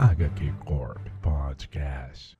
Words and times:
HQ 0.00 0.52
Corp 0.66 0.98
Podcast. 1.22 2.34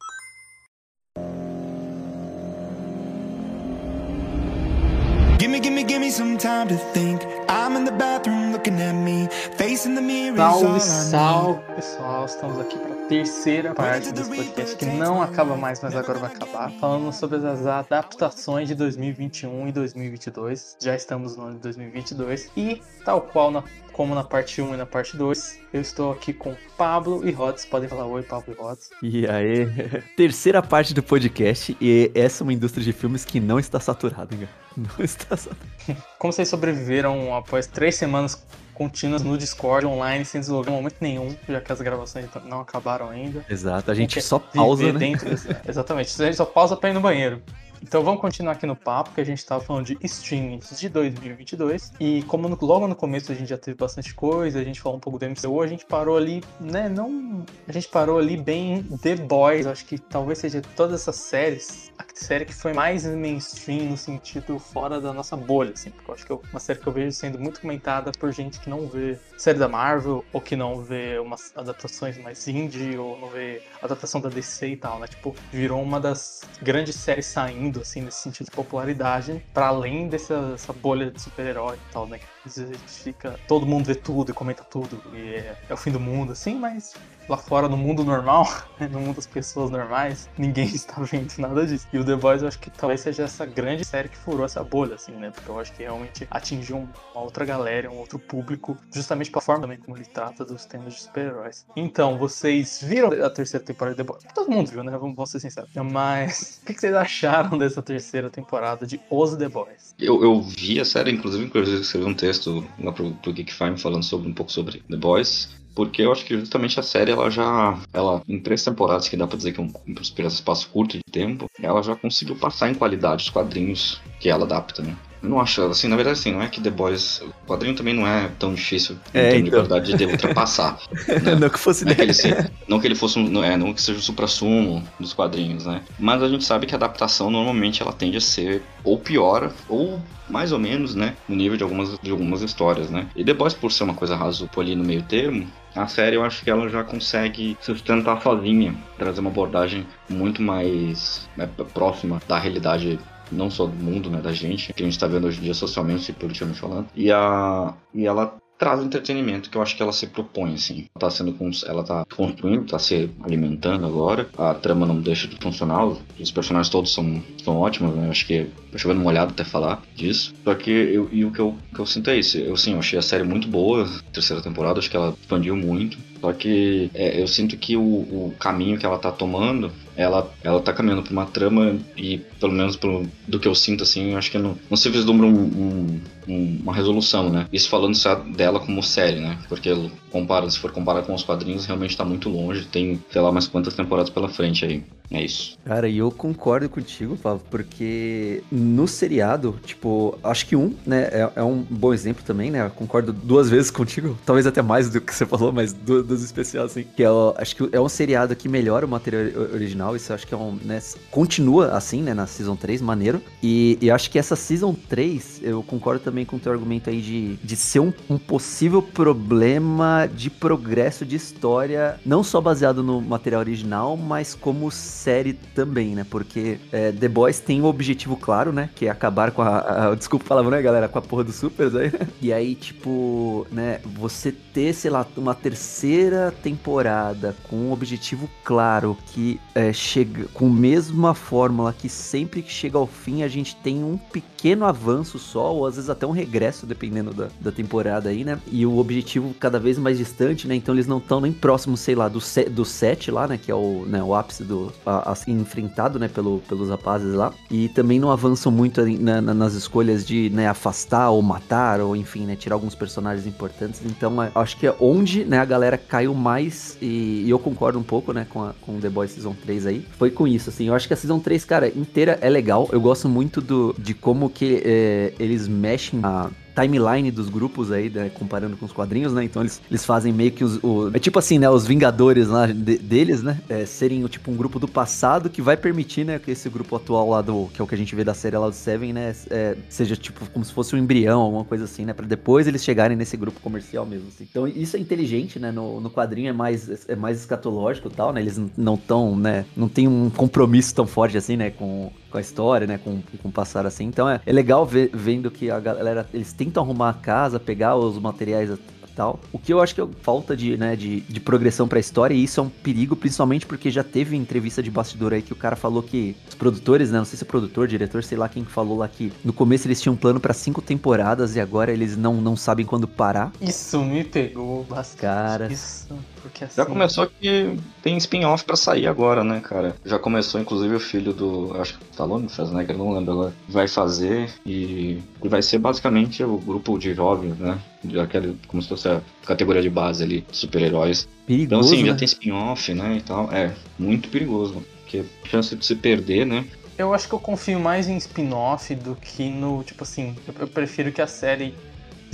Gimme, 5.39 5.61
gimme, 5.61 5.85
gimme 5.85 6.11
some 6.11 6.37
time 6.37 6.67
to 6.67 6.77
think. 6.93 7.23
I'm 7.49 7.77
in 7.77 7.85
the 7.85 7.93
bathroom 7.93 8.51
looking 8.51 8.81
at 8.81 8.95
me. 8.95 9.29
Facing 9.57 9.95
the 9.95 10.03
mirror 10.03 10.35
is 10.35 10.41
all 10.41 10.81
Salve, 10.81 10.81
salve 10.81 11.75
pessoal! 11.77 12.25
Estamos 12.25 12.59
aqui 12.59 12.77
para 12.77 12.93
a 12.93 13.07
terceira 13.07 13.75
parte 13.75 14.13
desse 14.13 14.35
podcast 14.35 14.77
que 14.77 14.87
não 14.87 15.23
acaba 15.23 15.57
mais, 15.57 15.81
mas 15.81 15.95
agora 15.95 16.19
vai 16.19 16.33
acabar. 16.33 16.73
Falando 16.81 17.13
sobre 17.13 17.37
as 17.37 17.67
adaptações 17.67 18.67
de 18.67 18.75
2021 18.75 19.69
e 19.69 19.73
2022. 19.73 20.77
Já 20.81 20.97
estamos 20.97 21.37
no 21.37 21.45
ano 21.45 21.55
de 21.55 21.61
2022 21.61 22.51
e, 22.57 22.83
tal 23.05 23.21
qual 23.21 23.53
na, 23.53 23.63
como 23.95 24.15
na 24.15 24.25
parte 24.25 24.61
1 24.61 24.75
e 24.75 24.77
na 24.77 24.85
parte 24.85 25.17
2, 25.17 25.61
eu 25.73 25.81
estou 25.81 26.13
aqui 26.13 26.33
com 26.33 26.55
Pablo 26.77 27.27
e 27.27 27.31
Rods. 27.31 27.65
Podem 27.65 27.89
falar 27.89 28.07
oi, 28.07 28.23
Pablo 28.23 28.53
e 28.53 28.61
Rods. 28.61 28.91
E 29.01 29.27
aí, 29.27 29.67
terceira 30.17 30.61
parte 30.61 30.93
do 30.93 31.03
podcast, 31.03 31.77
e 31.81 32.11
essa 32.15 32.43
é 32.43 32.45
uma 32.45 32.53
indústria 32.53 32.85
de 32.85 32.93
filmes 32.93 33.25
que 33.25 33.39
não 33.39 33.59
está 33.59 33.79
saturada, 33.81 34.37
cara? 34.37 34.49
Não 34.77 35.05
está 35.05 35.37
saturada. 35.37 35.65
Como 36.19 36.33
vocês 36.33 36.49
sobreviveram 36.49 37.33
após 37.37 37.65
três 37.69 37.95
semanas 37.95 38.45
contínuas 38.75 39.23
no 39.23 39.39
Discord 39.39 39.87
online 39.87 40.25
sem 40.25 40.41
deslogar 40.41 40.73
em 40.75 40.77
momento 40.77 40.97
nenhum, 41.01 41.37
já 41.49 41.61
que 41.61 41.71
as 41.73 41.81
gravações 41.81 42.27
não 42.47 42.61
acabaram 42.61 43.09
ainda. 43.09 43.47
Exato, 43.49 43.89
a 43.89 43.95
gente 43.95 44.21
só 44.21 44.41
pausa, 44.41 44.93
né? 44.93 44.99
desse- 45.15 45.57
Exatamente, 45.69 46.21
a 46.21 46.27
gente 46.27 46.37
só 46.37 46.45
pausa 46.45 46.77
pra 46.77 46.91
ir 46.91 46.93
no 46.93 47.01
banheiro. 47.01 47.41
Então 47.87 48.03
vamos 48.03 48.19
continuar 48.23 48.53
aqui 48.53 48.65
no 48.65 48.75
papo, 48.75 49.11
que 49.15 49.21
a 49.21 49.25
gente 49.25 49.45
tava 49.45 49.63
falando 49.63 49.85
de 49.85 49.99
streamings 50.03 50.81
de 50.81 50.89
2022. 50.89 51.93
E 52.01 52.23
como 52.23 52.49
no- 52.49 52.57
logo 52.63 52.89
no 52.89 52.97
começo 52.97 53.31
a 53.31 53.35
gente 53.35 53.49
já 53.49 53.59
teve 53.59 53.77
bastante 53.77 54.15
coisa, 54.15 54.59
a 54.59 54.65
gente 54.65 54.81
falou 54.81 54.97
um 54.97 55.01
pouco 55.01 55.19
do 55.19 55.27
MCU, 55.27 55.61
a 55.61 55.67
gente 55.67 55.85
parou 55.85 56.17
ali, 56.17 56.43
né, 56.59 56.89
não... 56.89 57.45
A 57.69 57.73
gente 57.73 57.87
parou 57.89 58.19
ali 58.19 58.39
bem 58.39 58.77
em 58.91 58.97
The 58.97 59.17
Boys, 59.17 59.67
acho 59.67 59.85
que 59.85 59.99
talvez 59.99 60.39
seja 60.39 60.63
todas 60.75 61.03
essas 61.03 61.17
séries, 61.17 61.93
a 61.99 62.05
série 62.15 62.47
que 62.47 62.55
foi 62.55 62.73
mais 62.73 63.05
mainstream 63.05 63.91
no 63.91 63.99
sentido 63.99 64.59
fora 64.59 64.99
da 64.99 65.13
nossa 65.13 65.37
bolha, 65.37 65.73
assim. 65.73 65.91
Porque 65.91 66.11
eu 66.11 66.15
acho 66.15 66.27
que 66.27 66.33
é 66.33 66.39
uma 66.53 66.61
série 66.61 66.79
que 66.79 66.87
eu 66.87 66.93
vejo 66.93 67.13
sendo 67.13 67.39
muito 67.39 67.61
comentada 67.61 68.11
por 68.19 68.33
gente 68.33 68.61
que 68.61 68.71
não 68.71 68.87
vê 68.89 69.19
série 69.45 69.59
da 69.59 69.69
Marvel, 69.69 70.25
ou 70.33 70.41
que 70.41 70.57
não 70.57 70.83
vê 70.83 71.19
umas 71.19 71.53
adaptações 71.55 72.17
mais 72.17 72.49
indie, 72.49 72.97
ou 72.97 73.19
não 73.21 73.29
vê 73.29 73.61
adaptação 73.83 74.19
da 74.19 74.31
DC 74.31 74.69
e 74.69 74.77
tal, 74.77 74.99
né? 74.99 75.07
Tipo, 75.07 75.37
virou 75.53 75.83
uma 75.83 76.01
das 76.01 76.49
grandes 76.63 76.97
séries 76.97 77.27
saindo, 77.27 77.83
assim, 77.83 78.01
nesse 78.01 78.21
sentido 78.21 78.47
de 78.47 78.53
popularidade, 78.53 79.45
pra 79.53 79.67
além 79.67 80.09
dessa 80.09 80.53
essa 80.55 80.73
bolha 80.73 81.11
de 81.11 81.21
super-herói 81.21 81.77
e 81.77 81.93
tal, 81.93 82.07
né? 82.07 82.21
Gente 82.47 82.79
fica. 82.87 83.39
Todo 83.47 83.67
mundo 83.67 83.85
vê 83.85 83.95
tudo 83.95 84.31
e 84.31 84.35
comenta 84.35 84.65
tudo, 84.65 84.99
e 85.13 85.35
é, 85.35 85.57
é 85.69 85.75
o 85.75 85.77
fim 85.77 85.91
do 85.91 86.01
mundo, 86.01 86.33
assim, 86.33 86.55
mas 86.55 86.95
lá 87.29 87.37
fora 87.37 87.69
no 87.69 87.77
mundo 87.77 88.05
normal, 88.05 88.47
no 88.91 89.01
mundo 89.01 89.17
das 89.17 89.27
pessoas 89.27 89.71
normais, 89.71 90.29
ninguém 90.37 90.67
está 90.75 91.01
vendo 91.03 91.33
nada 91.39 91.67
disso. 91.67 91.87
E 91.93 91.99
o 91.99 92.05
The 92.05 92.17
Boys 92.17 92.43
eu 92.43 92.49
acho 92.49 92.59
que 92.59 92.71
talvez 92.71 93.01
seja 93.01 93.25
essa 93.25 93.47
grande 93.47 93.85
série 93.85 94.09
que 94.09 94.17
furou 94.17 94.45
essa 94.45 94.63
bolha, 94.63 94.95
assim, 94.95 95.13
né? 95.13 95.31
Porque 95.31 95.51
eu 95.51 95.59
acho 95.59 95.73
que 95.73 95.83
realmente 95.83 96.27
atingiu 96.31 96.77
um- 96.77 96.89
uma 97.15 97.25
outra 97.25 97.45
galera, 97.45 97.91
um 97.91 97.99
outro 97.99 98.19
público, 98.19 98.77
justamente 98.93 99.31
pela 99.31 99.43
forma 99.43 99.63
também 99.63 99.79
como 99.79 99.97
ele 99.97 100.05
trata 100.05 100.45
dos 100.45 100.65
temas 100.65 100.95
de 100.95 101.01
super-heróis. 101.03 101.67
Então, 101.77 102.19
vocês 102.19 102.81
viram 102.83 103.09
a 103.25 103.31
terceira 103.31 103.65
temporada 103.65 103.97
de 103.97 104.03
The 104.03 104.13
Boys? 104.13 104.25
Todo 104.35 104.51
mundo 104.51 104.71
viu, 104.71 104.83
né? 104.85 104.97
Vamos, 104.97 105.31
ser 105.31 105.41
sinceros. 105.41 105.71
Mas 105.91 106.61
o 106.63 106.67
que 106.67 106.75
que 106.75 106.81
vocês 106.81 106.95
acharam 106.95 107.57
dessa 107.57 107.83
terceira 107.83 108.31
temporada 108.31 108.87
de 108.87 109.01
Os 109.11 109.37
The 109.37 109.49
Boys? 109.49 109.95
Eu, 109.99 110.23
eu 110.23 110.41
vi 110.43 110.81
a 110.81 110.85
série, 110.85 111.11
inclusive, 111.13 111.45
inclusive 111.45 111.81
escrevi 111.81 112.05
um 112.07 112.15
texto 112.15 112.67
lá 112.79 112.93
pro, 112.93 113.13
pro 113.15 113.33
Geek 113.33 113.53
Fime 113.53 113.79
falando 113.79 114.03
sobre 114.03 114.29
um 114.29 114.35
pouco 114.35 114.51
sobre 114.53 114.83
The 114.91 114.97
Boys. 114.97 115.49
Porque 115.75 116.03
eu 116.03 116.13
acho 116.13 116.25
que 116.25 116.39
justamente 116.39 116.79
a 116.79 116.83
série, 116.83 117.11
ela 117.11 117.31
já. 117.31 117.79
Ela, 117.93 118.23
em 118.29 118.39
três 118.41 118.63
temporadas, 118.63 119.09
que 119.09 119.17
dá 119.17 119.27
pra 119.27 119.37
dizer 119.37 119.53
que 119.53 119.61
é 119.61 119.63
um, 119.63 119.73
um 119.87 120.27
espaço 120.27 120.69
curto 120.69 120.97
de 120.97 121.03
tempo, 121.11 121.47
ela 121.61 121.83
já 121.83 121.97
conseguiu 121.97 122.37
passar 122.37 122.71
em 122.71 122.75
qualidade 122.75 123.25
os 123.25 123.31
quadrinhos 123.31 124.01
que 124.21 124.29
ela 124.29 124.45
adapta, 124.45 124.83
né? 124.83 124.97
Eu 125.25 125.31
não 125.31 125.41
acho, 125.41 125.63
assim, 125.63 125.89
na 125.89 125.97
verdade, 125.97 126.19
assim, 126.19 126.33
não 126.33 126.43
é 126.43 126.49
que 126.49 126.61
The 126.61 126.69
Boys. 126.71 127.21
O 127.23 127.47
quadrinho 127.47 127.75
também 127.75 127.95
não 127.95 128.07
é 128.07 128.29
tão 128.39 128.53
difícil 128.55 128.97
em 129.15 129.19
É, 129.19 129.31
termos 129.31 129.49
então. 129.49 129.63
de 129.63 129.69
verdade 129.69 129.95
de 129.97 130.05
ultrapassar. 130.05 130.79
né? 131.23 131.35
não 131.35 131.49
que 131.49 131.59
fosse 131.59 131.85
Não 131.85 131.93
é 131.93 131.95
que 131.95 132.03
ele, 132.03 132.13
se- 132.15 132.51
não 132.69 132.79
que 132.79 132.87
ele 132.87 132.95
fosse 132.95 133.19
um, 133.19 133.27
não, 133.29 133.43
é, 133.43 133.57
não 133.57 133.73
que 133.73 133.81
seja 133.81 133.99
o 133.99 134.03
supra-sumo 134.03 134.87
dos 135.01 135.15
quadrinhos, 135.15 135.65
né? 135.65 135.81
Mas 135.99 136.23
a 136.23 136.29
gente 136.29 136.45
sabe 136.45 136.67
que 136.67 136.75
a 136.75 136.77
adaptação 136.77 137.31
normalmente 137.31 137.81
ela 137.83 137.93
tende 137.93 138.19
a 138.19 138.21
ser 138.21 138.63
ou 138.85 138.99
piora 138.99 139.51
ou 139.67 139.99
mais 140.29 140.53
ou 140.53 140.59
menos, 140.59 140.95
né, 140.95 141.15
no 141.29 141.37
nível 141.37 141.57
de 141.57 141.63
algumas, 141.63 141.99
de 142.03 142.11
algumas 142.11 142.41
histórias, 142.43 142.89
né? 142.91 143.07
E 143.15 143.23
depois 143.23 143.53
por 143.55 143.71
ser 143.73 143.85
uma 143.85 143.93
coisa 143.95 144.17
raso 144.17 144.49
ali 144.57 144.75
no 144.75 144.83
meio 144.85 145.03
termo, 145.03 145.47
a 145.77 145.87
série 145.87 146.17
eu 146.17 146.25
acho 146.25 146.43
que 146.43 146.51
ela 146.51 146.69
já 146.69 146.83
consegue 146.83 147.57
se 147.61 147.67
sustentar 147.67 148.23
sozinha, 148.23 148.75
trazer 148.99 149.21
uma 149.21 149.29
abordagem 149.31 149.87
muito 150.09 150.41
mais 150.41 151.29
né, 151.37 151.47
próxima 151.75 152.23
da 152.27 152.39
realidade 152.39 152.99
não 153.35 153.51
só 153.51 153.67
do 153.67 153.77
mundo, 153.77 154.11
né, 154.11 154.21
da 154.21 154.33
gente, 154.33 154.73
que 154.73 154.83
a 154.83 154.87
gente 154.87 154.99
tá 154.99 155.07
vendo 155.07 155.27
hoje 155.27 155.39
em 155.39 155.43
dia 155.43 155.55
socialmente 155.55 156.11
e 156.11 156.15
politicamente 156.15 156.61
falando. 156.61 156.87
E 156.95 157.11
a 157.11 157.75
e 157.93 158.07
ela 158.07 158.37
traz 158.59 158.83
entretenimento 158.83 159.51
que 159.51 159.57
eu 159.57 159.63
acho 159.63 159.77
que 159.77 159.83
ela 159.83 159.93
se 159.93 160.07
propõe, 160.07 160.55
assim. 160.55 160.87
Ela 160.95 161.01
tá 161.01 161.11
sendo 161.11 161.35
ela 161.67 161.85
tá 161.85 162.05
construindo, 162.17 162.67
tá 162.67 162.79
se 162.79 163.11
alimentando 163.23 163.85
agora. 163.87 164.29
A 164.39 164.55
trama 164.55 164.87
não 164.87 165.01
deixa 165.01 165.27
de 165.29 165.37
funcionar, 165.37 165.85
os 166.19 166.31
personagens 166.31 166.71
todos 166.71 166.93
são, 166.93 167.23
são 167.43 167.57
ótimos, 167.59 167.95
né? 167.95 168.07
Eu 168.07 168.11
acho 168.11 168.27
que 168.27 168.47
tô 168.71 168.79
chovendo 168.79 169.01
molhado 169.01 169.33
até 169.33 169.45
falar 169.45 169.83
disso. 169.95 170.33
Só 170.45 170.55
que 170.55 170.71
eu, 170.71 171.09
e 171.13 171.25
o 171.25 171.33
que 171.33 171.41
eu, 171.41 171.55
que 171.75 171.81
eu 171.81 171.87
sinto 171.87 172.11
é 172.11 172.19
isso. 172.19 172.39
Eu 172.39 172.57
sim, 172.57 172.73
eu 172.73 172.79
achei 172.79 172.99
a 172.99 173.03
série 173.03 173.25
muito 173.25 173.49
boa, 173.49 173.89
terceira 174.13 174.43
temporada, 174.43 174.79
acho 174.79 174.91
que 174.91 174.97
ela 174.97 175.15
expandiu 175.21 175.57
muito. 175.57 175.99
Só 176.21 176.33
que 176.33 176.91
é, 176.95 177.21
eu 177.21 177.27
sinto 177.27 177.57
que 177.57 177.77
o, 177.77 177.83
o 177.83 178.35
caminho 178.39 178.79
que 178.79 178.87
ela 178.87 178.99
tá 178.99 179.11
tomando, 179.11 179.71
ela, 179.97 180.33
ela 180.43 180.61
tá 180.61 180.73
caminhando 180.73 181.03
pra 181.03 181.13
uma 181.13 181.27
trama 181.27 181.79
e, 181.97 182.19
pelo 182.41 182.53
menos 182.53 182.77
pelo, 182.77 183.07
do 183.29 183.39
que 183.39 183.49
eu 183.49 183.55
sinto, 183.55 183.83
assim, 183.83 184.13
eu 184.13 184.19
acho 184.19 184.31
que 184.31 184.39
não, 184.39 184.57
não 184.69 184.77
se 184.77 184.89
vislumbra 184.89 185.27
um, 185.27 185.33
um- 185.45 186.01
um- 186.29 186.61
uma 186.63 186.75
resolução, 186.75 187.31
né? 187.31 187.47
Isso 187.53 187.69
falando 187.69 187.95
só 187.95 188.15
dela 188.17 188.61
como 188.61 188.83
série, 188.83 189.21
né? 189.21 189.39
Porque 189.49 189.71
compara, 190.11 190.49
se 190.51 190.59
for 190.59 190.73
comparar 190.73 191.03
com 191.03 191.15
os 191.15 191.23
quadrinhos, 191.23 191.67
realmente 191.67 191.97
tá 191.97 192.05
muito 192.05 192.29
longe. 192.29 192.65
Tem, 192.67 193.01
sei 193.11 193.21
lá, 193.21 193.31
mais 193.33 193.47
quantas 193.47 193.75
temporadas 193.75 194.11
pela 194.11 194.29
frente 194.29 194.65
aí. 194.65 194.83
É 195.11 195.23
isso. 195.23 195.57
Cara, 195.65 195.87
e 195.89 195.99
eu 195.99 196.11
concordo 196.11 196.69
contigo, 196.69 197.17
Pablo, 197.17 197.43
porque 197.51 198.43
no 198.51 198.89
seriado, 198.89 199.59
tipo, 199.65 200.19
acho 200.25 200.47
que 200.47 200.57
um, 200.57 200.75
né, 200.85 201.03
é, 201.13 201.33
é 201.37 201.43
um 201.43 201.63
bom 201.63 201.93
exemplo 201.93 202.25
também, 202.25 202.51
né? 202.51 202.67
Eu 202.67 202.71
concordo 202.71 203.13
duas 203.13 203.49
vezes 203.51 203.71
contigo, 203.71 204.19
talvez 204.25 204.47
até 204.47 204.63
mais 204.63 204.89
do 204.91 205.01
que 205.01 205.15
você 205.15 205.27
falou, 205.27 205.53
mas 205.53 205.73
du- 205.73 206.03
dos 206.03 206.25
especiais, 206.25 206.71
assim. 206.73 206.85
Que 206.97 207.05
é, 207.05 207.09
acho 207.37 207.55
que 207.55 207.69
é 207.71 207.81
um 207.81 207.89
seriado 207.89 208.35
que 208.35 208.49
melhora 208.49 208.87
o 208.87 208.89
material 208.89 209.25
original, 209.53 209.95
isso 209.95 210.13
acho 210.13 210.27
que 210.27 210.35
é 210.35 210.37
um, 210.37 210.59
né, 210.63 210.81
continua 211.11 211.73
assim, 211.77 212.03
né, 212.03 212.15
na 212.15 212.27
Season 212.27 212.57
3, 212.57 212.81
maneiro. 212.81 213.23
E, 213.43 213.79
e 213.83 213.91
acho 213.91 214.11
que 214.11 214.19
essa 214.19 214.35
Season 214.35 214.75
3, 214.89 215.41
eu 215.43 215.63
concordo 215.63 216.01
também 216.03 216.25
com 216.25 216.37
o 216.37 216.41
teu 216.41 216.51
argumento 216.51 216.89
aí 216.91 217.01
de, 217.01 217.37
de 217.37 217.57
ser 217.57 217.81
um, 217.81 217.93
um 218.09 218.19
possível 218.19 218.81
problema 218.83 220.09
de 220.13 220.31
progresso 220.31 221.05
de 221.05 221.17
história, 221.17 222.01
não 222.05 222.23
só 222.25 222.41
baseado 222.41 222.83
no 222.83 223.01
material 223.01 223.41
original, 223.41 223.97
mas 223.97 224.35
como 224.35 224.71
série 225.05 225.35
também, 225.35 225.95
né? 225.95 226.07
Porque 226.09 226.59
é, 226.73 226.91
The 226.91 227.09
Boys 227.09 227.39
tem 227.39 227.61
um 227.61 227.67
objetivo 227.67 228.17
claro, 228.17 228.53
né? 228.53 228.71
Que 228.75 228.87
é 228.87 228.91
acabar 228.91 229.31
com 229.33 229.43
a. 229.43 229.91
a 229.91 229.95
desculpa 229.95 230.25
falar, 230.25 230.43
né, 230.51 230.63
galera? 230.63 230.89
Com 230.89 230.99
a 230.99 231.03
porra 231.03 231.25
dos 231.25 231.35
supers 231.35 231.75
aí. 231.75 231.93
E 232.23 232.33
aí, 232.33 232.55
tipo, 232.55 233.47
né? 233.51 233.81
Você 233.99 234.33
ter, 234.33 234.73
sei 234.73 234.91
lá, 234.91 235.07
uma 235.17 235.35
terceira 235.35 236.33
temporada 236.43 237.35
com 237.51 237.57
um 237.57 237.73
objetivo 237.73 238.31
claro 238.43 238.97
que 239.09 239.39
é, 239.55 239.73
chega 239.73 240.27
com 240.33 240.47
a 240.47 240.51
mesma 240.51 241.13
fórmula 241.13 241.75
que 241.77 241.89
sempre 241.89 242.41
que 242.41 242.51
chega 242.51 242.79
ao 242.79 242.87
fim 242.87 243.23
a 243.23 243.29
gente 243.29 243.57
tem 243.57 243.83
um 243.83 243.99
pequeno 243.99 244.65
avanço 244.65 245.19
só, 245.19 245.53
ou 245.53 245.67
às 245.67 245.75
vezes 245.75 245.91
até 245.91 246.07
um 246.07 246.13
regresso, 246.13 246.67
dependendo 246.67 247.13
da, 247.13 247.29
da 247.41 247.53
temporada 247.53 248.09
aí, 248.09 248.25
né? 248.25 248.39
E 248.51 248.65
o 248.65 248.79
objetivo 248.79 249.35
cada 249.39 249.59
vez 249.59 249.77
mais 249.77 249.99
distante, 249.99 250.47
né? 250.47 250.55
Então 250.55 250.75
eles 250.75 250.87
não 250.87 250.99
estão 250.99 251.21
nem 251.21 251.33
próximos, 251.33 251.81
sei 251.81 251.95
lá, 251.95 252.09
do, 252.09 252.21
se, 252.21 252.45
do 252.45 252.65
7 252.65 253.11
lá, 253.11 253.27
né? 253.27 253.39
Que 253.39 253.51
é 253.51 253.55
o, 253.55 253.85
né, 253.87 254.03
o 254.03 254.15
ápice 254.15 254.45
do. 254.45 254.73
A, 254.87 254.94
assim, 255.01 255.33
enfrentado, 255.33 255.99
né? 255.99 256.09
Pelo, 256.09 256.41
pelos 256.49 256.69
rapazes 256.69 257.15
lá. 257.15 257.33
E 257.51 257.69
também 257.69 257.99
não 257.99 258.11
avançam 258.11 258.51
muito 258.53 258.85
na- 258.87 259.21
na- 259.21 259.35
nas 259.35 259.55
escolhas 259.55 260.05
de 260.07 260.31
né, 260.31 260.47
afastar 260.49 261.11
ou 261.11 261.21
matar, 261.23 261.81
ou 261.81 261.95
enfim, 261.97 262.25
né? 262.27 262.37
Tirar 262.37 262.57
alguns 262.57 262.75
personagens 262.75 263.27
importantes. 263.27 263.81
Então 263.85 264.23
é, 264.23 264.31
acho 264.35 264.57
que 264.57 264.67
é 264.67 264.75
onde 264.81 265.25
né, 265.25 265.39
a 265.39 265.45
galera 265.45 265.77
caiu 265.79 266.15
mais, 266.15 266.77
e, 266.81 267.25
e 267.27 267.31
eu 267.31 267.39
concordo 267.39 267.79
um 267.79 267.83
pouco, 267.83 268.13
né? 268.13 268.27
Com, 268.31 268.43
a, 268.43 268.53
com 268.61 268.79
The 268.81 268.89
Boys 268.91 269.11
Season 269.13 269.35
3 269.45 269.67
aí. 269.67 269.87
Foi 269.99 270.11
com 270.11 270.27
isso, 270.27 270.51
assim. 270.51 270.69
Eu 270.69 270.75
acho 270.75 270.87
que 270.89 270.95
a 270.95 270.97
Season 270.97 271.19
3, 271.19 271.45
cara, 271.45 271.69
inteira 271.69 272.19
é 272.21 272.29
legal. 272.29 272.69
Eu 272.73 272.81
gosto 272.81 273.09
muito 273.09 273.41
do, 273.41 273.75
de 273.79 273.95
como 273.95 274.29
que 274.31 274.63
é, 274.65 275.13
eles 275.19 275.47
mexem 275.49 276.01
a 276.03 276.29
timeline 276.55 277.11
dos 277.11 277.29
grupos 277.29 277.71
aí, 277.73 277.91
né, 277.91 278.11
comparando 278.15 278.57
com 278.57 278.65
os 278.67 278.73
quadrinhos, 278.73 279.13
né? 279.13 279.25
Então 279.25 279.43
eles, 279.43 279.61
eles 279.71 279.85
fazem 279.85 280.13
meio 280.13 280.31
que 280.33 280.45
os. 280.45 280.63
O, 280.63 280.91
é 280.95 280.99
tipo 280.99 281.19
assim, 281.19 281.39
né? 281.39 281.49
Os 281.51 281.67
Vingadores 281.67 282.29
lá 282.29 282.47
de- 282.47 282.79
deles, 282.79 283.23
né? 283.23 283.41
É, 283.49 283.67
serem 283.67 284.05
tipo 284.07 284.31
um 284.31 284.37
grupo 284.37 284.59
do 284.59 284.69
passado 284.69 285.29
que 285.31 285.43
vai 285.43 285.57
permitir, 285.57 286.05
né? 286.05 286.19
Que 286.19 286.31
esse 286.31 286.49
grupo 286.49 286.77
atual 286.77 287.09
lá 287.11 287.21
do. 287.23 287.49
Que 287.53 287.61
é 287.61 287.65
o 287.65 287.67
que 287.67 287.75
a 287.75 287.79
gente 287.79 287.95
vê 287.95 288.05
da 288.05 288.15
série 288.15 288.37
lá 288.37 288.49
do 288.49 288.55
Seven, 288.55 288.93
né? 288.93 289.15
é, 289.31 289.57
seja 289.69 289.97
tipo 289.97 290.29
como 290.31 290.45
se 290.45 290.53
fosse 290.53 290.75
um 290.75 290.79
embrião, 290.79 291.21
alguma 291.21 291.45
coisa 291.45 291.65
assim, 291.65 291.85
né? 291.85 291.93
Pra 291.93 292.07
depois 292.07 292.47
eles 292.47 292.63
chegarem 292.65 292.97
nesse 292.97 293.17
grupo 293.17 293.41
comercial 293.41 293.85
mesmo. 293.87 294.09
assim. 294.09 294.27
Então 294.31 294.47
isso 294.47 294.77
é 294.77 294.81
inteligente, 294.81 295.39
né? 295.39 295.51
No, 295.51 295.81
no 295.81 295.91
quadrinho 295.91 296.29
é 296.29 296.33
mais, 296.33 296.89
é 296.89 296.95
mais 296.97 297.19
escatológico 297.21 297.89
e 297.89 297.91
tal, 297.91 298.13
né? 298.13 298.21
Eles 298.21 298.41
não 298.57 298.77
tão, 298.77 299.17
né? 299.17 299.45
Não 299.57 299.69
tem 299.69 299.89
um 299.89 300.11
compromisso 300.11 300.75
tão 300.75 300.87
forte 300.87 301.17
assim, 301.17 301.37
né? 301.37 301.51
Com, 301.51 301.91
com 302.15 302.19
a 302.19 302.21
história, 302.21 302.65
né? 302.65 302.79
Com, 302.79 303.03
com 303.21 303.29
o 303.29 303.33
passar 303.33 303.67
assim. 303.67 303.85
Então 303.85 304.09
é, 304.09 304.21
é 304.25 304.33
legal 304.33 304.65
ver, 304.65 304.89
vendo 304.95 305.33
que 305.33 305.51
a 305.51 305.59
galera, 305.59 306.07
eles 306.15 306.33
tentam 306.33 306.63
arrumar 306.63 306.91
a 306.91 306.95
casa, 306.95 307.41
pegar 307.41 307.75
os 307.75 307.99
materiais 307.99 308.51
e 308.51 308.57
tal. 308.95 309.19
O 309.33 309.39
que 309.39 309.53
eu 309.53 309.61
acho 309.61 309.75
que 309.75 309.81
é 309.81 309.87
falta 310.01 310.37
de, 310.37 310.57
né, 310.57 310.77
de, 310.77 311.01
de 311.01 311.19
progressão 311.19 311.67
pra 311.67 311.81
história, 311.81 312.15
e 312.15 312.23
isso 312.23 312.39
é 312.39 312.43
um 312.45 312.49
perigo, 312.49 312.95
principalmente 312.95 313.45
porque 313.45 313.69
já 313.69 313.83
teve 313.83 314.15
entrevista 314.17 314.63
de 314.63 314.71
bastidor 314.71 315.13
aí 315.13 315.23
que 315.23 315.33
o 315.33 315.37
cara 315.37 315.57
falou 315.57 315.83
que 315.83 316.15
os 316.29 316.37
produtores, 316.37 316.93
né, 316.93 316.99
não 316.99 317.05
sei 317.05 317.19
se 317.19 317.25
é 317.25 317.27
produtor, 317.27 317.67
diretor, 317.67 318.05
sei 318.05 318.17
lá 318.17 318.29
quem 318.29 318.45
falou 318.45 318.79
lá 318.79 318.87
que 318.87 319.13
no 319.25 319.33
começo 319.33 319.67
eles 319.67 319.83
tinham 319.83 319.95
um 319.95 319.97
plano 319.99 320.21
pra 320.21 320.33
cinco 320.33 320.63
temporadas 320.63 321.35
e 321.35 321.41
agora 321.41 321.73
eles 321.73 321.97
não, 321.97 322.21
não 322.21 322.37
sabem 322.37 322.65
quando 322.65 322.87
parar. 322.87 323.33
Isso 323.41 323.81
me 323.83 324.05
pegou 324.05 324.63
bastante. 324.63 325.01
Cara. 325.01 325.53
Isso, 325.53 325.89
porque 326.25 326.45
assim. 326.45 326.57
Já 326.57 326.65
começou 326.65 327.07
que 327.07 327.59
tem 327.83 327.99
spin-off 327.99 328.45
pra 328.45 328.57
sair 328.57 328.87
agora, 328.87 329.23
né, 329.23 329.41
cara? 329.41 329.77
Já 329.85 329.99
começou, 329.99 330.41
inclusive, 330.41 330.75
o 330.75 330.81
filho 330.81 331.13
do. 331.13 331.55
Acho 331.61 331.79
que 331.79 331.85
Stallone 331.91 332.29
Schwarzenegger, 332.31 332.79
não 332.79 332.93
lembro 332.95 333.13
agora. 333.13 333.35
Vai 333.47 333.69
fazer 333.69 334.31
e. 334.47 335.03
e 335.23 335.29
vai 335.29 335.43
ser 335.43 335.59
basicamente 335.59 336.25
o 336.25 336.39
grupo 336.39 336.79
de 336.79 336.95
jovens, 336.95 337.39
né? 337.39 337.59
De 337.83 338.01
aquele, 338.01 338.39
como 338.49 338.63
se 338.63 338.69
fosse 338.71 338.89
a 338.89 339.03
categoria 339.27 339.61
de 339.61 339.69
base 339.69 340.03
ali, 340.03 340.27
super-heróis. 340.33 341.07
Então, 341.29 341.61
Perigoso, 341.61 341.75
assim, 341.75 341.85
já 341.85 341.93
né? 341.93 341.99
tem 341.99 342.07
spin-off, 342.07 342.75
né? 342.75 342.97
E 342.97 343.01
tal. 343.03 343.31
É, 343.31 343.53
muito 343.79 344.09
perigoso. 344.09 344.65
Porque 344.81 345.05
a 345.25 345.29
chance 345.29 345.55
de 345.55 345.65
se 345.65 345.77
perder, 345.77 346.25
né? 346.25 346.47
Eu 346.77 346.93
acho 346.93 347.07
que 347.07 347.15
eu 347.15 347.21
confio 347.21 347.61
mais 347.61 347.87
em 347.87 347.97
spin-off 347.99 348.75
do 348.75 348.97
que 348.97 349.29
no. 349.29 349.63
Tipo 349.63 349.85
assim, 349.85 350.17
eu 350.39 350.49
prefiro 350.49 350.91
que 350.91 351.03
a 351.03 351.07
série 351.07 351.55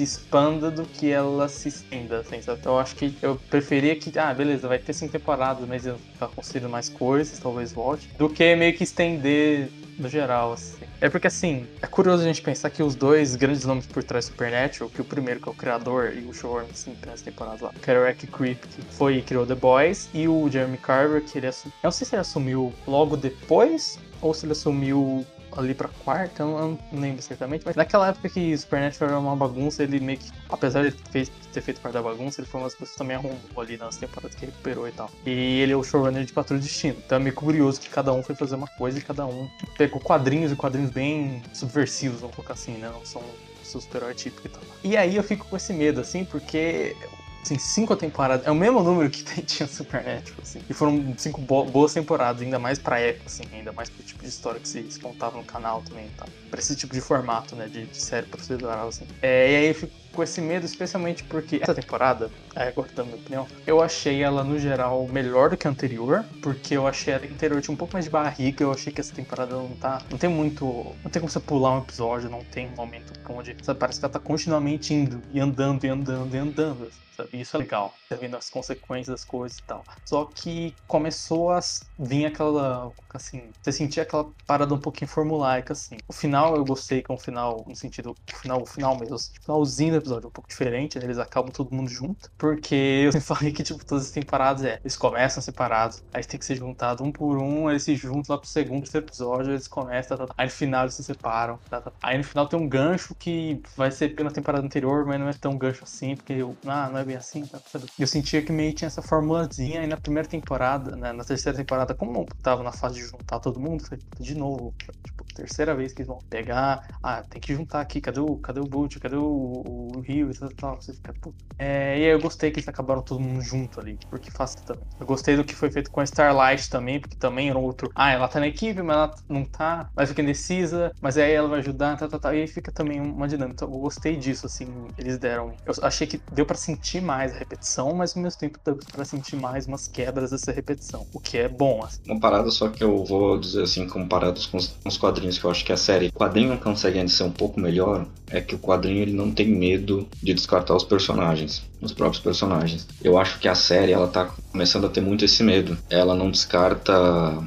se 0.00 0.05
expanda 0.05 0.70
do 0.70 0.85
que 0.85 1.11
ela 1.11 1.49
se 1.49 1.69
estenda, 1.69 2.20
assim, 2.20 2.41
sabe? 2.41 2.58
Então 2.61 2.75
eu 2.75 2.79
acho 2.79 2.97
que 2.97 3.14
eu 3.20 3.38
preferia 3.50 3.94
que, 3.94 4.17
ah, 4.19 4.32
beleza, 4.32 4.67
vai 4.67 4.79
ter 4.79 4.94
cinco 4.94 5.12
temporadas, 5.12 5.67
mas 5.69 5.85
eu 5.85 5.99
ficar 5.99 6.29
construindo 6.29 6.69
mais 6.70 6.88
coisas, 6.88 7.38
talvez 7.38 7.73
volte, 7.73 8.08
do 8.17 8.29
que 8.29 8.56
meio 8.56 8.75
que 8.75 8.85
estender 8.85 9.69
no 9.99 10.08
geral, 10.08 10.55
assim. 10.55 10.87
É 11.00 11.11
porque, 11.11 11.26
assim, 11.26 11.67
é 11.82 11.87
curioso 11.87 12.23
a 12.23 12.26
gente 12.26 12.41
pensar 12.41 12.70
que 12.70 12.82
os 12.82 12.94
dois 12.94 13.37
grandes 13.37 13.64
nomes 13.64 13.87
por 13.87 14.02
trás 14.02 14.26
do 14.26 14.29
Supernatural, 14.31 14.88
que 14.88 15.02
o 15.02 15.05
primeiro 15.05 15.41
que 15.41 15.49
é 15.49 15.52
o 15.52 15.55
criador 15.55 16.14
e 16.17 16.20
o 16.20 16.32
showrunner, 16.32 16.70
assim, 16.70 16.93
primeiras 16.93 17.20
temporadas 17.20 17.61
lá, 17.61 17.70
que 17.70 17.91
era 17.91 18.11
o 18.11 18.32
Krip, 18.32 18.67
que 18.67 18.82
foi 18.82 19.19
e 19.19 19.23
criou 19.23 19.46
The 19.46 19.55
Boys, 19.55 20.08
e 20.14 20.26
o 20.26 20.49
Jeremy 20.50 20.79
Carver, 20.79 21.23
que 21.23 21.37
ele 21.37 21.49
assumiu... 21.49 21.75
Eu 21.82 21.87
não 21.88 21.93
sei 21.93 22.06
se 22.06 22.14
ele 22.14 22.20
assumiu 22.23 22.73
logo 22.87 23.17
depois, 23.17 23.99
ou 24.23 24.32
se 24.32 24.46
ele 24.46 24.53
assumiu 24.53 25.26
ali 25.56 25.75
pra 25.75 25.88
quarta, 26.05 26.43
eu 26.43 26.49
não, 26.49 26.79
lembro 27.00 27.23
certamente, 27.23 27.62
mas 27.64 27.76
naquela 27.76 28.08
época 28.08 28.29
que 28.29 28.56
Supernatural 28.56 29.11
era 29.11 29.19
uma 29.19 29.37
bagunça, 29.37 29.82
ele 29.82 30.00
meio 30.00 30.19
que, 30.19 30.31
apesar 30.49 30.88
de 30.88 30.93
ter 30.93 31.61
feito, 31.61 31.81
parte 31.81 31.94
da 31.94 32.02
bagunça, 32.02 32.41
ele 32.41 32.49
foi 32.49 32.61
uma 32.61 32.67
das 32.67 32.75
pessoas 32.75 32.93
que 32.93 32.99
também 32.99 33.17
arrumou 33.17 33.38
ali 33.56 33.76
nas 33.76 33.97
temporadas 33.97 34.35
que 34.35 34.47
recuperou 34.47 34.88
e 34.88 34.93
tal. 34.93 35.11
E 35.26 35.61
ele 35.61 35.73
é 35.73 35.76
o 35.76 35.82
showrunner 35.82 36.25
de 36.25 36.32
Patrulha 36.32 36.61
do 36.61 36.64
Destino, 36.64 36.97
então 37.05 37.17
é 37.17 37.20
meio 37.20 37.35
curioso 37.35 37.81
que 37.81 37.88
cada 37.88 38.12
um 38.12 38.23
foi 38.23 38.35
fazer 38.35 38.55
uma 38.55 38.69
coisa 38.69 38.99
e 38.99 39.02
cada 39.02 39.26
um 39.26 39.49
pegou 39.76 40.00
quadrinhos 40.00 40.52
e 40.52 40.56
quadrinhos 40.56 40.91
bem 40.91 41.43
subversivos, 41.53 42.20
vamos 42.20 42.37
colocar 42.37 42.55
assim, 42.55 42.73
né, 42.73 42.91
não 42.93 43.05
são 43.05 43.23
super-herói 43.62 44.14
e 44.25 44.49
tal. 44.49 44.62
E 44.82 44.96
aí 44.96 45.17
eu 45.17 45.23
fico 45.23 45.46
com 45.46 45.56
esse 45.56 45.73
medo, 45.73 46.00
assim, 46.00 46.25
porque 46.25 46.96
assim, 47.43 47.59
cinco 47.59 47.97
temporadas. 47.97 48.47
É 48.47 48.51
o 48.51 48.55
mesmo 48.55 48.83
número 48.83 49.11
que 49.11 49.23
tinha 49.43 49.67
Supernatural, 49.69 50.39
assim. 50.43 50.61
E 50.69 50.75
foram 50.75 51.15
cinco 51.17 51.41
bo- 51.41 51.65
boas 51.65 51.93
temporadas, 51.93 52.43
ainda 52.43 52.59
mais 52.59 52.79
pra 52.79 52.99
época, 53.01 53.25
assim, 53.27 53.43
ainda 53.53 53.73
mais 53.73 53.89
pro 53.89 54.03
tipo 54.03 54.23
de 54.23 54.29
história 54.29 54.61
que 54.61 54.69
se, 54.69 54.85
se 54.91 54.99
contava 54.99 55.37
no 55.37 55.45
canal 55.45 55.83
também 55.83 56.09
tal. 56.17 56.29
Pra 56.51 56.61
esse 56.61 56.75
tipo 56.77 56.93
de 56.95 57.01
formato, 57.01 57.55
né, 57.57 57.69
de, 57.69 57.87
de 57.87 57.97
série 57.97 58.27
procedural, 58.27 58.89
assim. 58.89 59.07
É, 59.23 59.53
e 59.53 59.57
aí 59.57 59.67
eu 59.69 59.75
fico 59.75 59.93
com 60.12 60.23
esse 60.23 60.41
medo, 60.41 60.67
especialmente 60.67 61.25
porque 61.25 61.61
essa 61.62 61.75
temporada, 61.75 62.31
aí 62.55 62.69
agora 62.69 62.89
dando 62.95 63.07
minha 63.07 63.19
opinião, 63.19 63.49
eu 63.67 63.83
achei 63.83 64.23
ela, 64.23 64.43
no 64.43 64.59
geral, 64.59 65.07
melhor 65.09 65.51
do 65.51 65.57
que 65.57 65.67
a 65.67 65.71
anterior, 65.71 66.25
porque 66.43 66.77
eu 66.77 66.87
achei 66.87 67.15
a 67.15 67.17
anterior 67.17 67.61
tinha 67.61 67.75
um 67.75 67.77
pouco 67.77 67.95
mais 67.95 68.05
de 68.05 68.11
barriga, 68.11 68.65
eu 68.65 68.73
achei 68.73 68.93
que 68.93 69.01
essa 69.01 69.15
temporada 69.15 69.55
não 69.55 69.71
tá. 69.77 70.03
Não 70.11 70.19
tem 70.19 70.29
muito. 70.31 70.65
Não 71.03 71.11
tem 71.11 71.21
como 71.21 71.31
você 71.31 71.41
pular 71.41 71.73
um 71.77 71.79
episódio, 71.79 72.31
não 72.31 72.43
tem 72.45 72.69
um 72.69 72.77
momento 72.77 73.12
onde. 73.29 73.57
Sabe, 73.62 73.79
parece 73.79 73.99
que 73.99 74.05
ela 74.05 74.12
tá 74.12 74.21
continuamente 74.21 74.93
indo 74.93 75.23
e 75.33 75.41
andando 75.41 75.85
e 75.85 75.89
andando 75.89 76.35
e 76.35 76.39
andando. 76.39 76.91
Sabe? 77.17 77.41
Isso 77.41 77.56
é 77.56 77.61
legal, 77.61 77.95
tá 78.09 78.17
vendo 78.17 78.37
as 78.37 78.49
consequências 78.49 79.09
das 79.09 79.25
coisas 79.25 79.59
e 79.59 79.63
tal. 79.63 79.85
Só 80.05 80.25
que 80.25 80.75
começou 80.87 81.51
a 81.51 81.61
vir 81.99 82.27
aquela. 82.27 82.93
Assim, 83.13 83.51
você 83.61 83.73
sentia 83.73 84.03
aquela 84.03 84.27
parada 84.47 84.75
um 84.75 84.79
pouquinho 84.79 85.09
formulaica, 85.09 85.73
assim. 85.73 85.97
O 86.09 86.13
final 86.13 86.56
eu 86.56 86.65
gostei, 86.65 87.03
que 87.03 87.11
é 87.11 87.15
um 87.15 87.19
final, 87.19 87.65
no 87.67 87.77
sentido. 87.77 88.17
O 88.33 88.37
final, 88.37 88.63
o 88.63 88.67
final 88.67 88.99
mesmo, 88.99 89.17
assim, 89.17 89.33
finalzinho 89.41 89.95
do 89.95 90.00
episódio 90.00 90.29
um 90.29 90.32
pouco 90.32 90.49
diferente, 90.49 90.99
né? 90.99 91.05
eles 91.05 91.19
acabam 91.19 91.50
todo 91.50 91.75
mundo 91.75 91.88
junto. 91.88 92.31
Porque 92.37 92.75
eu 93.06 93.12
sempre 93.12 93.26
falei 93.26 93.52
que, 93.52 93.62
tipo, 93.62 93.85
todas 93.85 94.06
as 94.06 94.11
temporadas 94.11 94.64
é. 94.64 94.81
Eles 94.82 94.97
começam 94.97 95.43
separados, 95.43 96.02
aí 96.12 96.25
tem 96.25 96.38
que 96.38 96.44
ser 96.44 96.56
juntado 96.56 97.05
um 97.05 97.12
por 97.12 97.38
um, 97.38 97.70
eles 97.70 97.82
se 97.82 97.94
juntam 97.97 98.35
lá 98.35 98.38
pro 98.38 98.49
segundo 98.49 98.88
episódio, 98.93 99.52
eles 99.52 99.69
começam, 99.69 100.17
tá, 100.17 100.26
tá, 100.26 100.29
tá. 100.29 100.35
aí 100.37 100.47
no 100.47 100.52
final 100.52 100.85
eles 100.85 100.94
se 100.94 101.05
separam. 101.05 101.58
tá, 101.69 101.81
tá. 101.81 101.93
Aí 102.02 102.19
no 102.19 102.25
final 102.25 102.47
tem 102.47 102.58
um 102.58 102.69
gancho 102.69 103.14
que 103.14 103.62
vai 103.76 103.91
ser 103.91 104.14
pela 104.14 104.31
temporada 104.31 104.64
anterior, 104.64 105.05
mas 105.06 105.20
não 105.20 105.29
é 105.29 105.32
tão 105.32 105.56
gancho 105.56 105.85
assim, 105.85 106.17
porque 106.17 106.32
eu, 106.35 106.56
ah, 106.67 106.88
não 106.91 106.99
é 106.99 107.05
bem 107.05 107.17
assim, 107.17 107.46
tá, 107.46 107.58
sabe? 107.67 107.87
Eu 107.99 108.06
sentia 108.06 108.43
que 108.43 108.53
meio 108.53 108.73
tinha 108.73 108.88
essa 108.88 109.03
formulazinha, 109.03 109.81
aí 109.81 109.87
na 109.87 109.96
primeira 109.96 110.29
temporada, 110.29 110.96
né, 110.96 111.12
na 111.12 111.25
terceira 111.25 111.56
temporada, 111.56 111.94
como 111.94 112.26
tava 112.43 112.62
na 112.62 112.73
fase 112.73 112.96
de 112.96 113.06
juntar 113.06 113.41
todo 113.41 113.61
mundo, 113.61 113.85
falei, 113.85 114.03
de 114.19 114.35
novo, 114.35 114.75
tipo, 115.05 115.19
terceira 115.41 115.75
vez 115.75 115.93
que 115.93 116.03
eles 116.03 116.09
vão 116.09 116.19
pegar, 116.29 116.87
ah, 117.03 117.23
tem 117.23 117.41
que 117.41 117.55
juntar 117.55 117.81
aqui, 117.81 118.01
cadê 118.01 118.21
o, 118.21 118.37
cadê 118.37 118.61
o 118.61 118.65
Butch, 118.65 118.99
cadê 118.99 119.17
o, 119.17 119.63
o, 119.95 120.01
Rio 120.01 120.31
e 120.31 120.35
tal, 120.35 120.49
tal, 120.51 120.81
você 120.81 120.93
fica. 120.93 121.15
É, 121.59 121.99
e 121.99 122.05
aí 122.05 122.11
eu 122.11 122.21
gostei 122.21 122.51
que 122.51 122.59
eles 122.59 122.69
acabaram 122.69 123.03
todo 123.03 123.21
mundo 123.21 123.41
junto 123.41 123.81
ali, 123.81 123.99
porque 124.09 124.31
também. 124.67 124.85
Eu 124.99 125.07
gostei 125.07 125.37
do 125.37 125.45
que 125.45 125.55
foi 125.55 125.71
feito 125.71 125.91
com 125.91 126.01
a 126.01 126.05
Starlight 126.05 126.69
também, 126.69 127.01
porque 127.01 127.17
também 127.17 127.49
era 127.49 127.59
outro, 127.59 127.91
ah, 127.95 128.11
ela 128.13 128.29
tá 128.29 128.41
na 128.41 128.47
equipe, 128.47 128.83
mas 128.83 128.97
ela 128.97 129.15
não 129.29 129.45
tá, 129.45 129.89
mas 129.95 130.09
fica 130.09 130.23
indecisa, 130.23 130.93
mas 131.01 131.17
aí 131.17 131.33
ela 131.33 131.49
vai 131.49 131.61
ajudar, 131.61 131.97
tá, 131.97 132.09
tá, 132.09 132.19
tá, 132.19 132.35
e 132.35 132.41
aí 132.41 132.47
fica 132.47 132.71
também 132.73 133.01
uma 133.01 133.29
dinâmica. 133.29 133.65
Eu 133.65 133.69
gostei 133.69 134.17
disso, 134.17 134.47
assim, 134.47 134.67
eles 134.99 135.19
deram. 135.19 135.55
Eu 135.65 135.75
achei 135.83 136.07
que 136.07 136.21
deu 136.33 136.45
pra 136.45 136.57
sentir 136.57 137.01
mais 137.01 137.35
a 137.35 137.39
repetição, 137.39 137.95
mas 137.95 138.17
ao 138.17 138.23
mesmo 138.23 138.39
tempo 138.39 138.59
deu 138.65 138.79
pra 138.93 139.05
sentir 139.05 139.37
mais 139.37 139.67
umas 139.67 139.89
quebras 139.89 140.31
dessa 140.31 140.53
repetição, 140.53 141.07
o 141.13 141.21
que 141.21 141.39
é 141.39 141.49
bom, 141.49 141.83
assim. 141.83 142.01
Uma 142.07 142.21
parada 142.21 142.51
só 142.51 142.69
que 142.69 142.83
eu 142.83 143.05
vou 143.05 143.39
dizer 143.39 143.63
assim, 143.63 143.87
comparados 143.87 144.47
com 144.47 144.57
os, 144.57 144.69
com 144.69 144.89
os 144.89 144.99
quadrinhos, 145.31 145.38
que 145.38 145.44
eu 145.44 145.50
acho 145.50 145.65
que 145.65 145.73
a 145.73 145.77
série, 145.77 146.11
quadrinho 146.11 146.59
consegue 146.59 146.99
ainda 146.99 147.11
ser 147.11 147.23
um 147.23 147.31
pouco 147.31 147.61
melhor, 147.61 148.06
é 148.31 148.41
que 148.41 148.55
o 148.55 148.59
quadrinho 148.59 149.03
ele 149.03 149.12
não 149.12 149.31
tem 149.31 149.49
medo 149.49 150.09
de 150.23 150.35
descartar 150.35 150.75
os 150.75 150.85
personagens, 150.85 151.62
os 151.81 151.93
próprios 151.93 152.23
personagens. 152.23 152.87
Eu 153.03 153.19
acho 153.19 153.38
que 153.38 153.49
a 153.49 153.55
série, 153.55 153.93
ela 153.93 154.09
tá 154.09 154.31
começando 154.53 154.87
a 154.87 154.88
ter 154.88 155.00
muito 155.00 155.25
esse 155.25 155.43
medo. 155.43 155.77
Ela 155.88 156.15
não 156.15 156.31
descarta 156.31 156.93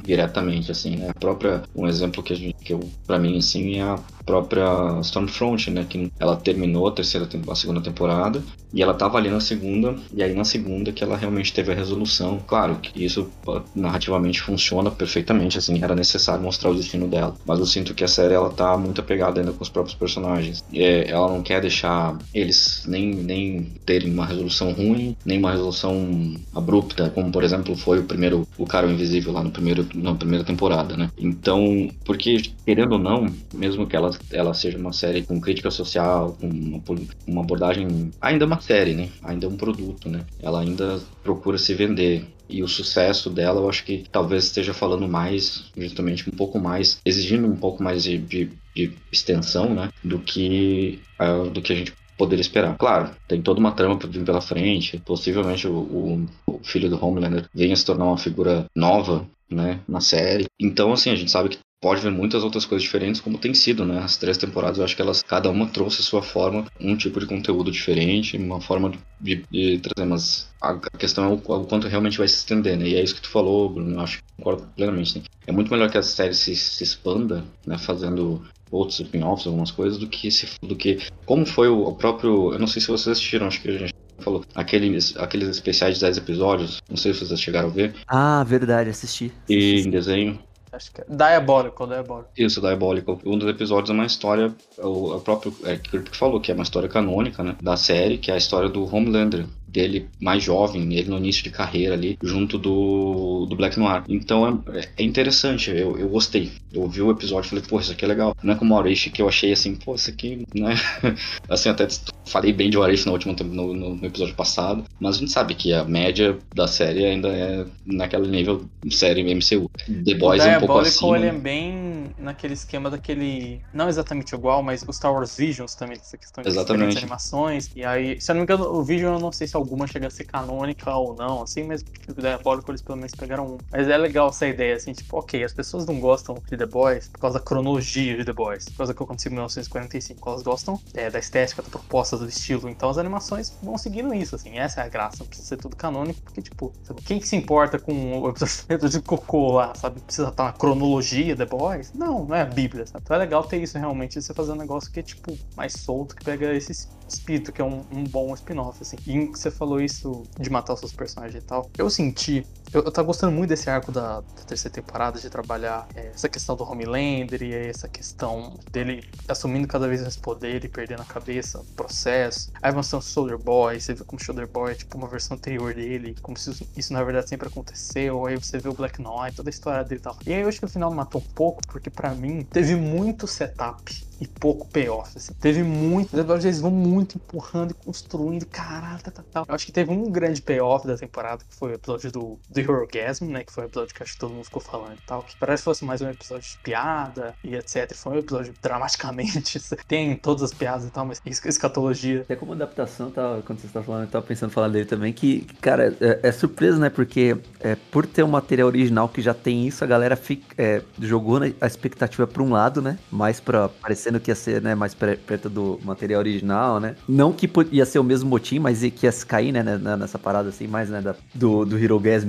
diretamente, 0.02 0.70
assim, 0.70 0.96
né? 0.96 1.10
A 1.10 1.18
própria, 1.18 1.62
um 1.74 1.86
exemplo 1.86 2.22
que, 2.22 2.32
a 2.32 2.36
gente, 2.36 2.54
que 2.54 2.72
eu, 2.72 2.80
pra 3.06 3.18
mim, 3.18 3.38
assim, 3.38 3.78
é 3.78 3.82
a 3.82 3.98
própria 4.24 5.00
Stormfront, 5.00 5.70
né? 5.70 5.86
Que 5.88 6.10
ela 6.18 6.36
terminou 6.36 6.88
a 6.88 6.92
terceira, 6.92 7.28
a 7.48 7.54
segunda 7.54 7.80
temporada 7.80 8.42
e 8.74 8.82
ela 8.82 8.92
tava 8.92 9.16
ali 9.16 9.30
na 9.30 9.38
segunda, 9.38 9.94
e 10.12 10.20
aí 10.20 10.34
na 10.34 10.44
segunda 10.44 10.90
que 10.90 11.04
ela 11.04 11.16
realmente 11.16 11.52
teve 11.52 11.70
a 11.70 11.74
resolução. 11.76 12.40
Claro 12.44 12.76
que 12.82 13.04
isso 13.04 13.30
narrativamente 13.74 14.42
funciona 14.42 14.90
perfeitamente, 14.90 15.56
assim, 15.56 15.80
era 15.82 15.94
necessário 15.94 16.42
mostrar 16.42 16.70
o 16.70 16.74
destino 16.74 17.06
dela. 17.06 17.36
Mas 17.46 17.60
eu 17.60 17.66
sinto 17.66 17.94
que 17.94 18.02
a 18.02 18.08
série 18.08 18.34
ela 18.34 18.50
tá 18.50 18.76
muito 18.76 19.00
apegada 19.00 19.40
ainda 19.40 19.52
com 19.52 19.62
os 19.62 19.68
próprios 19.68 19.96
personagens. 19.96 20.64
É, 20.72 21.08
ela 21.08 21.28
não 21.28 21.40
quer 21.40 21.60
deixar 21.60 22.18
eles 22.34 22.82
nem, 22.88 23.14
nem 23.14 23.62
terem 23.86 24.12
uma 24.12 24.23
resolução 24.24 24.72
ruim, 24.72 25.16
nem 25.24 25.38
uma 25.38 25.52
resolução 25.52 26.34
abrupta, 26.54 27.10
como 27.10 27.30
por 27.30 27.44
exemplo 27.44 27.76
foi 27.76 27.98
o 28.00 28.04
primeiro, 28.04 28.46
o 28.58 28.66
cara 28.66 28.90
invisível 28.90 29.32
lá 29.32 29.42
no 29.42 29.50
primeiro, 29.50 29.86
na 29.94 30.14
primeira 30.14 30.44
temporada, 30.44 30.96
né? 30.96 31.10
Então, 31.18 31.88
porque 32.04 32.42
querendo 32.64 32.92
ou 32.92 32.98
não, 32.98 33.26
mesmo 33.52 33.86
que 33.86 33.96
ela, 33.96 34.10
ela 34.30 34.54
seja 34.54 34.78
uma 34.78 34.92
série 34.92 35.22
com 35.22 35.40
crítica 35.40 35.70
social, 35.70 36.36
com 36.40 36.48
uma, 36.48 36.82
uma 37.26 37.42
abordagem, 37.42 38.10
ainda 38.20 38.44
é 38.44 38.46
uma 38.46 38.60
série, 38.60 38.94
né? 38.94 39.08
Ainda 39.22 39.46
é 39.46 39.48
um 39.48 39.56
produto, 39.56 40.08
né? 40.08 40.24
Ela 40.40 40.60
ainda 40.60 41.00
procura 41.22 41.58
se 41.58 41.74
vender. 41.74 42.26
E 42.48 42.62
o 42.62 42.68
sucesso 42.68 43.30
dela, 43.30 43.60
eu 43.60 43.68
acho 43.68 43.84
que 43.84 44.04
talvez 44.12 44.44
esteja 44.44 44.74
falando 44.74 45.08
mais, 45.08 45.64
justamente 45.76 46.28
um 46.28 46.32
pouco 46.36 46.58
mais, 46.58 47.00
exigindo 47.04 47.46
um 47.46 47.56
pouco 47.56 47.82
mais 47.82 48.04
de, 48.04 48.18
de, 48.18 48.50
de 48.76 48.92
extensão, 49.10 49.74
né? 49.74 49.88
Do 50.02 50.18
que, 50.18 51.00
ah, 51.18 51.44
do 51.44 51.62
que 51.62 51.72
a 51.72 51.76
gente 51.76 51.92
poderia 52.16 52.40
esperar. 52.40 52.76
Claro, 52.76 53.10
tem 53.28 53.42
toda 53.42 53.60
uma 53.60 53.72
trama 53.72 53.96
pra 53.96 54.08
vir 54.08 54.24
pela 54.24 54.40
frente. 54.40 54.98
Possivelmente 55.04 55.66
o, 55.66 56.26
o, 56.46 56.60
filho 56.62 56.88
do 56.88 57.04
Homelander 57.04 57.46
venha 57.54 57.76
se 57.76 57.84
tornar 57.84 58.06
uma 58.06 58.18
figura 58.18 58.66
nova, 58.74 59.26
né? 59.50 59.80
Na 59.86 60.00
série. 60.00 60.46
Então, 60.58 60.92
assim, 60.92 61.10
a 61.10 61.16
gente 61.16 61.30
sabe 61.30 61.50
que 61.50 61.58
pode 61.84 62.00
ver 62.00 62.10
muitas 62.10 62.42
outras 62.42 62.64
coisas 62.64 62.82
diferentes, 62.82 63.20
como 63.20 63.36
tem 63.36 63.52
sido, 63.52 63.84
né? 63.84 63.98
As 63.98 64.16
três 64.16 64.38
temporadas, 64.38 64.78
eu 64.78 64.84
acho 64.84 64.96
que 64.96 65.02
elas, 65.02 65.22
cada 65.22 65.50
uma 65.50 65.66
trouxe 65.66 66.02
sua 66.02 66.22
forma, 66.22 66.64
um 66.80 66.96
tipo 66.96 67.20
de 67.20 67.26
conteúdo 67.26 67.70
diferente, 67.70 68.38
uma 68.38 68.58
forma 68.58 68.90
de, 69.20 69.44
de 69.50 69.78
trazer, 69.80 70.08
mas 70.08 70.48
a 70.62 70.78
questão 70.96 71.24
é 71.24 71.28
o, 71.28 71.34
o, 71.34 71.66
quanto 71.66 71.86
realmente 71.86 72.16
vai 72.16 72.26
se 72.26 72.36
estender, 72.36 72.78
né? 72.78 72.88
E 72.88 72.94
é 72.94 73.02
isso 73.02 73.14
que 73.14 73.20
tu 73.20 73.28
falou, 73.28 73.68
Bruno, 73.68 73.96
eu 73.96 74.00
acho 74.00 74.18
que 74.18 74.24
concordo 74.38 74.66
plenamente. 74.74 75.18
Né? 75.18 75.24
É 75.46 75.52
muito 75.52 75.70
melhor 75.70 75.90
que 75.90 75.98
a 75.98 76.02
série 76.02 76.32
se, 76.32 76.56
se 76.56 76.82
expanda, 76.82 77.44
né? 77.66 77.76
Fazendo 77.76 78.42
outros 78.74 79.00
spin-offs, 79.00 79.46
algumas 79.46 79.70
coisas, 79.70 79.98
do 79.98 80.06
que 80.06 80.30
se, 80.30 80.48
do 80.62 80.76
que 80.76 80.98
como 81.24 81.46
foi 81.46 81.68
o, 81.68 81.88
o, 81.88 81.94
próprio, 81.94 82.52
eu 82.52 82.58
não 82.58 82.66
sei 82.66 82.80
se 82.82 82.88
vocês 82.88 83.08
assistiram, 83.08 83.46
acho 83.46 83.62
que 83.62 83.68
a 83.68 83.78
gente 83.78 83.94
falou, 84.18 84.44
aqueles, 84.54 85.16
aqueles 85.16 85.48
especiais 85.48 85.96
de 85.96 86.00
10 86.02 86.18
episódios, 86.18 86.82
não 86.88 86.96
sei 86.96 87.12
se 87.14 87.24
vocês 87.24 87.40
chegaram 87.40 87.68
a 87.68 87.72
ver. 87.72 87.94
Ah, 88.06 88.44
verdade, 88.44 88.90
assisti. 88.90 89.32
E 89.48 89.80
em 89.80 89.90
desenho. 89.90 90.38
Acho 90.72 90.92
que 90.92 91.00
é 91.02 91.04
Diabolical, 91.08 91.86
Diabolical. 91.86 92.32
Isso, 92.36 92.60
Diabolical. 92.60 93.20
Um 93.24 93.38
dos 93.38 93.48
episódios 93.48 93.90
é 93.90 93.92
uma 93.92 94.06
história, 94.06 94.52
o, 94.78 95.14
o 95.14 95.20
próprio 95.20 95.54
é, 95.64 95.76
que 95.76 96.16
falou, 96.16 96.40
que 96.40 96.50
é 96.50 96.54
uma 96.54 96.64
história 96.64 96.88
canônica, 96.88 97.44
né, 97.44 97.56
da 97.62 97.76
série, 97.76 98.18
que 98.18 98.30
é 98.30 98.34
a 98.34 98.38
história 98.38 98.68
do 98.68 98.84
Homelander, 98.92 99.46
dele 99.74 100.08
mais 100.20 100.42
jovem, 100.42 100.94
ele 100.94 101.10
no 101.10 101.18
início 101.18 101.42
de 101.42 101.50
carreira 101.50 101.94
ali, 101.94 102.16
junto 102.22 102.56
do, 102.56 103.44
do 103.46 103.56
Black 103.56 103.78
Noir. 103.78 104.04
Então 104.08 104.62
é, 104.72 104.88
é 104.96 105.02
interessante, 105.02 105.70
eu, 105.70 105.98
eu 105.98 106.08
gostei. 106.08 106.52
Eu 106.72 106.82
ouvi 106.82 107.02
o 107.02 107.10
episódio 107.10 107.48
e 107.48 107.50
falei, 107.50 107.64
pô, 107.68 107.80
isso 107.80 107.92
aqui 107.92 108.04
é 108.04 108.08
legal. 108.08 108.36
Não 108.42 108.54
é 108.54 108.56
como 108.56 108.72
o 108.72 108.76
Aurish 108.76 109.10
que 109.10 109.20
eu 109.20 109.28
achei 109.28 109.52
assim, 109.52 109.74
pô, 109.74 109.96
isso 109.96 110.08
aqui, 110.08 110.46
né? 110.54 110.74
assim, 111.48 111.68
até 111.68 111.88
falei 112.24 112.52
bem 112.52 112.70
de 112.70 112.76
Aurish 112.76 113.04
no 113.04 113.12
último 113.12 113.34
no, 113.42 113.74
no, 113.74 114.06
episódio 114.06 114.34
passado, 114.34 114.84
mas 115.00 115.16
a 115.16 115.18
gente 115.18 115.32
sabe 115.32 115.54
que 115.54 115.72
a 115.72 115.84
média 115.84 116.38
da 116.54 116.66
série 116.66 117.04
ainda 117.04 117.28
é 117.28 117.66
naquele 117.84 118.28
nível 118.28 118.64
série 118.90 119.22
MCU. 119.34 119.70
The 120.04 120.14
Boys 120.14 120.44
é 120.44 120.56
um 120.56 120.60
pouco 120.60 120.78
acima. 120.78 121.16
ele 121.16 121.26
é 121.26 121.32
bem 121.32 122.14
naquele 122.18 122.54
esquema 122.54 122.90
daquele, 122.90 123.60
não 123.72 123.88
exatamente 123.88 124.34
igual, 124.34 124.62
mas 124.62 124.84
o 124.86 124.92
Star 124.92 125.12
Wars 125.12 125.36
Visions 125.36 125.74
também, 125.74 125.96
essa 125.96 126.16
questão 126.16 126.42
de 126.42 126.48
exatamente. 126.48 126.98
animações. 126.98 127.70
E 127.74 127.84
aí, 127.84 128.20
se 128.20 128.30
eu 128.30 128.34
não 128.34 128.40
me 128.40 128.44
engano, 128.44 128.64
o 128.64 128.82
Vision 128.82 129.14
eu 129.14 129.20
não 129.20 129.32
sei 129.32 129.46
se 129.46 129.56
é 129.56 129.58
alguma 129.64 129.86
chega 129.86 130.06
a 130.06 130.10
ser 130.10 130.24
canônica 130.24 130.94
ou 130.94 131.14
não, 131.14 131.42
assim, 131.42 131.64
mas 131.64 131.84
o 132.08 132.14
Diabólico 132.14 132.70
eles 132.70 132.82
pelo 132.82 132.96
menos 132.96 133.12
pegaram 133.12 133.54
um. 133.54 133.58
Mas 133.70 133.88
é 133.88 133.96
legal 133.96 134.28
essa 134.28 134.46
ideia, 134.46 134.76
assim, 134.76 134.92
tipo, 134.92 135.18
ok, 135.18 135.42
as 135.42 135.52
pessoas 135.52 135.86
não 135.86 135.98
gostam 135.98 136.36
de 136.48 136.56
The 136.56 136.66
Boys 136.66 137.08
por 137.08 137.20
causa 137.20 137.38
da 137.38 137.44
cronologia 137.44 138.16
de 138.16 138.24
The 138.24 138.32
Boys, 138.32 138.66
por 138.66 138.78
causa 138.78 138.94
que 138.94 139.02
aconteceu 139.02 139.30
em 139.30 139.34
1945. 139.34 140.28
Elas 140.28 140.42
gostam 140.42 140.80
é, 140.94 141.10
da 141.10 141.18
estética, 141.18 141.62
da 141.62 141.68
proposta, 141.68 142.16
do 142.16 142.28
estilo. 142.28 142.68
Então 142.68 142.88
as 142.88 142.98
animações 142.98 143.56
vão 143.62 143.76
seguindo 143.78 144.14
isso, 144.14 144.36
assim, 144.36 144.58
essa 144.58 144.80
é 144.80 144.84
a 144.84 144.88
graça. 144.88 145.18
Não 145.20 145.26
precisa 145.26 145.48
ser 145.48 145.56
tudo 145.56 145.76
canônico, 145.76 146.20
porque, 146.22 146.42
tipo, 146.42 146.72
sabe, 146.82 147.02
quem 147.02 147.18
que 147.18 147.26
se 147.26 147.36
importa 147.36 147.78
com 147.78 148.20
o 148.20 148.28
episódio 148.28 148.88
de 148.88 149.00
Cocô 149.02 149.52
lá, 149.52 149.74
sabe? 149.74 150.00
Precisa 150.00 150.28
estar 150.28 150.44
na 150.44 150.52
cronologia 150.52 151.36
The 151.36 151.46
Boys? 151.46 151.92
Não, 151.94 152.24
não 152.24 152.36
é 152.36 152.42
a 152.42 152.46
Bíblia, 152.46 152.86
sabe? 152.86 153.02
Então 153.04 153.16
é 153.16 153.18
legal 153.18 153.42
ter 153.44 153.62
isso 153.62 153.78
realmente, 153.78 154.20
você 154.20 154.34
fazer 154.34 154.52
um 154.52 154.56
negócio 154.56 154.90
que 154.90 155.00
é, 155.00 155.02
tipo, 155.02 155.36
mais 155.56 155.72
solto, 155.72 156.14
que 156.14 156.24
pega 156.24 156.52
esse 156.54 156.88
espírito, 157.08 157.52
que 157.52 157.60
é 157.60 157.64
um, 157.64 157.84
um 157.92 158.04
bom 158.04 158.32
spin-off, 158.34 158.78
assim. 158.80 158.96
E 159.06 159.26
você 159.26 159.50
falou 159.50 159.80
isso 159.80 160.22
de 160.38 160.50
matar 160.50 160.74
os 160.74 160.80
seus 160.80 160.92
personagens 160.92 161.42
e 161.42 161.46
tal. 161.46 161.70
Eu 161.76 161.88
senti. 161.90 162.46
Eu, 162.72 162.82
eu 162.82 162.90
tava 162.90 163.06
gostando 163.06 163.32
muito 163.32 163.50
desse 163.50 163.70
arco 163.70 163.92
da, 163.92 164.20
da 164.20 164.42
terceira 164.46 164.74
temporada, 164.74 165.20
de 165.20 165.30
trabalhar 165.30 165.86
é, 165.94 166.08
essa 166.08 166.28
questão 166.28 166.56
do 166.56 166.64
Homelander 166.64 167.42
e 167.42 167.52
essa 167.52 167.88
questão 167.88 168.54
dele 168.72 169.04
assumindo 169.28 169.68
cada 169.68 169.86
vez 169.86 170.02
mais 170.02 170.16
poder 170.16 170.64
e 170.64 170.68
perdendo 170.68 171.02
a 171.02 171.04
cabeça, 171.04 171.60
o 171.60 171.64
processo. 171.64 172.50
Aí 172.62 172.72
você 172.72 172.96
o 172.96 173.00
Soldier 173.00 173.38
Boy, 173.38 173.80
você 173.80 173.94
vê 173.94 174.04
como 174.04 174.20
o 174.20 174.24
Soldier 174.24 174.48
Boy 174.48 174.72
é 174.72 174.74
tipo 174.74 174.96
uma 174.96 175.08
versão 175.08 175.36
anterior 175.36 175.74
dele, 175.74 176.14
como 176.22 176.36
se 176.36 176.50
isso, 176.50 176.68
isso, 176.76 176.92
na 176.92 177.02
verdade 177.02 177.28
sempre 177.28 177.48
aconteceu. 177.48 178.26
Aí 178.26 178.36
você 178.36 178.58
vê 178.58 178.68
o 178.68 178.74
Black 178.74 179.00
Knight, 179.00 179.36
toda 179.36 179.48
a 179.48 179.52
história 179.52 179.84
dele 179.84 180.00
e 180.00 180.02
tal. 180.02 180.16
E 180.26 180.32
aí 180.32 180.42
eu 180.42 180.48
acho 180.48 180.58
que 180.58 180.64
o 180.64 180.68
final 180.68 180.92
matou 180.92 181.20
um 181.20 181.34
pouco, 181.34 181.60
porque 181.66 181.90
para 181.90 182.14
mim 182.14 182.44
teve 182.44 182.74
muito 182.74 183.26
setup 183.26 184.04
e 184.20 184.26
pouco 184.26 184.66
payoff. 184.68 185.16
Assim. 185.16 185.32
Teve 185.34 185.62
muito. 185.62 186.16
Eles 186.16 186.60
vão 186.60 186.70
muito 186.70 187.16
empurrando 187.16 187.72
e 187.72 187.74
construindo. 187.74 188.46
Caralho, 188.46 189.02
tá, 189.02 189.10
tá, 189.10 189.22
tá. 189.22 189.44
Eu 189.48 189.54
acho 189.54 189.66
que 189.66 189.72
teve 189.72 189.90
um 189.90 190.10
grande 190.10 190.40
payoff 190.40 190.86
da 190.86 190.96
temporada, 190.96 191.44
que 191.48 191.54
foi 191.54 191.72
o 191.72 191.74
episódio 191.74 192.12
do, 192.12 192.38
do 192.48 192.72
Orgasm, 192.72 193.26
né? 193.26 193.44
Que 193.44 193.52
foi 193.52 193.64
o 193.64 193.66
episódio 193.66 193.94
que 193.94 194.02
acho 194.02 194.14
que 194.14 194.18
todo 194.18 194.32
mundo 194.32 194.44
ficou 194.44 194.62
falando 194.62 194.94
e 194.94 195.06
tal. 195.06 195.22
Que 195.22 195.36
parece 195.36 195.62
que 195.62 195.64
fosse 195.64 195.84
mais 195.84 196.00
um 196.00 196.08
episódio 196.08 196.48
de 196.48 196.58
piada 196.58 197.34
e 197.42 197.54
etc. 197.54 197.92
Foi 197.94 198.14
um 198.14 198.18
episódio 198.18 198.54
dramaticamente. 198.62 199.60
Tem 199.86 200.16
todas 200.16 200.42
as 200.42 200.52
piadas 200.52 200.86
e 200.86 200.90
tal, 200.90 201.04
mas 201.04 201.20
escatologia. 201.26 202.22
Até 202.22 202.36
como 202.36 202.52
adaptação, 202.52 203.10
tá, 203.10 203.40
quando 203.44 203.60
você 203.60 203.66
estava 203.66 203.84
falando, 203.84 204.04
eu 204.04 204.10
tava 204.10 204.26
pensando 204.26 204.50
em 204.50 204.52
falar 204.52 204.68
dele 204.68 204.84
também, 204.84 205.12
que, 205.12 205.42
cara, 205.60 205.96
é, 206.00 206.20
é 206.22 206.32
surpresa, 206.32 206.78
né? 206.78 206.90
Porque 206.90 207.36
é, 207.60 207.76
por 207.90 208.06
ter 208.06 208.22
um 208.22 208.28
material 208.28 208.68
original 208.68 209.08
que 209.08 209.20
já 209.20 209.34
tem 209.34 209.66
isso, 209.66 209.82
a 209.84 209.86
galera 209.86 210.16
fica, 210.16 210.54
é, 210.56 210.82
jogou 211.00 211.40
a 211.60 211.66
expectativa 211.66 212.26
pra 212.26 212.42
um 212.42 212.50
lado, 212.50 212.80
né? 212.80 212.98
Mais 213.10 213.40
pra 213.40 213.68
parecer 213.68 214.03
parecendo 214.04 214.20
que 214.20 214.30
ia 214.30 214.34
ser, 214.34 214.60
né, 214.60 214.74
mais 214.74 214.94
perto 214.94 215.48
do 215.48 215.80
material 215.82 216.20
original, 216.20 216.78
né? 216.78 216.94
Não 217.08 217.32
que 217.32 217.50
ia 217.72 217.86
ser 217.86 217.98
o 217.98 218.04
mesmo 218.04 218.28
motim, 218.28 218.58
mas 218.58 218.80
que 218.80 219.06
ia 219.06 219.12
cair, 219.26 219.52
né, 219.52 219.62
nessa 219.62 220.18
parada 220.18 220.48
assim, 220.48 220.66
mais, 220.66 220.90
né, 220.90 221.00
da, 221.00 221.14
do, 221.34 221.64
do 221.64 221.78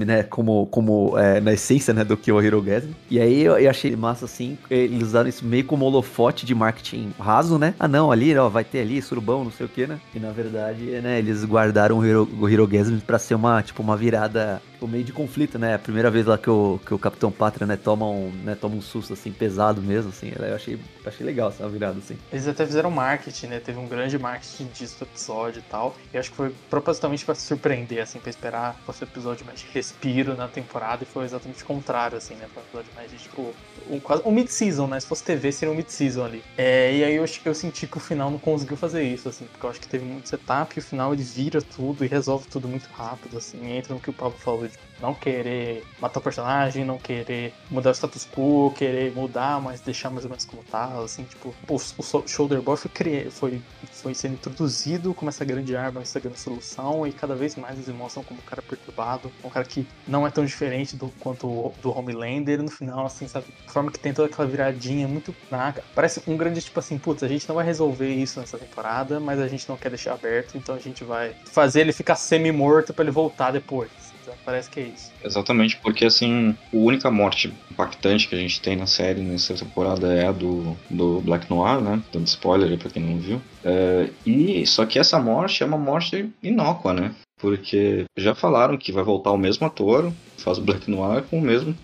né, 0.05 0.23
como, 0.23 0.67
como 0.67 1.17
é, 1.17 1.41
na 1.41 1.53
essência, 1.53 1.93
né, 1.93 2.03
do 2.03 2.15
que 2.15 2.31
o 2.31 2.41
Hirogasm. 2.41 2.89
E 3.09 3.19
aí 3.19 3.41
eu, 3.41 3.57
eu, 3.57 3.69
achei 3.69 3.95
massa, 3.95 4.25
assim, 4.25 4.57
eles 4.69 5.03
usaram 5.03 5.27
isso 5.27 5.45
meio 5.45 5.65
como 5.65 5.85
holofote 5.85 6.45
de 6.45 6.55
marketing 6.55 7.11
raso, 7.19 7.57
né? 7.57 7.73
Ah, 7.79 7.87
não, 7.87 8.11
ali, 8.11 8.35
ó, 8.37 8.47
vai 8.47 8.63
ter 8.63 8.79
ali, 8.79 9.01
surubão, 9.01 9.43
não 9.43 9.51
sei 9.51 9.65
o 9.65 9.69
que, 9.69 9.85
né? 9.85 9.99
E 10.13 10.19
na 10.19 10.31
verdade, 10.31 10.83
né, 11.01 11.19
eles 11.19 11.43
guardaram 11.43 11.97
o, 11.97 12.05
Hiro, 12.05 12.29
o 12.39 13.01
pra 13.05 13.19
ser 13.19 13.35
uma, 13.35 13.61
tipo, 13.61 13.81
uma 13.81 13.97
virada 13.97 14.61
tipo, 14.85 14.87
meio 14.87 15.03
de 15.03 15.11
conflito, 15.11 15.59
né? 15.59 15.75
A 15.75 15.79
primeira 15.79 16.09
vez 16.09 16.25
lá 16.25 16.37
que 16.37 16.49
o, 16.49 16.79
que 16.85 16.93
o 16.93 16.99
Capitão 16.99 17.31
Pátria, 17.31 17.65
né, 17.65 17.75
toma 17.75 18.07
um, 18.07 18.31
né, 18.43 18.55
toma 18.55 18.75
um 18.75 18.81
susto, 18.81 19.13
assim, 19.13 19.31
pesado 19.31 19.81
mesmo, 19.81 20.09
assim. 20.09 20.31
Eu 20.37 20.55
achei, 20.55 20.79
achei 21.05 21.25
legal 21.25 21.49
essa 21.49 21.67
virada, 21.67 21.97
assim. 21.97 22.17
Eles 22.31 22.47
até 22.47 22.65
fizeram 22.65 22.91
marketing, 22.91 23.47
né? 23.47 23.59
Teve 23.59 23.79
um 23.79 23.87
grande 23.87 24.17
marketing 24.17 24.67
disso 24.73 24.99
do 24.99 25.03
episódio 25.03 25.59
e 25.59 25.69
tal. 25.69 25.95
E 26.13 26.17
acho 26.17 26.29
que 26.29 26.37
foi 26.37 26.53
propositalmente 26.69 27.25
para 27.25 27.35
surpreender, 27.35 28.01
assim, 28.01 28.19
pra 28.19 28.29
esperar 28.29 28.75
fosse 28.85 29.03
um 29.03 29.07
episódio 29.07 29.45
mais 29.45 29.59
de 29.59 29.67
respiro 29.73 30.35
na 30.35 30.47
temporada. 30.47 31.03
E 31.03 31.05
foi 31.05 31.25
exatamente 31.25 31.63
o 31.63 31.65
contrário, 31.65 32.17
assim, 32.17 32.35
né? 32.35 32.47
Foi 32.53 32.61
um 32.61 32.65
episódio 32.65 32.91
mais 32.95 33.11
de, 33.11 33.17
tipo, 33.17 33.53
um, 33.89 33.99
quase 33.99 34.21
um 34.25 34.31
mid-season, 34.31 34.87
né? 34.87 34.99
Se 34.99 35.07
fosse 35.07 35.23
TV, 35.23 35.51
seria 35.51 35.73
um 35.73 35.77
mid-season 35.77 36.25
ali. 36.25 36.43
É, 36.57 36.95
e 36.95 37.03
aí 37.03 37.15
eu, 37.15 37.25
eu 37.45 37.53
senti 37.53 37.87
que 37.87 37.97
o 37.97 37.99
final 37.99 38.29
não 38.29 38.39
conseguiu 38.39 38.77
fazer 38.77 39.03
isso, 39.03 39.29
assim, 39.29 39.45
porque 39.45 39.65
eu 39.65 39.69
acho 39.69 39.81
que 39.81 39.87
teve 39.87 40.05
muito 40.05 40.29
setup 40.29 40.73
e 40.75 40.79
o 40.79 40.83
final 40.83 41.13
ele 41.13 41.23
vira 41.23 41.61
tudo 41.61 42.03
e 42.03 42.07
resolve 42.07 42.47
tudo 42.47 42.67
muito 42.67 42.87
rápido, 42.93 43.37
assim. 43.37 43.75
Entra 43.75 43.93
no 43.93 43.99
que 43.99 44.09
o 44.09 44.13
Pablo 44.13 44.37
falou 44.37 44.67
de 44.67 44.74
não 44.99 45.13
querer 45.13 45.83
matar 45.99 46.19
o 46.19 46.23
personagem, 46.23 46.85
não 46.85 46.97
querer 46.97 47.53
mudar 47.69 47.91
o 47.91 47.93
status 47.93 48.25
quo, 48.25 48.73
querer 48.75 49.13
mudar, 49.13 49.61
mas 49.61 49.81
deixar 49.81 50.09
mais 50.09 50.23
ou 50.23 50.29
menos 50.29 50.45
como 50.45 50.63
tá, 50.63 50.85
assim, 51.03 51.23
tipo, 51.23 51.53
o, 51.67 51.75
o 51.75 52.27
Shoulder 52.27 52.61
Boy 52.61 52.77
foi, 52.77 53.29
foi, 53.29 53.61
foi 53.91 54.13
sendo 54.13 54.35
introduzido 54.35 55.13
como 55.13 55.29
essa 55.29 55.43
grande 55.43 55.75
arma, 55.75 56.01
essa 56.01 56.19
grande 56.19 56.39
solução, 56.39 57.05
e 57.05 57.11
cada 57.11 57.35
vez 57.35 57.55
mais 57.55 57.75
eles 57.77 57.89
mostram 57.89 58.23
como 58.23 58.39
um 58.39 58.43
cara 58.43 58.61
perturbado, 58.61 59.31
um 59.43 59.49
cara 59.49 59.65
que 59.65 59.85
não 60.07 60.25
é 60.25 60.31
tão 60.31 60.45
diferente 60.45 60.95
do 60.95 61.09
quanto 61.19 61.73
do 61.81 61.95
Homelander, 61.95 62.61
no 62.61 62.71
final, 62.71 63.05
assim, 63.05 63.27
sabe, 63.27 63.47
a 63.67 63.71
forma 63.71 63.91
que 63.91 63.99
tem 63.99 64.13
toda 64.13 64.27
aquela 64.27 64.47
viradinha, 64.47 65.07
muito 65.07 65.35
naca, 65.51 65.83
parece 65.93 66.21
um 66.27 66.37
grande, 66.37 66.61
tipo 66.61 66.79
assim, 66.79 66.97
putz, 66.97 67.23
a 67.23 67.27
gente 67.27 67.47
não 67.47 67.55
vai 67.55 67.65
resolver 67.65 68.13
isso 68.13 68.39
nessa 68.39 68.57
temporada, 68.57 69.19
mas 69.19 69.39
a 69.39 69.47
gente 69.47 69.67
não 69.67 69.77
quer 69.77 69.89
deixar 69.89 70.13
aberto, 70.13 70.57
então 70.57 70.73
a 70.75 70.79
gente 70.79 71.03
vai 71.03 71.35
fazer 71.45 71.81
ele 71.81 71.91
ficar 71.91 72.15
semi-morto 72.15 72.93
para 72.93 73.03
ele 73.03 73.11
voltar 73.11 73.51
depois. 73.51 74.04
Parece 74.43 74.69
que 74.69 74.79
é 74.79 74.83
isso. 74.83 75.11
Exatamente, 75.23 75.77
porque 75.77 76.05
assim, 76.05 76.55
a 76.73 76.77
única 76.77 77.11
morte 77.11 77.53
impactante 77.71 78.27
que 78.27 78.35
a 78.35 78.37
gente 78.37 78.61
tem 78.61 78.75
na 78.75 78.87
série 78.87 79.21
nessa 79.21 79.53
temporada 79.53 80.13
é 80.13 80.27
a 80.27 80.31
do, 80.31 80.75
do 80.89 81.21
Black 81.21 81.49
Noir, 81.49 81.81
né? 81.81 82.01
Dando 82.11 82.27
spoiler 82.27 82.69
aí 82.69 82.77
pra 82.77 82.89
quem 82.89 83.03
não 83.03 83.17
viu. 83.17 83.41
É, 83.63 84.09
e 84.25 84.65
só 84.65 84.85
que 84.85 84.99
essa 84.99 85.19
morte 85.19 85.63
é 85.63 85.65
uma 85.65 85.77
morte 85.77 86.29
inócua, 86.41 86.93
né? 86.93 87.13
Porque 87.39 88.05
já 88.15 88.33
falaram 88.33 88.77
que 88.77 88.91
vai 88.91 89.03
voltar 89.03 89.31
o 89.31 89.37
mesmo 89.37 89.67
ator, 89.67 90.11
faz 90.37 90.57
o 90.57 90.61
Black 90.61 90.89
Noir 90.89 91.23
com 91.23 91.39
o 91.39 91.41
mesmo. 91.41 91.75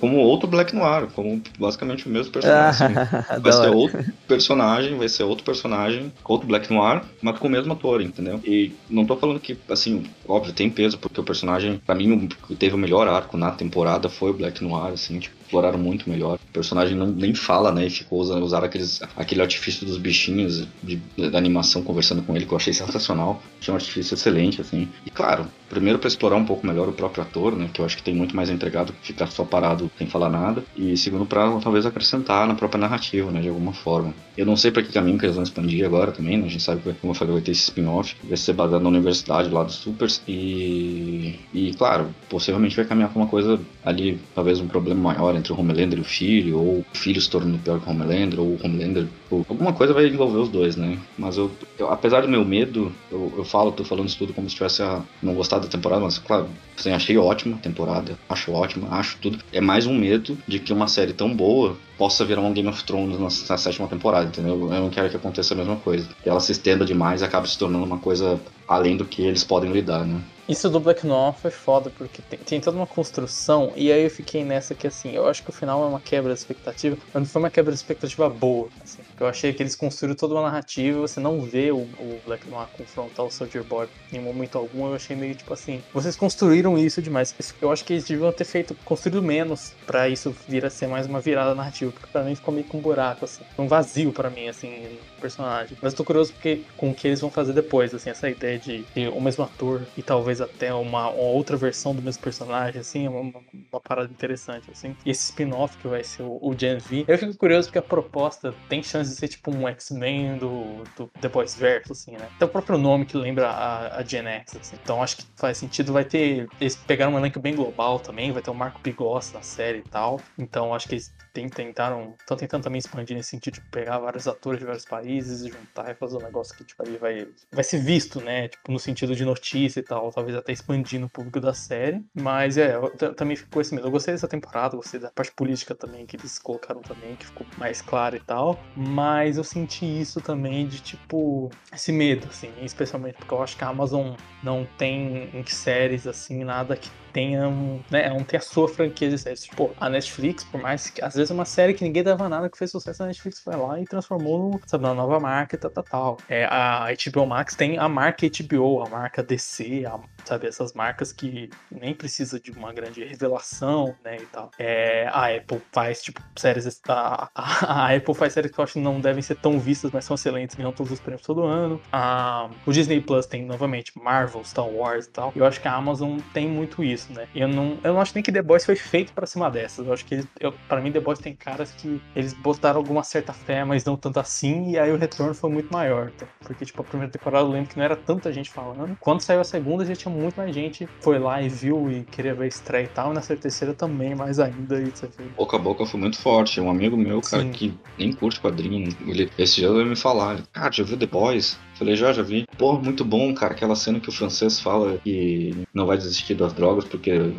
como 0.00 0.18
outro 0.18 0.48
Black 0.48 0.74
Noir, 0.74 1.08
como 1.14 1.42
basicamente 1.58 2.06
o 2.06 2.10
mesmo 2.10 2.32
personagem. 2.32 2.88
vai 3.40 3.52
ser 3.52 3.70
outro 3.70 4.04
personagem, 4.26 4.96
vai 4.96 5.08
ser 5.08 5.24
outro 5.24 5.44
personagem, 5.44 6.12
outro 6.24 6.46
Black 6.46 6.72
Noir, 6.72 7.02
mas 7.22 7.38
com 7.38 7.48
o 7.48 7.50
mesmo 7.50 7.72
ator, 7.72 8.00
entendeu? 8.00 8.40
E 8.44 8.72
não 8.88 9.04
tô 9.04 9.16
falando 9.16 9.40
que, 9.40 9.56
assim, 9.68 10.04
óbvio, 10.26 10.52
tem 10.52 10.70
peso, 10.70 10.98
porque 10.98 11.20
o 11.20 11.24
personagem, 11.24 11.80
para 11.84 11.94
mim, 11.94 12.28
teve 12.58 12.74
o 12.74 12.78
melhor 12.78 13.08
arco 13.08 13.36
na 13.36 13.50
temporada 13.50 14.08
foi 14.08 14.30
o 14.30 14.34
Black 14.34 14.62
Noir, 14.62 14.92
assim, 14.92 15.18
tipo, 15.18 15.36
exploraram 15.46 15.78
muito 15.78 16.10
melhor. 16.10 16.38
O 16.50 16.52
personagem 16.52 16.96
não, 16.96 17.06
nem 17.06 17.34
fala, 17.34 17.72
né? 17.72 17.86
E 17.86 17.90
ficou 17.90 18.20
usando, 18.20 18.42
usaram 18.42 18.66
aqueles, 18.66 19.00
aquele 19.16 19.40
artifício 19.40 19.86
dos 19.86 19.96
bichinhos 19.96 20.66
de, 20.82 20.96
da 21.30 21.38
animação 21.38 21.82
conversando 21.82 22.22
com 22.22 22.36
ele, 22.36 22.44
que 22.44 22.52
eu 22.52 22.56
achei 22.56 22.72
sensacional. 22.72 23.40
Tinha 23.60 23.72
um 23.72 23.76
artifício 23.76 24.14
excelente, 24.14 24.60
assim. 24.60 24.88
E 25.06 25.10
claro, 25.10 25.46
Primeiro 25.68 25.98
para 25.98 26.08
explorar 26.08 26.36
um 26.36 26.44
pouco 26.44 26.66
melhor 26.66 26.88
o 26.88 26.92
próprio 26.92 27.22
ator, 27.22 27.56
né? 27.56 27.68
Que 27.72 27.80
eu 27.80 27.84
acho 27.84 27.96
que 27.96 28.02
tem 28.02 28.14
muito 28.14 28.34
mais 28.36 28.50
entregado 28.50 28.92
que 28.92 29.06
ficar 29.06 29.26
só 29.26 29.44
parado 29.44 29.90
sem 29.98 30.06
falar 30.06 30.28
nada. 30.28 30.62
E 30.76 30.96
segundo 30.96 31.26
para 31.26 31.50
talvez 31.60 31.84
acrescentar 31.84 32.46
na 32.46 32.54
própria 32.54 32.80
narrativa, 32.80 33.30
né? 33.30 33.40
De 33.40 33.48
alguma 33.48 33.72
forma. 33.72 34.14
Eu 34.36 34.44
não 34.46 34.56
sei 34.56 34.70
para 34.70 34.82
que 34.82 34.92
caminho 34.92 35.18
que 35.18 35.24
eles 35.24 35.34
vão 35.34 35.42
expandir 35.42 35.84
agora 35.84 36.12
também, 36.12 36.36
né? 36.36 36.46
A 36.46 36.48
gente 36.50 36.62
sabe 36.62 36.82
que, 36.82 36.92
como 36.94 37.12
eu 37.12 37.14
falei, 37.14 37.34
vai 37.34 37.42
ter 37.42 37.52
esse 37.52 37.62
spin-off. 37.62 38.14
Vai 38.24 38.36
ser 38.36 38.52
baseado 38.52 38.82
na 38.82 38.88
universidade 38.88 39.48
lá 39.48 39.62
dos 39.62 39.76
Supers. 39.76 40.22
E, 40.28 41.38
e 41.52 41.74
claro, 41.74 42.08
possivelmente 42.28 42.76
vai 42.76 42.84
caminhar 42.84 43.10
pra 43.10 43.18
uma 43.18 43.28
coisa 43.28 43.58
ali, 43.84 44.20
talvez 44.34 44.60
um 44.60 44.68
problema 44.68 45.00
maior 45.00 45.34
entre 45.34 45.52
o 45.52 45.58
Homelander 45.58 45.98
e 45.98 46.02
o 46.02 46.04
filho, 46.04 46.58
ou 46.58 46.78
o 46.80 46.86
filho 46.92 47.20
se 47.20 47.30
tornando 47.30 47.58
pior 47.58 47.80
que 47.80 47.88
o 47.88 47.90
Homelander, 47.90 48.40
ou 48.40 48.48
o 48.48 48.58
Homelander. 48.62 49.06
Ou 49.30 49.44
alguma 49.48 49.72
coisa 49.72 49.92
vai 49.92 50.06
envolver 50.06 50.38
os 50.38 50.48
dois, 50.48 50.76
né? 50.76 50.98
Mas 51.18 51.36
eu, 51.36 51.50
eu 51.78 51.90
apesar 51.90 52.22
do 52.22 52.28
meu 52.28 52.44
medo, 52.44 52.92
eu, 53.10 53.32
eu 53.36 53.44
falo, 53.44 53.72
tô 53.72 53.84
falando 53.84 54.08
isso 54.08 54.18
tudo 54.18 54.34
como 54.34 54.48
se 54.48 54.54
tivesse 54.54 54.82
a, 54.82 55.02
não 55.22 55.34
da 55.58 55.68
temporada, 55.68 56.02
mas 56.02 56.18
claro, 56.18 56.48
assim, 56.78 56.92
achei 56.92 57.16
ótima 57.16 57.56
a 57.56 57.60
temporada, 57.60 58.18
acho 58.28 58.52
ótima, 58.52 58.88
acho 58.90 59.18
tudo. 59.18 59.38
É 59.52 59.60
mais 59.60 59.86
um 59.86 59.94
medo 59.96 60.36
de 60.46 60.58
que 60.58 60.72
uma 60.72 60.88
série 60.88 61.12
tão 61.12 61.34
boa 61.34 61.76
possa 61.96 62.24
virar 62.24 62.40
um 62.40 62.52
Game 62.52 62.68
of 62.68 62.84
Thrones 62.84 63.18
na, 63.18 63.24
na, 63.24 63.58
sétima 63.58 63.88
temporada, 63.88 64.26
entendeu? 64.26 64.72
Eu 64.72 64.80
não 64.80 64.90
quero 64.90 65.08
que 65.10 65.16
aconteça 65.16 65.54
a 65.54 65.56
mesma 65.56 65.76
coisa. 65.76 66.08
Que 66.22 66.28
ela 66.28 66.40
se 66.40 66.52
estenda 66.52 66.84
demais 66.84 67.22
e 67.22 67.24
acabe 67.24 67.48
se 67.48 67.58
tornando 67.58 67.84
uma 67.84 67.98
coisa 67.98 68.40
além 68.68 68.96
do 68.96 69.04
que 69.04 69.22
eles 69.22 69.44
podem 69.44 69.70
lidar, 69.70 70.04
né? 70.04 70.20
Isso 70.48 70.70
do 70.70 70.78
Black 70.78 71.04
Noir 71.04 71.34
foi 71.34 71.50
foda, 71.50 71.90
porque 71.90 72.22
tem, 72.22 72.38
tem, 72.38 72.60
toda 72.60 72.76
uma 72.76 72.86
construção, 72.86 73.72
e 73.74 73.90
aí 73.90 74.04
eu 74.04 74.10
fiquei 74.10 74.44
nessa 74.44 74.76
que 74.76 74.86
assim, 74.86 75.10
eu 75.10 75.26
acho 75.26 75.42
que 75.42 75.50
o 75.50 75.52
final 75.52 75.82
é 75.82 75.86
uma 75.86 75.98
quebra 75.98 76.32
de 76.32 76.38
expectativa, 76.38 76.96
mas 77.12 77.22
não 77.22 77.28
foi 77.28 77.42
uma 77.42 77.50
quebra 77.50 77.72
de 77.72 77.78
expectativa 77.78 78.28
boa, 78.28 78.68
assim, 78.80 79.00
eu 79.18 79.26
achei 79.26 79.52
que 79.52 79.60
eles 79.60 79.74
construíram 79.74 80.14
toda 80.16 80.34
uma 80.34 80.42
narrativa, 80.42 81.00
você 81.00 81.18
não 81.18 81.40
vê 81.40 81.72
o, 81.72 81.78
o 81.78 82.20
Black 82.24 82.48
Noir 82.48 82.68
confrontar 82.76 83.26
o 83.26 83.30
Soldier 83.30 83.64
Boy 83.64 83.88
em 84.12 84.20
momento 84.20 84.56
algum, 84.56 84.86
eu 84.86 84.94
achei 84.94 85.16
meio 85.16 85.34
tipo 85.34 85.52
assim, 85.52 85.82
vocês 85.92 86.14
construíram 86.14 86.78
isso 86.78 87.02
demais, 87.02 87.34
eu 87.60 87.72
acho 87.72 87.84
que 87.84 87.94
eles 87.94 88.04
deviam 88.04 88.30
ter 88.30 88.44
feito, 88.44 88.76
construído 88.84 89.20
menos 89.20 89.72
para 89.84 90.08
isso 90.08 90.32
vir 90.46 90.64
a 90.64 90.70
ser 90.70 90.86
mais 90.86 91.08
uma 91.08 91.20
virada 91.20 91.56
narrativa, 91.56 91.85
porque 91.92 92.08
pra 92.10 92.22
mim 92.22 92.34
ficou 92.34 92.52
meio 92.52 92.66
com 92.66 92.78
um 92.78 92.80
buraco, 92.80 93.24
assim, 93.24 93.44
um 93.58 93.66
vazio 93.66 94.12
para 94.12 94.30
mim, 94.30 94.48
assim, 94.48 94.98
no 95.14 95.20
personagem, 95.20 95.76
mas 95.80 95.92
eu 95.92 95.96
tô 95.98 96.04
curioso 96.04 96.32
porque, 96.32 96.62
com 96.76 96.90
o 96.90 96.94
que 96.94 97.08
eles 97.08 97.20
vão 97.20 97.30
fazer 97.30 97.52
depois, 97.52 97.94
assim, 97.94 98.10
essa 98.10 98.28
ideia 98.28 98.58
de 98.58 98.84
o 99.14 99.20
mesmo 99.20 99.44
ator 99.44 99.86
e 99.96 100.02
talvez 100.02 100.40
até 100.40 100.72
uma, 100.72 101.10
uma 101.10 101.28
outra 101.30 101.56
versão 101.56 101.94
do 101.94 102.02
mesmo 102.02 102.22
personagem, 102.22 102.80
assim, 102.80 103.06
é 103.06 103.10
uma, 103.10 103.40
uma 103.72 103.80
parada 103.80 104.10
interessante, 104.10 104.70
assim. 104.70 104.96
E 105.04 105.10
esse 105.10 105.24
spin-off 105.24 105.76
que 105.78 105.88
vai 105.88 106.02
ser 106.02 106.22
o, 106.22 106.38
o 106.40 106.54
Gen 106.56 106.78
V, 106.78 107.04
eu 107.06 107.18
fico 107.18 107.36
curioso 107.36 107.68
porque 107.68 107.78
a 107.78 107.82
proposta 107.82 108.54
tem 108.68 108.82
chance 108.82 109.10
de 109.10 109.16
ser 109.16 109.28
tipo 109.28 109.50
um 109.50 109.68
X-Men 109.68 110.38
do, 110.38 110.82
do 110.96 111.10
The 111.20 111.28
Boys 111.28 111.54
Verso, 111.54 111.92
assim, 111.92 112.12
né? 112.12 112.28
Tem 112.38 112.46
o 112.46 112.50
próprio 112.50 112.78
nome 112.78 113.04
que 113.06 113.16
lembra 113.16 113.48
a, 113.48 113.98
a 113.98 114.02
Gen 114.02 114.26
X, 114.26 114.56
assim. 114.56 114.76
Então 114.82 115.02
acho 115.02 115.18
que 115.18 115.24
faz 115.36 115.58
sentido, 115.58 115.92
vai 115.92 116.04
ter. 116.04 116.48
Eles 116.60 116.76
pegaram 116.76 117.14
um 117.14 117.18
elenco 117.18 117.40
bem 117.40 117.54
global 117.54 117.98
também, 117.98 118.32
vai 118.32 118.42
ter 118.42 118.50
o 118.50 118.54
Marco 118.54 118.80
Pigos 118.80 119.32
na 119.32 119.42
série 119.42 119.78
e 119.78 119.82
tal. 119.82 120.20
Então 120.38 120.74
acho 120.74 120.88
que 120.88 120.94
eles 120.94 121.12
tem, 121.36 121.48
tentaram. 121.48 122.14
Estão 122.18 122.36
tentando 122.36 122.62
também 122.64 122.78
expandir 122.78 123.14
nesse 123.14 123.30
sentido 123.30 123.54
de 123.54 123.60
pegar 123.60 123.98
vários 123.98 124.26
atores 124.26 124.58
de 124.58 124.64
vários 124.64 124.86
países 124.86 125.42
e 125.42 125.50
juntar 125.50 125.90
e 125.90 125.94
fazer 125.94 126.16
um 126.16 126.22
negócio 126.22 126.56
que 126.56 126.64
tipo, 126.64 126.82
aí 126.82 126.96
vai, 126.96 127.28
vai 127.52 127.62
ser 127.62 127.78
visto, 127.78 128.20
né? 128.20 128.48
Tipo, 128.48 128.72
no 128.72 128.78
sentido 128.78 129.14
de 129.14 129.24
notícia 129.24 129.80
e 129.80 129.82
tal, 129.82 130.10
talvez 130.10 130.36
até 130.36 130.52
expandindo 130.52 131.06
o 131.06 131.10
público 131.10 131.38
da 131.38 131.52
série. 131.52 132.02
Mas 132.14 132.56
é, 132.56 132.80
também 133.16 133.36
ficou 133.36 133.60
esse 133.60 133.74
medo. 133.74 133.86
Eu 133.86 133.90
gostei 133.90 134.14
dessa 134.14 134.28
temporada, 134.28 134.76
gostei 134.76 134.98
da 134.98 135.10
parte 135.10 135.32
política 135.32 135.74
também 135.74 136.06
que 136.06 136.16
eles 136.16 136.38
colocaram 136.38 136.80
também, 136.80 137.14
que 137.16 137.26
ficou 137.26 137.46
mais 137.58 137.82
clara 137.82 138.16
e 138.16 138.20
tal. 138.20 138.58
Mas 138.74 139.36
eu 139.36 139.44
senti 139.44 139.84
isso 139.84 140.20
também 140.20 140.66
de 140.66 140.80
tipo, 140.80 141.50
esse 141.72 141.92
medo, 141.92 142.28
assim, 142.28 142.50
especialmente 142.62 143.16
porque 143.16 143.34
eu 143.34 143.42
acho 143.42 143.56
que 143.56 143.64
a 143.64 143.68
Amazon 143.68 144.14
não 144.42 144.66
tem 144.78 145.28
em 145.34 145.44
séries 145.46 146.06
assim 146.06 146.44
nada 146.44 146.76
que 146.76 146.88
tenha 147.16 147.48
né, 147.90 148.10
não 148.10 148.22
tem 148.22 148.36
a 148.36 148.42
sua 148.42 148.68
franquia 148.68 149.08
de 149.08 149.16
séries. 149.16 149.44
Tipo, 149.44 149.74
a 149.80 149.88
Netflix, 149.88 150.44
por 150.44 150.60
mais 150.60 150.90
que 150.90 151.02
às 151.02 151.14
vezes 151.14 151.25
uma 151.30 151.44
série 151.44 151.74
que 151.74 151.84
ninguém 151.84 152.02
dava 152.02 152.28
nada 152.28 152.48
que 152.48 152.58
fez 152.58 152.70
sucesso, 152.70 153.02
a 153.02 153.06
Netflix 153.06 153.40
foi 153.40 153.56
lá 153.56 153.80
e 153.80 153.84
transformou 153.84 154.60
sabe, 154.66 154.84
numa 154.84 154.94
nova 154.94 155.18
marca 155.18 155.56
e 155.56 155.58
tal, 155.58 155.70
tal, 155.70 155.84
tal. 155.84 156.18
É, 156.28 156.44
a 156.44 156.88
HBO 156.92 157.26
Max 157.26 157.54
tem 157.54 157.78
a 157.78 157.88
marca 157.88 158.26
HBO, 158.26 158.82
a 158.82 158.88
marca 158.88 159.22
DC, 159.22 159.84
a, 159.86 159.98
sabe, 160.24 160.46
essas 160.46 160.72
marcas 160.72 161.12
que 161.12 161.50
nem 161.70 161.94
precisa 161.94 162.38
de 162.38 162.50
uma 162.50 162.72
grande 162.72 163.04
revelação, 163.04 163.94
né, 164.04 164.16
e 164.20 164.26
tal. 164.26 164.50
É, 164.58 165.08
a 165.12 165.34
Apple 165.34 165.60
faz, 165.72 166.02
tipo, 166.02 166.20
séries, 166.36 166.80
a, 166.88 167.30
a, 167.34 167.86
a, 167.86 167.96
Apple 167.96 168.14
faz 168.14 168.32
séries 168.32 168.50
que 168.50 168.58
eu 168.58 168.64
acho 168.64 168.74
que 168.74 168.80
não 168.80 169.00
devem 169.00 169.22
ser 169.22 169.36
tão 169.36 169.58
vistas, 169.58 169.90
mas 169.90 170.04
são 170.04 170.14
excelentes, 170.14 170.54
ganham 170.54 170.72
todos 170.72 170.92
os 170.92 171.00
prêmios 171.00 171.22
todo 171.22 171.42
ano. 171.44 171.80
A, 171.92 172.48
o 172.66 172.72
Disney 172.72 173.00
Plus 173.00 173.26
tem, 173.26 173.44
novamente, 173.44 173.92
Marvel, 173.96 174.44
Star 174.44 174.68
Wars 174.68 175.06
e 175.06 175.10
tal. 175.10 175.32
Eu 175.34 175.44
acho 175.46 175.60
que 175.60 175.68
a 175.68 175.74
Amazon 175.74 176.18
tem 176.32 176.48
muito 176.48 176.82
isso 176.82 177.06
né? 177.10 177.28
Eu 177.34 177.48
não, 177.48 177.78
eu 177.82 177.92
não 177.92 178.00
acho 178.00 178.12
nem 178.14 178.22
que 178.22 178.32
The 178.32 178.42
Boys 178.42 178.64
foi 178.64 178.76
feito 178.76 179.12
para 179.12 179.26
cima 179.26 179.50
dessas. 179.50 179.86
Eu 179.86 179.92
acho 179.92 180.04
que, 180.04 180.24
eu, 180.40 180.52
para 180.68 180.80
mim, 180.80 180.92
The 180.92 181.00
Boys 181.00 181.15
tem 181.16 181.34
caras 181.34 181.72
que 181.72 182.00
eles 182.14 182.32
botaram 182.32 182.78
alguma 182.78 183.02
certa 183.02 183.32
fé, 183.32 183.64
mas 183.64 183.84
não 183.84 183.96
tanto 183.96 184.18
assim, 184.18 184.70
e 184.70 184.78
aí 184.78 184.90
o 184.92 184.96
retorno 184.96 185.34
foi 185.34 185.50
muito 185.50 185.72
maior. 185.72 186.10
Tá? 186.12 186.26
Porque, 186.40 186.64
tipo, 186.64 186.80
a 186.80 186.84
primeira 186.84 187.12
temporada 187.12 187.44
eu 187.46 187.50
lembro 187.50 187.70
que 187.70 187.76
não 187.76 187.84
era 187.84 187.96
tanta 187.96 188.32
gente 188.32 188.50
falando. 188.50 188.96
Quando 189.00 189.20
saiu 189.20 189.40
a 189.40 189.44
segunda, 189.44 189.84
já 189.84 189.94
tinha 189.94 190.12
muito 190.12 190.36
mais 190.36 190.54
gente 190.54 190.88
foi 191.00 191.18
lá 191.18 191.42
e 191.42 191.48
viu 191.48 191.90
e 191.90 192.04
queria 192.04 192.34
ver 192.34 192.44
a 192.44 192.48
estreia 192.48 192.84
e 192.84 192.88
tal. 192.88 193.12
E 193.12 193.14
na 193.14 193.20
terceira 193.20 193.74
também, 193.74 194.14
mais 194.14 194.38
ainda. 194.38 194.80
E 194.80 194.86
você 194.86 195.08
Boca 195.36 195.56
a 195.56 195.60
boca 195.60 195.86
foi 195.86 196.00
muito 196.00 196.18
forte. 196.18 196.60
Um 196.60 196.70
amigo 196.70 196.96
meu, 196.96 197.20
cara, 197.20 197.42
Sim. 197.42 197.50
que 197.50 197.74
nem 197.98 198.12
curte 198.12 198.40
quadrinho, 198.40 198.88
ele, 199.06 199.30
esse 199.38 199.56
dia 199.56 199.68
ele 199.68 199.84
me 199.84 199.96
falar, 199.96 200.42
cara, 200.52 200.72
já 200.72 200.84
viu 200.84 200.96
The 200.96 201.06
Boys? 201.06 201.58
Falei, 201.78 201.94
já, 201.94 202.12
já 202.12 202.22
vi. 202.22 202.46
Pô, 202.56 202.78
muito 202.78 203.04
bom, 203.04 203.34
cara. 203.34 203.52
Aquela 203.52 203.76
cena 203.76 204.00
que 204.00 204.08
o 204.08 204.12
francês 204.12 204.58
fala 204.58 204.98
que 205.04 205.54
não 205.74 205.86
vai 205.86 205.96
desistir 205.96 206.34
das 206.34 206.52
drogas 206.52 206.84
porque 206.84 207.32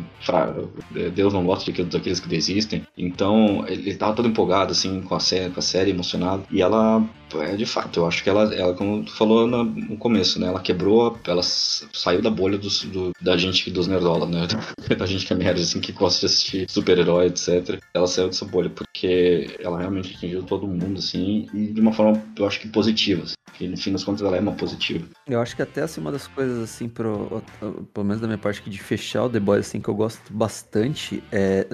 Deus 1.14 1.32
não 1.32 1.44
gosta 1.44 1.72
de, 1.72 1.84
daqueles 1.84 2.20
que 2.20 2.28
desistem. 2.28 2.86
Então, 2.96 3.64
ele 3.66 3.94
tava 3.96 4.14
todo 4.14 4.28
empolgado, 4.28 4.72
assim, 4.72 5.00
com 5.02 5.14
a 5.14 5.20
série, 5.20 5.50
com 5.50 5.58
a 5.58 5.62
série 5.62 5.90
emocionado. 5.90 6.44
E 6.50 6.62
ela 6.62 7.04
é 7.36 7.56
de 7.56 7.66
fato, 7.66 8.00
eu 8.00 8.06
acho 8.06 8.22
que 8.22 8.30
ela, 8.30 8.54
ela 8.54 8.74
como 8.74 9.04
tu 9.04 9.12
falou 9.12 9.46
no, 9.46 9.96
começo, 9.96 10.40
né? 10.40 10.46
Ela 10.46 10.60
quebrou, 10.60 11.18
ela 11.26 11.42
saiu 11.42 12.22
da 12.22 12.30
bolha 12.30 12.56
dos, 12.56 12.84
do, 12.84 13.12
da 13.20 13.36
gente 13.36 13.70
dos 13.70 13.86
nerdola, 13.86 14.26
né? 14.26 14.46
da 14.96 15.06
gente 15.06 15.26
que 15.26 15.32
é 15.32 15.36
nerd, 15.36 15.60
assim, 15.60 15.80
que 15.80 15.92
gosta 15.92 16.20
de 16.20 16.26
assistir 16.26 16.70
super-herói, 16.70 17.26
etc. 17.26 17.78
Ela 17.92 18.06
saiu 18.06 18.28
dessa 18.28 18.44
bolha 18.44 18.70
porque 18.70 19.56
ela 19.60 19.78
realmente 19.78 20.14
atingiu 20.14 20.42
todo 20.42 20.66
mundo, 20.66 20.98
assim, 20.98 21.46
e 21.52 21.66
de 21.66 21.80
uma 21.80 21.92
forma, 21.92 22.22
eu 22.36 22.46
acho 22.46 22.60
que 22.60 22.68
positiva. 22.68 23.24
Assim, 23.24 23.34
que 23.58 23.66
no 23.66 23.76
fim 23.76 23.90
das 23.90 24.04
contas 24.04 24.22
ela 24.22 24.36
é 24.36 24.40
uma 24.40 24.52
positiva. 24.52 25.04
Eu 25.26 25.40
acho 25.40 25.56
que 25.56 25.62
até 25.62 25.82
assim, 25.82 26.00
uma 26.00 26.12
das 26.12 26.28
coisas, 26.28 26.62
assim, 26.62 26.88
pro, 26.88 27.42
pelo 27.92 28.06
menos 28.06 28.20
da 28.20 28.28
minha 28.28 28.38
parte 28.38 28.60
aqui, 28.60 28.70
de 28.70 28.78
fechar 28.78 29.24
o 29.24 29.28
The 29.28 29.40
Boys, 29.40 29.66
assim, 29.66 29.80
que 29.80 29.88
eu 29.88 29.94
gosto 29.94 30.32
bastante, 30.32 31.22
é. 31.32 31.66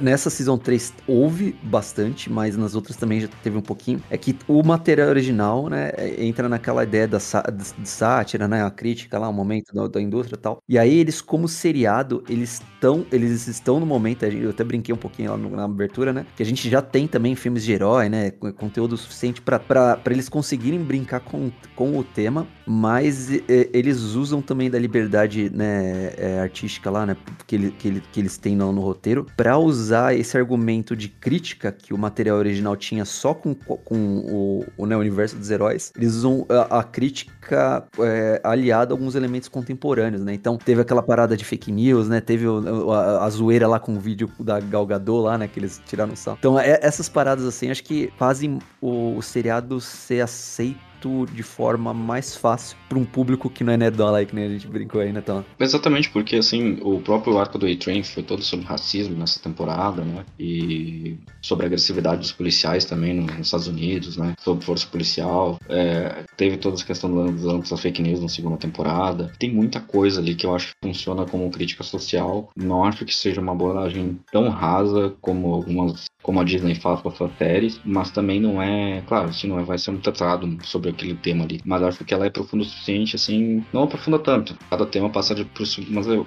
Nessa 0.00 0.30
Season 0.30 0.56
3 0.56 0.94
houve 1.06 1.56
bastante, 1.64 2.30
mas 2.30 2.56
nas 2.56 2.76
outras 2.76 2.96
também 2.96 3.20
já 3.20 3.28
teve 3.42 3.56
um 3.56 3.62
pouquinho. 3.62 4.00
É 4.08 4.16
que 4.16 4.36
o 4.46 4.62
material 4.62 5.01
original, 5.06 5.68
né, 5.68 5.90
é, 5.96 6.24
entra 6.24 6.48
naquela 6.48 6.82
ideia 6.84 7.06
da 7.08 7.18
de 7.18 7.88
sátira, 7.88 8.48
né, 8.48 8.64
a 8.64 8.70
crítica 8.70 9.18
lá, 9.18 9.28
o 9.28 9.32
momento 9.32 9.72
da, 9.74 9.86
da 9.88 10.00
indústria 10.00 10.36
e 10.36 10.40
tal. 10.40 10.58
E 10.68 10.78
aí 10.78 10.98
eles, 10.98 11.20
como 11.20 11.48
seriado, 11.48 12.24
eles 12.28 12.60
estão, 12.60 13.06
eles 13.12 13.46
estão 13.48 13.80
no 13.80 13.86
momento, 13.86 14.24
eu 14.24 14.50
até 14.50 14.64
brinquei 14.64 14.94
um 14.94 14.98
pouquinho 14.98 15.30
lá 15.32 15.36
na 15.36 15.64
abertura, 15.64 16.12
né, 16.12 16.26
que 16.36 16.42
a 16.42 16.46
gente 16.46 16.68
já 16.68 16.82
tem 16.82 17.06
também 17.06 17.34
filmes 17.34 17.64
de 17.64 17.72
herói, 17.72 18.08
né, 18.08 18.30
conteúdo 18.30 18.96
suficiente 18.96 19.40
para 19.40 20.00
eles 20.06 20.28
conseguirem 20.28 20.82
brincar 20.82 21.20
com, 21.20 21.50
com 21.74 21.98
o 21.98 22.04
tema, 22.04 22.46
mas 22.66 23.30
é, 23.30 23.68
eles 23.72 23.98
usam 24.14 24.40
também 24.40 24.70
da 24.70 24.78
liberdade, 24.78 25.50
né, 25.50 26.12
é, 26.16 26.40
artística 26.40 26.90
lá, 26.90 27.06
né, 27.06 27.16
que, 27.46 27.56
ele, 27.56 27.70
que, 27.70 27.88
ele, 27.88 28.02
que 28.12 28.20
eles 28.20 28.36
têm 28.36 28.56
no, 28.56 28.72
no 28.72 28.80
roteiro, 28.80 29.26
para 29.36 29.58
usar 29.58 30.14
esse 30.14 30.36
argumento 30.36 30.96
de 30.96 31.08
crítica 31.08 31.72
que 31.72 31.92
o 31.92 31.98
material 31.98 32.38
original 32.38 32.76
tinha 32.76 33.04
só 33.04 33.34
com, 33.34 33.54
com 33.54 34.18
o, 34.30 34.64
o 34.76 34.86
né, 34.86 34.96
universo 34.96 35.36
dos 35.36 35.50
heróis, 35.50 35.92
eles 35.96 36.14
usam 36.14 36.46
a, 36.48 36.80
a 36.80 36.84
crítica 36.84 37.84
é, 37.98 38.40
aliada 38.44 38.92
a 38.92 38.94
alguns 38.94 39.14
elementos 39.14 39.48
contemporâneos, 39.48 40.22
né? 40.22 40.34
Então 40.34 40.56
teve 40.56 40.80
aquela 40.80 41.02
parada 41.02 41.36
de 41.36 41.44
fake 41.44 41.72
news, 41.72 42.08
né? 42.08 42.20
Teve 42.20 42.46
o, 42.46 42.92
a, 42.92 43.24
a, 43.24 43.30
zoeira 43.30 43.66
lá 43.66 43.78
com 43.78 43.96
o 43.96 44.00
vídeo 44.00 44.30
da 44.38 44.60
Galgador 44.60 45.24
lá, 45.24 45.38
né? 45.38 45.48
Que 45.48 45.58
eles 45.58 45.80
tiraram 45.86 46.14
sal. 46.16 46.36
Então 46.38 46.58
é, 46.58 46.78
essas 46.82 47.08
paradas 47.08 47.44
assim, 47.44 47.70
acho 47.70 47.82
que 47.84 48.12
fazem 48.16 48.58
o, 48.80 49.16
o 49.16 49.22
seriado 49.22 49.80
ser 49.80 50.20
aceito 50.20 50.91
de 51.32 51.42
forma 51.42 51.92
mais 51.94 52.36
fácil 52.36 52.76
para 52.88 52.98
um 52.98 53.04
público 53.04 53.48
que 53.48 53.64
não 53.64 53.72
é 53.72 53.76
nerdola 53.76 54.18
aí, 54.18 54.26
que 54.26 54.34
nem 54.34 54.44
a 54.44 54.48
gente 54.48 54.66
brincou 54.66 55.00
aí, 55.00 55.12
né? 55.12 55.22
Exatamente, 55.58 56.10
porque 56.10 56.36
assim, 56.36 56.78
o 56.82 57.00
próprio 57.00 57.38
arco 57.38 57.58
do 57.58 57.66
A-Train 57.66 58.02
foi 58.02 58.22
todo 58.22 58.42
sobre 58.42 58.66
racismo 58.66 59.16
nessa 59.16 59.40
temporada, 59.40 60.02
né? 60.02 60.24
E 60.38 61.16
sobre 61.40 61.64
a 61.64 61.68
agressividade 61.68 62.20
dos 62.20 62.32
policiais 62.32 62.84
também 62.84 63.14
nos 63.14 63.38
Estados 63.38 63.68
Unidos, 63.68 64.16
né? 64.16 64.34
Sobre 64.40 64.64
força 64.64 64.86
policial. 64.86 65.58
É, 65.68 66.24
teve 66.36 66.56
toda 66.56 66.76
essa 66.76 66.84
questão 66.84 67.10
dos 67.10 67.46
anos 67.46 67.70
da 67.70 67.76
fake 67.76 68.02
news 68.02 68.20
na 68.20 68.28
segunda 68.28 68.56
temporada. 68.56 69.32
Tem 69.38 69.50
muita 69.50 69.80
coisa 69.80 70.20
ali 70.20 70.34
que 70.34 70.46
eu 70.46 70.54
acho 70.54 70.68
que 70.68 70.88
funciona 70.88 71.24
como 71.24 71.50
crítica 71.50 71.84
social. 71.84 72.50
Não 72.56 72.84
acho 72.84 73.04
que 73.04 73.14
seja 73.14 73.40
uma 73.40 73.52
abordagem 73.52 74.18
tão 74.30 74.48
rasa 74.48 75.14
como 75.20 75.52
algumas 75.52 76.04
como 76.22 76.40
a 76.40 76.44
Disney 76.44 76.74
faz 76.74 77.00
com 77.00 77.08
as 77.08 77.16
suas 77.16 77.32
séries, 77.36 77.80
mas 77.84 78.10
também 78.10 78.40
não 78.40 78.62
é, 78.62 79.02
claro, 79.06 79.28
assim, 79.28 79.48
não 79.48 79.58
é, 79.58 79.64
vai 79.64 79.78
ser 79.78 79.90
muito 79.90 80.04
tratado 80.04 80.58
sobre 80.62 80.90
aquele 80.90 81.14
tema 81.14 81.44
ali, 81.44 81.60
mas 81.64 81.82
acho 81.82 82.04
que 82.04 82.14
ela 82.14 82.26
é 82.26 82.30
profunda 82.30 82.62
o 82.62 82.66
suficiente, 82.66 83.16
assim, 83.16 83.64
não 83.72 83.84
aprofunda 83.84 84.18
tanto. 84.18 84.56
Cada 84.70 84.86
tema 84.86 85.10
passa 85.10 85.34
de 85.34 85.46
mas 85.88 86.06
é 86.06 86.18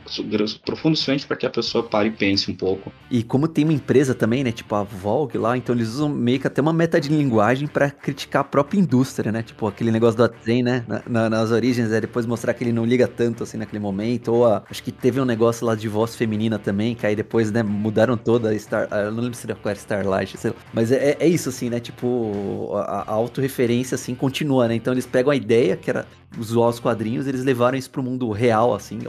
profundo 0.65 0.93
o 0.93 0.97
suficiente 0.97 1.25
para 1.25 1.37
que 1.37 1.45
a 1.45 1.49
pessoa 1.49 1.83
pare 1.83 2.09
e 2.09 2.11
pense 2.11 2.51
um 2.51 2.55
pouco. 2.55 2.91
E 3.09 3.23
como 3.23 3.47
tem 3.47 3.63
uma 3.63 3.73
empresa 3.73 4.13
também, 4.13 4.43
né, 4.43 4.51
tipo 4.51 4.73
a 4.75 4.83
Vogue 4.83 5.37
lá, 5.37 5.57
então 5.57 5.73
eles 5.73 5.89
usam 5.89 6.09
meio 6.09 6.39
que 6.39 6.47
até 6.47 6.61
uma 6.61 6.73
meta 6.73 6.99
de 6.99 7.09
linguagem 7.09 7.67
para 7.67 7.89
criticar 7.89 8.41
a 8.41 8.43
própria 8.43 8.79
indústria, 8.79 9.31
né? 9.31 9.43
Tipo 9.43 9.67
aquele 9.67 9.91
negócio 9.91 10.17
do 10.17 10.23
Atzen, 10.23 10.63
né, 10.63 10.83
na, 10.87 11.03
na, 11.07 11.29
nas 11.29 11.51
origens, 11.51 11.91
é 11.91 12.01
depois 12.01 12.25
mostrar 12.25 12.53
que 12.53 12.63
ele 12.63 12.71
não 12.71 12.85
liga 12.85 13.07
tanto 13.07 13.43
assim 13.43 13.57
naquele 13.57 13.79
momento, 13.79 14.33
ou 14.33 14.45
a, 14.45 14.63
acho 14.69 14.83
que 14.83 14.91
teve 14.91 15.19
um 15.19 15.25
negócio 15.25 15.65
lá 15.65 15.75
de 15.75 15.87
voz 15.87 16.15
feminina 16.15 16.59
também, 16.59 16.95
que 16.95 17.05
aí 17.05 17.15
depois, 17.15 17.51
né, 17.51 17.63
mudaram 17.63 18.17
toda 18.17 18.49
a 18.49 18.59
Star, 18.59 18.87
eu 18.91 19.11
não 19.11 19.23
lembro 19.23 19.37
se 19.37 19.45
era 19.45 19.55
Starlight, 19.85 20.37
sei 20.37 20.51
lá. 20.51 20.57
Mas 20.73 20.91
é, 20.91 21.17
é 21.19 21.27
isso, 21.27 21.49
assim, 21.49 21.69
né? 21.69 21.79
Tipo, 21.79 22.71
a, 22.75 23.03
a 23.03 23.11
autorreferência, 23.13 23.95
assim, 23.95 24.15
continua, 24.15 24.67
né? 24.67 24.75
Então 24.75 24.93
eles 24.93 25.05
pegam 25.05 25.31
a 25.31 25.35
ideia, 25.35 25.77
que 25.77 25.89
era 25.89 26.05
usar 26.37 26.67
os 26.67 26.79
quadrinhos, 26.79 27.27
eles 27.27 27.43
levaram 27.43 27.77
isso 27.77 27.89
pro 27.89 28.03
mundo 28.03 28.29
real, 28.31 28.73
assim, 28.73 28.99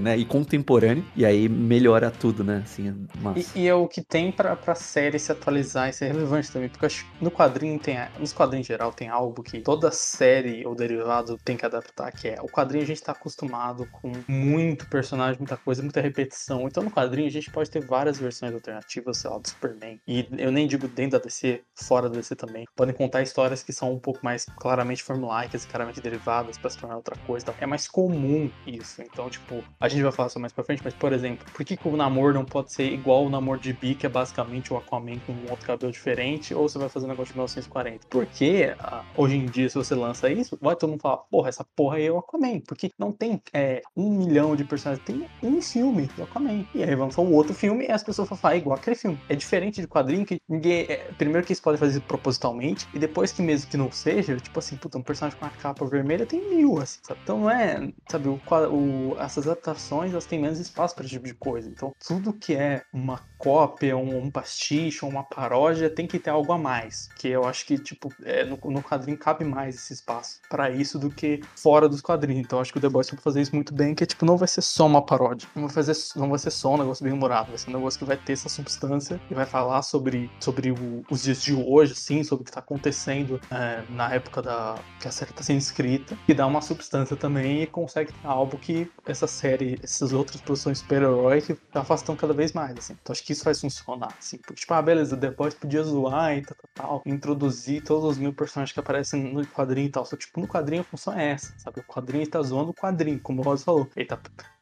né? 0.00 0.16
E 0.16 0.24
contemporâneo. 0.24 1.04
E 1.14 1.24
aí 1.24 1.48
melhora 1.48 2.10
tudo, 2.10 2.42
né? 2.42 2.62
Assim, 2.64 3.06
e, 3.36 3.60
e, 3.60 3.68
é 3.68 3.74
o 3.74 3.86
que 3.86 4.02
tem 4.02 4.32
pra, 4.32 4.56
pra 4.56 4.74
série 4.74 5.18
se 5.18 5.30
atualizar 5.30 5.88
e 5.88 5.92
ser 5.92 6.08
relevante 6.08 6.50
também. 6.50 6.68
Porque 6.68 6.86
acho 6.86 7.04
que 7.04 7.24
no 7.24 7.30
quadrinho 7.30 7.78
tem. 7.78 7.98
Nos 8.18 8.32
quadrinhos 8.32 8.66
em 8.66 8.68
geral 8.68 8.92
tem 8.92 9.08
algo 9.08 9.42
que 9.42 9.60
toda 9.60 9.90
série 9.90 10.66
ou 10.66 10.74
derivado 10.74 11.36
tem 11.44 11.56
que 11.56 11.64
adaptar, 11.64 12.10
que 12.12 12.28
é 12.28 12.40
o 12.40 12.46
quadrinho 12.46 12.84
a 12.84 12.86
gente 12.86 13.02
tá 13.02 13.12
acostumado 13.12 13.86
com 13.90 14.12
muito 14.28 14.88
personagem, 14.88 15.38
muita 15.38 15.56
coisa, 15.56 15.82
muita 15.82 16.00
repetição. 16.00 16.66
Então 16.66 16.82
no 16.82 16.90
quadrinho 16.90 17.28
a 17.28 17.30
gente 17.30 17.50
pode 17.50 17.70
ter 17.70 17.84
várias 17.84 18.18
versões 18.18 18.52
alternativas, 18.52 19.18
sei 19.18 19.30
lá, 19.30 19.38
do 19.38 19.48
Superman. 19.48 20.00
E 20.06 20.21
eu 20.36 20.52
nem 20.52 20.66
digo 20.66 20.86
dentro 20.88 21.18
da 21.18 21.24
DC, 21.24 21.62
fora 21.74 22.08
da 22.08 22.16
DC 22.16 22.36
também. 22.36 22.66
Podem 22.76 22.94
contar 22.94 23.22
histórias 23.22 23.62
que 23.62 23.72
são 23.72 23.92
um 23.92 23.98
pouco 23.98 24.20
mais 24.22 24.44
claramente 24.58 25.02
formulaicas, 25.02 25.64
claramente 25.64 26.00
derivadas 26.00 26.58
para 26.58 26.70
se 26.70 26.78
tornar 26.78 26.96
outra 26.96 27.16
coisa. 27.26 27.44
Então, 27.44 27.54
é 27.60 27.66
mais 27.66 27.88
comum 27.88 28.50
isso. 28.66 29.02
Então, 29.02 29.28
tipo, 29.30 29.64
a 29.80 29.88
gente 29.88 30.02
vai 30.02 30.12
falar 30.12 30.28
isso 30.28 30.40
mais 30.40 30.52
pra 30.52 30.64
frente, 30.64 30.82
mas, 30.84 30.94
por 30.94 31.12
exemplo, 31.12 31.46
por 31.52 31.64
que, 31.64 31.76
que 31.76 31.88
o 31.88 31.96
namoro 31.96 32.34
não 32.34 32.44
pode 32.44 32.72
ser 32.72 32.92
igual 32.92 33.24
o 33.24 33.30
namoro 33.30 33.60
de 33.60 33.72
Bi, 33.72 33.94
que 33.94 34.06
é 34.06 34.08
basicamente 34.08 34.72
o 34.72 34.76
Aquaman 34.76 35.18
com 35.26 35.32
um 35.32 35.50
outro 35.50 35.66
cabelo 35.66 35.92
diferente, 35.92 36.54
ou 36.54 36.68
você 36.68 36.78
vai 36.78 36.88
fazer 36.88 37.06
um 37.06 37.10
negócio 37.10 37.32
de 37.32 37.38
1940? 37.38 38.06
Porque 38.08 38.74
ah, 38.78 39.04
hoje 39.16 39.36
em 39.36 39.46
dia, 39.46 39.68
se 39.68 39.74
você 39.74 39.94
lança 39.94 40.30
isso, 40.30 40.58
vai 40.60 40.76
todo 40.76 40.90
mundo 40.90 41.00
falar, 41.00 41.18
porra, 41.18 41.48
essa 41.48 41.64
porra 41.76 41.96
aí 41.96 42.06
é 42.06 42.12
o 42.12 42.18
Aquaman. 42.18 42.60
Porque 42.60 42.90
não 42.98 43.12
tem 43.12 43.40
é, 43.52 43.82
um 43.96 44.10
milhão 44.10 44.54
de 44.54 44.64
personagens, 44.64 45.04
tem 45.04 45.26
um 45.42 45.60
filme 45.62 46.08
do 46.16 46.24
Aquaman. 46.24 46.66
E 46.74 46.82
aí 46.82 46.94
vamos 46.94 47.16
um 47.22 47.32
outro 47.32 47.54
filme 47.54 47.86
e 47.86 47.92
as 47.92 48.02
pessoas 48.02 48.28
vão 48.28 48.36
falar, 48.36 48.54
é 48.54 48.58
igual 48.58 48.76
aquele 48.76 48.96
filme. 48.96 49.18
É 49.28 49.34
diferente 49.34 49.80
de 49.80 49.86
quadrinho 49.86 50.11
que 50.24 50.40
ninguém. 50.48 50.86
É, 50.88 51.10
primeiro 51.16 51.46
que 51.46 51.52
eles 51.52 51.60
podem 51.60 51.78
fazer 51.78 52.00
propositalmente, 52.00 52.86
e 52.94 52.98
depois 52.98 53.32
que 53.32 53.42
mesmo 53.42 53.70
que 53.70 53.76
não 53.76 53.90
seja, 53.90 54.36
tipo 54.36 54.58
assim, 54.58 54.76
puta, 54.76 54.98
um 54.98 55.02
personagem 55.02 55.38
com 55.38 55.44
uma 55.44 55.50
capa 55.50 55.84
vermelha 55.86 56.26
tem 56.26 56.48
mil, 56.48 56.78
assim, 56.80 57.00
sabe? 57.02 57.20
Então 57.22 57.40
não 57.40 57.50
é, 57.50 57.92
sabe, 58.08 58.28
o, 58.28 58.40
o, 58.70 59.16
essas 59.18 59.46
adaptações 59.46 60.12
elas 60.12 60.26
têm 60.26 60.40
menos 60.40 60.58
espaço 60.58 60.94
para 60.94 61.04
esse 61.04 61.14
tipo 61.14 61.26
de 61.26 61.34
coisa. 61.34 61.68
Então 61.68 61.92
tudo 62.06 62.32
que 62.32 62.54
é 62.54 62.82
uma 62.92 63.20
cópia, 63.38 63.96
um, 63.96 64.24
um 64.24 64.30
pastiche, 64.30 65.04
uma 65.04 65.24
paródia 65.24 65.90
tem 65.90 66.06
que 66.06 66.18
ter 66.18 66.30
algo 66.30 66.52
a 66.52 66.58
mais. 66.58 67.08
Que 67.16 67.28
eu 67.28 67.44
acho 67.44 67.66
que, 67.66 67.78
tipo, 67.78 68.12
é, 68.24 68.44
no, 68.44 68.58
no 68.70 68.82
quadrinho 68.82 69.18
cabe 69.18 69.44
mais 69.44 69.74
esse 69.74 69.92
espaço 69.92 70.40
para 70.48 70.70
isso 70.70 70.98
do 70.98 71.10
que 71.10 71.40
fora 71.56 71.88
dos 71.88 72.00
quadrinhos. 72.00 72.44
Então 72.44 72.60
acho 72.60 72.72
que 72.72 72.78
o 72.78 72.80
The 72.80 72.88
Boys 72.88 73.10
vai 73.10 73.20
fazer 73.20 73.40
isso 73.40 73.54
muito 73.54 73.74
bem, 73.74 73.94
que 73.94 74.04
é, 74.04 74.06
tipo, 74.06 74.24
não 74.24 74.36
vai 74.36 74.48
ser 74.48 74.62
só 74.62 74.86
uma 74.86 75.04
paródia. 75.04 75.48
Não 75.54 75.64
vai, 75.64 75.72
fazer, 75.72 75.96
não 76.16 76.28
vai 76.28 76.38
ser 76.38 76.50
só 76.50 76.74
um 76.74 76.78
negócio 76.78 77.04
bem 77.04 77.12
humorado, 77.12 77.48
vai 77.48 77.58
ser 77.58 77.70
um 77.70 77.74
negócio 77.74 77.98
que 77.98 78.04
vai 78.04 78.16
ter 78.16 78.32
essa 78.32 78.48
substância 78.48 79.20
e 79.30 79.34
vai 79.34 79.46
falar 79.46 79.82
sobre, 79.82 80.01
sobre 80.40 80.70
o, 80.70 81.04
os 81.10 81.22
dias 81.22 81.42
de 81.42 81.54
hoje, 81.54 81.92
assim, 81.92 82.22
sobre 82.22 82.42
o 82.42 82.44
que 82.44 82.50
está 82.50 82.60
acontecendo 82.60 83.40
é, 83.50 83.82
na 83.90 84.12
época 84.12 84.42
da 84.42 84.76
que 85.00 85.08
a 85.08 85.10
série 85.10 85.30
está 85.30 85.42
sendo 85.42 85.58
escrita, 85.58 86.16
e 86.28 86.34
dá 86.34 86.46
uma 86.46 86.60
substância 86.60 87.16
também 87.16 87.62
e 87.62 87.66
consegue 87.66 88.12
ter 88.12 88.26
algo 88.26 88.56
que 88.58 88.90
essa 89.06 89.26
série, 89.26 89.78
essas 89.82 90.12
outras 90.12 90.40
produções 90.40 90.78
super-herói 90.78 91.40
que 91.40 91.56
afastam 91.74 92.16
cada 92.16 92.32
vez 92.32 92.52
mais, 92.52 92.76
assim. 92.76 92.96
Então 93.00 93.12
acho 93.12 93.24
que 93.24 93.32
isso 93.32 93.44
vai 93.44 93.54
funcionar, 93.54 94.14
assim. 94.18 94.38
Porque, 94.38 94.54
tipo, 94.54 94.74
ah, 94.74 94.82
beleza, 94.82 95.16
Boys 95.30 95.54
podia 95.54 95.82
zoar 95.82 96.36
e 96.36 96.42
tal, 96.42 96.56
tal, 96.74 96.86
tal, 96.88 97.02
introduzir 97.06 97.82
todos 97.82 98.04
os 98.04 98.18
mil 98.18 98.32
personagens 98.32 98.72
que 98.72 98.80
aparecem 98.80 99.32
no 99.32 99.46
quadrinho 99.46 99.86
e 99.86 99.90
tal. 99.90 100.04
Só 100.04 100.16
que, 100.16 100.26
tipo, 100.26 100.40
no 100.40 100.48
quadrinho 100.48 100.82
a 100.82 100.84
função 100.84 101.18
é 101.18 101.30
essa, 101.32 101.54
sabe? 101.58 101.80
O 101.80 101.84
quadrinho 101.84 102.26
tá 102.26 102.40
zoando 102.42 102.70
o 102.70 102.74
quadrinho, 102.74 103.18
como 103.20 103.40
o 103.40 103.44
Rosa 103.44 103.64
falou. 103.64 103.88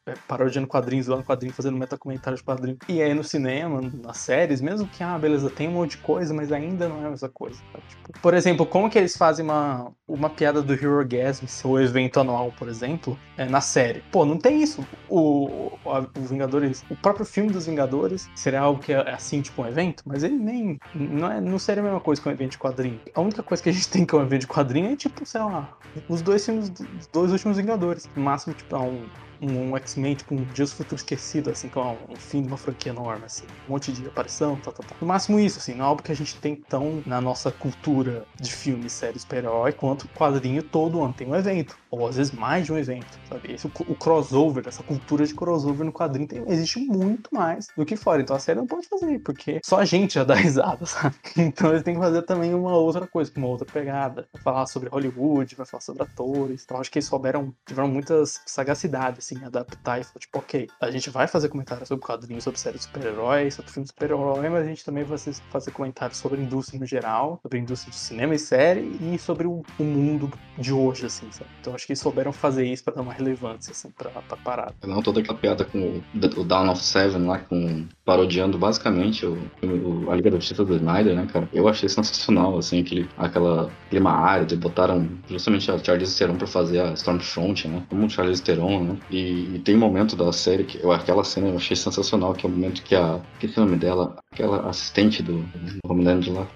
parodiando 0.27 0.67
quadrinhos, 0.67 1.05
zoando 1.05 1.23
quadrinho, 1.23 1.53
fazendo 1.53 1.77
metacomentário 1.77 2.37
de 2.37 2.43
quadrinho. 2.43 2.77
E 2.87 3.01
aí 3.01 3.13
no 3.13 3.23
cinema, 3.23 3.81
nas 4.03 4.17
séries, 4.17 4.61
mesmo 4.61 4.87
que, 4.87 5.03
ah, 5.03 5.17
beleza, 5.17 5.49
tem 5.49 5.67
um 5.67 5.73
monte 5.73 5.91
de 5.91 5.97
coisa, 5.97 6.33
mas 6.33 6.51
ainda 6.51 6.87
não 6.89 7.03
é 7.03 7.07
a 7.07 7.09
mesma 7.09 7.29
coisa. 7.29 7.61
Tipo, 7.87 8.19
por 8.21 8.33
exemplo, 8.33 8.65
como 8.65 8.89
que 8.89 8.97
eles 8.97 9.15
fazem 9.15 9.45
uma, 9.45 9.91
uma 10.07 10.29
piada 10.29 10.61
do 10.61 10.73
Hero 10.73 11.05
Gasm, 11.07 11.45
seu 11.47 11.79
evento 11.79 12.19
anual, 12.19 12.51
por 12.57 12.67
exemplo, 12.67 13.17
é, 13.37 13.45
na 13.45 13.61
série? 13.61 14.03
Pô, 14.11 14.25
não 14.25 14.37
tem 14.37 14.61
isso. 14.61 14.85
O, 15.07 15.71
o, 15.85 15.97
o 16.17 16.21
Vingadores, 16.21 16.83
o 16.89 16.95
próprio 16.95 17.25
filme 17.25 17.51
dos 17.51 17.65
Vingadores 17.65 18.29
seria 18.35 18.61
algo 18.61 18.81
que 18.81 18.93
é 18.93 19.11
assim, 19.11 19.41
tipo 19.41 19.61
um 19.61 19.67
evento, 19.67 20.03
mas 20.05 20.23
ele 20.23 20.37
nem. 20.37 20.79
Não, 20.95 21.31
é, 21.31 21.39
não 21.39 21.59
seria 21.59 21.81
a 21.81 21.85
mesma 21.85 21.99
coisa 21.99 22.21
que 22.21 22.27
um 22.27 22.31
evento 22.31 22.51
de 22.51 22.57
quadrinho. 22.57 22.99
A 23.13 23.21
única 23.21 23.43
coisa 23.43 23.61
que 23.61 23.69
a 23.69 23.73
gente 23.73 23.89
tem 23.89 24.05
que 24.05 24.15
é 24.15 24.17
um 24.17 24.23
evento 24.23 24.41
de 24.41 24.47
quadrinho 24.47 24.91
é, 24.91 24.95
tipo, 24.95 25.25
sei 25.25 25.41
lá, 25.41 25.77
os 26.09 26.21
dois 26.21 26.45
filmes, 26.45 26.71
os 26.99 27.07
dois 27.07 27.31
últimos 27.31 27.57
Vingadores. 27.57 28.09
No 28.15 28.23
máximo, 28.23 28.53
tipo, 28.53 28.75
um 28.77 29.05
um, 29.41 29.71
um 29.71 29.77
X-Men, 29.77 30.15
tipo, 30.15 30.35
um 30.35 30.43
Dias 30.53 30.71
Futuro 30.71 30.95
Esquecido, 30.95 31.49
assim, 31.49 31.67
com 31.67 31.81
é 31.81 31.97
um, 32.09 32.15
fim 32.15 32.41
de 32.41 32.47
uma 32.47 32.57
franquia 32.57 32.91
enorme, 32.91 33.25
assim. 33.25 33.45
Um 33.67 33.73
monte 33.73 33.91
de 33.91 34.05
aparição, 34.07 34.55
tal, 34.57 34.73
tal, 34.73 34.85
tal. 34.85 34.97
No 35.01 35.07
máximo 35.07 35.39
isso, 35.39 35.59
assim, 35.59 35.73
não 35.73 35.85
é 35.85 35.87
algo 35.87 36.03
que 36.03 36.11
a 36.11 36.15
gente 36.15 36.35
tem 36.35 36.55
tão 36.55 37.01
na 37.05 37.19
nossa 37.19 37.51
cultura 37.51 38.25
de 38.39 38.51
filme, 38.51 38.89
série, 38.89 39.19
super-herói, 39.19 39.71
quanto 39.71 40.07
quadrinho 40.09 40.61
todo 40.61 41.01
ano 41.03 41.13
tem 41.13 41.27
um 41.27 41.35
evento. 41.35 41.77
Ou 41.89 42.07
às 42.07 42.15
vezes 42.15 42.31
mais 42.31 42.65
de 42.65 42.71
um 42.71 42.77
evento, 42.77 43.19
sabe? 43.27 43.53
Esse, 43.53 43.67
o, 43.67 43.71
o 43.87 43.95
crossover, 43.95 44.63
essa 44.67 44.83
cultura 44.83 45.25
de 45.25 45.33
crossover 45.33 45.85
no 45.85 45.91
quadrinho 45.91 46.27
tem, 46.27 46.43
existe 46.47 46.79
muito 46.79 47.29
mais 47.33 47.67
do 47.75 47.85
que 47.85 47.95
fora. 47.95 48.21
Então 48.21 48.35
a 48.35 48.39
série 48.39 48.59
não 48.59 48.67
pode 48.67 48.87
fazer, 48.87 49.19
porque 49.19 49.59
só 49.65 49.79
a 49.79 49.85
gente 49.85 50.13
já 50.13 50.23
dá 50.23 50.35
risada, 50.35 50.85
sabe? 50.85 51.15
Então 51.37 51.71
eles 51.71 51.83
têm 51.83 51.95
que 51.95 51.99
fazer 51.99 52.21
também 52.23 52.53
uma 52.53 52.75
outra 52.75 53.07
coisa, 53.07 53.31
uma 53.35 53.47
outra 53.47 53.65
pegada. 53.65 54.27
Vai 54.33 54.41
falar 54.41 54.65
sobre 54.67 54.89
Hollywood, 54.89 55.55
vai 55.55 55.65
falar 55.65 55.81
sobre 55.81 56.03
atores. 56.03 56.63
Então 56.63 56.79
acho 56.79 56.91
que 56.91 56.99
eles 56.99 57.07
souberam, 57.07 57.53
tiveram 57.65 57.87
muitas 57.87 58.41
sagacidades, 58.45 59.30
assim, 59.31 59.43
adaptar 59.45 59.99
e 59.99 60.03
falar, 60.03 60.19
tipo, 60.19 60.39
ok, 60.39 60.67
a 60.79 60.91
gente 60.91 61.09
vai 61.09 61.27
fazer 61.27 61.49
comentários 61.49 61.87
sobre 61.87 62.05
quadrinhos, 62.05 62.43
sobre 62.43 62.59
séries 62.59 62.81
de 62.81 62.87
super-heróis, 62.87 63.53
sobre 63.53 63.71
filmes 63.71 63.89
de 63.89 63.93
super-herói, 63.93 64.49
mas 64.49 64.65
a 64.65 64.69
gente 64.69 64.83
também 64.83 65.03
vai 65.03 65.17
fazer 65.17 65.71
comentários 65.71 66.17
sobre 66.17 66.39
a 66.39 66.43
indústria 66.43 66.79
no 66.79 66.85
geral, 66.85 67.39
sobre 67.41 67.59
a 67.59 67.61
indústria 67.61 67.91
de 67.91 67.97
cinema 67.97 68.35
e 68.35 68.39
série 68.39 68.81
e 69.01 69.17
sobre 69.17 69.47
o, 69.47 69.63
o 69.79 69.83
mundo 69.83 70.31
de 70.57 70.73
hoje, 70.73 71.05
assim, 71.05 71.27
sabe? 71.31 71.49
Então 71.59 71.73
acho 71.73 71.85
que 71.85 71.93
eles 71.93 71.99
souberam 71.99 72.31
fazer 72.31 72.65
isso 72.65 72.83
pra 72.83 72.93
dar 72.93 73.01
uma 73.01 73.13
relevância, 73.13 73.71
assim, 73.71 73.89
pra, 73.91 74.09
pra 74.09 74.37
parada. 74.37 74.75
Não 74.83 75.01
toda 75.01 75.19
aquela 75.21 75.37
piada 75.37 75.65
com 75.65 76.01
o, 76.37 76.43
Dawn 76.43 76.69
of 76.69 76.83
Seven 76.83 77.25
lá, 77.25 77.39
com 77.39 77.87
parodiando 78.05 78.57
basicamente 78.57 79.25
o, 79.25 79.37
o, 79.63 80.11
a 80.11 80.15
Liga 80.15 80.31
da 80.31 80.37
Justiça 80.37 80.65
do 80.65 80.75
Snyder, 80.75 81.15
né, 81.15 81.27
cara? 81.31 81.47
Eu 81.53 81.67
achei 81.67 81.87
sensacional, 81.87 82.57
assim, 82.57 82.81
aquele, 82.81 83.09
aquela 83.17 83.71
clima 83.89 84.11
árido, 84.11 84.57
botaram 84.57 85.07
justamente 85.27 85.71
a 85.71 85.77
Charlize 85.77 86.17
Theron 86.17 86.35
pra 86.35 86.47
fazer 86.47 86.81
a 86.81 86.93
Stormfront, 86.93 87.67
né? 87.67 87.83
Como 87.89 88.05
o 88.05 88.09
Charlize 88.09 88.41
Theron, 88.41 88.83
né? 88.83 88.97
E 89.09 89.20
e, 89.21 89.59
tem 89.59 89.75
um 89.75 89.79
momento 89.79 90.15
da 90.15 90.31
série 90.31 90.63
que 90.63 90.81
eu, 90.83 90.91
aquela 90.91 91.23
cena 91.23 91.47
eu 91.47 91.55
achei 91.55 91.75
sensacional, 91.75 92.33
que 92.33 92.45
é 92.45 92.49
o 92.49 92.51
momento 92.51 92.83
que 92.83 92.95
a. 92.95 93.19
Que 93.39 93.47
é 93.47 93.49
o 93.57 93.65
nome 93.65 93.77
dela? 93.77 94.17
Aquela 94.31 94.69
assistente 94.69 95.21
do, 95.21 95.39
do 95.41 95.79
Homelander 95.87 96.33
lá. 96.33 96.47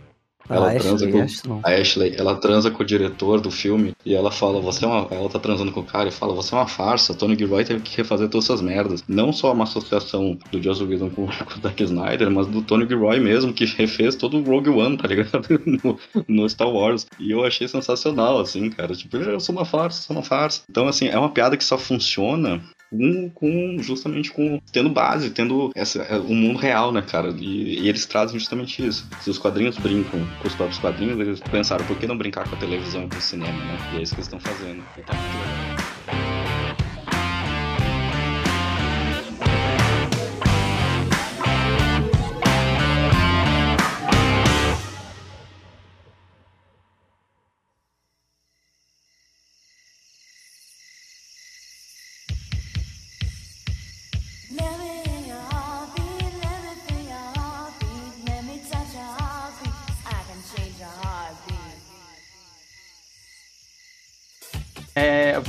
Ela 0.50 0.72
a 0.72 0.80
transa 0.80 1.06
Ashley, 1.06 1.40
com 1.42 1.60
a 1.64 1.72
Ashley, 1.72 2.16
ela 2.18 2.36
transa 2.36 2.72
com 2.72 2.84
o 2.84 2.86
diretor 2.86 3.42
do 3.42 3.50
filme 3.50 3.94
e 4.06 4.14
ela 4.14 4.32
fala, 4.32 4.62
você 4.62 4.86
é 4.86 4.88
uma, 4.88 5.08
ela 5.10 5.30
tá 5.30 5.40
transando 5.40 5.72
com 5.72 5.80
o 5.80 5.86
cara 5.86 6.10
e 6.10 6.12
fala, 6.12 6.34
você 6.34 6.54
é 6.54 6.58
uma 6.58 6.68
farsa, 6.68 7.14
Tony 7.14 7.36
Gilroy 7.36 7.66
teve 7.66 7.82
que 7.82 7.98
refazer 7.98 8.30
todas 8.30 8.46
essas 8.46 8.62
merdas. 8.62 9.04
Não 9.08 9.34
só 9.34 9.52
uma 9.54 9.64
associação 9.64 10.38
do 10.52 10.62
Joss 10.62 10.84
Whedon 10.84 11.10
com, 11.10 11.26
com 11.46 11.60
o 11.60 11.62
Zack 11.62 11.84
Snyder, 11.84 12.30
mas 12.30 12.48
do 12.48 12.62
Tony 12.62 12.88
Gilroy 12.88 13.20
mesmo, 13.20 13.54
que 13.54 13.66
refez 13.66 14.16
todo 14.16 14.38
o 14.38 14.44
Rogue 14.44 14.70
One, 14.70 14.98
tá 14.98 15.08
ligado? 15.08 15.46
No, 15.66 16.00
no, 16.28 16.50
Star 16.50 16.70
Wars. 16.70 17.06
E 17.20 17.32
eu 17.32 17.44
achei 17.44 17.68
sensacional, 17.68 18.40
assim, 18.40 18.70
cara. 18.70 18.94
Tipo, 18.94 19.18
eu 19.18 19.40
sou 19.40 19.54
uma 19.54 19.66
farsa, 19.66 20.02
sou 20.02 20.16
uma 20.16 20.24
farsa. 20.24 20.62
Então, 20.70 20.88
assim, 20.88 21.08
é 21.08 21.18
uma 21.18 21.30
piada 21.30 21.58
que 21.58 21.64
só 21.64 21.78
funciona 21.78 22.62
com, 22.96 23.30
com, 23.30 23.78
justamente 23.82 24.32
com 24.32 24.60
tendo 24.72 24.90
base, 24.90 25.30
tendo 25.30 25.72
essa, 25.76 26.02
é, 26.04 26.18
o 26.18 26.34
mundo 26.34 26.58
real, 26.58 26.92
né, 26.92 27.02
cara? 27.02 27.30
E, 27.38 27.80
e, 27.80 27.90
eles 27.90 28.06
trazem 28.06 28.40
justamente 28.40 28.86
isso. 28.86 29.08
Se 29.22 29.30
os 29.30 29.38
quadrinhos 29.38 29.78
brincam 29.78 30.20
com 30.42 30.48
os 30.48 30.56
próprios 30.56 30.80
quadrinhos, 30.80 31.20
eles 31.20 31.40
pensaram 31.40 31.86
por 31.86 31.98
que 31.98 32.08
não 32.08 32.18
brincar 32.18 32.48
com 32.48 32.56
a 32.56 32.60
televisão 32.60 33.04
e 33.04 33.10
com 33.10 33.18
o 33.18 33.22
cinema, 33.22 33.58
né? 33.58 33.78
E 33.94 33.98
é 33.98 34.02
isso 34.02 34.14
que 34.14 34.22
eles 34.22 34.28
estão 34.28 34.40
fazendo. 34.40 34.84
E 34.98 35.02
tá 35.02 35.14
muito 35.14 35.34
legal. 35.34 35.75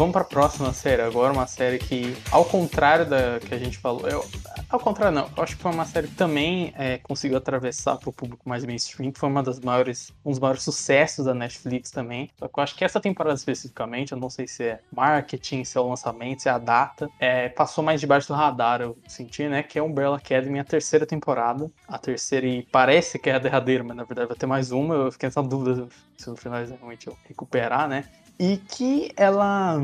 Vamos 0.07 0.14
pra 0.14 0.23
próxima 0.23 0.73
série 0.73 1.03
agora, 1.03 1.33
uma 1.33 1.49
série 1.49 1.79
que, 1.79 2.16
ao 2.31 2.45
contrário 2.45 3.05
da 3.05 3.40
que 3.40 3.53
a 3.53 3.59
gente 3.59 3.77
falou, 3.77 4.09
eu, 4.09 4.25
ao 4.71 4.79
contrário 4.79 5.12
não, 5.12 5.29
eu 5.37 5.42
acho 5.42 5.57
que 5.57 5.62
foi 5.62 5.73
uma 5.73 5.85
série 5.85 6.07
que 6.07 6.14
também 6.14 6.73
é, 6.79 6.99
conseguiu 6.99 7.37
atravessar 7.37 7.97
pro 7.97 8.12
público 8.12 8.49
mais 8.49 8.64
mainstream, 8.64 9.11
que 9.11 9.19
foi 9.19 9.29
uma 9.29 9.42
das 9.42 9.59
maiores, 9.59 10.12
um 10.25 10.31
dos 10.31 10.38
maiores 10.38 10.62
sucessos 10.62 11.25
da 11.25 11.35
Netflix 11.35 11.90
também. 11.90 12.31
Só 12.38 12.47
que 12.47 12.57
eu 12.57 12.62
acho 12.62 12.77
que 12.77 12.85
essa 12.85 13.01
temporada 13.01 13.35
especificamente, 13.35 14.12
eu 14.12 14.19
não 14.19 14.31
sei 14.31 14.47
se 14.47 14.62
é 14.62 14.81
marketing, 14.95 15.64
se 15.64 15.77
é 15.77 15.81
o 15.81 15.88
lançamento, 15.88 16.40
se 16.42 16.49
é 16.49 16.53
a 16.53 16.59
data, 16.59 17.11
é, 17.19 17.49
passou 17.49 17.83
mais 17.83 18.01
debaixo 18.01 18.29
do 18.29 18.35
radar, 18.35 18.83
eu 18.83 18.97
senti, 19.09 19.49
né, 19.49 19.64
que 19.64 19.77
é 19.77 19.83
Umbrella 19.83 20.19
Academy, 20.19 20.61
a 20.61 20.64
terceira 20.64 21.05
temporada, 21.05 21.69
a 21.88 21.99
terceira 21.99 22.47
e 22.47 22.62
parece 22.62 23.19
que 23.19 23.29
é 23.29 23.35
a 23.35 23.40
derradeira, 23.40 23.83
mas 23.83 23.97
na 23.97 24.05
verdade 24.05 24.29
vai 24.29 24.37
ter 24.37 24.47
mais 24.47 24.71
uma, 24.71 24.95
eu 24.95 25.11
fiquei 25.11 25.27
nessa 25.27 25.42
dúvida 25.42 25.88
se 26.16 26.31
no 26.31 26.37
final 26.37 26.64
realmente 26.64 27.09
eu 27.09 27.19
recuperar, 27.29 27.88
né, 27.88 28.05
e 28.38 28.57
que 28.57 29.12
ela 29.16 29.77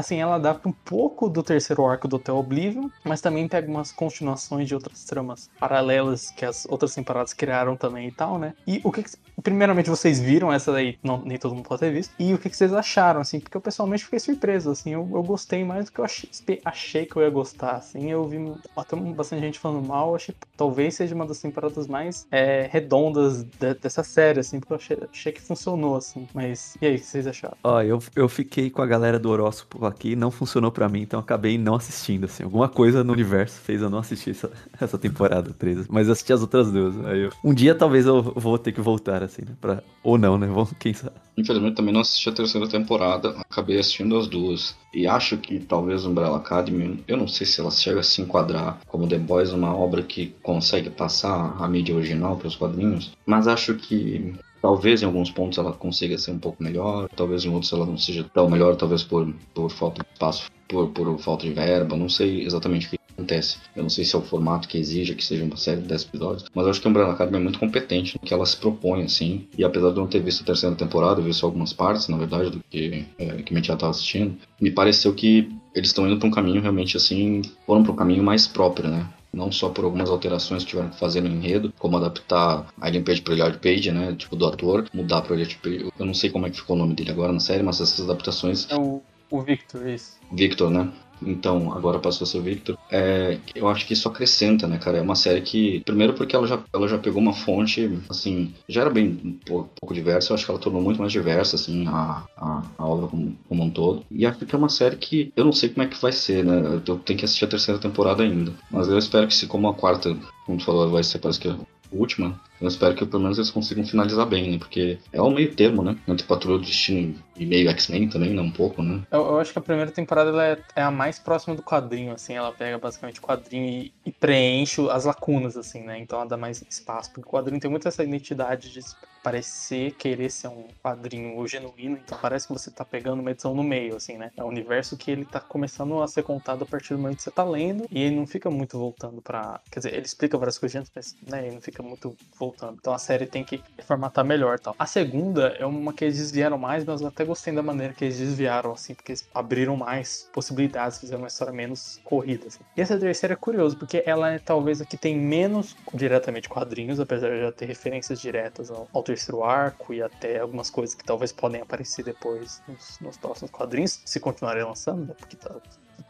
assim, 0.00 0.20
ela 0.20 0.36
adapta 0.36 0.68
um 0.68 0.72
pouco 0.72 1.28
do 1.28 1.42
terceiro 1.42 1.86
arco 1.86 2.08
do 2.08 2.16
Hotel 2.16 2.36
Oblivion, 2.36 2.88
mas 3.04 3.20
também 3.20 3.48
pega 3.48 3.68
umas 3.70 3.92
continuações 3.92 4.68
de 4.68 4.74
outras 4.74 5.04
tramas 5.04 5.50
paralelas 5.58 6.30
que 6.30 6.44
as 6.44 6.66
outras 6.68 6.94
temporadas 6.94 7.32
criaram 7.32 7.76
também 7.76 8.08
e 8.08 8.12
tal, 8.12 8.38
né? 8.38 8.54
E 8.66 8.80
o 8.84 8.90
que, 8.90 9.02
que 9.02 9.10
primeiramente 9.42 9.88
vocês 9.88 10.20
viram 10.20 10.52
essa 10.52 10.72
daí, 10.72 10.98
não, 11.02 11.22
nem 11.22 11.38
todo 11.38 11.54
mundo 11.54 11.66
pode 11.66 11.80
ter 11.80 11.92
visto, 11.92 12.12
e 12.18 12.34
o 12.34 12.38
que, 12.38 12.50
que 12.50 12.56
vocês 12.56 12.72
acharam, 12.72 13.20
assim, 13.20 13.40
porque 13.40 13.56
eu 13.56 13.60
pessoalmente 13.60 14.04
fiquei 14.04 14.18
surpreso, 14.18 14.70
assim, 14.70 14.90
eu, 14.90 15.08
eu 15.12 15.22
gostei 15.22 15.64
mais 15.64 15.86
do 15.86 15.92
que 15.92 16.00
eu 16.00 16.04
achei, 16.04 16.28
achei 16.64 17.06
que 17.06 17.16
eu 17.16 17.22
ia 17.22 17.30
gostar, 17.30 17.76
assim, 17.76 18.10
eu 18.10 18.26
vi 18.26 18.38
até 18.76 18.96
bastante 18.96 19.40
gente 19.40 19.58
falando 19.58 19.86
mal, 19.86 20.14
achei 20.14 20.34
talvez 20.56 20.94
seja 20.94 21.14
uma 21.14 21.26
das 21.26 21.40
temporadas 21.40 21.86
mais 21.86 22.26
é, 22.30 22.68
redondas 22.70 23.42
de, 23.44 23.74
dessa 23.74 24.02
série, 24.02 24.40
assim, 24.40 24.60
porque 24.60 24.72
eu 24.72 24.76
achei, 24.76 24.98
achei, 25.10 25.32
que 25.32 25.40
funcionou, 25.40 25.96
assim, 25.96 26.28
mas 26.34 26.76
e 26.80 26.86
aí, 26.86 26.96
o 26.96 26.98
que 26.98 27.06
vocês 27.06 27.26
acharam? 27.26 27.56
Ó, 27.64 27.80
eu, 27.82 27.98
eu 28.14 28.28
fiquei 28.28 28.70
com 28.70 28.82
a 28.82 28.86
galera 28.86 29.18
do 29.18 29.30
horóscopo 29.30 29.78
aqui, 29.90 30.16
não 30.16 30.30
funcionou 30.30 30.72
para 30.72 30.88
mim, 30.88 31.02
então 31.02 31.20
acabei 31.20 31.58
não 31.58 31.74
assistindo, 31.74 32.24
assim, 32.24 32.44
alguma 32.44 32.68
coisa 32.68 33.04
no 33.04 33.12
universo 33.12 33.60
fez 33.60 33.82
eu 33.82 33.90
não 33.90 33.98
assistir 33.98 34.30
essa, 34.30 34.50
essa 34.80 34.96
temporada 34.96 35.52
13, 35.52 35.86
mas 35.90 36.06
eu 36.06 36.12
assisti 36.12 36.32
as 36.32 36.40
outras 36.40 36.72
duas, 36.72 36.96
aí 37.04 37.24
eu, 37.24 37.30
um 37.44 37.52
dia 37.52 37.74
talvez 37.74 38.06
eu 38.06 38.22
vou 38.22 38.58
ter 38.58 38.72
que 38.72 38.80
voltar, 38.80 39.22
assim, 39.22 39.42
né? 39.42 39.52
Pra... 39.60 39.82
Ou 40.02 40.16
não, 40.16 40.38
né? 40.38 40.46
Vamos, 40.46 40.72
quem 40.78 40.94
sabe. 40.94 41.16
Infelizmente 41.36 41.76
também 41.76 41.92
não 41.92 42.00
assisti 42.00 42.28
a 42.28 42.32
terceira 42.32 42.68
temporada, 42.68 43.34
acabei 43.38 43.78
assistindo 43.78 44.16
as 44.16 44.26
duas. 44.26 44.76
E 44.92 45.06
acho 45.06 45.36
que 45.38 45.58
talvez 45.60 46.04
Umbrella 46.04 46.38
Academy, 46.38 47.02
eu 47.06 47.16
não 47.16 47.28
sei 47.28 47.46
se 47.46 47.60
ela 47.60 47.70
chega 47.70 48.00
a 48.00 48.02
se 48.02 48.20
enquadrar 48.20 48.80
como 48.86 49.08
The 49.08 49.18
Boys, 49.18 49.52
uma 49.52 49.74
obra 49.74 50.02
que 50.02 50.34
consegue 50.42 50.90
passar 50.90 51.56
a 51.58 51.68
mídia 51.68 51.94
original 51.94 52.36
para 52.36 52.48
os 52.48 52.56
quadrinhos, 52.56 53.12
mas 53.24 53.46
acho 53.46 53.74
que 53.74 54.34
Talvez 54.60 55.02
em 55.02 55.06
alguns 55.06 55.30
pontos 55.30 55.58
ela 55.58 55.72
consiga 55.72 56.18
ser 56.18 56.32
um 56.32 56.38
pouco 56.38 56.62
melhor, 56.62 57.08
talvez 57.16 57.44
em 57.44 57.48
outros 57.48 57.72
ela 57.72 57.86
não 57.86 57.96
seja 57.96 58.24
tão 58.34 58.48
melhor, 58.48 58.76
talvez 58.76 59.02
por, 59.02 59.32
por 59.54 59.70
falta 59.70 60.02
de 60.02 60.08
espaço, 60.12 60.50
por, 60.68 60.88
por 60.88 61.18
falta 61.18 61.46
de 61.46 61.52
verba, 61.52 61.96
não 61.96 62.08
sei 62.08 62.44
exatamente 62.44 62.86
o 62.86 62.90
que 62.90 63.00
acontece. 63.20 63.58
Eu 63.76 63.82
não 63.82 63.90
sei 63.90 64.04
se 64.04 64.14
é 64.14 64.18
o 64.18 64.22
formato 64.22 64.68
que 64.68 64.78
exige 64.78 65.14
que 65.14 65.24
seja 65.24 65.44
uma 65.44 65.56
série 65.56 65.80
de 65.80 65.88
10 65.88 66.02
episódios, 66.04 66.44
mas 66.54 66.64
eu 66.64 66.70
acho 66.70 66.80
que 66.80 66.86
a 66.86 66.90
Umbrella 66.90 67.12
Academy 67.12 67.36
é 67.36 67.40
muito 67.40 67.58
competente 67.58 68.16
no 68.20 68.26
que 68.26 68.32
ela 68.32 68.46
se 68.46 68.56
propõe, 68.56 69.02
assim. 69.02 69.46
E 69.56 69.64
apesar 69.64 69.90
de 69.90 69.96
eu 69.96 70.02
não 70.02 70.08
ter 70.08 70.20
visto 70.20 70.42
a 70.42 70.46
terceira 70.46 70.74
temporada, 70.74 71.20
eu 71.20 71.24
vi 71.24 71.34
só 71.34 71.46
algumas 71.46 71.72
partes, 71.72 72.08
na 72.08 72.16
verdade, 72.16 72.50
do 72.50 72.60
que, 72.70 73.04
é, 73.18 73.26
que 73.42 73.56
a 73.56 73.62
já 73.62 73.74
estava 73.74 73.90
assistindo, 73.90 74.36
me 74.60 74.70
pareceu 74.70 75.12
que 75.14 75.48
eles 75.74 75.90
estão 75.90 76.06
indo 76.06 76.18
para 76.18 76.28
um 76.28 76.32
caminho 76.32 76.60
realmente 76.60 76.96
assim, 76.96 77.42
foram 77.66 77.82
para 77.82 77.92
um 77.92 77.96
caminho 77.96 78.22
mais 78.22 78.46
próprio, 78.46 78.88
né? 78.88 79.06
Não 79.32 79.50
só 79.52 79.68
por 79.68 79.84
algumas 79.84 80.10
alterações 80.10 80.64
que 80.64 80.70
tiveram 80.70 80.90
que 80.90 80.98
fazer 80.98 81.20
no 81.20 81.28
enredo, 81.28 81.72
como 81.78 81.96
adaptar 81.96 82.66
a 82.80 82.88
Ellen 82.88 83.02
Page 83.02 83.22
para 83.22 83.34
Elliot 83.34 83.58
Page, 83.58 83.92
né, 83.92 84.14
tipo 84.14 84.36
do 84.36 84.46
ator, 84.46 84.86
mudar 84.92 85.22
para 85.22 85.34
Elliot 85.34 85.58
Page. 85.58 85.90
Eu 85.98 86.06
não 86.06 86.14
sei 86.14 86.30
como 86.30 86.46
é 86.46 86.50
que 86.50 86.56
ficou 86.56 86.76
o 86.76 86.78
nome 86.78 86.94
dele 86.94 87.10
agora 87.10 87.32
na 87.32 87.40
série, 87.40 87.62
mas 87.62 87.80
essas 87.80 88.00
adaptações. 88.00 88.68
É 88.70 88.76
o, 88.76 89.02
o 89.30 89.42
Victor, 89.42 89.88
isso. 89.88 90.18
Victor, 90.32 90.70
né? 90.70 90.90
Então 91.22 91.72
agora 91.72 91.98
passou 91.98 92.24
a 92.24 92.28
ser 92.28 92.38
o 92.38 92.42
Victor. 92.42 92.78
É, 92.90 93.38
eu 93.54 93.68
acho 93.68 93.86
que 93.86 93.92
isso 93.92 94.08
acrescenta, 94.08 94.66
né, 94.66 94.78
cara? 94.78 94.98
É 94.98 95.02
uma 95.02 95.14
série 95.14 95.40
que, 95.40 95.80
primeiro 95.80 96.14
porque 96.14 96.34
ela 96.34 96.46
já, 96.46 96.62
ela 96.72 96.88
já 96.88 96.98
pegou 96.98 97.20
uma 97.20 97.32
fonte, 97.32 97.98
assim, 98.08 98.54
já 98.68 98.82
era 98.82 98.90
bem 98.90 99.20
um 99.24 99.32
pouco 99.32 99.94
diversa, 99.94 100.32
eu 100.32 100.34
acho 100.34 100.44
que 100.44 100.50
ela 100.50 100.60
tornou 100.60 100.82
muito 100.82 101.00
mais 101.00 101.12
diversa, 101.12 101.56
assim, 101.56 101.86
a, 101.86 102.24
a, 102.36 102.62
a 102.78 102.86
obra 102.86 103.08
como, 103.08 103.36
como, 103.48 103.62
um 103.64 103.70
todo. 103.70 104.04
E 104.10 104.26
acho 104.26 104.38
que 104.38 104.54
é 104.54 104.58
uma 104.58 104.68
série 104.68 104.96
que 104.96 105.32
eu 105.36 105.44
não 105.44 105.52
sei 105.52 105.68
como 105.68 105.84
é 105.84 105.88
que 105.88 106.00
vai 106.00 106.12
ser, 106.12 106.44
né? 106.44 106.80
Eu 106.86 106.98
tenho 106.98 107.18
que 107.18 107.24
assistir 107.24 107.44
a 107.44 107.48
terceira 107.48 107.80
temporada 107.80 108.22
ainda. 108.22 108.52
Mas 108.70 108.88
eu 108.88 108.98
espero 108.98 109.26
que 109.26 109.34
se 109.34 109.46
como 109.46 109.68
a 109.68 109.74
quarta, 109.74 110.16
como 110.46 110.58
tu 110.58 110.64
falou, 110.64 110.88
vai 110.90 111.02
ser 111.02 111.18
parece 111.18 111.40
que 111.40 111.48
última, 111.92 112.40
eu 112.60 112.68
espero 112.68 112.94
que 112.94 113.06
pelo 113.06 113.22
menos 113.22 113.38
eles 113.38 113.50
consigam 113.50 113.84
finalizar 113.84 114.26
bem, 114.26 114.52
né? 114.52 114.58
Porque 114.58 114.98
é 115.12 115.20
o 115.20 115.30
meio 115.30 115.54
termo, 115.54 115.82
né? 115.82 115.96
Entre 116.06 116.26
Patrulha 116.26 116.58
do 116.58 116.64
Destino 116.64 117.14
e 117.36 117.46
meio 117.46 117.70
X-Men 117.70 118.08
também, 118.08 118.34
né? 118.34 118.42
Um 118.42 118.50
pouco, 118.50 118.82
né? 118.82 119.02
Eu, 119.10 119.20
eu, 119.20 119.40
acho 119.40 119.52
que 119.52 119.58
a 119.58 119.62
primeira 119.62 119.90
temporada 119.90 120.30
é, 120.44 120.58
é, 120.76 120.82
a 120.82 120.90
mais 120.90 121.18
próxima 121.18 121.54
do 121.54 121.62
quadrinho, 121.62 122.12
assim. 122.12 122.34
Ela 122.34 122.52
pega 122.52 122.78
basicamente 122.78 123.18
o 123.18 123.22
quadrinho 123.22 123.66
e, 123.66 123.92
e, 124.04 124.12
preenche 124.12 124.80
as 124.90 125.04
lacunas, 125.06 125.56
assim, 125.56 125.82
né? 125.82 125.98
Então 125.98 126.18
ela 126.18 126.28
dá 126.28 126.36
mais 126.36 126.62
espaço. 126.68 127.10
Porque 127.12 127.28
o 127.28 127.32
quadrinho 127.32 127.60
tem 127.60 127.70
muito 127.70 127.88
essa 127.88 128.04
identidade 128.04 128.70
de 128.70 128.80
parecer 129.22 129.92
querer 129.92 130.30
ser 130.30 130.48
um 130.48 130.66
quadrinho 130.82 131.46
genuíno. 131.46 131.98
Então 132.04 132.18
parece 132.20 132.46
que 132.46 132.52
você 132.52 132.70
tá 132.70 132.84
pegando 132.84 133.20
uma 133.20 133.30
edição 133.30 133.54
no 133.54 133.62
meio, 133.62 133.96
assim, 133.96 134.16
né? 134.16 134.30
É 134.36 134.42
um 134.42 134.48
universo 134.48 134.96
que 134.96 135.10
ele 135.10 135.24
tá 135.24 135.40
começando 135.40 136.00
a 136.02 136.08
ser 136.08 136.22
contado 136.22 136.64
a 136.64 136.66
partir 136.66 136.94
do 136.94 137.00
momento 137.00 137.18
que 137.18 137.22
você 137.22 137.30
tá 137.30 137.44
lendo. 137.44 137.86
E 137.90 138.02
ele 138.02 138.16
não 138.16 138.26
fica 138.26 138.50
muito 138.50 138.78
voltando 138.78 139.20
pra. 139.20 139.60
Quer 139.70 139.80
dizer, 139.80 139.94
ele 139.94 140.06
explica 140.06 140.36
várias 140.38 140.58
coisas, 140.58 140.90
mas 140.94 141.16
né, 141.26 141.46
ele 141.46 141.54
não 141.54 141.60
fica 141.60 141.82
muito 141.82 142.16
voltando. 142.38 142.76
Então 142.80 142.92
a 142.92 142.98
série 142.98 143.26
tem 143.26 143.44
que 143.44 143.62
formatar 143.82 144.24
melhor 144.24 144.58
tal. 144.58 144.74
A 144.78 144.86
segunda 144.86 145.48
é 145.58 145.66
uma 145.66 145.92
que 145.92 146.04
eles 146.04 146.18
desviaram 146.18 146.58
mais, 146.58 146.84
mas 146.84 147.00
eu 147.00 147.08
até 147.08 147.24
gostei 147.24 147.54
da 147.54 147.62
maneira 147.62 147.92
que 147.92 148.04
eles 148.04 148.18
desviaram, 148.18 148.72
assim, 148.72 148.94
porque 148.94 149.12
eles 149.12 149.28
abriram 149.34 149.76
mais 149.76 150.28
possibilidades, 150.32 150.98
fizeram 150.98 151.22
uma 151.22 151.28
história 151.28 151.52
menos 151.52 152.00
corrida. 152.04 152.46
Assim. 152.46 152.60
E 152.76 152.80
essa 152.80 152.98
terceira 152.98 153.34
é 153.34 153.36
curioso, 153.36 153.76
porque 153.76 154.02
ela 154.06 154.32
é 154.32 154.38
talvez 154.38 154.80
a 154.80 154.84
que 154.84 154.96
tem 154.96 155.16
menos 155.16 155.76
diretamente 155.94 156.48
quadrinhos, 156.48 157.00
apesar 157.00 157.30
de 157.30 157.40
já 157.40 157.52
ter 157.52 157.66
referências 157.66 158.20
diretas 158.20 158.70
ao 158.70 158.88
terceiro 159.10 159.42
arco 159.42 159.92
e 159.92 160.02
até 160.02 160.38
algumas 160.38 160.70
coisas 160.70 160.94
que 160.94 161.04
talvez 161.04 161.32
podem 161.32 161.60
aparecer 161.60 162.04
depois 162.04 162.62
nos, 162.68 163.00
nos 163.00 163.16
próximos 163.16 163.50
quadrinhos, 163.50 164.00
se 164.04 164.20
continuarem 164.20 164.62
lançando, 164.62 165.06
né? 165.06 165.14
Porque 165.18 165.36
tá 165.36 165.54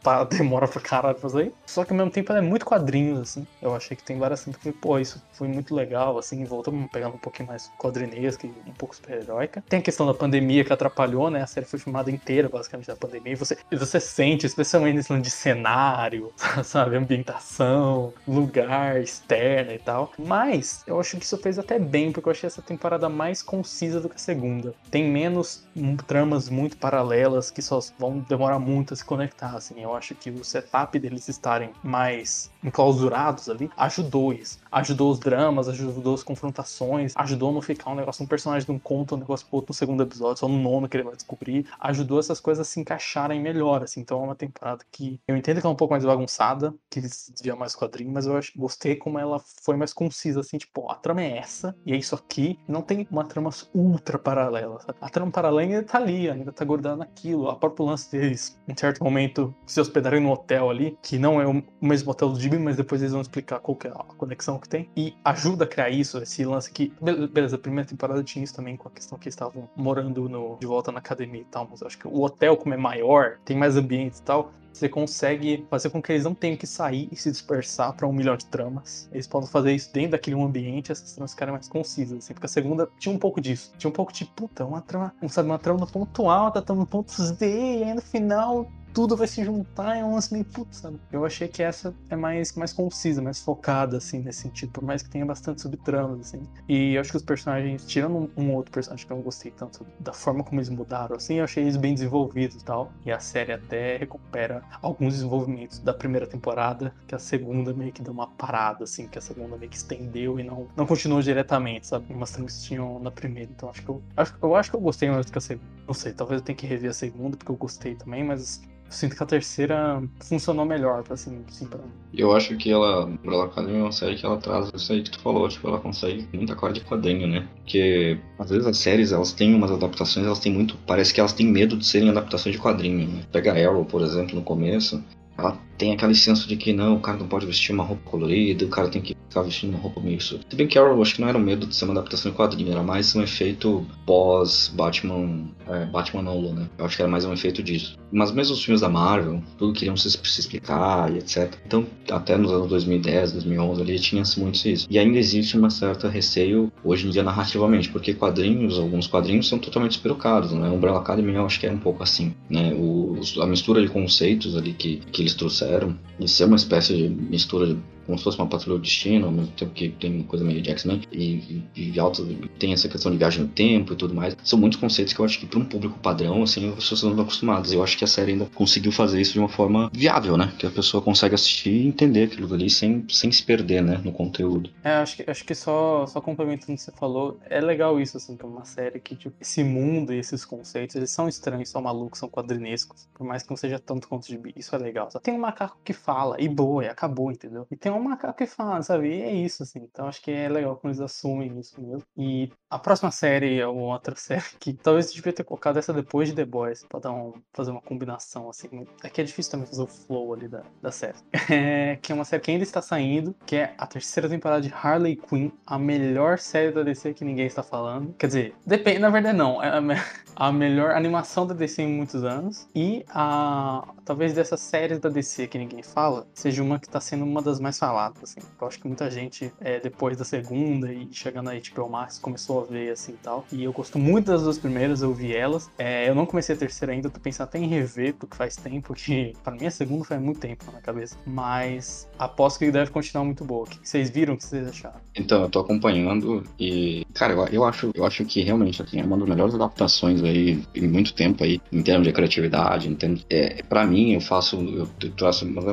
tá, 0.01 0.23
demora 0.25 0.67
pra 0.67 0.81
caralho 0.81 1.17
fazer. 1.17 1.53
Só 1.65 1.83
que 1.83 1.91
ao 1.91 1.97
mesmo 1.97 2.11
tempo 2.11 2.31
ela 2.31 2.39
é 2.39 2.47
muito 2.47 2.65
quadrinhos, 2.65 3.19
assim. 3.19 3.47
Eu 3.61 3.75
achei 3.75 3.95
que 3.95 4.03
tem 4.03 4.17
várias 4.17 4.41
cenas 4.41 4.59
que, 4.59 4.71
pô, 4.71 4.99
isso 4.99 5.21
foi 5.33 5.47
muito 5.47 5.73
legal, 5.73 6.17
assim, 6.17 6.43
voltamos 6.43 6.89
pegando 6.91 7.15
um 7.15 7.19
pouquinho 7.19 7.47
mais 7.47 7.71
quadrinesca 7.77 8.45
e 8.45 8.49
um 8.67 8.73
pouco 8.73 8.95
super-heróica. 8.95 9.63
Tem 9.67 9.79
a 9.79 9.81
questão 9.81 10.05
da 10.05 10.13
pandemia 10.13 10.63
que 10.63 10.73
atrapalhou, 10.73 11.29
né? 11.29 11.41
A 11.41 11.47
série 11.47 11.65
foi 11.65 11.79
filmada 11.79 12.11
inteira, 12.11 12.49
basicamente, 12.49 12.87
da 12.87 12.95
pandemia. 12.95 13.33
E 13.33 13.35
você, 13.35 13.57
você 13.71 13.99
sente, 13.99 14.45
especialmente 14.45 14.95
nesse 14.95 15.11
lance 15.11 15.23
de 15.23 15.31
cenário, 15.31 16.31
sabe? 16.63 16.95
Ambientação, 16.95 18.13
lugar 18.27 19.01
externo 19.01 19.71
e 19.71 19.79
tal. 19.79 20.11
Mas 20.17 20.83
eu 20.85 20.99
acho 20.99 21.17
que 21.17 21.25
isso 21.25 21.37
fez 21.37 21.57
até 21.57 21.79
bem, 21.79 22.11
porque 22.11 22.27
eu 22.27 22.31
achei 22.31 22.47
essa 22.47 22.61
temporada 22.61 23.09
mais 23.09 23.41
concisa 23.41 23.99
do 23.99 24.09
que 24.09 24.15
a 24.15 24.19
segunda. 24.19 24.73
Tem 24.89 25.03
menos 25.03 25.63
tramas 26.07 26.49
muito 26.49 26.77
paralelas 26.77 27.51
que 27.51 27.61
só 27.61 27.79
vão 27.97 28.19
demorar 28.19 28.59
muito 28.59 28.93
a 28.93 28.97
se 28.97 29.05
conectar, 29.05 29.55
assim. 29.55 29.81
Eu 29.81 29.90
acho 29.95 30.13
que 30.15 30.29
o 30.29 30.43
setup 30.43 30.97
deles 30.99 31.27
estarem 31.27 31.73
mais 31.83 32.50
enclausurados 32.63 33.49
ali 33.49 33.69
ajudou 33.77 34.33
isso. 34.33 34.59
Ajudou 34.71 35.11
os 35.11 35.19
dramas, 35.19 35.67
ajudou 35.67 36.13
as 36.13 36.23
confrontações, 36.23 37.13
ajudou 37.15 37.49
a 37.49 37.53
não 37.53 37.61
ficar 37.61 37.91
um 37.91 37.95
negócio, 37.95 38.23
um 38.23 38.27
personagem 38.27 38.65
de 38.65 38.71
um 38.71 38.79
conto, 38.79 39.15
um 39.15 39.19
negócio 39.19 39.45
pro 39.47 39.57
outro 39.57 39.71
no 39.71 39.75
segundo 39.75 40.03
episódio, 40.03 40.39
só 40.39 40.47
no 40.47 40.57
nono 40.57 40.87
que 40.87 40.97
ele 40.97 41.03
vai 41.03 41.15
descobrir. 41.15 41.65
Ajudou 41.79 42.19
essas 42.19 42.39
coisas 42.39 42.67
a 42.67 42.69
se 42.69 42.79
encaixarem 42.79 43.41
melhor, 43.41 43.83
assim. 43.83 44.01
Então 44.01 44.21
é 44.21 44.23
uma 44.23 44.35
temporada 44.35 44.83
que 44.91 45.19
eu 45.27 45.35
entendo 45.35 45.59
que 45.59 45.67
é 45.67 45.69
um 45.69 45.75
pouco 45.75 45.93
mais 45.93 46.05
bagunçada, 46.05 46.73
que 46.89 46.99
eles 46.99 47.31
desviam 47.33 47.57
mais 47.57 47.75
quadrinho, 47.75 48.11
mas 48.11 48.25
eu 48.25 48.37
acho, 48.37 48.51
gostei 48.57 48.95
como 48.95 49.19
ela 49.19 49.39
foi 49.63 49.75
mais 49.75 49.93
concisa, 49.93 50.39
assim, 50.39 50.57
tipo, 50.57 50.89
a 50.89 50.95
trama 50.95 51.21
é 51.21 51.37
essa, 51.37 51.75
e 51.85 51.93
é 51.93 51.97
isso 51.97 52.15
aqui. 52.15 52.59
Não 52.67 52.81
tem 52.81 53.07
uma 53.11 53.25
trama 53.25 53.49
ultra 53.73 54.17
paralela, 54.17 54.79
sabe? 54.79 54.97
A 55.01 55.09
trama 55.09 55.31
paralela 55.31 55.61
ainda 55.61 55.83
tá 55.83 55.97
ali, 55.97 56.29
ainda 56.29 56.51
tá 56.51 56.63
guardada 56.63 56.97
naquilo. 56.97 57.49
A 57.49 57.55
próprio 57.55 57.85
lance 57.85 58.11
deles, 58.11 58.57
em 58.67 58.75
certo 58.75 59.03
momento, 59.03 59.53
se 59.65 59.79
hospedarem 59.79 60.21
no 60.21 60.31
hotel 60.31 60.69
ali, 60.69 60.97
que 61.01 61.17
não 61.17 61.41
é 61.41 61.47
o 61.47 61.63
mesmo 61.81 62.11
hotel 62.11 62.29
do 62.29 62.39
Mas 62.59 62.77
depois 62.77 63.01
eles 63.01 63.11
vão 63.11 63.21
explicar 63.21 63.59
qual 63.59 63.75
que 63.75 63.87
é 63.87 63.91
a 63.91 64.03
conexão 64.17 64.59
que 64.59 64.67
tem. 64.67 64.89
E 64.95 65.15
ajuda 65.23 65.65
a 65.65 65.67
criar 65.67 65.89
isso, 65.89 66.17
esse 66.19 66.43
lance 66.45 66.71
que. 66.71 66.93
Beleza, 67.01 67.55
a 67.55 67.59
primeira 67.59 67.87
temporada 67.87 68.23
tinha 68.23 68.43
isso 68.43 68.55
também 68.55 68.75
com 68.75 68.87
a 68.87 68.91
questão 68.91 69.17
que 69.17 69.27
eles 69.27 69.35
estavam 69.35 69.69
morando 69.75 70.27
no, 70.29 70.57
de 70.59 70.67
volta 70.67 70.91
na 70.91 70.99
academia 70.99 71.41
e 71.41 71.45
tal, 71.45 71.67
mas 71.69 71.81
acho 71.83 71.97
que 71.97 72.07
o 72.07 72.21
hotel, 72.21 72.57
como 72.57 72.73
é 72.73 72.77
maior, 72.77 73.37
tem 73.45 73.57
mais 73.57 73.75
ambientes 73.75 74.19
e 74.19 74.23
tal, 74.23 74.51
você 74.73 74.87
consegue 74.87 75.65
fazer 75.69 75.89
com 75.89 76.01
que 76.01 76.11
eles 76.11 76.23
não 76.23 76.33
tenham 76.33 76.57
que 76.57 76.65
sair 76.65 77.09
e 77.11 77.15
se 77.15 77.29
dispersar 77.29 77.93
para 77.93 78.07
um 78.07 78.13
milhão 78.13 78.37
de 78.37 78.45
tramas. 78.45 79.09
Eles 79.11 79.27
podem 79.27 79.49
fazer 79.49 79.73
isso 79.73 79.91
dentro 79.93 80.11
daquele 80.11 80.41
ambiente, 80.41 80.91
essas 80.91 81.13
tramas 81.13 81.31
ficarem 81.31 81.53
mais 81.53 81.67
concisas, 81.67 82.19
assim, 82.19 82.33
porque 82.33 82.45
a 82.45 82.49
segunda 82.49 82.89
tinha 82.97 83.13
um 83.13 83.19
pouco 83.19 83.41
disso. 83.41 83.73
Tinha 83.77 83.89
um 83.89 83.93
pouco 83.93 84.13
de, 84.13 84.25
puta, 84.25 84.65
uma 84.65 84.81
trama, 84.81 85.13
sabe, 85.27 85.49
uma 85.49 85.59
trama 85.59 85.81
no 85.81 85.87
ponto 85.87 86.29
A, 86.29 86.49
tá 86.51 86.73
no 86.73 86.85
ponto 86.85 87.11
e 87.41 87.83
aí 87.83 87.93
no 87.93 88.01
final 88.01 88.71
tudo 88.93 89.15
vai 89.15 89.27
se 89.27 89.43
juntar, 89.43 89.97
é 89.97 90.03
um 90.03 90.13
lance 90.13 90.31
meio 90.33 90.45
putz, 90.45 90.77
sabe? 90.77 90.99
Eu 91.11 91.25
achei 91.25 91.47
que 91.47 91.63
essa 91.63 91.93
é 92.09 92.15
mais, 92.15 92.53
mais 92.53 92.73
concisa, 92.73 93.21
mais 93.21 93.39
focada, 93.39 93.97
assim, 93.97 94.19
nesse 94.19 94.41
sentido, 94.41 94.71
por 94.71 94.83
mais 94.83 95.01
que 95.01 95.09
tenha 95.09 95.25
bastante 95.25 95.61
subtramas, 95.61 96.19
assim. 96.21 96.41
E 96.67 96.95
eu 96.95 97.01
acho 97.01 97.11
que 97.11 97.17
os 97.17 97.23
personagens, 97.23 97.85
tirando 97.85 98.17
um, 98.17 98.29
um 98.37 98.53
outro 98.53 98.71
personagem 98.71 99.05
que 99.05 99.11
eu 99.11 99.17
não 99.17 99.23
gostei 99.23 99.51
tanto 99.51 99.85
da 99.99 100.13
forma 100.13 100.43
como 100.43 100.59
eles 100.59 100.69
mudaram, 100.69 101.15
assim, 101.15 101.35
eu 101.35 101.43
achei 101.43 101.63
eles 101.63 101.77
bem 101.77 101.93
desenvolvidos 101.93 102.61
e 102.61 102.65
tal. 102.65 102.91
E 103.05 103.11
a 103.11 103.19
série 103.19 103.53
até 103.53 103.97
recupera 103.97 104.63
alguns 104.81 105.13
desenvolvimentos 105.13 105.79
da 105.79 105.93
primeira 105.93 106.27
temporada, 106.27 106.93
que 107.07 107.15
a 107.15 107.19
segunda 107.19 107.73
meio 107.73 107.91
que 107.91 108.01
deu 108.01 108.13
uma 108.13 108.27
parada, 108.27 108.83
assim, 108.83 109.07
que 109.07 109.17
a 109.17 109.21
segunda 109.21 109.57
meio 109.57 109.69
que 109.69 109.77
estendeu 109.77 110.39
e 110.39 110.43
não, 110.43 110.67
não 110.75 110.85
continuou 110.85 111.21
diretamente, 111.21 111.87
sabe? 111.87 112.13
Umas 112.13 112.31
tramas 112.31 112.57
que 112.57 112.63
tinham 112.63 112.99
na 112.99 113.11
primeira. 113.11 113.49
Então 113.51 113.69
acho 113.69 113.81
que 113.81 113.89
eu 113.89 114.01
acho, 114.17 114.35
eu 114.41 114.55
acho 114.55 114.69
que 114.69 114.75
eu 114.75 114.81
gostei 114.81 115.09
mais 115.09 115.25
do 115.25 115.31
que 115.31 115.37
a 115.37 115.41
segunda. 115.41 115.71
Não 115.87 115.93
sei, 115.93 116.13
talvez 116.13 116.41
eu 116.41 116.45
tenha 116.45 116.55
que 116.55 116.65
rever 116.65 116.89
a 116.89 116.93
segunda, 116.93 117.37
porque 117.37 117.51
eu 117.51 117.55
gostei 117.55 117.95
também, 117.95 118.23
mas 118.23 118.61
sinto 118.91 119.15
que 119.15 119.23
a 119.23 119.25
terceira 119.25 120.03
funcionou 120.19 120.65
melhor, 120.65 121.03
assim, 121.09 121.43
assim 121.47 121.65
pra 121.65 121.79
mim. 121.79 121.91
Eu 122.13 122.35
acho 122.35 122.55
que 122.57 122.69
ela, 122.69 123.05
Umbrella 123.05 123.45
Academy 123.45 123.79
é 123.79 123.81
uma 123.81 123.91
série 123.91 124.15
que 124.15 124.25
ela 124.25 124.37
traz 124.37 124.69
isso 124.75 124.91
aí 124.91 125.01
que 125.01 125.09
tu 125.09 125.19
falou, 125.19 125.47
tipo, 125.47 125.67
ela 125.67 125.79
consegue 125.79 126.27
muita 126.33 126.55
coisa 126.55 126.75
de 126.75 126.81
quadrinho, 126.81 127.27
né? 127.27 127.47
Porque 127.55 128.19
às 128.37 128.49
vezes 128.49 128.67
as 128.67 128.77
séries, 128.77 129.11
elas 129.11 129.31
têm 129.31 129.55
umas 129.55 129.71
adaptações, 129.71 130.25
elas 130.25 130.39
têm 130.39 130.53
muito, 130.53 130.77
parece 130.85 131.13
que 131.13 131.19
elas 131.19 131.33
têm 131.33 131.47
medo 131.47 131.77
de 131.77 131.85
serem 131.85 132.09
adaptações 132.09 132.55
de 132.55 132.61
quadrinho, 132.61 133.07
né? 133.07 133.23
Pega 133.31 133.53
Arrow, 133.53 133.85
por 133.85 134.01
exemplo, 134.01 134.35
no 134.35 134.43
começo, 134.43 135.01
ela 135.41 135.57
tem 135.81 135.93
aquele 135.93 136.13
senso 136.13 136.47
de 136.47 136.55
que 136.55 136.71
não, 136.71 136.97
o 136.97 136.99
cara 136.99 137.17
não 137.17 137.27
pode 137.27 137.43
vestir 137.43 137.73
uma 137.73 137.83
roupa 137.83 138.03
colorida, 138.05 138.63
o 138.63 138.67
cara 138.69 138.87
tem 138.87 139.01
que 139.01 139.17
ficar 139.27 139.41
vestindo 139.41 139.71
uma 139.71 139.79
roupa 139.79 139.99
meio 139.99 140.17
isso. 140.17 140.39
Se 140.47 140.55
bem 140.55 140.67
que 140.67 140.77
Arrow 140.77 141.01
acho 141.01 141.15
que 141.15 141.21
não 141.21 141.27
era 141.27 141.37
um 141.37 141.41
medo 141.41 141.65
de 141.65 141.75
ser 141.75 141.85
uma 141.85 141.93
adaptação 141.93 142.29
de 142.29 142.37
quadrinho, 142.37 142.71
era 142.71 142.83
mais 142.83 143.15
um 143.15 143.23
efeito 143.23 143.83
pós 144.05 144.71
Batman, 144.75 145.47
é, 145.67 145.85
Batman 145.87 146.21
Nolan, 146.21 146.53
né? 146.53 146.69
Eu 146.77 146.85
acho 146.85 146.95
que 146.95 147.01
era 147.01 147.09
mais 147.09 147.25
um 147.25 147.33
efeito 147.33 147.63
disso. 147.63 147.97
Mas 148.11 148.31
mesmo 148.31 148.53
os 148.53 148.63
filmes 148.63 148.81
da 148.81 148.89
Marvel, 148.89 149.41
tudo 149.57 149.73
queriam 149.73 149.97
se, 149.97 150.11
se 150.11 150.39
explicar 150.39 151.11
e 151.11 151.17
etc. 151.17 151.51
Então, 151.65 151.87
até 152.11 152.37
nos 152.37 152.51
anos 152.51 152.69
2010, 152.69 153.31
2011 153.31 153.81
ali, 153.81 153.99
tinha 153.99 154.23
muito 154.37 154.67
isso. 154.67 154.85
E 154.87 154.99
ainda 154.99 155.17
existe 155.17 155.57
uma 155.57 155.71
certa 155.71 156.09
receio 156.09 156.71
hoje 156.83 157.07
em 157.07 157.09
dia 157.09 157.23
narrativamente, 157.23 157.89
porque 157.89 158.13
quadrinhos, 158.13 158.77
alguns 158.77 159.07
quadrinhos 159.07 159.47
são 159.47 159.57
totalmente 159.57 159.93
espirocados, 159.93 160.51
né? 160.51 160.69
Umbrella 160.69 160.99
Academy 160.99 161.33
eu 161.33 161.45
acho 161.45 161.59
que 161.59 161.65
é 161.65 161.71
um 161.71 161.79
pouco 161.79 162.03
assim, 162.03 162.35
né? 162.47 162.71
O, 162.75 163.19
a 163.41 163.47
mistura 163.47 163.81
de 163.81 163.87
conceitos 163.87 164.55
ali 164.55 164.73
que, 164.73 164.97
que 165.11 165.23
eles 165.23 165.30
trouxeram, 165.35 165.97
de 166.19 166.27
ser 166.27 166.45
uma 166.45 166.55
espécie 166.55 166.95
de 166.95 167.09
mistura 167.09 167.77
como 168.05 168.17
se 168.17 168.23
fosse 168.23 168.37
uma 168.37 168.47
patrulha 168.47 168.77
do 168.77 168.81
destino, 168.81 169.27
ao 169.27 169.31
mesmo 169.31 169.51
tempo 169.53 169.71
que 169.73 169.89
tem 169.89 170.15
uma 170.15 170.23
coisa 170.25 170.43
meio 170.43 170.61
de 170.61 170.69
X-Men, 170.71 171.01
e, 171.11 171.63
e, 171.75 171.91
e 171.93 171.99
alto, 171.99 172.25
tem 172.59 172.73
essa 172.73 172.87
questão 172.87 173.11
de 173.11 173.17
viagem 173.17 173.43
no 173.43 173.49
tempo 173.49 173.93
e 173.93 173.95
tudo 173.95 174.13
mais. 174.13 174.35
São 174.43 174.59
muitos 174.59 174.79
conceitos 174.79 175.13
que 175.13 175.19
eu 175.19 175.25
acho 175.25 175.39
que 175.39 175.45
para 175.45 175.59
um 175.59 175.65
público 175.65 175.99
padrão, 175.99 176.43
assim, 176.43 176.69
as 176.69 176.75
pessoas 176.75 177.03
não 177.03 177.11
estão 177.11 177.23
acostumadas. 177.23 177.71
Eu 177.71 177.83
acho 177.83 177.97
que 177.97 178.03
a 178.03 178.07
série 178.07 178.33
ainda 178.33 178.45
conseguiu 178.53 178.91
fazer 178.91 179.21
isso 179.21 179.33
de 179.33 179.39
uma 179.39 179.49
forma 179.49 179.89
viável, 179.93 180.37
né? 180.37 180.53
Que 180.57 180.65
a 180.65 180.71
pessoa 180.71 181.01
consegue 181.01 181.35
assistir 181.35 181.71
e 181.71 181.87
entender 181.87 182.23
aquilo 182.23 182.53
ali 182.53 182.69
sem, 182.69 183.05
sem 183.09 183.31
se 183.31 183.43
perder, 183.43 183.81
né, 183.81 184.01
no 184.03 184.11
conteúdo. 184.11 184.69
É, 184.83 184.93
acho 184.93 185.15
que, 185.17 185.29
acho 185.29 185.45
que 185.45 185.55
só, 185.55 186.05
só 186.07 186.21
complementando 186.21 186.73
o 186.73 186.75
que 186.75 186.81
você 186.81 186.91
falou, 186.91 187.39
é 187.49 187.59
legal 187.59 187.99
isso, 187.99 188.17
assim, 188.17 188.37
é 188.39 188.45
uma 188.45 188.65
série 188.65 188.99
que, 188.99 189.15
tipo, 189.15 189.35
esse 189.39 189.63
mundo 189.63 190.13
e 190.13 190.17
esses 190.17 190.45
conceitos, 190.45 190.95
eles 190.95 191.11
são 191.11 191.27
estranhos, 191.27 191.69
são 191.69 191.81
malucos, 191.81 192.19
são 192.19 192.29
quadrinescos, 192.29 193.07
por 193.13 193.25
mais 193.25 193.43
que 193.43 193.49
não 193.49 193.57
seja 193.57 193.79
tanto 193.79 194.07
quanto 194.07 194.27
de 194.27 194.39
Isso 194.55 194.75
é 194.75 194.79
legal. 194.79 195.09
Só 195.11 195.19
tem 195.19 195.33
um 195.33 195.39
macaco 195.39 195.77
que 195.83 195.93
fala, 195.93 196.35
e 196.39 196.47
boa, 196.47 196.83
e 196.83 196.87
acabou, 196.87 197.31
entendeu? 197.31 197.67
E 197.69 197.75
tem 197.75 197.90
um 197.93 198.03
macaco 198.03 198.37
que 198.37 198.45
fala, 198.45 198.81
sabe? 198.81 199.09
E 199.09 199.21
é 199.21 199.33
isso, 199.33 199.63
assim. 199.63 199.79
Então 199.79 200.07
acho 200.07 200.21
que 200.21 200.31
é 200.31 200.49
legal 200.49 200.75
quando 200.75 200.91
eles 200.91 201.01
assumem 201.01 201.59
isso 201.59 201.79
mesmo. 201.81 202.03
E 202.17 202.51
a 202.69 202.79
próxima 202.79 203.11
série, 203.11 203.63
ou 203.63 203.77
outra 203.77 204.15
série, 204.17 204.43
que 204.59 204.73
talvez 204.73 205.07
eu 205.07 205.15
devia 205.15 205.33
ter 205.33 205.43
colocado 205.43 205.77
essa 205.77 205.93
depois 205.93 206.29
de 206.29 206.35
The 206.35 206.45
Boys, 206.45 206.85
pra 206.87 206.99
dar 206.99 207.11
um, 207.11 207.33
fazer 207.53 207.71
uma 207.71 207.81
combinação, 207.81 208.49
assim. 208.49 208.85
É 209.03 209.09
que 209.09 209.21
é 209.21 209.23
difícil 209.23 209.51
também 209.51 209.67
fazer 209.67 209.83
o 209.83 209.87
flow 209.87 210.33
ali 210.33 210.47
da, 210.47 210.63
da 210.81 210.91
série. 210.91 211.17
É, 211.51 211.97
que 212.01 212.11
é 212.11 212.15
uma 212.15 212.23
série 212.23 212.41
que 212.41 212.49
ainda 212.49 212.63
está 212.63 212.81
saindo, 212.81 213.35
que 213.45 213.57
é 213.57 213.73
a 213.77 213.85
terceira 213.85 214.29
temporada 214.29 214.61
de 214.61 214.73
Harley 214.73 215.17
Quinn, 215.17 215.51
a 215.65 215.77
melhor 215.77 216.39
série 216.39 216.71
da 216.71 216.81
DC 216.81 217.13
que 217.13 217.25
ninguém 217.25 217.45
está 217.45 217.61
falando. 217.61 218.13
Quer 218.17 218.27
dizer, 218.27 218.55
depende, 218.65 218.99
na 218.99 219.09
verdade 219.09 219.37
não. 219.37 219.61
É 219.61 219.69
a, 219.77 219.81
me 219.81 219.95
a 220.35 220.51
melhor 220.51 220.91
animação 220.91 221.45
da 221.45 221.53
DC 221.53 221.81
em 221.81 221.87
muitos 221.87 222.23
anos. 222.23 222.67
E 222.73 223.05
a 223.09 223.83
talvez 224.05 224.33
dessas 224.33 224.59
séries 224.59 224.99
da 224.99 225.09
DC 225.09 225.47
que 225.47 225.57
ninguém 225.57 225.83
fala, 225.83 226.27
seja 226.33 226.63
uma 226.63 226.79
que 226.79 226.87
está 226.87 226.99
sendo 226.99 227.23
uma 227.23 227.41
das 227.41 227.59
mais 227.59 227.77
faladas, 227.81 228.21
assim. 228.21 228.39
Eu 228.61 228.67
acho 228.67 228.79
que 228.79 228.87
muita 228.87 229.09
gente, 229.09 229.51
é, 229.59 229.79
depois 229.79 230.15
da 230.15 230.23
segunda 230.23 230.93
e 230.93 231.09
chegando 231.11 231.49
a 231.49 231.53
HBO 231.53 231.89
Max, 231.89 232.19
começou 232.19 232.61
a 232.61 232.65
ver, 232.65 232.91
assim, 232.91 233.15
tal. 233.23 233.43
E 233.51 233.63
eu 233.63 233.73
gosto 233.73 233.97
muito 233.97 234.27
das 234.27 234.43
duas 234.43 234.59
primeiras, 234.59 235.01
eu 235.01 235.11
vi 235.11 235.35
elas. 235.35 235.67
É, 235.79 236.07
eu 236.07 236.13
não 236.13 236.27
comecei 236.27 236.53
a 236.53 236.57
terceira 236.57 236.93
ainda, 236.93 237.09
tô 237.09 237.19
pensando 237.19 237.47
até 237.47 237.57
em 237.57 237.65
rever, 237.67 238.13
porque 238.13 238.37
faz 238.37 238.55
tempo 238.55 238.93
que... 238.93 239.33
para 239.43 239.55
mim 239.55 239.65
a 239.65 239.71
segunda 239.71 240.05
faz 240.05 240.21
muito 240.21 240.39
tempo 240.39 240.71
na 240.71 240.79
cabeça. 240.79 241.17
Mas 241.25 242.07
aposto 242.19 242.59
que 242.59 242.69
deve 242.69 242.91
continuar 242.91 243.25
muito 243.25 243.43
boa. 243.43 243.63
O 243.63 243.65
que 243.67 243.79
vocês 243.81 244.11
viram? 244.11 244.35
O 244.35 244.37
que 244.37 244.43
vocês 244.43 244.67
acharam? 244.67 245.01
Então, 245.15 245.41
eu 245.41 245.49
tô 245.49 245.59
acompanhando 245.59 246.43
e... 246.59 247.03
Cara, 247.15 247.33
eu, 247.33 247.47
eu 247.47 247.63
acho, 247.63 247.89
eu 247.95 248.05
acho 248.05 248.23
que 248.25 248.43
realmente, 248.43 248.79
assim, 248.79 248.99
é 248.99 249.03
uma 249.03 249.17
das 249.17 249.27
melhores 249.27 249.55
adaptações 249.55 250.23
aí 250.23 250.63
em 250.75 250.87
muito 250.87 251.15
tempo 251.15 251.43
aí, 251.43 251.59
em 251.71 251.81
termos 251.81 252.07
de 252.07 252.13
criatividade, 252.13 252.87
em 252.87 252.93
termos... 252.93 253.25
É, 253.27 253.63
pra 253.63 253.87
mim, 253.87 254.13
eu 254.13 254.21
faço... 254.21 254.57
Eu, 254.57 254.87
eu 255.01 255.11
traço 255.13 255.45
uma 255.45 255.63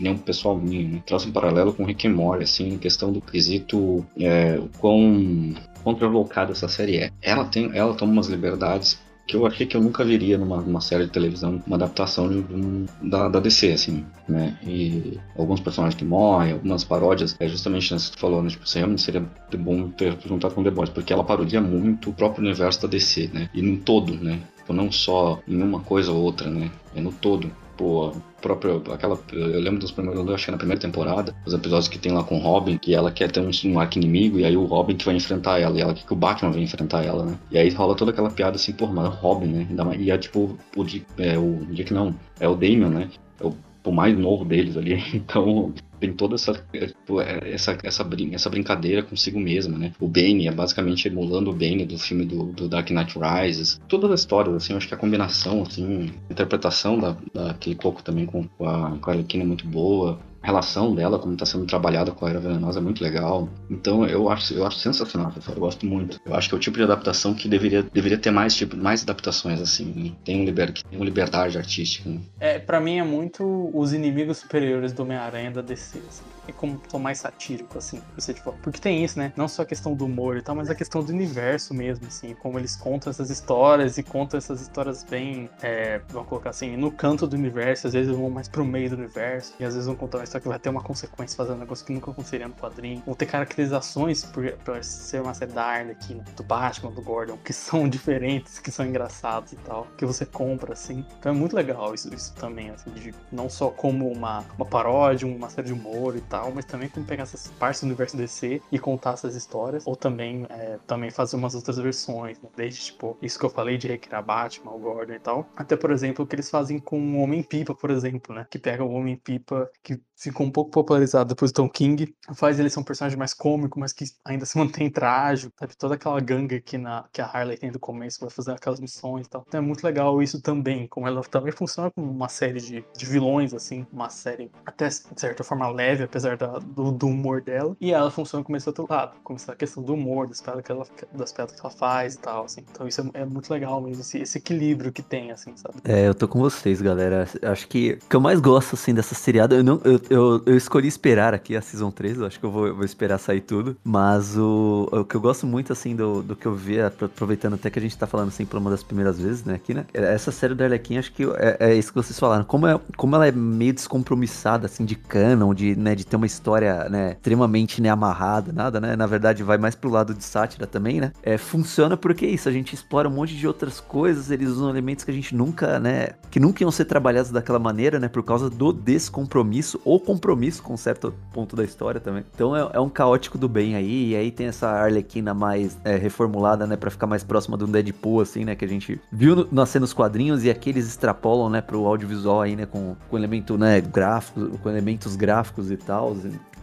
opinião 0.00 0.16
pessoal 0.16 0.56
minha, 0.56 0.88
né? 0.88 1.02
Traço 1.06 1.28
um 1.28 1.32
paralelo 1.32 1.72
com 1.72 1.84
Rick 1.84 2.08
and 2.08 2.14
Morty, 2.14 2.44
assim, 2.44 2.68
em 2.70 2.78
questão 2.78 3.12
do 3.12 3.20
quesito 3.20 4.04
é, 4.18 4.58
o 4.58 4.68
quão 4.78 5.54
contralocada 5.84 6.52
essa 6.52 6.68
série 6.68 6.96
é. 6.96 7.10
Ela 7.22 7.44
tem, 7.44 7.70
ela 7.74 7.94
toma 7.94 8.12
umas 8.12 8.28
liberdades 8.28 8.98
que 9.26 9.36
eu 9.36 9.46
achei 9.46 9.64
que 9.64 9.76
eu 9.76 9.80
nunca 9.80 10.04
viria 10.04 10.36
numa, 10.36 10.56
numa 10.60 10.80
série 10.80 11.04
de 11.04 11.12
televisão, 11.12 11.62
uma 11.64 11.76
adaptação 11.76 12.28
de, 12.28 12.38
um, 12.52 12.84
da, 13.00 13.28
da 13.28 13.38
DC, 13.38 13.70
assim, 13.70 14.04
né? 14.28 14.58
E 14.60 15.20
alguns 15.38 15.60
personagens 15.60 15.96
que 15.96 16.04
morrem, 16.04 16.52
algumas 16.52 16.82
paródias, 16.82 17.36
é 17.38 17.46
justamente 17.46 17.92
nessa 17.92 18.10
que 18.10 18.16
tu 18.16 18.20
falou, 18.20 18.42
né? 18.42 18.50
Tipo, 18.50 18.64
realmente 18.74 19.02
seria 19.02 19.24
bom 19.56 19.88
ter 19.90 20.18
juntado 20.26 20.52
com 20.52 20.64
The 20.64 20.70
Boys, 20.70 20.90
porque 20.90 21.12
ela 21.12 21.22
parodia 21.22 21.60
muito 21.60 22.10
o 22.10 22.12
próprio 22.12 22.44
universo 22.44 22.82
da 22.82 22.88
DC, 22.88 23.30
né? 23.32 23.48
E 23.54 23.62
no 23.62 23.76
todo, 23.76 24.14
né? 24.14 24.40
Tipo, 24.56 24.72
não 24.72 24.90
só 24.90 25.38
em 25.46 25.62
uma 25.62 25.78
coisa 25.78 26.10
ou 26.10 26.20
outra, 26.20 26.50
né? 26.50 26.68
É 26.96 27.00
no 27.00 27.12
todo 27.12 27.52
tipo, 27.80 28.22
próprio, 28.42 28.82
aquela, 28.92 29.18
eu 29.32 29.60
lembro 29.60 29.80
dos 29.80 29.90
primeiros, 29.90 30.26
eu 30.26 30.34
acho 30.34 30.44
que 30.44 30.50
na 30.50 30.58
primeira 30.58 30.80
temporada, 30.80 31.34
os 31.46 31.54
episódios 31.54 31.88
que 31.88 31.98
tem 31.98 32.12
lá 32.12 32.22
com 32.22 32.36
o 32.36 32.40
Robin, 32.40 32.76
que 32.76 32.94
ela 32.94 33.10
quer 33.10 33.30
ter 33.30 33.40
um, 33.40 33.50
um 33.50 33.82
inimigo, 33.96 34.38
e 34.38 34.44
aí 34.44 34.56
o 34.56 34.64
Robin 34.64 34.96
que 34.96 35.04
vai 35.04 35.14
enfrentar 35.14 35.58
ela, 35.58 35.76
e 35.78 35.80
ela 35.80 35.94
quer 35.94 36.04
que 36.04 36.12
o 36.12 36.16
Batman 36.16 36.50
vai 36.50 36.60
enfrentar 36.60 37.04
ela, 37.04 37.24
né? 37.24 37.38
E 37.50 37.58
aí 37.58 37.70
rola 37.70 37.96
toda 37.96 38.10
aquela 38.10 38.30
piada 38.30 38.56
assim, 38.56 38.72
porra, 38.72 38.92
mas 38.92 39.06
é 39.06 39.16
Robin, 39.16 39.46
né? 39.46 39.66
E 39.98 40.10
é 40.10 40.18
tipo, 40.18 40.58
o 40.76 40.84
Dick, 40.84 41.06
é, 41.18 41.38
o 41.38 41.64
Dick 41.70 41.92
não, 41.92 42.14
é 42.38 42.48
o 42.48 42.54
Damian, 42.54 42.90
né? 42.90 43.08
É 43.40 43.46
o, 43.46 43.54
o 43.84 43.92
mais 43.92 44.16
novo 44.18 44.44
deles 44.44 44.76
ali, 44.76 44.94
então 45.14 45.72
tem 45.98 46.12
toda 46.12 46.34
essa, 46.34 46.52
é, 46.72 46.86
tipo, 46.86 47.20
é, 47.20 47.52
essa, 47.52 47.76
essa, 47.82 48.02
brin 48.02 48.34
essa 48.34 48.48
brincadeira 48.48 49.02
consigo 49.02 49.38
mesma, 49.38 49.78
né? 49.78 49.92
O 50.00 50.08
Bane 50.08 50.48
é 50.48 50.52
basicamente 50.52 51.06
emulando 51.06 51.50
o 51.50 51.54
Bane 51.54 51.84
do 51.84 51.98
filme 51.98 52.24
do, 52.24 52.44
do 52.44 52.68
Dark 52.68 52.90
Knight 52.90 53.18
Rises. 53.18 53.80
Todas 53.86 54.10
as 54.10 54.20
histórias, 54.20 54.54
assim, 54.54 54.74
acho 54.74 54.88
que 54.88 54.94
a 54.94 54.98
combinação, 54.98 55.62
assim, 55.62 56.10
a 56.28 56.32
interpretação 56.32 56.98
da, 56.98 57.16
daquele 57.34 57.76
coco 57.76 58.02
também 58.02 58.26
com 58.26 58.40
com 58.48 58.66
a 58.66 58.98
Arlequina 59.06 59.44
é 59.44 59.46
muito 59.46 59.66
boa 59.66 60.18
relação 60.42 60.94
dela, 60.94 61.18
como 61.18 61.34
está 61.34 61.44
sendo 61.44 61.66
trabalhada 61.66 62.12
com 62.12 62.26
a 62.26 62.30
Era 62.30 62.40
Venenosa, 62.40 62.80
é 62.80 62.82
muito 62.82 63.02
legal. 63.02 63.48
Então 63.68 64.06
eu 64.06 64.28
acho, 64.30 64.54
eu 64.54 64.66
acho 64.66 64.78
sensacional, 64.78 65.30
pessoal. 65.30 65.56
Eu 65.56 65.60
gosto 65.60 65.86
muito. 65.86 66.20
Eu 66.24 66.34
acho 66.34 66.48
que 66.48 66.54
é 66.54 66.58
o 66.58 66.60
tipo 66.60 66.76
de 66.76 66.82
adaptação 66.82 67.34
que 67.34 67.48
deveria, 67.48 67.82
deveria 67.82 68.18
ter 68.18 68.30
mais 68.30 68.54
tipo, 68.54 68.76
mais 68.76 69.02
adaptações 69.02 69.60
assim. 69.60 69.92
Né? 69.94 70.12
Tem, 70.24 70.40
um 70.40 70.44
liber, 70.44 70.72
tem 70.72 70.98
uma 70.98 71.04
liberdade 71.04 71.58
artística. 71.58 72.08
Né? 72.08 72.20
É, 72.38 72.58
para 72.58 72.80
mim 72.80 72.98
é 72.98 73.04
muito 73.04 73.70
os 73.74 73.92
inimigos 73.92 74.38
superiores 74.38 74.92
do 74.92 75.02
Homem-Aranha 75.02 75.50
da 75.50 75.62
DC. 75.62 75.98
Assim 76.08 76.39
como 76.56 76.80
sou 76.88 77.00
mais 77.00 77.18
satírico, 77.18 77.78
assim. 77.78 78.02
Você, 78.16 78.34
tipo, 78.34 78.52
porque 78.62 78.78
tem 78.80 79.04
isso, 79.04 79.18
né? 79.18 79.32
Não 79.36 79.48
só 79.48 79.62
a 79.62 79.66
questão 79.66 79.94
do 79.94 80.06
humor 80.06 80.36
e 80.36 80.42
tal, 80.42 80.54
mas 80.54 80.70
a 80.70 80.74
questão 80.74 81.02
do 81.02 81.12
universo 81.12 81.74
mesmo, 81.74 82.06
assim. 82.06 82.34
Como 82.34 82.58
eles 82.58 82.76
contam 82.76 83.10
essas 83.10 83.30
histórias 83.30 83.98
e 83.98 84.02
contam 84.02 84.38
essas 84.38 84.60
histórias 84.60 85.04
bem, 85.04 85.48
é, 85.62 86.00
vamos 86.08 86.28
colocar 86.28 86.50
assim, 86.50 86.76
no 86.76 86.90
canto 86.90 87.26
do 87.26 87.36
universo. 87.36 87.86
Às 87.86 87.92
vezes 87.92 88.14
vão 88.14 88.30
mais 88.30 88.48
pro 88.48 88.64
meio 88.64 88.90
do 88.90 88.96
universo. 88.96 89.54
E 89.58 89.64
às 89.64 89.74
vezes 89.74 89.86
vão 89.86 89.96
contar 89.96 90.18
uma 90.18 90.24
história 90.24 90.42
que 90.42 90.48
vai 90.48 90.58
ter 90.58 90.68
uma 90.68 90.82
consequência 90.82 91.36
fazendo 91.36 91.56
um 91.56 91.60
negócio 91.60 91.84
que 91.84 91.92
nunca 91.92 92.10
aconteceria 92.10 92.48
no 92.48 92.54
quadrinho. 92.54 93.02
Vão 93.04 93.14
ter 93.14 93.26
caracterizações 93.26 94.24
por, 94.24 94.50
por 94.64 94.82
ser 94.82 95.22
uma 95.22 95.34
série 95.34 95.52
da 95.52 95.64
Arlequina, 95.64 96.24
do 96.36 96.42
Batman, 96.42 96.90
do 96.90 97.02
Gordon, 97.02 97.36
que 97.44 97.52
são 97.52 97.88
diferentes, 97.88 98.58
que 98.58 98.70
são 98.70 98.86
engraçados 98.86 99.52
e 99.52 99.56
tal. 99.56 99.86
Que 99.96 100.06
você 100.06 100.24
compra, 100.24 100.72
assim. 100.72 101.04
Então 101.18 101.32
é 101.32 101.34
muito 101.34 101.54
legal 101.54 101.94
isso, 101.94 102.12
isso 102.14 102.34
também, 102.34 102.70
assim. 102.70 102.90
De, 102.90 103.14
não 103.30 103.48
só 103.48 103.70
como 103.70 104.10
uma, 104.10 104.44
uma 104.56 104.66
paródia, 104.66 105.26
uma 105.26 105.48
série 105.48 105.68
de 105.68 105.72
humor 105.72 106.16
e 106.16 106.20
tal 106.30 106.52
mas 106.54 106.64
também 106.64 106.88
como 106.88 107.04
pegar 107.04 107.24
essas 107.24 107.48
partes 107.58 107.80
do 107.82 107.86
universo 107.86 108.16
DC 108.16 108.62
e 108.70 108.78
contar 108.78 109.14
essas 109.14 109.34
histórias, 109.34 109.86
ou 109.86 109.96
também, 109.96 110.46
é, 110.48 110.78
também 110.86 111.10
fazer 111.10 111.36
umas 111.36 111.54
outras 111.54 111.76
versões, 111.76 112.40
né? 112.40 112.48
desde 112.56 112.80
tipo, 112.86 113.18
isso 113.20 113.38
que 113.38 113.44
eu 113.44 113.50
falei 113.50 113.76
de 113.76 113.88
recriar 113.88 114.24
Batman, 114.24 114.72
o 114.72 114.78
Gordon 114.78 115.14
e 115.14 115.18
tal, 115.18 115.46
até 115.56 115.76
por 115.76 115.90
exemplo 115.90 116.24
o 116.24 116.28
que 116.28 116.36
eles 116.36 116.48
fazem 116.48 116.78
com 116.78 116.98
o 116.98 117.20
Homem-Pipa, 117.20 117.74
por 117.74 117.90
exemplo, 117.90 118.34
né? 118.34 118.46
Que 118.48 118.58
pega 118.58 118.84
o 118.84 118.92
Homem-Pipa, 118.92 119.70
que 119.82 120.00
ficou 120.20 120.46
um 120.46 120.50
pouco 120.50 120.70
popularizado 120.70 121.30
depois 121.30 121.50
do 121.50 121.54
Tom 121.54 121.68
King, 121.68 122.14
faz 122.34 122.60
ele 122.60 122.68
ser 122.68 122.78
um 122.78 122.84
personagem 122.84 123.18
mais 123.18 123.32
cômico, 123.32 123.80
mas 123.80 123.92
que 123.92 124.04
ainda 124.24 124.44
se 124.44 124.56
mantém 124.58 124.90
trágico, 124.90 125.52
sabe? 125.58 125.76
Toda 125.76 125.94
aquela 125.94 126.20
gangue 126.20 126.60
que, 126.60 126.76
na, 126.76 127.04
que 127.12 127.22
a 127.22 127.26
Harley 127.26 127.56
tem 127.56 127.72
do 127.72 127.78
começo, 127.78 128.20
vai 128.20 128.30
fazer 128.30 128.52
aquelas 128.52 128.80
missões 128.80 129.26
e 129.26 129.30
tal. 129.30 129.44
Então 129.48 129.58
é 129.58 129.62
muito 129.62 129.82
legal 129.82 130.22
isso 130.22 130.40
também, 130.42 130.86
como 130.86 131.08
ela 131.08 131.22
também 131.22 131.52
funciona 131.52 131.90
como 131.90 132.10
uma 132.10 132.28
série 132.28 132.60
de, 132.60 132.84
de 132.96 133.06
vilões, 133.06 133.54
assim, 133.54 133.86
uma 133.92 134.10
série 134.10 134.50
até 134.66 134.88
de 134.88 135.20
certa 135.20 135.42
forma 135.42 135.68
leve, 135.70 136.04
apesar 136.04 136.36
da, 136.36 136.58
do, 136.58 136.92
do 136.92 137.06
humor 137.06 137.40
dela, 137.40 137.76
e 137.80 137.92
ela 137.92 138.10
funciona 138.10 138.44
como 138.44 138.56
esse 138.56 138.68
outro 138.68 138.86
lado, 138.88 139.14
como 139.24 139.38
essa 139.38 139.56
questão 139.56 139.82
do 139.82 139.94
humor, 139.94 140.26
das 140.26 140.40
piadas 140.40 140.62
que 140.62 140.72
ela, 140.72 140.86
das 141.14 141.32
piadas 141.32 141.54
que 141.54 141.60
ela 141.60 141.70
faz 141.70 142.14
e 142.14 142.18
tal, 142.18 142.44
assim. 142.44 142.64
Então 142.70 142.86
isso 142.86 143.00
é, 143.14 143.22
é 143.22 143.24
muito 143.24 143.50
legal 143.50 143.80
mesmo, 143.80 144.02
esse, 144.02 144.18
esse 144.18 144.38
equilíbrio 144.38 144.92
que 144.92 145.02
tem, 145.02 145.30
assim, 145.30 145.56
sabe? 145.56 145.76
É, 145.84 146.06
eu 146.06 146.14
tô 146.14 146.28
com 146.28 146.38
vocês, 146.38 146.82
galera. 146.82 147.26
Acho 147.42 147.68
que 147.68 147.92
o 147.92 148.08
que 148.08 148.16
eu 148.16 148.20
mais 148.20 148.40
gosto, 148.40 148.74
assim, 148.74 148.92
dessa 148.92 149.14
seriada, 149.14 149.56
eu, 149.56 149.64
não, 149.64 149.80
eu, 149.84 150.00
eu, 150.10 150.42
eu 150.44 150.56
escolhi 150.56 150.88
esperar 150.88 151.32
aqui 151.32 151.56
a 151.56 151.62
Season 151.62 151.90
3, 151.90 152.18
eu 152.18 152.26
acho 152.26 152.40
que 152.40 152.44
eu 152.44 152.50
vou, 152.50 152.74
vou 152.74 152.84
esperar 152.84 153.16
sair 153.16 153.40
tudo, 153.40 153.76
mas 153.84 154.36
o, 154.36 154.88
o 154.90 155.04
que 155.04 155.14
eu 155.14 155.20
gosto 155.20 155.46
muito, 155.46 155.72
assim, 155.72 155.94
do, 155.94 156.20
do 156.20 156.34
que 156.34 156.46
eu 156.46 156.54
vi, 156.54 156.80
aproveitando 156.80 157.54
até 157.54 157.70
que 157.70 157.78
a 157.78 157.82
gente 157.82 157.96
tá 157.96 158.08
falando, 158.08 158.28
assim, 158.28 158.44
por 158.44 158.58
uma 158.58 158.70
das 158.70 158.82
primeiras 158.82 159.20
vezes, 159.20 159.44
né, 159.44 159.54
aqui, 159.54 159.72
né, 159.72 159.86
essa 159.94 160.32
série 160.32 160.54
do 160.54 160.64
Arlequim, 160.64 160.98
acho 160.98 161.12
que 161.12 161.22
é, 161.36 161.56
é, 161.60 161.74
isso 161.74 161.90
que 161.90 161.94
vocês 161.94 162.18
falaram, 162.18 162.44
como, 162.44 162.66
é, 162.66 162.78
como 162.96 163.14
ela 163.14 163.28
é 163.28 163.32
meio 163.32 163.72
descompromissada, 163.72 164.66
assim, 164.66 164.84
de 164.84 164.96
canon, 164.96 165.54
de, 165.54 165.76
né, 165.76 165.94
de 165.94 166.04
ter 166.04 166.16
uma 166.16 166.26
história, 166.26 166.88
né, 166.88 167.12
extremamente, 167.12 167.80
né, 167.80 167.88
amarrada, 167.88 168.52
nada, 168.52 168.80
né, 168.80 168.96
na 168.96 169.06
verdade 169.06 169.44
vai 169.44 169.58
mais 169.58 169.76
pro 169.76 169.88
lado 169.88 170.12
de 170.12 170.24
sátira 170.24 170.66
também, 170.66 171.00
né, 171.00 171.12
é, 171.22 171.38
funciona 171.38 171.96
porque 171.96 172.26
é 172.26 172.30
isso, 172.30 172.48
a 172.48 172.52
gente 172.52 172.74
explora 172.74 173.08
um 173.08 173.12
monte 173.12 173.36
de 173.36 173.46
outras 173.46 173.78
coisas, 173.78 174.28
eles 174.28 174.48
usam 174.48 174.70
elementos 174.70 175.04
que 175.04 175.10
a 175.12 175.14
gente 175.14 175.36
nunca, 175.36 175.78
né, 175.78 176.08
que 176.32 176.40
nunca 176.40 176.64
iam 176.64 176.70
ser 176.72 176.86
trabalhados 176.86 177.30
daquela 177.30 177.60
maneira, 177.60 178.00
né, 178.00 178.08
por 178.08 178.24
causa 178.24 178.50
do 178.50 178.72
descompromisso 178.72 179.80
ou 179.84 179.99
compromisso 180.00 180.62
com 180.62 180.76
certo 180.76 181.14
ponto 181.32 181.54
da 181.54 181.64
história 181.64 182.00
também. 182.00 182.24
Então 182.34 182.56
é, 182.56 182.70
é 182.74 182.80
um 182.80 182.88
caótico 182.88 183.38
do 183.38 183.48
bem 183.48 183.74
aí, 183.74 184.10
e 184.10 184.16
aí 184.16 184.30
tem 184.30 184.46
essa 184.46 184.68
Arlequina 184.68 185.34
mais 185.34 185.78
é, 185.84 185.96
reformulada, 185.96 186.66
né, 186.66 186.76
para 186.76 186.90
ficar 186.90 187.06
mais 187.06 187.22
próxima 187.22 187.56
do 187.56 187.66
Deadpool, 187.66 188.20
assim, 188.20 188.44
né, 188.44 188.54
que 188.54 188.64
a 188.64 188.68
gente 188.68 189.00
viu 189.12 189.36
no, 189.36 189.48
nascer 189.50 189.80
nos 189.80 189.92
quadrinhos 189.92 190.44
e 190.44 190.50
aqui 190.50 190.70
eles 190.70 190.86
extrapolam, 190.86 191.48
né, 191.48 191.60
pro 191.60 191.86
audiovisual 191.86 192.42
aí, 192.42 192.56
né, 192.56 192.66
com, 192.66 192.96
com 193.08 193.16
elemento, 193.16 193.56
né, 193.56 193.80
gráfico, 193.80 194.58
com 194.58 194.68
elementos 194.68 195.16
gráficos 195.16 195.70
e 195.70 195.76
tal. 195.76 196.16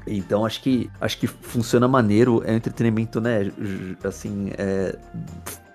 Então 0.06 0.46
acho 0.46 0.62
que 0.62 0.90
acho 1.02 1.18
que 1.18 1.28
funciona 1.28 1.88
maneiro, 1.88 2.42
é 2.46 2.54
um 2.54 2.56
entretenimento, 2.56 3.20
né? 3.20 3.52
Assim, 4.04 4.52
é, 4.58 4.98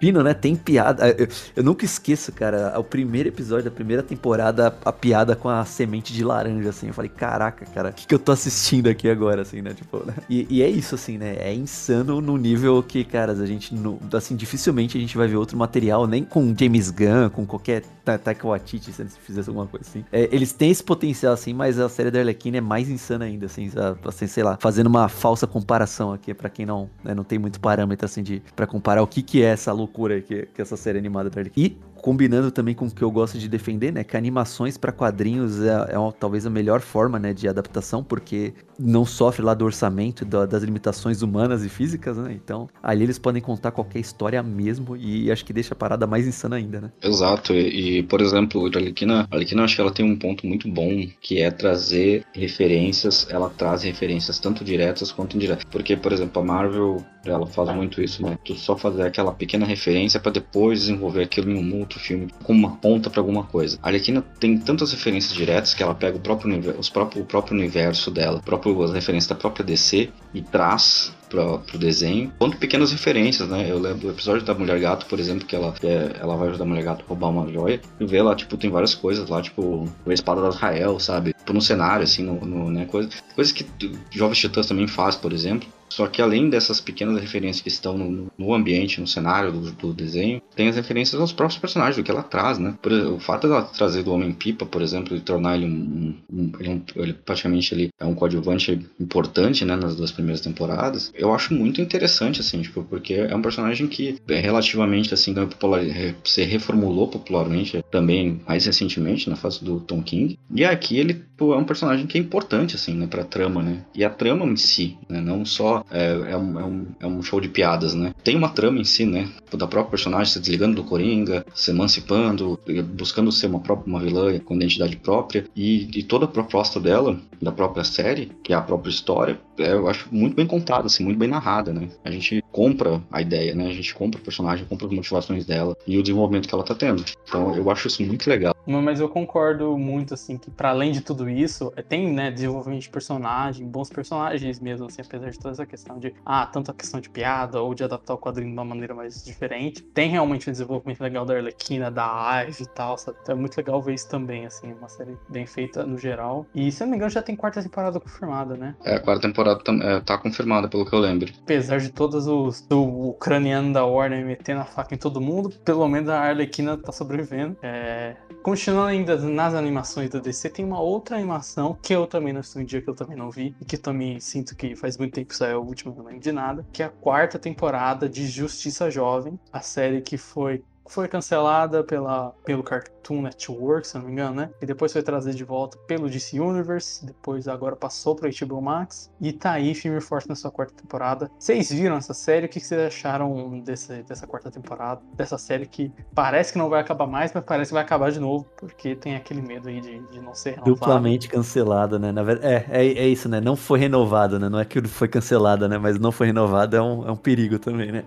fino, 0.02 0.20
né? 0.20 0.34
Tem 0.34 0.56
piada. 0.56 1.10
Eu, 1.10 1.28
eu, 1.54 1.62
nunca 1.62 1.84
esqueço, 1.84 2.32
cara, 2.32 2.74
o 2.76 2.82
primeiro 2.82 3.28
episódio 3.28 3.66
da 3.66 3.70
primeira 3.70 4.02
temporada, 4.02 4.76
a, 4.84 4.92
piada 4.92 5.36
com 5.36 5.48
a 5.48 5.64
semente 5.64 6.12
de 6.12 6.24
laranja, 6.24 6.70
assim. 6.70 6.88
Eu 6.88 6.92
falei, 6.92 7.08
caraca, 7.08 7.64
cara, 7.66 7.90
o 7.90 7.92
que, 7.92 8.08
que 8.08 8.12
eu 8.12 8.18
tô 8.18 8.32
assistindo 8.32 8.88
aqui 8.88 9.08
agora, 9.08 9.42
assim, 9.42 9.62
né? 9.62 9.72
Tipo, 9.72 10.04
né? 10.04 10.14
E, 10.28 10.44
e, 10.50 10.60
é 10.60 10.68
isso, 10.68 10.96
assim, 10.96 11.18
né? 11.18 11.36
É 11.38 11.54
insano 11.54 12.20
no 12.20 12.36
nível 12.36 12.82
que, 12.82 13.04
caras, 13.04 13.38
a 13.38 13.46
gente, 13.46 13.72
no, 13.76 14.00
assim, 14.12 14.34
dificilmente 14.34 14.98
a 14.98 15.00
gente 15.00 15.16
vai 15.16 15.28
ver 15.28 15.36
outro 15.36 15.56
material, 15.56 16.04
nem 16.04 16.24
com 16.24 16.52
James 16.58 16.90
Gunn, 16.90 17.30
com 17.30 17.46
qualquer 17.46 17.84
Taika 18.04 18.48
Waititi, 18.48 18.92
se 18.92 19.02
eles 19.02 19.16
fizessem 19.16 19.52
alguma 19.52 19.68
coisa 19.68 19.86
assim. 19.88 20.04
É, 20.10 20.28
eles 20.32 20.52
têm 20.52 20.72
esse 20.72 20.82
potencial, 20.82 21.32
assim, 21.32 21.54
mas 21.54 21.78
a 21.78 21.88
série 21.88 22.10
da 22.10 22.18
Arlequina 22.18 22.56
é 22.56 22.60
mais 22.60 22.88
insana 22.88 23.26
ainda, 23.26 23.46
assim, 23.46 23.70
assim, 24.04 24.26
sei 24.26 24.42
lá, 24.42 24.58
fazendo 24.60 24.88
uma 24.88 25.08
falsa 25.08 25.46
comparação 25.46 26.12
aqui, 26.12 26.34
para 26.34 26.50
quem 26.50 26.66
não, 26.66 26.90
né, 27.04 27.14
não 27.14 27.22
tem 27.22 27.38
muito 27.38 27.60
parâmetro, 27.60 28.04
assim, 28.04 28.24
de, 28.24 28.42
pra 28.56 28.66
comparar 28.66 29.00
o 29.00 29.06
que 29.06 29.22
que 29.22 29.40
é 29.44 29.46
essa 29.46 29.72
loucura 29.72 29.91
loucura 29.92 30.20
que, 30.20 30.46
que 30.46 30.62
essa 30.62 30.76
série 30.76 30.98
animada 30.98 31.28
traz. 31.28 31.48
E 31.54 31.76
combinando 32.02 32.50
também 32.50 32.74
com 32.74 32.86
o 32.86 32.90
que 32.90 33.02
eu 33.02 33.10
gosto 33.10 33.38
de 33.38 33.48
defender, 33.48 33.92
né? 33.92 34.02
Que 34.02 34.16
animações 34.16 34.76
para 34.76 34.90
quadrinhos 34.90 35.62
é, 35.62 35.92
é 35.92 35.98
uma, 35.98 36.10
talvez 36.10 36.44
a 36.44 36.50
melhor 36.50 36.80
forma, 36.80 37.16
né, 37.16 37.32
de 37.32 37.46
adaptação, 37.46 38.02
porque 38.02 38.52
não 38.76 39.04
sofre 39.04 39.40
lá 39.40 39.54
do 39.54 39.64
orçamento, 39.64 40.24
da, 40.24 40.44
das 40.44 40.64
limitações 40.64 41.22
humanas 41.22 41.64
e 41.64 41.68
físicas, 41.68 42.16
né? 42.16 42.32
Então, 42.32 42.68
ali 42.82 43.04
eles 43.04 43.18
podem 43.18 43.40
contar 43.40 43.70
qualquer 43.70 44.00
história 44.00 44.42
mesmo 44.42 44.96
e 44.96 45.30
acho 45.30 45.44
que 45.44 45.52
deixa 45.52 45.74
a 45.74 45.76
parada 45.76 46.04
mais 46.04 46.26
insana 46.26 46.56
ainda, 46.56 46.80
né? 46.80 46.90
Exato. 47.00 47.52
E, 47.52 47.98
e 47.98 48.02
por 48.02 48.20
exemplo, 48.20 48.66
a 48.66 48.76
Arlequina, 48.76 49.28
a 49.30 49.34
Arlequina 49.36 49.62
acho 49.62 49.76
que 49.76 49.80
ela 49.80 49.92
tem 49.92 50.04
um 50.04 50.16
ponto 50.16 50.44
muito 50.44 50.68
bom, 50.68 51.06
que 51.20 51.40
é 51.40 51.52
trazer 51.52 52.24
referências, 52.32 53.28
ela 53.30 53.48
traz 53.48 53.84
referências 53.84 54.40
tanto 54.40 54.64
diretas 54.64 55.12
quanto 55.12 55.36
indiretas. 55.36 55.64
Porque, 55.70 55.96
por 55.96 56.12
exemplo, 56.12 56.42
a 56.42 56.44
Marvel, 56.44 57.04
ela 57.24 57.46
faz 57.46 57.74
muito 57.74 58.02
isso, 58.02 58.22
né? 58.22 58.38
Tu 58.44 58.54
só 58.54 58.76
fazer 58.76 59.04
aquela 59.04 59.32
pequena 59.32 59.66
referência 59.66 60.18
para 60.20 60.32
depois 60.32 60.80
desenvolver 60.80 61.24
aquilo 61.24 61.50
em 61.50 61.56
um 61.56 61.80
outro 61.80 61.98
filme 61.98 62.28
como 62.42 62.58
uma 62.58 62.76
ponta 62.76 63.08
para 63.10 63.20
alguma 63.20 63.44
coisa. 63.44 63.78
A 63.82 63.88
Arlequina 63.88 64.22
tem 64.40 64.58
tantas 64.58 64.92
referências 64.92 65.32
diretas 65.32 65.74
que 65.74 65.82
ela 65.82 65.94
pega 65.94 66.16
o 66.16 66.20
próprio, 66.20 66.78
os 66.78 66.88
próprio, 66.88 67.22
o 67.22 67.26
próprio 67.26 67.56
universo 67.56 68.10
dela, 68.10 68.40
próprio, 68.40 68.82
as 68.82 68.92
referências 68.92 69.28
da 69.28 69.34
própria 69.34 69.64
DC 69.64 70.10
e 70.34 70.42
traz 70.42 71.12
pro, 71.32 71.60
pro 71.60 71.78
desenho, 71.78 72.30
quanto 72.38 72.58
pequenas 72.58 72.92
referências, 72.92 73.48
né? 73.48 73.66
Eu 73.68 73.78
lembro 73.78 74.00
do 74.00 74.10
episódio 74.10 74.44
da 74.44 74.54
Mulher 74.54 74.78
Gato, 74.78 75.06
por 75.06 75.18
exemplo, 75.18 75.46
que 75.46 75.56
ela, 75.56 75.74
é, 75.82 76.16
ela 76.20 76.36
vai 76.36 76.48
ajudar 76.48 76.64
a 76.64 76.68
Mulher 76.68 76.84
Gato 76.84 77.04
a 77.04 77.08
roubar 77.08 77.30
uma 77.30 77.50
joia, 77.50 77.80
e 77.98 78.04
vê 78.04 78.20
lá, 78.20 78.34
tipo, 78.34 78.56
tem 78.58 78.70
várias 78.70 78.94
coisas 78.94 79.28
lá, 79.30 79.40
tipo, 79.40 79.88
a 80.06 80.12
espada 80.12 80.42
da 80.42 80.50
Israel, 80.50 81.00
sabe? 81.00 81.32
Tipo, 81.32 81.54
no 81.54 81.62
cenário, 81.62 82.04
assim, 82.04 82.22
no, 82.22 82.44
no 82.44 82.70
né? 82.70 82.84
Coisa, 82.84 83.08
coisas 83.34 83.52
que 83.52 83.66
Jovens 84.10 84.38
Titãs 84.38 84.66
também 84.66 84.86
faz, 84.86 85.16
por 85.16 85.32
exemplo. 85.32 85.66
Só 85.92 86.06
que 86.06 86.22
além 86.22 86.48
dessas 86.48 86.80
pequenas 86.80 87.20
referências 87.20 87.60
que 87.60 87.68
estão 87.68 87.98
no, 87.98 88.32
no 88.38 88.54
ambiente, 88.54 88.98
no 88.98 89.06
cenário 89.06 89.52
do, 89.52 89.72
do, 89.72 89.92
desenho, 89.92 90.40
tem 90.56 90.68
as 90.68 90.76
referências 90.76 91.20
aos 91.20 91.32
próprios 91.32 91.60
personagens, 91.60 91.96
do 91.96 92.02
que 92.02 92.10
ela 92.10 92.22
traz, 92.22 92.58
né? 92.58 92.74
Por, 92.80 92.92
o 92.92 93.18
fato 93.18 93.46
dela 93.46 93.62
trazer 93.62 94.02
do 94.02 94.12
Homem-Pipa, 94.12 94.64
por 94.64 94.80
exemplo, 94.80 95.14
e 95.14 95.20
tornar 95.20 95.56
ele 95.56 95.66
um, 95.66 96.14
um, 96.32 96.52
ele, 96.58 96.68
um, 96.70 96.82
ele 96.96 97.12
praticamente 97.12 97.74
ele 97.74 97.90
é 98.00 98.06
um 98.06 98.14
coadjuvante 98.14 98.80
importante, 98.98 99.66
né, 99.66 99.76
nas 99.76 99.94
duas 99.94 100.10
primeiras 100.10 100.40
temporadas, 100.40 101.12
eu 101.14 101.34
acho 101.34 101.52
muito 101.52 101.80
interessante, 101.80 102.40
assim, 102.40 102.62
tipo, 102.62 102.82
porque 102.84 103.14
é 103.14 103.36
um 103.36 103.42
personagem 103.42 103.86
que 103.86 104.16
é 104.28 104.40
relativamente, 104.40 105.12
assim, 105.12 105.34
popular, 105.34 105.82
se 106.24 106.42
reformulou 106.44 107.08
popularmente 107.08 107.84
também 107.90 108.40
mais 108.48 108.64
recentemente, 108.64 109.28
na 109.28 109.36
fase 109.36 109.62
do 109.62 109.80
Tom 109.80 110.02
King, 110.02 110.38
e 110.54 110.64
aqui 110.64 110.96
ele 110.96 111.22
pô, 111.42 111.54
é 111.54 111.56
um 111.56 111.64
personagem 111.64 112.06
que 112.06 112.16
é 112.16 112.20
importante, 112.20 112.76
assim, 112.76 112.94
né, 112.94 113.06
pra 113.06 113.24
trama, 113.24 113.62
né? 113.62 113.84
E 113.94 114.04
a 114.04 114.10
trama 114.10 114.46
em 114.46 114.56
si, 114.56 114.96
né, 115.08 115.20
não 115.20 115.44
só 115.44 115.81
é, 115.90 116.32
é, 116.32 116.36
um, 116.36 116.60
é, 116.60 116.64
um, 116.64 116.86
é 117.00 117.06
um 117.06 117.22
show 117.22 117.40
de 117.40 117.48
piadas, 117.48 117.94
né? 117.94 118.12
Tem 118.22 118.36
uma 118.36 118.48
trama 118.48 118.78
em 118.78 118.84
si, 118.84 119.04
né? 119.04 119.28
Da 119.52 119.66
própria 119.66 119.90
personagem 119.90 120.32
se 120.32 120.40
desligando 120.40 120.76
do 120.76 120.84
Coringa, 120.84 121.44
se 121.54 121.70
emancipando, 121.70 122.58
buscando 122.94 123.30
ser 123.30 123.46
uma 123.46 123.60
própria 123.60 123.88
uma 123.88 124.00
vilã 124.00 124.38
com 124.38 124.54
identidade 124.54 124.96
própria. 124.96 125.44
E, 125.54 125.90
e 125.98 126.02
toda 126.02 126.24
a 126.24 126.28
proposta 126.28 126.80
dela, 126.80 127.18
da 127.40 127.52
própria 127.52 127.84
série, 127.84 128.30
que 128.42 128.52
é 128.52 128.56
a 128.56 128.62
própria 128.62 128.90
história, 128.90 129.38
é, 129.58 129.72
eu 129.72 129.88
acho 129.88 130.08
muito 130.10 130.34
bem 130.34 130.46
contada, 130.46 130.86
assim, 130.86 131.04
muito 131.04 131.18
bem 131.18 131.28
narrada, 131.28 131.72
né? 131.72 131.88
A 132.04 132.10
gente 132.10 132.42
compra 132.50 133.02
a 133.10 133.20
ideia, 133.20 133.54
né? 133.54 133.66
A 133.66 133.72
gente 133.72 133.94
compra 133.94 134.20
o 134.20 134.22
personagem, 134.22 134.64
compra 134.66 134.86
as 134.86 134.92
motivações 134.92 135.44
dela 135.44 135.76
e 135.86 135.98
o 135.98 136.02
desenvolvimento 136.02 136.48
que 136.48 136.54
ela 136.54 136.64
tá 136.64 136.74
tendo. 136.74 137.04
Então 137.26 137.54
eu 137.54 137.70
acho 137.70 137.88
isso 137.88 138.02
muito 138.02 138.28
legal. 138.28 138.54
Mas 138.66 139.00
eu 139.00 139.08
concordo 139.08 139.76
muito, 139.76 140.14
assim, 140.14 140.38
que 140.38 140.50
para 140.50 140.70
além 140.70 140.92
de 140.92 141.00
tudo 141.00 141.28
isso, 141.28 141.72
é, 141.76 141.82
tem, 141.82 142.12
né, 142.12 142.30
desenvolvimento 142.30 142.82
de 142.82 142.90
personagem, 142.90 143.66
bons 143.66 143.90
personagens 143.90 144.60
mesmo, 144.60 144.86
assim, 144.86 145.02
apesar 145.02 145.30
de 145.30 145.38
toda 145.38 145.52
essa 145.52 145.66
questão 145.72 145.98
de, 145.98 146.14
ah, 146.24 146.44
tanto 146.44 146.70
a 146.70 146.74
questão 146.74 147.00
de 147.00 147.08
piada 147.08 147.62
ou 147.62 147.74
de 147.74 147.82
adaptar 147.82 148.12
o 148.12 148.18
quadrinho 148.18 148.48
de 148.48 148.54
uma 148.54 148.64
maneira 148.64 148.94
mais 148.94 149.24
diferente. 149.24 149.82
Tem 149.82 150.10
realmente 150.10 150.50
um 150.50 150.52
desenvolvimento 150.52 151.00
legal 151.00 151.24
da 151.24 151.34
Arlequina, 151.34 151.90
da 151.90 152.42
Ive 152.42 152.62
e 152.62 152.66
tal, 152.66 152.98
sabe? 152.98 153.16
Então 153.22 153.34
é 153.34 153.38
muito 153.38 153.56
legal 153.56 153.80
ver 153.80 153.94
isso 153.94 154.08
também, 154.08 154.44
assim, 154.44 154.72
uma 154.72 154.88
série 154.88 155.16
bem 155.30 155.46
feita 155.46 155.84
no 155.84 155.96
geral. 155.96 156.46
E 156.54 156.70
se 156.70 156.82
eu 156.82 156.86
não 156.86 156.90
me 156.90 156.96
engano, 156.96 157.10
já 157.10 157.22
tem 157.22 157.34
quarta 157.34 157.62
temporada 157.62 157.98
confirmada, 157.98 158.54
né? 158.54 158.74
É, 158.84 158.96
a 158.96 159.00
quarta 159.00 159.26
temporada 159.26 159.62
é, 159.82 160.00
tá 160.00 160.18
confirmada, 160.18 160.68
pelo 160.68 160.84
que 160.84 160.94
eu 160.94 160.98
lembro. 160.98 161.32
Apesar 161.42 161.78
de 161.78 161.90
todos 161.90 162.26
os 162.26 162.66
o 162.70 163.10
ucraniano 163.10 163.72
da 163.72 163.84
Warner 163.84 164.24
metendo 164.24 164.60
a 164.60 164.64
faca 164.64 164.94
em 164.94 164.98
todo 164.98 165.20
mundo, 165.20 165.50
pelo 165.64 165.86
menos 165.88 166.08
a 166.08 166.20
Arlequina 166.20 166.76
tá 166.76 166.92
sobrevivendo. 166.92 167.56
É... 167.62 168.16
Continuando 168.42 168.88
ainda 168.88 169.16
nas 169.16 169.54
animações 169.54 170.10
da 170.10 170.18
DC, 170.18 170.50
tem 170.50 170.64
uma 170.64 170.80
outra 170.80 171.16
animação 171.16 171.78
que 171.80 171.94
eu 171.94 172.06
também 172.06 172.32
não 172.32 172.40
estou 172.40 172.60
em 172.60 172.64
dia, 172.64 172.82
que 172.82 172.90
eu 172.90 172.94
também 172.94 173.16
não 173.16 173.30
vi, 173.30 173.54
e 173.60 173.64
que 173.64 173.76
também 173.76 174.18
sinto 174.18 174.56
que 174.56 174.74
faz 174.74 174.98
muito 174.98 175.14
tempo 175.14 175.28
que 175.28 175.36
saiu 175.36 175.61
última, 175.62 175.94
lembro 176.02 176.20
de 176.20 176.32
nada, 176.32 176.66
que 176.72 176.82
é 176.82 176.86
a 176.86 176.90
quarta 176.90 177.38
temporada 177.38 178.08
de 178.08 178.26
Justiça 178.26 178.90
Jovem, 178.90 179.38
a 179.52 179.60
série 179.60 180.02
que 180.02 180.16
foi 180.18 180.64
foi 180.86 181.08
cancelada 181.08 181.82
pela, 181.84 182.30
pelo 182.44 182.62
Cartoon 182.62 183.22
Network, 183.22 183.86
se 183.86 183.96
não 183.96 184.04
me 184.04 184.12
engano, 184.12 184.34
né? 184.34 184.50
E 184.60 184.66
depois 184.66 184.92
foi 184.92 185.02
trazida 185.02 185.34
de 185.34 185.44
volta 185.44 185.78
pelo 185.86 186.08
DC 186.08 186.38
Universe, 186.40 187.04
depois 187.04 187.48
agora 187.48 187.76
passou 187.76 188.14
pro 188.14 188.28
HBO 188.28 188.60
Max. 188.60 189.10
E 189.20 189.32
tá 189.32 189.52
aí, 189.52 189.74
firme 189.74 190.00
forte 190.00 190.28
na 190.28 190.34
sua 190.34 190.50
quarta 190.50 190.74
temporada. 190.74 191.30
Vocês 191.38 191.70
viram 191.70 191.96
essa 191.96 192.14
série? 192.14 192.46
O 192.46 192.48
que 192.48 192.60
vocês 192.60 192.80
acharam 192.80 193.60
desse, 193.60 194.02
dessa 194.02 194.26
quarta 194.26 194.50
temporada? 194.50 195.00
Dessa 195.14 195.38
série 195.38 195.66
que 195.66 195.92
parece 196.14 196.52
que 196.52 196.58
não 196.58 196.68
vai 196.68 196.80
acabar 196.80 197.06
mais, 197.06 197.32
mas 197.32 197.44
parece 197.44 197.70
que 197.70 197.74
vai 197.74 197.82
acabar 197.82 198.10
de 198.10 198.20
novo, 198.20 198.46
porque 198.56 198.94
tem 198.94 199.16
aquele 199.16 199.42
medo 199.42 199.68
aí 199.68 199.80
de, 199.80 200.00
de 200.08 200.20
não 200.20 200.34
ser 200.34 200.50
renovada. 200.50 200.70
Duplamente 200.70 201.28
cancelada, 201.28 201.98
né? 201.98 202.12
Na 202.12 202.22
verdade, 202.22 202.54
é, 202.54 202.66
é, 202.70 202.86
é, 202.86 203.08
isso, 203.08 203.28
né? 203.28 203.40
Não 203.40 203.56
foi 203.56 203.78
renovada, 203.78 204.38
né? 204.38 204.48
Não 204.48 204.58
é 204.58 204.64
que 204.64 204.80
foi 204.88 205.08
cancelada, 205.08 205.68
né? 205.68 205.78
Mas 205.78 205.98
não 205.98 206.12
foi 206.12 206.26
renovada 206.26 206.76
é 206.76 206.82
um, 206.82 207.08
é 207.08 207.12
um 207.12 207.16
perigo 207.16 207.58
também, 207.58 207.92
né? 207.92 208.04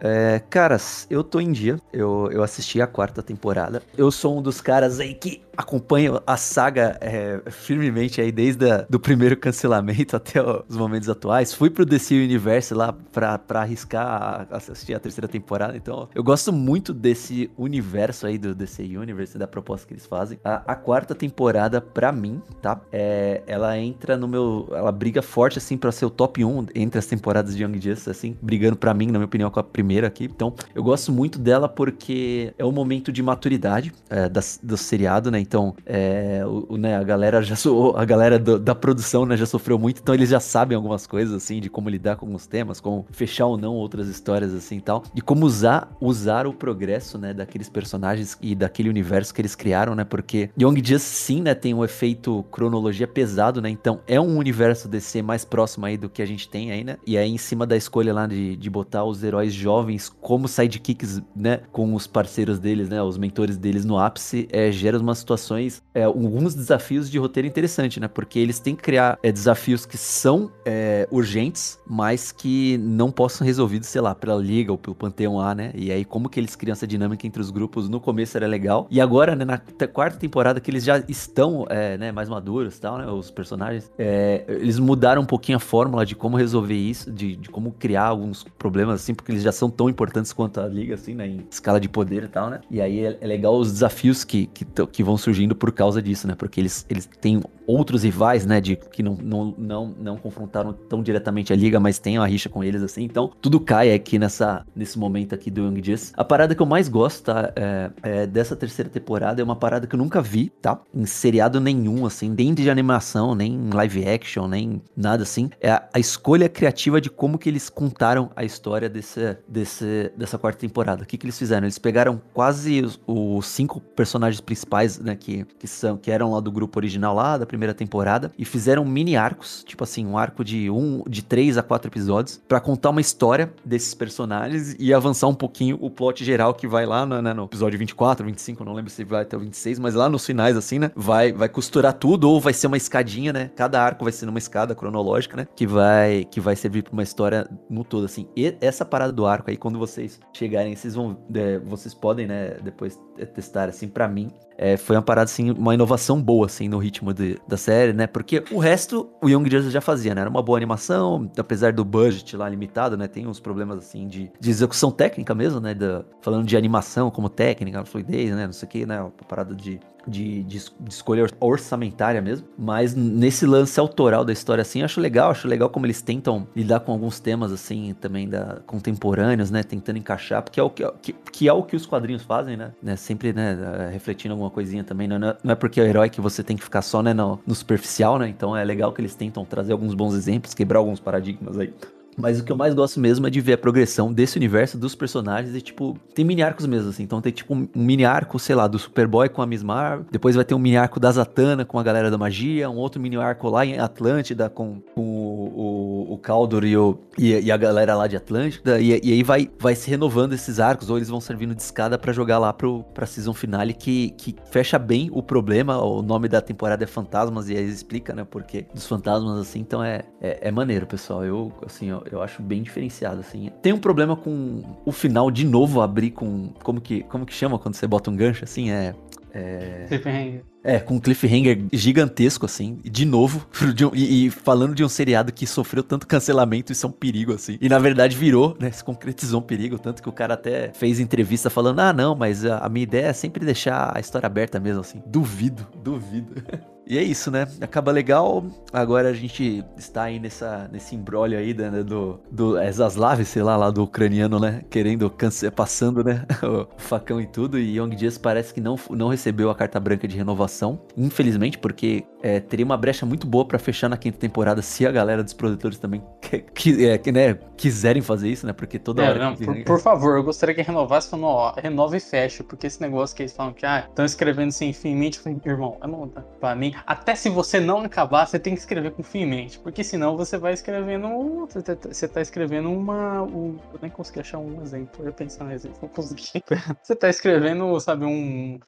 É, 0.00 0.40
caras, 0.50 1.06
eu 1.10 1.22
tô 1.22 1.40
em 1.40 1.52
dia. 1.52 1.78
Eu, 1.92 2.28
eu 2.32 2.42
assisti 2.42 2.80
a 2.80 2.86
quarta 2.86 3.22
temporada. 3.22 3.82
Eu 3.96 4.10
sou 4.10 4.38
um 4.38 4.42
dos 4.42 4.60
caras 4.60 4.98
aí 4.98 5.14
que 5.14 5.42
acompanha 5.56 6.22
a 6.26 6.36
saga 6.36 6.96
é, 7.00 7.40
firmemente 7.50 8.20
aí 8.20 8.32
desde 8.32 8.66
o 8.92 8.98
primeiro 8.98 9.36
cancelamento 9.36 10.16
até 10.16 10.40
os 10.42 10.76
momentos 10.76 11.08
atuais. 11.08 11.52
Fui 11.52 11.68
pro 11.68 11.84
DC 11.84 12.14
Universe 12.14 12.72
lá 12.72 12.92
pra, 12.92 13.38
pra 13.38 13.60
arriscar 13.60 14.48
a, 14.50 14.56
assistir 14.56 14.94
a 14.94 15.00
terceira 15.00 15.28
temporada. 15.28 15.76
Então, 15.76 16.08
eu 16.14 16.22
gosto 16.22 16.52
muito 16.52 16.94
desse 16.94 17.50
universo 17.58 18.26
aí 18.26 18.38
do 18.38 18.54
DC 18.54 18.82
Universe, 18.82 19.36
da 19.36 19.46
proposta 19.46 19.86
que 19.86 19.92
eles 19.92 20.06
fazem. 20.06 20.38
A, 20.42 20.62
a 20.72 20.74
quarta 20.74 21.14
temporada, 21.14 21.80
pra 21.80 22.10
mim, 22.10 22.40
tá? 22.62 22.80
É, 22.90 23.42
ela 23.46 23.76
entra 23.78 24.16
no 24.16 24.26
meu. 24.26 24.68
Ela 24.72 24.90
briga 24.90 25.20
forte, 25.20 25.58
assim, 25.58 25.76
pra 25.76 25.92
ser 25.92 26.06
o 26.06 26.10
top 26.10 26.44
1 26.44 26.66
entre 26.74 26.98
as 26.98 27.06
temporadas 27.06 27.54
de 27.54 27.62
Young 27.62 27.74
Justice, 27.80 28.08
assim, 28.08 28.36
brigando 28.40 28.76
pra 28.76 28.94
mim, 28.94 29.06
na 29.06 29.18
minha 29.18 29.26
opinião, 29.26 29.50
com 29.50 29.60
a 29.60 29.64
primeira 29.64 29.89
aqui. 30.04 30.24
Então, 30.24 30.54
eu 30.74 30.82
gosto 30.82 31.12
muito 31.12 31.38
dela 31.38 31.68
porque 31.68 32.52
é 32.58 32.64
um 32.64 32.72
momento 32.72 33.12
de 33.12 33.22
maturidade 33.22 33.92
é, 34.08 34.28
da, 34.28 34.40
do 34.62 34.76
seriado, 34.76 35.30
né? 35.30 35.40
Então, 35.40 35.74
é, 35.86 36.42
o, 36.46 36.76
né, 36.76 36.96
a 36.96 37.02
galera 37.02 37.42
já 37.42 37.56
so, 37.56 37.94
a 37.96 38.04
galera 38.04 38.38
do, 38.38 38.58
da 38.58 38.74
produção, 38.74 39.26
né, 39.26 39.36
já 39.36 39.46
sofreu 39.46 39.78
muito, 39.78 40.00
então 40.00 40.14
eles 40.14 40.28
já 40.28 40.40
sabem 40.40 40.76
algumas 40.76 41.06
coisas 41.06 41.34
assim 41.34 41.60
de 41.60 41.68
como 41.68 41.88
lidar 41.88 42.16
com 42.16 42.34
os 42.34 42.46
temas, 42.46 42.80
como 42.80 43.06
fechar 43.10 43.46
ou 43.46 43.56
não 43.56 43.74
outras 43.74 44.08
histórias 44.08 44.54
assim 44.54 44.76
e 44.76 44.80
tal, 44.80 45.02
e 45.14 45.20
como 45.20 45.46
usar 45.46 45.90
usar 46.00 46.46
o 46.46 46.52
progresso, 46.52 47.18
né, 47.18 47.32
daqueles 47.32 47.68
personagens 47.68 48.36
e 48.40 48.54
daquele 48.54 48.88
universo 48.88 49.34
que 49.34 49.40
eles 49.40 49.54
criaram, 49.54 49.94
né? 49.94 50.04
Porque 50.04 50.50
Young 50.60 50.76
Justice 50.76 51.22
sim, 51.22 51.42
né, 51.42 51.54
tem 51.54 51.74
um 51.74 51.84
efeito 51.84 52.44
cronologia 52.50 53.06
pesado, 53.06 53.60
né? 53.60 53.68
Então 53.70 54.00
é 54.06 54.20
um 54.20 54.36
universo 54.36 54.88
DC 54.88 55.22
mais 55.22 55.44
próximo 55.44 55.86
aí 55.86 55.96
do 55.96 56.08
que 56.08 56.22
a 56.22 56.26
gente 56.26 56.48
tem 56.48 56.70
aí, 56.72 56.84
né? 56.84 56.96
E 57.06 57.16
aí 57.16 57.30
em 57.30 57.38
cima 57.38 57.66
da 57.66 57.76
escolha 57.76 58.12
lá 58.12 58.26
de, 58.26 58.56
de 58.56 58.70
botar 58.70 59.04
os 59.04 59.22
heróis 59.22 59.52
jovens 59.52 59.79
como 60.20 60.48
sidekicks, 60.48 61.22
né, 61.34 61.60
com 61.72 61.94
os 61.94 62.06
parceiros 62.06 62.58
deles, 62.58 62.88
né, 62.88 63.02
os 63.02 63.18
mentores 63.18 63.56
deles 63.56 63.84
no 63.84 63.98
ápice, 63.98 64.48
é, 64.50 64.70
gera 64.70 64.98
umas 64.98 65.18
situações, 65.18 65.82
é, 65.94 66.04
alguns 66.04 66.54
desafios 66.54 67.10
de 67.10 67.18
roteiro 67.18 67.46
interessante, 67.46 68.00
né? 68.00 68.08
Porque 68.08 68.38
eles 68.38 68.58
têm 68.58 68.74
que 68.74 68.82
criar 68.82 69.18
é, 69.22 69.32
desafios 69.32 69.86
que 69.86 69.96
são 69.96 70.50
é, 70.64 71.08
urgentes, 71.10 71.78
mas 71.86 72.32
que 72.32 72.78
não 72.78 73.10
possam 73.10 73.38
ser 73.38 73.44
resolvidos, 73.44 73.88
sei 73.88 74.00
lá, 74.00 74.14
pela 74.14 74.36
Liga 74.36 74.72
ou 74.72 74.78
pelo 74.78 74.94
Panteão 74.94 75.40
A, 75.40 75.54
né? 75.54 75.72
E 75.74 75.90
aí, 75.90 76.04
como 76.04 76.28
que 76.28 76.38
eles 76.38 76.54
criam 76.56 76.72
essa 76.72 76.86
dinâmica 76.86 77.26
entre 77.26 77.40
os 77.40 77.50
grupos 77.50 77.88
no 77.88 78.00
começo 78.00 78.36
era 78.36 78.46
legal. 78.46 78.86
E 78.90 79.00
agora, 79.00 79.34
né, 79.34 79.44
na 79.44 79.58
quarta 79.88 80.18
temporada, 80.18 80.60
que 80.60 80.70
eles 80.70 80.84
já 80.84 81.02
estão 81.08 81.66
é, 81.68 81.96
né, 81.96 82.12
mais 82.12 82.28
maduros 82.28 82.78
tal, 82.78 82.98
né? 82.98 83.06
Os 83.06 83.30
personagens, 83.30 83.90
é, 83.98 84.44
eles 84.48 84.78
mudaram 84.78 85.22
um 85.22 85.26
pouquinho 85.26 85.56
a 85.56 85.60
fórmula 85.60 86.04
de 86.04 86.14
como 86.14 86.36
resolver 86.36 86.74
isso, 86.74 87.10
de, 87.10 87.36
de 87.36 87.48
como 87.48 87.72
criar 87.72 88.06
alguns 88.06 88.44
problemas, 88.58 89.00
assim, 89.00 89.14
porque 89.14 89.32
eles 89.32 89.42
já 89.42 89.52
são 89.52 89.69
tão 89.70 89.88
importantes 89.88 90.32
quanto 90.32 90.60
a 90.60 90.66
Liga, 90.66 90.94
assim, 90.94 91.14
né? 91.14 91.26
Em 91.26 91.46
escala 91.50 91.80
de 91.80 91.88
poder 91.88 92.24
e 92.24 92.28
tal, 92.28 92.50
né? 92.50 92.60
E 92.70 92.80
aí 92.80 93.04
é, 93.04 93.18
é 93.20 93.26
legal 93.26 93.56
os 93.56 93.72
desafios 93.72 94.24
que, 94.24 94.46
que, 94.46 94.64
que 94.64 95.02
vão 95.02 95.16
surgindo 95.16 95.54
por 95.54 95.72
causa 95.72 96.02
disso, 96.02 96.26
né? 96.26 96.34
Porque 96.34 96.60
eles, 96.60 96.84
eles 96.88 97.08
têm 97.20 97.42
outros 97.70 98.02
rivais, 98.02 98.44
né? 98.46 98.60
De 98.60 98.76
que 98.76 99.02
não, 99.02 99.16
não, 99.22 99.54
não, 99.56 99.94
não 99.98 100.16
confrontaram 100.16 100.72
tão 100.72 101.02
diretamente 101.02 101.52
a 101.52 101.56
liga, 101.56 101.78
mas 101.78 101.98
tem 101.98 102.18
uma 102.18 102.26
rixa 102.26 102.48
com 102.48 102.62
eles, 102.62 102.82
assim. 102.82 103.02
Então, 103.04 103.30
tudo 103.40 103.60
cai 103.60 103.92
aqui 103.92 104.18
nessa, 104.18 104.64
nesse 104.74 104.98
momento 104.98 105.34
aqui 105.34 105.50
do 105.50 105.62
Young 105.62 105.82
Justice. 105.82 106.12
A 106.16 106.24
parada 106.24 106.54
que 106.54 106.62
eu 106.62 106.66
mais 106.66 106.88
gosto, 106.88 107.24
tá? 107.24 107.52
É, 107.56 107.90
é 108.02 108.26
dessa 108.26 108.56
terceira 108.56 108.90
temporada 108.90 109.40
é 109.40 109.44
uma 109.44 109.56
parada 109.56 109.86
que 109.86 109.94
eu 109.94 109.98
nunca 109.98 110.20
vi, 110.20 110.50
tá? 110.60 110.80
Em 110.94 111.06
seriado 111.06 111.60
nenhum, 111.60 112.06
assim, 112.06 112.28
nem 112.28 112.54
de 112.54 112.70
animação, 112.70 113.34
nem 113.34 113.70
live 113.72 114.06
action, 114.08 114.46
nem 114.46 114.82
nada 114.96 115.22
assim. 115.22 115.50
É 115.60 115.70
a, 115.70 115.88
a 115.94 115.98
escolha 115.98 116.48
criativa 116.48 117.00
de 117.00 117.10
como 117.10 117.38
que 117.38 117.48
eles 117.48 117.68
contaram 117.68 118.30
a 118.34 118.44
história 118.44 118.88
desse, 118.88 119.36
desse, 119.48 120.12
dessa 120.16 120.38
quarta 120.38 120.60
temporada. 120.60 121.02
O 121.02 121.06
que 121.06 121.16
que 121.16 121.26
eles 121.26 121.38
fizeram? 121.38 121.66
Eles 121.66 121.78
pegaram 121.78 122.20
quase 122.32 122.82
os, 122.82 123.00
os 123.06 123.46
cinco 123.46 123.80
personagens 123.80 124.40
principais, 124.40 124.98
né? 124.98 125.14
Que, 125.14 125.44
que, 125.58 125.66
são, 125.66 125.96
que 125.96 126.10
eram 126.10 126.32
lá 126.32 126.40
do 126.40 126.50
grupo 126.50 126.78
original 126.78 127.14
lá, 127.14 127.38
da 127.38 127.46
primeira 127.46 127.59
temporada, 127.74 128.32
e 128.38 128.44
fizeram 128.44 128.84
mini 128.84 129.16
arcos, 129.16 129.64
tipo 129.66 129.84
assim, 129.84 130.06
um 130.06 130.16
arco 130.16 130.44
de 130.44 130.70
um, 130.70 131.02
de 131.08 131.22
três 131.22 131.58
a 131.58 131.62
quatro 131.62 131.88
episódios, 131.88 132.40
para 132.48 132.60
contar 132.60 132.90
uma 132.90 133.00
história 133.00 133.52
desses 133.64 133.94
personagens 133.94 134.76
e 134.78 134.92
avançar 134.92 135.28
um 135.28 135.34
pouquinho 135.34 135.78
o 135.80 135.90
plot 135.90 136.24
geral 136.24 136.54
que 136.54 136.66
vai 136.66 136.86
lá 136.86 137.04
no, 137.04 137.20
né, 137.20 137.32
no 137.32 137.44
episódio 137.44 137.78
24, 137.78 138.24
25, 138.24 138.64
não 138.64 138.72
lembro 138.72 138.90
se 138.90 139.04
vai 139.04 139.22
até 139.22 139.36
o 139.36 139.40
26, 139.40 139.78
mas 139.78 139.94
lá 139.94 140.08
nos 140.08 140.24
finais, 140.24 140.56
assim, 140.56 140.78
né? 140.78 140.90
Vai, 140.94 141.32
vai 141.32 141.48
costurar 141.48 141.92
tudo, 141.92 142.28
ou 142.28 142.40
vai 142.40 142.52
ser 142.52 142.66
uma 142.66 142.76
escadinha, 142.76 143.32
né? 143.32 143.50
Cada 143.56 143.82
arco 143.82 144.04
vai 144.04 144.12
ser 144.12 144.28
uma 144.28 144.38
escada 144.38 144.74
cronológica, 144.74 145.36
né? 145.36 145.46
Que 145.54 145.66
vai, 145.66 146.24
que 146.24 146.40
vai 146.40 146.56
servir 146.56 146.82
pra 146.82 146.92
uma 146.92 147.02
história 147.02 147.48
no 147.68 147.84
todo, 147.84 148.04
assim. 148.04 148.26
E 148.36 148.56
essa 148.60 148.84
parada 148.84 149.12
do 149.12 149.26
arco 149.26 149.50
aí, 149.50 149.56
quando 149.56 149.78
vocês 149.78 150.20
chegarem, 150.32 150.74
vocês 150.74 150.94
vão. 150.94 151.16
É, 151.34 151.58
vocês 151.58 151.94
podem, 151.94 152.26
né, 152.26 152.56
depois 152.62 152.98
testar, 153.34 153.68
assim, 153.68 153.88
para 153.88 154.08
mim, 154.08 154.30
é, 154.62 154.76
foi 154.76 154.94
uma 154.94 155.00
parada, 155.00 155.24
assim, 155.24 155.52
uma 155.52 155.72
inovação 155.72 156.20
boa, 156.20 156.44
assim, 156.44 156.68
no 156.68 156.76
ritmo 156.76 157.14
de, 157.14 157.38
da 157.48 157.56
série, 157.56 157.94
né? 157.94 158.06
Porque 158.06 158.44
o 158.50 158.58
resto 158.58 159.08
o 159.22 159.26
Young 159.26 159.50
Justice 159.50 159.70
já 159.70 159.80
fazia, 159.80 160.14
né? 160.14 160.20
Era 160.20 160.28
uma 160.28 160.42
boa 160.42 160.58
animação, 160.58 161.30
apesar 161.38 161.72
do 161.72 161.82
budget 161.82 162.36
lá 162.36 162.46
limitado, 162.46 162.94
né? 162.94 163.08
Tem 163.08 163.26
uns 163.26 163.40
problemas, 163.40 163.78
assim, 163.78 164.06
de, 164.06 164.30
de 164.38 164.50
execução 164.50 164.90
técnica 164.90 165.34
mesmo, 165.34 165.60
né? 165.60 165.72
Da, 165.72 166.04
falando 166.20 166.44
de 166.44 166.58
animação 166.58 167.10
como 167.10 167.30
técnica, 167.30 167.82
fluidez, 167.86 168.36
né? 168.36 168.44
Não 168.44 168.52
sei 168.52 168.68
o 168.68 168.70
que, 168.70 168.84
né? 168.84 169.00
Uma 169.00 169.10
parada 169.26 169.54
de 169.54 169.80
de, 170.06 170.42
de, 170.42 170.58
de, 170.58 170.90
escolha 170.90 171.26
orçamentária 171.38 172.20
mesmo. 172.20 172.46
Mas 172.58 172.94
nesse 172.94 173.46
lance 173.46 173.78
autoral 173.78 174.24
da 174.24 174.32
história, 174.32 174.62
assim, 174.62 174.82
acho 174.82 175.00
legal. 175.00 175.30
Acho 175.30 175.48
legal 175.48 175.68
como 175.70 175.86
eles 175.86 176.02
tentam 176.02 176.46
lidar 176.54 176.80
com 176.80 176.92
alguns 176.92 177.20
temas, 177.20 177.52
assim, 177.52 177.94
também 178.00 178.28
da, 178.28 178.60
contemporâneos, 178.66 179.50
né? 179.50 179.62
Tentando 179.62 179.98
encaixar, 179.98 180.42
porque 180.42 180.60
é 180.60 180.62
o 180.62 180.70
que, 180.70 180.84
que, 181.02 181.12
que 181.12 181.48
é 181.48 181.52
o 181.52 181.62
que 181.62 181.76
os 181.76 181.86
quadrinhos 181.86 182.22
fazem, 182.22 182.56
né? 182.56 182.72
né? 182.82 182.96
Sempre, 182.96 183.32
né? 183.32 183.90
Refletindo 183.92 184.32
alguma 184.32 184.50
coisinha 184.50 184.84
também. 184.84 185.08
Não 185.08 185.16
é, 185.16 185.36
não 185.42 185.52
é 185.52 185.54
porque 185.54 185.80
é 185.80 185.84
o 185.84 185.86
herói 185.86 186.10
que 186.10 186.20
você 186.20 186.42
tem 186.42 186.56
que 186.56 186.62
ficar 186.62 186.82
só, 186.82 187.02
né? 187.02 187.12
No, 187.12 187.38
no 187.46 187.54
superficial, 187.54 188.18
né? 188.18 188.28
Então 188.28 188.56
é 188.56 188.64
legal 188.64 188.92
que 188.92 189.00
eles 189.00 189.14
tentam 189.14 189.44
trazer 189.44 189.72
alguns 189.72 189.94
bons 189.94 190.14
exemplos, 190.14 190.54
quebrar 190.54 190.78
alguns 190.78 191.00
paradigmas 191.00 191.58
aí. 191.58 191.72
Mas 192.20 192.40
o 192.40 192.44
que 192.44 192.52
eu 192.52 192.56
mais 192.56 192.74
gosto 192.74 193.00
mesmo 193.00 193.26
é 193.26 193.30
de 193.30 193.40
ver 193.40 193.54
a 193.54 193.58
progressão 193.58 194.12
desse 194.12 194.36
universo 194.36 194.78
dos 194.78 194.94
personagens 194.94 195.54
e, 195.54 195.60
tipo, 195.60 195.96
tem 196.14 196.24
mini 196.24 196.42
arcos 196.42 196.66
mesmo, 196.66 196.90
assim. 196.90 197.02
Então 197.02 197.20
tem, 197.20 197.32
tipo, 197.32 197.54
um 197.54 197.68
mini 197.74 198.04
arco, 198.04 198.38
sei 198.38 198.54
lá, 198.54 198.66
do 198.66 198.78
Superboy 198.78 199.28
com 199.28 199.42
a 199.42 199.46
Miss 199.46 199.62
Marvel. 199.62 200.06
Depois 200.10 200.36
vai 200.36 200.44
ter 200.44 200.54
um 200.54 200.58
mini 200.58 200.76
arco 200.76 201.00
da 201.00 201.10
Zatanna 201.10 201.64
com 201.64 201.78
a 201.78 201.82
galera 201.82 202.10
da 202.10 202.18
magia. 202.18 202.68
Um 202.70 202.76
outro 202.76 203.00
mini 203.00 203.16
arco 203.16 203.48
lá 203.48 203.64
em 203.64 203.78
Atlântida 203.78 204.48
com, 204.48 204.80
com 204.94 205.02
o, 205.02 206.08
o, 206.10 206.14
o 206.14 206.18
Caldor 206.18 206.64
e, 206.64 206.76
o, 206.76 206.98
e, 207.18 207.32
e, 207.32 207.52
a 207.52 207.56
galera 207.56 207.94
lá 207.94 208.06
de 208.06 208.16
Atlântida. 208.16 208.80
E, 208.80 209.00
e, 209.02 209.12
aí 209.12 209.22
vai, 209.22 209.50
vai 209.58 209.74
se 209.74 209.88
renovando 209.90 210.32
esses 210.32 210.60
arcos, 210.60 210.90
ou 210.90 210.96
eles 210.96 211.08
vão 211.08 211.20
servindo 211.20 211.54
de 211.54 211.62
escada 211.62 211.98
para 211.98 212.12
jogar 212.12 212.38
lá 212.38 212.52
pro, 212.52 212.84
pra 212.94 213.06
season 213.06 213.32
finale, 213.32 213.72
que, 213.72 214.10
que 214.10 214.34
fecha 214.50 214.78
bem 214.78 215.08
o 215.12 215.22
problema. 215.22 215.82
O 215.82 216.02
nome 216.02 216.28
da 216.28 216.40
temporada 216.40 216.84
é 216.84 216.86
Fantasmas, 216.86 217.48
e 217.48 217.56
aí 217.56 217.68
explica, 217.68 218.14
né, 218.14 218.26
porque 218.28 218.66
dos 218.74 218.86
fantasmas, 218.86 219.38
assim. 219.38 219.60
Então 219.60 219.82
é, 219.82 220.02
é, 220.20 220.48
é 220.48 220.50
maneiro, 220.50 220.86
pessoal. 220.86 221.24
Eu, 221.24 221.52
assim, 221.64 221.90
eu 222.14 222.22
acho 222.22 222.42
bem 222.42 222.62
diferenciado, 222.62 223.20
assim. 223.20 223.50
Tem 223.62 223.72
um 223.72 223.78
problema 223.78 224.16
com 224.16 224.62
o 224.84 224.92
final 224.92 225.30
de 225.30 225.44
novo 225.44 225.80
abrir 225.80 226.10
com. 226.10 226.52
Como 226.62 226.80
que, 226.80 227.02
como 227.04 227.26
que 227.26 227.34
chama 227.34 227.58
quando 227.58 227.74
você 227.74 227.86
bota 227.86 228.10
um 228.10 228.16
gancho 228.16 228.44
assim? 228.44 228.70
É. 228.70 228.94
É... 229.32 229.86
Cliffhanger. 229.88 230.44
É, 230.62 230.78
com 230.78 230.96
um 230.96 231.00
cliffhanger 231.00 231.66
gigantesco, 231.72 232.44
assim, 232.44 232.78
de 232.84 233.06
novo, 233.06 233.46
e, 233.94 234.26
e, 234.26 234.30
falando 234.30 234.74
de 234.74 234.84
um 234.84 234.88
seriado 234.88 235.32
que 235.32 235.46
sofreu 235.46 235.82
tanto 235.82 236.06
cancelamento, 236.06 236.70
isso 236.70 236.84
é 236.84 236.88
um 236.88 236.92
perigo, 236.92 237.32
assim. 237.32 237.56
E 237.60 237.68
na 237.68 237.78
verdade 237.78 238.14
virou, 238.14 238.56
né, 238.60 238.70
se 238.70 238.84
concretizou 238.84 239.40
um 239.40 239.42
perigo, 239.42 239.78
tanto 239.78 240.02
que 240.02 240.08
o 240.08 240.12
cara 240.12 240.34
até 240.34 240.70
fez 240.74 241.00
entrevista 241.00 241.48
falando, 241.48 241.80
ah, 241.80 241.92
não, 241.92 242.14
mas 242.14 242.44
a, 242.44 242.58
a 242.58 242.68
minha 242.68 242.82
ideia 242.82 243.06
é 243.06 243.12
sempre 243.12 243.44
deixar 243.44 243.96
a 243.96 244.00
história 244.00 244.26
aberta 244.26 244.60
mesmo, 244.60 244.80
assim. 244.80 245.02
Duvido, 245.06 245.66
duvido. 245.82 246.34
E 246.90 246.98
é 246.98 247.04
isso, 247.04 247.30
né? 247.30 247.46
Acaba 247.60 247.92
legal. 247.92 248.44
Agora 248.72 249.10
a 249.10 249.12
gente 249.12 249.64
está 249.78 250.02
aí 250.02 250.18
nessa, 250.18 250.68
nesse 250.72 250.96
embrólio 250.96 251.38
aí 251.38 251.54
né, 251.54 251.84
do, 251.84 252.20
do 252.28 252.56
Zaslav, 252.72 253.24
sei 253.24 253.44
lá, 253.44 253.56
lá 253.56 253.70
do 253.70 253.84
ucraniano, 253.84 254.40
né? 254.40 254.64
Querendo, 254.68 255.08
passando, 255.54 256.02
né? 256.02 256.26
o 256.42 256.66
facão 256.78 257.20
e 257.20 257.28
tudo. 257.28 257.60
E 257.60 257.78
Young 257.78 257.94
Dias 257.94 258.18
parece 258.18 258.52
que 258.52 258.60
não, 258.60 258.74
não 258.90 259.06
recebeu 259.06 259.50
a 259.50 259.54
carta 259.54 259.78
branca 259.78 260.08
de 260.08 260.16
renovação. 260.16 260.80
Infelizmente, 260.96 261.58
porque 261.58 262.04
é, 262.24 262.40
teria 262.40 262.66
uma 262.66 262.76
brecha 262.76 263.06
muito 263.06 263.24
boa 263.24 263.44
para 263.44 263.60
fechar 263.60 263.88
na 263.88 263.96
quinta 263.96 264.18
temporada 264.18 264.60
se 264.60 264.84
a 264.84 264.90
galera 264.90 265.22
dos 265.22 265.32
produtores 265.32 265.78
também 265.78 266.02
que, 266.20 266.40
que, 266.40 266.86
é, 266.86 266.98
que 266.98 267.12
né, 267.12 267.34
quiserem 267.56 268.02
fazer 268.02 268.28
isso, 268.28 268.44
né? 268.44 268.52
Porque 268.52 268.80
toda 268.80 269.04
é, 269.04 269.10
hora. 269.10 269.24
Não, 269.26 269.36
por, 269.36 269.62
por, 269.62 269.80
favor, 269.80 270.16
eu 270.16 270.24
gostaria 270.24 270.56
que 270.56 270.62
renovasse 270.62 271.08
falando, 271.08 271.26
ó, 271.26 271.54
renova 271.56 271.96
e 271.96 272.00
fecha. 272.00 272.42
Porque 272.42 272.66
esse 272.66 272.80
negócio 272.80 273.14
que 273.14 273.22
eles 273.22 273.32
falam 273.32 273.52
que, 273.52 273.64
ah, 273.64 273.86
estão 273.88 274.04
escrevendo 274.04 274.50
sem 274.50 274.72
fim 274.72 274.96
mente, 274.96 275.20
irmão, 275.46 275.78
é 275.80 275.86
não, 275.86 276.08
tá, 276.08 276.22
pra 276.40 276.56
mim 276.56 276.74
até 276.86 277.14
se 277.14 277.28
você 277.28 277.60
não 277.60 277.80
acabar, 277.80 278.26
você 278.26 278.38
tem 278.38 278.54
que 278.54 278.60
escrever 278.60 278.92
com 278.92 279.02
fim 279.02 279.20
em 279.20 279.26
mente, 279.26 279.58
porque 279.58 279.82
senão 279.84 280.16
você 280.16 280.38
vai 280.38 280.52
escrevendo. 280.52 281.46
Você 281.46 281.62
tá, 281.62 281.88
você 281.88 282.08
tá 282.08 282.20
escrevendo 282.20 282.70
uma. 282.70 283.22
Um, 283.22 283.58
eu 283.72 283.78
nem 283.82 283.90
consegui 283.90 284.20
achar 284.20 284.38
um 284.38 284.62
exemplo, 284.62 285.02
eu 285.02 285.06
ia 285.06 285.12
pensar 285.12 285.44
no 285.44 285.52
exemplo, 285.52 285.78
não 285.82 285.88
consegui. 285.88 286.42
Você 286.82 286.94
tá 286.94 287.08
escrevendo, 287.08 287.78
sabe, 287.80 288.04
um. 288.04 288.58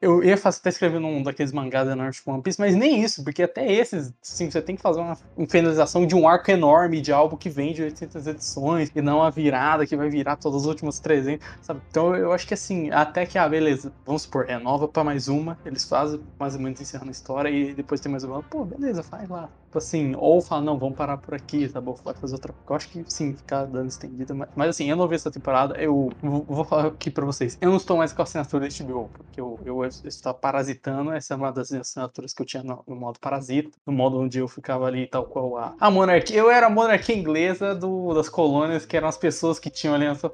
Eu 0.00 0.22
ia 0.22 0.36
fazer, 0.36 0.60
tá 0.60 0.68
escrevendo 0.68 1.06
um 1.06 1.22
daqueles 1.22 1.52
mangás 1.52 1.86
da 1.86 1.96
North 1.96 2.16
One 2.26 2.42
Piece, 2.42 2.60
mas 2.60 2.74
nem 2.74 3.02
isso, 3.02 3.24
porque 3.24 3.42
até 3.42 3.70
esses, 3.70 4.12
sim, 4.22 4.50
você 4.50 4.62
tem 4.62 4.76
que 4.76 4.82
fazer 4.82 5.00
uma 5.00 5.16
finalização 5.48 6.06
de 6.06 6.14
um 6.14 6.28
arco 6.28 6.50
enorme 6.50 7.00
de 7.00 7.12
algo 7.12 7.36
que 7.36 7.48
vende 7.48 7.82
800 7.82 8.26
edições 8.26 8.90
e 8.94 9.02
não 9.02 9.22
a 9.22 9.30
virada 9.30 9.86
que 9.86 9.96
vai 9.96 10.08
virar 10.08 10.36
todas 10.36 10.62
as 10.62 10.66
últimas 10.66 10.98
300, 11.00 11.46
sabe? 11.62 11.80
Então 11.90 12.14
eu 12.14 12.32
acho 12.32 12.46
que 12.46 12.54
assim, 12.54 12.90
até 12.90 13.26
que, 13.26 13.38
ah, 13.38 13.48
beleza, 13.48 13.92
vamos 14.04 14.22
supor, 14.22 14.46
é 14.48 14.58
nova 14.58 14.86
pra 14.88 15.04
mais 15.04 15.28
uma, 15.28 15.58
eles 15.64 15.84
fazem 15.84 16.20
mais 16.38 16.54
ou 16.54 16.60
menos 16.60 16.80
encerrando 16.80 17.08
a 17.10 17.12
história 17.12 17.45
e 17.50 17.74
depois 17.74 18.00
tem 18.00 18.10
mais 18.10 18.24
uma, 18.24 18.42
pô, 18.42 18.64
beleza, 18.64 19.02
faz 19.02 19.28
lá. 19.28 19.48
Tipo 19.76 19.78
assim, 19.78 20.14
ou 20.16 20.40
fala, 20.40 20.62
não, 20.62 20.78
vamos 20.78 20.96
parar 20.96 21.18
por 21.18 21.34
aqui, 21.34 21.68
tá 21.68 21.82
bom, 21.82 21.94
vai 22.02 22.14
fazer 22.14 22.34
outra. 22.34 22.54
Eu 22.66 22.76
acho 22.76 22.88
que 22.88 23.04
sim, 23.08 23.34
ficar 23.34 23.66
dando 23.66 23.88
estendida, 23.88 24.34
mas, 24.34 24.48
mas 24.56 24.70
assim, 24.70 24.88
eu 24.88 24.96
não 24.96 25.06
vi 25.06 25.16
essa 25.16 25.30
temporada, 25.30 25.76
eu 25.76 26.08
vou, 26.22 26.44
vou 26.48 26.64
falar 26.64 26.86
aqui 26.86 27.10
pra 27.10 27.26
vocês. 27.26 27.58
Eu 27.60 27.68
não 27.68 27.76
estou 27.76 27.98
mais 27.98 28.10
com 28.10 28.22
a 28.22 28.24
assinatura 28.24 28.66
HBO, 28.66 29.10
porque 29.12 29.38
eu, 29.38 29.60
eu, 29.66 29.82
eu 29.84 30.34
parasitando, 30.34 31.12
essa 31.12 31.34
é 31.34 31.36
uma 31.36 31.52
das 31.52 31.70
assinaturas 31.72 32.32
que 32.32 32.40
eu 32.40 32.46
tinha 32.46 32.62
no, 32.62 32.82
no 32.86 32.96
modo 32.96 33.18
parasita, 33.20 33.70
no 33.86 33.92
modo 33.92 34.18
onde 34.18 34.38
eu 34.38 34.48
ficava 34.48 34.86
ali 34.86 35.06
tal 35.06 35.26
qual 35.26 35.58
a, 35.58 35.74
a 35.78 35.90
monarquia. 35.90 36.38
Eu 36.38 36.50
era 36.50 36.68
a 36.68 36.70
monarquia 36.70 37.14
inglesa 37.14 37.74
do, 37.74 38.14
das 38.14 38.30
colônias, 38.30 38.86
que 38.86 38.96
eram 38.96 39.08
as 39.08 39.18
pessoas 39.18 39.58
que 39.58 39.68
tinham 39.68 39.94
ali. 39.94 40.06
Essa, 40.06 40.30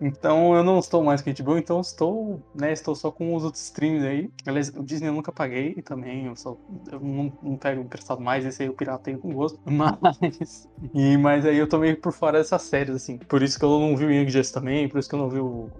então 0.00 0.54
eu 0.54 0.62
não 0.62 0.78
estou 0.78 1.02
mais 1.02 1.20
com 1.20 1.30
a 1.30 1.32
HBO, 1.32 1.58
então 1.58 1.80
estou, 1.80 2.40
né, 2.54 2.72
estou 2.72 2.94
só 2.94 3.10
com 3.10 3.34
os 3.34 3.42
outros 3.42 3.64
streams 3.64 4.06
aí. 4.06 4.30
Aliás, 4.46 4.68
o 4.68 4.84
Disney 4.84 5.08
eu 5.08 5.14
nunca 5.14 5.32
paguei 5.32 5.74
também, 5.82 6.26
eu, 6.26 6.36
só, 6.36 6.56
eu 6.92 7.00
não, 7.00 7.32
não 7.42 7.56
pego 7.56 7.88
emprestado 7.88 8.20
mais, 8.20 8.44
esse 8.44 8.62
aí 8.62 8.67
eu 8.68 8.74
piratei 8.74 9.16
com 9.16 9.32
gosto. 9.32 9.58
Mas. 9.64 10.68
E, 10.94 11.16
mas 11.16 11.44
aí 11.44 11.58
eu 11.58 11.68
tô 11.68 11.78
meio 11.78 11.96
por 11.96 12.12
fora 12.12 12.38
dessas 12.38 12.62
séries, 12.62 12.94
assim. 12.94 13.18
Por 13.18 13.42
isso 13.42 13.58
que 13.58 13.64
eu 13.64 13.78
não 13.78 13.96
vi 13.96 14.04
o 14.04 14.10
Young 14.10 14.28
Justice 14.28 14.52
também, 14.52 14.88
por 14.88 14.98
isso 14.98 15.08
que 15.08 15.14
eu 15.14 15.18
não 15.18 15.28
vi 15.28 15.38
o, 15.38 15.70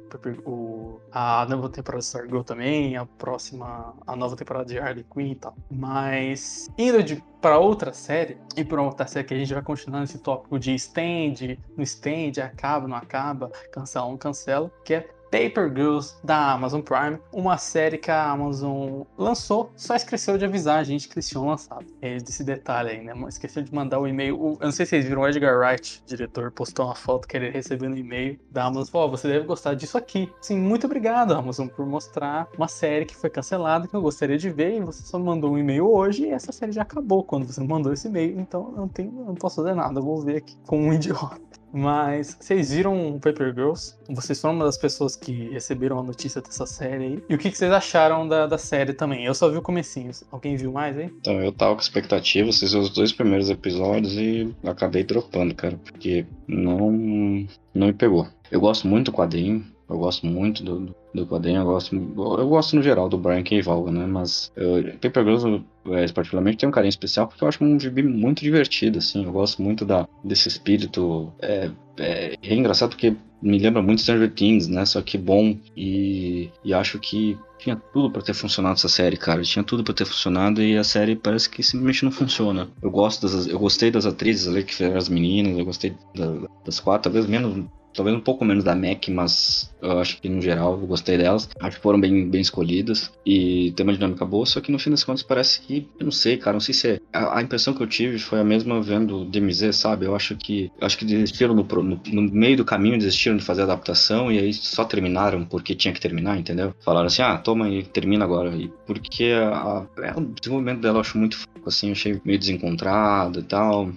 o 0.44 1.00
a 1.12 1.46
nova 1.48 1.68
temporada 1.68 2.00
de 2.00 2.06
Stargirl 2.06 2.42
também, 2.42 2.96
a 2.96 3.06
próxima, 3.06 3.94
a 4.06 4.16
nova 4.16 4.36
temporada 4.36 4.66
de 4.66 4.78
Harley 4.78 5.04
Quinn 5.12 5.32
e 5.32 5.34
tal. 5.36 5.54
Mas 5.70 6.68
indo 6.76 7.02
de 7.02 7.22
para 7.40 7.58
outra 7.58 7.92
série, 7.92 8.36
e 8.56 8.64
para 8.64 8.82
outra 8.82 9.06
série 9.06 9.26
que 9.26 9.34
a 9.34 9.38
gente 9.38 9.54
vai 9.54 9.62
continuar 9.62 10.00
nesse 10.00 10.18
tópico 10.18 10.58
de 10.58 10.74
stand, 10.74 11.56
no 11.76 11.82
stand, 11.84 12.42
acaba, 12.42 12.88
não 12.88 12.96
acaba, 12.96 13.50
cancela, 13.70 14.06
não 14.06 14.16
cancela, 14.16 14.70
que 14.84 14.94
é 14.94 15.08
Paper 15.30 15.68
Girls 15.74 16.16
da 16.22 16.52
Amazon 16.52 16.80
Prime, 16.80 17.18
uma 17.32 17.58
série 17.58 17.98
que 17.98 18.10
a 18.10 18.30
Amazon 18.30 19.02
lançou, 19.16 19.70
só 19.76 19.94
esqueceu 19.94 20.38
de 20.38 20.44
avisar 20.44 20.78
a 20.78 20.84
gente 20.84 21.08
que 21.08 21.14
eles 21.14 21.28
tinham 21.28 21.46
lançado. 21.46 21.86
É 22.00 22.16
desse 22.18 22.42
detalhe 22.42 22.90
aí, 22.90 23.04
né? 23.04 23.12
Esqueceu 23.28 23.62
de 23.62 23.74
mandar 23.74 23.98
o 23.98 24.06
e-mail. 24.06 24.56
Eu 24.60 24.66
não 24.66 24.72
sei 24.72 24.86
se 24.86 24.90
vocês 24.90 25.04
viram, 25.06 25.22
o 25.22 25.28
Edgar 25.28 25.58
Wright, 25.58 26.02
diretor, 26.06 26.50
postou 26.50 26.86
uma 26.86 26.94
foto 26.94 27.28
que 27.28 27.36
ele 27.36 27.50
recebeu 27.50 27.90
no 27.90 27.96
e-mail 27.96 28.38
da 28.50 28.64
Amazon. 28.64 29.02
Oh, 29.02 29.10
você 29.10 29.28
deve 29.28 29.46
gostar 29.46 29.74
disso 29.74 29.98
aqui. 29.98 30.30
Sim, 30.40 30.58
muito 30.58 30.86
obrigado, 30.86 31.32
Amazon, 31.32 31.68
por 31.68 31.86
mostrar 31.86 32.48
uma 32.56 32.68
série 32.68 33.04
que 33.04 33.14
foi 33.14 33.30
cancelada, 33.30 33.86
que 33.86 33.94
eu 33.94 34.00
gostaria 34.00 34.38
de 34.38 34.50
ver, 34.50 34.76
e 34.76 34.80
você 34.80 35.02
só 35.02 35.18
mandou 35.18 35.52
um 35.52 35.58
e-mail 35.58 35.88
hoje 35.88 36.24
e 36.24 36.30
essa 36.30 36.52
série 36.52 36.72
já 36.72 36.82
acabou 36.82 37.22
quando 37.22 37.46
você 37.46 37.62
mandou 37.62 37.92
esse 37.92 38.08
e-mail. 38.08 38.40
Então 38.40 38.70
eu 38.70 38.76
não, 38.76 38.88
tenho, 38.88 39.12
eu 39.20 39.24
não 39.26 39.34
posso 39.34 39.56
fazer 39.56 39.74
nada, 39.74 39.98
eu 39.98 40.02
vou 40.02 40.20
ver 40.20 40.36
aqui 40.38 40.56
com 40.66 40.78
um 40.78 40.92
idiota. 40.94 41.57
Mas 41.72 42.36
vocês 42.40 42.72
viram 42.72 43.18
Paper 43.20 43.54
Girls? 43.54 43.94
Vocês 44.08 44.40
foram 44.40 44.54
uma 44.54 44.64
das 44.64 44.78
pessoas 44.78 45.16
que 45.16 45.50
receberam 45.50 45.98
a 45.98 46.02
notícia 46.02 46.40
dessa 46.40 46.66
série 46.66 47.04
aí. 47.04 47.24
E 47.28 47.34
o 47.34 47.38
que, 47.38 47.50
que 47.50 47.58
vocês 47.58 47.70
acharam 47.70 48.26
da, 48.26 48.46
da 48.46 48.58
série 48.58 48.92
também? 48.92 49.24
Eu 49.24 49.34
só 49.34 49.48
vi 49.48 49.56
o 49.56 49.62
comecinho. 49.62 50.10
Alguém 50.30 50.56
viu 50.56 50.72
mais 50.72 50.96
aí? 50.96 51.06
Então, 51.20 51.40
eu 51.40 51.52
tava 51.52 51.74
com 51.74 51.82
expectativa, 51.82 52.50
vocês 52.50 52.70
viram 52.70 52.84
os 52.84 52.90
dois 52.90 53.12
primeiros 53.12 53.50
episódios 53.50 54.14
e 54.14 54.54
acabei 54.64 55.04
dropando, 55.04 55.54
cara, 55.54 55.78
porque 55.84 56.26
não, 56.46 57.46
não 57.74 57.86
me 57.88 57.92
pegou. 57.92 58.26
Eu 58.50 58.60
gosto 58.60 58.88
muito 58.88 59.10
do 59.10 59.16
quadrinho, 59.16 59.64
eu 59.88 59.98
gosto 59.98 60.26
muito 60.26 60.62
do, 60.62 60.94
do 61.14 61.26
quadrinho, 61.26 61.62
eu 61.62 61.64
gosto, 61.64 61.94
eu 61.96 62.48
gosto 62.48 62.76
no 62.76 62.82
geral 62.82 63.08
do 63.08 63.16
Brian 63.16 63.42
K. 63.42 63.62
Vaughan, 63.62 63.92
né? 63.92 64.06
Mas 64.06 64.52
eu, 64.54 64.82
Paper 65.00 65.24
Girls, 65.24 65.64
é, 65.86 66.06
particularmente, 66.12 66.58
tem 66.58 66.68
um 66.68 66.72
carinho 66.72 66.90
especial 66.90 67.26
porque 67.26 67.42
eu 67.42 67.48
acho 67.48 67.64
um 67.64 67.80
gibi 67.80 68.02
muito 68.02 68.42
divertido, 68.42 68.98
assim. 68.98 69.24
Eu 69.24 69.32
gosto 69.32 69.62
muito 69.62 69.84
da, 69.84 70.06
desse 70.22 70.48
espírito. 70.48 71.32
É, 71.40 71.70
é, 71.98 72.34
é 72.42 72.54
engraçado 72.54 72.90
porque 72.90 73.16
me 73.40 73.58
lembra 73.58 73.80
muito 73.80 74.02
Stranger 74.02 74.30
Things, 74.30 74.68
né? 74.68 74.84
Só 74.84 75.00
que 75.00 75.16
bom. 75.16 75.56
E, 75.76 76.50
e 76.62 76.74
acho 76.74 76.98
que 76.98 77.38
tinha 77.58 77.76
tudo 77.76 78.10
para 78.10 78.22
ter 78.22 78.34
funcionado 78.34 78.74
essa 78.74 78.88
série, 78.88 79.16
cara. 79.16 79.42
Tinha 79.42 79.64
tudo 79.64 79.82
para 79.82 79.94
ter 79.94 80.04
funcionado 80.04 80.62
e 80.62 80.76
a 80.76 80.84
série 80.84 81.16
parece 81.16 81.48
que 81.48 81.62
simplesmente 81.62 82.04
não 82.04 82.12
funciona. 82.12 82.68
Eu 82.82 82.90
gosto 82.90 83.22
das, 83.22 83.46
eu 83.46 83.58
gostei 83.58 83.90
das 83.90 84.06
atrizes 84.06 84.48
ali 84.48 84.62
que 84.62 84.74
fizeram 84.74 84.96
as 84.96 85.08
meninas, 85.08 85.58
eu 85.58 85.64
gostei 85.64 85.94
da, 86.14 86.46
das 86.64 86.78
quatro, 86.78 87.04
talvez 87.04 87.26
menos 87.26 87.64
talvez 87.98 88.16
um 88.16 88.20
pouco 88.20 88.44
menos 88.44 88.62
da 88.62 88.76
Mac, 88.76 89.08
mas 89.08 89.74
eu 89.82 89.98
acho 89.98 90.20
que 90.20 90.28
no 90.28 90.40
geral 90.40 90.78
eu 90.80 90.86
gostei 90.86 91.18
delas. 91.18 91.48
Acho 91.60 91.76
que 91.76 91.82
foram 91.82 92.00
bem, 92.00 92.28
bem 92.30 92.40
escolhidas 92.40 93.10
e 93.26 93.72
tem 93.72 93.84
uma 93.84 93.92
dinâmica 93.92 94.24
boa, 94.24 94.46
só 94.46 94.60
que 94.60 94.70
no 94.70 94.78
fim 94.78 94.90
das 94.90 95.02
contas 95.02 95.22
parece 95.22 95.60
que, 95.60 95.88
eu 95.98 96.04
não 96.04 96.12
sei, 96.12 96.36
cara, 96.36 96.54
não 96.54 96.60
sei 96.60 96.74
se 96.74 96.88
é. 96.88 97.00
A, 97.12 97.38
a 97.38 97.42
impressão 97.42 97.74
que 97.74 97.82
eu 97.82 97.86
tive 97.86 98.18
foi 98.18 98.38
a 98.38 98.44
mesma 98.44 98.80
vendo 98.80 99.24
DMZ, 99.24 99.74
sabe? 99.74 100.06
Eu 100.06 100.14
acho 100.14 100.36
que 100.36 100.70
eu 100.80 100.86
acho 100.86 100.96
que 100.96 101.04
desistiram 101.04 101.54
no, 101.54 101.64
no, 101.64 102.00
no, 102.12 102.22
meio 102.32 102.56
do 102.56 102.64
caminho, 102.64 102.98
desistiram 102.98 103.36
de 103.36 103.44
fazer 103.44 103.62
a 103.62 103.64
adaptação 103.64 104.30
e 104.30 104.38
aí 104.38 104.54
só 104.54 104.84
terminaram 104.84 105.44
porque 105.44 105.74
tinha 105.74 105.92
que 105.92 106.00
terminar, 106.00 106.38
entendeu? 106.38 106.72
Falaram 106.84 107.08
assim, 107.08 107.22
ah, 107.22 107.36
toma 107.36 107.68
e 107.68 107.82
termina 107.82 108.24
agora. 108.24 108.54
E 108.54 108.70
porque 108.86 109.32
a, 109.32 109.86
a, 110.14 110.18
o 110.18 110.24
desenvolvimento 110.24 110.80
dela 110.80 110.98
eu 110.98 111.00
acho 111.00 111.18
muito 111.18 111.36
fraco, 111.36 111.68
assim, 111.68 111.88
eu 111.88 111.92
achei 111.92 112.20
meio 112.24 112.38
desencontrado 112.38 113.40
e 113.40 113.42
tal. 113.42 113.90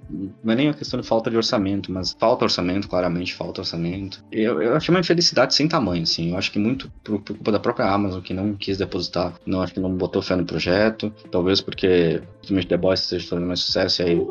Não 0.44 0.54
é 0.54 0.56
nem 0.56 0.70
a 0.70 0.74
questão 0.74 1.00
de 1.00 1.08
falta 1.08 1.30
de 1.30 1.38
orçamento, 1.38 1.92
mas 1.92 2.16
falta 2.20 2.46
orçamento, 2.46 2.88
claramente 2.88 3.34
falta 3.34 3.62
orçamento. 3.62 3.91
Eu, 4.32 4.62
eu 4.62 4.76
achei 4.76 4.94
uma 4.94 5.00
infelicidade 5.00 5.54
sem 5.54 5.68
tamanho, 5.68 6.04
assim. 6.04 6.32
Eu 6.32 6.38
acho 6.38 6.52
que 6.52 6.60
muito 6.60 6.92
por, 7.04 7.20
por, 7.20 7.36
culpa 7.36 7.52
da 7.52 7.60
própria 7.60 7.88
Amazon, 7.88 8.22
que 8.22 8.34
não 8.34 8.56
quis 8.56 8.78
depositar, 8.78 9.34
não 9.46 9.62
acho 9.62 9.74
que 9.74 9.80
não 9.80 9.94
botou 9.96 10.22
fé 10.22 10.36
no 10.36 10.46
projeto. 10.46 11.14
Talvez 11.32 11.62
porque, 11.62 12.22
principalmente 12.40 12.68
The 12.68 12.78
Boys, 12.78 13.02
esteja 13.02 13.28
fazendo 13.28 13.48
mais 13.48 13.60
sucesso 13.60 14.02
e 14.02 14.06
aí 14.06 14.28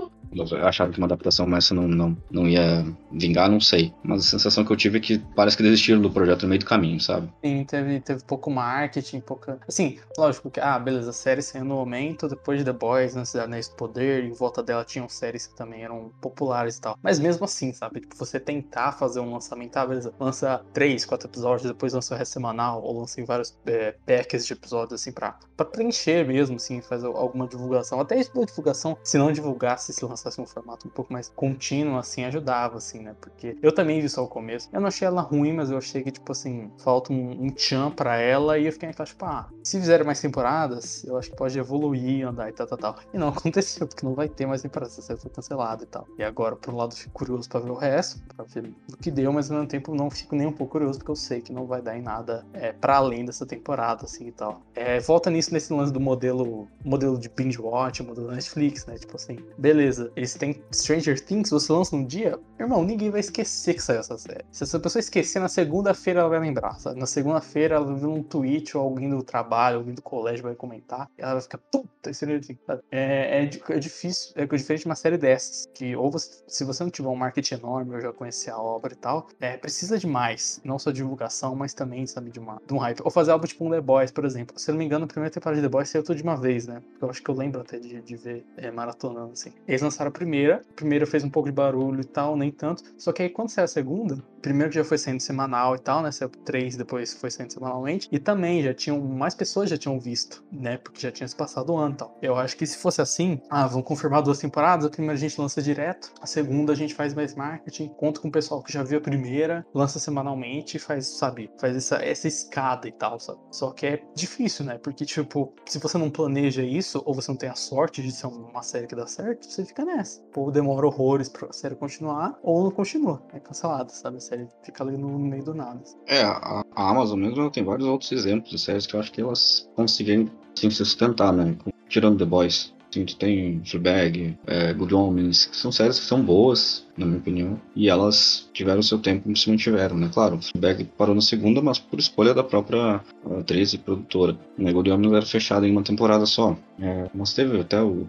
acharam 0.63 0.93
que 0.93 0.99
uma 0.99 1.07
adaptação 1.07 1.51
essa 1.57 1.75
não, 1.75 1.89
não, 1.89 2.17
não 2.31 2.49
ia 2.49 2.85
vingar, 3.13 3.51
não 3.51 3.61
sei. 3.61 3.93
Mas 4.03 4.21
a 4.21 4.31
sensação 4.31 4.65
que 4.65 4.73
eu 4.73 4.77
tive 4.77 4.99
é 4.99 5.01
que 5.01 5.19
parece 5.35 5.57
que 5.57 5.63
desistiram 5.63 6.01
do 6.01 6.11
projeto 6.11 6.43
no 6.43 6.49
meio 6.49 6.61
do 6.61 6.67
caminho, 6.67 7.01
sabe? 7.01 7.29
Sim, 7.45 7.65
teve, 7.65 8.01
teve 8.01 8.25
pouco 8.25 8.51
marketing, 8.51 9.21
pouca. 9.21 9.59
Assim, 9.67 9.99
lógico 10.17 10.51
que, 10.51 10.61
ah, 10.61 10.79
beleza, 10.79 11.11
a 11.11 11.13
série 11.13 11.43
saiu 11.43 11.65
no 11.65 11.75
momento, 11.75 12.29
depois 12.29 12.59
de 12.59 12.65
The 12.65 12.73
Boys, 12.73 13.15
na 13.15 13.25
Cidade 13.25 13.47
Anéis 13.47 13.69
do 13.69 13.75
Poder, 13.75 14.25
em 14.25 14.33
volta 14.33 14.63
dela 14.63 14.85
tinham 14.85 15.09
séries 15.09 15.47
que 15.47 15.57
também 15.57 15.83
eram 15.83 16.13
populares 16.21 16.77
e 16.77 16.81
tal. 16.81 16.99
Mas 17.03 17.19
mesmo 17.19 17.45
assim, 17.45 17.73
sabe? 17.73 18.01
Tipo, 18.01 18.17
você 18.17 18.39
tentar 18.39 18.93
fazer 18.93 19.21
um 19.21 19.33
lançamento, 19.33 19.77
ah, 19.77 19.87
beleza, 19.87 20.13
lança 20.19 20.65
três, 20.73 21.05
quatro 21.05 21.29
episódios, 21.29 21.69
depois 21.69 21.93
lança 21.93 22.15
o 22.15 22.19
resto 22.19 22.33
semanal, 22.33 22.83
ou 22.83 23.01
lança 23.01 23.21
em 23.21 23.25
vários 23.25 23.57
é, 23.67 23.95
packs 24.07 24.47
de 24.47 24.53
episódios, 24.53 25.01
assim, 25.01 25.13
pra, 25.13 25.39
pra 25.57 25.67
preencher 25.67 26.27
mesmo, 26.27 26.57
assim, 26.57 26.81
fazer 26.81 27.07
alguma 27.07 27.47
divulgação. 27.47 28.01
Até 28.01 28.19
isso 28.19 28.33
da 28.35 28.45
divulgação, 28.45 28.97
se 29.03 29.19
não 29.19 29.33
divulgasse, 29.33 29.93
se 29.93 30.05
lançasse 30.21 30.41
um 30.41 30.47
formato 30.47 30.87
um 30.87 30.91
pouco 30.91 31.13
mais 31.13 31.29
contínuo, 31.29 31.99
assim, 31.99 32.25
ajudava, 32.25 32.77
assim, 32.77 33.01
né? 33.01 33.15
Porque 33.21 33.57
eu 33.63 33.73
também 33.73 34.01
vi 34.01 34.09
só 34.09 34.23
o 34.23 34.29
começo. 34.29 34.69
Eu 34.73 34.81
não 34.81 34.89
achei 34.89 35.07
ela 35.07 35.23
ruim, 35.23 35.53
mas 35.53 35.71
eu 35.71 35.79
achei 35.79 36.03
que, 36.03 36.11
tipo 36.11 36.31
assim, 36.33 36.71
falta 36.79 37.13
um, 37.13 37.45
um 37.45 37.51
tchan 37.51 37.91
pra 37.91 38.17
ela. 38.17 38.59
E 38.59 38.67
eu 38.67 38.73
fiquei 38.73 38.89
naquela, 38.89 39.07
tipo, 39.07 39.25
ah, 39.25 39.49
se 39.63 39.79
fizerem 39.79 40.07
mais 40.07 40.21
temporadas, 40.21 41.05
eu 41.05 41.17
acho 41.17 41.31
que 41.31 41.37
pode 41.37 41.59
evoluir, 41.59 42.27
andar 42.27 42.49
e 42.49 42.53
tal, 42.53 42.67
tal, 42.67 42.79
tal. 42.79 42.97
E 43.13 43.19
não 43.19 43.29
aconteceu, 43.31 43.87
porque 43.87 44.05
não 44.05 44.15
vai 44.15 44.29
ter 44.29 44.47
mais 44.47 44.63
temporadas. 44.63 44.93
Essa 44.99 45.03
série 45.03 45.21
foi 45.21 45.31
cancelada 45.31 45.85
e 45.85 45.87
tal. 45.87 46.07
E 46.19 46.23
agora, 46.23 46.57
por 46.57 46.75
um 46.75 46.77
lado, 46.77 46.95
fico 46.95 47.13
curioso 47.13 47.49
pra 47.49 47.61
ver 47.61 47.71
o 47.71 47.75
resto, 47.75 48.23
pra 48.35 48.45
ver 48.45 48.73
o 48.93 48.97
que 48.97 49.11
deu, 49.11 49.33
mas 49.33 49.51
ao 49.51 49.57
mesmo 49.57 49.69
tempo 49.69 49.95
não 49.95 50.11
fico 50.11 50.35
nem 50.35 50.47
um 50.47 50.53
pouco 50.53 50.73
curioso, 50.73 50.99
porque 50.99 51.11
eu 51.11 51.17
sei 51.17 51.41
que 51.41 51.53
não 51.53 51.67
vai 51.67 51.81
dar 51.81 51.97
em 51.97 52.03
nada 52.03 52.45
é, 52.53 52.73
pra 52.73 52.97
além 52.97 53.25
dessa 53.25 53.47
temporada, 53.47 54.05
assim 54.05 54.29
e 54.29 54.33
tal. 54.33 54.63
É, 54.75 55.01
volta 55.01 55.31
nisso 55.31 55.53
nesse 55.53 55.73
lance 55.73 55.93
do 55.93 56.01
modelo, 56.01 56.69
modelo 56.85 57.19
de 57.19 57.29
binge 57.29 57.61
watch, 57.61 58.03
modelo 58.03 58.31
Netflix, 58.31 58.87
né? 58.87 58.97
Tipo 58.97 59.17
assim, 59.17 59.39
beleza, 59.57 60.10
eles 60.17 60.35
têm 60.35 60.63
Stranger 60.73 61.21
Things, 61.21 61.51
você 61.51 61.73
lança 61.73 61.97
um 61.97 62.05
dia, 62.05 62.39
irmão, 62.59 62.85
ninguém 62.85 63.11
vai 63.11 63.21
esquecer 63.21 63.75
que 63.75 63.83
saiu 63.83 64.01
essa 64.01 64.19
série. 64.19 64.45
Se 64.51 64.65
essa 64.65 64.79
pessoa 64.79 65.01
esquecer, 65.01 65.41
na 65.41 65.49
segunda-feira 65.49 66.21
ela 66.21 66.29
vai 66.29 66.41
lembrar, 66.41 66.79
sabe? 66.79 66.99
Na 66.99 67.07
segunda-feira 67.07 67.77
ela 67.77 67.95
ver 67.95 68.07
um 68.07 68.23
tweet 68.23 68.77
ou 68.77 68.83
alguém 68.83 69.11
do 69.11 69.23
trabalho, 69.23 69.79
alguém 69.79 69.95
do 69.95 70.03
colégio 70.03 70.43
vai 70.43 70.55
comentar, 70.55 71.09
e 71.19 71.23
ela 71.23 71.33
vai 71.33 71.43
ficar, 71.43 71.59
puta, 71.59 72.13
Stranger 72.13 72.41
Things, 72.41 72.61
sabe? 72.67 72.83
É, 72.91 73.43
é, 73.43 73.45
é 73.45 73.79
difícil, 73.79 74.33
é 74.37 74.47
diferente 74.47 74.81
de 74.81 74.87
uma 74.87 74.95
série 74.95 75.17
dessas, 75.17 75.67
que 75.75 75.95
ou 75.97 76.11
você, 76.11 76.43
se 76.47 76.65
você 76.65 76.83
não 76.83 76.91
tiver 76.91 77.09
um 77.09 77.17
marketing 77.17 77.55
enorme, 77.55 77.95
ou 77.95 78.01
já 78.01 78.13
conhecer 78.13 78.51
a 78.51 78.59
obra 78.59 78.93
e 78.93 78.97
tal, 78.97 79.29
é, 79.41 79.57
precisa 79.57 79.99
de 79.99 80.07
mais, 80.07 80.61
não 80.65 80.79
só 80.79 80.91
divulgação, 80.91 81.55
mas 81.55 81.75
também, 81.75 82.07
sabe, 82.07 82.31
de, 82.31 82.39
uma, 82.39 82.61
de 82.67 82.75
um 82.75 82.79
hype. 82.79 83.01
Ou 83.05 83.11
fazer 83.11 83.31
algo 83.33 83.47
tipo 83.47 83.65
um 83.65 83.71
The 83.71 83.81
Boys, 83.81 84.11
por 84.11 84.25
exemplo. 84.25 84.59
Se 84.59 84.71
eu 84.71 84.75
não 84.75 84.79
me 84.79 84.85
engano, 84.85 85.05
a 85.05 85.09
primeira 85.09 85.33
temporada 85.33 85.61
de 85.61 85.67
The 85.67 85.71
Boys 85.71 85.89
saiu 85.89 86.03
tudo 86.03 86.17
de 86.17 86.23
uma 86.23 86.37
vez, 86.37 86.67
né? 86.67 86.83
Eu 87.01 87.11
acho 87.11 87.23
que 87.23 87.31
eu 87.31 87.35
lembro 87.35 87.61
até 87.61 87.79
de, 87.79 88.01
de 88.01 88.17
ver 88.17 88.45
é, 88.57 88.71
maratonando, 88.71 89.33
assim. 89.33 89.53
Eles 89.67 89.83
lançaram 89.83 90.00
a 90.09 90.13
primeira, 90.13 90.63
a 90.71 90.75
primeira 90.75 91.07
fez 91.07 91.25
um 91.25 91.31
pouco 91.31 91.49
de 91.49 91.55
barulho 91.55 92.01
e 92.01 92.05
tal, 92.05 92.37
nem 92.37 92.51
tanto. 92.51 92.83
Só 92.97 93.13
que 93.13 93.23
aí 93.23 93.29
quando 93.29 93.51
saiu 93.51 93.65
a 93.65 93.69
segunda, 93.69 94.23
primeiro 94.41 94.73
já 94.73 94.85
foi 94.85 94.99
saindo 94.99 95.21
semanal 95.21 95.75
e 95.75 95.79
tal, 95.79 96.03
né? 96.03 96.11
Saiu 96.11 96.31
três, 96.45 96.77
depois 96.77 97.15
foi 97.15 97.31
saindo 97.31 97.53
semanalmente. 97.53 98.09
E 98.11 98.19
também 98.19 98.63
já 98.63 98.75
tinham, 98.75 99.01
mais 99.01 99.35
pessoas 99.35 99.71
já 99.71 99.77
tinham 99.77 99.99
visto, 99.99 100.43
né? 100.51 100.79
Porque 100.79 101.01
já 101.01 101.11
tinha 101.11 101.29
se 101.29 101.37
passado 101.37 101.73
o 101.73 101.77
ano 101.77 101.95
e 101.95 101.97
tal. 101.97 102.19
Eu 102.23 102.37
acho 102.37 102.57
que 102.57 102.67
se 102.67 102.79
fosse 102.79 103.01
assim, 103.01 103.41
ah, 103.49 103.67
vão 103.67 103.83
confirmar 103.83 104.23
duas 104.23 104.39
temporadas, 104.39 104.87
a 104.87 104.91
primeira 104.91 105.15
a 105.15 105.19
gente 105.21 105.41
lança 105.41 105.63
direto, 105.63 106.13
a 106.21 106.27
segunda 106.27 106.73
a 106.73 106.77
gente 106.77 106.95
faz 106.95 107.15
mais 107.15 107.35
marketing, 107.35 107.89
conta 107.89 108.21
com 108.21 108.29
o 108.29 108.33
pessoal 108.33 108.63
que 108.63 108.73
já 108.73 108.83
viu 108.83 108.99
a 108.99 109.01
primeira, 109.01 109.67
lança 109.75 109.99
semanalmente 109.99 110.77
e 110.77 110.81
faz, 110.81 111.07
sabe, 111.07 111.51
faz 111.59 111.77
essa, 111.77 111.97
essa 111.97 112.29
escada 112.29 112.89
e 112.89 112.93
tal, 112.93 113.19
sabe? 113.21 113.41
Só 113.51 113.71
que 113.71 113.87
é 113.87 114.03
difícil, 114.15 114.65
né? 114.65 114.79
Porque, 114.79 115.05
tipo, 115.05 115.53
se 115.67 115.79
você 115.79 115.99
não 115.99 116.11
planeja 116.11 116.63
isso, 116.63 117.03
ou 117.05 117.15
você 117.15 117.31
não 117.31 117.39
tem 117.39 117.49
a 117.49 117.55
sorte 117.55 118.03
de 118.03 118.13
ser 118.13 118.27
uma 118.27 118.63
série 118.63 118.87
que 118.87 118.95
dá 118.95 119.07
certo, 119.07 119.47
você 119.47 119.65
fica 119.65 119.85
nessa. 119.97 120.21
O 120.21 120.33
povo 120.33 120.51
demora 120.51 120.87
horrores 120.87 121.29
pra 121.29 121.53
série 121.53 121.75
continuar, 121.75 122.39
ou 122.43 122.65
não 122.65 122.71
continua. 122.71 123.23
É 123.33 123.41
cancelada, 123.41 123.91
sabe? 123.91 124.17
A 124.17 124.21
série 124.21 124.49
fica 124.63 124.85
ali 124.85 124.97
no 124.97 125.19
meio 125.19 125.45
do 125.45 125.55
nada. 125.55 125.81
É, 126.07 126.23
a, 126.23 126.65
Amazon 126.75 127.19
mesmo 127.19 127.51
tem 127.51 127.65
vários 127.65 127.87
outros 127.87 128.11
exemplos 128.13 128.51
de 128.51 128.59
séries 128.59 128.87
que 128.87 128.95
eu 128.95 129.01
acho 129.01 129.13
que 129.13 129.21
elas 129.21 129.69
conseguem 129.75 130.31
sim, 130.55 130.71
se 130.71 130.77
sustentar, 130.77 131.33
né? 131.33 131.57
Tirando 131.89 132.19
The 132.19 132.25
Boys. 132.25 132.73
Sim, 132.93 133.05
tu 133.05 133.17
tem 133.17 133.63
Fleabag, 133.65 134.37
é, 134.49 134.73
Good 134.73 134.93
Omens, 134.93 135.47
que 135.47 135.57
são 135.57 135.71
séries 135.71 136.01
que 136.01 136.07
são 136.07 136.21
boas, 136.21 136.85
na 136.97 137.07
minha 137.07 137.19
opinião, 137.19 137.61
e 137.77 137.89
elas 137.89 138.51
tiveram 138.53 138.83
seu 138.83 138.99
tempo 138.99 139.31
e 139.31 139.39
se 139.39 139.49
mantiveram, 139.49 139.97
né? 139.97 140.11
Claro, 140.13 140.41
Fleabag 140.43 140.85
parou 140.99 141.15
na 141.15 141.21
segunda, 141.21 141.63
mas 141.63 141.79
por 141.79 142.01
escolha 142.01 142.35
da 142.35 142.43
própria 142.43 143.01
atriz 143.39 143.73
e 143.73 143.79
produtora. 143.79 144.37
Né? 144.59 144.73
Good 144.73 144.91
Omens 144.91 145.13
era 145.13 145.25
fechada 145.25 145.69
em 145.69 145.71
uma 145.71 145.85
temporada 145.85 146.27
só. 146.27 146.57
É, 146.81 147.09
mas 147.15 147.33
teve 147.33 147.61
até 147.61 147.81
o, 147.81 148.09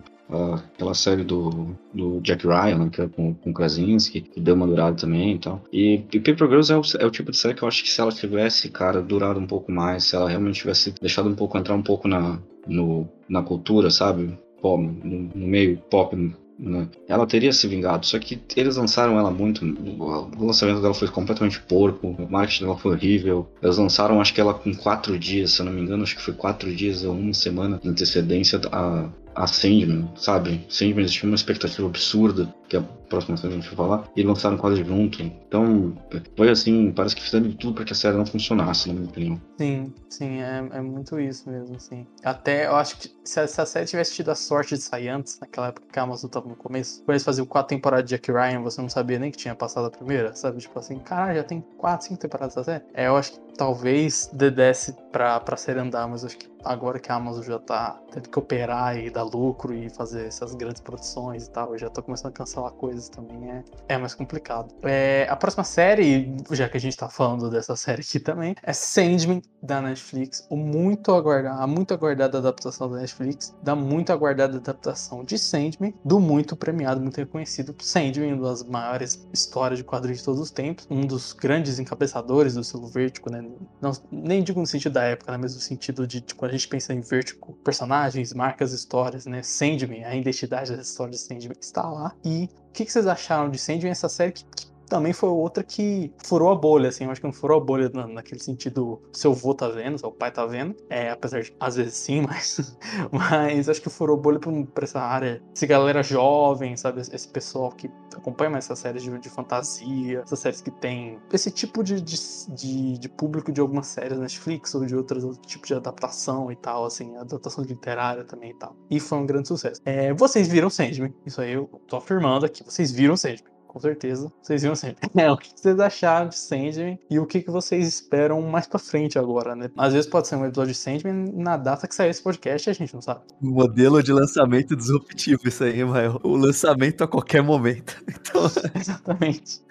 aquela 0.55 0.93
série 0.93 1.23
do, 1.23 1.75
do 1.93 2.19
Jack 2.21 2.45
Ryan, 2.45 2.77
né, 2.77 2.89
que 2.91 3.01
é 3.01 3.07
com, 3.07 3.33
com 3.33 3.53
Krasinski, 3.53 4.21
que 4.21 4.39
deu 4.39 4.55
uma 4.55 4.67
durada 4.67 4.95
também 4.95 5.35
e 5.35 5.39
tal. 5.39 5.61
E, 5.71 6.03
e 6.11 6.19
Paper 6.19 6.47
Girls 6.47 6.71
é 6.71 6.77
o, 6.77 6.81
é 6.99 7.05
o, 7.05 7.11
tipo 7.11 7.31
de 7.31 7.37
série 7.37 7.53
que 7.53 7.63
eu 7.63 7.67
acho 7.67 7.83
que 7.83 7.89
se 7.89 7.99
ela 7.99 8.11
tivesse, 8.11 8.69
cara, 8.69 9.01
durado 9.01 9.39
um 9.39 9.47
pouco 9.47 9.71
mais, 9.71 10.05
se 10.05 10.15
ela 10.15 10.29
realmente 10.29 10.59
tivesse 10.59 10.93
deixado 11.01 11.29
um 11.29 11.35
pouco, 11.35 11.57
entrar 11.57 11.75
um 11.75 11.81
pouco 11.81 12.07
na, 12.07 12.39
no, 12.67 13.07
na 13.27 13.41
cultura, 13.41 13.89
sabe? 13.89 14.37
pop, 14.61 14.81
no, 14.81 15.29
no 15.33 15.47
meio 15.47 15.77
pop, 15.89 16.15
né? 16.59 16.87
Ela 17.07 17.25
teria 17.25 17.51
se 17.51 17.67
vingado, 17.67 18.05
só 18.05 18.19
que 18.19 18.39
eles 18.55 18.77
lançaram 18.77 19.17
ela 19.17 19.31
muito. 19.31 19.65
O 19.65 20.45
lançamento 20.45 20.79
dela 20.79 20.93
foi 20.93 21.07
completamente 21.07 21.59
porco, 21.61 22.07
o 22.07 22.31
marketing 22.31 22.65
dela 22.65 22.77
foi 22.77 22.93
horrível. 22.93 23.49
Eles 23.61 23.77
lançaram, 23.77 24.21
acho 24.21 24.33
que 24.33 24.39
ela 24.39 24.53
com 24.53 24.73
quatro 24.75 25.17
dias, 25.17 25.53
se 25.53 25.61
eu 25.61 25.65
não 25.65 25.73
me 25.73 25.81
engano, 25.81 26.03
acho 26.03 26.15
que 26.15 26.21
foi 26.21 26.35
quatro 26.35 26.73
dias 26.73 27.03
ou 27.03 27.15
uma 27.15 27.33
semana 27.33 27.79
de 27.81 27.89
antecedência 27.89 28.61
a, 28.71 29.09
a 29.35 29.47
Sandman, 29.47 30.09
sabe? 30.15 30.65
Sandman 30.69 31.03
existia 31.03 31.29
uma 31.29 31.35
expectativa 31.35 31.87
absurda, 31.87 32.53
que 32.67 32.77
é 32.77 32.79
a 32.79 32.83
próxima 32.83 33.35
série 33.35 33.53
a 33.53 33.57
gente 33.57 33.67
vai 33.67 33.75
falar, 33.75 34.09
e 34.15 34.23
lançaram 34.23 34.57
quase 34.57 34.83
junto. 34.83 35.21
Então, 35.21 35.93
foi 36.37 36.49
assim, 36.49 36.91
parece 36.91 37.15
que 37.15 37.21
fizeram 37.21 37.51
tudo 37.51 37.73
para 37.73 37.83
que 37.83 37.91
a 37.91 37.95
série 37.95 38.15
não 38.15 38.25
funcionasse, 38.25 38.87
na 38.87 38.93
minha 38.93 39.07
opinião. 39.07 39.41
Sim, 39.57 39.93
sim, 40.09 40.41
é, 40.41 40.57
é 40.71 40.81
muito 40.81 41.19
isso 41.19 41.49
mesmo, 41.49 41.75
assim. 41.75 42.07
Até, 42.23 42.67
eu 42.67 42.75
acho 42.75 42.97
que 42.97 43.11
se 43.23 43.39
a, 43.39 43.47
se 43.47 43.59
a, 43.59 43.65
série 43.65 43.85
tivesse 43.85 44.15
tido 44.15 44.31
a 44.31 44.35
sorte 44.35 44.75
de 44.75 44.81
sair 44.81 45.09
antes, 45.09 45.37
naquela 45.39 45.67
época 45.67 45.87
que 45.91 45.99
a 45.99 46.03
Amazon 46.03 46.29
tava 46.29 46.47
no 46.47 46.55
começo, 46.55 46.99
quando 47.03 47.11
eles 47.11 47.23
faziam 47.23 47.45
quatro 47.45 47.75
temporadas 47.75 48.05
de 48.05 48.15
Jack 48.15 48.31
Ryan, 48.31 48.61
você 48.61 48.81
não 48.81 48.89
sabia 48.89 49.19
nem 49.19 49.31
que 49.31 49.37
tinha 49.37 49.53
passado 49.53 49.87
a 49.87 49.91
primeira, 49.91 50.33
sabe? 50.33 50.59
Tipo 50.59 50.79
assim, 50.79 50.97
caralho, 50.99 51.35
já 51.35 51.43
tem 51.43 51.61
quatro, 51.77 52.07
cinco 52.07 52.19
temporadas 52.19 52.55
da 52.55 52.63
série. 52.63 52.83
É, 52.93 53.07
eu 53.07 53.17
acho 53.17 53.33
que 53.33 53.39
talvez 53.57 54.29
desse 54.33 54.93
pra, 55.11 55.39
pra 55.39 55.57
série 55.57 55.79
andar, 55.79 56.07
mas 56.07 56.23
eu 56.23 56.27
acho 56.27 56.37
que 56.37 56.47
agora 56.63 56.99
que 56.99 57.11
a 57.11 57.15
Amazon 57.15 57.43
já 57.43 57.59
tá 57.59 57.99
tendo 58.11 58.29
que 58.29 58.39
operar 58.39 58.97
e 58.97 59.09
dar 59.09 59.23
lucro 59.23 59.73
e 59.73 59.89
fazer 59.89 60.27
essas 60.27 60.53
grandes 60.53 60.81
produções 60.81 61.47
e 61.47 61.51
tal, 61.51 61.77
já 61.77 61.89
tá 61.89 62.01
começando 62.01 62.31
a 62.31 62.33
cancelar 62.33 62.71
coisas 62.71 63.09
também, 63.09 63.51
é, 63.51 63.63
é 63.89 63.97
mais 63.97 64.13
complicado. 64.13 64.73
É, 64.83 65.27
a 65.29 65.35
próxima 65.35 65.63
série, 65.63 66.35
já 66.51 66.67
que 66.67 66.77
a 66.77 66.79
gente 66.79 66.95
tá 66.95 67.09
falando 67.09 67.49
dessa 67.49 67.75
série 67.75 68.01
aqui 68.01 68.19
também, 68.19 68.55
é 68.63 68.73
Sandman 68.73 69.41
da 69.61 69.81
Netflix, 69.81 70.45
o 70.49 70.55
muito 70.55 71.13
aguardado, 71.13 71.61
a 71.61 71.67
muito 71.67 71.93
aguardada 71.93 72.37
adaptação 72.37 72.89
da 72.89 72.97
Netflix, 72.97 73.55
da 73.61 73.75
muito 73.75 74.11
aguardada 74.11 74.57
adaptação 74.57 75.23
de 75.23 75.37
Sandman, 75.37 75.93
do 76.03 76.19
muito 76.19 76.55
premiado, 76.55 77.01
muito 77.01 77.17
reconhecido 77.17 77.75
Sandman, 77.79 78.33
uma 78.33 78.49
das 78.49 78.63
maiores 78.63 79.27
histórias 79.33 79.79
de 79.79 79.83
quadrinhos 79.83 80.19
de 80.19 80.25
todos 80.25 80.41
os 80.41 80.51
tempos, 80.51 80.87
um 80.89 81.05
dos 81.05 81.33
grandes 81.33 81.79
encabeçadores 81.79 82.55
do 82.55 82.63
selo 82.63 82.87
vértigo, 82.87 83.31
né? 83.31 83.43
Não, 83.79 83.91
nem 84.11 84.43
digo 84.43 84.59
no 84.59 84.67
sentido 84.67 84.93
da 84.93 85.03
época, 85.03 85.31
né? 85.31 85.37
mas 85.37 85.55
no 85.55 85.61
sentido 85.61 86.05
de, 86.05 86.21
de 86.21 86.35
quando 86.35 86.50
a 86.51 86.57
gente 86.57 86.67
pensa 86.67 86.93
em 86.93 86.99
vértigo, 86.99 87.53
personagens, 87.63 88.33
marcas, 88.33 88.73
histórias, 88.73 89.25
né? 89.25 89.41
Sandman, 89.41 90.03
a 90.03 90.13
identidade 90.13 90.75
da 90.75 90.81
história 90.81 91.11
de 91.11 91.17
Sandman 91.17 91.55
está 91.59 91.87
lá. 91.89 92.13
E 92.25 92.49
o 92.67 92.71
que, 92.73 92.83
que 92.83 92.91
vocês 92.91 93.07
acharam 93.07 93.49
de 93.49 93.57
Sandman, 93.57 93.91
essa 93.91 94.09
série 94.09 94.33
que, 94.33 94.43
que 94.43 94.70
também 94.91 95.13
foi 95.13 95.29
outra 95.29 95.63
que 95.63 96.13
furou 96.21 96.51
a 96.51 96.55
bolha, 96.55 96.89
assim. 96.89 97.05
Eu 97.05 97.11
acho 97.11 97.21
que 97.21 97.25
não 97.25 97.31
furou 97.31 97.61
a 97.61 97.63
bolha 97.63 97.89
na, 97.93 98.05
naquele 98.05 98.43
sentido, 98.43 99.01
seu 99.13 99.31
avô 99.31 99.53
tá 99.53 99.69
vendo, 99.69 99.97
seu 99.97 100.11
pai 100.11 100.29
tá 100.29 100.45
vendo. 100.45 100.75
É, 100.89 101.09
apesar 101.09 101.41
de, 101.41 101.55
às 101.57 101.77
vezes 101.77 101.93
sim, 101.93 102.19
mas, 102.27 102.77
mas 103.09 103.69
acho 103.69 103.81
que 103.81 103.89
furou 103.89 104.17
bolha 104.17 104.37
pra, 104.37 104.51
pra 104.73 104.83
essa 104.83 104.99
área. 104.99 105.41
Essa 105.55 105.65
galera 105.65 106.03
jovem, 106.03 106.75
sabe? 106.75 106.99
Esse 106.99 107.25
pessoal 107.29 107.71
que 107.71 107.89
acompanha 108.13 108.49
mais 108.49 108.65
essas 108.65 108.79
séries 108.79 109.01
de, 109.01 109.17
de 109.17 109.29
fantasia, 109.29 110.23
essas 110.25 110.39
séries 110.39 110.59
que 110.59 110.71
tem 110.71 111.17
esse 111.31 111.49
tipo 111.49 111.81
de, 111.81 112.01
de, 112.01 112.97
de, 112.97 113.09
público 113.09 113.49
de 113.49 113.61
algumas 113.61 113.87
séries 113.87 114.19
Netflix 114.19 114.75
ou 114.75 114.85
de 114.85 114.93
outros 114.93 115.23
outro 115.23 115.41
tipo 115.47 115.65
de 115.65 115.73
adaptação 115.73 116.51
e 116.51 116.55
tal, 116.57 116.83
assim, 116.83 117.15
adaptação 117.15 117.63
literária 117.63 118.25
também 118.25 118.51
e 118.51 118.55
tal. 118.55 118.75
E 118.89 118.99
foi 118.99 119.19
um 119.19 119.25
grande 119.25 119.47
sucesso. 119.47 119.79
É, 119.85 120.13
vocês 120.13 120.49
viram 120.49 120.69
Sandman, 120.69 121.13
isso 121.25 121.39
aí 121.39 121.53
eu 121.53 121.67
tô 121.87 121.95
afirmando 121.95 122.45
aqui, 122.45 122.61
vocês 122.61 122.91
viram 122.91 123.15
Sandman 123.15 123.50
com 123.71 123.79
certeza. 123.79 124.29
Vocês 124.41 124.61
viram 124.61 124.75
sempre. 124.75 125.09
É, 125.21 125.29
o 125.29 125.37
que 125.37 125.51
vocês 125.55 125.79
acharam 125.79 126.29
de 126.29 126.35
Sandman 126.35 126.97
e 127.09 127.19
o 127.19 127.27
que 127.27 127.43
vocês 127.45 127.87
esperam 127.87 128.41
mais 128.41 128.65
pra 128.65 128.79
frente 128.79 129.19
agora, 129.19 129.55
né? 129.55 129.69
Às 129.77 129.93
vezes 129.93 130.09
pode 130.09 130.27
ser 130.27 130.35
um 130.35 130.45
episódio 130.45 130.73
de 130.73 130.77
Sandman 130.77 131.31
na 131.35 131.57
data 131.57 131.87
que 131.87 131.93
sair 131.93 132.09
esse 132.09 132.23
podcast 132.23 132.69
a 132.69 132.73
gente 132.73 132.93
não 132.93 133.01
sabe. 133.01 133.21
Modelo 133.39 134.01
de 134.01 134.11
lançamento 134.11 134.75
disruptivo 134.75 135.47
isso 135.47 135.63
aí, 135.63 135.83
Mael. 135.85 136.19
O 136.23 136.35
lançamento 136.35 137.03
a 137.03 137.07
qualquer 137.07 137.43
momento. 137.43 138.01
Então... 138.21 138.45
Exatamente. 138.75 139.61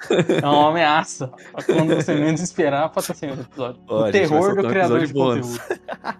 É 0.42 0.46
uma 0.46 0.70
ameaça. 0.70 1.30
Quando 1.66 1.94
você 1.94 2.14
menos 2.14 2.40
esperar, 2.40 2.90
pode 2.90 3.06
ser 3.06 3.30
um 3.30 3.40
episódio. 3.40 3.80
O 3.88 4.10
terror 4.10 4.54
do 4.54 4.68
criador 4.68 5.00
de, 5.00 5.06
de 5.06 5.14
conteúdo. 5.14 5.60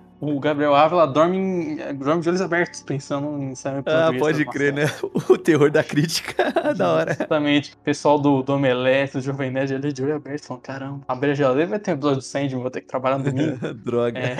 O 0.20 0.38
Gabriel 0.38 0.74
Ávila 0.74 1.06
dorme, 1.06 1.38
em, 1.38 1.94
dorme 1.94 2.20
de 2.22 2.28
olhos 2.28 2.42
abertos, 2.42 2.82
pensando 2.82 3.42
em 3.42 3.54
sair 3.54 3.82
Ah, 3.86 4.10
pode 4.18 4.44
crer, 4.44 4.72
né? 4.72 4.84
O 5.30 5.38
terror 5.38 5.70
da 5.70 5.82
crítica, 5.82 6.34
da 6.76 6.92
hora. 6.92 7.12
Exatamente. 7.12 7.72
O 7.72 7.78
pessoal 7.78 8.18
do, 8.20 8.42
do 8.42 8.52
Omelete, 8.54 9.14
do 9.14 9.22
Jovem 9.22 9.50
Nerd, 9.50 9.74
ali 9.74 9.92
de 9.92 10.02
olho 10.02 10.16
aberto, 10.16 10.44
falando, 10.44 10.62
caramba, 10.62 11.04
abrir 11.08 11.30
a 11.30 11.34
geladeira 11.34 11.70
vai 11.70 11.78
ter 11.78 11.92
um 11.92 11.94
episódio 11.94 12.18
do 12.18 12.22
Sandman, 12.22 12.60
vou 12.60 12.70
ter 12.70 12.82
que 12.82 12.86
trabalhar 12.86 13.18
no 13.18 13.24
domingo. 13.24 13.56
Droga. 13.74 14.18
É. 14.18 14.36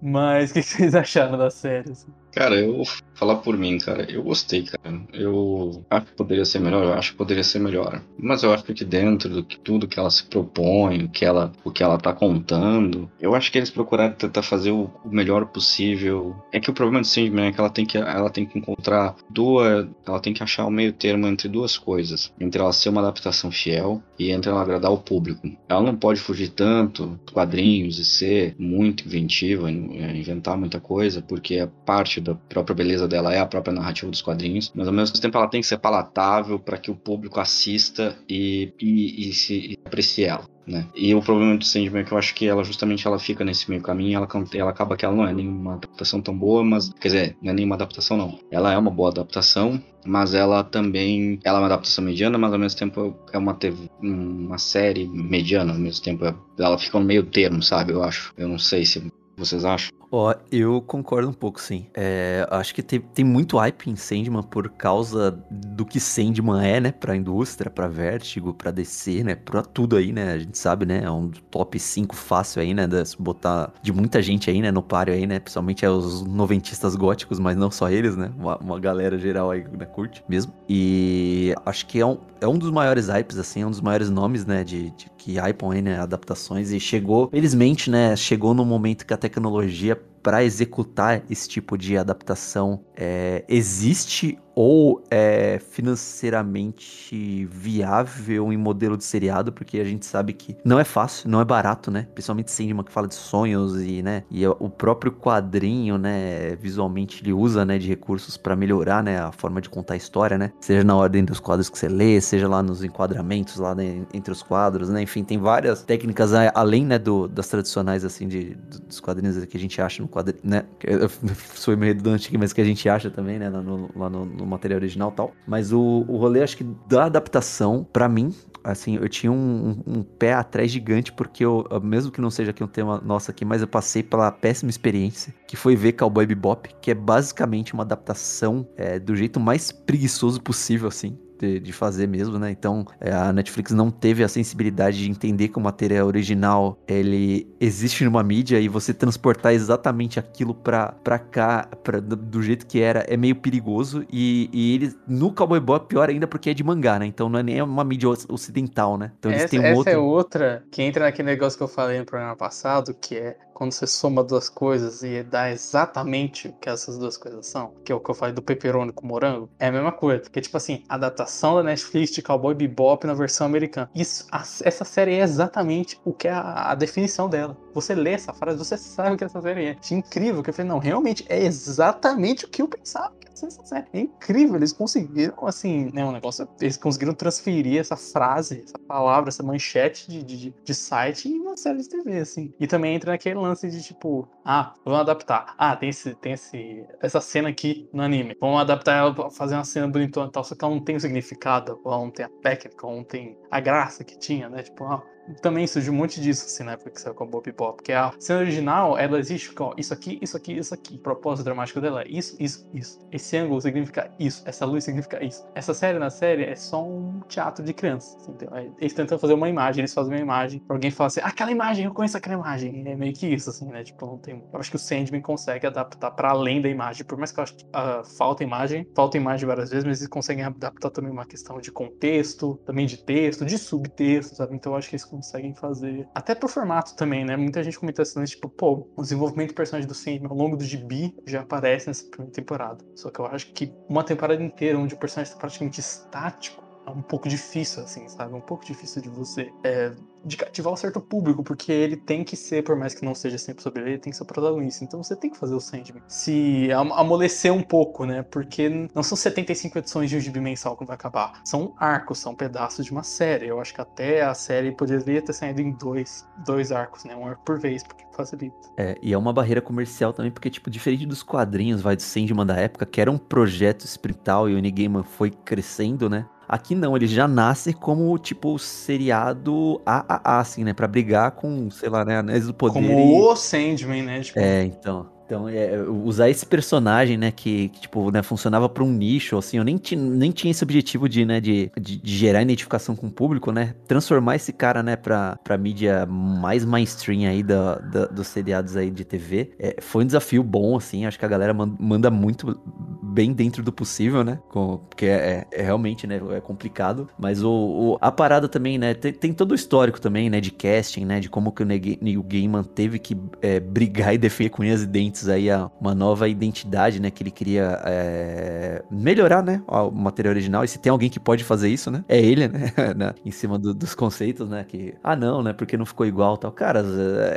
Mas 0.00 0.50
o 0.50 0.54
que 0.54 0.62
vocês 0.62 0.94
acharam 0.94 1.36
da 1.36 1.50
série? 1.50 1.90
Assim? 1.90 2.10
Cara, 2.36 2.54
eu 2.54 2.76
vou 2.76 2.84
falar 3.14 3.36
por 3.36 3.56
mim, 3.56 3.78
cara. 3.78 4.06
Eu 4.12 4.22
gostei, 4.22 4.62
cara. 4.62 5.00
Eu 5.10 5.82
acho 5.88 6.04
que 6.04 6.12
poderia 6.12 6.44
ser 6.44 6.58
melhor, 6.58 6.84
eu 6.84 6.92
acho 6.92 7.12
que 7.12 7.16
poderia 7.16 7.42
ser 7.42 7.58
melhor. 7.58 8.02
Mas 8.18 8.42
eu 8.42 8.52
acho 8.52 8.62
que 8.62 8.84
dentro 8.84 9.30
do 9.30 9.42
que 9.42 9.58
tudo 9.58 9.88
que 9.88 9.98
ela 9.98 10.10
se 10.10 10.22
propõe, 10.24 11.04
o 11.04 11.08
que 11.08 11.24
ela, 11.24 11.50
o 11.64 11.70
que 11.70 11.82
ela 11.82 11.96
tá 11.96 12.12
contando, 12.12 13.10
eu 13.18 13.34
acho 13.34 13.50
que 13.50 13.56
eles 13.56 13.70
procuraram 13.70 14.12
tentar 14.12 14.42
fazer 14.42 14.70
o, 14.70 14.90
melhor 15.06 15.46
possível. 15.46 16.36
É 16.52 16.60
que 16.60 16.68
o 16.68 16.74
problema 16.74 17.00
de 17.00 17.08
Sandman 17.08 17.46
é 17.46 17.52
que 17.52 17.58
ela 17.58 17.70
tem 17.70 17.86
que, 17.86 17.96
ela 17.96 18.28
tem 18.28 18.44
que 18.44 18.58
encontrar 18.58 19.16
duas. 19.30 19.88
Ela 20.06 20.20
tem 20.20 20.34
que 20.34 20.42
achar 20.42 20.66
o 20.66 20.70
meio 20.70 20.92
termo 20.92 21.26
entre 21.26 21.48
duas 21.48 21.78
coisas. 21.78 22.30
Entre 22.38 22.60
ela 22.60 22.72
ser 22.74 22.90
uma 22.90 23.00
adaptação 23.00 23.50
fiel 23.50 24.02
e 24.18 24.30
entre 24.30 24.50
ela 24.50 24.62
agradar 24.62 24.92
o 24.92 24.98
público. 24.98 25.48
Ela 25.68 25.82
não 25.82 25.96
pode 25.96 26.20
fugir 26.20 26.48
tanto 26.48 27.18
quadrinhos 27.32 27.98
e 27.98 28.04
ser 28.04 28.54
muito 28.58 29.04
inventiva, 29.06 29.70
inventar 29.70 30.56
muita 30.56 30.80
coisa, 30.80 31.22
porque 31.22 31.54
é 31.54 31.66
parte 31.84 32.20
da 32.20 32.34
própria 32.34 32.74
beleza 32.74 33.06
dela 33.06 33.34
é 33.34 33.38
a 33.38 33.46
própria 33.46 33.74
narrativa 33.74 34.10
dos 34.10 34.22
quadrinhos, 34.22 34.72
mas 34.74 34.86
ao 34.86 34.94
mesmo 34.94 35.18
tempo 35.20 35.36
ela 35.36 35.48
tem 35.48 35.60
que 35.60 35.66
ser 35.66 35.78
palatável 35.78 36.58
para 36.58 36.78
que 36.78 36.90
o 36.90 36.96
público 36.96 37.40
assista 37.40 38.16
e, 38.28 38.72
e, 38.80 39.28
e 39.28 39.32
se 39.32 39.56
e 39.56 39.78
aprecie 39.84 40.24
ela. 40.24 40.55
Né? 40.66 40.84
E 40.94 41.14
o 41.14 41.22
problema 41.22 41.56
do 41.56 41.64
Sandman 41.64 42.02
é 42.02 42.04
que 42.04 42.12
eu 42.12 42.18
acho 42.18 42.34
que 42.34 42.46
ela 42.46 42.64
justamente 42.64 43.06
ela 43.06 43.18
fica 43.18 43.44
nesse 43.44 43.70
meio 43.70 43.80
caminho, 43.80 44.16
ela, 44.16 44.28
ela 44.52 44.70
acaba 44.70 44.96
que 44.96 45.04
ela 45.04 45.14
não 45.14 45.26
é 45.26 45.32
nenhuma 45.32 45.74
adaptação 45.74 46.20
tão 46.20 46.36
boa, 46.36 46.64
mas 46.64 46.92
quer 47.00 47.08
dizer, 47.08 47.36
não 47.40 47.52
é 47.52 47.54
nenhuma 47.54 47.76
adaptação 47.76 48.16
não. 48.16 48.38
Ela 48.50 48.72
é 48.72 48.78
uma 48.78 48.90
boa 48.90 49.10
adaptação, 49.10 49.80
mas 50.04 50.34
ela 50.34 50.64
também 50.64 51.38
ela 51.44 51.58
é 51.58 51.60
uma 51.60 51.66
adaptação 51.66 52.04
mediana, 52.04 52.36
mas 52.36 52.52
ao 52.52 52.58
mesmo 52.58 52.78
tempo 52.78 53.16
é 53.32 53.38
uma 53.38 53.54
TV, 53.54 53.88
uma 54.02 54.58
série 54.58 55.06
mediana, 55.06 55.72
ao 55.72 55.78
mesmo 55.78 56.02
tempo 56.04 56.24
ela 56.58 56.78
fica 56.78 56.98
no 56.98 57.04
meio 57.04 57.24
termo, 57.24 57.62
sabe? 57.62 57.92
Eu 57.92 58.02
acho. 58.02 58.32
Eu 58.36 58.48
não 58.48 58.58
sei 58.58 58.84
se 58.84 59.12
vocês 59.36 59.64
acham? 59.64 59.90
Ó, 60.18 60.34
eu 60.50 60.80
concordo 60.80 61.28
um 61.28 61.32
pouco, 61.32 61.60
sim. 61.60 61.88
É, 61.92 62.46
acho 62.50 62.74
que 62.74 62.82
tem, 62.82 62.98
tem 62.98 63.22
muito 63.22 63.58
hype 63.58 63.90
em 63.90 63.96
Sandman 63.96 64.42
por 64.42 64.70
causa 64.70 65.30
do 65.50 65.84
que 65.84 66.00
Sandman 66.00 66.66
é, 66.66 66.80
né? 66.80 66.90
Pra 66.90 67.14
indústria, 67.14 67.70
pra 67.70 67.86
Vertigo, 67.86 68.54
pra 68.54 68.70
DC, 68.70 69.22
né? 69.22 69.34
Pra 69.34 69.60
tudo 69.60 69.94
aí, 69.94 70.12
né? 70.14 70.32
A 70.32 70.38
gente 70.38 70.56
sabe, 70.56 70.86
né? 70.86 71.02
É 71.04 71.10
um 71.10 71.30
top 71.50 71.78
5 71.78 72.16
fácil 72.16 72.62
aí, 72.62 72.72
né? 72.72 72.86
De 72.86 72.96
botar 73.18 73.74
de 73.82 73.92
muita 73.92 74.22
gente 74.22 74.48
aí, 74.48 74.62
né? 74.62 74.70
No 74.70 74.82
páreo 74.82 75.12
aí, 75.12 75.26
né? 75.26 75.38
Principalmente 75.38 75.84
é 75.84 75.90
os 75.90 76.22
noventistas 76.22 76.96
góticos, 76.96 77.38
mas 77.38 77.54
não 77.54 77.70
só 77.70 77.90
eles, 77.90 78.16
né? 78.16 78.32
Uma, 78.38 78.56
uma 78.56 78.80
galera 78.80 79.18
geral 79.18 79.50
aí 79.50 79.66
né, 79.70 79.84
curte 79.84 80.24
mesmo. 80.26 80.50
E 80.66 81.54
acho 81.66 81.84
que 81.84 82.00
é 82.00 82.06
um, 82.06 82.16
é 82.40 82.48
um 82.48 82.56
dos 82.56 82.70
maiores 82.70 83.08
hypes, 83.08 83.36
assim, 83.36 83.60
é 83.60 83.66
um 83.66 83.70
dos 83.70 83.82
maiores 83.82 84.08
nomes, 84.08 84.46
né? 84.46 84.64
De, 84.64 84.90
de 84.92 85.10
que 85.18 85.38
hypam 85.38 85.72
aí, 85.72 85.82
né? 85.82 85.98
Adaptações. 85.98 86.70
E 86.70 86.80
chegou, 86.80 87.28
felizmente, 87.28 87.90
né? 87.90 88.16
Chegou 88.16 88.54
no 88.54 88.64
momento 88.64 89.04
que 89.04 89.12
a 89.12 89.16
tecnologia 89.16 90.00
para 90.26 90.42
executar 90.42 91.22
esse 91.30 91.48
tipo 91.48 91.78
de 91.78 91.96
adaptação 91.96 92.84
é, 92.96 93.44
existe 93.48 94.36
ou 94.56 95.04
é 95.10 95.60
financeiramente 95.70 97.44
viável 97.44 98.50
em 98.50 98.56
modelo 98.56 98.96
de 98.96 99.04
seriado, 99.04 99.52
porque 99.52 99.78
a 99.78 99.84
gente 99.84 100.06
sabe 100.06 100.32
que 100.32 100.56
não 100.64 100.80
é 100.80 100.84
fácil, 100.84 101.28
não 101.28 101.42
é 101.42 101.44
barato, 101.44 101.90
né? 101.90 102.08
Principalmente 102.14 102.50
Sandman 102.50 102.82
que 102.82 102.90
fala 102.90 103.06
de 103.06 103.14
sonhos 103.14 103.78
e, 103.82 104.02
né? 104.02 104.24
E 104.30 104.46
o 104.46 104.70
próprio 104.70 105.12
quadrinho, 105.12 105.98
né? 105.98 106.56
Visualmente 106.56 107.22
ele 107.22 107.34
usa, 107.34 107.66
né? 107.66 107.76
De 107.76 107.86
recursos 107.86 108.38
para 108.38 108.56
melhorar, 108.56 109.02
né? 109.02 109.20
A 109.20 109.30
forma 109.30 109.60
de 109.60 109.68
contar 109.68 109.92
a 109.92 109.96
história, 109.98 110.38
né? 110.38 110.50
Seja 110.58 110.82
na 110.82 110.96
ordem 110.96 111.22
dos 111.22 111.38
quadros 111.38 111.68
que 111.68 111.78
você 111.78 111.88
lê, 111.88 112.18
seja 112.18 112.48
lá 112.48 112.62
nos 112.62 112.82
enquadramentos 112.82 113.58
lá 113.58 113.74
né, 113.74 114.06
entre 114.14 114.32
os 114.32 114.42
quadros, 114.42 114.88
né? 114.88 115.02
Enfim, 115.02 115.22
tem 115.22 115.38
várias 115.38 115.82
técnicas 115.82 116.32
além, 116.32 116.86
né? 116.86 116.98
Do, 116.98 117.28
das 117.28 117.48
tradicionais 117.48 118.06
assim 118.06 118.26
de 118.26 118.56
dos 118.86 119.00
quadrinhos 119.00 119.44
que 119.44 119.56
a 119.56 119.60
gente 119.60 119.82
acha 119.82 120.00
no 120.00 120.08
quadrinho, 120.08 120.40
né? 120.42 120.64
Eu 120.82 121.10
sou 121.54 121.76
meio 121.76 121.92
redundante 121.92 122.28
aqui, 122.28 122.38
mas 122.38 122.54
que 122.54 122.60
a 122.62 122.64
gente 122.64 122.88
acha 122.88 123.10
também, 123.10 123.38
né? 123.38 123.50
Lá 123.50 123.60
no, 123.60 123.90
lá 123.94 124.08
no, 124.08 124.24
no 124.24 124.45
material 124.46 124.78
original 124.78 125.10
tal. 125.10 125.32
Mas 125.46 125.72
o, 125.72 126.04
o 126.08 126.16
rolê, 126.16 126.42
acho 126.42 126.56
que 126.56 126.64
da 126.88 127.04
adaptação, 127.04 127.86
para 127.92 128.08
mim, 128.08 128.34
assim, 128.62 128.96
eu 128.96 129.08
tinha 129.08 129.30
um, 129.30 129.82
um, 129.86 129.98
um, 129.98 130.02
pé 130.02 130.32
atrás 130.32 130.70
gigante, 130.70 131.12
porque 131.12 131.44
eu, 131.44 131.64
mesmo 131.82 132.10
que 132.10 132.20
não 132.20 132.30
seja 132.30 132.50
aqui 132.50 132.64
um 132.64 132.68
tema 132.68 133.00
nosso 133.04 133.30
aqui, 133.30 133.44
mas 133.44 133.62
eu 133.62 133.68
passei 133.68 134.02
pela 134.02 134.30
péssima 134.32 134.70
experiência, 134.70 135.34
que 135.46 135.56
foi 135.56 135.76
ver 135.76 135.92
Cowboy 135.92 136.26
Bebop, 136.26 136.68
que 136.80 136.90
é 136.90 136.94
basicamente 136.94 137.74
uma 137.74 137.82
adaptação 137.82 138.66
é, 138.76 138.98
do 138.98 139.14
jeito 139.14 139.38
mais 139.38 139.70
preguiçoso 139.70 140.40
possível, 140.40 140.88
assim 140.88 141.16
de, 141.38 141.60
de 141.60 141.72
fazer 141.72 142.06
mesmo, 142.06 142.38
né? 142.38 142.50
Então 142.50 142.86
é, 143.00 143.12
a 143.12 143.32
Netflix 143.32 143.72
não 143.72 143.90
teve 143.90 144.22
a 144.22 144.28
sensibilidade 144.28 144.98
de 144.98 145.10
entender 145.10 145.48
que 145.48 145.58
o 145.58 145.60
material 145.60 146.06
original 146.06 146.78
ele 146.86 147.46
existe 147.60 148.04
numa 148.04 148.22
mídia 148.22 148.60
e 148.60 148.68
você 148.68 148.92
transportar 148.92 149.52
exatamente 149.52 150.18
aquilo 150.18 150.54
pra, 150.54 150.92
pra 150.92 151.18
cá, 151.18 151.68
pra, 151.82 152.00
do, 152.00 152.16
do 152.16 152.42
jeito 152.42 152.66
que 152.66 152.80
era, 152.80 153.00
é 153.08 153.16
meio 153.16 153.36
perigoso. 153.36 154.04
E, 154.10 154.48
e 154.52 154.74
eles, 154.74 154.96
no 155.06 155.32
Cowboy 155.32 155.60
Bebop, 155.60 155.88
pior 155.88 156.08
ainda 156.08 156.26
porque 156.26 156.50
é 156.50 156.54
de 156.54 156.62
mangá, 156.62 156.98
né? 156.98 157.06
Então 157.06 157.28
não 157.28 157.38
é 157.38 157.42
nem 157.42 157.60
uma 157.62 157.84
mídia 157.84 158.08
ocidental, 158.28 158.96
né? 158.96 159.12
Então 159.18 159.30
eles 159.30 159.44
essa, 159.44 159.50
têm 159.50 159.60
um 159.60 159.64
essa 159.64 159.76
outro... 159.78 159.92
é 159.92 159.98
outra 159.98 160.64
que 160.70 160.82
entra 160.82 161.04
naquele 161.04 161.26
negócio 161.26 161.56
que 161.58 161.62
eu 161.62 161.68
falei 161.68 161.98
no 161.98 162.04
programa 162.04 162.36
passado, 162.36 162.94
que 162.94 163.16
é 163.16 163.36
quando 163.56 163.72
você 163.72 163.86
soma 163.86 164.22
duas 164.22 164.50
coisas 164.50 165.02
e 165.02 165.22
dá 165.22 165.50
exatamente 165.50 166.48
o 166.48 166.52
que 166.52 166.68
essas 166.68 166.98
duas 166.98 167.16
coisas 167.16 167.46
são, 167.46 167.72
que 167.82 167.90
é 167.90 167.94
o 167.94 168.00
que 168.00 168.10
eu 168.10 168.14
falei 168.14 168.34
do 168.34 168.42
pepperoni 168.42 168.92
com 168.92 169.06
morango, 169.06 169.48
é 169.58 169.68
a 169.68 169.72
mesma 169.72 169.92
coisa. 169.92 170.20
Porque, 170.20 170.42
tipo 170.42 170.58
assim, 170.58 170.84
adaptação 170.86 171.56
da 171.56 171.62
Netflix 171.62 172.10
de 172.10 172.20
Cowboy 172.20 172.54
Bebop 172.54 173.06
na 173.06 173.14
versão 173.14 173.46
americana. 173.46 173.90
Isso, 173.94 174.26
a, 174.30 174.40
essa 174.40 174.84
série 174.84 175.14
é 175.14 175.20
exatamente 175.20 175.98
o 176.04 176.12
que 176.12 176.28
é 176.28 176.32
a, 176.32 176.72
a, 176.72 176.74
definição 176.74 177.30
dela. 177.30 177.56
Você 177.72 177.94
lê 177.94 178.10
essa 178.10 178.34
frase, 178.34 178.58
você 178.58 178.76
sabe 178.76 179.14
o 179.14 179.16
que 179.16 179.24
essa 179.24 179.40
série 179.40 179.64
é. 179.64 179.70
É 179.70 179.94
incrível, 179.94 180.42
que 180.42 180.50
eu 180.50 180.54
falei, 180.54 180.70
não, 180.70 180.78
realmente 180.78 181.24
é 181.26 181.42
exatamente 181.42 182.44
o 182.44 182.48
que 182.48 182.60
eu 182.60 182.68
pensava 182.68 183.14
que 183.18 183.26
essa 183.44 183.64
série. 183.64 183.86
É 183.92 184.00
incrível, 184.00 184.56
eles 184.56 184.72
conseguiram, 184.72 185.34
assim, 185.46 185.90
né, 185.92 186.04
um 186.04 186.12
negócio, 186.12 186.48
eles 186.60 186.76
conseguiram 186.76 187.14
transferir 187.14 187.80
essa 187.80 187.96
frase, 187.96 188.62
essa 188.64 188.78
palavra, 188.78 189.28
essa 189.28 189.42
manchete 189.42 190.08
de, 190.08 190.22
de, 190.22 190.54
de 190.64 190.74
site 190.74 191.28
em 191.28 191.40
uma 191.40 191.56
série 191.56 191.78
de 191.78 191.88
TV, 191.88 192.18
assim. 192.18 192.52
E 192.58 192.66
também 192.66 192.94
entra 192.94 193.12
naquele 193.12 193.36
lance 193.48 193.68
de 193.68 193.82
tipo, 193.82 194.28
ah, 194.44 194.74
vamos 194.84 195.00
adaptar. 195.00 195.54
Ah, 195.58 195.76
tem 195.76 195.88
esse, 195.88 196.14
tem 196.16 196.32
esse, 196.32 196.84
essa 197.00 197.20
cena 197.20 197.48
aqui 197.48 197.88
no 197.92 198.02
anime. 198.02 198.36
Vamos 198.40 198.60
adaptar 198.60 198.96
ela 198.96 199.14
pra 199.14 199.30
fazer 199.30 199.54
uma 199.54 199.64
cena 199.64 199.88
bonitona 199.88 200.28
e 200.28 200.32
tal, 200.32 200.44
só 200.44 200.54
que 200.54 200.64
ela 200.64 200.74
não 200.74 200.82
tem 200.82 200.96
o 200.96 201.00
significado, 201.00 201.80
ela 201.84 201.98
não 201.98 202.10
tem 202.10 202.26
a 202.26 202.28
técnica, 202.28 202.86
ela 202.86 202.96
não 202.96 203.04
tem 203.04 203.38
a 203.50 203.60
graça 203.60 204.04
que 204.04 204.18
tinha, 204.18 204.48
né? 204.48 204.62
Tipo, 204.62 204.84
ah, 204.84 205.02
também 205.42 205.66
surgiu 205.66 205.92
um 205.92 205.96
monte 205.96 206.20
disso, 206.20 206.46
assim, 206.46 206.62
na 206.62 206.72
época 206.72 206.90
que 206.90 207.00
saiu 207.00 207.14
com 207.14 207.24
a 207.24 207.26
Bob 207.26 207.52
Pop. 207.52 207.76
Porque 207.76 207.92
a 207.92 208.12
cena 208.18 208.40
original, 208.40 208.98
ela 208.98 209.18
existe 209.18 209.52
ó, 209.58 209.74
isso 209.76 209.92
aqui, 209.92 210.18
isso 210.22 210.36
aqui, 210.36 210.52
isso 210.52 210.74
aqui. 210.74 210.94
O 210.94 210.98
propósito 210.98 211.44
dramático 211.44 211.80
dela 211.80 212.02
é 212.02 212.08
isso, 212.08 212.36
isso, 212.38 212.68
isso. 212.72 212.98
Esse 213.10 213.36
ângulo 213.36 213.60
significa 213.60 214.10
isso, 214.18 214.42
essa 214.46 214.64
luz 214.64 214.84
significa 214.84 215.22
isso. 215.24 215.46
Essa 215.54 215.74
série 215.74 215.98
na 215.98 216.10
série 216.10 216.44
é 216.44 216.54
só 216.54 216.84
um 216.84 217.20
teatro 217.28 217.64
de 217.64 217.72
crianças. 217.72 218.16
Assim, 218.16 218.32
então, 218.32 218.74
eles 218.78 218.92
tentam 218.92 219.18
fazer 219.18 219.34
uma 219.34 219.48
imagem, 219.48 219.80
eles 219.80 219.94
fazem 219.94 220.12
uma 220.12 220.20
imagem, 220.20 220.60
pra 220.60 220.76
alguém 220.76 220.90
falar 220.90 221.08
assim, 221.08 221.20
aquela 221.22 221.50
imagem, 221.50 221.84
eu 221.84 221.94
conheço 221.94 222.16
aquela 222.16 222.36
imagem. 222.36 222.84
É 222.86 222.94
meio 222.94 223.12
que 223.12 223.26
isso, 223.26 223.50
assim, 223.50 223.66
né? 223.66 223.82
Tipo, 223.82 224.06
não 224.06 224.18
tem. 224.18 224.42
Eu 224.52 224.60
acho 224.60 224.70
que 224.70 224.76
o 224.76 224.78
Sandman 224.78 225.20
consegue 225.20 225.66
adaptar 225.66 226.10
para 226.10 226.30
além 226.30 226.60
da 226.60 226.68
imagem. 226.68 227.04
Por 227.04 227.18
mais 227.18 227.32
que 227.32 227.40
eu 227.40 227.42
acho 227.44 227.56
que 227.56 227.64
uh, 227.64 228.04
falta 228.16 228.42
imagem, 228.42 228.86
falta 228.94 229.16
imagem 229.16 229.46
várias 229.46 229.70
vezes, 229.70 229.84
mas 229.84 229.98
eles 230.00 230.08
conseguem 230.08 230.44
adaptar 230.44 230.90
também 230.90 231.10
uma 231.10 231.26
questão 231.26 231.60
de 231.60 231.72
contexto, 231.72 232.60
também 232.64 232.86
de 232.86 232.98
texto, 232.98 233.44
de 233.44 233.58
subtexto, 233.58 234.36
sabe? 234.36 234.54
Então 234.54 234.72
eu 234.72 234.78
acho 234.78 234.88
que 234.88 234.94
eles 234.94 235.04
conseguem 235.16 235.54
fazer 235.54 236.08
até 236.14 236.34
pro 236.34 236.48
formato 236.48 236.94
também, 236.94 237.24
né? 237.24 237.36
Muita 237.36 237.62
gente 237.62 237.78
comenta 237.78 238.02
assim, 238.02 238.22
tipo, 238.24 238.48
pô, 238.48 238.88
o 238.96 239.02
desenvolvimento 239.02 239.48
do 239.48 239.54
personagem 239.54 239.88
do 239.88 239.94
Sandman 239.94 240.30
ao 240.30 240.36
longo 240.36 240.56
do 240.56 240.64
gibi 240.64 241.14
já 241.26 241.40
aparece 241.40 241.88
nessa 241.88 242.08
primeira 242.08 242.32
temporada. 242.32 242.84
Só 242.94 243.10
que 243.10 243.18
eu 243.18 243.26
acho 243.26 243.52
que 243.52 243.72
uma 243.88 244.04
temporada 244.04 244.42
inteira 244.42 244.78
onde 244.78 244.94
o 244.94 244.98
personagem 244.98 245.30
está 245.30 245.40
praticamente 245.40 245.80
estático 245.80 246.64
é 246.86 246.90
um 246.90 247.02
pouco 247.02 247.28
difícil, 247.28 247.82
assim, 247.82 248.08
sabe? 248.08 248.32
É 248.32 248.36
um 248.36 248.40
pouco 248.40 248.64
difícil 248.64 249.02
de 249.02 249.08
você 249.08 249.50
é, 249.64 249.92
de 250.26 250.36
cativar 250.36 250.72
um 250.72 250.76
certo 250.76 251.00
público, 251.00 251.44
porque 251.44 251.70
ele 251.70 251.96
tem 251.96 252.24
que 252.24 252.36
ser, 252.36 252.64
por 252.64 252.74
mais 252.74 252.94
que 252.94 253.04
não 253.04 253.14
seja 253.14 253.38
sempre 253.38 253.62
sobre 253.62 253.82
ele, 253.82 253.90
ele 253.92 253.98
tem 253.98 254.10
que 254.10 254.16
ser 254.16 254.24
o 254.24 254.26
protagonista. 254.26 254.84
Então 254.84 255.02
você 255.02 255.14
tem 255.14 255.30
que 255.30 255.38
fazer 255.38 255.54
o 255.54 255.60
Sandman 255.60 256.02
se 256.08 256.68
amolecer 256.72 257.52
um 257.52 257.62
pouco, 257.62 258.04
né? 258.04 258.22
Porque 258.22 258.68
não 258.94 259.02
são 259.02 259.16
75 259.16 259.78
edições 259.78 260.10
de 260.10 260.16
um 260.16 260.20
gibi 260.20 260.40
mensal 260.40 260.76
que 260.76 260.84
vai 260.84 260.96
acabar. 260.96 261.40
São 261.44 261.74
arcos, 261.78 262.18
são 262.18 262.34
pedaços 262.34 262.84
de 262.84 262.90
uma 262.90 263.04
série. 263.04 263.46
Eu 263.46 263.60
acho 263.60 263.72
que 263.72 263.80
até 263.80 264.22
a 264.22 264.34
série 264.34 264.72
poderia 264.72 265.22
ter 265.22 265.32
saído 265.32 265.60
em 265.60 265.70
dois, 265.72 266.26
dois 266.44 266.72
arcos, 266.72 267.04
né? 267.04 267.14
Um 267.14 267.26
arco 267.26 267.44
por 267.44 267.60
vez, 267.60 267.84
porque 267.84 268.04
facilita. 268.16 268.56
É, 268.76 268.98
e 269.00 269.12
é 269.12 269.18
uma 269.18 269.32
barreira 269.32 269.60
comercial 269.60 270.12
também, 270.12 270.32
porque, 270.32 270.50
tipo, 270.50 270.68
diferente 270.70 271.06
dos 271.06 271.22
quadrinhos, 271.22 271.80
vai, 271.80 271.94
do 271.94 272.02
Sandman 272.02 272.46
da 272.46 272.56
época, 272.56 272.84
que 272.86 273.00
era 273.00 273.10
um 273.10 273.18
projeto 273.18 273.84
espiritual 273.84 274.48
e 274.48 274.54
o 274.54 274.58
Unigame 274.58 275.04
foi 275.04 275.30
crescendo, 275.30 276.08
né? 276.08 276.26
Aqui 276.48 276.74
não, 276.74 276.96
ele 276.96 277.06
já 277.06 277.26
nasce 277.26 277.72
como, 277.72 278.16
tipo, 278.18 278.58
seriado 278.58 279.80
AAA, 279.84 280.38
assim, 280.38 280.62
né? 280.62 280.72
Pra 280.72 280.86
brigar 280.86 281.32
com, 281.32 281.70
sei 281.70 281.88
lá, 281.88 282.04
né? 282.04 282.18
Anéis 282.18 282.46
do 282.46 282.54
Poder. 282.54 282.74
Como 282.74 282.88
e... 282.88 283.20
o 283.20 283.34
Sandman, 283.34 284.02
né? 284.02 284.20
Tipo... 284.20 284.38
É, 284.38 284.64
então. 284.64 285.15
Então, 285.26 285.48
é, 285.48 285.82
usar 285.82 286.30
esse 286.30 286.46
personagem, 286.46 287.16
né, 287.18 287.32
que, 287.32 287.68
que, 287.70 287.80
tipo, 287.80 288.12
né, 288.12 288.22
funcionava 288.22 288.68
para 288.68 288.84
um 288.84 288.92
nicho, 288.92 289.36
assim, 289.36 289.58
eu 289.58 289.64
nem, 289.64 289.78
nem 289.92 290.30
tinha 290.30 290.52
esse 290.52 290.62
objetivo 290.62 291.08
de, 291.08 291.24
né, 291.24 291.40
de, 291.40 291.70
de, 291.78 291.96
de, 291.96 292.16
gerar 292.16 292.42
identificação 292.42 292.94
com 292.94 293.08
o 293.08 293.10
público, 293.10 293.50
né, 293.50 293.74
transformar 293.88 294.36
esse 294.36 294.52
cara, 294.52 294.84
né, 294.84 294.94
pra, 294.94 295.36
pra 295.42 295.58
mídia 295.58 296.06
mais 296.06 296.64
mainstream 296.64 297.28
aí 297.28 297.42
da, 297.42 297.74
da 297.76 298.06
dos 298.06 298.28
seriados 298.28 298.76
aí 298.76 298.88
de 298.88 299.04
TV, 299.04 299.50
é, 299.58 299.76
foi 299.80 300.04
um 300.04 300.06
desafio 300.06 300.44
bom, 300.44 300.76
assim, 300.76 301.06
acho 301.06 301.18
que 301.18 301.24
a 301.24 301.28
galera 301.28 301.52
manda 301.52 302.08
muito 302.08 302.56
bem 303.02 303.32
dentro 303.32 303.64
do 303.64 303.72
possível, 303.72 304.22
né, 304.22 304.38
com, 304.48 304.78
porque 304.88 305.06
é, 305.06 305.44
é, 305.50 305.62
realmente, 305.62 306.06
né, 306.06 306.20
é 306.36 306.40
complicado, 306.40 307.08
mas 307.18 307.42
o, 307.42 307.50
o, 307.50 307.98
a 308.00 308.12
parada 308.12 308.48
também, 308.48 308.78
né, 308.78 308.94
tem, 308.94 309.12
tem, 309.12 309.32
todo 309.32 309.50
o 309.50 309.54
histórico 309.56 310.00
também, 310.00 310.30
né, 310.30 310.40
de 310.40 310.52
casting, 310.52 311.04
né, 311.04 311.18
de 311.18 311.28
como 311.28 311.50
que 311.50 311.64
o 311.64 311.66
Neil 311.66 312.22
Gaiman 312.22 312.62
teve 312.62 313.00
que 313.00 313.16
é, 313.42 313.58
brigar 313.58 314.12
e 314.14 314.18
defender 314.18 314.50
com 314.50 314.62
unhas 314.62 314.86
dentes 314.86 315.15
aí 315.28 315.48
uma 315.80 315.94
nova 315.94 316.28
identidade, 316.28 317.00
né? 317.00 317.10
Que 317.10 317.22
ele 317.22 317.30
queria 317.30 317.80
é, 317.84 318.82
melhorar, 318.90 319.42
né? 319.42 319.62
O 319.66 319.90
material 319.90 320.32
original. 320.32 320.64
E 320.64 320.68
se 320.68 320.78
tem 320.78 320.90
alguém 320.90 321.08
que 321.08 321.20
pode 321.20 321.44
fazer 321.44 321.68
isso, 321.68 321.90
né? 321.90 322.04
É 322.08 322.20
ele, 322.20 322.48
né? 322.96 323.14
em 323.24 323.30
cima 323.30 323.58
do, 323.58 323.72
dos 323.72 323.94
conceitos, 323.94 324.48
né? 324.48 324.64
Que, 324.64 324.94
ah, 325.02 325.16
não, 325.16 325.42
né? 325.42 325.52
Porque 325.52 325.76
não 325.76 325.86
ficou 325.86 326.06
igual 326.06 326.36
tal. 326.36 326.52
Cara, 326.52 326.84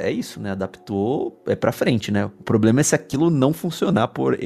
é 0.01 0.11
isso, 0.11 0.39
né? 0.39 0.51
Adaptou, 0.51 1.41
é 1.47 1.55
pra 1.55 1.71
frente, 1.71 2.11
né? 2.11 2.25
O 2.25 2.43
problema 2.43 2.79
é 2.79 2.83
se 2.83 2.95
aquilo 2.95 3.29
não 3.29 3.53
funcionar 3.53 4.09
por 4.09 4.37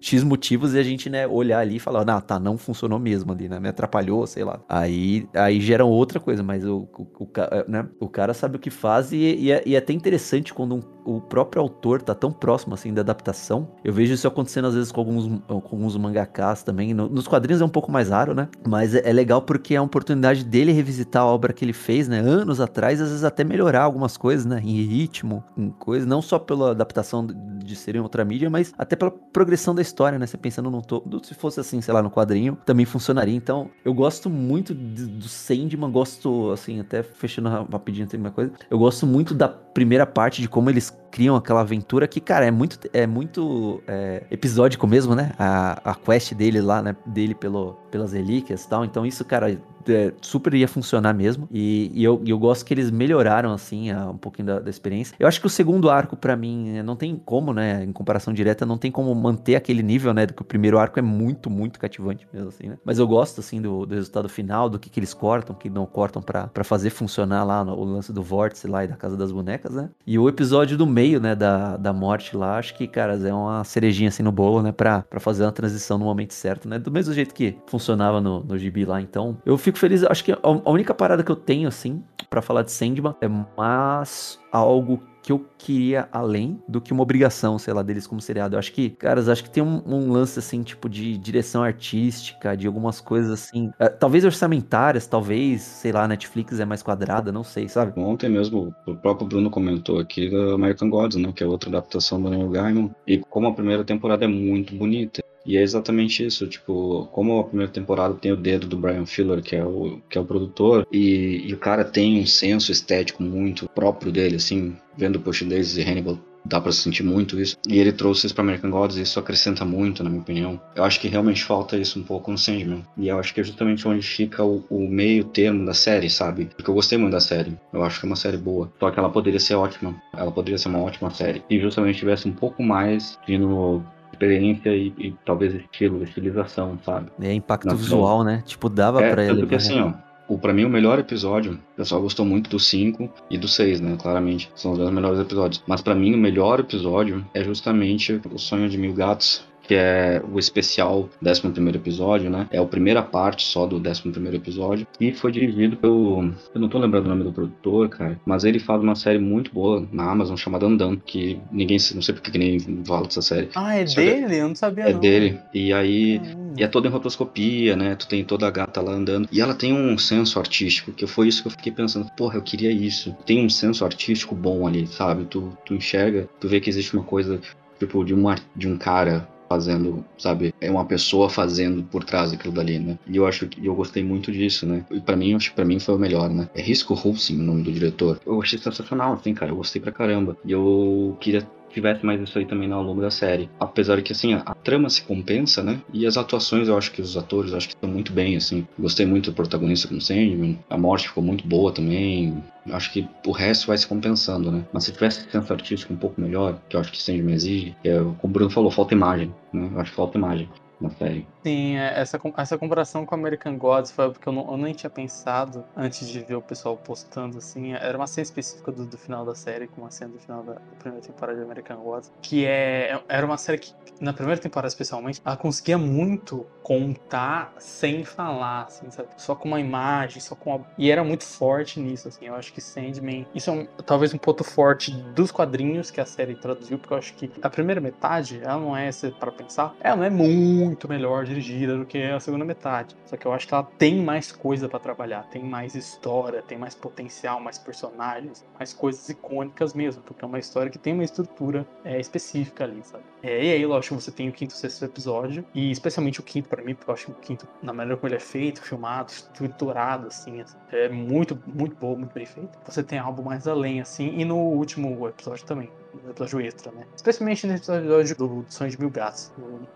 X 0.00 0.22
motivos 0.22 0.74
e 0.74 0.78
a 0.78 0.82
gente, 0.82 1.08
né, 1.08 1.26
olhar 1.26 1.60
ali 1.60 1.76
e 1.76 1.80
falar, 1.80 2.08
ah, 2.08 2.20
tá, 2.20 2.38
não 2.38 2.56
funcionou 2.58 2.98
mesmo 2.98 3.32
ali, 3.32 3.48
né? 3.48 3.58
Me 3.58 3.68
atrapalhou, 3.68 4.26
sei 4.26 4.44
lá. 4.44 4.60
Aí, 4.68 5.26
aí 5.34 5.60
gera 5.60 5.84
outra 5.84 6.20
coisa, 6.20 6.42
mas 6.42 6.64
o, 6.64 6.88
o, 6.96 7.24
o, 7.24 7.30
né? 7.68 7.86
o 8.00 8.08
cara 8.08 8.34
sabe 8.34 8.56
o 8.56 8.60
que 8.60 8.70
faz 8.70 9.12
e, 9.12 9.16
e, 9.16 9.52
é, 9.52 9.62
e 9.64 9.74
é 9.74 9.78
até 9.78 9.92
interessante 9.92 10.52
quando 10.52 10.74
um 10.74 10.80
o 11.04 11.20
próprio 11.20 11.62
autor 11.62 12.02
tá 12.02 12.14
tão 12.14 12.32
próximo 12.32 12.74
assim 12.74 12.92
da 12.92 13.00
adaptação. 13.00 13.68
Eu 13.84 13.92
vejo 13.92 14.14
isso 14.14 14.26
acontecendo 14.26 14.68
às 14.68 14.74
vezes 14.74 14.92
com 14.92 15.00
alguns, 15.00 15.40
com 15.46 15.54
alguns 15.54 15.96
mangakas 15.96 16.62
também. 16.62 16.94
No, 16.94 17.08
nos 17.08 17.26
quadrinhos 17.26 17.60
é 17.60 17.64
um 17.64 17.68
pouco 17.68 17.90
mais 17.90 18.08
raro, 18.08 18.34
né? 18.34 18.48
Mas 18.66 18.94
é, 18.94 19.08
é, 19.08 19.12
legal 19.12 19.42
porque 19.42 19.74
é 19.74 19.78
a 19.78 19.82
oportunidade 19.82 20.44
dele 20.44 20.72
revisitar 20.72 21.22
a 21.22 21.26
obra 21.26 21.52
que 21.52 21.64
ele 21.64 21.72
fez, 21.72 22.08
né? 22.08 22.20
Anos 22.20 22.60
atrás, 22.60 23.00
às 23.00 23.08
vezes 23.08 23.24
até 23.24 23.44
melhorar 23.44 23.82
algumas 23.82 24.16
coisas, 24.16 24.46
né? 24.46 24.60
Em 24.62 24.82
ritmo, 24.82 25.42
em 25.56 25.70
coisas, 25.70 26.06
não 26.06 26.22
só 26.22 26.38
pela 26.38 26.70
adaptação 26.70 27.26
de 27.26 27.76
ser 27.76 27.96
em 27.96 28.00
outra 28.00 28.24
mídia, 28.24 28.50
mas 28.50 28.72
até 28.76 28.96
pela 28.96 29.10
progressão 29.10 29.74
da 29.74 29.82
história, 29.82 30.18
né? 30.18 30.26
Você 30.26 30.36
pensando 30.36 30.70
no 30.70 30.82
todo, 30.82 31.24
se 31.24 31.34
fosse 31.34 31.60
assim, 31.60 31.80
sei 31.80 31.92
lá, 31.92 32.02
no 32.02 32.10
quadrinho, 32.10 32.56
também 32.64 32.84
funcionaria. 32.84 33.34
Então, 33.34 33.70
eu 33.84 33.94
gosto 33.94 34.28
muito 34.28 34.74
do 34.74 35.28
Sandman, 35.28 35.90
gosto, 35.90 36.50
assim, 36.50 36.80
até 36.80 37.02
fechando 37.02 37.48
rapidinho 37.48 38.06
tem 38.06 38.18
uma 38.18 38.30
coisa, 38.30 38.52
eu 38.70 38.78
gosto 38.78 39.06
muito 39.06 39.34
da 39.34 39.48
primeira 39.72 40.06
parte 40.06 40.40
de 40.40 40.48
como 40.48 40.70
eles 40.70 40.96
criam 41.12 41.36
aquela 41.36 41.60
aventura 41.60 42.08
que, 42.08 42.20
cara, 42.20 42.46
é 42.46 42.50
muito, 42.50 42.78
é 42.92 43.06
muito 43.06 43.82
é, 43.86 44.24
episódico 44.30 44.86
mesmo, 44.86 45.14
né? 45.14 45.32
A, 45.38 45.92
a 45.92 45.94
quest 45.94 46.32
dele 46.34 46.60
lá, 46.60 46.82
né? 46.82 46.96
Dele 47.04 47.34
pelo, 47.34 47.74
pelas 47.90 48.12
relíquias 48.12 48.64
e 48.64 48.68
tal. 48.68 48.84
Então, 48.84 49.04
isso, 49.04 49.22
cara, 49.22 49.56
é, 49.88 50.12
super 50.20 50.54
ia 50.54 50.68
funcionar 50.68 51.12
mesmo. 51.12 51.48
E, 51.50 51.90
e 51.94 52.04
eu, 52.04 52.22
eu 52.26 52.38
gosto 52.38 52.64
que 52.64 52.74
eles 52.74 52.90
melhoraram, 52.90 53.52
assim, 53.52 53.90
a, 53.90 54.10
um 54.10 54.16
pouquinho 54.16 54.46
da, 54.46 54.60
da, 54.60 54.70
experiência. 54.70 55.14
Eu 55.18 55.26
acho 55.26 55.40
que 55.40 55.46
o 55.46 55.50
segundo 55.50 55.90
arco, 55.90 56.16
para 56.16 56.36
mim, 56.36 56.82
não 56.82 56.96
tem 56.96 57.16
como, 57.16 57.52
né? 57.52 57.84
Em 57.84 57.92
comparação 57.92 58.32
direta, 58.32 58.64
não 58.64 58.78
tem 58.78 58.90
como 58.90 59.14
manter 59.14 59.56
aquele 59.56 59.82
nível, 59.82 60.12
né? 60.14 60.26
Do 60.26 60.34
que 60.34 60.42
o 60.42 60.44
primeiro 60.44 60.78
arco 60.78 60.98
é 60.98 61.02
muito, 61.02 61.50
muito 61.50 61.78
cativante 61.78 62.26
mesmo, 62.32 62.48
assim, 62.48 62.68
né? 62.68 62.78
Mas 62.84 62.98
eu 62.98 63.06
gosto, 63.06 63.40
assim, 63.40 63.60
do, 63.60 63.86
do 63.86 63.94
resultado 63.94 64.28
final, 64.28 64.68
do 64.68 64.78
que, 64.78 64.88
que 64.88 65.00
eles 65.00 65.14
cortam, 65.14 65.54
que 65.54 65.68
não 65.68 65.86
cortam 65.86 66.22
para 66.22 66.64
fazer 66.64 66.90
funcionar 66.90 67.44
lá 67.44 67.64
no, 67.64 67.74
o 67.74 67.84
lance 67.84 68.12
do 68.12 68.22
vórtice 68.22 68.66
lá 68.66 68.84
e 68.84 68.88
da 68.88 68.96
Casa 68.96 69.16
das 69.16 69.32
Bonecas, 69.32 69.74
né? 69.74 69.90
E 70.06 70.18
o 70.18 70.28
episódio 70.28 70.76
do 70.76 70.86
meio, 70.86 71.01
né? 71.20 71.34
Da, 71.34 71.76
da 71.76 71.92
morte 71.92 72.36
lá, 72.36 72.58
acho 72.58 72.74
que, 72.74 72.86
cara, 72.86 73.14
é 73.16 73.32
uma 73.32 73.64
cerejinha, 73.64 74.08
assim, 74.08 74.22
no 74.22 74.32
bolo, 74.32 74.62
né? 74.62 74.72
Pra, 74.72 75.02
pra 75.02 75.20
fazer 75.20 75.44
uma 75.44 75.52
transição 75.52 75.98
no 75.98 76.04
momento 76.04 76.34
certo, 76.34 76.68
né? 76.68 76.78
Do 76.78 76.90
mesmo 76.90 77.12
jeito 77.14 77.34
que 77.34 77.56
funcionava 77.66 78.20
no, 78.20 78.42
no 78.44 78.58
gibi 78.58 78.84
lá. 78.84 79.00
Então, 79.00 79.36
eu 79.44 79.56
fico 79.56 79.78
feliz. 79.78 80.04
Acho 80.04 80.24
que 80.24 80.32
a 80.32 80.70
única 80.70 80.94
parada 80.94 81.22
que 81.22 81.30
eu 81.30 81.36
tenho, 81.36 81.68
assim, 81.68 82.02
para 82.28 82.42
falar 82.42 82.62
de 82.62 82.72
Sandman 82.72 83.14
é 83.20 83.28
mais 83.28 84.41
algo 84.52 85.02
que 85.22 85.30
eu 85.30 85.46
queria 85.56 86.08
além 86.10 86.60
do 86.68 86.80
que 86.80 86.92
uma 86.92 87.02
obrigação, 87.02 87.58
sei 87.58 87.72
lá, 87.72 87.82
deles 87.82 88.06
como 88.06 88.20
seriado. 88.20 88.56
Eu 88.56 88.58
acho 88.58 88.72
que, 88.72 88.90
caras, 88.90 89.28
acho 89.28 89.44
que 89.44 89.50
tem 89.50 89.62
um, 89.62 89.80
um 89.86 90.10
lance, 90.10 90.38
assim, 90.38 90.62
tipo, 90.62 90.88
de 90.88 91.16
direção 91.16 91.62
artística, 91.62 92.56
de 92.56 92.66
algumas 92.66 93.00
coisas, 93.00 93.30
assim, 93.30 93.70
é, 93.78 93.88
talvez 93.88 94.24
orçamentárias, 94.24 95.06
talvez, 95.06 95.62
sei 95.62 95.92
lá, 95.92 96.08
Netflix 96.08 96.58
é 96.58 96.64
mais 96.64 96.82
quadrada, 96.82 97.30
não 97.30 97.44
sei, 97.44 97.68
sabe? 97.68 97.98
Ontem 98.00 98.28
mesmo, 98.28 98.74
o 98.86 98.96
próprio 98.96 99.28
Bruno 99.28 99.48
comentou 99.48 100.00
aqui 100.00 100.28
da 100.28 100.54
American 100.54 100.90
Gods, 100.90 101.16
né, 101.16 101.32
que 101.32 101.44
é 101.44 101.46
outra 101.46 101.70
adaptação 101.70 102.20
do 102.20 102.28
Neil 102.28 102.50
Gaiman, 102.50 102.90
e 103.06 103.18
como 103.18 103.46
a 103.46 103.54
primeira 103.54 103.84
temporada 103.84 104.24
é 104.24 104.28
muito 104.28 104.74
bonita, 104.74 105.22
e 105.44 105.56
é 105.56 105.62
exatamente 105.62 106.24
isso, 106.24 106.46
tipo, 106.46 107.08
como 107.12 107.40
a 107.40 107.44
primeira 107.44 107.72
temporada 107.72 108.14
tem 108.14 108.32
o 108.32 108.36
dedo 108.36 108.66
do 108.66 108.76
Brian 108.76 109.06
Fuller, 109.06 109.42
que 109.42 109.56
é 109.56 109.64
o, 109.64 110.00
que 110.08 110.16
é 110.16 110.20
o 110.20 110.24
produtor, 110.24 110.86
e, 110.92 111.42
e 111.46 111.52
o 111.52 111.58
cara 111.58 111.84
tem 111.84 112.20
um 112.20 112.26
senso 112.26 112.70
estético 112.70 113.22
muito 113.22 113.68
próprio 113.68 114.12
dele, 114.12 114.36
assim, 114.36 114.76
vendo 114.96 115.20
Push 115.20 115.42
Days 115.42 115.76
e 115.76 115.82
Hannibal, 115.82 116.18
dá 116.44 116.60
para 116.60 116.72
sentir 116.72 117.02
muito 117.02 117.40
isso. 117.40 117.56
E 117.68 117.78
ele 117.78 117.92
trouxe 117.92 118.26
isso 118.26 118.34
para 118.34 118.42
American 118.42 118.70
Gods 118.70 118.96
e 118.96 119.02
isso 119.02 119.18
acrescenta 119.18 119.64
muito, 119.64 120.02
na 120.02 120.10
minha 120.10 120.22
opinião. 120.22 120.60
Eu 120.74 120.84
acho 120.84 121.00
que 121.00 121.08
realmente 121.08 121.44
falta 121.44 121.76
isso 121.76 121.98
um 121.98 122.02
pouco 122.02 122.30
no 122.30 122.38
Sandman. 122.38 122.84
E 122.96 123.08
eu 123.08 123.18
acho 123.18 123.32
que 123.32 123.40
é 123.40 123.44
justamente 123.44 123.86
onde 123.86 124.06
fica 124.06 124.44
o, 124.44 124.64
o, 124.68 124.88
meio 124.88 125.24
termo 125.24 125.64
da 125.64 125.74
série, 125.74 126.10
sabe? 126.10 126.46
Porque 126.56 126.70
eu 126.70 126.74
gostei 126.74 126.98
muito 126.98 127.12
da 127.12 127.20
série. 127.20 127.56
Eu 127.72 127.82
acho 127.82 128.00
que 128.00 128.06
é 128.06 128.08
uma 128.08 128.16
série 128.16 128.36
boa. 128.36 128.72
Só 128.78 128.90
que 128.90 128.98
ela 128.98 129.10
poderia 129.10 129.40
ser 129.40 129.54
ótima. 129.54 129.94
Ela 130.12 130.30
poderia 130.30 130.58
ser 130.58 130.68
uma 130.68 130.80
ótima 130.80 131.10
série. 131.10 131.42
Se 131.48 131.60
justamente 131.60 131.98
tivesse 131.98 132.28
um 132.28 132.32
pouco 132.32 132.62
mais 132.62 133.18
de 133.26 133.38
no 133.38 133.82
experiência 134.12 134.70
e, 134.70 134.92
e, 134.98 135.14
talvez 135.24 135.54
estilo, 135.54 136.02
estilização, 136.02 136.78
sabe? 136.84 137.10
É 137.20 137.32
impacto 137.32 137.66
Na 137.66 137.74
visual, 137.74 138.22
né? 138.22 138.42
Tipo, 138.46 138.68
dava 138.68 139.02
é, 139.02 139.10
pra 139.10 139.24
ele. 139.24 139.40
Porque 139.40 139.54
assim, 139.54 139.80
ó, 139.80 139.92
o, 140.28 140.38
pra 140.38 140.52
mim, 140.52 140.64
o 140.64 140.68
melhor 140.68 140.98
episódio, 140.98 141.54
o 141.54 141.76
pessoal 141.76 142.00
gostou 142.00 142.24
muito 142.24 142.48
do 142.48 142.58
5 142.58 143.08
e 143.30 143.36
do 143.36 143.48
6, 143.48 143.80
né? 143.80 143.96
Claramente. 144.00 144.50
São 144.54 144.72
os 144.72 144.78
dois 144.78 144.90
melhores 144.90 145.18
episódios. 145.18 145.62
Mas 145.66 145.80
para 145.80 145.94
mim, 145.94 146.14
o 146.14 146.18
melhor 146.18 146.60
episódio 146.60 147.24
é 147.34 147.42
justamente 147.42 148.20
O 148.32 148.38
Sonho 148.38 148.68
de 148.68 148.78
Mil 148.78 148.94
Gatos, 148.94 149.44
que 149.62 149.74
é 149.74 150.22
o 150.30 150.38
especial 150.38 151.08
11 151.24 151.42
episódio, 151.74 152.30
né? 152.30 152.48
É 152.50 152.58
a 152.58 152.64
primeira 152.64 153.02
parte 153.02 153.44
só 153.44 153.66
do 153.66 153.76
11 153.76 154.02
episódio. 154.34 154.86
E 155.00 155.12
foi 155.12 155.32
dirigido 155.32 155.76
pelo. 155.76 156.32
Eu 156.54 156.60
não 156.60 156.68
tô 156.68 156.78
lembrando 156.78 157.06
o 157.06 157.08
nome 157.08 157.24
do 157.24 157.32
produtor, 157.32 157.88
cara. 157.88 158.20
Mas 158.26 158.44
ele 158.44 158.58
faz 158.58 158.82
uma 158.82 158.94
série 158.94 159.18
muito 159.18 159.52
boa 159.52 159.86
na 159.92 160.10
Amazon 160.10 160.36
chamada 160.36 160.66
Andan. 160.66 160.96
Que 160.96 161.38
ninguém. 161.50 161.78
Não 161.94 162.02
sei 162.02 162.14
porque 162.14 162.30
que 162.30 162.38
nem 162.38 162.58
fala 162.84 163.06
dessa 163.06 163.22
série. 163.22 163.48
Ah, 163.54 163.76
é 163.76 163.84
dele? 163.84 164.36
Eu 164.36 164.48
não 164.48 164.54
sabia. 164.54 164.84
É 164.84 164.92
não. 164.92 165.00
dele. 165.00 165.38
E 165.54 165.72
aí. 165.72 166.18
Hum. 166.18 166.54
E 166.56 166.62
é 166.62 166.68
toda 166.68 166.88
em 166.88 166.90
rotoscopia, 166.90 167.76
né? 167.76 167.94
Tu 167.94 168.06
tem 168.06 168.24
toda 168.24 168.46
a 168.46 168.50
gata 168.50 168.80
lá 168.80 168.92
andando. 168.92 169.28
E 169.32 169.40
ela 169.40 169.54
tem 169.54 169.72
um 169.72 169.96
senso 169.96 170.38
artístico, 170.38 170.92
que 170.92 171.06
foi 171.06 171.28
isso 171.28 171.42
que 171.42 171.48
eu 171.48 171.52
fiquei 171.52 171.72
pensando. 171.72 172.10
Porra, 172.16 172.36
eu 172.36 172.42
queria 172.42 172.70
isso. 172.70 173.16
Tem 173.24 173.44
um 173.44 173.48
senso 173.48 173.84
artístico 173.84 174.34
bom 174.34 174.66
ali, 174.66 174.86
sabe? 174.86 175.24
Tu, 175.24 175.56
tu 175.64 175.74
enxerga, 175.74 176.28
tu 176.38 176.48
vê 176.48 176.60
que 176.60 176.68
existe 176.68 176.94
uma 176.94 177.04
coisa 177.04 177.40
tipo, 177.78 178.04
de 178.04 178.14
um, 178.14 178.24
de 178.54 178.68
um 178.68 178.76
cara 178.76 179.28
fazendo, 179.52 180.04
sabe? 180.16 180.54
É 180.60 180.70
uma 180.70 180.84
pessoa 180.84 181.28
fazendo 181.28 181.82
por 181.82 182.04
trás 182.04 182.32
daquilo 182.32 182.54
dali, 182.54 182.78
né? 182.78 182.98
E 183.06 183.16
eu 183.16 183.26
acho 183.26 183.46
que 183.46 183.64
eu 183.64 183.74
gostei 183.74 184.02
muito 184.02 184.32
disso, 184.32 184.66
né? 184.66 184.84
E 184.90 185.00
para 185.00 185.16
mim, 185.16 185.34
acho 185.34 185.50
que 185.50 185.56
para 185.56 185.64
mim 185.64 185.78
foi 185.78 185.94
o 185.94 185.98
melhor, 185.98 186.30
né? 186.30 186.48
É 186.54 186.62
Risco 186.62 186.94
Hulsing 186.94 187.38
o 187.38 187.42
nome 187.42 187.62
do 187.62 187.72
diretor. 187.72 188.18
Eu 188.24 188.40
achei 188.40 188.58
sensacional, 188.58 189.12
assim, 189.12 189.34
cara. 189.34 189.52
Eu 189.52 189.56
gostei 189.56 189.80
pra 189.80 189.92
caramba. 189.92 190.36
E 190.44 190.52
eu 190.52 191.16
queria 191.20 191.46
tivesse 191.72 192.04
mais 192.04 192.20
isso 192.20 192.38
aí 192.38 192.46
também 192.46 192.70
ao 192.72 192.82
longo 192.82 193.00
da 193.00 193.10
série. 193.10 193.48
Apesar 193.58 194.00
que, 194.02 194.12
assim, 194.12 194.34
a, 194.34 194.42
a, 194.44 194.54
trama 194.54 194.88
se 194.88 195.02
compensa, 195.02 195.62
né? 195.62 195.80
E 195.92 196.06
as 196.06 196.16
atuações, 196.16 196.68
eu 196.68 196.76
acho 196.76 196.92
que 196.92 197.02
os 197.02 197.16
atores, 197.16 197.52
acho 197.52 197.68
que 197.68 197.74
estão 197.74 197.88
muito 197.88 198.12
bem, 198.12 198.36
assim. 198.36 198.66
Gostei 198.78 199.06
muito 199.06 199.30
do 199.30 199.34
protagonista 199.34 199.88
como 199.88 200.00
Sandman. 200.00 200.58
A 200.68 200.78
morte 200.78 201.08
ficou 201.08 201.22
muito 201.22 201.46
boa 201.46 201.72
também. 201.72 202.42
Acho 202.70 202.92
que 202.92 203.08
o 203.26 203.32
resto 203.32 203.66
vai 203.66 203.78
se 203.78 203.86
compensando, 203.86 204.50
né? 204.50 204.64
Mas 204.72 204.84
se 204.84 204.92
tivesse 204.92 205.28
senso 205.30 205.52
artístico 205.52 205.92
um 205.92 205.96
pouco 205.96 206.20
melhor, 206.20 206.58
que 206.68 206.76
eu 206.76 206.80
acho 206.80 206.92
que 206.92 207.02
Sandman 207.02 207.34
exige, 207.34 207.74
é, 207.84 207.98
como 207.98 208.18
o 208.22 208.28
Bruno 208.28 208.50
falou, 208.50 208.70
falta 208.70 208.94
imagem, 208.94 209.34
né? 209.52 209.70
Eu 209.72 209.80
acho 209.80 209.90
que 209.90 209.96
falta 209.96 210.18
imagem 210.18 210.48
na 210.82 210.90
série. 210.90 211.26
Sim, 211.42 211.76
é, 211.76 212.00
essa, 212.00 212.20
essa 212.36 212.58
comparação 212.58 213.06
com 213.06 213.14
American 213.14 213.56
Gods 213.56 213.90
foi 213.90 214.10
porque 214.10 214.28
eu, 214.28 214.32
não, 214.32 214.50
eu 214.50 214.56
nem 214.56 214.74
tinha 214.74 214.90
pensado 214.90 215.64
antes 215.76 216.08
de 216.08 216.20
ver 216.20 216.34
o 216.34 216.42
pessoal 216.42 216.76
postando 216.76 217.38
assim. 217.38 217.72
Era 217.72 217.96
uma 217.96 218.06
cena 218.06 218.22
específica 218.22 218.72
do, 218.72 218.84
do 218.84 218.98
final 218.98 219.24
da 219.24 219.34
série, 219.34 219.66
com 219.66 219.82
uma 219.82 219.90
cena 219.90 220.12
do 220.12 220.18
final 220.18 220.42
da, 220.42 220.54
da, 220.54 220.60
primeira 220.78 221.06
temporada 221.06 221.38
de 221.38 221.44
American 221.44 221.78
Gods, 221.78 222.12
que 222.20 222.44
é, 222.44 223.00
era 223.08 223.24
uma 223.24 223.36
série 223.36 223.58
que, 223.58 223.72
na 224.00 224.12
primeira 224.12 224.40
temporada 224.40 224.68
especialmente, 224.68 225.20
ela 225.24 225.36
conseguia 225.36 225.78
muito 225.78 226.46
contar 226.62 227.52
sem 227.58 228.04
falar, 228.04 228.64
assim, 228.64 228.90
sabe? 228.90 229.08
Só 229.16 229.34
com 229.34 229.48
uma 229.48 229.60
imagem, 229.60 230.20
só 230.20 230.34
com 230.34 230.54
uma... 230.54 230.66
E 230.78 230.90
era 230.90 231.02
muito 231.02 231.24
forte 231.24 231.80
nisso, 231.80 232.08
assim. 232.08 232.26
Eu 232.26 232.34
acho 232.34 232.52
que 232.52 232.60
Sandman. 232.60 233.26
Isso 233.34 233.50
é 233.50 233.52
um, 233.52 233.66
talvez 233.84 234.14
um 234.14 234.18
ponto 234.18 234.44
forte 234.44 234.90
dos 234.90 235.30
quadrinhos 235.30 235.90
que 235.90 236.00
a 236.00 236.06
série 236.06 236.34
traduziu, 236.34 236.78
porque 236.78 236.94
eu 236.94 236.98
acho 236.98 237.14
que 237.14 237.30
a 237.42 237.50
primeira 237.50 237.80
metade, 237.80 238.40
ela 238.42 238.58
não 238.58 238.76
é, 238.76 238.90
para 239.18 239.32
pensar, 239.32 239.74
ela 239.80 239.96
não 239.96 240.04
é 240.04 240.10
muito 240.10 240.71
melhor 240.88 241.24
dirigida 241.24 241.76
do 241.76 241.84
que 241.84 242.02
a 242.02 242.20
segunda 242.20 242.44
metade. 242.44 242.96
Só 243.06 243.16
que 243.16 243.26
eu 243.26 243.32
acho 243.32 243.46
que 243.46 243.54
ela 243.54 243.62
tem 243.62 244.02
mais 244.02 244.32
coisa 244.32 244.68
para 244.68 244.78
trabalhar, 244.78 245.24
tem 245.24 245.42
mais 245.42 245.74
história, 245.74 246.42
tem 246.42 246.58
mais 246.58 246.74
potencial, 246.74 247.40
mais 247.40 247.58
personagens, 247.58 248.44
mais 248.58 248.72
coisas 248.72 249.08
icônicas 249.08 249.74
mesmo, 249.74 250.02
porque 250.02 250.24
é 250.24 250.28
uma 250.28 250.38
história 250.38 250.70
que 250.70 250.78
tem 250.78 250.92
uma 250.92 251.04
estrutura 251.04 251.66
é, 251.84 252.00
específica 252.00 252.64
ali, 252.64 252.82
sabe? 252.82 253.04
É, 253.22 253.44
e 253.44 253.52
aí, 253.52 253.66
lógico, 253.66 253.94
você 253.94 254.10
tem 254.10 254.28
o 254.28 254.32
quinto 254.32 254.54
e 254.54 254.58
sexto 254.58 254.84
episódio, 254.84 255.44
e 255.54 255.70
especialmente 255.70 256.20
o 256.20 256.22
quinto 256.22 256.48
para 256.48 256.62
mim, 256.62 256.74
porque 256.74 256.90
eu 256.90 256.94
acho 256.94 257.06
que 257.06 257.12
o 257.12 257.14
quinto, 257.14 257.46
na 257.62 257.72
maneira 257.72 257.96
como 257.96 258.08
ele 258.08 258.16
é 258.16 258.20
feito, 258.20 258.62
filmado, 258.62 259.12
estruturado, 259.12 260.08
assim, 260.08 260.40
assim, 260.40 260.56
é 260.70 260.88
muito, 260.88 261.38
muito 261.46 261.76
bom, 261.76 261.96
muito 261.96 262.12
bem 262.12 262.26
feito. 262.26 262.58
Você 262.64 262.82
tem 262.82 262.98
algo 262.98 263.22
mais 263.22 263.46
além, 263.46 263.80
assim, 263.80 264.18
e 264.18 264.24
no 264.24 264.36
último 264.36 265.08
episódio 265.08 265.44
também 265.44 265.70
episódio 266.08 266.40
extra, 266.40 266.72
né? 266.72 266.86
Especialmente 266.94 267.46
nesse 267.46 267.70
episódio 267.70 268.16
do, 268.16 268.44
Sonho 268.48 268.70
de 268.70 268.78
Mil 268.78 268.90
Gatos. 268.90 269.32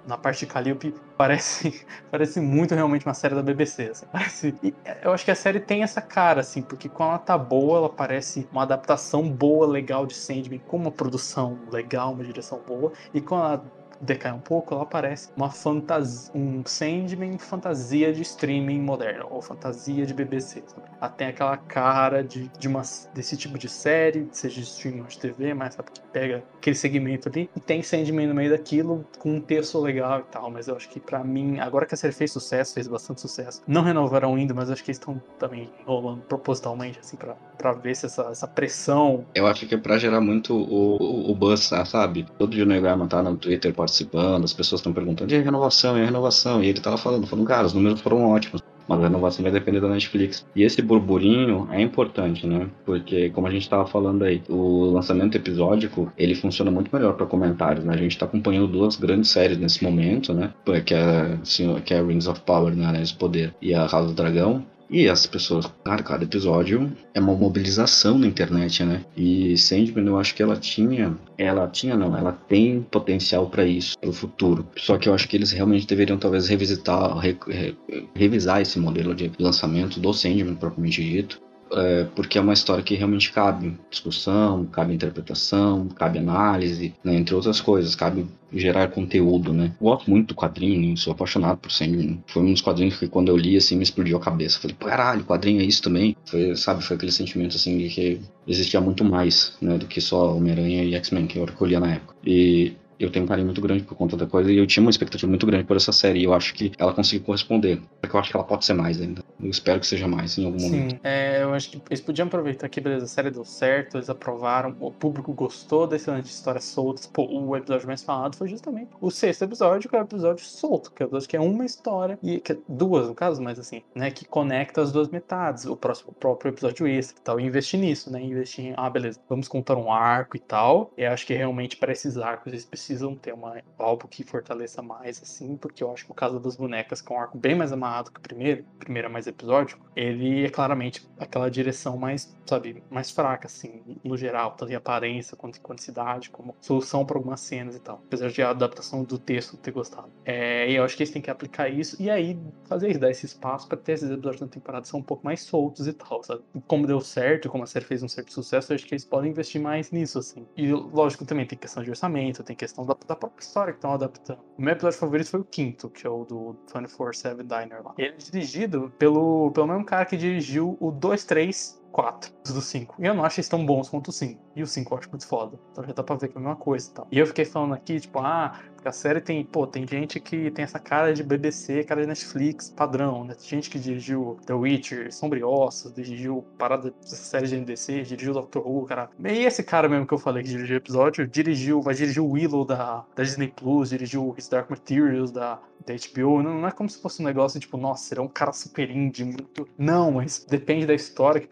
Na 0.06 0.16
parte 0.16 0.40
de 0.40 0.46
Calliope, 0.46 0.94
parece, 1.16 1.84
parece 2.10 2.40
muito 2.40 2.74
realmente 2.74 3.06
uma 3.06 3.14
série 3.14 3.34
da 3.34 3.42
BBC, 3.42 3.90
assim. 3.90 4.06
Parece, 4.10 4.54
eu 5.02 5.12
acho 5.12 5.24
que 5.24 5.30
a 5.30 5.34
série 5.34 5.60
tem 5.60 5.82
essa 5.82 6.00
cara, 6.00 6.40
assim, 6.40 6.62
porque 6.62 6.88
quando 6.88 7.10
ela 7.10 7.18
tá 7.18 7.36
boa, 7.36 7.78
ela 7.78 7.88
parece 7.88 8.48
uma 8.52 8.62
adaptação 8.62 9.28
boa, 9.30 9.66
legal 9.66 10.06
de 10.06 10.14
Sandman, 10.14 10.60
com 10.60 10.76
uma 10.76 10.90
produção 10.90 11.58
legal, 11.70 12.12
uma 12.12 12.24
direção 12.24 12.60
boa, 12.66 12.92
e 13.12 13.20
quando 13.20 13.44
ela 13.44 13.64
decai 14.00 14.32
um 14.32 14.40
pouco, 14.40 14.74
ela 14.74 14.86
parece 14.86 15.30
uma 15.36 15.50
fantasia, 15.50 16.30
um 16.34 16.62
Sandman 16.64 17.38
fantasia 17.38 18.12
de 18.12 18.22
streaming 18.22 18.80
moderno, 18.80 19.26
ou 19.30 19.42
fantasia 19.42 20.06
de 20.06 20.14
BBC. 20.14 20.62
Sabe? 20.66 20.82
Ela 21.00 21.10
tem 21.10 21.28
aquela 21.28 21.56
cara 21.56 22.22
de, 22.22 22.50
de 22.58 22.68
uma, 22.68 22.82
desse 23.14 23.36
tipo 23.36 23.58
de 23.58 23.68
série, 23.68 24.28
seja 24.32 24.60
de 24.60 24.66
streaming 24.66 25.00
ou 25.00 25.06
de 25.06 25.18
TV, 25.18 25.54
mas 25.54 25.74
sabe 25.74 25.90
que 25.92 26.00
pega 26.12 26.42
aquele 26.56 26.76
segmento 26.76 27.28
ali 27.28 27.50
e 27.54 27.60
tem 27.60 27.82
Sandman 27.82 28.26
no 28.26 28.34
meio 28.34 28.50
daquilo 28.50 29.04
com 29.18 29.36
um 29.36 29.40
texto 29.40 29.78
legal 29.78 30.20
e 30.20 30.24
tal. 30.24 30.50
Mas 30.50 30.68
eu 30.68 30.76
acho 30.76 30.88
que 30.88 30.98
para 30.98 31.22
mim, 31.22 31.58
agora 31.60 31.86
que 31.86 31.94
a 31.94 31.96
série 31.96 32.12
fez 32.12 32.32
sucesso, 32.32 32.74
fez 32.74 32.88
bastante 32.88 33.20
sucesso, 33.20 33.62
não 33.66 33.82
renovaram 33.82 34.34
ainda, 34.34 34.54
mas 34.54 34.70
acho 34.70 34.82
que 34.82 34.90
eles 34.90 34.98
estão 34.98 35.20
também 35.38 35.70
rolando 35.84 36.22
propositalmente, 36.22 36.98
assim, 36.98 37.16
pra, 37.16 37.34
pra 37.58 37.72
ver 37.72 37.94
se 37.94 38.06
essa, 38.06 38.22
essa 38.30 38.46
pressão. 38.46 39.24
Eu 39.34 39.46
acho 39.46 39.66
que 39.66 39.74
é 39.74 39.78
pra 39.78 39.98
gerar 39.98 40.20
muito 40.20 40.54
o, 40.54 40.96
o, 40.96 41.30
o 41.30 41.34
buzz, 41.34 41.70
sabe? 41.86 42.26
Todo 42.38 42.54
o 42.54 42.66
Negarman 42.66 43.08
tá 43.08 43.22
no 43.22 43.36
Twitter 43.36 43.72
participando, 43.86 44.44
as 44.44 44.52
pessoas 44.52 44.80
estão 44.80 44.92
perguntando, 44.92 45.32
e 45.32 45.36
a 45.36 45.42
renovação, 45.42 45.96
e 45.96 46.02
a 46.02 46.04
renovação? 46.04 46.62
E 46.62 46.68
ele 46.68 46.80
tava 46.80 46.98
falando, 46.98 47.26
falando, 47.26 47.46
cara, 47.46 47.66
os 47.66 47.72
números 47.72 48.00
foram 48.00 48.28
ótimos. 48.28 48.62
Mas 48.88 49.00
a 49.00 49.02
renovação 49.02 49.42
vai 49.42 49.50
depender 49.50 49.80
da 49.80 49.88
Netflix. 49.88 50.46
E 50.54 50.62
esse 50.62 50.80
burburinho 50.80 51.66
é 51.72 51.80
importante, 51.80 52.46
né? 52.46 52.68
Porque, 52.84 53.30
como 53.30 53.48
a 53.48 53.50
gente 53.50 53.62
estava 53.62 53.84
falando 53.84 54.22
aí, 54.22 54.40
o 54.48 54.92
lançamento 54.92 55.36
episódico, 55.36 56.12
ele 56.16 56.36
funciona 56.36 56.70
muito 56.70 56.94
melhor 56.94 57.14
para 57.14 57.26
comentários, 57.26 57.84
né? 57.84 57.94
A 57.94 57.96
gente 57.96 58.12
está 58.12 58.26
acompanhando 58.26 58.68
duas 58.68 58.94
grandes 58.94 59.30
séries 59.30 59.58
nesse 59.58 59.82
momento, 59.82 60.32
né? 60.32 60.52
Que 60.84 60.94
é, 60.94 61.36
assim, 61.42 61.74
que 61.80 61.94
é 61.94 62.00
Rings 62.00 62.28
of 62.28 62.40
Power, 62.42 62.76
né? 62.76 62.86
Anéis 62.86 63.10
Poder, 63.10 63.52
e 63.60 63.74
a 63.74 63.88
Casa 63.88 64.06
do 64.06 64.14
Dragão. 64.14 64.64
E 64.88 65.08
as 65.08 65.26
pessoas, 65.26 65.66
cara, 65.84 66.02
cada 66.02 66.24
episódio 66.24 66.92
é 67.12 67.20
uma 67.20 67.34
mobilização 67.34 68.18
na 68.18 68.26
internet, 68.26 68.84
né? 68.84 69.04
E 69.16 69.56
Sandman, 69.58 70.06
eu 70.06 70.18
acho 70.18 70.34
que 70.34 70.42
ela 70.42 70.56
tinha, 70.56 71.16
ela 71.36 71.66
tinha 71.66 71.96
não, 71.96 72.16
ela 72.16 72.32
tem 72.32 72.82
potencial 72.82 73.48
para 73.50 73.64
isso 73.64 73.96
no 74.02 74.12
futuro. 74.12 74.66
Só 74.76 74.96
que 74.96 75.08
eu 75.08 75.14
acho 75.14 75.28
que 75.28 75.36
eles 75.36 75.50
realmente 75.50 75.86
deveriam 75.86 76.18
talvez 76.18 76.46
revisitar, 76.46 77.16
re, 77.18 77.36
re, 77.48 77.76
revisar 78.14 78.60
esse 78.60 78.78
modelo 78.78 79.14
de 79.14 79.30
lançamento 79.38 79.98
do 79.98 80.12
Sandman 80.12 80.54
propriamente 80.54 81.02
dito 81.02 81.45
é, 81.72 82.04
porque 82.14 82.38
é 82.38 82.40
uma 82.40 82.52
história 82.52 82.82
que 82.82 82.94
realmente 82.94 83.32
cabe 83.32 83.76
discussão, 83.90 84.64
cabe 84.66 84.94
interpretação, 84.94 85.88
cabe 85.88 86.18
análise, 86.18 86.94
né, 87.02 87.14
entre 87.16 87.34
outras 87.34 87.60
coisas, 87.60 87.94
cabe 87.94 88.26
gerar 88.52 88.88
conteúdo, 88.88 89.52
né. 89.52 89.72
Eu 89.80 89.86
gosto 89.86 90.10
muito 90.10 90.28
do 90.28 90.34
quadrinho, 90.34 90.96
sou 90.96 91.12
apaixonado 91.12 91.58
por 91.58 91.70
Sandman. 91.70 92.22
Foi 92.26 92.42
um 92.42 92.52
dos 92.52 92.62
quadrinhos 92.62 92.96
que 92.96 93.08
quando 93.08 93.28
eu 93.28 93.36
li, 93.36 93.56
assim, 93.56 93.76
me 93.76 93.82
explodiu 93.82 94.16
a 94.16 94.20
cabeça. 94.20 94.60
Falei, 94.60 94.76
caralho, 94.78 95.24
quadrinho 95.24 95.60
é 95.60 95.64
isso 95.64 95.82
também? 95.82 96.16
Foi, 96.24 96.54
sabe, 96.56 96.82
foi 96.82 96.96
aquele 96.96 97.12
sentimento, 97.12 97.56
assim, 97.56 97.76
de 97.78 97.88
que 97.88 98.20
existia 98.46 98.80
muito 98.80 99.04
mais, 99.04 99.56
né, 99.60 99.76
do 99.76 99.86
que 99.86 100.00
só 100.00 100.36
Homem-Aranha 100.36 100.84
e 100.84 100.94
X-Men 100.94 101.26
que 101.26 101.38
eu 101.38 101.44
recolhia 101.44 101.80
na 101.80 101.94
época. 101.94 102.14
E 102.24 102.74
eu 102.98 103.10
tenho 103.10 103.24
um 103.24 103.28
carinho 103.28 103.46
muito 103.46 103.60
grande 103.60 103.82
por 103.82 103.94
conta 103.96 104.16
da 104.16 104.26
coisa 104.26 104.50
e 104.50 104.56
eu 104.56 104.66
tinha 104.66 104.82
uma 104.82 104.90
expectativa 104.90 105.28
muito 105.28 105.46
grande 105.46 105.64
por 105.64 105.76
essa 105.76 105.92
série 105.92 106.20
e 106.20 106.24
eu 106.24 106.32
acho 106.32 106.54
que 106.54 106.72
ela 106.78 106.92
conseguiu 106.92 107.24
corresponder. 107.24 107.80
Porque 108.00 108.16
eu 108.16 108.20
acho 108.20 108.30
que 108.30 108.36
ela 108.36 108.46
pode 108.46 108.64
ser 108.64 108.74
mais 108.74 109.00
ainda. 109.00 109.22
Eu 109.40 109.50
espero 109.50 109.80
que 109.80 109.86
seja 109.86 110.08
mais 110.08 110.36
em 110.38 110.46
algum 110.46 110.58
Sim, 110.58 110.70
momento. 110.70 111.00
É, 111.04 111.42
eu 111.42 111.52
acho 111.54 111.70
que 111.70 111.82
eles 111.90 112.00
podiam 112.00 112.26
aproveitar 112.26 112.68
que, 112.68 112.80
beleza, 112.80 113.04
a 113.04 113.08
série 113.08 113.30
deu 113.30 113.44
certo, 113.44 113.96
eles 113.96 114.08
aprovaram, 114.08 114.76
o 114.80 114.90
público 114.90 115.32
gostou 115.32 115.86
desse 115.86 116.10
lance 116.10 116.22
de 116.22 116.28
histórias 116.28 116.64
soltas. 116.64 117.06
Pô, 117.06 117.26
o 117.26 117.56
episódio 117.56 117.86
mais 117.86 118.02
falado 118.02 118.36
foi 118.36 118.48
justamente 118.48 118.90
o 119.00 119.10
sexto 119.10 119.44
episódio, 119.44 119.88
que 119.88 119.96
é 119.96 120.00
o 120.00 120.02
episódio 120.02 120.44
solto, 120.44 120.90
que 120.92 121.02
é 121.02 121.06
o 121.06 121.08
episódio 121.08 121.28
que 121.28 121.36
é 121.36 121.40
uma 121.40 121.64
história, 121.64 122.18
e 122.22 122.40
que 122.40 122.52
é 122.52 122.58
duas, 122.68 123.08
no 123.08 123.14
caso, 123.14 123.42
mas 123.42 123.58
assim, 123.58 123.82
né, 123.94 124.10
que 124.10 124.24
conecta 124.24 124.80
as 124.80 124.92
duas 124.92 125.08
metades, 125.08 125.66
o 125.66 125.76
próximo 125.76 126.06
o 126.10 126.14
próprio 126.14 126.50
episódio 126.50 126.86
extra 126.86 127.18
e 127.18 127.22
tal, 127.22 127.40
e 127.40 127.44
investir 127.44 127.80
nisso, 127.80 128.10
né, 128.12 128.22
investir 128.22 128.66
em, 128.66 128.74
ah, 128.76 128.88
beleza, 128.88 129.20
vamos 129.28 129.48
contar 129.48 129.76
um 129.76 129.90
arco 129.92 130.36
e 130.36 130.40
tal, 130.40 130.92
e 130.96 131.04
acho 131.04 131.26
que 131.26 131.34
realmente 131.34 131.76
para 131.76 131.92
esses 131.92 132.16
arcos 132.16 132.52
eles 132.52 132.64
precisam 132.86 133.16
ter 133.16 133.34
uma, 133.34 133.60
algo 133.76 134.06
que 134.06 134.22
fortaleça 134.22 134.80
mais, 134.80 135.20
assim, 135.20 135.56
porque 135.56 135.82
eu 135.82 135.92
acho 135.92 136.04
que 136.04 136.12
o 136.12 136.14
caso 136.14 136.38
das 136.38 136.56
bonecas, 136.56 137.02
que 137.02 137.12
é 137.12 137.16
um 137.16 137.20
arco 137.20 137.36
bem 137.36 137.54
mais 137.54 137.72
amarrado 137.72 138.12
que 138.12 138.18
o 138.18 138.22
primeiro, 138.22 138.62
o 138.62 138.78
primeiro 138.78 139.08
é 139.08 139.10
mais 139.10 139.26
episódico, 139.26 139.84
ele 139.96 140.44
é 140.44 140.48
claramente 140.48 141.06
aquela 141.18 141.50
direção 141.50 141.96
mais, 141.96 142.36
sabe, 142.46 142.82
mais 142.88 143.10
fraca, 143.10 143.46
assim, 143.46 143.82
no 144.04 144.16
geral, 144.16 144.52
tanto 144.52 144.70
em 144.70 144.76
aparência 144.76 145.36
quanto 145.36 145.58
em 145.58 145.62
quantidade, 145.62 146.30
como 146.30 146.54
solução 146.60 147.04
para 147.04 147.18
algumas 147.18 147.40
cenas 147.40 147.74
e 147.74 147.80
tal. 147.80 148.00
Apesar 148.06 148.28
de 148.28 148.42
a 148.42 148.50
adaptação 148.50 149.02
do 149.02 149.18
texto 149.18 149.56
ter 149.56 149.72
gostado. 149.72 150.08
É, 150.24 150.70
e 150.70 150.76
eu 150.76 150.84
acho 150.84 150.96
que 150.96 151.02
eles 151.02 151.12
têm 151.12 151.22
que 151.22 151.30
aplicar 151.30 151.68
isso 151.68 152.00
e 152.00 152.08
aí 152.08 152.38
fazer 152.68 152.90
isso, 152.90 153.00
dar 153.00 153.10
esse 153.10 153.26
espaço 153.26 153.66
para 153.66 153.76
ter 153.76 153.92
esses 153.92 154.10
episódios 154.10 154.40
na 154.40 154.48
temporada 154.48 154.86
são 154.86 155.00
um 155.00 155.02
pouco 155.02 155.24
mais 155.24 155.42
soltos 155.42 155.88
e 155.88 155.92
tal, 155.92 156.22
sabe? 156.22 156.42
Como 156.66 156.86
deu 156.86 157.00
certo, 157.00 157.48
como 157.48 157.64
a 157.64 157.66
série 157.66 157.84
fez 157.84 158.02
um 158.02 158.08
certo 158.08 158.32
sucesso, 158.32 158.72
eu 158.72 158.76
acho 158.76 158.86
que 158.86 158.94
eles 158.94 159.04
podem 159.04 159.30
investir 159.30 159.60
mais 159.60 159.90
nisso, 159.90 160.18
assim. 160.18 160.46
E 160.56 160.70
lógico, 160.72 161.24
também 161.24 161.46
tem 161.46 161.58
questão 161.58 161.82
de 161.82 161.90
orçamento, 161.90 162.42
tem 162.42 162.54
questão 162.54 162.75
da, 162.84 162.96
da 163.06 163.16
própria 163.16 163.42
história 163.42 163.72
que 163.72 163.78
estão 163.78 163.92
adaptando. 163.92 164.40
O 164.58 164.62
meu 164.62 164.72
episódio 164.72 164.98
favorito 164.98 165.30
foi 165.30 165.40
o 165.40 165.44
quinto, 165.44 165.88
que 165.88 166.06
é 166.06 166.10
o 166.10 166.24
do 166.24 166.56
24-7 166.72 167.36
Diner 167.36 167.82
lá. 167.82 167.94
Ele 167.96 168.08
é 168.08 168.16
dirigido 168.16 168.92
pelo, 168.98 169.50
pelo 169.52 169.66
mesmo 169.66 169.84
cara 169.84 170.04
que 170.04 170.16
dirigiu 170.16 170.76
o 170.80 170.90
2, 170.90 171.24
3, 171.24 171.82
4 171.92 172.32
do 172.52 172.60
5. 172.60 172.96
E 172.98 173.06
eu 173.06 173.14
não 173.14 173.24
acho 173.24 173.40
eles 173.40 173.48
tão 173.48 173.64
bons 173.64 173.88
quanto 173.88 174.08
o 174.08 174.12
5. 174.12 174.40
E 174.54 174.62
o 174.62 174.66
5 174.66 174.94
eu 174.94 174.98
acho 174.98 175.10
muito 175.10 175.26
foda. 175.26 175.58
Então 175.72 175.84
já 175.84 175.92
dá 175.92 176.02
pra 176.02 176.16
ver 176.16 176.28
que 176.28 176.36
é 176.36 176.40
a 176.40 176.40
mesma 176.40 176.56
coisa 176.56 176.88
e 176.88 176.92
tal. 176.92 177.08
E 177.10 177.18
eu 177.18 177.26
fiquei 177.26 177.44
falando 177.44 177.74
aqui, 177.74 178.00
tipo, 178.00 178.18
ah, 178.18 178.58
porque 178.74 178.88
a 178.88 178.92
série 178.92 179.20
tem, 179.20 179.44
pô, 179.44 179.66
tem 179.66 179.86
gente 179.86 180.20
que 180.20 180.50
tem 180.50 180.62
essa 180.62 180.78
cara 180.78 181.12
de 181.12 181.22
BBC, 181.22 181.84
cara 181.84 182.02
de 182.02 182.06
Netflix, 182.06 182.70
padrão, 182.70 183.24
né? 183.24 183.34
Tem 183.34 183.48
gente 183.48 183.68
que 183.68 183.78
dirigiu 183.78 184.38
The 184.46 184.54
Witcher, 184.54 185.12
Sombriossos, 185.12 185.92
dirigiu 185.92 186.44
parada 186.56 186.90
dessa 186.90 187.16
série 187.16 187.48
de 187.48 187.56
NDC, 187.56 188.02
dirigiu 188.02 188.32
Doctor 188.32 188.66
Who, 188.66 188.86
cara. 188.86 189.10
E 189.24 189.44
esse 189.44 189.62
cara 189.62 189.88
mesmo 189.88 190.06
que 190.06 190.14
eu 190.14 190.18
falei 190.18 190.42
que 190.42 190.48
dirigiu 190.48 190.76
o 190.76 190.78
episódio, 190.78 191.26
dirigiu, 191.26 191.82
vai 191.82 191.94
dirigir 191.94 192.22
o 192.22 192.30
Willow 192.30 192.64
da, 192.64 193.04
da 193.14 193.22
Disney 193.22 193.48
Plus, 193.48 193.90
dirigiu 193.90 194.34
His 194.38 194.48
Dark 194.48 194.70
Materials 194.70 195.32
da, 195.32 195.60
da 195.84 195.94
HBO. 195.94 196.42
Não, 196.42 196.60
não 196.60 196.68
é 196.68 196.72
como 196.72 196.88
se 196.88 197.00
fosse 197.00 197.20
um 197.20 197.24
negócio 197.24 197.58
tipo, 197.58 197.76
nossa, 197.76 198.04
será 198.04 198.22
um 198.22 198.28
cara 198.28 198.52
super 198.52 198.90
indie, 198.90 199.24
muito. 199.24 199.68
Não, 199.76 200.12
mas 200.12 200.44
depende 200.48 200.86
da 200.86 200.94
história 200.94 201.40
que 201.40 201.46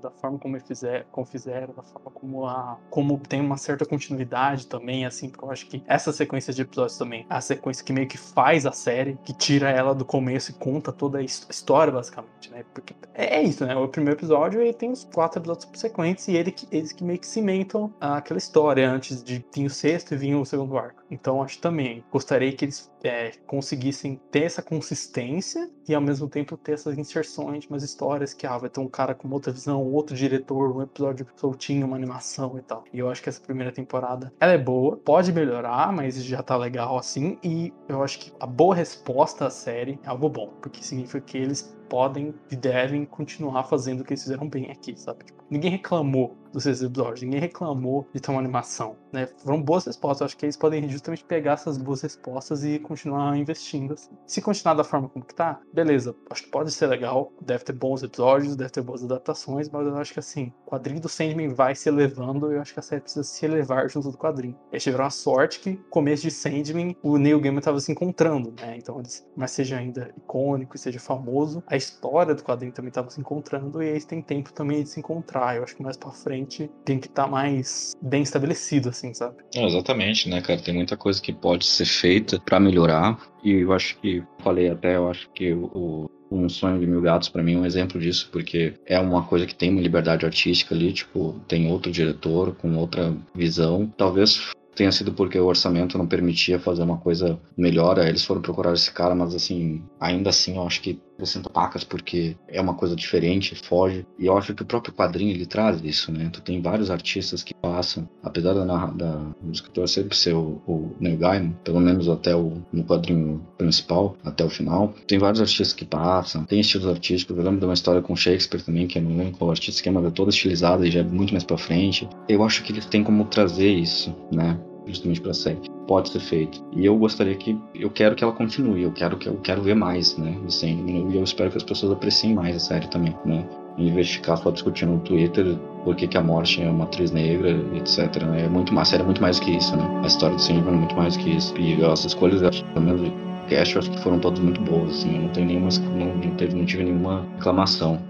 da 0.00 0.10
forma 0.10 0.38
como 0.38 0.58
fizeram, 0.60 1.04
como 1.10 1.26
fizeram, 1.26 1.74
da 1.74 1.82
forma 1.82 2.10
como 2.10 2.46
a. 2.46 2.78
como 2.90 3.18
tem 3.18 3.40
uma 3.40 3.56
certa 3.56 3.84
continuidade 3.84 4.66
também, 4.66 5.04
assim, 5.04 5.28
porque 5.28 5.44
eu 5.44 5.50
acho 5.50 5.66
que 5.66 5.82
essa 5.86 6.12
sequência 6.12 6.52
de 6.52 6.62
episódios 6.62 6.98
também, 6.98 7.26
a 7.28 7.40
sequência 7.40 7.84
que 7.84 7.92
meio 7.92 8.06
que 8.06 8.18
faz 8.18 8.66
a 8.66 8.72
série, 8.72 9.18
que 9.24 9.32
tira 9.32 9.70
ela 9.70 9.94
do 9.94 10.04
começo 10.04 10.50
e 10.50 10.54
conta 10.54 10.92
toda 10.92 11.18
a 11.18 11.22
história, 11.22 11.92
basicamente, 11.92 12.50
né? 12.50 12.64
Porque 12.74 12.94
é 13.14 13.42
isso, 13.42 13.64
né? 13.64 13.76
O 13.76 13.88
primeiro 13.88 14.18
episódio 14.18 14.62
e 14.62 14.72
tem 14.72 14.90
os 14.90 15.04
quatro 15.04 15.40
episódios 15.40 15.64
subsequentes 15.64 16.28
e 16.28 16.36
ele 16.36 16.54
eles 16.70 16.92
que 16.92 17.04
meio 17.04 17.18
que 17.18 17.26
cimentam 17.26 17.92
aquela 18.00 18.38
história 18.38 18.88
antes 18.90 19.22
de 19.22 19.44
vir 19.54 19.66
o 19.66 19.70
sexto 19.70 20.14
e 20.14 20.16
vir 20.16 20.34
o 20.34 20.44
segundo 20.44 20.76
arco. 20.78 21.02
Então 21.10 21.42
acho 21.42 21.60
também, 21.60 22.04
gostaria 22.10 22.52
que 22.52 22.64
eles 22.64 22.90
é, 23.02 23.32
conseguissem 23.46 24.20
ter 24.30 24.44
essa 24.44 24.62
consistência 24.62 25.70
e 25.88 25.94
ao 25.94 26.00
mesmo 26.00 26.28
tempo 26.28 26.56
ter 26.56 26.72
essas 26.72 26.98
inserções 26.98 27.66
umas 27.66 27.82
histórias 27.82 28.34
que 28.34 28.46
ah, 28.46 28.58
vai 28.58 28.68
ter 28.68 28.80
um 28.80 28.88
cara 28.88 29.14
com 29.14 29.28
outra 29.28 29.52
visão, 29.52 29.82
outro 29.82 30.16
diretor, 30.16 30.76
um 30.76 30.82
episódio 30.82 31.26
soltinho, 31.36 31.86
uma 31.86 31.96
animação 31.96 32.58
e 32.58 32.62
tal. 32.62 32.84
E 32.92 32.98
eu 32.98 33.08
acho 33.08 33.22
que 33.22 33.28
essa 33.28 33.40
primeira 33.40 33.72
temporada 33.72 34.32
ela 34.40 34.52
é 34.52 34.58
boa, 34.58 34.96
pode 34.96 35.32
melhorar, 35.32 35.92
mas 35.92 36.22
já 36.24 36.42
tá 36.42 36.56
legal 36.56 36.98
assim. 36.98 37.38
E 37.42 37.72
eu 37.88 38.02
acho 38.02 38.18
que 38.18 38.32
a 38.40 38.46
boa 38.46 38.74
resposta 38.74 39.46
à 39.46 39.50
série 39.50 39.98
é 40.02 40.08
algo 40.08 40.28
bom, 40.28 40.52
porque 40.60 40.82
significa 40.82 41.20
que 41.20 41.38
eles 41.38 41.75
podem 41.88 42.34
e 42.50 42.56
devem 42.56 43.04
continuar 43.04 43.64
fazendo 43.64 44.00
o 44.00 44.04
que 44.04 44.12
eles 44.12 44.22
fizeram 44.22 44.48
bem 44.48 44.70
aqui, 44.70 44.98
sabe? 44.98 45.24
Tipo, 45.24 45.44
ninguém 45.50 45.70
reclamou 45.70 46.36
dos 46.52 46.62
seis 46.62 46.82
episódios, 46.82 47.22
ninguém 47.22 47.40
reclamou 47.40 48.06
de 48.14 48.20
ter 48.20 48.30
uma 48.30 48.40
animação, 48.40 48.96
né? 49.12 49.28
Foram 49.44 49.60
boas 49.60 49.84
respostas, 49.84 50.26
acho 50.26 50.36
que 50.36 50.46
eles 50.46 50.56
podem 50.56 50.88
justamente 50.88 51.22
pegar 51.24 51.52
essas 51.52 51.76
boas 51.76 52.00
respostas 52.00 52.64
e 52.64 52.78
continuar 52.78 53.36
investindo. 53.36 53.92
Assim. 53.92 54.10
Se 54.26 54.40
continuar 54.40 54.74
da 54.74 54.84
forma 54.84 55.08
como 55.08 55.24
que 55.24 55.34
tá, 55.34 55.60
beleza, 55.72 56.16
acho 56.30 56.44
que 56.44 56.50
pode 56.50 56.72
ser 56.72 56.86
legal, 56.86 57.30
deve 57.42 57.64
ter 57.64 57.72
bons 57.72 58.02
episódios, 58.02 58.56
deve 58.56 58.70
ter 58.70 58.82
boas 58.82 59.04
adaptações, 59.04 59.68
mas 59.68 59.86
eu 59.86 59.96
acho 59.96 60.14
que 60.14 60.18
assim, 60.18 60.52
o 60.64 60.70
quadrinho 60.70 61.00
do 61.00 61.08
Sandman 61.08 61.48
vai 61.48 61.74
se 61.74 61.88
elevando 61.88 62.50
e 62.50 62.56
eu 62.56 62.60
acho 62.62 62.72
que 62.72 62.80
a 62.80 62.82
série 62.82 63.02
precisa 63.02 63.22
se 63.22 63.44
elevar 63.44 63.88
junto 63.90 64.10
do 64.10 64.16
quadrinho. 64.16 64.56
Eles 64.72 64.82
tiveram 64.82 65.04
a 65.04 65.10
sorte 65.10 65.60
que, 65.60 65.76
começo 65.90 66.22
de 66.22 66.30
Sandman, 66.30 66.96
o 67.02 67.18
Neil 67.18 67.40
Gaiman 67.40 67.60
tava 67.60 67.80
se 67.80 67.92
encontrando, 67.92 68.54
né? 68.58 68.76
Então, 68.78 69.02
mas 69.36 69.50
seja 69.50 69.76
ainda 69.76 70.10
icônico 70.16 70.76
seja 70.86 71.00
famoso, 71.00 71.62
a 71.66 71.75
história 71.76 72.34
do 72.34 72.42
quadrinho 72.42 72.72
também 72.72 72.90
tava 72.90 73.10
se 73.10 73.20
encontrando 73.20 73.82
e 73.82 73.88
eles 73.88 74.04
têm 74.04 74.22
tempo 74.22 74.52
também 74.52 74.82
de 74.82 74.88
se 74.88 75.00
encontrar. 75.00 75.56
Eu 75.56 75.64
acho 75.64 75.76
que 75.76 75.82
mais 75.82 75.96
pra 75.96 76.10
frente 76.10 76.70
tem 76.84 76.98
que 76.98 77.06
estar 77.06 77.24
tá 77.24 77.30
mais 77.30 77.94
bem 78.02 78.22
estabelecido, 78.22 78.88
assim, 78.88 79.12
sabe? 79.14 79.36
É, 79.54 79.64
exatamente, 79.64 80.28
né, 80.28 80.40
cara? 80.40 80.60
Tem 80.60 80.74
muita 80.74 80.96
coisa 80.96 81.20
que 81.20 81.32
pode 81.32 81.66
ser 81.66 81.86
feita 81.86 82.40
para 82.40 82.60
melhorar. 82.60 83.18
E 83.42 83.52
eu 83.52 83.72
acho 83.72 83.98
que, 83.98 84.22
falei 84.42 84.68
até, 84.68 84.96
eu 84.96 85.08
acho 85.08 85.30
que 85.30 85.52
o, 85.52 86.10
um 86.30 86.48
sonho 86.48 86.80
de 86.80 86.86
mil 86.86 87.00
gatos 87.00 87.28
para 87.28 87.42
mim 87.42 87.54
é 87.54 87.58
um 87.58 87.66
exemplo 87.66 88.00
disso, 88.00 88.28
porque 88.32 88.74
é 88.84 88.98
uma 88.98 89.22
coisa 89.24 89.46
que 89.46 89.54
tem 89.54 89.70
uma 89.70 89.80
liberdade 89.80 90.24
artística 90.24 90.74
ali, 90.74 90.92
tipo, 90.92 91.40
tem 91.46 91.70
outro 91.70 91.90
diretor 91.90 92.54
com 92.54 92.74
outra 92.76 93.14
visão. 93.34 93.92
Talvez 93.96 94.50
tenha 94.76 94.92
sido 94.92 95.12
porque 95.12 95.38
o 95.38 95.46
orçamento 95.46 95.96
não 95.96 96.06
permitia 96.06 96.58
fazer 96.58 96.82
uma 96.82 96.98
coisa 96.98 97.40
melhor, 97.56 97.98
aí 97.98 98.08
eles 98.08 98.24
foram 98.24 98.42
procurar 98.42 98.74
esse 98.74 98.92
cara, 98.92 99.14
mas 99.14 99.34
assim, 99.34 99.82
ainda 99.98 100.30
assim 100.30 100.56
eu 100.56 100.66
acho 100.66 100.82
que 100.82 101.00
acrescenta 101.16 101.50
pacas 101.50 101.82
porque 101.82 102.36
é 102.46 102.60
uma 102.60 102.74
coisa 102.74 102.94
diferente, 102.94 103.54
foge. 103.54 104.06
E 104.18 104.26
eu 104.26 104.36
acho 104.36 104.54
que 104.54 104.62
o 104.62 104.66
próprio 104.66 104.94
quadrinho 104.94 105.32
ele 105.32 105.46
traz 105.46 105.82
isso, 105.82 106.12
né? 106.12 106.30
Tu 106.32 106.40
tem 106.42 106.60
vários 106.60 106.90
artistas 106.90 107.42
que 107.42 107.54
passam, 107.54 108.08
apesar 108.22 108.52
da, 108.52 108.64
da 108.64 109.16
do 109.40 109.52
escritor 109.52 109.88
sempre 109.88 110.16
ser 110.16 110.34
o, 110.34 110.60
o 110.66 110.94
Neil 111.00 111.16
Gaiman, 111.16 111.52
pelo 111.64 111.80
menos 111.80 112.08
até 112.08 112.34
o 112.36 112.62
no 112.72 112.84
quadrinho 112.84 113.44
principal, 113.56 114.16
até 114.24 114.44
o 114.44 114.50
final. 114.50 114.94
Tem 115.06 115.18
vários 115.18 115.40
artistas 115.40 115.72
que 115.72 115.84
passam, 115.84 116.44
tem 116.44 116.60
estilos 116.60 116.86
artísticos. 116.86 117.36
Eu 117.36 117.44
lembro 117.44 117.60
de 117.60 117.66
uma 117.66 117.74
história 117.74 118.02
com 118.02 118.14
Shakespeare 118.14 118.62
também, 118.62 118.86
que 118.86 118.98
é 118.98 119.00
não 119.00 119.16
lembro 119.16 119.50
artista 119.50 119.82
que 119.82 119.88
é, 119.88 119.92
mas 119.92 120.04
é 120.04 120.10
toda 120.10 120.30
estilizada 120.30 120.86
e 120.86 120.90
já 120.90 121.00
é 121.00 121.02
muito 121.02 121.32
mais 121.32 121.44
pra 121.44 121.56
frente. 121.56 122.08
Eu 122.28 122.42
acho 122.44 122.62
que 122.62 122.72
eles 122.72 122.86
têm 122.86 123.02
como 123.02 123.24
trazer 123.24 123.70
isso, 123.70 124.14
né? 124.32 124.58
Justamente 124.86 125.20
pra 125.20 125.32
série 125.32 125.75
pode 125.86 126.10
ser 126.10 126.20
feito. 126.20 126.62
E 126.72 126.84
eu 126.84 126.96
gostaria 126.96 127.34
que 127.34 127.58
eu 127.74 127.90
quero 127.90 128.14
que 128.14 128.24
ela 128.24 128.32
continue, 128.32 128.82
eu 128.82 128.92
quero 128.92 129.16
que 129.16 129.28
eu 129.28 129.36
quero 129.42 129.62
ver 129.62 129.74
mais, 129.74 130.16
né, 130.16 130.36
assim, 130.46 130.84
e 131.10 131.16
eu 131.16 131.24
espero 131.24 131.50
que 131.50 131.56
as 131.56 131.62
pessoas 131.62 131.92
apreciem 131.92 132.34
mais 132.34 132.56
a 132.56 132.60
série 132.60 132.88
também, 132.88 133.14
né? 133.24 133.44
Em 133.78 133.92
vez 133.92 134.06
de 134.06 134.14
ficar 134.14 134.36
só 134.38 134.50
discutindo 134.50 134.92
no 134.92 135.00
Twitter 135.00 135.56
por 135.84 135.94
que, 135.94 136.06
que 136.08 136.16
a 136.16 136.22
morte 136.22 136.62
é 136.62 136.70
uma 136.70 136.84
atriz 136.84 137.10
negra, 137.10 137.50
etc. 137.74 138.22
Né? 138.22 138.46
É 138.46 138.48
muito 138.48 138.72
mais, 138.72 138.88
a 138.88 138.90
série 138.92 139.02
é 139.02 139.06
muito 139.06 139.20
mais 139.20 139.38
que 139.38 139.50
isso, 139.50 139.76
né? 139.76 140.00
A 140.02 140.06
história 140.06 140.34
do 140.34 140.40
Sandman 140.40 140.74
é 140.74 140.78
muito 140.78 140.96
mais 140.96 141.16
que 141.16 141.30
isso. 141.30 141.54
E 141.58 141.84
as 141.84 142.04
escolhas, 142.04 142.40
pelo 142.40 142.84
menos 142.84 143.02
de 143.02 143.12
cast, 143.48 143.74
eu 143.74 143.80
acho 143.80 143.90
que 143.90 144.00
foram 144.00 144.18
todas 144.18 144.40
muito 144.40 144.60
boas, 144.62 144.90
assim. 144.90 145.16
Eu 145.16 145.22
não 145.22 145.28
tenho 145.28 145.46
nenhuma, 145.46 145.68
não, 145.94 146.16
não, 146.16 146.36
teve, 146.36 146.56
não 146.56 146.64
tive 146.64 146.84
nenhuma 146.84 147.26
reclamação. 147.36 148.00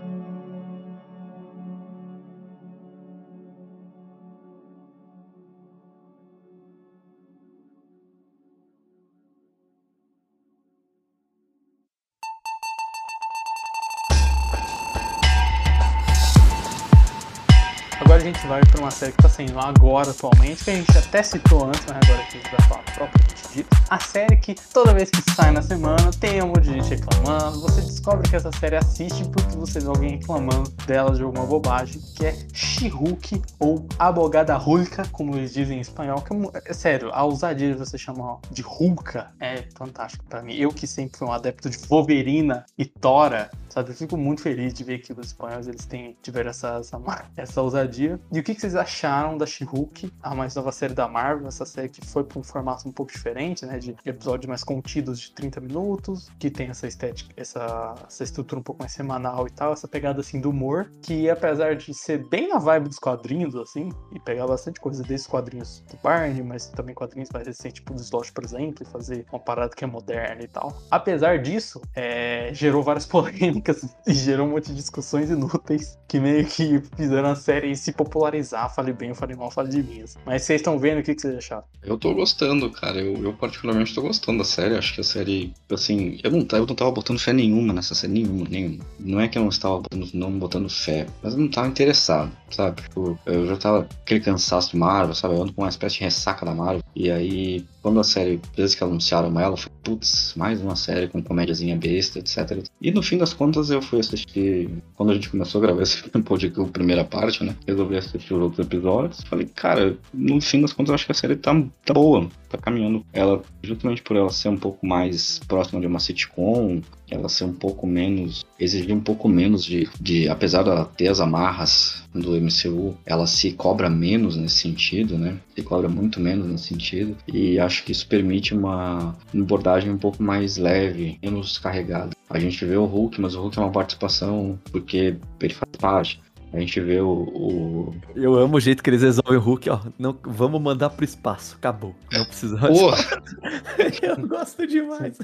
Série 18.96 19.12
que 19.12 19.20
está 19.20 19.28
saindo 19.28 19.58
agora, 19.60 20.10
atualmente, 20.10 20.64
que 20.64 20.70
a 20.70 20.74
gente 20.74 20.98
até 20.98 21.22
citou 21.22 21.66
antes, 21.66 21.84
mas 21.86 21.96
agora 22.08 22.26
que 22.26 22.38
a 22.38 22.40
gente 22.40 22.50
vai 22.50 22.68
falar 22.68 22.82
propriamente 22.84 23.48
dito. 23.52 23.68
A 23.90 24.00
série 24.00 24.36
que 24.36 24.54
toda 24.72 24.94
vez 24.94 25.10
que 25.10 25.22
sai 25.32 25.50
na 25.50 25.60
semana 25.60 26.10
tem 26.18 26.42
um 26.42 26.48
monte 26.48 26.62
de 26.62 26.72
gente 26.72 26.88
reclamando. 26.90 27.60
Você 27.60 27.82
descobre 27.82 28.28
que 28.28 28.34
essa 28.34 28.50
série 28.52 28.76
assiste 28.76 29.28
porque 29.28 29.56
você 29.56 29.80
vê 29.80 29.86
alguém 29.86 30.18
reclamando 30.18 30.70
dela 30.86 31.14
de 31.14 31.22
alguma 31.22 31.44
bobagem, 31.44 32.00
que 32.16 32.26
é 32.26 32.36
She-Hulk 32.52 33.42
ou 33.58 33.86
Abogada 33.98 34.56
Hulka, 34.56 35.06
como 35.12 35.36
eles 35.36 35.52
dizem 35.52 35.78
em 35.78 35.80
espanhol. 35.80 36.22
Que 36.22 36.32
é, 36.34 36.70
é 36.70 36.72
sério, 36.72 37.10
a 37.12 37.22
ousadia 37.22 37.72
de 37.72 37.78
você 37.78 37.98
chamar 37.98 38.38
de 38.50 38.62
Hulka 38.62 39.30
é 39.40 39.62
fantástico 39.74 40.24
para 40.24 40.42
mim. 40.42 40.54
Eu 40.54 40.70
que 40.70 40.86
sempre 40.86 41.18
fui 41.18 41.28
um 41.28 41.32
adepto 41.32 41.68
de 41.68 41.78
Wolverina 41.86 42.64
e 42.78 42.86
Tora, 42.86 43.50
sabe? 43.68 43.90
Eu 43.90 43.94
fico 43.94 44.16
muito 44.16 44.40
feliz 44.40 44.72
de 44.72 44.82
ver 44.84 44.98
que 45.00 45.12
os 45.12 45.26
espanhóis 45.26 45.68
eles 45.68 45.84
têm, 45.84 46.16
tiveram 46.22 46.50
essa, 46.50 46.78
essa, 46.78 46.98
essa 47.36 47.62
ousadia. 47.62 48.18
E 48.32 48.40
o 48.40 48.42
que, 48.42 48.54
que 48.54 48.60
vocês 48.60 48.74
acharam 48.86 49.36
da 49.36 49.44
She-Hulk, 49.44 50.12
a 50.22 50.34
mais 50.34 50.54
nova 50.54 50.70
série 50.70 50.94
da 50.94 51.08
Marvel, 51.08 51.48
essa 51.48 51.66
série 51.66 51.88
que 51.88 52.04
foi 52.06 52.22
para 52.22 52.38
um 52.38 52.42
formato 52.42 52.88
um 52.88 52.92
pouco 52.92 53.12
diferente, 53.12 53.66
né? 53.66 53.78
De 53.78 53.96
episódios 54.04 54.48
mais 54.48 54.62
contidos 54.62 55.20
de 55.20 55.32
30 55.32 55.60
minutos, 55.60 56.30
que 56.38 56.48
tem 56.48 56.68
essa 56.68 56.86
estética, 56.86 57.34
essa, 57.36 57.94
essa 58.06 58.22
estrutura 58.22 58.60
um 58.60 58.62
pouco 58.62 58.80
mais 58.80 58.92
semanal 58.92 59.46
e 59.46 59.50
tal, 59.50 59.72
essa 59.72 59.88
pegada 59.88 60.20
assim 60.20 60.40
do 60.40 60.50
humor, 60.50 60.88
que 61.02 61.28
apesar 61.28 61.74
de 61.74 61.92
ser 61.92 62.26
bem 62.28 62.48
na 62.48 62.58
vibe 62.58 62.88
dos 62.88 62.98
quadrinhos, 62.98 63.56
assim, 63.56 63.90
e 64.12 64.20
pegar 64.20 64.46
bastante 64.46 64.80
coisa 64.80 65.02
desses 65.02 65.26
quadrinhos 65.26 65.80
do 65.90 65.96
Barney, 66.02 66.42
mas 66.42 66.68
também 66.68 66.94
quadrinhos 66.94 67.28
mais 67.30 67.46
recentes, 67.46 67.80
tipo 67.80 67.92
do 67.92 68.00
Slot, 68.00 68.32
por 68.32 68.44
exemplo, 68.44 68.82
e 68.82 68.86
fazer 68.86 69.26
uma 69.32 69.40
parada 69.40 69.74
que 69.74 69.82
é 69.82 69.86
moderna 69.86 70.42
e 70.42 70.48
tal. 70.48 70.76
Apesar 70.90 71.40
disso, 71.40 71.80
é, 71.94 72.50
gerou 72.54 72.82
várias 72.82 73.04
polêmicas 73.06 73.84
e 74.06 74.14
gerou 74.14 74.46
um 74.46 74.50
monte 74.50 74.68
de 74.68 74.76
discussões 74.76 75.28
inúteis 75.28 75.98
que 76.06 76.20
meio 76.20 76.46
que 76.46 76.80
fizeram 76.96 77.30
a 77.30 77.34
série 77.36 77.74
se 77.74 77.92
popularizar. 77.92 78.75
Falei 78.76 78.92
bem, 78.92 79.14
falei 79.14 79.34
mal, 79.34 79.50
falei 79.50 79.70
de 79.70 79.82
mim. 79.82 80.04
Mas 80.26 80.42
vocês 80.42 80.60
estão 80.60 80.78
vendo 80.78 80.98
o 80.98 81.02
que, 81.02 81.14
que 81.14 81.22
vocês 81.22 81.34
acharam? 81.34 81.64
Eu 81.82 81.96
tô 81.96 82.12
gostando, 82.12 82.70
cara. 82.70 83.00
Eu, 83.00 83.16
eu 83.24 83.32
particularmente 83.32 83.94
tô 83.94 84.02
gostando 84.02 84.36
da 84.36 84.44
série. 84.44 84.76
Acho 84.76 84.92
que 84.92 85.00
a 85.00 85.04
série, 85.04 85.54
assim, 85.72 86.20
eu 86.22 86.30
não, 86.30 86.46
eu 86.52 86.66
não 86.66 86.74
tava 86.74 86.90
botando 86.90 87.18
fé 87.18 87.32
nenhuma 87.32 87.72
nessa 87.72 87.94
série, 87.94 88.12
nenhuma, 88.12 88.46
nenhuma. 88.46 88.84
Não 89.00 89.18
é 89.18 89.28
que 89.28 89.38
eu 89.38 89.42
não 89.42 89.48
estava 89.48 89.78
botando, 89.78 90.10
não 90.12 90.38
botando 90.38 90.68
fé, 90.68 91.06
mas 91.22 91.32
eu 91.32 91.40
não 91.40 91.48
tava 91.48 91.68
interessado, 91.68 92.30
sabe? 92.50 92.82
Tipo, 92.82 93.18
eu 93.24 93.46
já 93.46 93.56
tava 93.56 93.88
aquele 94.02 94.20
cansaço 94.20 94.72
de 94.72 94.76
Marvel, 94.76 95.14
sabe? 95.14 95.36
Eu 95.36 95.42
ando 95.42 95.54
com 95.54 95.62
uma 95.62 95.70
espécie 95.70 95.96
de 95.96 96.04
ressaca 96.04 96.44
da 96.44 96.54
Marvel. 96.54 96.82
E 96.94 97.10
aí, 97.10 97.64
quando 97.86 98.00
a 98.00 98.04
série, 98.04 98.40
desde 98.56 98.76
que 98.76 98.82
anunciaram 98.82 99.38
ela, 99.38 99.56
falei, 99.56 99.78
putz, 99.84 100.34
mais 100.34 100.60
uma 100.60 100.74
série 100.74 101.06
com 101.06 101.22
comédiazinha 101.22 101.76
besta, 101.76 102.18
etc. 102.18 102.64
E 102.82 102.90
no 102.90 103.00
fim 103.00 103.16
das 103.16 103.32
contas 103.32 103.70
eu 103.70 103.80
fui 103.80 104.00
assistir, 104.00 104.68
quando 104.96 105.12
a 105.12 105.14
gente 105.14 105.30
começou 105.30 105.60
a 105.60 105.66
gravar 105.66 105.82
esse 105.82 106.02
podcast, 106.24 106.60
a 106.60 106.72
primeira 106.72 107.04
parte, 107.04 107.44
né? 107.44 107.54
Resolvi 107.64 107.96
assistir 107.96 108.34
os 108.34 108.42
outros 108.42 108.66
episódios. 108.66 109.20
Falei, 109.22 109.46
cara, 109.54 109.96
no 110.12 110.40
fim 110.40 110.62
das 110.62 110.72
contas 110.72 110.88
eu 110.88 110.94
acho 110.96 111.06
que 111.06 111.12
a 111.12 111.14
série 111.14 111.36
tá, 111.36 111.54
tá 111.84 111.94
boa, 111.94 112.28
tá 112.56 112.62
caminhando. 112.62 113.04
Ela, 113.12 113.42
justamente 113.62 114.02
por 114.02 114.16
ela 114.16 114.30
ser 114.30 114.48
um 114.48 114.56
pouco 114.56 114.86
mais 114.86 115.40
próxima 115.46 115.80
de 115.80 115.86
uma 115.86 116.00
sitcom, 116.00 116.80
ela 117.10 117.28
ser 117.28 117.44
um 117.44 117.52
pouco 117.52 117.86
menos, 117.86 118.44
exigir 118.58 118.94
um 118.94 119.00
pouco 119.00 119.28
menos 119.28 119.64
de, 119.64 119.88
de 120.00 120.28
apesar 120.28 120.62
de 120.62 120.96
ter 120.96 121.08
as 121.08 121.20
amarras 121.20 122.04
do 122.12 122.32
MCU, 122.40 122.96
ela 123.04 123.26
se 123.26 123.52
cobra 123.52 123.88
menos 123.88 124.36
nesse 124.36 124.58
sentido, 124.58 125.16
né? 125.18 125.36
Se 125.54 125.62
cobra 125.62 125.88
muito 125.88 126.20
menos 126.20 126.46
nesse 126.46 126.68
sentido 126.68 127.16
e 127.28 127.58
acho 127.58 127.84
que 127.84 127.92
isso 127.92 128.06
permite 128.08 128.54
uma, 128.54 129.16
abordagem 129.34 129.90
um 129.90 129.98
pouco 129.98 130.22
mais 130.22 130.56
leve, 130.56 131.18
menos 131.22 131.58
carregada. 131.58 132.10
A 132.28 132.38
gente 132.38 132.64
vê 132.64 132.76
o 132.76 132.84
Hulk, 132.84 133.20
mas 133.20 133.34
o 133.34 133.40
Hulk 133.42 133.58
é 133.58 133.62
uma 133.62 133.70
participação 133.70 134.58
porque 134.72 135.16
ele 135.40 135.54
faz 135.54 135.70
parte. 135.78 136.20
A 136.56 136.60
gente 136.60 136.80
vê 136.80 137.02
o, 137.02 137.10
o, 137.10 137.94
Eu 138.14 138.34
amo 138.34 138.56
o 138.56 138.60
jeito 138.60 138.82
que 138.82 138.88
eles 138.88 139.02
resolvem 139.02 139.36
o 139.36 139.40
Hulk, 139.40 139.68
ó. 139.68 139.78
Não, 139.98 140.18
vamos 140.24 140.58
mandar 140.58 140.88
pro 140.88 141.04
espaço. 141.04 141.54
Acabou. 141.58 141.94
Não 142.10 142.24
precisa. 142.24 142.58
eu 144.02 144.26
gosto 144.26 144.66
demais. 144.66 145.18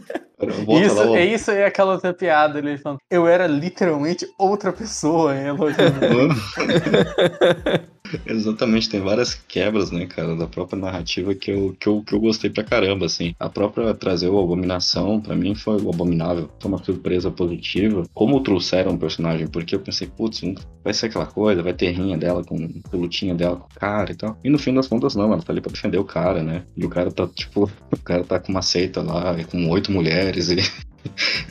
Isso, 0.68 0.94
lá, 0.94 1.18
é 1.18 1.24
isso 1.24 1.50
é 1.50 1.64
aquela 1.64 1.94
outra 1.94 2.12
piada, 2.12 2.58
ele 2.58 2.76
falando. 2.76 2.98
Eu 3.10 3.26
era 3.26 3.46
literalmente 3.46 4.28
outra 4.36 4.74
pessoa, 4.74 5.34
hein, 5.34 5.46
Exatamente, 8.26 8.88
tem 8.88 9.00
várias 9.00 9.34
quebras, 9.34 9.90
né, 9.90 10.06
cara, 10.06 10.36
da 10.36 10.46
própria 10.46 10.78
narrativa 10.78 11.34
que 11.34 11.50
eu, 11.50 11.76
que 11.78 11.88
eu, 11.88 12.02
que 12.02 12.14
eu 12.14 12.20
gostei 12.20 12.50
pra 12.50 12.64
caramba, 12.64 13.06
assim. 13.06 13.34
A 13.38 13.48
própria 13.48 13.94
trazer 13.94 14.28
o 14.28 14.40
Abominação, 14.40 15.20
pra 15.20 15.34
mim, 15.34 15.54
foi 15.54 15.80
o 15.80 15.90
Abominável. 15.90 16.50
Foi 16.60 16.70
uma 16.70 16.82
surpresa 16.82 17.30
positiva. 17.30 18.04
Como 18.14 18.42
trouxeram 18.42 18.94
o 18.94 18.98
personagem, 18.98 19.46
porque 19.46 19.74
eu 19.74 19.80
pensei, 19.80 20.06
putz, 20.08 20.42
vai 20.82 20.92
ser 20.92 21.06
aquela 21.06 21.26
coisa, 21.26 21.62
vai 21.62 21.72
ter 21.72 21.90
rinha 21.90 22.16
dela 22.18 22.44
com 22.44 22.56
a 22.56 22.96
lutinha 22.96 23.34
dela 23.34 23.56
com 23.56 23.66
o 23.66 23.80
cara 23.80 24.12
e 24.12 24.14
tal. 24.14 24.38
E 24.42 24.50
no 24.50 24.58
fim 24.58 24.74
das 24.74 24.88
contas, 24.88 25.14
não, 25.14 25.32
ela 25.32 25.42
tá 25.42 25.52
ali 25.52 25.60
pra 25.60 25.72
defender 25.72 25.98
o 25.98 26.04
cara, 26.04 26.42
né? 26.42 26.64
E 26.76 26.84
o 26.84 26.88
cara 26.88 27.10
tá, 27.10 27.26
tipo, 27.26 27.70
o 27.90 27.96
cara 27.98 28.24
tá 28.24 28.38
com 28.38 28.52
uma 28.52 28.62
seita 28.62 29.02
lá, 29.02 29.36
com 29.44 29.68
oito 29.70 29.92
mulheres, 29.92 30.50
e 30.50 30.56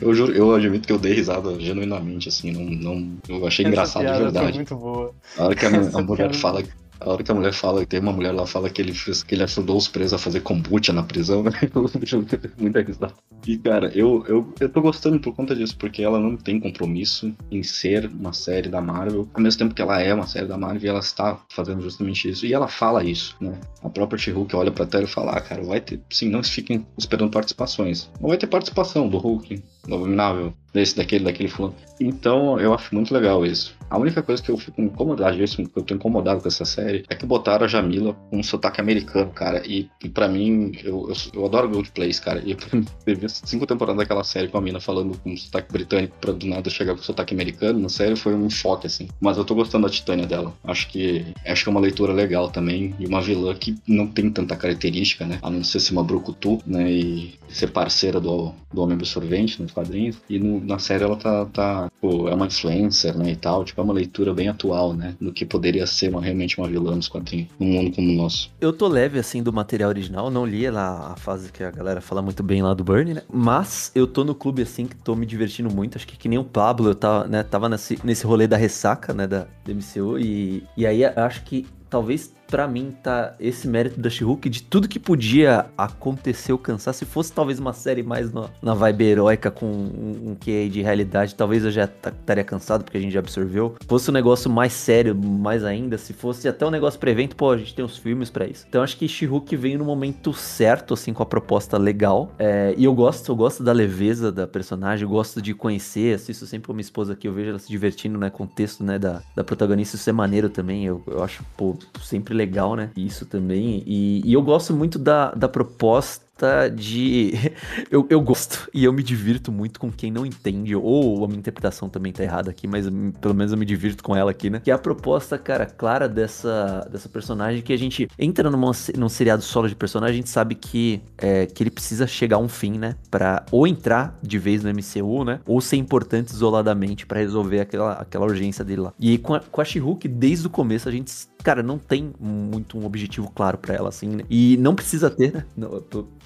eu 0.00 0.14
juro, 0.14 0.32
eu 0.32 0.54
admito 0.54 0.86
que 0.86 0.92
eu 0.92 0.98
dei 0.98 1.12
risada 1.12 1.58
genuinamente, 1.58 2.28
assim, 2.28 2.50
não, 2.50 2.64
não 2.64 3.18
eu 3.28 3.46
achei 3.46 3.64
Essa 3.64 3.72
engraçado 3.72 4.06
de 4.06 4.22
verdade. 4.22 4.56
muito 4.56 4.76
boa. 4.76 5.14
A 5.38 5.44
hora 5.44 5.54
que 5.54 5.66
a, 5.66 5.68
a 5.68 6.02
mulher 6.02 6.34
fala 6.34 6.62
a 7.04 7.10
hora 7.10 7.22
que 7.22 7.30
a 7.30 7.34
mulher 7.34 7.52
fala, 7.52 7.84
tem 7.84 8.00
uma 8.00 8.12
mulher 8.12 8.32
lá 8.32 8.46
fala 8.46 8.70
que 8.70 8.80
ele 8.80 8.94
fez, 8.94 9.22
que 9.22 9.34
ele 9.34 9.42
ajudou 9.42 9.76
os 9.76 9.88
presos 9.88 10.14
a 10.14 10.18
fazer 10.18 10.40
kombucha 10.40 10.92
na 10.92 11.02
prisão, 11.02 11.42
né? 11.42 11.52
Muita 12.58 12.80
risada. 12.80 13.14
E, 13.46 13.58
cara, 13.58 13.90
eu, 13.94 14.24
eu, 14.28 14.54
eu 14.60 14.68
tô 14.68 14.80
gostando 14.80 15.18
por 15.18 15.34
conta 15.34 15.54
disso, 15.54 15.76
porque 15.76 16.02
ela 16.02 16.18
não 16.18 16.36
tem 16.36 16.60
compromisso 16.60 17.34
em 17.50 17.62
ser 17.62 18.06
uma 18.06 18.32
série 18.32 18.68
da 18.68 18.80
Marvel, 18.80 19.28
ao 19.34 19.40
mesmo 19.42 19.58
tempo 19.58 19.74
que 19.74 19.82
ela 19.82 20.00
é 20.00 20.14
uma 20.14 20.26
série 20.26 20.46
da 20.46 20.56
Marvel 20.56 20.90
ela 20.90 21.00
está 21.00 21.38
fazendo 21.48 21.82
justamente 21.82 22.28
isso. 22.28 22.46
E 22.46 22.52
ela 22.52 22.68
fala 22.68 23.04
isso, 23.04 23.36
né? 23.40 23.58
A 23.82 23.88
própria 23.88 24.18
She-Hulk 24.18 24.54
olha 24.54 24.70
pra 24.70 24.86
tela 24.86 25.04
e 25.04 25.08
fala, 25.08 25.32
ah, 25.32 25.40
cara, 25.40 25.62
vai 25.62 25.80
ter. 25.80 26.00
Sim, 26.10 26.28
não 26.28 26.42
fiquem 26.42 26.86
esperando 26.96 27.30
participações. 27.30 28.10
Não 28.20 28.28
vai 28.28 28.38
ter 28.38 28.46
participação 28.46 29.08
do 29.08 29.18
Hulk, 29.18 29.62
do 29.86 29.94
Abominável, 29.94 30.52
desse, 30.72 30.96
daquele, 30.96 31.24
daquele 31.24 31.48
fulano. 31.48 31.74
Então, 32.00 32.58
eu 32.58 32.74
acho 32.74 32.94
muito 32.94 33.12
legal 33.12 33.44
isso. 33.44 33.74
A 33.88 33.98
única 33.98 34.22
coisa 34.22 34.42
que 34.42 34.50
eu 34.50 34.56
fico 34.56 34.80
incomodado, 34.80 35.36
que 35.36 35.70
eu 35.76 35.82
tô 35.82 35.94
incomodado 35.94 36.40
com 36.40 36.48
essa 36.48 36.64
série, 36.64 37.04
é 37.10 37.14
que 37.14 37.26
botaram 37.26 37.66
a 37.66 37.68
Jamila 37.68 38.14
com 38.30 38.38
um 38.38 38.42
sotaque 38.42 38.80
americano, 38.80 39.30
cara. 39.30 39.62
E, 39.66 39.88
e 40.02 40.08
pra 40.08 40.28
mim, 40.28 40.72
eu, 40.82 41.10
eu, 41.10 41.16
eu 41.34 41.44
adoro 41.44 41.68
Gold 41.68 41.92
Place, 41.92 42.20
cara. 42.20 42.42
E 42.44 42.54
pra 42.54 42.66
teve 43.04 43.28
cinco 43.28 43.66
temporadas 43.66 43.98
daquela 43.98 44.24
série 44.24 44.48
com 44.48 44.56
a 44.56 44.62
mina 44.62 44.80
falando 44.80 45.16
com 45.18 45.30
um 45.30 45.36
sotaque 45.36 45.70
britânico 45.70 46.16
pra 46.18 46.32
do 46.32 46.46
nada 46.46 46.70
chegar 46.70 46.94
com 46.94 47.02
sotaque 47.02 47.34
americano, 47.34 47.78
na 47.78 47.90
série 47.90 48.16
foi 48.16 48.34
um 48.34 48.48
choque, 48.48 48.86
assim. 48.86 49.08
Mas 49.20 49.36
eu 49.36 49.44
tô 49.44 49.54
gostando 49.54 49.86
da 49.86 49.92
Titânia 49.92 50.26
dela. 50.26 50.54
Acho 50.64 50.88
que 50.88 51.26
acho 51.46 51.62
que 51.62 51.68
é 51.68 51.72
uma 51.72 51.80
leitura 51.80 52.14
legal 52.14 52.50
também. 52.50 52.94
E 52.98 53.06
uma 53.06 53.20
vilã 53.20 53.54
que 53.54 53.76
não 53.86 54.06
tem 54.06 54.30
tanta 54.30 54.56
característica, 54.56 55.26
né? 55.26 55.38
A 55.42 55.50
não 55.50 55.62
ser 55.62 55.80
ser 55.80 55.92
uma 55.92 56.02
brucutu, 56.02 56.58
né? 56.66 56.90
E 56.90 57.34
ser 57.50 57.70
parceira 57.70 58.18
do, 58.18 58.52
do 58.72 58.82
Homem 58.82 58.96
Absorvente, 58.96 59.60
né? 59.60 59.66
Quadrinhos. 59.72 60.16
E 60.28 60.38
no- 60.38 60.60
na 60.64 60.78
série 60.78 61.02
ela 61.04 61.16
tá, 61.16 61.44
tá 61.46 61.90
pô, 62.00 62.28
é 62.28 62.34
uma 62.34 62.46
influencer, 62.46 63.16
né, 63.16 63.30
e 63.32 63.36
tal. 63.36 63.64
Tipo, 63.64 63.80
é 63.80 63.84
uma 63.84 63.92
leitura 63.92 64.32
bem 64.34 64.48
atual, 64.48 64.92
né, 64.94 65.14
do 65.20 65.32
que 65.32 65.44
poderia 65.44 65.86
ser 65.86 66.10
uma, 66.10 66.20
realmente 66.22 66.58
uma 66.58 66.68
vilã 66.68 66.94
nos 66.94 67.08
quadrinhos, 67.08 67.48
num 67.58 67.66
mundo 67.66 67.94
como 67.94 68.08
o 68.10 68.14
nosso. 68.16 68.50
Eu 68.60 68.72
tô 68.72 68.86
leve, 68.88 69.18
assim, 69.18 69.42
do 69.42 69.52
material 69.52 69.88
original. 69.88 70.30
Não 70.30 70.44
li 70.46 70.68
lá 70.70 71.12
a 71.12 71.16
fase 71.16 71.50
que 71.50 71.62
a 71.64 71.70
galera 71.70 72.00
fala 72.00 72.22
muito 72.22 72.42
bem 72.42 72.62
lá 72.62 72.74
do 72.74 72.84
Burn, 72.84 73.14
né? 73.14 73.22
Mas 73.32 73.90
eu 73.94 74.06
tô 74.06 74.24
no 74.24 74.34
clube, 74.34 74.62
assim, 74.62 74.86
que 74.86 74.96
tô 74.96 75.14
me 75.16 75.26
divertindo 75.26 75.74
muito. 75.74 75.96
Acho 75.96 76.06
que 76.06 76.16
que 76.16 76.28
nem 76.28 76.38
o 76.38 76.44
Pablo, 76.44 76.90
eu 76.90 76.94
tava, 76.94 77.26
né, 77.26 77.42
tava 77.42 77.68
nesse, 77.68 77.98
nesse 78.04 78.24
rolê 78.26 78.46
da 78.46 78.56
ressaca, 78.56 79.12
né, 79.12 79.26
da, 79.26 79.46
da 79.64 79.72
MCU. 79.72 80.18
E, 80.18 80.62
e 80.76 80.86
aí 80.86 81.04
acho 81.04 81.42
que 81.44 81.66
talvez 81.90 82.32
pra 82.52 82.68
mim 82.68 82.94
tá 83.02 83.34
esse 83.40 83.66
mérito 83.66 83.98
da 83.98 84.10
She-Hulk 84.10 84.50
de 84.50 84.62
tudo 84.62 84.86
que 84.86 84.98
podia 84.98 85.64
acontecer 85.76 86.52
ou 86.52 86.58
cansar. 86.58 86.92
Se 86.92 87.06
fosse 87.06 87.32
talvez 87.32 87.58
uma 87.58 87.72
série 87.72 88.02
mais 88.02 88.30
na, 88.30 88.50
na 88.60 88.74
vibe 88.74 89.04
heróica 89.04 89.50
com 89.50 89.64
um, 89.64 90.32
um 90.32 90.34
que 90.34 90.68
de 90.68 90.82
realidade, 90.82 91.34
talvez 91.34 91.64
eu 91.64 91.70
já 91.70 91.86
ta- 91.86 92.10
estaria 92.10 92.44
cansado 92.44 92.84
porque 92.84 92.98
a 92.98 93.00
gente 93.00 93.12
já 93.12 93.20
absorveu. 93.20 93.74
Se 93.80 93.86
fosse 93.88 94.10
um 94.10 94.12
negócio 94.12 94.50
mais 94.50 94.74
sério, 94.74 95.14
mais 95.16 95.64
ainda, 95.64 95.96
se 95.96 96.12
fosse 96.12 96.46
até 96.46 96.66
um 96.66 96.70
negócio 96.70 97.00
pra 97.00 97.10
evento, 97.10 97.34
pô, 97.36 97.52
a 97.52 97.56
gente 97.56 97.74
tem 97.74 97.82
os 97.82 97.96
filmes 97.96 98.28
pra 98.28 98.46
isso. 98.46 98.66
Então 98.68 98.82
acho 98.82 98.98
que 98.98 99.08
She-Hulk 99.08 99.56
veio 99.56 99.78
no 99.78 99.86
momento 99.86 100.34
certo, 100.34 100.92
assim, 100.92 101.14
com 101.14 101.22
a 101.22 101.26
proposta 101.26 101.78
legal. 101.78 102.30
É, 102.38 102.74
e 102.76 102.84
eu 102.84 102.94
gosto, 102.94 103.32
eu 103.32 103.36
gosto 103.36 103.62
da 103.64 103.72
leveza 103.72 104.30
da 104.30 104.46
personagem, 104.46 105.04
eu 105.04 105.08
gosto 105.08 105.40
de 105.40 105.54
conhecer, 105.54 106.16
assisto 106.16 106.44
sempre 106.44 106.66
com 106.66 106.74
minha 106.74 106.82
esposa 106.82 107.14
aqui, 107.14 107.26
eu 107.26 107.32
vejo 107.32 107.48
ela 107.48 107.58
se 107.58 107.68
divertindo, 107.70 108.18
né, 108.18 108.28
com 108.28 108.44
o 108.44 108.46
texto, 108.46 108.84
né, 108.84 108.98
da, 108.98 109.22
da 109.34 109.42
protagonista, 109.42 109.96
isso 109.96 110.10
é 110.10 110.12
maneiro 110.12 110.50
também, 110.50 110.84
eu, 110.84 111.02
eu 111.06 111.22
acho, 111.24 111.42
pô, 111.56 111.74
sempre 112.02 112.34
legal, 112.34 112.41
né, 112.76 112.90
isso 112.96 113.26
também, 113.26 113.82
e, 113.86 114.22
e 114.24 114.32
eu 114.32 114.42
gosto 114.42 114.74
muito 114.74 114.98
da, 114.98 115.32
da 115.32 115.48
proposta 115.48 116.24
de. 116.68 117.32
Eu, 117.90 118.06
eu 118.08 118.20
gosto 118.20 118.70
e 118.72 118.84
eu 118.84 118.92
me 118.92 119.02
divirto 119.02 119.52
muito 119.52 119.78
com 119.78 119.90
quem 119.90 120.10
não 120.10 120.24
entende, 120.24 120.74
ou 120.74 121.24
a 121.24 121.28
minha 121.28 121.38
interpretação 121.38 121.88
também 121.88 122.12
tá 122.12 122.22
errada 122.22 122.50
aqui, 122.50 122.66
mas 122.66 122.86
hum, 122.86 123.12
pelo 123.12 123.34
menos 123.34 123.52
eu 123.52 123.58
me 123.58 123.66
divirto 123.66 124.02
com 124.02 124.16
ela 124.16 124.30
aqui, 124.30 124.48
né? 124.48 124.60
Que 124.60 124.70
é 124.70 124.74
a 124.74 124.78
proposta, 124.78 125.36
cara, 125.36 125.66
clara 125.66 126.08
dessa, 126.08 126.88
dessa 126.90 127.08
personagem 127.08 127.60
que 127.60 127.72
a 127.72 127.76
gente 127.76 128.08
entra 128.18 128.50
numa, 128.50 128.72
num 128.96 129.08
seriado 129.08 129.42
solo 129.42 129.68
de 129.68 129.74
personagem, 129.74 130.14
a 130.14 130.16
gente 130.16 130.30
sabe 130.30 130.54
que, 130.54 131.02
é, 131.18 131.46
que 131.46 131.62
ele 131.62 131.70
precisa 131.70 132.06
chegar 132.06 132.36
a 132.36 132.40
um 132.40 132.48
fim, 132.48 132.78
né? 132.78 132.96
Pra 133.10 133.44
ou 133.50 133.66
entrar 133.66 134.18
de 134.22 134.38
vez 134.38 134.62
no 134.62 134.70
MCU, 134.70 135.24
né? 135.24 135.40
Ou 135.46 135.60
ser 135.60 135.76
importante 135.76 136.28
isoladamente 136.28 137.06
pra 137.06 137.20
resolver 137.20 137.60
aquela, 137.60 137.92
aquela 137.94 138.24
urgência 138.24 138.64
dele 138.64 138.82
lá. 138.82 138.92
E 138.98 139.18
com 139.18 139.34
a, 139.34 139.40
com 139.40 139.60
a 139.60 139.64
She-Hulk, 139.64 140.08
desde 140.08 140.46
o 140.46 140.50
começo, 140.50 140.88
a 140.88 140.92
gente, 140.92 141.12
cara, 141.42 141.62
não 141.62 141.78
tem 141.78 142.12
muito 142.18 142.78
um 142.78 142.84
objetivo 142.84 143.30
claro 143.30 143.58
pra 143.58 143.74
ela, 143.74 143.88
assim, 143.88 144.08
né? 144.08 144.24
E 144.30 144.56
não 144.58 144.74
precisa 144.74 145.10
ter, 145.10 145.32
né? 145.32 145.44
Não, 145.56 145.82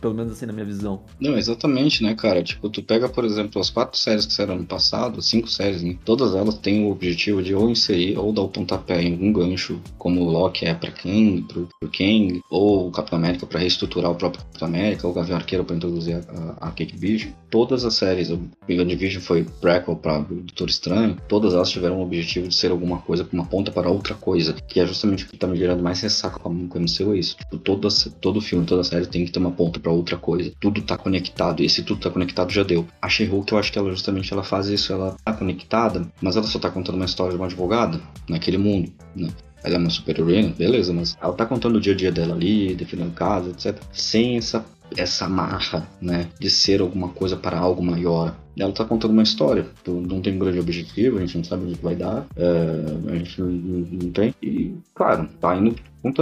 pelo 0.06 0.14
menos 0.14 0.32
assim 0.32 0.46
na 0.46 0.52
minha 0.52 0.64
visão. 0.64 1.02
Não, 1.20 1.36
exatamente, 1.36 2.02
né, 2.02 2.14
cara? 2.14 2.42
Tipo, 2.42 2.70
tu 2.70 2.80
pega, 2.82 3.08
por 3.08 3.24
exemplo, 3.24 3.60
as 3.60 3.70
quatro 3.70 3.98
séries 3.98 4.24
que 4.24 4.32
saíram 4.32 4.54
ano 4.54 4.64
passado, 4.64 5.20
cinco 5.20 5.48
séries, 5.48 5.82
né? 5.82 5.96
Todas 6.04 6.34
elas 6.34 6.56
têm 6.58 6.84
o 6.84 6.90
objetivo 6.90 7.42
de 7.42 7.54
ou 7.54 7.68
inserir 7.68 8.16
ou 8.16 8.32
dar 8.32 8.42
o 8.42 8.48
pontapé 8.48 9.02
em 9.02 9.12
algum 9.12 9.32
gancho, 9.32 9.80
como 9.98 10.20
o 10.20 10.30
Loki 10.30 10.64
é 10.64 10.74
pra 10.74 10.92
Kang, 10.92 11.42
pro, 11.42 11.68
pro 11.80 11.90
Kang, 11.90 12.40
ou 12.50 12.86
o 12.86 12.90
Capitão 12.92 13.18
América 13.18 13.46
pra 13.46 13.58
reestruturar 13.58 14.12
o 14.12 14.14
próprio 14.14 14.44
Capitão 14.44 14.68
América, 14.68 15.06
ou 15.06 15.12
o 15.12 15.16
Gavião 15.16 15.36
Arqueiro 15.36 15.64
pra 15.64 15.74
introduzir 15.74 16.16
a, 16.16 16.18
a, 16.60 16.68
a 16.68 16.70
Kate 16.70 16.96
Bishop. 16.96 17.34
Todas 17.56 17.86
as 17.86 17.94
séries, 17.94 18.28
o 18.28 18.38
Division 18.68 19.22
foi 19.22 19.42
prequel 19.62 19.96
pra 19.96 20.18
Doutor 20.18 20.68
Estranho, 20.68 21.16
todas 21.26 21.54
elas 21.54 21.70
tiveram 21.70 21.96
o 21.96 22.02
objetivo 22.02 22.48
de 22.48 22.54
ser 22.54 22.70
alguma 22.70 22.98
coisa 22.98 23.26
uma 23.32 23.46
ponta 23.46 23.72
para 23.72 23.88
outra 23.88 24.14
coisa, 24.14 24.52
que 24.52 24.78
é 24.78 24.84
justamente 24.84 25.24
o 25.24 25.26
que 25.26 25.38
tá 25.38 25.46
me 25.46 25.56
gerando 25.56 25.82
mais 25.82 26.02
ressaca 26.02 26.38
com 26.38 26.50
a 26.50 26.52
MCU, 26.52 27.14
é 27.14 27.18
isso. 27.18 27.34
Tipo, 27.38 27.56
todo, 27.56 27.88
todo 28.20 28.42
filme, 28.42 28.66
toda 28.66 28.84
série 28.84 29.06
tem 29.06 29.24
que 29.24 29.32
ter 29.32 29.38
uma 29.38 29.50
ponta 29.50 29.80
pra 29.80 29.90
outra 29.90 30.18
coisa. 30.18 30.52
Tudo 30.60 30.82
tá 30.82 30.98
conectado, 30.98 31.62
e 31.62 31.70
se 31.70 31.82
tudo 31.82 31.98
tá 31.98 32.10
conectado, 32.10 32.52
já 32.52 32.62
deu. 32.62 32.86
A 33.00 33.08
She-Hulk, 33.08 33.50
eu 33.50 33.58
acho 33.58 33.72
que 33.72 33.78
ela 33.78 33.90
justamente 33.90 34.30
ela 34.34 34.42
faz 34.42 34.66
isso, 34.66 34.92
ela 34.92 35.16
tá 35.24 35.32
conectada, 35.32 36.06
mas 36.20 36.36
ela 36.36 36.46
só 36.46 36.58
tá 36.58 36.68
contando 36.68 36.96
uma 36.96 37.06
história 37.06 37.32
de 37.32 37.38
uma 37.38 37.46
advogada 37.46 37.98
naquele 38.28 38.58
mundo, 38.58 38.92
né? 39.14 39.30
Ela 39.64 39.76
é 39.76 39.78
uma 39.78 39.90
super 39.90 40.16
heroína, 40.16 40.54
beleza, 40.56 40.92
mas 40.92 41.16
ela 41.20 41.32
tá 41.32 41.44
contando 41.44 41.76
o 41.76 41.80
dia 41.80 41.92
a 41.92 41.96
dia 41.96 42.12
dela 42.12 42.34
ali, 42.34 42.74
defendendo 42.74 43.12
casa, 43.12 43.50
etc. 43.50 43.76
Sem 43.92 44.36
essa, 44.36 44.64
essa 44.96 45.28
marra, 45.28 45.86
né? 46.00 46.28
De 46.38 46.50
ser 46.50 46.80
alguma 46.80 47.08
coisa 47.08 47.36
para 47.36 47.58
algo 47.58 47.82
maior. 47.82 48.34
Ela 48.58 48.72
tá 48.72 48.84
contando 48.84 49.10
uma 49.10 49.22
história, 49.22 49.66
então 49.82 50.00
não 50.00 50.20
tem 50.22 50.34
um 50.34 50.38
grande 50.38 50.58
objetivo, 50.58 51.18
a 51.18 51.20
gente 51.20 51.36
não 51.36 51.44
sabe 51.44 51.66
onde 51.66 51.74
que 51.76 51.84
vai 51.84 51.94
dar, 51.94 52.26
é, 52.36 53.12
a 53.12 53.16
gente 53.16 53.40
não- 53.40 53.50
não 53.50 54.10
tem. 54.10 54.34
E, 54.42 54.74
claro, 54.94 55.28
tá 55.40 55.54
indo 55.54 55.76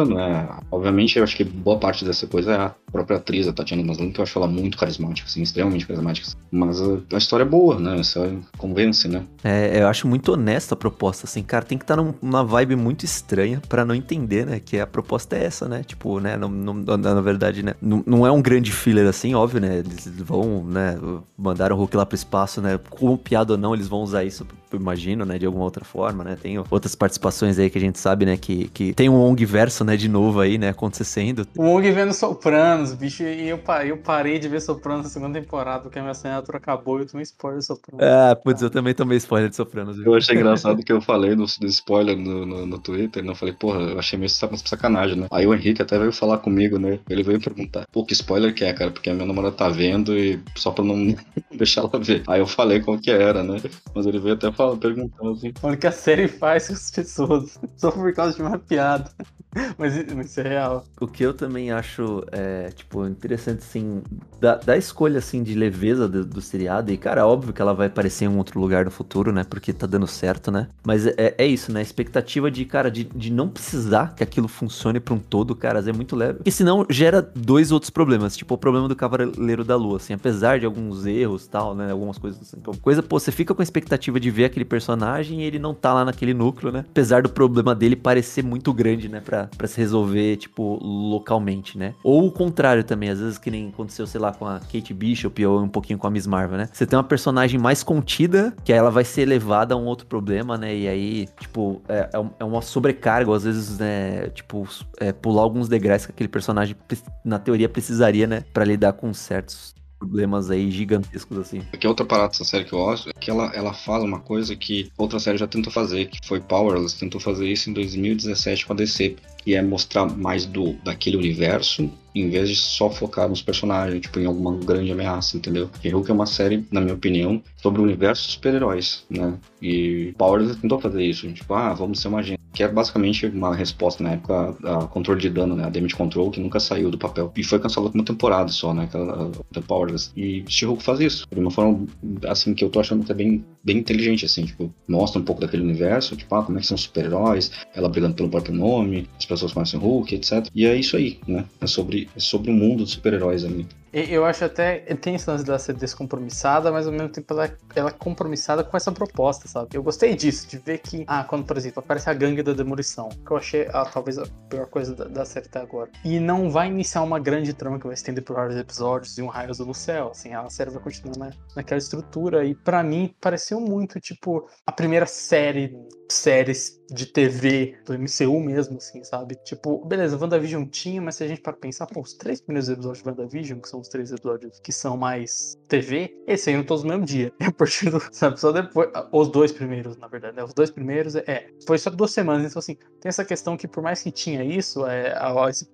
né? 0.06 0.48
Obviamente, 0.70 1.19
eu 1.19 1.24
acho 1.24 1.36
que 1.36 1.44
boa 1.44 1.78
parte 1.78 2.05
dessa 2.05 2.27
coisa 2.27 2.52
é 2.52 2.56
a 2.56 2.74
própria 2.90 3.16
atriz, 3.16 3.48
a 3.48 3.52
Tatiana 3.52 3.82
Maslany, 3.82 4.12
que 4.12 4.20
eu 4.20 4.23
acho 4.23 4.39
ela 4.39 4.47
muito 4.47 4.78
carismática, 4.78 5.27
assim, 5.27 5.43
extremamente 5.43 5.86
carismática. 5.86 6.28
Mas 6.51 6.81
a, 6.81 7.16
história 7.16 7.43
é 7.43 7.47
boa, 7.47 7.78
né? 7.78 8.02
Só 8.02 8.27
convence, 8.56 9.09
né? 9.09 9.23
É, 9.43 9.82
eu 9.82 9.89
acho 9.89 10.06
muito 10.06 10.32
honesta 10.32 10.74
a 10.74 10.77
proposta, 10.77 11.27
assim, 11.27 11.43
cara, 11.43 11.65
tem 11.65 11.77
que 11.77 11.85
estar 11.85 11.97
numa 11.97 12.44
vibe 12.44 12.77
muito 12.77 13.05
estranha 13.05 13.61
pra 13.69 13.85
não 13.85 13.94
entender, 13.94 14.47
né, 14.47 14.61
que 14.61 14.78
a 14.78 14.86
proposta 14.86 15.36
é 15.36 15.44
essa, 15.44 15.69
né, 15.69 15.82
tipo, 15.82 16.20
né, 16.20 16.36
não, 16.36 16.48
não- 16.48 16.74
na, 16.97 17.20
verdade, 17.20 17.62
né, 17.62 17.74
não, 17.81 18.02
não 18.06 18.27
é 18.27 18.31
um 18.31 18.40
grande 18.40 18.70
filler 18.70 19.06
assim, 19.06 19.35
óbvio, 19.35 19.61
né, 19.61 19.78
eles 19.78 20.06
vão, 20.20 20.65
né, 20.65 20.97
mandaram 21.36 21.77
o 21.77 21.78
Hulk 21.78 21.97
lá 21.97 22.06
pro 22.06 22.15
espaço, 22.15 22.61
né, 22.61 22.78
com 22.90 23.16
piada 23.16 23.55
ou 23.55 23.59
não, 23.59 23.74
eles 23.74 23.89
vão 23.89 24.01
usar 24.02 24.24
isso, 24.24 24.47
imagino, 24.73 25.24
né, 25.24 25.39
de 25.39 25.47
alguma 25.47 25.65
outra 25.65 25.85
forma, 25.85 26.23
né, 26.23 26.36
tem 26.40 26.59
outras 26.70 26.94
participações 26.94 27.59
aí 27.59 27.69
que 27.69 27.78
a 27.78 27.81
gente 27.81 27.98
sabe, 27.98 28.24
né, 28.24 28.36
que, 28.36 28.69
que 28.69 28.93
tem 28.93 29.09
um 29.09 29.20
ONG 29.20 29.44
verso, 29.44 29.74
né, 29.83 29.97
de 29.97 30.09
novo 30.09 30.41
aí, 30.41 30.59
né, 30.59 30.69
acontecendo, 30.69 31.47
O 31.57 31.63
Wong 31.65 31.91
vendo 31.91 32.13
Sopranos, 32.15 32.95
bicho, 32.95 33.23
e 33.25 33.49
eu, 33.49 33.61
eu 33.87 33.99
parei 34.03 34.39
de 34.39 34.49
ver 34.49 34.61
Sopranos 34.61 35.05
na 35.07 35.11
segunda 35.11 35.41
temporada, 35.41 35.83
porque 35.83 35.99
a 35.99 36.03
minha 36.03 36.13
assinatura 36.13 36.59
acabou 36.59 36.99
e 36.99 37.03
eu 37.03 37.07
tomei 37.09 37.23
spoiler 37.25 37.59
de 37.61 37.67
Sopranos. 37.67 38.05
ah, 38.05 38.35
putz, 38.37 38.63
eu 38.63 38.71
também 38.71 38.95
tomei 38.95 39.17
spoiler 39.19 39.49
de 39.49 39.57
Sopranos, 39.57 39.97
viu? 39.97 40.07
Eu 40.07 40.15
achei 40.15 40.37
engraçado 40.37 40.83
que 40.85 40.93
eu 40.93 41.01
falei 41.01 41.31
no, 41.35 41.45
no 41.61 41.67
spoiler 41.67 42.17
no, 42.17 42.45
no, 42.45 42.67
no 42.67 42.79
Twitter, 42.79 43.23
né? 43.25 43.31
Eu 43.31 43.35
falei, 43.35 43.55
porra, 43.55 43.81
eu 43.81 43.99
achei 43.99 44.19
meio 44.19 44.29
sac- 44.29 44.55
sacanagem, 44.69 45.17
né? 45.17 45.27
Aí 45.33 45.47
o 45.47 45.55
Henrique 45.55 45.81
até 45.81 45.99
veio 45.99 46.13
falar 46.13 46.39
comigo, 46.39 46.79
né? 46.79 47.01
Ele 47.09 47.23
veio 47.23 47.41
perguntar, 47.41 47.87
pô, 47.91 48.05
que 48.05 48.13
spoiler 48.13 48.55
que 48.55 48.65
é, 48.65 48.73
cara? 48.75 48.91
Porque 48.91 49.09
a 49.09 49.15
minha 49.15 49.27
namorada 49.27 49.57
tá 49.57 49.69
vendo 49.71 50.15
e 50.17 50.43
só 50.57 50.73
pra 50.73 50.85
não 50.85 51.15
deixar 51.57 51.81
ela 51.83 51.99
ver. 51.99 52.23
Aí 52.29 52.41
eu 52.41 52.47
falei 52.47 52.81
qual 52.81 52.99
que 53.01 53.11
era, 53.11 53.43
né? 53.43 53.57
Mas 53.95 54.05
ele 54.07 54.19
veio 54.21 54.35
até 54.35 54.53
falar, 54.53 54.77
perguntando 54.77 55.33
assim. 55.33 55.53
Olha 55.63 55.75
o 55.77 55.79
que 55.79 55.87
a 55.87 55.93
série 55.93 56.29
faz 56.29 56.67
com 56.69 56.75
as 56.75 56.91
pessoas, 56.91 57.59
só 57.77 57.91
por 57.91 58.13
causa 58.15 58.37
de 58.37 58.43
uma 58.43 58.59
piada. 58.59 59.11
Mas 59.79 59.97
isso 59.97 60.41
é 60.41 60.49
real. 60.49 60.85
O 61.01 61.07
que 61.07 61.23
eu 61.23 61.33
também 61.33 61.71
acho, 61.71 62.25
é, 62.33 62.71
tipo, 62.71 63.07
interessante, 63.07 63.59
assim, 63.59 64.03
da, 64.41 64.57
da 64.57 64.77
escolha, 64.77 65.19
assim, 65.19 65.43
de 65.43 65.55
leveza 65.55 66.09
do, 66.09 66.25
do 66.25 66.41
seriado, 66.41 66.93
e, 66.93 66.97
cara, 66.97 67.27
óbvio 67.27 67.53
que 67.53 67.63
ela 67.63 67.75
vai 67.75 67.87
aparecer 67.87 68.27
em 68.27 68.29
um 68.29 68.39
outro 68.39 68.61
lugar 68.61 68.85
no 68.85 68.91
futuro, 68.91 69.33
né, 69.33 69.45
porque 69.45 69.73
tá 69.73 69.87
dando 69.87 70.07
certo, 70.07 70.51
né, 70.51 70.69
mas 70.85 71.07
é, 71.07 71.35
é 71.39 71.47
isso, 71.47 71.73
né, 71.73 71.81
a 71.81 71.83
expectativa 71.83 72.51
de, 72.51 72.65
cara, 72.65 72.91
de, 72.91 73.05
de 73.05 73.33
não 73.33 73.49
precisar 73.49 74.15
que 74.15 74.23
aquilo 74.23 74.49
funcione 74.49 75.01
pra 75.01 75.15
um 75.15 75.19
todo, 75.19 75.55
cara, 75.55 75.79
é 75.79 75.93
muito 75.93 76.17
leve, 76.17 76.35
porque 76.35 76.51
senão 76.51 76.87
gera 76.91 77.23
dois 77.23 77.73
outros 77.73 77.91
problemas, 77.91 78.37
tipo, 78.37 78.55
o 78.55 78.59
problema 78.59 78.89
do 78.89 78.97
Cavaleiro 78.97 79.65
da 79.65 79.77
Lua, 79.77 79.97
assim, 79.97 80.13
apesar 80.13 80.59
de 80.59 80.67
alguns 80.67 81.07
erros, 81.07 81.47
tal, 81.47 81.75
né, 81.75 81.91
algumas 81.91 82.19
coisas 82.19 82.41
assim, 82.41 82.57
então, 82.61 82.75
coisa, 82.75 83.03
pô, 83.03 83.19
você 83.19 83.33
fica 83.33 83.55
com 83.55 83.63
a 83.63 83.65
expectativa 83.65 84.19
de 84.19 84.31
ver 84.31 84.47
aquele 84.47 84.65
personagem 84.65 85.43
e 85.43 85.45
ele 85.45 85.59
não 85.59 85.75
tá 85.75 85.95
lá 85.95 86.05
naquele 86.05 86.35
núcleo, 86.35 86.73
né, 86.73 86.85
apesar 86.89 87.23
do 87.23 87.29
problema 87.29 87.75
dele 87.75 87.97
parecer 87.97 88.43
muito 88.43 88.73
grande, 88.73 89.09
né, 89.09 89.21
pra, 89.21 89.44
pra 89.57 89.66
se 89.66 89.79
resolver, 89.79 90.37
tipo, 90.37 90.79
localmente, 90.83 91.79
né? 91.79 91.95
Ou 92.03 92.27
o 92.27 92.31
contrário 92.31 92.85
também, 92.85 93.11
às 93.11 93.21
vezes 93.21 93.39
que 93.39 93.51
nem 93.51 93.69
aconteceu, 93.69 94.07
sei 94.07 94.21
lá, 94.21 94.33
com 94.33 94.47
a 94.47 94.61
Kate 94.61 94.93
Bishop 94.93 95.45
ou 95.47 95.62
um 95.62 95.69
pouquinho 95.69 95.99
com 95.99 96.07
a 96.07 96.11
Miss 96.11 96.27
Marvel, 96.27 96.59
né? 96.59 96.69
Você 96.73 96.87
tem 96.87 96.97
uma 96.97 97.05
personagem 97.05 97.59
mais 97.59 97.83
contida, 97.83 98.55
que 98.65 98.73
aí 98.73 98.79
ela 98.79 98.91
vai 98.91 99.05
ser 99.05 99.25
levada 99.25 99.75
a 99.75 99.77
um 99.77 99.85
outro 99.85 100.07
problema, 100.07 100.59
né? 100.59 100.75
E 100.77 100.89
aí, 100.89 101.29
tipo, 101.41 101.83
é, 101.89 102.11
é 102.12 102.25
é 102.39 102.45
uma 102.45 102.62
sobrecarga, 102.62 103.31
ou 103.31 103.37
às 103.37 103.45
vezes, 103.45 103.79
né, 103.79 104.29
tipo, 104.31 104.66
é, 104.99 105.12
pular 105.12 105.43
alguns 105.43 105.69
degraus 105.69 106.07
que 106.07 106.12
aquele 106.12 106.29
personagem, 106.29 106.77
na 107.25 107.39
teoria, 107.39 107.69
precisaria, 107.69 108.27
né? 108.27 108.45
Pra 108.53 108.65
lidar 108.65 108.93
com 108.95 109.12
certos 109.12 109.75
problemas 109.99 110.51
aí 110.51 110.71
gigantescos, 110.71 111.39
assim. 111.39 111.62
Aqui 111.73 111.87
é 111.87 111.89
outra 111.89 112.05
parada 112.05 112.29
dessa 112.29 112.45
série 112.45 112.65
que 112.65 112.75
eu 112.75 112.79
gosto, 112.79 113.09
é 113.09 113.12
que 113.12 113.31
ela, 113.31 113.47
ela 113.55 113.73
fala 113.73 114.05
uma 114.05 114.21
coisa 114.21 114.55
que 114.55 114.91
outra 114.99 115.19
série 115.19 115.39
já 115.39 115.47
tentou 115.47 115.73
fazer, 115.73 116.07
que 116.07 116.19
foi 116.27 116.41
Powerless, 116.41 116.99
tentou 116.99 117.21
fazer 117.21 117.51
isso 117.51 117.71
em 117.71 117.73
2017 117.73 118.66
com 118.66 118.75
a 118.75 118.77
DC, 118.77 119.16
que 119.45 119.55
é 119.55 119.62
mostrar 119.62 120.07
mais 120.07 120.47
do 120.47 120.73
daquele 120.85 121.16
universo, 121.16 121.91
em 122.15 122.28
vez 122.28 122.49
de 122.49 122.57
só 122.57 122.91
focar 122.91 123.28
nos 123.28 123.43
personagens, 123.43 124.01
tipo, 124.01 124.19
em 124.20 124.27
alguma 124.27 124.57
grande 124.57 124.93
ameaça, 124.93 125.36
entendeu? 125.36 125.69
E 125.82 125.89
Hulk 125.89 126.11
é 126.11 126.15
uma 126.15 126.27
série, 126.27 126.65
na 126.70 126.81
minha 126.81 126.95
opinião, 126.95 127.43
sobre 127.57 127.81
o 127.81 127.85
universo 127.85 128.24
dos 128.24 128.32
super-heróis, 128.35 129.05
né? 129.11 129.35
E 129.61 130.15
Powerless 130.19 130.61
tentou 130.61 130.81
fazer 130.81 131.03
isso, 131.05 131.31
tipo, 131.32 131.55
ah, 131.55 131.73
vamos 131.74 132.01
ser 132.01 132.09
uma 132.09 132.20
agência. 132.20 132.45
Que 132.53 132.62
é 132.62 132.69
basicamente 132.69 133.27
uma 133.27 133.53
resposta 133.53 134.05
na 134.05 134.12
época 134.12 134.57
a 134.62 134.86
controle 134.86 135.20
de 135.20 135.28
dano, 135.28 135.57
né? 135.57 135.65
A 135.65 135.69
Damage 135.69 135.97
Control, 135.97 136.31
que 136.31 136.39
nunca 136.39 136.61
saiu 136.61 136.89
do 136.89 136.97
papel. 136.97 137.32
E 137.36 137.43
foi 137.43 137.59
cancelado 137.59 137.91
por 137.91 137.99
uma 137.99 138.05
temporada 138.05 138.49
só, 138.53 138.73
né? 138.73 138.85
Aquela 138.85 139.28
The 139.53 139.61
Powerless. 139.61 140.12
E 140.16 140.45
She-Hulk 140.47 140.81
faz 140.81 141.01
isso. 141.01 141.27
De 141.32 141.41
uma 141.41 141.51
forma, 141.51 141.85
assim, 142.28 142.55
que 142.55 142.62
eu 142.62 142.70
tô 142.70 142.78
achando 142.78 143.03
até 143.03 143.12
bem, 143.12 143.45
bem 143.65 143.78
inteligente, 143.78 144.24
assim. 144.24 144.45
Tipo, 144.45 144.73
mostra 144.86 145.20
um 145.20 145.24
pouco 145.24 145.41
daquele 145.41 145.65
universo. 145.65 146.15
Tipo, 146.15 146.32
ah, 146.36 146.45
como 146.45 146.57
é 146.57 146.61
que 146.61 146.66
são 146.69 146.77
super-heróis. 146.77 147.51
Ela 147.74 147.89
brigando 147.89 148.15
pelo 148.15 148.28
próprio 148.28 148.55
nome. 148.55 149.09
As 149.19 149.24
pessoas 149.24 149.53
conhecem 149.53 149.81
Hulk, 149.81 150.15
etc. 150.15 150.47
E 150.55 150.65
é 150.65 150.77
isso 150.77 150.97
aí, 150.97 151.19
né? 151.27 151.45
É 151.61 151.66
sobre, 151.66 152.04
é 152.17 152.21
sobre 152.21 152.51
o 152.51 152.55
mundo 152.55 152.85
dos 152.85 152.93
super-heróis 152.93 153.45
ali. 153.45 153.67
Eu 153.95 154.25
acho 154.25 154.45
até. 154.45 154.81
Tem 154.97 155.15
esse 155.15 155.31
lance 155.31 155.45
dela 155.45 155.59
ser 155.59 155.75
descompromissada, 155.75 156.73
mas 156.73 156.85
ao 156.85 156.93
mesmo 156.93 157.11
tempo 157.11 157.33
ela, 157.33 157.57
ela 157.77 157.91
é 157.91 157.93
compromissada 157.93 158.65
com 158.65 158.77
essa 158.77 158.91
proposta, 158.91 159.47
sabe? 159.47 159.69
Eu 159.73 159.85
gostei 159.85 160.17
disso, 160.17 160.49
de 160.49 160.59
ver 160.59 160.79
que. 160.79 161.05
Ah, 161.07 161.23
quando, 161.23 161.45
por 161.45 161.57
exemplo, 161.57 161.79
aparece 161.79 162.11
a 162.11 162.15
gangue 162.15 162.43
da 162.43 162.53
demolição, 162.53 163.09
que 163.09 163.31
eu 163.31 163.37
achei 163.37 163.69
ah, 163.73 163.85
talvez 163.85 164.19
a 164.19 164.27
pior 164.49 164.67
coisa 164.67 164.97
da, 164.97 165.05
da 165.05 165.25
série 165.25 165.47
até 165.47 165.61
agora. 165.61 165.91
E 166.05 166.19
não 166.19 166.51
vai 166.51 166.67
iniciar 166.67 167.03
uma 167.03 167.21
grande 167.21 167.55
trama 167.55 167.79
que 167.79 167.87
vai 167.87 167.95
estender 167.95 168.25
por 168.25 168.35
vários 168.35 168.57
episódios 168.57 169.17
e 169.17 169.23
um 169.23 169.29
raio 169.29 169.51
azul 169.51 169.67
no 169.67 169.75
céu. 169.75 170.09
Assim, 170.11 170.35
a 170.35 170.51
série 170.51 170.71
vai 170.71 170.83
continuar 170.83 171.17
na, 171.17 171.31
naquela 171.55 171.79
estrutura. 171.79 172.45
E 172.45 172.53
pra 172.53 172.83
mim, 172.83 173.15
pareceu 173.21 173.61
muito, 173.61 174.01
tipo, 174.01 174.49
a 174.67 174.73
primeira 174.73 175.07
série. 175.07 175.73
Séries 176.09 176.81
de 176.91 177.07
TV 177.07 177.77
do 177.87 177.95
MCU 177.95 178.41
mesmo, 178.41 178.77
assim, 178.77 179.03
sabe? 179.05 179.37
Tipo, 179.45 179.85
beleza, 179.85 180.19
WandaVision 180.19 180.65
tinha, 180.67 181.01
mas 181.01 181.17
se 181.17 181.25
a 181.25 181.29
gente 181.29 181.41
para 181.41 181.53
pensar, 181.53 181.87
pô, 181.87 182.01
os 182.01 182.13
três 182.15 182.41
primeiros 182.41 182.69
episódios 182.69 183.03
de 183.03 183.09
WandaVision, 183.09 183.59
que 183.59 183.69
são 183.69 183.81
os 183.81 183.89
três 183.89 184.13
episódios 184.13 184.61
que 184.61 184.73
são 184.73 184.97
mais 184.97 185.59
TV, 185.69 186.15
esses 186.27 186.45
saíram 186.45 186.65
todos 186.65 186.85
no 186.85 186.91
mesmo 186.91 187.05
dia. 187.05 187.33
E 187.41 187.45
a 187.45 187.53
partir 187.53 187.91
do, 187.91 188.01
sabe, 188.13 188.39
só 188.39 188.53
depois, 188.53 188.89
os 189.13 189.29
dois 189.29 189.53
primeiros, 189.53 189.97
na 189.97 190.09
verdade, 190.09 190.37
né? 190.37 190.45
Os 190.45 190.55
dois 190.55 190.71
primeiros, 190.71 191.15
é, 191.17 191.49
foi 191.67 191.79
só 191.79 191.91
duas 191.91 192.11
semanas, 192.11 192.51
então 192.51 192.61
assim, 192.61 192.77
tem 193.01 193.09
essa 193.09 193.25
questão 193.25 193.57
que 193.57 193.67
por 193.67 193.83
mais 193.83 194.03
que 194.03 194.11
tinha 194.11 194.45
isso, 194.45 194.87
é, 194.87 195.15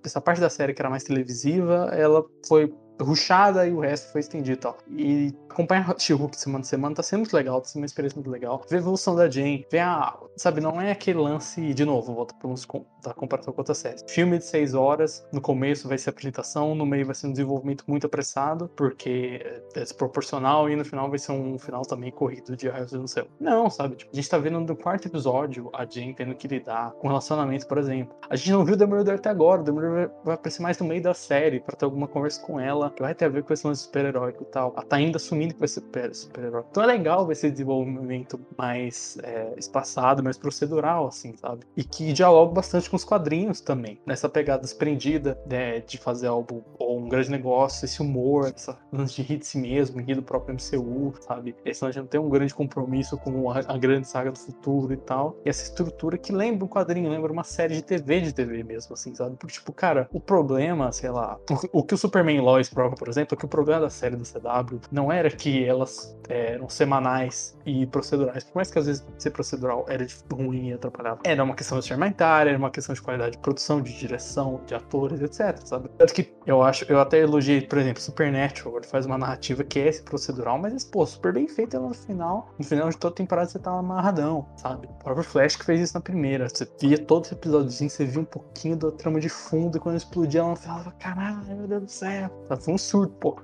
essa 0.05 0.20
parte 0.20 0.40
da 0.40 0.51
série 0.51 0.74
que 0.74 0.82
era 0.82 0.90
mais 0.90 1.05
televisiva, 1.05 1.90
ela 1.93 2.24
foi 2.47 2.73
ruxada 3.02 3.66
e 3.66 3.73
o 3.73 3.81
resto 3.81 4.12
foi 4.12 4.20
estendido 4.20 4.59
tal. 4.59 4.78
E 4.90 5.32
acompanhar 5.52 5.94
She-Hulk 5.98 6.36
semana 6.36 6.62
a 6.62 6.64
semana 6.64 6.94
tá 6.94 7.02
sendo 7.02 7.20
muito 7.20 7.35
legal, 7.35 7.60
tá 7.60 7.68
sendo 7.68 7.82
uma 7.82 7.86
experiência 7.86 8.16
muito 8.16 8.31
legal. 8.31 8.64
Ver 8.68 8.77
a 8.77 8.78
evolução 8.81 9.14
da 9.14 9.28
Jane, 9.28 9.66
ver 9.70 9.81
a. 9.81 10.18
Sabe, 10.36 10.60
não 10.60 10.81
é 10.81 10.90
aquele 10.90 11.18
lance, 11.18 11.74
de 11.74 11.85
novo, 11.85 12.14
volta 12.14 12.35
para 12.35 12.48
uns 12.48 12.66
da 13.02 13.14
comparação 13.14 13.52
com 13.52 13.60
outras 13.60 13.78
séries. 13.78 14.05
Filme 14.09 14.39
de 14.39 14.44
seis 14.44 14.74
horas, 14.74 15.27
no 15.32 15.40
começo 15.40 15.89
vai 15.89 15.98
ser 15.98 16.10
apresentação, 16.10 16.74
no 16.74 16.86
meio 16.86 17.06
vai 17.06 17.14
ser 17.14 17.27
um 17.27 17.32
desenvolvimento 17.32 17.85
muito 17.86 18.06
apressado, 18.06 18.70
porque 18.77 19.40
é 19.74 19.81
desproporcional, 19.81 20.68
e 20.68 20.77
no 20.77 20.85
final 20.85 21.09
vai 21.09 21.18
ser 21.18 21.32
um 21.32 21.59
final 21.59 21.82
também 21.82 22.10
corrido 22.10 22.56
de 22.56 22.68
raios 22.68 22.93
no 22.93 23.09
céu. 23.09 23.27
Não, 23.39 23.70
sabe? 23.70 23.97
Tipo, 23.97 24.10
a 24.12 24.16
gente 24.16 24.28
tá 24.28 24.39
vendo 24.39 24.60
no 24.60 24.77
quarto 24.77 25.09
episódio 25.09 25.70
a 25.72 25.85
Jane 25.85 26.14
tendo 26.14 26.35
que 26.35 26.47
lidar 26.47 26.93
com 26.93 27.09
relacionamento, 27.09 27.66
por 27.66 27.78
exemplo. 27.78 28.14
A 28.28 28.36
gente 28.36 28.52
não 28.52 28.64
viu 28.64 28.74
o 28.74 28.78
Demolidor 28.78 29.14
até 29.14 29.31
agora, 29.31 29.60
o 29.60 29.64
Demolidor 29.64 30.10
vai, 30.24 30.35
aparecer 30.35 30.62
mais 30.62 30.78
no 30.78 30.86
meio 30.86 31.02
da 31.02 31.14
série 31.14 31.60
pra 31.60 31.77
ter 31.77 31.85
alguma 31.85 32.06
conversa 32.06 32.40
com 32.43 32.60
ela, 32.60 32.90
que 32.90 33.02
vai 33.02 33.14
ter 33.14 33.24
a 33.24 33.28
ver 33.28 33.43
com 33.43 33.52
esse 33.52 33.66
lance 33.66 33.82
super-heróico 33.82 34.43
e 34.43 34.47
tal. 34.47 34.72
Ela 34.77 34.85
tá 34.85 34.97
ainda 34.97 35.16
assumindo 35.16 35.39
que 35.48 35.58
vai 35.58 35.68
ser 35.68 35.80
super- 35.80 36.14
super-herói. 36.14 36.64
Então 36.70 36.82
é 36.82 36.86
legal 36.86 37.26
ver 37.26 37.32
esse 37.32 37.50
desenvolvimento 37.50 38.40
mais 38.56 39.18
é, 39.22 39.54
espaçado, 39.56 40.22
mais 40.22 40.36
procedural, 40.36 41.06
assim, 41.06 41.34
sabe? 41.36 41.64
E 41.76 41.82
que 41.84 42.12
dialoga 42.12 42.52
bastante 42.52 42.88
com 42.88 42.96
os 42.96 43.04
quadrinhos 43.04 43.60
também. 43.60 44.00
Nessa 44.06 44.28
pegada 44.28 44.62
desprendida 44.62 45.38
né, 45.48 45.80
de 45.80 45.98
fazer 45.98 46.26
algo 46.26 46.64
ou 46.78 46.98
um 46.98 47.08
grande 47.08 47.30
negócio, 47.30 47.84
esse 47.84 48.00
humor, 48.00 48.52
essa 48.54 48.78
lance 48.92 49.14
de 49.16 49.22
rir 49.22 49.38
de 49.38 49.46
si 49.46 49.58
mesmo, 49.58 50.00
rir 50.00 50.14
do 50.14 50.22
próprio 50.22 50.54
MCU, 50.54 51.14
sabe? 51.20 51.54
Esse 51.64 51.84
lance 51.84 51.94
de 51.94 52.00
não 52.00 52.06
ter 52.06 52.18
um 52.18 52.28
grande 52.28 52.54
compromisso 52.54 53.16
com 53.18 53.50
a, 53.50 53.58
a 53.60 53.78
grande 53.78 54.06
saga 54.06 54.30
do 54.30 54.38
futuro 54.38 54.92
e 54.92 54.96
tal. 54.96 55.36
E 55.44 55.48
essa 55.48 55.62
estrutura 55.64 56.18
que 56.18 56.32
lembra 56.32 56.64
um 56.64 56.68
quadrinho, 56.68 57.10
lembra 57.10 57.32
uma 57.32 57.44
série 57.44 57.74
de 57.74 57.82
TV 57.82 58.20
de 58.20 58.32
TV 58.32 58.62
mesmo, 58.62 58.94
assim, 58.94 59.14
sabe? 59.14 59.36
Porque, 59.36 59.54
tipo, 59.54 59.72
cara, 59.72 60.08
o 60.12 60.20
problema, 60.20 60.90
sei 60.92 61.10
lá, 61.10 61.38
o, 61.72 61.80
o 61.80 61.82
que 61.82 61.94
o 61.94 61.98
Superman 61.98 62.40
Lois 62.40 62.68
prova, 62.68 62.94
por 62.94 63.08
exemplo, 63.08 63.34
é 63.34 63.38
que 63.38 63.44
o 63.44 63.48
problema 63.48 63.80
da 63.82 63.90
série 63.90 64.16
da 64.16 64.24
CW 64.24 64.80
não 64.90 65.10
era 65.12 65.30
que 65.36 65.65
elas 65.65 66.16
é, 66.28 66.55
eram 66.55 66.69
semanais 66.69 67.57
e 67.66 67.86
procedurais. 67.86 68.44
Por 68.44 68.57
mais 68.57 68.70
que 68.70 68.78
às 68.78 68.86
vezes 68.86 69.05
ser 69.19 69.31
procedural 69.31 69.85
era 69.89 70.07
ruim 70.32 70.69
e 70.69 70.73
atrapalhava. 70.73 71.20
Era 71.24 71.43
uma 71.43 71.55
questão 71.55 71.78
de 71.78 71.85
orçamentária, 71.85 72.51
era 72.51 72.59
uma 72.59 72.70
questão 72.70 72.94
de 72.94 73.02
qualidade 73.02 73.32
de 73.32 73.39
produção, 73.39 73.82
de 73.82 73.93
direção, 73.98 74.61
de 74.66 74.74
atores, 74.74 75.20
etc, 75.20 75.59
sabe? 75.65 75.90
Tanto 75.98 76.15
que 76.15 76.32
eu 76.47 76.62
acho, 76.62 76.85
eu 76.89 77.01
até 77.01 77.19
elogiei, 77.19 77.62
por 77.62 77.78
exemplo, 77.78 78.01
Supernatural, 78.01 78.77
ele 78.77 78.86
faz 78.86 79.07
uma 79.07 79.19
narrativa 79.19 79.65
que 79.65 79.78
é 79.78 79.89
esse 79.89 80.02
procedural, 80.02 80.59
mas, 80.59 80.85
pô, 80.85 81.05
super 81.05 81.32
bem 81.32 81.48
feita 81.48 81.78
no 81.78 81.93
final. 81.93 82.51
No 82.59 82.65
final 82.65 82.89
de 82.89 82.97
toda 82.97 83.15
temporada 83.15 83.48
você 83.48 83.59
tá 83.59 83.70
amarradão, 83.70 84.47
sabe? 84.57 84.86
O 84.86 85.05
próprio 85.05 85.24
Flash 85.24 85.57
que 85.57 85.65
fez 85.65 85.81
isso 85.81 85.94
na 85.94 86.01
primeira. 86.01 86.48
Você 86.48 86.69
via 86.81 86.98
todo 86.98 87.24
esse 87.24 87.35
episódiozinho, 87.35 87.90
você 87.90 88.05
via 88.05 88.20
um 88.20 88.24
pouquinho 88.24 88.77
da 88.77 88.90
trama 88.93 89.20
de 89.20 89.28
fundo, 89.28 89.77
e 89.77 89.81
quando 89.81 89.97
explodia, 89.97 90.40
ela 90.40 90.57
falava, 90.57 90.93
caralho, 90.93 91.57
meu 91.57 91.66
Deus 91.66 91.82
do 91.82 91.90
céu. 91.90 92.31
Foi 92.61 92.74
um 92.74 92.78
surto, 92.78 93.12
pô. 93.15 93.36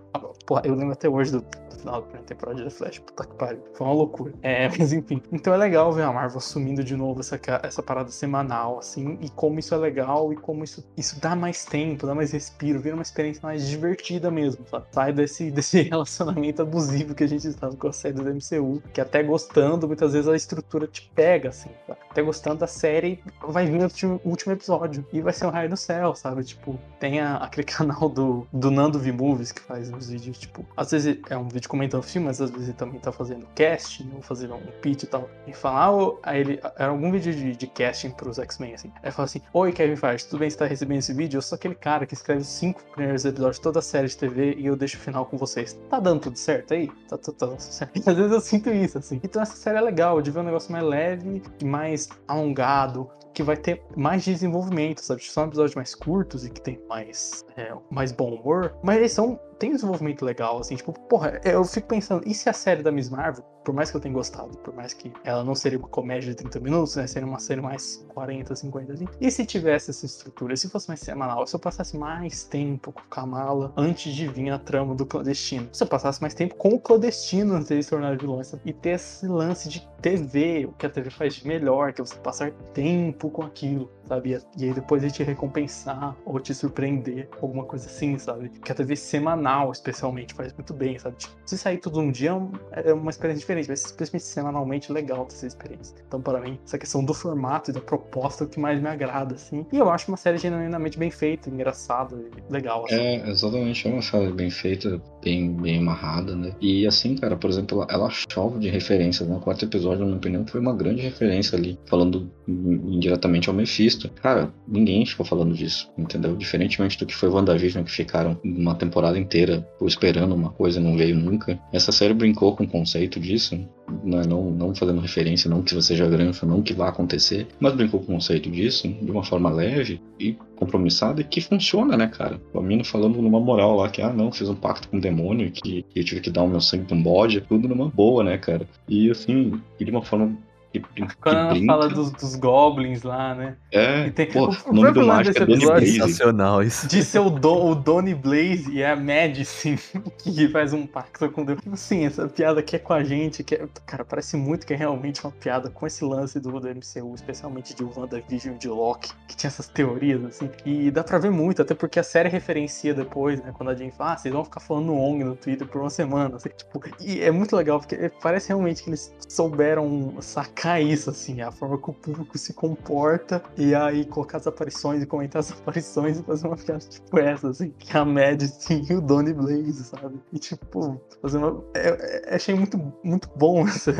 Pô, 0.46 0.60
eu 0.62 0.74
lembro 0.74 0.92
até 0.92 1.08
hoje 1.08 1.32
do, 1.32 1.40
do 1.40 1.75
final 1.76 1.96
da 1.96 2.02
primeira 2.02 2.26
temporada 2.26 2.64
de 2.64 2.70
Flash. 2.70 2.98
Puta 2.98 3.24
que 3.26 3.34
pariu. 3.34 3.60
Foi 3.74 3.86
uma 3.86 3.94
loucura. 3.94 4.32
É, 4.42 4.68
mas 4.78 4.92
enfim. 4.92 5.22
Então 5.32 5.52
é 5.52 5.56
legal 5.56 5.92
ver 5.92 6.02
a 6.02 6.12
Marvel 6.12 6.38
assumindo 6.38 6.82
de 6.82 6.96
novo 6.96 7.20
essa, 7.20 7.38
essa 7.62 7.82
parada 7.82 8.10
semanal, 8.10 8.78
assim, 8.78 9.18
e 9.20 9.28
como 9.30 9.58
isso 9.58 9.74
é 9.74 9.78
legal 9.78 10.32
e 10.32 10.36
como 10.36 10.64
isso, 10.64 10.84
isso 10.96 11.20
dá 11.20 11.34
mais 11.36 11.64
tempo, 11.64 12.06
dá 12.06 12.14
mais 12.14 12.32
respiro, 12.32 12.80
vira 12.80 12.94
uma 12.94 13.02
experiência 13.02 13.40
mais 13.42 13.66
divertida 13.68 14.30
mesmo, 14.30 14.66
sabe? 14.68 14.86
Sai 14.90 15.12
desse, 15.12 15.50
desse 15.52 15.82
relacionamento 15.82 16.62
abusivo 16.62 17.14
que 17.14 17.24
a 17.24 17.28
gente 17.28 17.46
estava 17.46 17.76
com 17.76 17.88
a 17.88 17.92
série 17.92 18.14
do 18.14 18.22
MCU, 18.24 18.82
que 18.92 19.00
até 19.00 19.22
gostando, 19.22 19.86
muitas 19.86 20.12
vezes 20.12 20.28
a 20.28 20.36
estrutura 20.36 20.86
te 20.86 21.10
pega, 21.14 21.50
assim, 21.50 21.70
sabe? 21.86 21.98
Até 22.10 22.22
gostando 22.22 22.60
da 22.60 22.66
série, 22.66 23.22
vai 23.46 23.66
vir 23.66 23.80
o 23.80 24.20
último, 24.28 24.52
episódio 24.52 25.04
e 25.12 25.20
vai 25.20 25.32
ser 25.32 25.46
um 25.46 25.50
raio 25.50 25.68
do 25.68 25.76
céu, 25.76 26.14
sabe? 26.14 26.42
Tipo, 26.44 26.78
tem 26.98 27.20
a- 27.20 27.36
aquele 27.36 27.64
canal 27.66 28.08
do, 28.08 28.46
do 28.52 28.70
Nando 28.70 28.98
V-Movies 28.98 29.52
que 29.52 29.60
faz 29.60 29.90
uns 29.90 30.08
vídeos, 30.08 30.38
tipo, 30.38 30.64
às 30.76 30.90
vezes 30.90 31.18
é 31.28 31.36
um 31.36 31.48
vídeo 31.48 31.65
comentando 31.66 32.02
filme, 32.02 32.26
mas 32.26 32.40
às 32.40 32.50
vezes 32.50 32.68
ele 32.68 32.76
também 32.76 33.00
tá 33.00 33.10
fazendo 33.12 33.46
casting, 33.54 34.10
ou 34.14 34.22
fazendo 34.22 34.54
um 34.54 34.60
pitch 34.80 35.04
e 35.04 35.06
tal. 35.06 35.28
E 35.46 35.52
fala, 35.52 35.80
ah, 35.84 35.92
ô- 35.92 36.18
aí 36.22 36.40
ele, 36.40 36.60
era 36.78 36.90
algum 36.90 37.10
vídeo 37.10 37.32
de, 37.34 37.56
de 37.56 37.66
casting 37.66 38.10
pros 38.10 38.38
X-Men, 38.38 38.74
assim. 38.74 38.92
Aí 39.02 39.10
fala 39.10 39.24
assim, 39.26 39.40
oi 39.52 39.72
Kevin 39.72 39.96
Feige, 39.96 40.24
tudo 40.26 40.40
bem 40.40 40.50
você 40.50 40.56
tá 40.56 40.66
recebendo 40.66 40.98
esse 40.98 41.12
vídeo? 41.12 41.38
Eu 41.38 41.42
sou 41.42 41.56
aquele 41.56 41.74
cara 41.74 42.06
que 42.06 42.14
escreve 42.14 42.40
os 42.42 42.48
cinco 42.48 42.82
primeiros 42.92 43.24
episódios 43.24 43.56
de 43.56 43.62
toda 43.62 43.78
a 43.78 43.82
série 43.82 44.08
de 44.08 44.16
TV 44.16 44.54
e 44.58 44.66
eu 44.66 44.76
deixo 44.76 44.96
o 44.96 45.00
final 45.00 45.26
com 45.26 45.36
vocês. 45.36 45.78
Tá 45.90 45.98
dando 46.00 46.20
tudo 46.20 46.36
certo 46.36 46.74
aí? 46.74 46.88
Tá, 47.08 47.18
tá, 47.18 47.32
tá, 47.32 47.58
certo. 47.58 47.96
Às 48.08 48.16
vezes 48.16 48.32
eu 48.32 48.40
sinto 48.40 48.70
isso, 48.70 48.98
assim. 48.98 49.20
Então 49.22 49.40
essa 49.42 49.56
série 49.56 49.78
é 49.78 49.80
legal, 49.80 50.20
de 50.22 50.30
ver 50.30 50.40
um 50.40 50.44
negócio 50.44 50.70
mais 50.72 50.84
leve 50.84 51.42
mais 51.64 52.08
alongado, 52.26 53.10
que 53.34 53.42
vai 53.42 53.56
ter 53.56 53.82
mais 53.94 54.24
desenvolvimento, 54.24 55.00
sabe? 55.00 55.22
São 55.24 55.44
episódios 55.44 55.74
mais 55.74 55.94
curtos 55.94 56.46
e 56.46 56.50
que 56.50 56.60
tem 56.60 56.80
mais, 56.88 57.44
é, 57.56 57.70
mais 57.90 58.10
bom 58.12 58.34
humor, 58.34 58.74
mas 58.82 58.96
eles 58.96 59.12
são. 59.12 59.38
Tem 59.58 59.70
um 59.70 59.74
desenvolvimento 59.74 60.24
legal, 60.24 60.58
assim, 60.58 60.76
tipo, 60.76 60.92
porra, 60.92 61.40
eu 61.44 61.64
fico 61.64 61.88
pensando, 61.88 62.22
e 62.26 62.34
se 62.34 62.48
a 62.48 62.52
série 62.52 62.82
da 62.82 62.92
Miss 62.92 63.08
Marvel, 63.08 63.44
por 63.64 63.74
mais 63.74 63.90
que 63.90 63.96
eu 63.96 64.00
tenha 64.00 64.14
gostado, 64.14 64.56
por 64.58 64.72
mais 64.72 64.92
que 64.92 65.12
ela 65.24 65.42
não 65.42 65.54
seria 65.54 65.76
uma 65.76 65.88
comédia 65.88 66.30
de 66.30 66.36
30 66.36 66.60
minutos, 66.60 66.94
né? 66.94 67.04
Seria 67.08 67.26
uma 67.26 67.40
série 67.40 67.60
mais 67.60 68.06
40, 68.14 68.54
50, 68.54 68.92
assim. 68.92 69.08
E 69.20 69.28
se 69.28 69.44
tivesse 69.44 69.90
essa 69.90 70.06
estrutura, 70.06 70.56
se 70.56 70.68
fosse 70.68 70.86
mais 70.86 71.00
semanal, 71.00 71.44
se 71.48 71.56
eu 71.56 71.58
passasse 71.58 71.98
mais 71.98 72.44
tempo 72.44 72.92
com 72.92 73.02
Kamala 73.10 73.72
antes 73.76 74.14
de 74.14 74.28
vir 74.28 74.50
a 74.50 74.58
trama 74.58 74.94
do 74.94 75.04
clandestino, 75.04 75.68
se 75.72 75.82
eu 75.82 75.88
passasse 75.88 76.20
mais 76.22 76.32
tempo 76.32 76.54
com 76.54 76.68
o 76.68 76.80
clandestino 76.80 77.54
antes 77.54 77.68
de 77.68 77.82
se 77.82 77.90
tornar 77.90 78.16
vilão, 78.16 78.40
e 78.64 78.72
ter 78.72 78.90
esse 78.90 79.26
lance 79.26 79.68
de 79.68 79.88
TV, 80.00 80.66
o 80.66 80.72
que 80.72 80.86
a 80.86 80.90
TV 80.90 81.10
faz 81.10 81.34
de 81.34 81.48
melhor, 81.48 81.92
que 81.92 82.00
é 82.00 82.04
você 82.04 82.14
passar 82.16 82.52
tempo 82.72 83.28
com 83.30 83.42
aquilo, 83.42 83.90
sabe? 84.06 84.38
E 84.56 84.64
aí 84.64 84.72
depois 84.72 85.02
ele 85.02 85.10
te 85.10 85.24
recompensar 85.24 86.14
ou 86.24 86.38
te 86.38 86.54
surpreender, 86.54 87.28
alguma 87.42 87.64
coisa 87.64 87.86
assim, 87.86 88.16
sabe? 88.16 88.50
Que 88.50 88.70
a 88.70 88.74
TV 88.74 88.94
semanal, 88.94 89.45
especialmente, 89.72 90.34
faz 90.34 90.52
muito 90.52 90.72
bem, 90.74 90.98
sabe? 90.98 91.16
Tipo, 91.16 91.34
se 91.44 91.56
sair 91.58 91.80
um 91.98 92.10
dia 92.10 92.30
é 92.30 92.34
um- 92.34 92.52
é 92.72 92.92
uma 92.92 93.10
experiência 93.10 93.40
diferente, 93.40 93.68
mas 93.68 93.84
especialmente 93.84 94.24
semanalmente 94.24 94.92
legal 94.92 95.24
ter 95.26 95.34
essa 95.34 95.46
experiência. 95.46 95.94
Então, 96.06 96.20
para 96.20 96.40
mim, 96.40 96.58
essa 96.64 96.78
questão 96.78 97.04
do 97.04 97.14
formato 97.14 97.70
e 97.70 97.74
da 97.74 97.80
proposta 97.80 98.44
é 98.44 98.46
o 98.46 98.50
que 98.50 98.58
mais 98.58 98.80
me 98.80 98.88
agrada, 98.88 99.34
assim. 99.34 99.64
E 99.72 99.78
eu 99.78 99.88
acho 99.90 100.10
uma 100.10 100.16
série 100.16 100.38
genuinamente 100.38 100.98
bem 100.98 101.10
feita, 101.10 101.48
engraçada 101.48 102.16
e 102.16 102.52
legal, 102.52 102.84
assim. 102.84 102.96
É, 102.96 103.28
exatamente, 103.28 103.86
é 103.88 103.92
uma 103.92 104.02
série 104.02 104.32
bem 104.32 104.50
feita, 104.50 105.00
bem, 105.26 105.52
bem 105.52 105.78
amarrada, 105.78 106.36
né? 106.36 106.52
E 106.60 106.86
assim, 106.86 107.16
cara, 107.16 107.36
por 107.36 107.50
exemplo, 107.50 107.84
ela, 107.90 108.08
chove 108.10 108.60
de 108.60 108.68
referências, 108.68 109.28
né? 109.28 109.36
O 109.36 109.40
quarto 109.40 109.64
episódio, 109.64 109.98
na 110.00 110.06
minha 110.06 110.18
opinião, 110.18 110.46
foi 110.46 110.60
uma 110.60 110.72
grande 110.72 111.02
referência 111.02 111.58
ali, 111.58 111.76
falando 111.86 112.30
in- 112.46 112.94
indiretamente 112.94 113.48
ao 113.48 113.54
Mephisto. 113.54 114.08
Cara, 114.22 114.52
ninguém 114.68 115.04
ficou 115.04 115.26
falando 115.26 115.52
disso, 115.52 115.90
entendeu? 115.98 116.36
Diferentemente 116.36 116.96
do 116.96 117.06
que 117.06 117.14
foi 117.14 117.28
WandaVision, 117.28 117.82
que 117.84 117.90
ficaram 117.90 118.38
uma 118.44 118.76
temporada 118.76 119.18
inteira 119.18 119.66
esperando 119.82 120.32
uma 120.34 120.50
coisa 120.50 120.78
e 120.78 120.82
não 120.82 120.96
veio 120.96 121.16
nunca. 121.16 121.58
Essa 121.72 121.90
série 121.90 122.14
brincou 122.14 122.54
com 122.54 122.62
o 122.62 122.68
conceito 122.68 123.18
disso, 123.18 123.56
né? 124.04 124.22
não, 124.28 124.50
não 124.52 124.74
fazendo 124.74 125.00
referência, 125.00 125.50
não 125.50 125.62
que 125.62 125.74
você 125.74 125.88
seja 125.88 126.08
granfa, 126.08 126.46
não 126.46 126.62
que 126.62 126.72
vá 126.72 126.88
acontecer, 126.88 127.48
mas 127.58 127.74
brincou 127.74 128.00
com 128.00 128.12
o 128.12 128.14
conceito 128.16 128.48
disso 128.50 128.86
de 128.88 129.10
uma 129.10 129.24
forma 129.24 129.50
leve 129.50 130.00
e 130.20 130.36
compromissada 130.56 131.20
e 131.20 131.24
que 131.24 131.40
funciona, 131.40 131.96
né, 131.96 132.08
cara? 132.08 132.40
O 132.52 132.58
Amino 132.58 132.84
falando 132.84 133.20
numa 133.20 133.38
moral 133.38 133.76
lá 133.76 133.88
que, 133.88 134.02
ah, 134.02 134.12
não, 134.12 134.32
fiz 134.32 134.48
um 134.48 134.54
pacto 134.54 134.88
com 134.88 134.96
o 134.96 135.00
demônio, 135.00 135.50
que 135.50 135.84
eu 135.94 136.04
tive 136.04 136.20
que 136.20 136.30
dar 136.30 136.42
o 136.42 136.48
meu 136.48 136.60
sangue 136.60 136.86
pra 136.86 136.96
um 136.96 137.02
bode, 137.02 137.38
é 137.38 137.40
tudo 137.40 137.68
numa 137.68 137.88
boa, 137.88 138.24
né, 138.24 138.38
cara? 138.38 138.66
E 138.88 139.10
assim, 139.10 139.60
de 139.78 139.90
uma 139.90 140.02
forma 140.02 140.36
que, 140.80 141.06
que 141.06 141.16
Quando 141.16 141.36
ela 141.38 141.50
brinca. 141.50 141.66
fala 141.72 141.88
dos, 141.88 142.10
dos 142.12 142.36
goblins 142.36 143.02
lá, 143.02 143.34
né? 143.34 143.56
É, 143.72 144.06
E 144.06 144.10
tem- 144.10 144.26
pô, 144.30 144.46
o- 144.46 144.48
o 144.48 144.72
nome 144.72 144.80
próprio 144.80 144.92
do 144.92 145.00
lance 145.00 145.08
mágico 145.18 145.34
desse 145.34 145.40
é 145.40 145.42
episódio- 145.54 145.80
Blaze. 145.80 145.92
Sensacional 145.92 146.62
isso. 146.62 146.88
De 146.88 147.02
ser 147.04 147.18
o, 147.20 147.30
Don, 147.30 147.70
o 147.70 147.74
Donny 147.74 148.14
Blaze 148.14 148.70
e 148.72 148.84
a 148.84 148.94
Madison 148.96 149.76
que 150.18 150.48
faz 150.48 150.72
um 150.72 150.86
pacto 150.86 151.28
com 151.30 151.44
Deus. 151.44 151.58
Sim, 151.74 152.06
essa 152.06 152.28
piada 152.28 152.62
que 152.62 152.76
é 152.76 152.78
com 152.78 152.92
a 152.92 153.02
gente, 153.04 153.42
que 153.44 153.54
é, 153.54 153.66
cara, 153.86 154.04
parece 154.04 154.36
muito 154.36 154.66
que 154.66 154.72
é 154.74 154.76
realmente 154.76 155.22
uma 155.24 155.32
piada 155.32 155.68
com 155.70 155.86
esse 155.86 156.04
lance 156.04 156.38
do, 156.40 156.58
do 156.60 156.68
MCU, 156.68 157.14
especialmente 157.14 157.74
de 157.74 157.84
WandaVision 157.84 158.54
e 158.54 158.58
de 158.58 158.68
Loki, 158.68 159.10
que 159.28 159.36
tinha 159.36 159.48
essas 159.48 159.68
teorias, 159.68 160.24
assim. 160.24 160.50
E 160.64 160.90
dá 160.90 161.02
pra 161.04 161.18
ver 161.18 161.30
muito, 161.30 161.62
até 161.62 161.74
porque 161.74 161.98
a 161.98 162.02
série 162.02 162.28
referencia 162.28 162.94
depois, 162.94 163.40
né? 163.42 163.52
Quando 163.56 163.70
a 163.70 163.74
gente 163.74 163.94
fala, 163.96 164.12
ah, 164.12 164.16
vocês 164.16 164.32
vão 164.32 164.44
ficar 164.44 164.60
falando 164.60 164.94
ONG 164.94 165.24
no 165.24 165.36
Twitter 165.36 165.66
por 165.66 165.80
uma 165.80 165.90
semana, 165.90 166.36
assim, 166.36 166.48
tipo, 166.56 166.80
e 167.00 167.20
é 167.20 167.30
muito 167.30 167.54
legal, 167.56 167.78
porque 167.78 168.10
parece 168.22 168.48
realmente 168.48 168.82
que 168.82 168.90
eles 168.90 169.14
souberam 169.28 170.14
sacar 170.20 170.65
isso, 170.80 171.10
assim, 171.10 171.40
a 171.40 171.50
forma 171.52 171.78
que 171.80 171.90
o 171.90 171.92
público 171.92 172.36
se 172.38 172.52
comporta, 172.54 173.42
e 173.56 173.74
aí 173.74 174.04
colocar 174.04 174.38
as 174.38 174.46
aparições 174.46 175.02
e 175.02 175.06
comentar 175.06 175.40
as 175.40 175.52
aparições 175.52 176.18
e 176.18 176.22
fazer 176.22 176.46
uma 176.46 176.56
piada 176.56 176.80
tipo 176.80 177.18
essa, 177.18 177.48
assim, 177.50 177.70
que 177.78 177.96
a 177.96 178.04
Madison 178.04 178.82
e 178.88 178.94
o 178.94 179.00
Donny 179.00 179.32
Blaze, 179.32 179.84
sabe? 179.84 180.18
E 180.32 180.38
tipo, 180.38 181.00
fazer 181.22 181.38
uma. 181.38 181.62
é- 181.74 182.30
é- 182.30 182.34
achei 182.34 182.54
muito, 182.54 182.76
muito 183.04 183.28
bom 183.36 183.60
essa. 183.68 183.92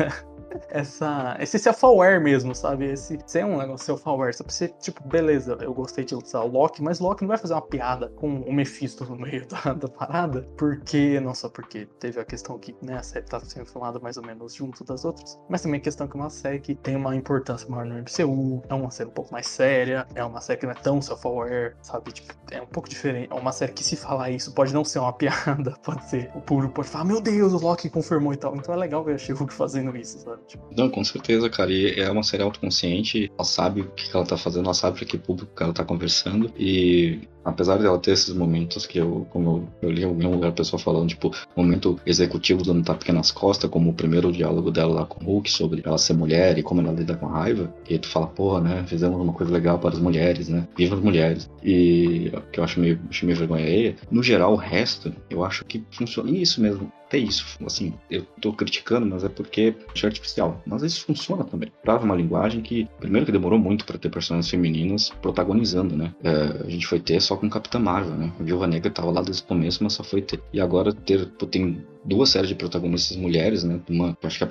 Essa, 0.69 1.37
esse 1.39 1.57
self-aware 1.59 2.19
mesmo, 2.19 2.53
sabe? 2.55 2.85
Esse 2.85 3.19
ser 3.25 3.45
um 3.45 3.57
negócio 3.57 3.85
self-aware. 3.85 4.35
Pra 4.35 4.45
você, 4.47 4.67
tipo, 4.67 5.05
beleza, 5.07 5.57
eu 5.61 5.73
gostei 5.73 6.03
de 6.03 6.15
usar 6.15 6.41
o 6.41 6.47
Loki, 6.47 6.81
mas 6.81 6.99
Loki 6.99 7.23
não 7.23 7.29
vai 7.29 7.37
fazer 7.37 7.53
uma 7.53 7.61
piada 7.61 8.09
com 8.09 8.41
o 8.41 8.53
Mephisto 8.53 9.05
no 9.05 9.15
meio 9.15 9.45
da, 9.47 9.73
da 9.73 9.87
parada, 9.87 10.47
porque, 10.57 11.19
não 11.19 11.33
só 11.33 11.49
porque 11.49 11.85
teve 11.99 12.19
a 12.19 12.25
questão 12.25 12.57
que, 12.57 12.75
né, 12.81 12.97
a 12.97 13.03
série 13.03 13.25
tá 13.25 13.39
sendo 13.39 13.65
filmada 13.65 13.99
mais 13.99 14.17
ou 14.17 14.25
menos 14.25 14.53
junto 14.53 14.83
das 14.83 15.05
outras, 15.05 15.39
mas 15.49 15.61
também 15.61 15.79
a 15.79 15.83
questão 15.83 16.07
que 16.07 16.17
é 16.17 16.19
uma 16.19 16.29
série 16.29 16.59
que 16.59 16.75
tem 16.75 16.95
uma 16.95 17.15
importância 17.15 17.67
maior 17.69 17.85
no 17.85 17.95
MCU, 17.95 18.63
é 18.69 18.73
uma 18.73 18.91
série 18.91 19.09
um 19.09 19.13
pouco 19.13 19.31
mais 19.31 19.47
séria, 19.47 20.07
é 20.15 20.23
uma 20.23 20.41
série 20.41 20.59
que 20.59 20.65
não 20.65 20.73
é 20.73 20.75
tão 20.75 21.01
self-aware, 21.01 21.75
sabe? 21.81 22.11
Tipo, 22.11 22.33
é 22.51 22.61
um 22.61 22.65
pouco 22.67 22.89
diferente. 22.89 23.29
É 23.31 23.35
uma 23.35 23.51
série 23.51 23.73
que 23.73 23.83
se 23.83 23.95
falar 23.95 24.29
isso 24.31 24.53
pode 24.53 24.73
não 24.73 24.83
ser 24.83 24.99
uma 24.99 25.13
piada, 25.17 25.71
pode 25.83 26.03
ser. 26.09 26.31
O 26.35 26.41
público 26.41 26.73
pode 26.73 26.87
falar, 26.89 27.05
meu 27.05 27.21
Deus, 27.21 27.53
o 27.53 27.57
Loki 27.57 27.89
confirmou 27.89 28.33
e 28.33 28.37
tal. 28.37 28.55
Então 28.55 28.73
é 28.73 28.77
legal 28.77 29.03
ver 29.03 29.15
a 29.15 29.17
She-Hulk 29.17 29.53
fazendo 29.53 29.95
isso, 29.95 30.19
sabe? 30.19 30.41
Tipo, 30.47 30.69
Não, 30.75 30.89
com 30.89 31.03
certeza, 31.03 31.49
cara. 31.49 31.71
E 31.71 31.99
é 31.99 32.09
uma 32.09 32.23
série 32.23 32.43
autoconsciente. 32.43 33.31
Ela 33.35 33.43
sabe 33.43 33.81
o 33.81 33.91
que 33.91 34.09
ela 34.15 34.25
tá 34.25 34.37
fazendo, 34.37 34.65
ela 34.65 34.73
sabe 34.73 34.97
pra 34.97 35.05
que 35.05 35.17
público 35.17 35.51
ela 35.61 35.73
tá 35.73 35.83
conversando. 35.83 36.51
E 36.57 37.27
apesar 37.47 37.77
dela 37.77 37.97
ter 37.97 38.11
esses 38.11 38.33
momentos 38.33 38.85
que 38.85 38.99
eu, 38.99 39.25
como 39.29 39.69
eu, 39.81 39.89
eu 39.89 39.91
li 39.91 40.01
em 40.01 40.05
algum 40.05 40.31
lugar 40.31 40.49
a 40.49 40.53
pessoa 40.53 40.79
falando, 40.79 41.09
tipo, 41.09 41.31
momento 41.55 41.99
executivo 42.05 42.63
dando 42.63 42.83
tapinha 42.83 43.15
nas 43.15 43.31
costas, 43.31 43.69
como 43.69 43.89
o 43.89 43.93
primeiro 43.93 44.31
diálogo 44.31 44.69
dela 44.69 44.93
lá 44.93 45.05
com 45.05 45.23
o 45.23 45.27
Hulk 45.27 45.49
sobre 45.49 45.81
ela 45.85 45.97
ser 45.97 46.13
mulher 46.13 46.57
e 46.57 46.63
como 46.63 46.81
ela 46.81 46.91
lida 46.91 47.15
com 47.15 47.25
raiva. 47.25 47.73
E 47.89 47.93
aí 47.93 47.99
tu 47.99 48.09
fala, 48.09 48.27
porra, 48.27 48.61
né? 48.61 48.83
Fizemos 48.87 49.19
uma 49.19 49.33
coisa 49.33 49.51
legal 49.51 49.79
para 49.79 49.95
as 49.95 49.99
mulheres, 49.99 50.49
né? 50.49 50.67
Viva 50.75 50.95
as 50.95 51.01
mulheres. 51.01 51.49
E 51.63 52.31
que 52.51 52.59
eu 52.59 52.63
acho 52.63 52.79
meio, 52.79 52.99
acho 53.09 53.25
meio 53.25 53.37
vergonha 53.37 53.63
alheia. 53.63 53.95
No 54.11 54.21
geral, 54.21 54.53
o 54.53 54.57
resto, 54.57 55.13
eu 55.29 55.43
acho 55.43 55.63
que 55.65 55.83
funciona. 55.91 56.29
E 56.29 56.41
isso 56.41 56.61
mesmo. 56.61 56.91
Até 57.07 57.17
isso, 57.17 57.57
assim, 57.65 57.93
eu 58.11 58.23
tô 58.41 58.51
criticando, 58.51 59.05
mas 59.05 59.23
é 59.23 59.29
porque 59.29 59.73
é 60.03 60.05
artificial. 60.05 60.61
Mas 60.65 60.83
isso 60.83 61.05
funciona 61.05 61.45
também. 61.45 61.71
Trava 61.81 62.03
uma 62.03 62.13
linguagem 62.13 62.59
que, 62.59 62.85
primeiro 62.99 63.25
que 63.25 63.31
demorou 63.31 63.57
muito 63.57 63.85
pra 63.85 63.97
ter 63.97 64.09
personagens 64.09 64.51
femininas 64.51 65.09
protagonizando, 65.21 65.95
né? 65.95 66.13
É, 66.21 66.65
a 66.65 66.69
gente 66.69 66.85
foi 66.85 66.99
ter 66.99 67.21
só 67.21 67.36
com 67.37 67.49
Capitã 67.49 67.79
Marvel, 67.79 68.15
né? 68.15 68.31
A 68.39 68.43
Viúva 68.43 68.67
Negra 68.67 68.89
tava 68.91 69.11
lá 69.11 69.21
desde 69.21 69.43
o 69.43 69.45
começo, 69.45 69.83
mas 69.83 69.93
só 69.93 70.03
foi 70.03 70.21
ter. 70.21 70.41
E 70.53 70.59
agora 70.59 70.93
ter, 70.93 71.27
pô, 71.37 71.45
tem 71.45 71.85
duas 72.03 72.29
séries 72.29 72.49
de 72.49 72.55
protagonistas 72.55 73.17
mulheres, 73.17 73.63
né? 73.63 73.79
Uma, 73.89 74.17
acho 74.23 74.37
que 74.37 74.43
é 74.43 74.47
a 74.47 74.49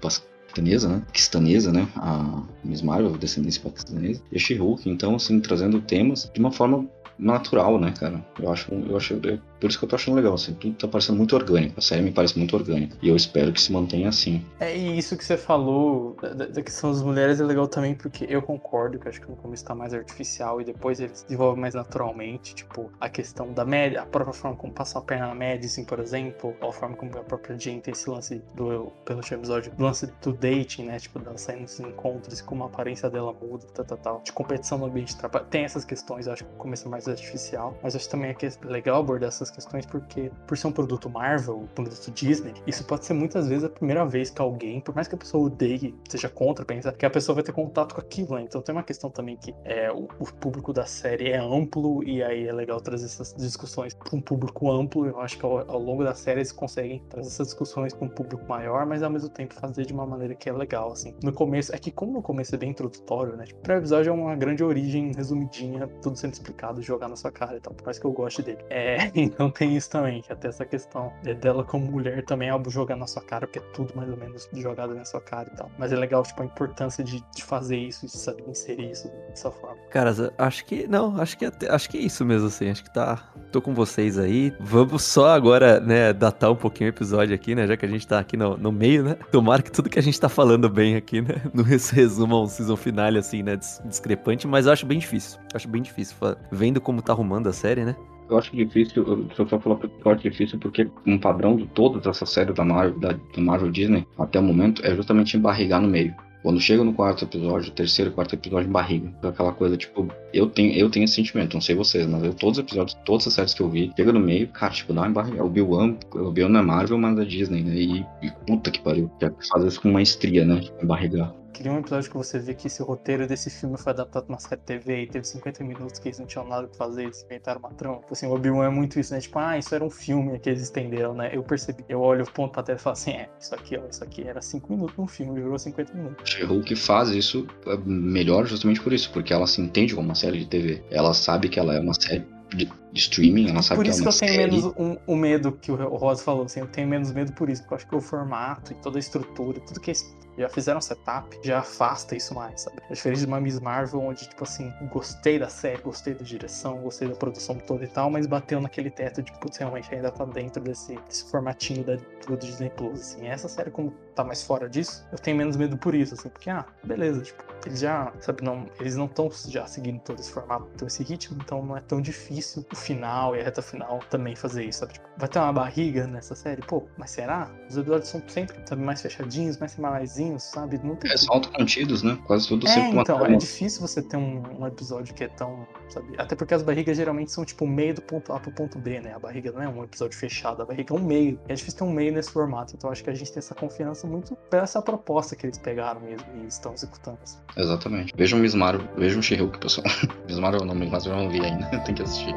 Pas- 0.00 0.24
paquistanesa, 0.46 0.88
né? 0.88 1.02
Paquistanesa, 1.06 1.72
né? 1.72 1.88
A 1.96 2.42
Miss 2.64 2.82
Marvel, 2.82 3.16
descendência 3.18 3.62
paquistanesa. 3.62 4.22
E 4.32 4.36
a 4.36 4.38
She-Hulk, 4.38 4.88
então, 4.88 5.14
assim, 5.16 5.40
trazendo 5.40 5.80
temas 5.80 6.30
de 6.32 6.40
uma 6.40 6.50
forma 6.50 6.88
natural, 7.18 7.78
né, 7.80 7.92
cara? 7.98 8.24
Eu 8.38 8.50
acho, 8.52 8.72
eu 8.72 8.96
acho, 8.96 9.20
por 9.60 9.68
isso 9.68 9.78
que 9.78 9.84
eu 9.84 9.88
tô 9.88 9.96
achando 9.96 10.14
legal, 10.16 10.34
assim, 10.34 10.54
tudo 10.54 10.74
tá 10.76 10.88
parecendo 10.88 11.18
muito 11.18 11.34
orgânico. 11.36 11.74
A 11.78 11.82
série 11.82 12.02
me 12.02 12.12
parece 12.12 12.38
muito 12.38 12.54
orgânica. 12.56 12.96
E 13.02 13.08
eu 13.08 13.16
espero 13.16 13.52
que 13.52 13.60
se 13.60 13.72
mantenha 13.72 14.08
assim. 14.08 14.44
É, 14.60 14.76
e 14.76 14.98
isso 14.98 15.16
que 15.16 15.24
você 15.24 15.36
falou 15.36 16.16
da, 16.20 16.46
da- 16.46 16.62
questão 16.62 16.90
das 16.92 17.02
mulheres 17.02 17.40
é 17.40 17.44
legal 17.44 17.66
também, 17.68 17.94
porque 17.94 18.26
eu 18.28 18.42
concordo 18.42 18.98
que 18.98 19.08
acho 19.08 19.20
que 19.20 19.28
no 19.30 19.36
começo 19.36 19.64
tá 19.64 19.74
mais 19.74 19.94
artificial 19.94 20.60
e 20.60 20.64
depois 20.64 21.00
ele 21.00 21.14
se 21.14 21.24
desenvolve 21.24 21.60
mais 21.60 21.74
naturalmente. 21.74 22.54
Tipo, 22.54 22.90
a 23.00 23.08
questão 23.08 23.52
da 23.52 23.64
média, 23.64 24.02
a 24.02 24.06
própria 24.06 24.32
forma 24.34 24.56
como 24.56 24.72
passar 24.72 24.98
a 24.98 25.02
perna 25.02 25.28
na 25.28 25.34
Madison, 25.34 25.84
por 25.84 25.98
exemplo, 26.00 26.54
ou 26.60 26.70
a 26.70 26.72
forma 26.72 26.96
como 26.96 27.10
a 27.18 27.22
própria 27.22 27.58
Jane 27.58 27.80
tem 27.80 27.92
esse 27.92 28.08
lance 28.10 28.42
do, 28.54 28.92
pelo 29.04 29.20
episódio, 29.20 29.72
do 29.72 29.82
lance 29.84 30.06
do 30.22 30.32
dating, 30.32 30.84
né? 30.84 30.98
Tipo, 30.98 31.18
dela 31.18 31.38
saindo 31.38 31.62
nos 31.62 31.80
encontros 31.80 32.40
como 32.40 32.64
a 32.64 32.66
aparência 32.66 33.08
dela 33.10 33.32
muda, 33.40 33.66
tal, 33.74 33.84
tal, 33.84 33.98
tal. 33.98 34.22
De 34.24 34.32
competição 34.32 34.78
no 34.78 34.86
ambiente 34.86 35.08
de 35.08 35.16
trabalho. 35.16 35.46
Tem 35.46 35.64
essas 35.64 35.84
questões, 35.84 36.26
eu 36.26 36.32
acho 36.32 36.44
que 36.44 36.50
é 36.50 36.88
mais 36.88 37.08
artificial, 37.08 37.76
mas 37.82 37.94
acho 37.96 38.08
também 38.08 38.34
que 38.34 38.46
é 38.46 38.50
legal 38.64 39.00
abordar 39.00 39.28
essas 39.28 39.45
questões 39.50 39.86
porque, 39.86 40.30
por 40.46 40.56
ser 40.56 40.68
um 40.68 40.72
produto 40.72 41.08
Marvel, 41.08 41.60
um 41.60 41.66
produto 41.66 42.10
Disney, 42.10 42.54
isso 42.66 42.84
pode 42.84 43.04
ser 43.04 43.14
muitas 43.14 43.48
vezes 43.48 43.64
a 43.64 43.68
primeira 43.68 44.04
vez 44.04 44.30
que 44.30 44.40
alguém, 44.40 44.80
por 44.80 44.94
mais 44.94 45.08
que 45.08 45.14
a 45.14 45.18
pessoa 45.18 45.46
odeie, 45.46 45.94
seja 46.08 46.28
contra, 46.28 46.64
pensa 46.64 46.92
que 46.92 47.06
a 47.06 47.10
pessoa 47.10 47.34
vai 47.34 47.44
ter 47.44 47.52
contato 47.52 47.94
com 47.94 48.00
aquilo, 48.00 48.34
né? 48.36 48.42
Então 48.42 48.60
tem 48.62 48.74
uma 48.74 48.82
questão 48.82 49.10
também 49.10 49.36
que 49.36 49.54
é, 49.64 49.90
o, 49.90 50.08
o 50.18 50.32
público 50.34 50.72
da 50.72 50.86
série 50.86 51.30
é 51.30 51.38
amplo 51.38 52.02
e 52.04 52.22
aí 52.22 52.46
é 52.46 52.52
legal 52.52 52.80
trazer 52.80 53.06
essas 53.06 53.34
discussões 53.34 53.94
para 53.94 54.14
um 54.16 54.20
público 54.20 54.70
amplo. 54.70 55.06
Eu 55.06 55.20
acho 55.20 55.38
que 55.38 55.44
ao, 55.44 55.58
ao 55.70 55.78
longo 55.78 56.04
da 56.04 56.14
série 56.14 56.40
eles 56.40 56.52
conseguem 56.52 57.02
trazer 57.08 57.28
essas 57.28 57.48
discussões 57.48 57.94
para 57.94 58.06
um 58.06 58.08
público 58.08 58.44
maior, 58.48 58.86
mas 58.86 59.02
ao 59.02 59.10
mesmo 59.10 59.28
tempo 59.28 59.54
fazer 59.54 59.86
de 59.86 59.92
uma 59.92 60.06
maneira 60.06 60.34
que 60.34 60.48
é 60.48 60.52
legal, 60.52 60.92
assim. 60.92 61.14
No 61.22 61.32
começo, 61.32 61.74
é 61.74 61.78
que 61.78 61.90
como 61.90 62.12
no 62.12 62.22
começo 62.22 62.54
é 62.54 62.58
bem 62.58 62.70
introdutório, 62.70 63.36
né? 63.36 63.44
Tipo, 63.44 63.60
o 63.68 63.72
episódio 63.72 64.10
é 64.10 64.12
uma 64.12 64.34
grande 64.36 64.62
origem 64.62 65.12
resumidinha, 65.14 65.86
tudo 66.02 66.16
sendo 66.16 66.32
explicado, 66.32 66.82
jogar 66.82 67.08
na 67.08 67.16
sua 67.16 67.30
cara 67.30 67.56
e 67.56 67.60
tal, 67.60 67.74
por 67.74 67.84
mais 67.84 67.98
que 67.98 68.04
eu 68.04 68.12
goste 68.12 68.42
dele. 68.42 68.58
É, 68.70 68.96
então 69.36 69.50
tem 69.50 69.76
isso 69.76 69.90
também, 69.90 70.22
que 70.22 70.32
até 70.32 70.48
essa 70.48 70.64
questão 70.64 71.12
é 71.24 71.34
dela 71.34 71.62
como 71.62 71.84
mulher 71.92 72.24
também 72.24 72.48
é 72.48 72.50
algo 72.50 72.70
jogar 72.70 72.96
na 72.96 73.06
sua 73.06 73.22
cara, 73.22 73.46
porque 73.46 73.58
é 73.58 73.62
tudo 73.74 73.94
mais 73.94 74.08
ou 74.10 74.16
menos 74.16 74.48
jogado 74.54 74.94
na 74.94 75.04
sua 75.04 75.20
cara 75.20 75.50
e 75.52 75.56
tal. 75.56 75.70
Mas 75.78 75.92
é 75.92 75.96
legal, 75.96 76.22
tipo, 76.22 76.40
a 76.42 76.46
importância 76.46 77.04
de, 77.04 77.22
de 77.34 77.44
fazer 77.44 77.76
isso 77.76 78.06
de 78.06 78.12
saber 78.16 78.44
inserir 78.48 78.90
isso 78.90 79.08
dessa 79.28 79.50
forma. 79.50 79.76
Caras, 79.90 80.18
acho 80.38 80.64
que. 80.64 80.86
Não, 80.88 81.20
acho 81.20 81.36
que, 81.36 81.44
até- 81.44 81.70
acho 81.70 81.88
que 81.90 81.98
é 81.98 82.00
isso 82.00 82.24
mesmo, 82.24 82.48
assim. 82.48 82.70
Acho 82.70 82.82
que 82.82 82.92
tá. 82.92 83.30
Tô 83.52 83.60
com 83.60 83.74
vocês 83.74 84.18
aí. 84.18 84.52
Vamos 84.58 85.02
só 85.02 85.28
agora, 85.28 85.78
né, 85.80 86.12
datar 86.14 86.50
um 86.50 86.56
pouquinho 86.56 86.88
o 86.88 86.92
episódio 86.92 87.34
aqui, 87.34 87.54
né? 87.54 87.66
Já 87.66 87.76
que 87.76 87.84
a 87.84 87.88
gente 87.88 88.06
tá 88.08 88.18
aqui 88.18 88.36
no, 88.38 88.56
no 88.56 88.72
meio, 88.72 89.04
né? 89.04 89.16
Tomara 89.30 89.62
que 89.62 89.70
tudo 89.70 89.90
que 89.90 89.98
a 89.98 90.02
gente 90.02 90.18
tá 90.18 90.28
falando 90.30 90.68
bem 90.70 90.96
aqui, 90.96 91.20
né? 91.20 91.34
Não 91.52 91.62
resuma 91.62 92.40
um 92.40 92.46
season 92.46 92.76
finale, 92.76 93.18
assim, 93.18 93.42
né? 93.42 93.56
dis- 93.56 93.80
Discrepante, 93.84 94.46
mas 94.46 94.66
eu 94.66 94.72
acho 94.72 94.86
bem 94.86 94.98
difícil. 94.98 95.38
Acho 95.54 95.68
bem 95.68 95.82
difícil. 95.82 96.16
Vendo 96.50 96.80
como 96.80 97.02
tá 97.02 97.12
arrumando 97.12 97.48
a 97.48 97.52
série, 97.52 97.84
né? 97.84 97.94
Eu 98.28 98.38
acho 98.38 98.54
difícil, 98.56 99.04
eu 99.06 99.46
só 99.48 99.58
falar 99.58 99.76
que 99.76 99.86
eu 100.04 100.12
acho 100.12 100.22
difícil 100.22 100.58
porque 100.58 100.88
um 101.06 101.18
padrão 101.18 101.56
de 101.56 101.66
todas 101.66 102.06
essas 102.06 102.30
séries 102.30 102.54
da 102.54 102.64
Marvel, 102.64 102.98
da, 102.98 103.12
da 103.12 103.40
Marvel 103.40 103.70
Disney 103.70 104.06
até 104.18 104.40
o 104.40 104.42
momento 104.42 104.84
é 104.84 104.94
justamente 104.94 105.36
embarrigar 105.36 105.80
no 105.80 105.88
meio. 105.88 106.14
Quando 106.46 106.60
chega 106.60 106.84
no 106.84 106.92
quarto 106.92 107.24
episódio, 107.24 107.72
terceiro, 107.72 108.12
quarto 108.12 108.36
episódio, 108.36 108.68
embarriga. 108.68 109.12
Aquela 109.20 109.52
coisa, 109.52 109.76
tipo, 109.76 110.06
eu 110.32 110.48
tenho, 110.48 110.72
eu 110.74 110.88
tenho 110.88 111.02
esse 111.02 111.14
sentimento, 111.14 111.54
não 111.54 111.60
sei 111.60 111.74
vocês, 111.74 112.06
mas 112.06 112.22
eu, 112.22 112.32
todos 112.32 112.58
os 112.58 112.64
episódios, 112.64 112.96
todas 113.04 113.26
as 113.26 113.32
séries 113.32 113.52
que 113.52 113.62
eu 113.62 113.68
vi, 113.68 113.90
chega 113.96 114.12
no 114.12 114.20
meio, 114.20 114.46
cara, 114.46 114.72
tipo, 114.72 114.92
dá 114.92 115.00
uma 115.00 115.08
embarriga. 115.08 115.44
O 115.44 115.48
Bill 115.48 115.68
o 116.14 116.30
Bill 116.30 116.48
não 116.48 116.60
é 116.60 116.62
Marvel, 116.62 116.98
mas 116.98 117.18
é 117.18 117.24
Disney, 117.24 117.64
né? 117.64 117.74
E, 117.74 118.06
e 118.22 118.30
puta 118.46 118.70
que 118.70 118.80
pariu. 118.80 119.10
Já 119.20 119.32
faz 119.50 119.64
isso 119.64 119.80
com 119.80 119.90
maestria, 119.90 120.44
né? 120.44 120.60
Embarrigar. 120.80 121.34
Queria 121.56 121.72
um 121.72 121.78
episódio 121.78 122.10
que 122.10 122.16
você 122.18 122.38
vê 122.38 122.52
que 122.54 122.66
esse 122.66 122.82
roteiro 122.82 123.26
desse 123.26 123.48
filme 123.48 123.78
foi 123.78 123.90
adaptado 123.90 124.26
pra 124.26 124.34
uma 124.34 124.38
série 124.38 124.60
de 124.60 124.66
TV 124.66 125.02
e 125.04 125.06
teve 125.06 125.26
50 125.26 125.64
minutos 125.64 125.98
que 125.98 126.08
eles 126.08 126.18
não 126.18 126.26
tinham 126.26 126.46
nada 126.46 126.66
pra 126.68 126.76
fazer, 126.76 127.04
eles 127.04 127.24
inventaram 127.24 127.60
uma 127.60 127.70
trama. 127.70 127.96
Tipo 128.00 128.12
assim, 128.12 128.26
o 128.26 128.34
Obi-Wan 128.34 128.66
é 128.66 128.68
muito 128.68 129.00
isso, 129.00 129.14
né? 129.14 129.20
Tipo, 129.20 129.38
ah, 129.38 129.56
isso 129.56 129.74
era 129.74 129.82
um 129.82 129.88
filme 129.88 130.38
que 130.38 130.50
eles 130.50 130.60
estenderam, 130.60 131.14
né? 131.14 131.30
Eu 131.32 131.42
percebi. 131.42 131.82
Eu 131.88 132.02
olho 132.02 132.24
o 132.24 132.30
ponto 132.30 132.52
pra 132.52 132.62
tela 132.62 132.78
e 132.78 132.82
falo 132.82 132.92
assim, 132.92 133.12
é, 133.12 133.30
isso 133.40 133.54
aqui, 133.54 133.74
ó, 133.78 133.80
isso 133.90 134.04
aqui 134.04 134.22
era 134.28 134.42
5 134.42 134.70
minutos 134.70 134.94
num 134.98 135.06
filme, 135.06 135.40
virou 135.40 135.58
50 135.58 135.94
minutos. 135.94 136.30
She-Hulk 136.30 136.76
faz 136.76 137.08
isso 137.08 137.46
é, 137.66 137.74
melhor 137.86 138.44
justamente 138.44 138.82
por 138.82 138.92
isso, 138.92 139.10
porque 139.10 139.32
ela 139.32 139.46
se 139.46 139.58
entende 139.62 139.94
como 139.94 140.06
uma 140.08 140.14
série 140.14 140.40
de 140.40 140.46
TV. 140.46 140.82
Ela 140.90 141.14
sabe 141.14 141.48
que 141.48 141.58
ela 141.58 141.74
é 141.74 141.80
uma 141.80 141.94
série 141.94 142.22
de, 142.54 142.70
streaming, 142.94 143.50
ela 143.50 143.60
sabe 143.62 143.78
Por 143.78 143.84
que 143.84 143.90
isso 143.90 144.00
é 144.00 144.02
que 144.04 144.08
eu 144.08 144.18
tenho 144.18 144.32
série. 144.32 144.50
menos 144.50 144.64
um- 144.78 144.96
o 145.06 145.16
medo 145.16 145.52
que 145.52 145.70
o 145.70 145.74
Rosa 145.96 146.22
falou, 146.22 146.44
assim, 146.44 146.60
eu 146.60 146.66
tenho 146.66 146.88
menos 146.88 147.12
medo 147.12 147.32
por 147.32 147.50
isso, 147.50 147.60
porque 147.62 147.74
eu 147.74 147.76
acho 147.76 147.86
que 147.88 147.94
o 147.94 148.00
formato 148.00 148.72
e 148.72 148.76
toda 148.76 148.96
a 148.98 149.00
estrutura, 149.00 149.60
tudo 149.60 149.80
que 149.80 149.90
eles 149.90 150.15
já 150.36 150.48
fizeram 150.48 150.80
setup, 150.80 151.38
já 151.42 151.60
afasta 151.60 152.14
isso 152.14 152.34
mais, 152.34 152.62
sabe? 152.62 152.78
É 152.90 152.94
diferente 152.94 153.20
de 153.20 153.26
uma 153.26 153.40
Miss 153.40 153.60
Marvel, 153.60 154.00
onde, 154.00 154.28
tipo 154.28 154.44
assim, 154.44 154.72
gostei 154.90 155.38
da 155.38 155.48
série, 155.48 155.80
gostei 155.80 156.14
da 156.14 156.24
direção, 156.24 156.78
gostei 156.78 157.08
da 157.08 157.14
produção 157.14 157.56
toda 157.58 157.84
e 157.84 157.88
tal, 157.88 158.10
mas 158.10 158.26
bateu 158.26 158.60
naquele 158.60 158.90
teto 158.90 159.22
de, 159.22 159.32
putz, 159.38 159.56
realmente 159.56 159.94
ainda 159.94 160.10
tá 160.10 160.24
dentro 160.24 160.62
desse, 160.62 160.96
desse 161.08 161.30
formatinho 161.30 161.84
da, 161.84 161.96
do 162.26 162.36
Disney 162.36 162.70
Plus, 162.70 163.00
assim. 163.00 163.26
Essa 163.26 163.48
série, 163.48 163.70
como 163.70 163.92
tá 164.16 164.24
mais 164.24 164.42
fora 164.42 164.68
disso, 164.68 165.06
eu 165.12 165.18
tenho 165.18 165.36
menos 165.36 165.56
medo 165.56 165.76
por 165.76 165.94
isso, 165.94 166.14
assim, 166.14 166.28
porque, 166.30 166.48
ah, 166.48 166.64
beleza, 166.82 167.20
tipo, 167.20 167.44
eles 167.66 167.80
já, 167.80 168.12
sabe, 168.20 168.42
não, 168.42 168.66
eles 168.80 168.96
não 168.96 169.04
estão 169.04 169.30
já 169.48 169.66
seguindo 169.66 170.00
todo 170.00 170.18
esse 170.18 170.30
formato, 170.30 170.66
todo 170.78 170.88
esse 170.88 171.02
ritmo, 171.02 171.36
então 171.42 171.62
não 171.64 171.76
é 171.76 171.80
tão 171.80 172.00
difícil 172.00 172.64
o 172.72 172.76
final 172.76 173.36
e 173.36 173.40
a 173.40 173.44
reta 173.44 173.60
final 173.60 174.00
também 174.08 174.34
fazer 174.34 174.64
isso, 174.64 174.80
sabe? 174.80 174.94
Tipo, 174.94 175.06
vai 175.18 175.28
ter 175.28 175.38
uma 175.38 175.52
barriga 175.52 176.06
nessa 176.06 176.34
série? 176.34 176.62
Pô, 176.62 176.84
mas 176.96 177.10
será? 177.10 177.50
Os 177.68 177.76
episódios 177.76 178.08
são 178.08 178.22
sempre, 178.26 178.56
sabe, 178.64 178.82
mais 178.82 179.02
fechadinhos, 179.02 179.58
mais 179.58 179.72
semanaisinhos, 179.72 180.44
sabe? 180.44 180.80
Não 180.82 180.96
tem 180.96 181.12
É, 181.12 181.16
são 181.16 181.34
autocontidos, 181.34 182.02
né? 182.02 182.18
Quase 182.26 182.48
tudo 182.48 182.66
é, 182.66 182.70
sempre 182.70 182.92
uma 182.92 183.02
então, 183.02 183.16
é 183.16 183.20
trama. 183.24 183.36
difícil 183.36 183.80
você 183.80 184.00
ter 184.00 184.16
um, 184.16 184.42
um 184.60 184.66
episódio 184.66 185.14
que 185.14 185.24
é 185.24 185.28
tão, 185.28 185.66
sabe? 185.88 186.14
Até 186.18 186.34
porque 186.34 186.54
as 186.54 186.62
barrigas 186.62 186.96
geralmente 186.96 187.30
são 187.30 187.44
tipo 187.44 187.64
o 187.64 187.68
meio 187.68 187.94
do 187.94 188.02
ponto 188.02 188.32
A 188.32 188.40
pro 188.40 188.50
ponto 188.50 188.78
B, 188.78 189.00
né? 189.00 189.14
A 189.14 189.18
barriga 189.18 189.52
não 189.52 189.62
é 189.62 189.68
um 189.68 189.84
episódio 189.84 190.18
fechado, 190.18 190.62
a 190.62 190.64
barriga 190.64 190.94
é 190.94 190.98
um 190.98 191.02
meio. 191.02 191.38
É 191.48 191.54
difícil 191.54 191.78
ter 191.78 191.84
um 191.84 191.92
meio 191.92 192.12
nesse 192.12 192.30
formato, 192.30 192.74
então 192.76 192.90
acho 192.90 193.02
que 193.02 193.10
a 193.10 193.14
gente 193.14 193.32
tem 193.32 193.38
essa 193.38 193.54
confiança 193.54 194.06
muito 194.06 194.36
pela 194.50 194.64
essa 194.64 194.82
proposta 194.82 195.36
que 195.36 195.46
eles 195.46 195.58
pegaram 195.58 196.00
mesmo 196.00 196.26
e 196.42 196.46
estão 196.46 196.72
executando. 196.72 197.18
assim. 197.22 197.38
Exatamente. 197.56 198.12
Vejam 198.16 198.38
Miss 198.38 198.54
Marvel, 198.54 198.86
vejam 198.96 199.22
She-Hulk, 199.22 199.58
pessoal. 199.58 199.86
Miss 200.26 200.38
Marvel 200.38 200.64
não, 200.64 200.74
mas 200.74 201.06
eu 201.06 201.14
não 201.14 201.28
vi 201.28 201.44
ainda, 201.44 201.66
tem 201.84 201.94
que 201.94 202.02
assistir. 202.02 202.34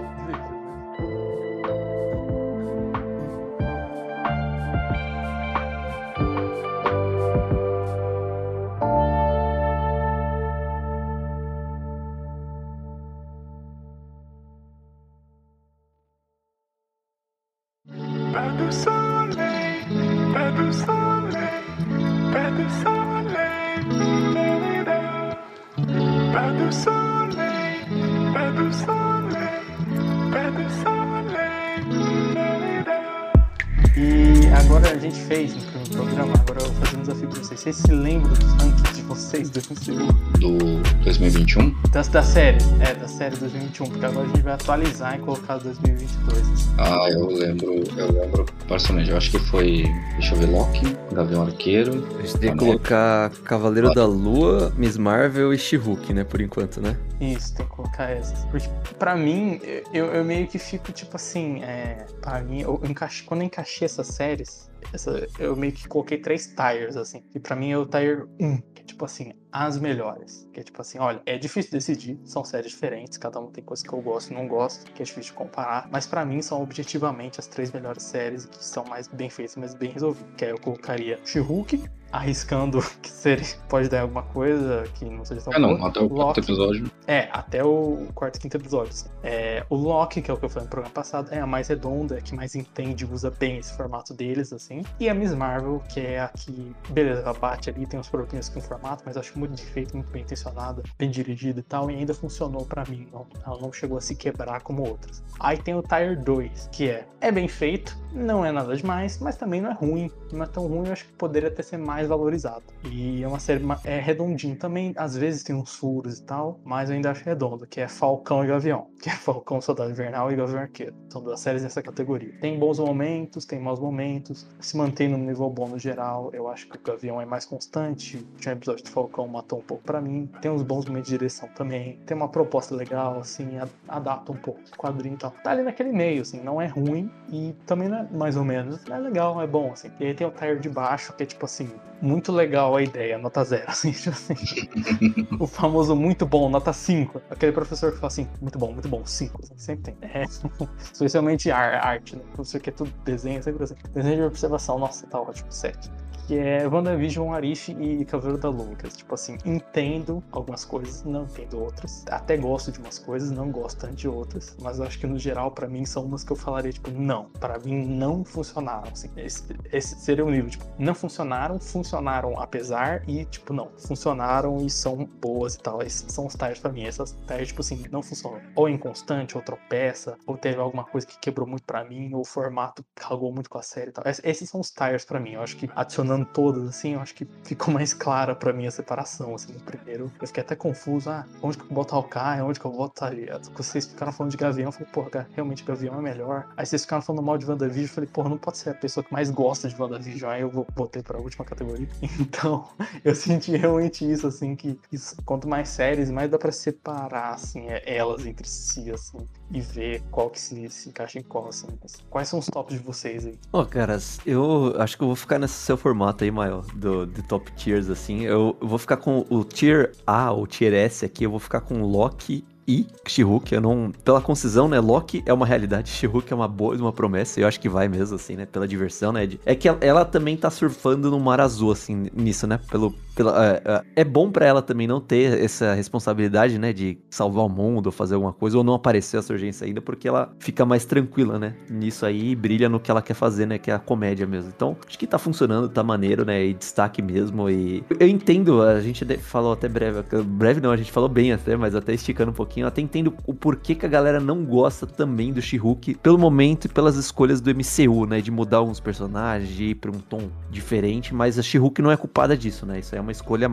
Gente 35.09 35.25
fez 35.25 35.55
no 35.55 35.61
primeiro 35.61 35.89
programa, 35.89 36.33
agora 36.33 36.61
eu 36.61 36.71
vou 36.71 36.85
fazer 36.85 36.97
um 36.97 37.01
desafio 37.01 37.29
pra 37.29 37.39
vocês. 37.39 37.59
Vocês 37.59 37.75
se 37.77 37.91
lembram 37.91 38.33
dos 38.33 38.53
rankings 38.53 38.95
de 38.95 39.01
vocês 39.01 39.49
do 39.49 39.59
MCU? 39.59 40.13
Do 40.39 41.03
2021, 41.03 41.75
Da, 41.91 42.01
da 42.01 42.23
série, 42.23 42.57
é, 42.79 42.93
da 42.93 43.07
série 43.07 43.35
2021, 43.37 43.89
porque 43.89 44.05
agora 44.05 44.25
a 44.25 44.29
gente 44.29 44.41
vai 44.41 44.53
atualizar 44.53 45.15
e 45.15 45.19
colocar 45.19 45.57
2022. 45.57 46.51
assim. 46.51 46.75
ah, 46.77 47.07
eu 47.11 47.27
lembro, 47.27 47.83
eu 47.97 48.11
lembro 48.11 48.45
personagem, 48.67 49.09
eu 49.09 49.17
acho 49.17 49.31
que 49.31 49.39
foi, 49.39 49.83
deixa 50.13 50.35
eu 50.35 50.39
ver, 50.39 50.45
Loki, 50.45 50.95
Gavião 51.11 51.43
Arqueiro, 51.43 52.07
A 52.19 52.21
gente 52.21 52.37
tem 52.37 52.51
que 52.51 52.57
colocar 52.59 53.31
Cavaleiro 53.43 53.91
da 53.93 54.05
Lua, 54.05 54.71
Miss 54.77 54.95
Marvel 54.95 55.53
e 55.53 55.57
She-Hulk, 55.57 56.13
né? 56.13 56.23
Por 56.23 56.39
enquanto, 56.39 56.79
né? 56.79 56.95
Isso, 57.19 57.55
tem 57.55 57.65
que 57.65 57.71
colocar 57.71 58.11
essas. 58.11 58.45
Porque 58.45 58.69
pra 58.99 59.15
mim, 59.15 59.59
eu, 59.91 60.05
eu 60.05 60.23
meio 60.23 60.47
que 60.47 60.59
fico 60.59 60.91
tipo 60.91 61.15
assim, 61.15 61.63
é, 61.63 62.05
pra 62.21 62.41
mim, 62.41 62.61
eu 62.61 62.79
encaixei, 62.87 63.25
quando 63.25 63.41
eu 63.41 63.47
encaixei 63.47 63.85
essas 63.85 64.07
séries, 64.07 64.68
essa, 64.93 65.27
eu 65.37 65.55
meio 65.55 65.73
que 65.73 65.87
coloquei 65.87 66.17
três 66.17 66.47
tires, 66.47 66.95
assim. 66.95 67.23
E 67.33 67.39
pra 67.39 67.55
mim 67.55 67.71
é 67.71 67.77
o 67.77 67.85
tire 67.85 68.23
1, 68.39 68.57
que 68.73 68.81
é 68.81 68.85
tipo 68.85 69.05
assim, 69.05 69.33
as 69.51 69.79
melhores. 69.79 70.47
Que 70.53 70.59
é 70.59 70.63
tipo 70.63 70.81
assim, 70.81 70.99
olha, 70.99 71.21
é 71.25 71.37
difícil 71.37 71.71
decidir, 71.71 72.19
são 72.25 72.43
séries 72.43 72.71
diferentes, 72.71 73.17
cada 73.17 73.39
um 73.39 73.51
tem 73.51 73.63
coisa 73.63 73.83
que 73.83 73.93
eu 73.93 74.01
gosto 74.01 74.31
e 74.31 74.33
não 74.33 74.47
gosto, 74.47 74.91
que 74.91 75.01
é 75.01 75.05
difícil 75.05 75.31
de 75.31 75.37
comparar. 75.37 75.89
Mas 75.91 76.07
pra 76.07 76.25
mim 76.25 76.41
são 76.41 76.61
objetivamente 76.61 77.39
as 77.39 77.47
três 77.47 77.71
melhores 77.71 78.03
séries 78.03 78.45
que 78.45 78.63
são 78.63 78.83
mais 78.85 79.07
bem 79.07 79.29
feitas, 79.29 79.55
mais 79.55 79.73
bem 79.73 79.91
resolvidas. 79.91 80.29
Que 80.37 80.45
aí 80.45 80.51
eu 80.51 80.59
colocaria 80.59 81.19
She-Hulk, 81.25 81.83
arriscando 82.11 82.79
que 83.01 83.09
seria, 83.09 83.45
pode 83.67 83.89
dar 83.89 84.01
alguma 84.01 84.23
coisa 84.23 84.83
que 84.95 85.05
não 85.05 85.23
seja 85.25 85.41
tão 85.41 85.53
é 85.53 85.59
não, 85.59 85.75
boa. 85.77 85.89
até 85.89 85.99
o 85.99 86.09
quarto 86.09 86.37
Loki. 86.37 86.39
episódio, 86.39 86.91
É, 87.07 87.29
até 87.31 87.63
o 87.63 88.07
quarto 88.13 88.37
e 88.37 88.39
quinto 88.39 88.57
episódio. 88.57 88.89
assim. 88.91 89.09
É, 89.23 89.65
o 89.69 89.75
Loki, 89.75 90.21
que 90.21 90.31
é 90.31 90.33
o 90.33 90.37
que 90.37 90.45
eu 90.45 90.49
falei 90.49 90.65
no 90.65 90.69
programa 90.69 90.93
passado, 90.93 91.29
é 91.33 91.39
a 91.39 91.47
mais 91.47 91.67
redonda, 91.67 92.15
é 92.15 92.19
a 92.19 92.21
que 92.21 92.35
mais 92.35 92.55
entende, 92.55 93.05
usa 93.05 93.29
bem 93.31 93.57
esse 93.57 93.75
formato 93.75 94.13
deles, 94.13 94.51
assim. 94.53 94.81
E 94.99 95.09
a 95.09 95.13
Miss 95.13 95.33
Marvel, 95.33 95.81
que 95.89 95.99
é 95.99 96.19
a 96.21 96.29
que, 96.29 96.75
beleza, 96.89 97.21
ela 97.21 97.33
bate 97.33 97.69
ali, 97.69 97.85
tem 97.85 97.99
uns 97.99 98.09
probleminhas 98.09 98.49
com 98.49 98.59
o 98.59 98.61
formato, 98.61 99.03
mas 99.05 99.17
acho 99.17 99.37
muito 99.37 99.55
bem 99.55 99.65
feita, 99.65 99.95
muito 99.95 100.11
bem 100.11 100.21
intencionada, 100.23 100.83
bem 100.97 101.09
dirigida 101.09 101.59
e 101.59 101.63
tal, 101.63 101.89
e 101.91 101.95
ainda 101.95 102.13
funcionou 102.13 102.65
pra 102.65 102.83
mim. 102.89 103.07
Não, 103.11 103.25
ela 103.45 103.59
não 103.61 103.71
chegou 103.73 103.97
a 103.97 104.01
se 104.01 104.15
quebrar 104.15 104.61
como 104.61 104.87
outras. 104.87 105.23
Aí 105.39 105.57
tem 105.57 105.75
o 105.75 105.81
Tire 105.81 106.15
2, 106.15 106.69
que 106.71 106.89
é, 106.89 107.05
é 107.21 107.31
bem 107.31 107.47
feito, 107.47 107.97
não 108.13 108.45
é 108.45 108.51
nada 108.51 108.75
demais, 108.75 109.19
mas 109.19 109.35
também 109.35 109.61
não 109.61 109.71
é 109.71 109.73
ruim. 109.73 110.11
Não 110.31 110.43
é 110.43 110.47
tão 110.47 110.67
ruim, 110.67 110.87
eu 110.87 110.93
acho 110.93 111.05
que 111.05 111.11
poderia 111.13 111.49
até 111.49 111.61
ser 111.63 111.77
mais 111.77 111.98
valorizado. 112.07 112.63
E 112.83 113.23
é 113.23 113.27
uma 113.27 113.39
série 113.39 113.63
é 113.83 113.99
redondinho 113.99 114.55
também, 114.55 114.93
às 114.95 115.15
vezes 115.15 115.43
tem 115.43 115.55
uns 115.55 115.75
furos 115.75 116.19
e 116.19 116.23
tal, 116.23 116.59
mas 116.63 116.89
eu 116.89 116.95
ainda 116.95 117.11
acho 117.11 117.23
redondo, 117.23 117.67
que 117.67 117.81
é 117.81 117.87
Falcão 117.87 118.43
e 118.43 118.47
Gavião, 118.47 118.88
que 118.99 119.09
é 119.09 119.13
Falcão 119.17 119.61
Soldado 119.61 119.91
Invernal 119.91 120.31
e 120.31 120.35
Gavião 120.35 120.59
Arqueiro. 120.59 120.93
São 121.09 121.21
duas 121.21 121.39
séries 121.39 121.63
nessa 121.63 121.81
categoria. 121.81 122.33
Tem 122.39 122.57
bons 122.57 122.79
momentos, 122.79 123.45
tem 123.45 123.59
maus 123.59 123.79
momentos, 123.79 124.47
se 124.59 124.77
mantém 124.77 125.07
no 125.07 125.17
nível 125.17 125.49
bom 125.49 125.67
no 125.67 125.79
geral. 125.79 126.29
Eu 126.33 126.47
acho 126.47 126.67
que 126.67 126.77
o 126.77 126.81
Gavião 126.81 127.21
é 127.21 127.25
mais 127.25 127.45
constante. 127.45 128.25
Tinha 128.37 128.53
um 128.53 128.57
episódio 128.57 128.83
do 128.83 128.89
Falcão 128.89 129.27
matou 129.27 129.59
um 129.59 129.63
pouco 129.63 129.83
pra 129.83 130.01
mim. 130.01 130.29
Tem 130.41 130.51
uns 130.51 130.61
bons 130.61 130.85
momentos 130.85 131.09
de 131.09 131.17
direção 131.17 131.49
também. 131.55 131.99
Tem 132.05 132.15
uma 132.15 132.29
proposta 132.29 132.75
legal, 132.75 133.19
assim, 133.19 133.57
adapta 133.87 134.31
um 134.31 134.37
pouco 134.37 134.59
o 134.59 134.77
quadrinho 134.77 135.15
e 135.15 135.17
tal. 135.17 135.31
Tá 135.43 135.51
ali 135.51 135.63
naquele 135.63 135.91
meio, 135.91 136.21
assim, 136.21 136.41
não 136.41 136.61
é 136.61 136.67
ruim 136.67 137.11
e 137.31 137.55
também 137.65 137.87
não 137.87 137.99
é 137.99 138.07
mais 138.11 138.35
ou 138.35 138.43
menos. 138.43 138.85
É 138.89 138.97
legal, 138.97 139.41
é 139.41 139.47
bom, 139.47 139.71
assim. 139.71 139.91
E 139.99 140.05
aí 140.05 140.13
tem 140.13 140.27
o 140.27 140.31
Tire 140.31 140.59
de 140.59 140.69
baixo, 140.69 141.13
que 141.13 141.23
é 141.23 141.25
tipo 141.25 141.45
assim, 141.45 141.69
muito 142.01 142.31
legal 142.31 142.75
a 142.75 142.81
ideia, 142.81 143.17
nota 143.17 143.43
zero, 143.43 143.65
assim, 143.69 143.91
tipo 143.91 144.09
assim. 144.09 144.35
o 145.39 145.47
famoso 145.47 145.95
muito 145.95 146.25
bom, 146.25 146.49
nota 146.49 146.73
5. 146.73 147.21
Aquele 147.29 147.51
professor 147.51 147.91
que 147.91 147.97
fala 147.97 148.07
assim, 148.07 148.27
muito 148.41 148.57
bom, 148.57 148.71
muito 148.71 148.87
bom, 148.89 149.05
5. 149.05 149.41
Assim, 149.43 149.53
sempre 149.57 149.93
tem. 149.93 150.09
É, 150.09 150.23
especialmente 150.91 151.51
ar- 151.51 151.85
arte, 151.85 152.15
né? 152.15 152.23
O 152.29 152.31
professor 152.33 152.59
que 152.59 152.69
é 152.69 152.73
tudo 152.73 152.91
desenho, 153.03 153.41
sempre 153.41 153.63
assim. 153.63 153.75
Desenho 153.93 154.15
de 154.17 154.23
observação, 154.23 154.79
nossa, 154.79 155.05
tá 155.07 155.19
ótimo, 155.19 155.51
7 155.51 155.89
que 156.29 156.37
é 156.37 156.67
WandaVision, 156.67 157.33
Arif 157.33 157.71
e 157.71 158.05
Cavaleiro 158.05 158.37
da. 158.39 158.49
Que 158.75 158.85
é, 158.85 158.89
tipo 158.89 159.15
assim, 159.15 159.35
entendo 159.43 160.23
algumas 160.31 160.63
coisas, 160.63 161.03
não 161.03 161.23
entendo 161.23 161.59
outras. 161.59 162.05
Até 162.07 162.37
gosto 162.37 162.71
de 162.71 162.77
umas 162.79 162.99
coisas, 162.99 163.31
não 163.31 163.49
gosto 163.49 163.79
tanto 163.79 163.95
de 163.95 164.07
outras. 164.07 164.55
Mas 164.61 164.77
eu 164.77 164.85
acho 164.85 164.99
que 164.99 165.07
no 165.07 165.17
geral, 165.17 165.49
pra 165.51 165.67
mim, 165.67 165.85
são 165.85 166.05
umas 166.05 166.23
que 166.23 166.31
eu 166.31 166.35
falaria, 166.35 166.71
tipo, 166.71 166.91
não. 166.91 167.25
Pra 167.39 167.57
mim, 167.57 167.83
não 167.83 168.23
funcionaram. 168.23 168.91
Assim, 168.91 169.09
esse, 169.17 169.43
esse 169.71 169.95
seria 169.99 170.23
o 170.23 170.29
nível, 170.29 170.51
tipo, 170.51 170.65
não 170.77 170.93
funcionaram, 170.93 171.59
funcionaram 171.59 172.39
apesar 172.39 173.01
e, 173.09 173.25
tipo, 173.25 173.51
não. 173.51 173.71
Funcionaram 173.79 174.57
e 174.63 174.69
são 174.69 175.05
boas 175.19 175.55
e 175.55 175.59
tal. 175.59 175.81
Esses 175.81 176.11
são 176.13 176.27
os 176.27 176.35
tires 176.35 176.59
pra 176.59 176.71
mim. 176.71 176.83
Essas 176.83 177.17
tires, 177.27 177.47
tipo 177.47 177.61
assim, 177.61 177.83
não 177.91 178.03
funcionam. 178.03 178.39
Ou 178.55 178.67
é 178.67 178.71
inconstante, 178.71 179.35
ou 179.35 179.41
tropeça, 179.43 180.15
ou 180.27 180.37
teve 180.37 180.59
alguma 180.59 180.83
coisa 180.83 181.07
que 181.07 181.17
quebrou 181.19 181.47
muito 181.47 181.63
pra 181.63 181.83
mim, 181.83 182.13
ou 182.13 182.21
o 182.21 182.25
formato 182.25 182.85
cagou 182.93 183.31
muito 183.33 183.49
com 183.49 183.57
a 183.57 183.63
série 183.63 183.89
e 183.89 183.93
tal. 183.93 184.03
Es- 184.07 184.21
Esses 184.23 184.47
são 184.49 184.59
os 184.61 184.69
tires 184.69 185.05
pra 185.05 185.19
mim. 185.19 185.31
Eu 185.33 185.41
acho 185.41 185.55
que 185.57 185.67
adicionando 185.75 186.18
todas, 186.25 186.67
assim, 186.67 186.93
eu 186.93 186.99
acho 186.99 187.13
que 187.15 187.27
ficou 187.43 187.73
mais 187.73 187.93
clara 187.93 188.35
pra 188.35 188.53
mim 188.53 188.65
a 188.67 188.71
separação, 188.71 189.35
assim, 189.35 189.53
no 189.53 189.59
primeiro. 189.59 190.11
Eu 190.21 190.27
fiquei 190.27 190.41
até 190.43 190.55
confuso, 190.55 191.09
ah, 191.09 191.25
onde 191.41 191.57
que 191.57 191.63
eu 191.63 191.69
boto 191.69 191.95
Hawkeye, 191.95 192.41
onde 192.41 192.59
que 192.59 192.65
eu 192.65 192.71
boto 192.71 193.03
ali? 193.05 193.27
Vocês 193.55 193.85
ficaram 193.87 194.11
falando 194.11 194.31
de 194.31 194.37
Gavião, 194.37 194.67
eu 194.67 194.71
falei, 194.71 194.87
porra, 194.91 195.27
realmente 195.33 195.63
Gavião 195.63 195.97
é 195.97 196.01
melhor. 196.01 196.47
Aí 196.57 196.65
vocês 196.65 196.83
ficaram 196.83 197.01
falando 197.01 197.23
mal 197.23 197.37
de 197.37 197.45
WandaVision, 197.45 197.85
eu 197.85 197.93
falei, 197.93 198.09
porra, 198.11 198.29
não 198.29 198.37
pode 198.37 198.57
ser 198.57 198.69
a 198.71 198.73
pessoa 198.73 199.03
que 199.03 199.11
mais 199.11 199.29
gosta 199.29 199.67
de 199.67 199.79
WandaVision, 199.79 200.29
aí 200.31 200.41
eu 200.41 200.49
vou 200.49 200.65
botei 200.75 201.01
pra 201.01 201.17
última 201.19 201.45
categoria. 201.45 201.87
Então, 202.19 202.67
eu 203.03 203.15
senti 203.15 203.55
realmente 203.55 204.09
isso, 204.09 204.27
assim, 204.27 204.55
que 204.55 204.77
isso- 204.91 205.15
quanto 205.25 205.47
mais 205.47 205.69
séries, 205.69 206.09
mais 206.11 206.29
dá 206.29 206.37
pra 206.37 206.51
separar, 206.51 207.33
assim, 207.33 207.67
é- 207.67 207.81
elas 207.97 208.25
entre 208.25 208.47
si, 208.47 208.91
assim, 208.91 209.17
e 209.51 209.59
ver 209.61 210.01
qual 210.11 210.29
que 210.29 210.39
se, 210.39 210.69
se 210.69 210.89
encaixa 210.89 211.19
em 211.19 211.23
qual, 211.23 211.47
assim. 211.47 211.67
Quais 212.09 212.27
são 212.27 212.39
os 212.39 212.45
tops 212.47 212.75
de 212.77 212.83
vocês 212.83 213.25
aí? 213.25 213.37
Ó, 213.51 213.65
caras, 213.65 214.19
eu 214.25 214.73
acho 214.79 214.97
que 214.97 215.03
eu 215.03 215.07
vou 215.07 215.15
ficar 215.15 215.37
nesse 215.39 215.53
seu 215.55 215.75
formato 215.77 216.08
aí, 216.23 216.31
Mael, 216.31 216.63
do, 216.75 217.05
de 217.05 217.21
top 217.23 217.51
tiers, 217.53 217.89
assim. 217.89 218.21
Eu, 218.21 218.57
eu 218.61 218.67
vou 218.67 218.77
ficar 218.77 218.97
com 218.97 219.25
o 219.29 219.43
tier 219.43 219.91
A 220.05 220.31
ou 220.31 220.47
tier 220.47 220.73
S 220.73 221.05
aqui, 221.05 221.23
eu 221.23 221.31
vou 221.31 221.39
ficar 221.39 221.61
com 221.61 221.81
Loki 221.81 222.43
e 222.69 222.85
She-Hulk. 223.07 223.51
Eu 223.51 223.61
não. 223.61 223.91
Pela 224.05 224.21
concisão, 224.21 224.67
né? 224.67 224.79
Loki 224.79 225.23
é 225.25 225.33
uma 225.33 225.45
realidade, 225.45 225.89
She-Hulk 225.97 226.31
é 226.31 226.35
uma 226.35 226.47
boa, 226.47 226.75
uma 226.75 226.93
promessa. 226.93 227.39
Eu 227.39 227.47
acho 227.47 227.59
que 227.59 227.67
vai 227.67 227.87
mesmo, 227.87 228.15
assim, 228.15 228.35
né? 228.35 228.45
Pela 228.45 228.67
diversão, 228.67 229.11
né? 229.11 229.27
É 229.43 229.55
que 229.55 229.67
ela, 229.67 230.05
também 230.05 230.37
tá 230.37 230.51
surfando 230.51 231.09
no 231.09 231.19
mar 231.19 231.41
azul, 231.41 231.71
assim, 231.71 232.05
nisso, 232.13 232.45
né? 232.45 232.59
Pelo. 232.69 232.93
É, 233.17 233.61
é, 233.65 234.01
é 234.01 234.03
bom 234.03 234.31
pra 234.31 234.45
ela 234.45 234.61
também 234.61 234.87
não 234.87 235.01
ter 235.01 235.43
essa 235.43 235.73
responsabilidade, 235.73 236.59
né? 236.59 236.71
De 236.71 236.99
salvar 237.09 237.43
o 237.43 237.49
mundo 237.49 237.87
ou 237.87 237.91
fazer 237.91 238.13
alguma 238.13 238.31
coisa, 238.31 238.57
ou 238.57 238.63
não 238.63 238.75
aparecer 238.75 239.17
a 239.17 239.21
surgência 239.21 239.65
ainda, 239.65 239.81
porque 239.81 240.07
ela 240.07 240.31
fica 240.39 240.63
mais 240.63 240.85
tranquila, 240.85 241.39
né? 241.39 241.55
Nisso 241.69 242.05
aí 242.05 242.29
e 242.29 242.35
brilha 242.35 242.69
no 242.69 242.79
que 242.79 242.91
ela 242.91 243.01
quer 243.01 243.15
fazer, 243.15 243.47
né? 243.47 243.57
Que 243.57 243.71
é 243.71 243.73
a 243.73 243.79
comédia 243.79 244.27
mesmo. 244.27 244.51
Então, 244.55 244.77
acho 244.87 244.99
que 244.99 245.07
tá 245.07 245.17
funcionando, 245.17 245.67
tá 245.67 245.81
maneiro, 245.81 246.23
né? 246.23 246.45
E 246.45 246.53
destaque 246.53 247.01
mesmo. 247.01 247.49
E 247.49 247.83
eu 247.99 248.07
entendo, 248.07 248.61
a 248.61 248.79
gente 248.79 249.05
falou 249.17 249.53
até 249.53 249.67
breve. 249.67 250.03
Breve 250.23 250.61
não, 250.61 250.71
a 250.71 250.77
gente 250.77 250.91
falou 250.91 251.09
bem 251.09 251.33
até, 251.33 251.57
mas 251.57 251.73
até 251.73 251.93
esticando 251.93 252.31
um 252.31 252.33
pouquinho 252.33 252.58
pouquinho. 252.59 252.63
Eu 252.63 252.67
até 252.67 252.81
entendo 252.81 253.15
o 253.25 253.33
porquê 253.33 253.73
que 253.73 253.85
a 253.85 253.89
galera 253.89 254.19
não 254.19 254.43
gosta 254.43 254.85
também 254.85 255.31
do 255.31 255.41
She-Hulk, 255.41 255.95
pelo 255.95 256.17
momento 256.17 256.65
e 256.65 256.69
pelas 256.69 256.95
escolhas 256.95 257.41
do 257.41 257.49
MCU, 257.51 258.05
né? 258.05 258.21
De 258.21 258.31
mudar 258.31 258.57
alguns 258.57 258.79
personagens, 258.79 259.49
de 259.49 259.65
ir 259.65 259.75
pra 259.75 259.89
um 259.89 259.99
tom 259.99 260.29
diferente, 260.49 261.13
mas 261.13 261.39
a 261.39 261.41
She-Hulk 261.41 261.81
não 261.81 261.91
é 261.91 261.97
culpada 261.97 262.37
disso, 262.37 262.65
né? 262.65 262.79
Isso 262.79 262.95
é 262.95 263.01
uma 263.01 263.11
escolha 263.11 263.49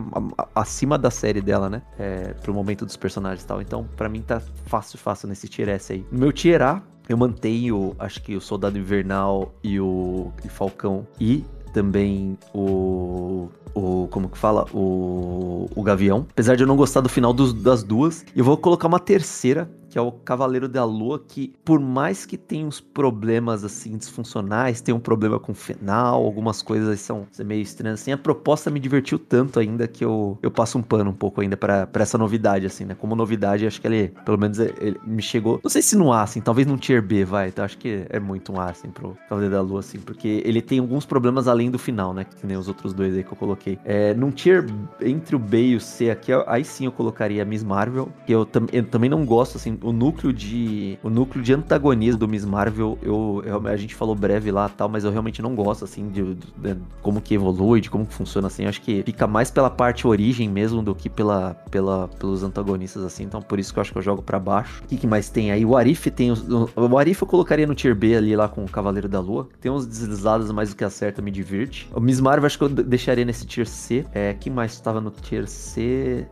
acima 0.53 0.97
da 0.97 1.09
série 1.09 1.41
dela, 1.41 1.69
né? 1.69 1.81
É, 1.97 2.33
pro 2.41 2.53
momento 2.53 2.85
dos 2.85 2.97
personagens 2.97 3.43
e 3.43 3.47
tal. 3.47 3.61
Então, 3.61 3.87
pra 3.95 4.09
mim 4.09 4.21
tá 4.21 4.41
fácil, 4.65 4.97
fácil 4.97 5.27
nesse 5.27 5.47
tier 5.47 5.69
S 5.69 5.93
aí. 5.93 6.05
No 6.11 6.19
meu 6.19 6.31
tier 6.31 6.61
A, 6.61 6.81
eu 7.07 7.17
mantenho, 7.17 7.95
acho 7.97 8.21
que 8.21 8.35
o 8.35 8.41
Soldado 8.41 8.77
Invernal 8.77 9.53
e 9.63 9.79
o 9.79 10.31
e 10.43 10.49
Falcão 10.49 11.07
e 11.19 11.45
também 11.81 12.35
o 12.53 13.49
o 13.75 14.07
como 14.09 14.27
que 14.27 14.37
fala 14.39 14.65
o, 14.73 15.67
o 15.75 15.83
Gavião. 15.83 16.25
Apesar 16.31 16.55
de 16.55 16.63
eu 16.63 16.67
não 16.67 16.75
gostar 16.75 16.99
do 17.01 17.07
final 17.09 17.31
dos- 17.31 17.53
das 17.53 17.83
duas, 17.83 18.25
eu 18.35 18.43
vou 18.43 18.57
colocar 18.57 18.87
uma 18.87 18.99
terceira 18.99 19.69
que 19.97 19.99
é 19.99 20.03
o 20.03 20.11
Cavaleiro 20.11 20.69
da 20.69 20.85
Lua, 20.85 21.17
que 21.27 21.51
por 21.65 21.79
mais 21.79 22.23
que 22.23 22.37
tenha 22.37 22.67
uns 22.67 22.79
problemas 22.79 23.63
assim 23.63 23.97
disfuncionais, 23.97 24.79
tem 24.79 24.93
um 24.93 24.99
problema 24.99 25.39
com 25.39 25.53
o 25.53 25.55
final, 25.55 26.23
algumas 26.23 26.61
coisas 26.61 26.99
são 26.99 27.25
meio 27.43 27.63
estranhas 27.63 27.99
assim, 28.01 28.11
a 28.11 28.17
proposta 28.17 28.69
me 28.69 28.79
divertiu 28.79 29.17
tanto 29.17 29.59
ainda 29.59 29.87
que 29.87 30.05
eu, 30.05 30.37
eu 30.39 30.51
passo 30.51 30.77
um 30.77 30.83
pano 30.83 31.09
um 31.09 31.13
pouco 31.15 31.41
ainda 31.41 31.57
pra 31.57 31.89
essa 31.95 32.15
novidade 32.15 32.67
assim, 32.67 32.85
né? 32.85 32.93
Como 32.93 33.15
novidade, 33.15 33.65
acho 33.65 33.81
que 33.81 33.87
ele, 33.87 34.09
pelo 34.23 34.37
menos 34.37 34.59
ele 34.59 34.99
me 35.03 35.21
chegou, 35.23 35.59
não 35.63 35.69
sei 35.69 35.81
se 35.81 35.95
no 35.95 36.13
A 36.13 36.21
assim, 36.21 36.41
talvez 36.41 36.67
num 36.67 36.77
tier 36.77 37.01
B, 37.01 37.25
vai, 37.25 37.47
então 37.47 37.65
acho 37.65 37.79
que 37.79 38.05
é 38.07 38.19
muito 38.19 38.51
um 38.53 38.59
A 38.61 38.69
assim 38.69 38.91
pro 38.91 39.17
Cavaleiro 39.27 39.55
da 39.55 39.61
Lua 39.61 39.79
assim, 39.79 39.97
porque 39.97 40.43
ele 40.45 40.61
tem 40.61 40.77
alguns 40.77 41.07
problemas 41.07 41.47
além 41.47 41.71
do 41.71 41.79
final, 41.79 42.13
né? 42.13 42.23
Que 42.23 42.45
nem 42.45 42.55
os 42.55 42.67
outros 42.67 42.93
dois 42.93 43.15
aí 43.15 43.23
que 43.23 43.31
eu 43.33 43.37
coloquei. 43.37 43.79
É, 43.83 44.13
num 44.13 44.29
tier 44.29 44.63
entre 45.01 45.35
o 45.35 45.39
B 45.39 45.69
e 45.69 45.75
o 45.75 45.81
C 45.81 46.11
aqui, 46.11 46.31
aí 46.45 46.63
sim 46.63 46.85
eu 46.85 46.91
colocaria 46.91 47.41
a 47.41 47.45
Miss 47.45 47.63
Marvel, 47.63 48.09
que 48.27 48.31
eu, 48.31 48.45
tam- 48.45 48.67
eu 48.71 48.83
também 48.85 49.09
não 49.09 49.25
gosto, 49.25 49.57
assim, 49.57 49.77
o 49.89 49.91
núcleo 49.93 50.33
de 50.33 50.97
o 51.03 51.09
núcleo 51.09 51.43
de 51.43 51.53
antagonismo 51.53 52.19
do 52.19 52.27
Miss 52.27 52.45
Marvel, 52.45 52.97
eu, 53.01 53.41
eu- 53.45 53.67
a 53.67 53.75
gente 53.77 53.95
falou 53.95 54.15
breve 54.15 54.51
lá 54.51 54.67
tal, 54.69 54.89
mas 54.89 55.03
eu 55.03 55.11
realmente 55.11 55.41
não 55.41 55.55
gosto, 55.55 55.83
assim, 55.85 56.09
de, 56.09 56.33
de- 56.35 56.73
de 56.73 56.77
como 57.01 57.21
que 57.21 57.33
evolui, 57.35 57.81
de 57.81 57.89
como 57.89 58.05
que 58.05 58.13
funciona, 58.13 58.47
assim, 58.47 58.63
eu 58.63 58.69
acho 58.69 58.81
que 58.81 59.03
fica 59.03 59.25
mais 59.27 59.49
pela 59.51 59.69
parte 59.69 60.07
origem 60.07 60.49
mesmo 60.49 60.81
do 60.81 60.93
que 60.95 61.09
pela, 61.09 61.53
pela, 61.71 62.07
pelos 62.19 62.43
antagonistas, 62.43 63.03
assim, 63.03 63.23
então 63.23 63.41
por 63.41 63.59
isso 63.59 63.73
que 63.73 63.79
eu 63.79 63.81
acho 63.81 63.91
que 63.91 63.97
eu 63.97 64.01
jogo 64.01 64.21
pra 64.21 64.39
baixo. 64.39 64.81
O 64.83 64.87
que, 64.87 64.97
que 64.97 65.07
mais 65.07 65.29
tem 65.29 65.51
aí? 65.51 65.65
O 65.65 65.75
Arif 65.75 66.09
tem 66.11 66.31
os, 66.31 66.43
o, 66.75 66.97
Arif 66.97 67.21
eu 67.21 67.27
colocaria 67.27 67.65
no 67.67 67.75
tier 67.75 67.95
B 67.95 68.15
ali 68.15 68.35
lá 68.35 68.47
com 68.47 68.63
o 68.63 68.69
Cavaleiro 68.69 69.07
da 69.07 69.19
Lua, 69.19 69.47
tem 69.61 69.71
uns 69.71 69.85
deslizadas 69.85 70.51
mais 70.51 70.69
do 70.69 70.75
que 70.75 70.83
acerta, 70.83 71.21
me 71.21 71.31
divirte. 71.31 71.89
O 71.93 71.99
Miss 71.99 72.19
Marvel 72.19 72.45
acho 72.45 72.57
que 72.57 72.63
eu 72.63 72.69
de- 72.69 72.83
deixaria 72.83 73.23
nesse 73.25 73.45
tier 73.45 73.67
C, 73.67 74.05
é, 74.13 74.33
quem 74.33 74.51
mais 74.51 74.73
estava 74.73 74.99
no 75.01 75.11
tier 75.11 75.47
C? 75.47 76.27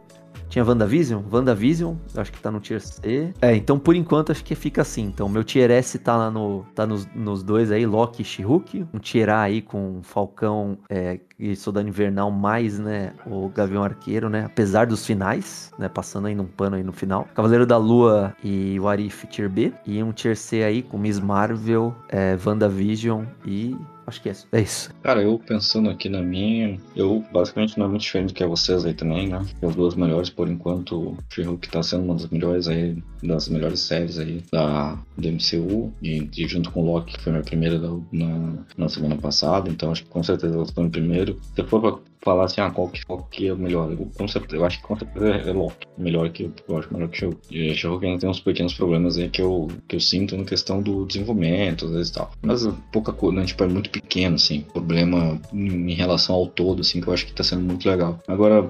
Tinha 0.56 0.64
WandaVision? 0.64 1.22
WandaVision, 1.30 1.96
acho 2.16 2.32
que 2.32 2.40
tá 2.40 2.50
no 2.50 2.62
tier 2.62 2.80
C. 2.80 3.34
É, 3.42 3.54
então 3.54 3.78
por 3.78 3.94
enquanto 3.94 4.32
acho 4.32 4.42
que 4.42 4.56
fica 4.56 4.84
assim. 4.84 5.04
Então 5.04 5.28
meu 5.28 5.44
tier 5.44 5.70
S 5.70 6.00
tá 6.00 6.16
lá 6.16 6.32
no. 6.32 6.66
tá 6.74 6.88
nos, 6.88 7.06
nos 7.14 7.44
dois 7.44 7.74
aí, 7.74 7.86
Loki 7.86 8.22
e 8.22 8.26
She-Hulk. 8.26 8.88
Um 8.94 8.98
tier 8.98 9.30
A 9.30 9.42
aí 9.42 9.62
com 9.62 10.00
Falcão 10.02 10.78
é, 10.90 11.20
e 11.38 11.58
Soldado 11.58 11.90
Invernal, 11.90 12.32
mais, 12.32 12.80
né, 12.80 13.12
o 13.26 13.50
Gavião 13.50 13.84
Arqueiro, 13.84 14.30
né? 14.30 14.46
Apesar 14.46 14.88
dos 14.88 15.06
finais, 15.06 15.74
né? 15.78 15.90
Passando 15.90 16.28
aí 16.28 16.36
num 16.36 16.46
pano 16.46 16.78
aí 16.78 16.84
no 16.84 16.94
final. 16.94 17.28
Cavaleiro 17.36 17.66
da 17.66 17.76
Lua 17.76 18.34
e 18.42 18.80
o 18.80 18.88
Arif 18.88 19.28
tier 19.28 19.50
B. 19.50 19.74
E 19.86 20.02
um 20.02 20.14
tier 20.14 20.38
C 20.38 20.64
aí 20.64 20.82
com 20.82 20.98
Miss 20.98 21.20
Marvel, 21.20 21.94
é, 22.08 22.38
WandaVision 22.46 23.26
e. 23.46 23.76
Acho 24.08 24.22
que 24.22 24.30
é. 24.30 24.36
É 24.52 24.62
isso. 24.62 24.92
Cara, 25.02 25.22
eu 25.22 25.40
pensando 25.40 25.90
aqui 25.90 26.10
na 26.10 26.22
minha, 26.22 26.80
eu 26.96 27.24
basicamente 27.32 27.78
não 27.78 27.86
é 27.88 27.90
muito 27.90 28.02
diferente 28.02 28.28
do 28.30 28.34
que 28.36 28.44
é 28.44 28.48
vocês 28.48 28.86
aí 28.86 28.94
também, 28.94 29.28
né? 29.30 29.44
As 29.64 29.76
duas 29.76 29.96
melhores, 29.96 30.30
por 30.30 30.48
enquanto, 30.48 31.18
She-Hulk 31.30 31.70
tá 31.70 31.82
sendo 31.82 32.04
uma 32.04 32.14
das 32.14 32.28
melhores 32.30 32.68
aí, 32.68 32.98
das 33.24 33.48
melhores 33.50 33.80
séries 33.80 34.20
aí 34.20 34.44
da, 34.52 34.98
MCU, 35.32 35.92
e, 36.02 36.30
e 36.38 36.48
junto 36.48 36.72
com 36.72 36.86
Loki, 36.86 37.14
que 37.14 37.22
foi 37.24 37.32
minha 37.32 37.44
primeira 37.44 37.80
da- 37.80 37.98
na, 38.12 38.54
na 38.78 38.90
semana 38.90 39.16
passada, 39.16 39.70
então 39.70 39.92
acho 39.92 40.04
que 40.04 40.10
com 40.10 40.24
certeza 40.24 40.54
elas 40.56 40.72
em 40.86 40.90
primeiro. 40.90 41.40
Se 41.56 41.64
for 41.64 41.82
pra 41.82 41.98
falar 42.26 42.46
assim, 42.46 42.60
ah, 42.60 42.72
qual 42.72 42.90
que, 42.90 43.06
qual 43.06 43.24
que 43.24 43.48
é 43.48 43.54
o 43.54 43.58
melhor? 43.58 43.92
Eu, 43.92 44.10
com 44.18 44.28
certeza, 44.28 44.58
eu 44.58 44.66
acho 44.66 44.82
que 44.82 44.88
com 44.88 44.98
certeza 44.98 45.28
é 45.28 45.54
Loki, 45.54 45.88
melhor 45.96 46.28
que 46.30 46.52
eu 46.68 46.78
acho 46.78 46.92
melhor 46.92 47.08
que 47.08 47.20
She-Hulk. 47.20 47.40
E 47.52 47.76
She-Hulk 47.76 48.06
ainda 48.06 48.20
tem 48.20 48.30
uns 48.30 48.40
pequenos 48.40 48.74
problemas 48.74 49.18
aí 49.18 49.30
que 49.30 49.42
eu, 49.42 49.68
que 49.88 49.96
eu 49.96 50.00
sinto 50.00 50.36
na 50.36 50.44
questão 50.44 50.82
do 50.82 51.06
desenvolvimento, 51.06 51.86
às 51.86 51.92
vezes 51.92 52.12
tal. 52.12 52.32
Mas 52.42 52.68
pouca 52.92 53.14
coisa, 53.14 53.40
né? 53.40 53.46
Tipo, 53.46 53.64
é 53.64 53.68
muito 53.68 53.92
pequeno, 53.92 54.36
assim, 54.36 54.62
problema 54.62 55.40
em 55.54 55.94
relação 55.94 56.36
ao 56.36 56.48
todo, 56.48 56.82
assim, 56.82 57.00
que 57.00 57.08
eu 57.08 57.14
acho 57.14 57.28
que 57.28 57.34
tá 57.34 57.44
sendo 57.44 57.62
muito 57.62 57.88
legal. 57.88 58.20
Agora, 58.28 58.68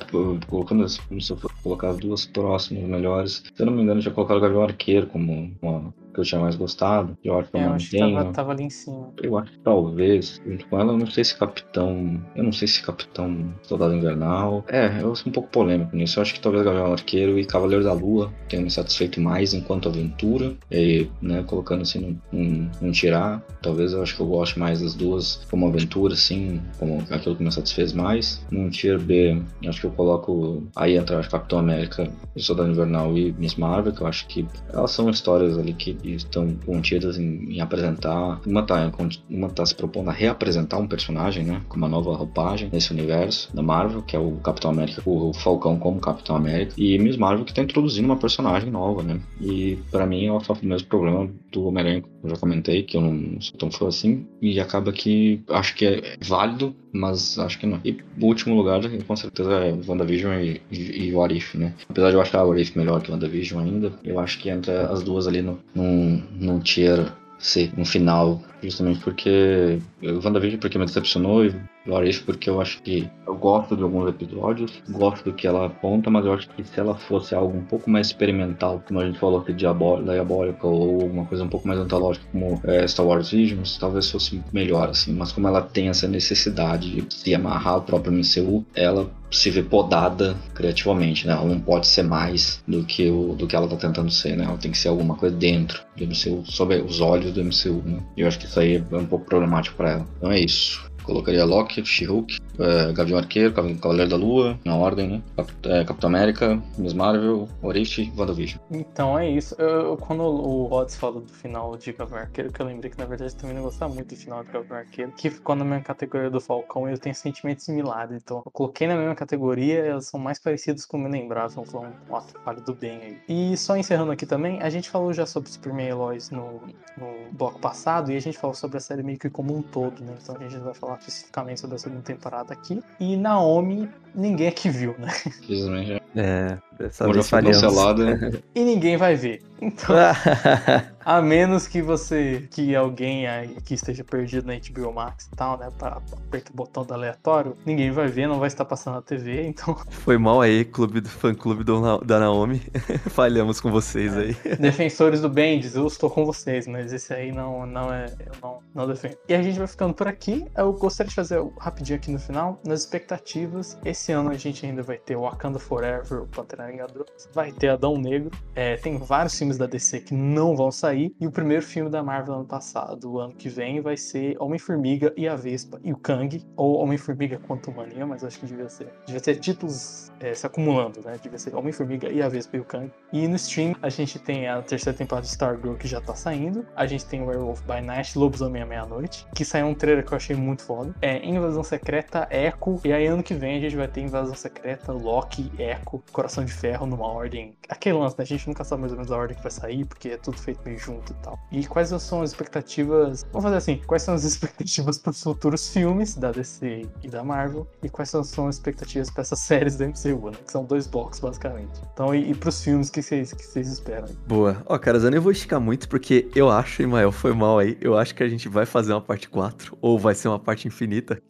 colocando, 0.48 0.88
se 0.90 1.00
eu 1.30 1.38
for 1.38 1.52
colocar 1.64 1.90
as 1.92 1.98
duas 1.98 2.26
próximas 2.26 2.84
melhores, 2.84 3.44
se 3.56 3.62
eu 3.62 3.66
não 3.66 3.74
me 3.74 3.82
engano, 3.82 4.02
já 4.02 4.12
colocaram 4.12 4.40
o 4.40 4.44
Gavião 4.44 4.64
Arqueiro 4.64 5.08
como 5.08 5.52
uma 5.62 5.94
que 6.16 6.22
eu 6.22 6.26
tinha 6.26 6.42
mais 6.42 6.56
gostado. 6.56 7.18
Eu 7.24 7.38
acho 7.38 7.52
que 7.52 7.58
eu, 7.58 7.62
É, 7.62 7.66
eu 7.66 7.74
acho 7.74 7.90
que 7.90 8.34
tava, 8.34 8.52
ali 8.52 8.64
em 8.64 8.70
cima. 8.70 9.14
Eu 9.22 9.38
acho 9.38 9.52
que 9.52 9.60
talvez, 9.60 10.42
junto 10.46 10.66
com 10.68 10.80
ela, 10.80 10.94
eu 10.94 10.98
não 10.98 11.08
sei 11.08 11.24
se 11.24 11.38
Capitão. 11.38 12.22
Eu 12.36 12.44
não 12.44 12.52
sei 12.52 12.68
se 12.68 12.82
Capitão 12.82 13.54
Soldado 13.62 13.94
Invernal. 13.94 14.64
É, 14.68 15.02
eu 15.02 15.16
sou 15.16 15.30
um 15.30 15.34
pouco 15.34 15.50
polêmico 15.50 15.96
nisso. 15.96 16.18
Eu 16.18 16.22
acho 16.22 16.34
que 16.34 16.40
talvez 16.40 16.64
Gavião 16.64 16.94
Arqueiro 16.94 17.38
e 17.38 17.46
Cavaleiro 17.46 17.84
da 17.84 17.94
Lua 17.94 18.32
tenham 18.48 18.64
me 18.64 18.72
satisfeito 18.72 19.20
mais 19.20 19.54
enquanto 19.54 19.90
aventura. 19.90 20.54
E, 20.72 21.08
né, 21.22 21.44
colocando 21.44 21.82
assim 21.82 22.18
num, 22.32 22.70
num, 22.82 22.92
tirar. 22.92 23.44
Talvez 23.62 23.92
eu 23.92 24.02
acho 24.02 24.16
que 24.16 24.22
eu 24.22 24.28
goste 24.28 24.58
mais 24.58 24.82
das 24.82 24.94
duas 24.94 25.46
como 25.50 25.68
aventura, 25.68 26.14
assim, 26.14 26.62
como 26.80 27.04
aquilo 27.10 27.36
que 27.36 27.44
me 27.44 27.52
satisfez 27.52 27.92
mais. 27.92 28.46
Num 28.50 28.70
tier 28.70 29.00
B, 29.00 29.42
acho 29.68 29.82
que 29.82 29.88
eu 29.88 29.92
coloco. 29.92 30.64
Aí 30.76 30.96
entra 30.96 31.22
Capitão 31.24 31.60
América 31.60 32.10
e 32.36 32.42
Soldado 32.42 32.70
Invernal 32.70 33.18
e 33.18 33.34
Miss 33.34 33.56
Marvel, 33.56 33.92
que 33.92 34.02
eu 34.02 34.08
acho 34.08 34.28
que 34.28 34.46
elas 34.72 34.92
são 34.92 35.10
histórias 35.10 35.58
ali 35.58 35.74
que 35.74 35.98
estão 36.14 36.56
contidas 36.66 37.18
em, 37.18 37.56
em 37.56 37.62
apresentar. 37.62 38.40
Uma 38.46 38.64
tá, 38.64 38.92
uma 39.30 39.50
tá 39.50 39.66
se 39.66 39.76
propondo 39.76 40.10
a 40.10 40.14
reapresentar 40.14 40.78
um 40.78 40.88
personagem, 40.88 41.44
né? 41.44 41.62
Com 41.68 41.78
uma 41.78 41.88
nova 41.88 42.16
roupagem 42.16 42.70
nesse 42.72 42.92
universo 42.92 43.56
da 43.56 43.62
Marvel, 43.62 44.02
que 44.02 44.16
é 44.16 44.20
o 44.20 44.36
Capitão 44.38 44.72
América, 44.72 45.02
o 45.06 45.34
Falcão 45.34 45.78
como 45.78 46.00
Capitão 46.00 46.36
América. 46.36 46.74
E 46.78 46.98
Miss 47.00 47.18
Marvel 47.18 47.46
que 47.46 47.54
tá 47.54 47.62
introduzindo 47.62 48.06
uma 48.06 48.18
personagem 48.18 48.70
nova, 48.70 49.04
né? 49.04 49.20
E 49.42 49.78
pra 49.92 50.06
mim 50.06 50.28
sofre 50.42 50.66
o 50.66 50.70
mesmo 50.70 50.88
problema 50.88 51.30
do 51.52 51.68
Homem-Aranha, 51.68 52.04
eu 52.24 52.30
já 52.30 52.36
comentei, 52.38 52.84
que 52.84 52.98
eu 52.98 53.02
não 53.02 53.40
sou 53.40 53.58
tão 53.58 53.72
fã 53.72 53.88
assim. 53.88 54.26
E 54.42 54.60
acaba 54.60 54.92
que 54.92 55.42
acho 55.50 55.76
que 55.76 55.86
é 55.86 56.18
válido, 56.22 56.76
mas 56.92 57.38
acho 57.40 57.60
que 57.60 57.66
não. 57.66 57.80
E 57.84 57.98
o 58.20 58.26
último 58.26 58.56
lugar, 58.56 58.82
com 59.06 59.16
certeza, 59.16 59.54
é 59.54 59.74
WandaVision 59.88 60.34
e, 60.40 60.62
e, 60.72 61.10
e 61.10 61.58
né? 61.58 61.74
Apesar 61.88 62.10
de 62.10 62.16
eu 62.16 62.22
achar 62.22 62.44
o 62.44 62.52
Arif 62.52 62.78
melhor 62.78 63.02
que 63.02 63.10
o 63.10 63.14
WandaVision 63.14 63.64
ainda, 63.64 63.94
eu 64.04 64.20
acho 64.20 64.40
que 64.40 64.50
entra 64.50 64.88
as 64.92 65.04
duas 65.04 65.28
ali 65.28 65.42
no, 65.42 65.60
num, 65.96 66.24
num 66.40 66.60
tier 66.60 67.12
C, 67.38 67.72
no 67.78 67.86
final, 67.86 68.42
justamente 68.64 69.00
porque 69.02 69.80
o 70.02 70.26
WandaVision 70.26 70.60
porque 70.60 70.78
me 70.78 70.86
decepcionou 70.86 71.46
e 71.46 71.54
Arif 71.94 72.24
porque 72.24 72.50
eu 72.50 72.60
acho 72.60 72.82
que 72.82 73.08
eu 73.28 73.36
gosto 73.36 73.76
de 73.76 73.84
alguns 73.84 74.10
episódios, 74.10 74.82
gosto 74.90 75.26
do 75.26 75.34
que 75.34 75.46
ela 75.46 75.68
aponta, 75.68 76.10
mas 76.10 76.26
eu 76.26 76.34
acho 76.34 76.50
que 76.50 76.64
se 76.64 76.80
ela 76.80 76.96
fosse 76.96 77.36
algo 77.36 77.56
um 77.56 77.64
pouco 77.64 77.90
mais 77.90 78.08
experimental, 78.08 78.82
como 78.88 79.00
a 79.00 79.06
gente 79.06 79.20
falou 79.20 79.42
aqui, 79.42 79.54
diabó- 79.54 80.02
diabólica, 80.02 80.66
ou 80.66 81.02
alguma 81.02 81.26
coisa 81.26 81.44
um 81.44 81.50
pouco 81.50 81.68
mais 81.68 81.80
antológica, 81.80 82.26
como 82.32 82.60
é, 82.64 82.88
Star 82.88 83.06
Wars 83.06 83.30
Visions, 83.30 83.78
talvez 83.78 84.10
fosse 84.10 84.42
melhor, 84.52 84.90
assim. 84.90 85.14
Mas 85.14 85.32
como 85.32 85.48
ela 85.48 85.62
tem 85.62 85.90
essa 85.90 86.08
necessidade 86.08 87.02
de 87.02 87.14
se 87.14 87.36
amarrar 87.36 87.76
ao 87.76 87.82
próprio 87.82 88.12
MCU, 88.14 88.66
ela 88.74 89.08
se 89.32 89.50
vê 89.50 89.62
podada 89.62 90.36
criativamente, 90.54 91.28
né? 91.28 91.34
Ela 91.34 91.46
não 91.46 91.60
pode 91.60 91.88
ser 91.88 92.04
mais 92.04 92.62
do 92.68 92.84
que, 92.84 93.10
o, 93.10 93.36
do 93.36 93.48
que 93.48 93.56
ela 93.56 93.68
tá 93.68 93.76
tentando 93.76 94.12
ser, 94.12 94.36
né? 94.38 94.46
Ela 94.46 94.58
tem 94.58 94.72
que 94.72 94.78
ser 94.78 94.90
alguma 94.90 95.16
coisa 95.16 95.36
dentro 95.36 95.82
do 95.98 96.06
MCU, 96.06 96.44
sob 96.46 96.76
os 96.82 97.02
olhos 97.02 97.34
do 97.34 97.44
MCU, 97.44 97.82
né? 97.86 98.00
E 98.16 98.22
eu 98.22 98.28
acho 98.28 98.40
que 98.40 98.46
isso 98.46 98.60
aí 98.60 98.84
é 98.92 98.96
um 98.96 99.06
pouco 99.06 99.26
problemático 99.26 99.76
pra 99.76 99.92
ela. 99.92 100.08
Então 100.18 100.32
é 100.32 100.40
isso. 100.40 100.86
Colocaria 101.06 101.46
Loki, 101.46 101.86
She-Hulk, 101.86 102.38
é, 102.60 102.94
Gavião 102.94 103.18
Arqueiro, 103.20 103.54
Cav- 103.54 103.80
Cavaleiro 103.80 104.10
da 104.10 104.16
Lua, 104.18 104.60
na 104.66 104.76
ordem, 104.76 105.08
né? 105.10 105.22
Cap 105.36 105.52
é, 105.66 105.84
Capitão 105.84 106.10
América, 106.10 106.62
Miss 106.78 106.94
Marvel, 106.94 107.48
Orif 107.62 108.02
e 108.02 108.12
WandaVision. 108.20 108.60
Então 108.72 109.18
é 109.18 109.30
isso. 109.30 109.56
Eu, 109.60 109.98
quando 109.98 110.22
o 110.24 110.66
Rods 110.66 110.96
falou 110.96 111.22
do 111.22 111.32
final 111.34 111.76
de 111.78 111.92
Gavião 111.94 112.20
Arqueiro, 112.20 112.52
que 112.52 112.62
eu 112.62 112.66
lembrei 112.66 112.90
que 112.92 112.98
na 112.98 113.06
verdade 113.06 113.34
eu 113.34 113.38
também 113.38 113.56
não 113.56 113.64
gostava 113.64 113.94
muito 113.94 114.08
do 114.10 114.16
final 114.16 114.44
de 114.44 114.52
Gavião 114.52 114.78
Arqueiro, 114.78 115.12
que 115.12 115.30
ficou 115.30 115.56
na 115.56 115.64
mesma 115.66 115.84
categoria 115.84 116.30
do 116.30 116.40
Falcão 116.42 116.88
e 116.88 116.92
eu 116.94 116.98
tenho 116.98 117.16
sentimentos 117.16 117.66
similares. 117.66 118.22
Então 118.24 118.42
eu 118.46 118.52
coloquei 118.52 118.88
na 118.88 118.96
mesma 118.96 119.16
categoria, 119.16 119.80
elas 119.86 120.06
são 120.08 120.20
mais 120.20 120.40
parecidas 120.40 120.86
com 120.86 121.04
o 121.04 121.08
lembrava, 121.08 121.52
então 121.52 121.66
foi 121.66 121.88
um 121.88 122.22
trabalho 122.22 122.62
do 122.62 122.74
bem 122.74 123.00
aí. 123.02 123.18
E 123.28 123.58
só 123.58 123.76
encerrando 123.78 124.12
aqui 124.12 124.26
também, 124.26 124.62
a 124.62 124.70
gente 124.70 124.90
falou 124.90 125.14
já 125.14 125.26
sobre 125.26 125.50
Superman 125.50 125.90
e 125.90 125.94
Lois 125.94 126.30
no, 126.30 126.62
no 126.98 127.32
bloco 127.32 127.60
passado 127.60 128.12
e 128.12 128.16
a 128.18 128.20
gente 128.20 128.38
falou 128.38 128.54
sobre 128.56 128.78
a 128.78 128.82
série 128.82 129.04
meio 129.04 129.18
que 129.20 129.30
como 129.30 129.56
um 129.56 129.62
todo, 129.62 130.04
né? 130.04 130.16
Então 130.22 130.36
a 130.36 130.40
gente 130.40 130.58
vai 130.58 130.74
falar 130.74 130.95
especificamente 131.02 131.60
sobre 131.60 131.76
a 131.76 131.80
segunda 131.80 132.02
temporada 132.02 132.54
aqui. 132.54 132.82
E 133.00 133.18
Naomi, 133.18 133.90
ninguém 134.14 134.48
aqui 134.48 134.70
viu, 134.70 134.96
né? 134.98 135.12
Infelizmente, 135.26 136.02
É, 136.16 136.58
dessa 136.78 137.06
como 137.06 137.16
já 137.16 137.24
foi 137.24 137.42
cancelada, 137.44 138.44
E 138.54 138.64
ninguém 138.64 138.98
vai 138.98 139.16
ver. 139.16 139.42
Então, 139.62 139.96
a 141.06 141.22
menos 141.22 141.68
que 141.68 141.82
você, 141.82 142.48
que 142.52 142.76
alguém 142.76 143.26
aí 143.26 143.56
que 143.64 143.74
esteja 143.74 144.04
perdido 144.04 144.48
na 144.48 144.54
HBO 144.56 144.94
Max 144.94 145.30
e 145.32 145.36
tal, 145.36 145.58
né, 145.58 145.70
pra, 145.78 146.02
aperta 146.12 146.52
o 146.52 146.56
botão 146.56 146.84
do 146.84 146.94
aleatório, 146.94 147.56
ninguém 147.66 147.90
vai 147.92 148.08
ver, 148.08 148.28
não 148.28 148.38
vai 148.38 148.48
estar 148.48 148.66
passando 148.66 148.96
na 148.96 149.02
TV, 149.02 149.48
então 149.48 149.78
Foi 149.90 150.18
mal 150.18 150.42
aí, 150.42 150.66
clube 150.66 151.00
do 151.00 151.10
fã 151.10 151.34
clube 151.34 151.64
do 151.64 151.80
Na- 151.80 151.98
da 151.98 152.20
Naomi. 152.20 152.62
Falhamos 153.10 153.62
com 153.62 153.72
vocês 153.72 154.16
aí. 154.16 154.36
defensores 154.60 155.22
do 155.22 155.30
Bendis, 155.30 155.76
eu 155.76 155.88
estou 155.88 156.10
com 156.10 156.26
vocês, 156.26 156.68
mas 156.68 156.92
esse 156.92 157.14
aí 157.14 157.32
não, 157.32 157.66
não 157.66 157.94
é, 157.94 158.08
eu 158.20 158.34
não, 158.42 158.60
não 158.74 158.88
defendo. 158.88 159.18
E 159.30 159.34
a 159.34 159.42
gente 159.42 159.58
vai 159.58 159.68
ficando 159.68 159.94
por 159.94 160.08
aqui. 160.08 160.46
Eu 160.56 160.74
gostaria 160.74 161.10
de 161.10 161.16
fazer 161.16 161.42
rapidinho 161.60 161.98
aqui 161.98 162.12
no 162.12 162.20
final, 162.20 162.60
nas 162.66 162.82
expectativas. 162.82 163.78
Esse 163.86 164.12
ano 164.12 164.32
a 164.32 164.36
gente 164.36 164.66
ainda 164.66 164.84
vai 164.84 164.98
ter 164.98 165.16
Wakanda 165.16 165.60
Forever, 165.60 166.24
o 166.24 166.28
Pantera 166.28 166.65
Vingador, 166.68 167.06
vai 167.34 167.52
ter 167.52 167.70
Adão 167.70 167.98
Negro. 167.98 168.32
É, 168.56 168.76
tem 168.78 168.98
vários 168.98 169.38
filmes 169.38 169.58
da 169.58 169.66
DC 169.66 170.02
que 170.02 170.14
não 170.14 170.56
vão 170.56 170.72
sair. 170.72 171.16
E 171.20 171.28
o 171.28 171.32
primeiro 171.32 171.64
filme 171.64 171.90
da 171.90 172.04
Marvel 172.04 172.36
ano 172.36 172.46
passado, 172.46 173.20
ano 173.20 173.34
que 173.34 173.50
vem, 173.50 173.82
vai 173.82 173.98
ser 173.98 174.36
Homem-Formiga 174.40 175.14
e 175.18 175.28
a 175.28 175.36
Vespa 175.36 175.80
e 175.84 175.92
o 175.92 175.98
Kang, 175.98 176.44
ou 176.56 176.78
Homem-Formiga 176.78 177.40
Quantumania, 177.40 178.06
mas 178.06 178.24
acho 178.24 178.40
que 178.40 178.46
devia 178.46 178.70
ser. 178.70 178.92
Devia 179.06 179.22
ter 179.22 179.36
títulos 179.36 180.12
é, 180.26 180.34
se 180.34 180.46
acumulando, 180.46 181.02
né? 181.04 181.20
Devia 181.22 181.38
ser 181.38 181.56
Homem-Formiga 181.56 182.12
e 182.12 182.22
a 182.22 182.28
Vespa 182.28 182.58
e 182.58 182.60
o 182.60 182.66
Kang. 182.66 182.92
E 183.14 183.28
no 183.28 183.36
stream 183.36 183.76
a 183.82 183.90
gente 183.90 184.18
tem 184.18 184.48
a 184.48 184.62
terceira 184.62 184.98
temporada 184.98 185.26
de 185.26 185.32
Stargirl 185.32 185.76
que 185.76 185.88
já 185.88 186.02
tá 186.02 186.16
saindo. 186.16 186.66
A 186.76 186.88
gente 186.88 187.06
tem 187.06 187.22
Werewolf 187.22 187.62
by 187.62 187.82
Night, 187.82 188.18
Lobisomem 188.18 188.62
à 188.62 188.66
Meia-Noite, 188.66 189.28
que 189.36 189.46
saiu 189.46 189.68
um 189.68 189.76
trailer 189.76 190.04
que 190.04 190.12
eu 190.12 190.18
achei 190.18 190.36
muito 190.36 190.64
foda. 190.64 190.96
É 191.02 191.24
Invasão 191.26 191.64
Secreta, 191.64 192.28
Echo. 192.32 192.80
E 192.84 192.92
aí 192.92 193.06
ano 193.06 193.22
que 193.22 193.34
vem 193.34 193.58
a 193.58 193.60
gente 193.60 193.76
vai 193.76 193.88
ter 193.88 194.02
Invasão 194.02 194.36
Secreta, 194.36 194.92
Loki, 194.92 195.52
Echo, 195.60 196.02
Coração 196.12 196.44
de 196.44 196.52
Ferro 196.52 196.88
numa 196.88 197.08
ordem. 197.08 197.56
Aquele 197.70 197.98
lance, 197.98 198.18
né? 198.18 198.24
A 198.24 198.28
gente 198.28 198.48
nunca 198.48 198.64
sabe 198.64 198.82
mais 198.82 198.92
ou 198.92 198.98
menos 198.98 199.12
a 199.12 199.18
ordem 199.18 199.38
que 199.38 199.44
vai 199.44 199.52
sair, 199.52 199.86
porque 199.86 200.10
é 200.10 200.18
tudo 200.18 200.38
feito 200.38 200.62
meio 200.66 200.80
junto 200.80 201.14
e 201.14 201.16
tal. 201.18 201.40
E 201.52 201.66
quais 201.66 201.90
são 201.90 202.22
as 202.22 202.32
expectativas. 202.32 203.26
Vamos 203.32 203.44
fazer 203.44 203.58
assim: 203.58 203.82
quais 203.86 204.02
são 204.02 204.16
as 204.16 204.24
expectativas 204.26 204.98
para 204.98 205.12
os 205.12 205.22
futuros 205.22 205.70
filmes 205.70 206.16
da 206.16 206.32
DC 206.32 206.88
e 207.04 207.08
da 207.08 207.24
Marvel? 207.24 207.68
E 207.84 207.90
quais 207.90 208.10
são, 208.10 208.22
as 208.48 208.56
expectativas 208.56 209.10
para 209.12 209.22
essas 209.22 209.40
séries 209.40 209.78
da 209.78 209.86
MCU, 209.88 210.15
né? 210.24 210.38
Que 210.46 210.52
são 210.52 210.64
dois 210.66 210.88
blocos, 210.88 211.20
basicamente. 211.20 211.82
Então, 211.94 212.14
e, 212.14 212.32
e 212.32 212.36
pros 212.36 212.64
filmes 212.64 212.90
que 212.90 213.02
vocês 213.02 213.34
que 213.34 213.44
vocês 213.44 213.68
esperam? 213.72 214.08
Boa. 214.28 214.58
Ó, 214.66 214.78
caras, 214.78 215.04
eu 215.04 215.12
nem 215.12 215.20
vou 215.20 215.32
esticar 215.32 215.60
muito, 215.60 215.88
porque 215.90 216.28
eu 216.36 216.50
acho, 216.50 216.82
Imael, 216.82 217.12
foi 217.12 217.34
mal 217.34 217.60
aí. 217.60 217.78
Eu 217.82 217.98
acho 217.98 218.14
que 218.16 218.24
a 218.24 218.28
gente 218.28 218.48
vai 218.50 218.66
fazer 218.66 218.94
uma 218.94 219.02
parte 219.02 219.30
4, 219.30 219.78
ou 219.82 219.98
vai 220.00 220.16
ser 220.16 220.28
uma 220.28 220.40
parte 220.40 220.68
infinita. 220.68 221.22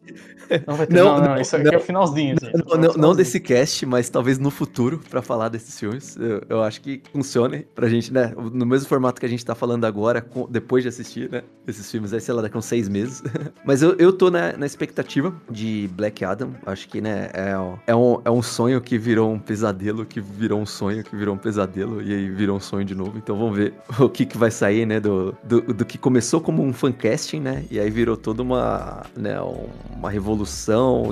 Não 0.66 0.74
vai 0.76 0.86
ter. 0.86 0.94
Não, 0.94 1.04
Não, 1.04 1.18
não, 1.18 1.28
não, 1.34 1.40
isso 1.40 1.56
aqui 1.56 1.68
é 1.68 1.72
não. 1.72 1.78
o 1.78 1.82
finalzinho. 1.82 2.36
gente. 2.40 2.52
Não, 2.54 2.60
É 2.60 2.76
não, 2.76 2.80
não 2.82 2.92
finalzinho. 2.92 3.16
desse 3.16 3.40
cast, 3.40 3.84
mas 3.86 4.08
talvez 4.08 4.38
no 4.38 4.50
futuro, 4.50 5.00
pra 5.10 5.20
falar 5.22 5.48
desses 5.48 5.78
filmes. 5.78 6.16
Eu, 6.16 6.42
eu 6.48 6.62
acho 6.62 6.80
que 6.80 7.02
funcione 7.12 7.66
pra 7.74 7.88
gente, 7.88 8.12
né? 8.12 8.32
No 8.52 8.64
mesmo 8.66 8.88
formato 8.88 9.20
que 9.20 9.26
a 9.26 9.28
gente 9.28 9.44
tá 9.44 9.54
falando 9.54 9.84
agora, 9.84 10.20
com- 10.20 10.46
depois 10.48 10.82
de 10.82 10.88
assistir, 10.88 11.30
né? 11.30 11.42
Esses 11.66 11.90
filmes 11.90 12.12
aí, 12.12 12.20
sei 12.20 12.34
lá, 12.34 12.42
daqui 12.42 12.56
a 12.56 12.58
uns 12.58 12.64
seis 12.66 12.88
meses. 12.88 13.22
mas 13.64 13.82
eu, 13.82 13.94
eu 13.98 14.12
tô 14.12 14.30
na, 14.30 14.56
na 14.56 14.66
expectativa 14.66 15.34
de 15.50 15.88
Black 15.92 16.24
Adam. 16.24 16.52
Acho 16.64 16.88
que, 16.88 17.00
né? 17.00 17.28
É, 17.34 17.54
é, 17.88 17.94
um, 17.96 18.20
é 18.24 18.30
um 18.30 18.42
sonho 18.42 18.65
que 18.80 18.98
virou 18.98 19.32
um 19.32 19.38
pesadelo, 19.38 20.04
que 20.04 20.20
virou 20.20 20.60
um 20.60 20.66
sonho, 20.66 21.02
que 21.04 21.14
virou 21.16 21.34
um 21.34 21.38
pesadelo, 21.38 22.02
e 22.02 22.12
aí 22.12 22.28
virou 22.30 22.56
um 22.56 22.60
sonho 22.60 22.84
de 22.84 22.94
novo. 22.94 23.16
Então 23.16 23.36
vamos 23.38 23.56
ver 23.56 23.74
o 23.98 24.08
que, 24.08 24.26
que 24.26 24.36
vai 24.36 24.50
sair, 24.50 24.86
né? 24.86 25.00
Do, 25.00 25.34
do, 25.42 25.60
do 25.60 25.84
que 25.84 25.98
começou 25.98 26.40
como 26.40 26.62
um 26.62 26.72
fancasting, 26.72 27.40
né? 27.40 27.64
E 27.70 27.78
aí 27.78 27.90
virou 27.90 28.16
toda 28.16 28.42
uma, 28.42 29.02
né, 29.16 29.36
uma 29.96 30.10
revolução, 30.10 31.10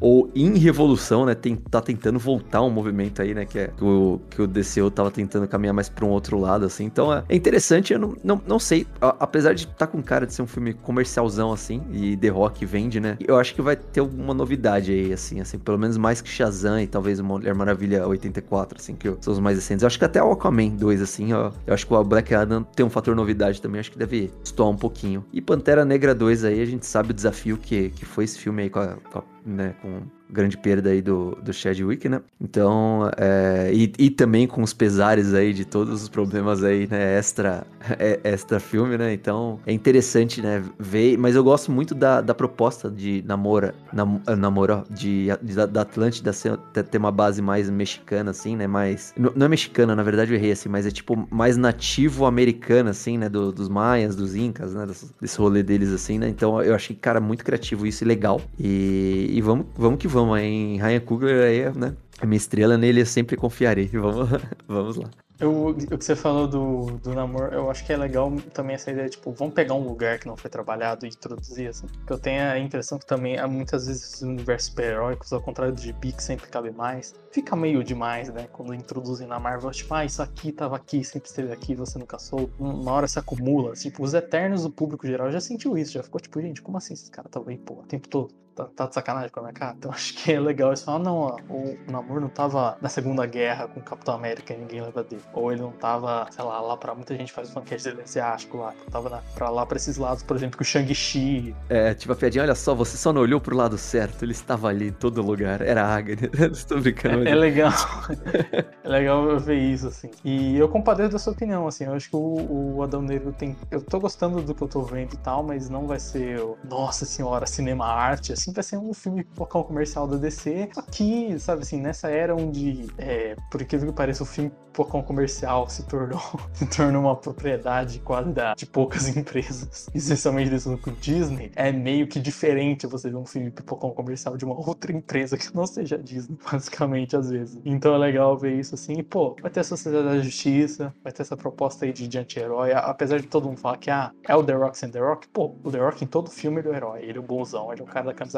ou 0.00 0.30
em 0.34 0.58
revolução, 0.58 1.24
né? 1.26 1.34
Tem, 1.34 1.56
tá 1.56 1.80
tentando 1.80 2.18
voltar 2.18 2.62
um 2.62 2.70
movimento 2.70 3.22
aí, 3.22 3.34
né? 3.34 3.44
Que, 3.44 3.58
é, 3.58 3.68
que, 3.68 3.84
o, 3.84 4.20
que 4.30 4.42
o 4.42 4.46
DCU 4.46 4.90
tava 4.90 5.10
tentando 5.10 5.46
caminhar 5.48 5.74
mais 5.74 5.88
pra 5.88 6.04
um 6.04 6.10
outro 6.10 6.38
lado, 6.38 6.64
assim. 6.64 6.84
Então 6.84 7.12
é, 7.12 7.24
é 7.28 7.36
interessante, 7.36 7.92
eu 7.92 7.98
não, 7.98 8.16
não, 8.22 8.40
não 8.46 8.58
sei. 8.58 8.86
A- 9.00 9.16
apesar 9.20 9.54
de 9.54 9.64
estar 9.64 9.86
com 9.86 10.02
cara 10.02 10.26
de 10.26 10.34
ser 10.34 10.42
um 10.42 10.46
filme 10.46 10.72
comercialzão, 10.74 11.52
assim, 11.52 11.82
e 11.92 12.16
The 12.16 12.28
Rock 12.28 12.64
vende, 12.66 13.00
né? 13.00 13.16
Eu 13.20 13.36
acho 13.38 13.54
que 13.54 13.62
vai 13.62 13.76
ter 13.76 14.00
alguma 14.00 14.34
novidade 14.34 14.92
aí, 14.92 15.12
assim, 15.12 15.40
assim, 15.40 15.58
pelo 15.58 15.78
menos 15.78 15.96
mais 15.96 16.20
que 16.20 16.28
Shazam 16.28 16.55
e 16.64 16.86
talvez 16.86 17.20
Mulher 17.20 17.54
Maravilha 17.54 18.06
84, 18.06 18.78
assim, 18.80 18.94
que 18.94 19.14
são 19.20 19.32
os 19.32 19.38
mais 19.40 19.56
recentes. 19.56 19.82
Eu 19.82 19.86
acho 19.86 19.98
que 19.98 20.04
até 20.04 20.22
o 20.22 20.30
Aquaman 20.32 20.70
2, 20.70 21.00
assim, 21.02 21.32
ó. 21.32 21.50
Eu 21.66 21.74
acho 21.74 21.86
que 21.86 21.92
o 21.94 22.04
Black 22.04 22.34
Adam 22.34 22.62
tem 22.62 22.84
um 22.84 22.90
fator 22.90 23.14
novidade 23.14 23.60
também, 23.60 23.80
acho 23.80 23.90
que 23.90 23.98
deve 23.98 24.30
estoar 24.44 24.68
um 24.68 24.76
pouquinho. 24.76 25.24
E 25.32 25.40
Pantera 25.40 25.84
Negra 25.84 26.14
2 26.14 26.44
aí, 26.44 26.60
a 26.60 26.66
gente 26.66 26.86
sabe 26.86 27.10
o 27.10 27.14
desafio 27.14 27.56
que, 27.56 27.90
que 27.90 28.04
foi 28.04 28.24
esse 28.24 28.38
filme 28.38 28.62
aí 28.62 28.70
com 28.70 28.78
a, 28.80 28.96
com 29.12 29.18
a- 29.18 29.35
né, 29.46 29.74
com 29.80 30.02
grande 30.28 30.56
perda 30.58 30.90
aí 30.90 31.00
do, 31.00 31.36
do 31.40 31.52
Chadwick, 31.52 32.08
né? 32.08 32.20
Então, 32.40 33.08
é, 33.16 33.70
e, 33.72 33.92
e 33.98 34.10
também 34.10 34.46
com 34.46 34.60
os 34.62 34.72
pesares 34.72 35.32
aí 35.32 35.52
de 35.52 35.64
todos 35.64 36.02
os 36.02 36.08
problemas 36.08 36.64
aí, 36.64 36.88
né, 36.88 37.16
extra, 37.16 37.64
é, 37.98 38.18
extra 38.24 38.58
filme, 38.58 38.98
né? 38.98 39.12
Então, 39.12 39.60
é 39.64 39.72
interessante, 39.72 40.42
né, 40.42 40.62
ver, 40.78 41.16
mas 41.16 41.36
eu 41.36 41.44
gosto 41.44 41.70
muito 41.70 41.94
da, 41.94 42.20
da 42.20 42.34
proposta 42.34 42.90
de 42.90 43.22
Namora, 43.24 43.72
nam, 43.92 44.20
Namora, 44.36 44.82
de, 44.90 45.28
de, 45.40 45.54
da, 45.54 45.64
da 45.66 45.82
Atlântida 45.82 46.32
ser, 46.32 46.56
ter 46.90 46.98
uma 46.98 47.12
base 47.12 47.40
mais 47.40 47.70
mexicana, 47.70 48.32
assim, 48.32 48.56
né, 48.56 48.66
mais, 48.66 49.12
não 49.16 49.32
não 49.36 49.46
é 49.46 49.48
mexicana, 49.48 49.94
na 49.94 50.02
verdade 50.02 50.32
eu 50.32 50.36
errei, 50.36 50.50
assim, 50.52 50.68
mas 50.68 50.86
é 50.86 50.90
tipo 50.90 51.26
mais 51.30 51.56
nativo 51.56 52.26
americana, 52.26 52.90
assim, 52.90 53.16
né, 53.18 53.28
do- 53.28 53.52
dos 53.52 53.68
maias, 53.68 54.16
dos 54.16 54.34
incas, 54.34 54.74
né, 54.74 54.86
desse, 54.86 55.08
desse 55.20 55.38
rolê 55.38 55.62
deles, 55.62 55.92
assim, 55.92 56.18
né, 56.18 56.28
então 56.28 56.60
eu 56.62 56.74
achei, 56.74 56.96
cara, 56.96 57.20
muito 57.20 57.44
criativo 57.44 57.86
isso 57.86 58.02
e 58.02 58.06
legal, 58.06 58.40
e, 58.58 59.30
e 59.36 59.40
vamos, 59.42 59.66
vamos 59.76 59.98
que 60.00 60.08
vamos, 60.08 60.40
em 60.40 60.78
Ryan 60.78 61.00
Coogler 61.00 61.44
aí, 61.44 61.78
né, 61.78 61.94
a 62.18 62.24
minha 62.24 62.38
estrela 62.38 62.78
nele 62.78 63.02
eu 63.02 63.06
sempre 63.06 63.36
confiarei, 63.36 63.86
vamos, 63.92 64.30
vamos 64.66 64.96
lá. 64.96 65.10
Eu, 65.38 65.66
o 65.66 65.74
que 65.74 66.02
você 66.02 66.16
falou 66.16 66.48
do, 66.48 66.86
do 67.02 67.12
namoro, 67.12 67.52
eu 67.52 67.70
acho 67.70 67.84
que 67.84 67.92
é 67.92 67.96
legal 67.98 68.32
também 68.54 68.74
essa 68.74 68.90
ideia, 68.90 69.06
tipo, 69.10 69.30
vamos 69.32 69.52
pegar 69.52 69.74
um 69.74 69.86
lugar 69.86 70.18
que 70.18 70.26
não 70.26 70.38
foi 70.38 70.48
trabalhado 70.48 71.04
e 71.04 71.10
introduzir, 71.10 71.68
assim. 71.68 71.86
Porque 71.86 72.10
eu 72.14 72.18
tenho 72.18 72.42
a 72.50 72.58
impressão 72.58 72.98
que 72.98 73.04
também, 73.04 73.38
há 73.38 73.46
muitas 73.46 73.86
vezes, 73.86 74.04
esses 74.04 74.22
universos 74.22 74.70
super-heróicos, 74.70 75.30
ao 75.34 75.42
contrário 75.42 75.74
do 75.74 75.80
gibi, 75.82 76.12
que 76.12 76.22
sempre 76.22 76.48
cabe 76.48 76.70
mais, 76.70 77.14
fica 77.30 77.54
meio 77.54 77.84
demais, 77.84 78.30
né? 78.32 78.48
Quando 78.50 78.72
introduzem 78.72 79.28
na 79.28 79.38
Marvel, 79.38 79.70
tipo, 79.70 79.92
ah, 79.92 80.06
isso 80.06 80.22
aqui 80.22 80.50
tava 80.50 80.76
aqui, 80.76 81.04
sempre 81.04 81.28
esteve 81.28 81.52
aqui, 81.52 81.74
você 81.74 81.98
nunca 81.98 82.18
soube. 82.18 82.50
Uma 82.58 82.92
hora 82.92 83.06
se 83.06 83.18
acumula, 83.18 83.74
tipo, 83.74 84.02
os 84.02 84.14
Eternos, 84.14 84.64
o 84.64 84.70
público 84.70 85.06
geral 85.06 85.30
já 85.30 85.40
sentiu 85.40 85.76
isso, 85.76 85.92
já 85.92 86.02
ficou 86.02 86.18
tipo, 86.18 86.40
gente, 86.40 86.62
como 86.62 86.78
assim 86.78 86.94
esse 86.94 87.10
cara 87.10 87.28
tava 87.28 87.50
aí, 87.50 87.58
pô, 87.58 87.74
o 87.74 87.82
tempo 87.82 88.08
todo? 88.08 88.45
Tá, 88.56 88.64
tá 88.74 88.86
de 88.86 88.94
sacanagem 88.94 89.28
com 89.30 89.40
a 89.40 89.42
minha 89.42 89.52
cara? 89.52 89.74
Então 89.78 89.90
acho 89.92 90.14
que 90.14 90.32
é 90.32 90.40
legal 90.40 90.70
eles 90.70 90.82
falar, 90.82 90.98
não, 90.98 91.16
ó, 91.18 91.36
o 91.50 91.76
namoro 91.90 92.20
não 92.22 92.28
tava 92.28 92.76
na 92.80 92.88
Segunda 92.88 93.26
Guerra 93.26 93.68
com 93.68 93.80
o 93.80 93.82
Capitão 93.82 94.14
América 94.14 94.54
e 94.54 94.56
ninguém 94.56 94.80
lembra 94.80 95.04
dele. 95.04 95.22
Ou 95.34 95.52
ele 95.52 95.60
não 95.60 95.72
tava, 95.72 96.26
sei 96.30 96.42
lá, 96.44 96.58
lá 96.60 96.76
pra 96.76 96.94
muita 96.94 97.14
gente 97.14 97.32
faz 97.32 97.50
fanquete 97.50 97.84
dele 97.84 98.00
asiático 98.02 98.56
lá. 98.56 98.72
Tava 98.90 99.10
na, 99.10 99.18
pra 99.34 99.50
lá 99.50 99.66
pra 99.66 99.76
esses 99.76 99.98
lados, 99.98 100.22
por 100.22 100.34
exemplo, 100.36 100.56
que 100.56 100.62
o 100.62 100.64
Shang-Chi. 100.66 101.54
É, 101.68 101.92
tipo 101.94 102.12
a 102.12 102.16
piadinha, 102.16 102.42
olha 102.44 102.54
só, 102.54 102.74
você 102.74 102.96
só 102.96 103.12
não 103.12 103.20
olhou 103.20 103.40
pro 103.40 103.54
lado 103.54 103.76
certo, 103.76 104.24
ele 104.24 104.32
estava 104.32 104.68
ali 104.68 104.88
em 104.88 104.92
todo 104.92 105.20
lugar, 105.20 105.60
era 105.60 105.84
a 105.84 105.94
Agnes, 105.94 106.18
estou 106.58 106.80
brincando. 106.80 107.18
mas- 107.18 107.26
É 107.26 107.34
legal. 107.34 107.72
é 108.84 108.88
legal 108.88 109.28
eu 109.28 109.38
ver 109.38 109.58
isso, 109.58 109.88
assim. 109.88 110.10
E 110.24 110.56
eu 110.56 110.68
compadeço 110.68 111.10
da 111.10 111.18
sua 111.18 111.32
opinião, 111.34 111.66
assim. 111.66 111.84
Eu 111.84 111.92
acho 111.94 112.08
que 112.08 112.16
o, 112.16 112.76
o 112.76 112.82
Adão 112.82 113.02
Negro 113.02 113.32
tem. 113.32 113.54
Eu 113.70 113.82
tô 113.82 114.00
gostando 114.00 114.40
do 114.40 114.54
que 114.54 114.62
eu 114.62 114.68
tô 114.68 114.82
vendo 114.82 115.12
e 115.14 115.18
tal, 115.18 115.42
mas 115.42 115.68
não 115.68 115.86
vai 115.86 115.98
ser, 116.00 116.40
nossa 116.64 117.04
senhora, 117.04 117.46
cinema 117.46 117.86
arte, 117.86 118.32
assim. 118.32 118.45
Vai 118.52 118.62
ser 118.62 118.78
um 118.78 118.92
filme 118.92 119.24
pipocão 119.24 119.62
comercial 119.62 120.06
da 120.06 120.16
DC. 120.16 120.70
Aqui, 120.76 121.38
sabe 121.38 121.62
assim, 121.62 121.80
nessa 121.80 122.08
era 122.08 122.34
onde, 122.34 122.86
é, 122.98 123.36
por 123.50 123.60
incrível 123.62 123.88
que 123.88 123.94
pareça, 123.94 124.22
o 124.22 124.26
filme 124.26 124.50
pipocão 124.76 125.02
comercial 125.02 125.68
se 125.68 125.82
tornou, 125.84 126.20
se 126.52 126.66
tornou 126.66 127.02
uma 127.02 127.16
propriedade 127.16 127.98
quase 128.00 128.30
da, 128.30 128.54
de 128.54 128.66
poucas 128.66 129.08
empresas, 129.16 129.88
especialmente 129.94 130.50
desse 130.50 130.76
com 130.76 130.92
Disney, 131.00 131.50
é 131.56 131.72
meio 131.72 132.06
que 132.06 132.20
diferente 132.20 132.86
você 132.86 133.08
ver 133.08 133.16
um 133.16 133.24
filme 133.24 133.50
pipocão 133.50 133.90
comercial 133.90 134.36
de 134.36 134.44
uma 134.44 134.54
outra 134.54 134.92
empresa 134.92 135.38
que 135.38 135.54
não 135.54 135.66
seja 135.66 135.96
Disney, 135.96 136.36
basicamente, 136.50 137.16
às 137.16 137.30
vezes. 137.30 137.58
Então 137.64 137.94
é 137.94 137.98
legal 137.98 138.36
ver 138.36 138.58
isso 138.58 138.74
assim, 138.74 138.94
e 138.98 139.02
pô, 139.02 139.34
vai 139.40 139.50
ter 139.50 139.60
a 139.60 139.64
Sociedade 139.64 140.04
da 140.04 140.18
Justiça, 140.18 140.94
vai 141.02 141.12
ter 141.12 141.22
essa 141.22 141.36
proposta 141.36 141.86
aí 141.86 141.92
de, 141.92 142.06
de 142.06 142.18
anti-herói, 142.18 142.72
apesar 142.74 143.18
de 143.18 143.26
todo 143.26 143.46
mundo 143.48 143.58
falar 143.58 143.78
que 143.78 143.90
ah, 143.90 144.12
é 144.28 144.36
o 144.36 144.44
The 144.44 144.52
Rock 144.52 144.76
sem 144.76 144.90
The 144.90 145.00
Rock, 145.00 145.28
pô, 145.28 145.54
o 145.64 145.70
The 145.70 145.78
Rock 145.78 146.04
em 146.04 146.06
todo 146.06 146.30
filme 146.30 146.60
ele 146.60 146.68
é 146.68 146.70
o 146.72 146.74
herói, 146.74 147.02
ele 147.02 147.18
é 147.18 147.20
o 147.20 147.24
bonzão, 147.24 147.72
ele 147.72 147.80
é 147.80 147.84
o 147.84 147.86
cara 147.86 148.06
da 148.06 148.14
camisa 148.14 148.35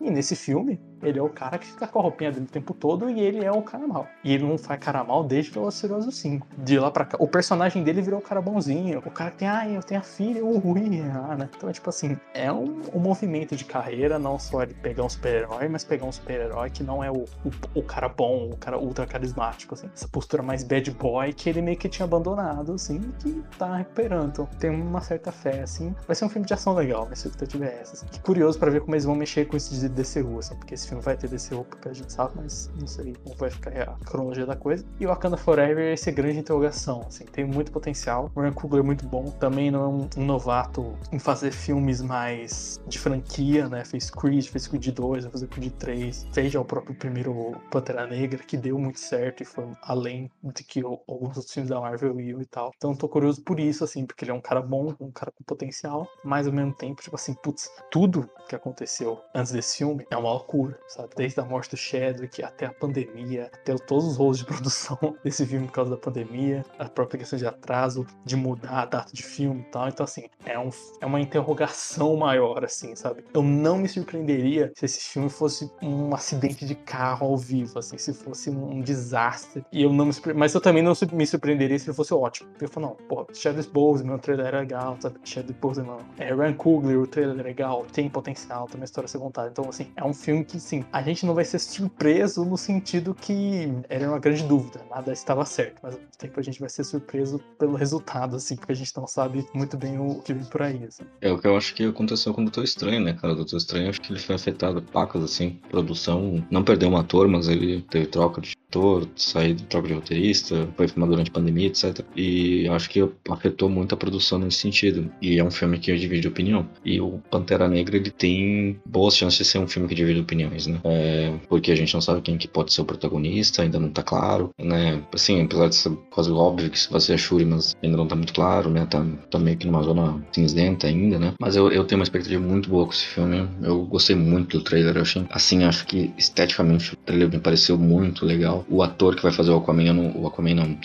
E 0.00 0.10
nesse 0.10 0.36
filme, 0.36 0.80
ele 1.02 1.18
é 1.18 1.22
o 1.22 1.28
cara 1.28 1.58
que 1.58 1.66
fica 1.66 1.86
com 1.86 1.98
a 1.98 2.02
roupinha 2.02 2.30
dele 2.30 2.46
o 2.46 2.48
tempo 2.48 2.74
todo 2.74 3.08
e 3.10 3.20
ele 3.20 3.44
é 3.44 3.50
o 3.50 3.62
cara 3.62 3.86
mal. 3.86 4.06
E 4.24 4.32
ele 4.32 4.46
não 4.46 4.58
faz 4.58 4.80
cara 4.80 5.02
mal 5.04 5.24
desde 5.24 5.50
e 5.50 5.52
Furiosos 5.52 6.16
5. 6.16 6.46
De 6.58 6.78
lá 6.78 6.90
pra 6.90 7.04
cá, 7.04 7.16
o 7.20 7.26
personagem 7.26 7.82
dele 7.82 8.00
virou 8.00 8.20
o 8.20 8.22
cara 8.22 8.40
bonzinho, 8.40 8.98
o 9.04 9.10
cara 9.10 9.30
que 9.30 9.38
tem, 9.38 9.48
ah, 9.48 9.68
eu 9.68 9.82
tenho 9.82 10.00
a 10.00 10.04
filha, 10.04 10.44
o 10.44 10.58
ruim, 10.58 11.02
ah, 11.10 11.36
né? 11.36 11.48
Então, 11.56 11.68
é 11.68 11.72
tipo 11.72 11.88
assim, 11.88 12.16
é 12.34 12.52
um, 12.52 12.80
um 12.94 12.98
movimento 12.98 13.56
de 13.56 13.64
carreira, 13.64 14.18
não 14.18 14.38
só 14.38 14.62
ele 14.62 14.74
pegar 14.74 15.04
um 15.04 15.08
super-herói, 15.08 15.68
mas 15.68 15.84
pegar 15.84 16.06
um 16.06 16.12
super-herói 16.12 16.70
que 16.70 16.82
não 16.82 17.02
é 17.02 17.10
o, 17.10 17.24
o, 17.44 17.50
o 17.74 17.82
cara 17.82 18.08
bom, 18.08 18.50
o 18.52 18.56
cara 18.56 18.78
ultra 18.78 19.06
carismático, 19.06 19.74
assim. 19.74 19.88
Essa 19.94 20.08
postura 20.08 20.42
mais 20.42 20.62
bad 20.62 20.90
boy 20.92 21.32
que 21.32 21.48
ele 21.48 21.62
meio 21.62 21.76
que 21.76 21.88
tinha 21.88 22.04
abandonado, 22.04 22.72
assim, 22.72 22.96
e 22.96 23.12
que 23.22 23.44
tá 23.58 23.76
recuperando. 23.76 24.48
Tem 24.58 24.70
uma 24.70 25.00
certa 25.00 25.32
fé, 25.32 25.62
assim. 25.62 25.94
Vai 26.06 26.14
ser 26.14 26.24
um 26.24 26.28
filme 26.28 26.46
de 26.46 26.54
ação 26.54 26.74
legal, 26.74 27.02
minha 27.02 27.14
expectativa 27.14 27.64
é 27.64 27.80
essa. 27.80 27.94
Assim. 27.94 28.06
Que 28.06 28.20
curioso 28.20 28.58
pra 28.58 28.70
ver 28.70 28.80
como 28.80 28.94
eles 28.94 29.04
vão 29.04 29.14
mexer 29.14 29.46
com 29.46 29.56
esse 29.56 29.74
de 29.74 29.88
DCU, 29.88 30.38
assim, 30.38 30.54
porque 30.56 30.74
esse 30.74 30.88
filme 30.90 31.02
vai 31.02 31.16
ter 31.16 31.28
desse 31.28 31.54
porque 31.54 31.88
a 31.88 31.92
gente 31.92 32.12
sabe, 32.12 32.32
mas 32.36 32.70
não 32.78 32.86
sei 32.86 33.14
como 33.22 33.36
vai 33.36 33.50
ficar 33.50 33.70
a 33.82 34.04
cronologia 34.04 34.46
da 34.46 34.56
coisa. 34.56 34.84
E 34.98 35.06
o 35.06 35.08
Wakanda 35.08 35.36
Forever 35.36 35.84
é 35.84 35.92
essa 35.92 36.10
grande 36.10 36.38
interrogação, 36.38 37.04
assim, 37.06 37.24
tem 37.24 37.44
muito 37.44 37.72
potencial. 37.72 38.30
O 38.34 38.40
Ryan 38.40 38.52
Coogler 38.52 38.82
é 38.82 38.86
muito 38.86 39.06
bom, 39.06 39.30
também 39.30 39.70
não 39.70 39.82
é 39.82 39.88
um, 39.88 40.08
um, 40.16 40.24
novato 40.24 40.96
em 41.12 41.18
fazer 41.18 41.52
filmes 41.52 42.00
mais 42.00 42.80
de 42.86 42.98
franquia, 42.98 43.68
né? 43.68 43.84
Fez 43.84 44.10
Creed, 44.10 44.46
fez 44.46 44.66
Creed 44.66 44.88
2, 44.88 45.24
vai 45.24 45.32
fazer 45.32 45.46
Creed 45.48 45.72
3, 45.74 46.28
fez 46.32 46.52
já 46.52 46.60
o 46.60 46.64
próprio 46.64 46.94
primeiro 46.94 47.52
Pantera 47.70 48.06
Negra, 48.06 48.42
que 48.42 48.56
deu 48.56 48.78
muito 48.78 49.00
certo 49.00 49.42
e 49.42 49.46
foi 49.46 49.66
além 49.82 50.30
de 50.42 50.64
que 50.64 50.80
alguns 50.84 51.36
outros 51.36 51.52
filmes 51.52 51.70
da 51.70 51.80
Marvel 51.80 52.20
iam 52.20 52.40
e 52.40 52.46
tal. 52.46 52.72
Então 52.76 52.94
tô 52.94 53.08
curioso 53.08 53.42
por 53.42 53.58
isso, 53.58 53.84
assim, 53.84 54.06
porque 54.06 54.24
ele 54.24 54.32
é 54.32 54.34
um 54.34 54.40
cara 54.40 54.62
bom, 54.62 54.94
um 55.00 55.10
cara 55.10 55.32
com 55.32 55.44
potencial, 55.44 56.08
mas 56.24 56.46
ao 56.46 56.52
mesmo 56.52 56.72
tempo, 56.72 57.02
tipo 57.02 57.16
assim, 57.16 57.34
putz, 57.34 57.70
tudo 57.90 58.28
que 58.48 58.54
aconteceu 58.54 59.20
antes 59.34 59.52
desse 59.52 59.78
filme 59.78 60.06
é 60.10 60.16
uma 60.16 60.30
loucura, 60.30 60.78
sabe? 60.86 61.10
Desde 61.16 61.40
a 61.40 61.44
morte 61.44 61.70
do 61.70 61.76
Chadwick 61.76 62.42
até 62.42 62.66
a 62.66 62.72
pandemia, 62.72 63.50
até 63.52 63.74
todos 63.76 64.06
os 64.06 64.16
rolos 64.16 64.38
de 64.38 64.44
produção 64.46 64.98
desse 65.24 65.46
filme 65.46 65.66
por 65.66 65.72
causa 65.72 65.90
da 65.90 65.96
pandemia, 65.96 66.64
a 66.78 66.88
própria 66.88 67.18
questão 67.18 67.38
de 67.38 67.46
atraso, 67.46 68.06
de 68.24 68.36
mudar 68.36 68.82
a 68.82 68.84
data 68.86 69.12
de 69.12 69.22
filme 69.22 69.60
e 69.60 69.70
tal. 69.70 69.88
Então, 69.88 70.04
assim, 70.04 70.24
é, 70.44 70.58
um, 70.58 70.70
é 71.00 71.06
uma 71.06 71.20
interrogação 71.20 72.16
maior, 72.16 72.64
assim, 72.64 72.94
sabe? 72.94 73.24
Eu 73.32 73.42
não 73.42 73.78
me 73.78 73.88
surpreenderia 73.88 74.72
se 74.74 74.84
esse 74.84 75.00
filme 75.00 75.28
fosse 75.28 75.70
um 75.82 76.14
acidente 76.14 76.66
de 76.66 76.74
carro 76.74 77.26
ao 77.26 77.36
vivo, 77.36 77.78
assim, 77.78 77.96
se 77.98 78.12
fosse 78.12 78.50
um 78.50 78.80
desastre. 78.80 79.64
E 79.72 79.82
eu 79.82 79.92
não 79.92 80.06
me 80.06 80.12
Mas 80.34 80.54
eu 80.54 80.60
também 80.60 80.82
não 80.82 80.92
me 81.12 81.26
surpreenderia 81.26 81.78
se 81.78 81.88
ele 81.88 81.96
fosse 81.96 82.12
ótimo. 82.14 82.50
Eu 82.60 82.68
falo, 82.68 82.88
não, 82.88 82.96
pô, 83.06 83.26
Chadwick 83.32 83.70
Boseman, 83.70 84.14
o 84.14 84.18
trailer 84.18 84.46
é 84.46 84.58
legal, 84.60 84.96
sabe? 85.00 85.18
Chadwick 85.24 85.60
Boseman, 85.60 85.98
é, 86.18 86.34
Ryan 86.34 86.54
Coogler, 86.54 86.98
o 86.98 87.06
trailer 87.06 87.38
é 87.38 87.42
legal, 87.42 87.86
tem 87.92 88.08
potencial, 88.08 88.66
tem 88.66 88.76
uma 88.76 88.84
história 88.84 89.06
a 89.06 89.08
ser 89.08 89.18
contada. 89.18 89.48
Então, 89.48 89.68
assim, 89.68 89.92
é 89.96 90.04
um 90.04 90.14
filme 90.14 90.44
que, 90.44 90.58
sim, 90.70 90.84
a 90.92 91.02
gente 91.02 91.26
não 91.26 91.34
vai 91.34 91.44
ser 91.44 91.58
surpreso 91.58 92.44
no 92.44 92.56
sentido 92.56 93.12
que 93.12 93.72
era 93.88 94.08
uma 94.08 94.20
grande 94.20 94.44
dúvida, 94.44 94.80
nada 94.88 95.12
estava 95.12 95.44
certo, 95.44 95.80
mas 95.82 95.94
ao 95.94 95.98
mesmo 95.98 96.16
tempo 96.16 96.38
a 96.38 96.42
gente 96.42 96.60
vai 96.60 96.68
ser 96.68 96.84
surpreso 96.84 97.40
pelo 97.58 97.74
resultado, 97.74 98.36
assim, 98.36 98.54
porque 98.54 98.70
a 98.70 98.76
gente 98.76 98.96
não 98.96 99.06
sabe 99.06 99.44
muito 99.52 99.76
bem 99.76 99.98
o 99.98 100.22
que 100.22 100.32
vem 100.32 100.44
por 100.44 100.62
aí, 100.62 100.84
assim. 100.84 101.02
É 101.20 101.32
o 101.32 101.38
que 101.40 101.48
eu 101.48 101.56
acho 101.56 101.74
que 101.74 101.84
aconteceu 101.84 102.32
com 102.32 102.42
o 102.42 102.44
Doutor 102.44 102.62
Estranho, 102.62 103.00
né, 103.00 103.14
cara? 103.14 103.32
O 103.32 103.36
Doutor 103.36 103.56
Estranho, 103.56 103.90
acho 103.90 104.00
que 104.00 104.12
ele 104.12 104.20
foi 104.20 104.36
afetado 104.36 104.80
pacas, 104.80 105.24
assim, 105.24 105.60
produção, 105.68 106.46
não 106.50 106.62
perdeu 106.62 106.88
um 106.88 106.96
ator, 106.96 107.26
mas 107.26 107.48
ele 107.48 107.82
teve 107.82 108.06
troca 108.06 108.40
de 108.40 108.52
ator, 108.70 109.08
saiu 109.16 109.54
de 109.54 109.64
troca 109.64 109.88
de 109.88 109.94
roteirista, 109.94 110.68
foi 110.76 110.86
filmado 110.86 111.12
durante 111.12 111.30
a 111.30 111.34
pandemia, 111.34 111.66
etc. 111.66 112.00
E 112.16 112.68
acho 112.68 112.88
que 112.88 113.06
afetou 113.28 113.68
muito 113.68 113.94
a 113.94 113.98
produção 113.98 114.38
nesse 114.38 114.58
sentido. 114.58 115.10
E 115.20 115.38
é 115.38 115.44
um 115.44 115.50
filme 115.50 115.78
que 115.78 115.94
divide 115.96 116.28
opinião. 116.28 116.68
E 116.84 117.00
o 117.00 117.20
Pantera 117.30 117.68
Negra, 117.68 117.96
ele 117.96 118.10
tem 118.10 118.80
boas 118.86 119.16
chances 119.16 119.38
de 119.38 119.44
ser 119.44 119.58
um 119.58 119.66
filme 119.68 119.88
que 119.88 119.94
divide 119.94 120.20
opiniões, 120.20 120.66
né? 120.66 120.80
É, 120.84 121.34
porque 121.48 121.72
a 121.72 121.74
gente 121.74 121.92
não 121.92 122.00
sabe 122.00 122.22
quem 122.22 122.38
que 122.38 122.46
pode 122.46 122.72
ser 122.72 122.82
o 122.82 122.84
protagonista, 122.84 123.62
ainda 123.62 123.78
não 123.78 123.90
tá 123.90 124.02
claro, 124.02 124.50
né? 124.58 125.02
Assim, 125.12 125.42
apesar 125.42 125.68
de 125.68 125.74
ser 125.74 125.90
quase 126.10 126.30
óbvio 126.30 126.70
que 126.70 126.78
vai 126.90 127.00
ser 127.00 127.14
a 127.14 127.18
Shuri, 127.18 127.44
mas 127.44 127.76
ainda 127.82 127.96
não 127.96 128.06
tá 128.06 128.14
muito 128.14 128.32
claro, 128.32 128.70
né? 128.70 128.86
Tá, 128.86 129.04
tá 129.30 129.38
meio 129.38 129.56
que 129.56 129.66
numa 129.66 129.82
zona 129.82 130.24
cinzenta 130.32 130.86
ainda, 130.86 131.18
né? 131.18 131.34
Mas 131.40 131.56
eu, 131.56 131.70
eu 131.70 131.84
tenho 131.84 131.98
uma 131.98 132.04
expectativa 132.04 132.40
muito 132.40 132.70
boa 132.70 132.86
com 132.86 132.92
esse 132.92 133.06
filme. 133.06 133.48
Eu 133.62 133.84
gostei 133.84 134.14
muito 134.14 134.58
do 134.58 134.64
trailer. 134.64 134.96
Eu 134.96 135.02
achei, 135.02 135.24
assim, 135.30 135.64
acho 135.64 135.86
que 135.86 136.12
esteticamente 136.16 136.94
o 136.94 136.96
trailer 136.96 137.30
me 137.30 137.38
pareceu 137.38 137.76
muito 137.76 138.24
legal. 138.24 138.59
O 138.68 138.82
ator 138.82 139.16
que 139.16 139.22
vai 139.22 139.32
fazer 139.32 139.50
o 139.50 139.58
Aquaman, 139.58 139.92
não, 139.92 140.22
o 140.22 140.26
Aquaman 140.26 140.54
não, 140.54 140.76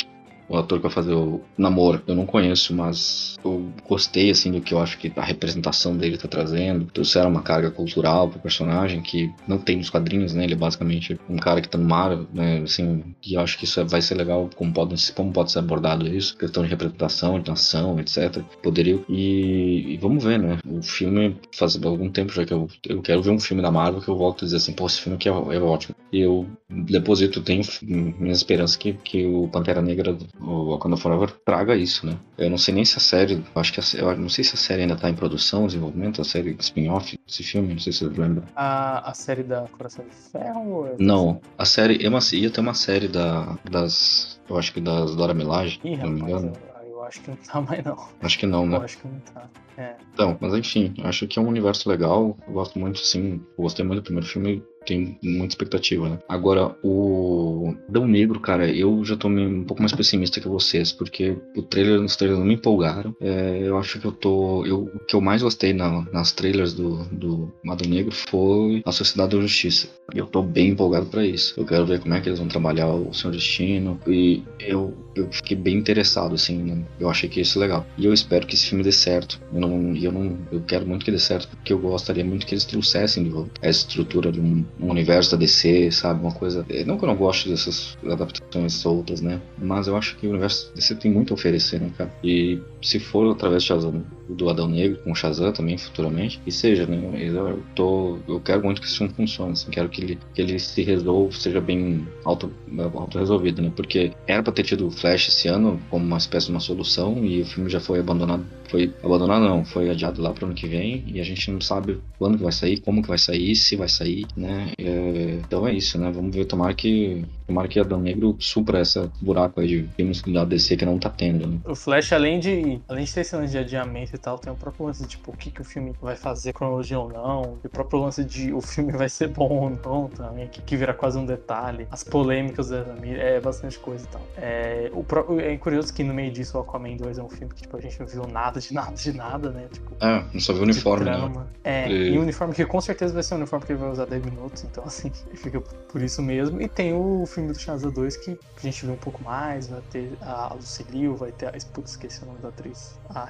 o 0.48 0.58
ator 0.58 0.80
que 0.80 0.84
vai 0.84 0.92
fazer 0.92 1.14
o 1.14 1.42
Namor. 1.58 2.02
Eu 2.08 2.16
não 2.16 2.26
conheço, 2.26 2.74
mas 2.74 3.38
eu 3.44 3.68
gostei 3.88 4.30
assim 4.30 4.52
do 4.52 4.62
que 4.62 4.74
eu 4.74 4.80
acho 4.80 4.98
que 4.98 5.12
a 5.16 5.24
representação 5.24 5.96
dele 5.98 6.18
tá 6.18 6.28
trazendo. 6.28 6.86
Trouxeram 6.86 7.30
uma 7.30 7.42
carga 7.42 7.72
cultural 7.72 8.30
pro 8.30 8.40
personagem 8.40 9.02
que 9.02 9.32
não 9.48 9.58
tem 9.58 9.78
nos 9.78 9.90
quadrinhos, 9.90 10.34
né? 10.34 10.44
Ele 10.44 10.54
é 10.54 10.58
basicamente 10.58 11.20
um 11.30 11.38
cara 11.38 11.62
que 11.62 11.70
tá 11.70 11.78
no 11.78 11.86
mar, 11.88 12.18
né? 12.34 12.62
Assim, 12.64 13.04
e 13.26 13.36
eu 13.36 13.42
acho 13.42 13.58
que 13.58 13.66
isso 13.66 13.84
vai 13.86 14.02
ser 14.02 14.16
legal 14.16 14.50
como 14.56 14.74
pode, 14.74 15.12
como 15.14 15.32
pode 15.32 15.52
ser 15.52 15.60
abordado 15.60 16.08
isso, 16.08 16.38
questão 16.38 16.64
de 16.64 16.70
representação, 16.70 17.40
de 17.40 17.50
nação, 17.50 18.00
etc. 18.00 18.42
Poderia. 18.62 19.00
E, 19.10 19.94
e, 19.94 19.98
vamos 19.98 20.24
ver, 20.24 20.40
né? 20.40 20.60
O 20.66 20.82
filme 20.82 21.38
faz 21.54 21.82
algum 21.84 22.10
tempo 22.10 22.32
já 22.34 22.46
que 22.46 22.54
eu, 22.54 22.68
eu 22.88 23.02
quero 23.02 23.22
ver 23.22 23.32
um 23.32 23.40
filme 23.40 23.62
da 23.62 23.72
Marvel 23.72 24.02
que 24.02 24.10
eu 24.10 24.18
volto 24.18 24.44
a 24.44 24.46
dizer 24.46 24.58
assim, 24.58 24.74
pô, 24.74 24.86
esse 24.86 25.02
filme 25.02 25.16
aqui 25.16 25.30
é, 25.30 25.32
é 25.32 25.60
ótimo. 25.60 25.96
E 26.12 26.20
eu 26.22 26.48
deposito, 26.70 27.42
tenho 27.42 27.62
minha 27.82 28.34
esperança 28.34 28.78
que, 28.78 28.94
que 28.94 29.26
o 29.26 29.48
Pantera 29.48 29.82
Negra 29.82 30.18
o 30.40 30.72
Wakanda 30.72 30.98
Forever 30.98 31.32
traga 31.46 31.76
isso, 31.76 32.06
né? 32.06 32.18
Eu 32.38 32.50
não 32.50 32.58
sei 32.58 32.74
nem 32.74 32.86
se 32.86 32.98
a 32.98 33.00
série, 33.00 33.44
acho 33.56 33.74
que 33.74 33.80
a, 33.80 33.84
eu 34.00 34.18
não 34.18 34.30
sei 34.30 34.44
se 34.44 34.56
a 34.56 34.58
série 34.58 34.82
ainda 34.82 34.96
tá 34.96 35.10
em 35.10 35.16
produção, 35.16 35.66
desenvolvimento, 35.66 36.22
a 36.22 36.26
série 36.26 36.56
spin-off 36.60 37.18
desse 37.26 37.44
filme, 37.44 37.74
não 37.74 37.80
sei 37.80 37.94
se 37.94 38.00
você 38.00 38.22
lembra. 38.22 38.44
A, 38.56 39.10
a 39.10 39.14
série 39.14 39.44
da 39.44 39.62
Coração 39.68 40.06
de 40.06 40.16
Ferro? 40.16 40.88
É 40.88 40.96
não, 41.00 41.42
a 41.58 41.66
série, 41.66 41.98
ia 41.98 42.50
ter 42.50 42.62
uma 42.62 42.74
série 42.74 43.08
da, 43.08 43.58
das, 43.70 44.40
eu 44.50 44.58
acho 44.58 44.74
que 44.74 44.82
das 44.82 45.16
Dora 45.16 45.34
Milaje, 45.34 45.80
se 45.82 45.98
não 45.98 46.10
me 46.10 46.22
engano. 46.22 46.54
Eu, 46.82 46.90
eu 46.90 47.04
acho 47.04 47.22
que 47.22 47.30
não 47.30 47.38
tá 47.38 47.62
mais 47.62 47.84
não. 47.84 48.08
Acho 48.22 48.40
que 48.40 48.46
não, 48.46 48.66
né? 48.66 48.78
Eu 48.78 48.82
acho 48.82 48.98
que 48.98 49.08
não 49.08 49.20
tá. 49.20 49.50
É. 49.78 49.96
Então, 50.14 50.38
mas 50.40 50.54
enfim, 50.54 50.94
acho 51.04 51.28
que 51.28 51.38
é 51.38 51.42
um 51.42 51.48
universo 51.48 51.90
legal. 51.90 52.38
Eu 52.48 52.54
gosto 52.54 52.80
muito, 52.80 53.00
sim. 53.00 53.42
gostei 53.58 53.86
muito 53.86 54.02
do 54.02 54.04
primeiro 54.04 54.28
filme 54.28 54.64
tenho 54.86 55.18
muita 55.22 55.54
expectativa, 55.54 56.10
né? 56.10 56.20
Agora, 56.28 56.76
o 56.84 57.76
Dão 57.90 58.08
Negro, 58.08 58.40
cara, 58.40 58.70
eu 58.70 59.04
já 59.04 59.16
tô 59.16 59.28
um 59.28 59.64
pouco 59.64 59.82
mais 59.82 59.92
pessimista 59.94 60.40
que 60.40 60.48
vocês, 60.48 60.92
porque 60.92 61.38
o 61.56 61.62
trailer, 61.62 62.02
os 62.02 62.16
trailers 62.16 62.40
não 62.40 62.48
me 62.48 62.56
empolgaram. 62.56 63.16
É, 63.20 63.60
eu 63.64 63.78
acho 63.78 64.00
que 64.00 64.06
eu 64.06 64.12
tô. 64.12 64.66
Eu, 64.66 64.84
o 64.94 65.00
que 65.00 65.16
eu 65.16 65.22
mais 65.22 65.42
gostei 65.42 65.74
na, 65.74 66.02
nas 66.12 66.32
trailers 66.32 66.74
do, 66.74 67.04
do 67.12 67.52
Adão 67.68 67.90
Negro 67.90 68.14
foi 68.14 68.82
a 68.86 68.92
Sociedade 68.92 69.36
da 69.36 69.42
Justiça. 69.42 69.90
E 70.14 70.20
eu 70.20 70.28
tô 70.28 70.44
bem 70.44 70.70
empolgado 70.70 71.08
para 71.08 71.26
isso. 71.26 71.54
Eu 71.58 71.66
quero 71.66 71.86
ver 71.86 72.00
como 72.00 72.14
é 72.14 72.22
que 72.22 72.30
eles 72.30 72.40
vão 72.40 72.48
trabalhar 72.48 72.88
o 72.88 73.14
Senhor 73.14 73.34
Destino. 73.34 74.00
E 74.08 74.44
eu, 74.60 74.94
eu 75.16 75.28
fiquei 75.32 75.58
bem 75.58 75.76
interessado, 75.78 76.36
assim, 76.36 76.58
né? 76.58 76.86
eu 77.00 77.10
achei 77.10 77.28
que 77.28 77.42
isso 77.42 77.58
é 77.58 77.62
legal. 77.62 77.86
E 77.98 78.06
eu 78.06 78.14
espero 78.14 78.46
que 78.46 78.56
esse 78.56 78.68
filme 78.68 78.84
dê 78.84 78.92
certo. 78.92 79.42
Eu 79.54 79.60
não, 79.60 79.96
eu 79.96 80.12
não, 80.12 80.38
eu 80.52 80.62
quero 80.62 80.86
muito 80.86 81.04
que 81.04 81.12
dê 81.12 81.20
certo, 81.20 81.48
porque 81.48 81.74
eu 81.74 81.80
gostaria 81.80 82.24
muito 82.24 82.46
que 82.46 82.54
eles 82.54 82.66
trouxessem 82.66 83.24
de 83.24 83.30
volta 83.30 83.52
essa 83.62 83.80
estrutura 83.80 84.32
de 84.32 84.40
um 84.40 84.64
um 84.80 84.90
universo 84.90 85.32
da 85.32 85.38
DC, 85.38 85.92
sabe? 85.92 86.22
Uma 86.22 86.34
coisa. 86.34 86.66
Eh, 86.70 86.84
não 86.84 86.98
que 86.98 87.06
eu 87.06 87.08
não 87.08 87.16
goste 87.16 87.50
dessas 87.50 87.98
adaptações 88.06 88.74
soltas, 88.74 89.22
né? 89.22 89.42
Mas 89.58 89.88
eu 89.88 89.96
acho 89.96 90.16
que 90.18 90.28
o 90.28 90.32
universo 90.32 90.72
DC 90.76 90.96
tem 90.96 91.12
muito 91.12 91.34
a 91.34 91.36
oferecer, 91.36 91.80
né, 91.80 91.90
cara? 91.98 92.14
E 92.24 92.60
se 92.82 93.00
for 93.00 93.32
através 93.32 93.64
de 93.64 93.70
Shazam, 93.70 94.04
do 94.30 94.50
Adão 94.50 94.68
Negro 94.68 95.00
com 95.04 95.12
o 95.12 95.16
Shazam 95.16 95.52
também 95.52 95.78
futuramente, 95.78 96.42
e 96.46 96.52
seja, 96.52 96.86
né? 96.86 97.00
Eu, 97.20 97.64
tô, 97.74 98.18
eu 98.28 98.40
quero 98.40 98.64
muito 98.64 98.82
que 98.82 98.88
esse 98.88 98.98
filme 98.98 99.14
funcione, 99.14 99.54
assim, 99.54 99.70
quero 99.70 99.90
que 99.90 100.02
ele, 100.02 100.20
que 100.34 100.42
ele 100.42 100.60
se 100.60 100.82
resolva, 100.84 101.32
seja 101.32 101.62
bem 101.62 102.08
auto, 102.24 102.52
auto 102.94 103.18
resolvido, 103.18 103.62
né? 103.62 103.72
Porque 103.76 104.12
era 104.28 104.44
pra 104.44 104.52
ter 104.54 104.64
tido 104.64 104.88
o 104.88 104.92
Flash 104.92 105.30
esse 105.30 105.48
ano 105.48 105.80
como 105.90 106.06
uma 106.06 106.18
espécie 106.18 106.48
de 106.48 106.52
uma 106.52 106.60
solução 106.60 107.24
e 107.24 107.42
o 107.42 107.46
filme 107.46 107.70
já 107.70 107.80
foi 107.80 108.00
abandonado. 108.00 108.46
Foi 108.70 108.94
abandonado, 109.04 109.44
não, 109.46 109.64
foi 109.64 109.90
adiado 109.90 110.22
lá 110.22 110.32
pro 110.32 110.46
ano 110.46 110.56
que 110.56 110.68
vem 110.68 111.04
e 111.08 111.20
a 111.20 111.24
gente 111.24 111.52
não 111.52 111.62
sabe 111.62 112.00
quando 112.18 112.38
que 112.38 112.44
vai 112.44 112.52
sair, 112.52 112.80
como 112.80 113.02
que 113.02 113.08
vai 113.08 113.18
sair, 113.18 113.56
se 113.56 113.76
vai 113.76 113.88
sair, 113.88 114.26
né? 114.36 114.65
Então 114.78 115.68
é 115.68 115.74
isso, 115.74 115.98
né? 116.00 116.12
Vamos 116.12 116.36
ver, 116.36 116.46
tomara 116.46 116.74
que, 116.74 117.26
tomara 117.48 117.68
que 117.68 117.80
Adão 117.80 118.00
Negro 118.00 118.36
supra 118.40 118.80
essa 118.80 119.12
buraco 119.22 119.60
aí 119.60 119.68
de 119.68 119.88
filmes 119.96 120.22
da 120.22 120.46
DC 120.46 120.78
que 120.78 120.86
não 120.86 120.98
tá 120.98 121.10
tendo, 121.10 121.48
né? 121.48 121.60
O 121.66 121.76
Flash, 121.76 122.14
além 122.14 122.40
de, 122.40 122.80
além 122.88 123.06
de 123.06 123.14
ter 123.14 123.22
esse 123.22 123.36
lance 123.36 123.52
de 123.52 123.58
adiamento 123.58 124.16
e 124.16 124.18
tal, 124.18 124.38
tem 124.38 124.52
o 124.52 124.56
próprio 124.56 124.88
lance 124.88 125.04
de, 125.04 125.10
tipo, 125.10 125.32
o 125.32 125.38
que, 125.38 125.52
que 125.52 125.62
o 125.62 125.64
filme 125.64 125.94
vai 126.02 126.16
fazer, 126.16 126.54
cronologia 126.54 127.00
ou 127.00 127.10
não, 127.10 127.58
e 127.64 127.68
o 127.68 127.70
próprio 127.70 128.00
lance 128.00 128.24
de 128.24 128.54
o 128.54 128.62
filme 128.62 128.92
vai 128.92 129.10
ser 129.10 129.28
bom 129.28 129.50
ou 129.50 129.70
não 129.70 130.08
também, 130.08 130.48
que, 130.48 130.62
que 130.62 130.76
vira 130.76 130.94
quase 130.94 131.18
um 131.18 131.26
detalhe, 131.26 131.88
as 131.92 132.04
polêmicas 132.04 132.70
da 132.70 132.84
Zamir, 132.84 133.20
é 133.20 133.40
bastante 133.40 133.78
coisa 133.80 134.06
e 134.06 134.08
tal. 134.08 134.22
É, 134.38 134.92
o 134.94 135.04
pro, 135.04 135.40
é 135.40 135.56
curioso 135.58 135.94
que 135.94 136.04
no 136.04 136.14
meio 136.14 136.32
disso 136.32 136.58
o 136.58 136.62
Aquaman 136.62 136.96
2 136.96 137.18
é 137.18 137.24
um 137.24 137.30
filme 137.30 137.54
que, 137.54 137.62
tipo, 137.62 137.78
a 137.78 137.82
gente 137.82 138.00
não 138.00 138.08
viu 138.08 138.28
nada 138.28 138.60
de 138.60 138.74
nada 138.74 138.96
de 138.96 139.14
nada, 139.14 139.50
né? 139.52 139.68
Tipo, 139.72 139.92
é, 140.00 140.24
não 140.34 140.40
só 140.40 140.54
viu 140.54 140.62
o 140.62 140.66
uniforme, 140.66 141.06
né? 141.06 141.46
É, 141.64 141.90
e... 141.90 142.14
e 142.14 142.18
o 142.18 142.22
uniforme 142.22 142.54
que 142.54 142.66
com 142.66 142.82
certeza 142.82 143.14
vai 143.14 143.24
ser 143.24 143.36
o 143.36 143.38
uniforme 143.38 143.66
que 143.66 143.72
ele 143.72 143.80
vai 143.80 143.90
usar 143.90 144.06
10 144.06 144.26
minutos, 144.26 144.64
então 144.64 144.84
assim, 144.84 145.12
fica 145.36 145.62
por 145.62 146.02
isso 146.02 146.22
mesmo. 146.22 146.62
E 146.62 146.68
tem 146.68 146.94
o 146.94 147.26
filme 147.36 147.52
do 147.52 147.60
Shazam 147.60 147.92
2 147.92 148.18
que 148.18 148.40
a 148.58 148.62
gente 148.62 148.86
vê 148.86 148.92
um 148.92 148.98
pouco 148.98 149.24
mais, 149.24 149.68
vai 149.68 149.82
ter 149.92 150.18
a 150.22 150.54
Lucille 150.54 151.08
vai 151.10 151.32
ter 151.32 151.48
a. 151.48 151.52
Putz, 151.74 151.92
esqueci 151.92 152.24
o 152.24 152.28
nome 152.28 152.40
da 152.40 152.50
atriz. 152.50 152.98
A 153.10 153.30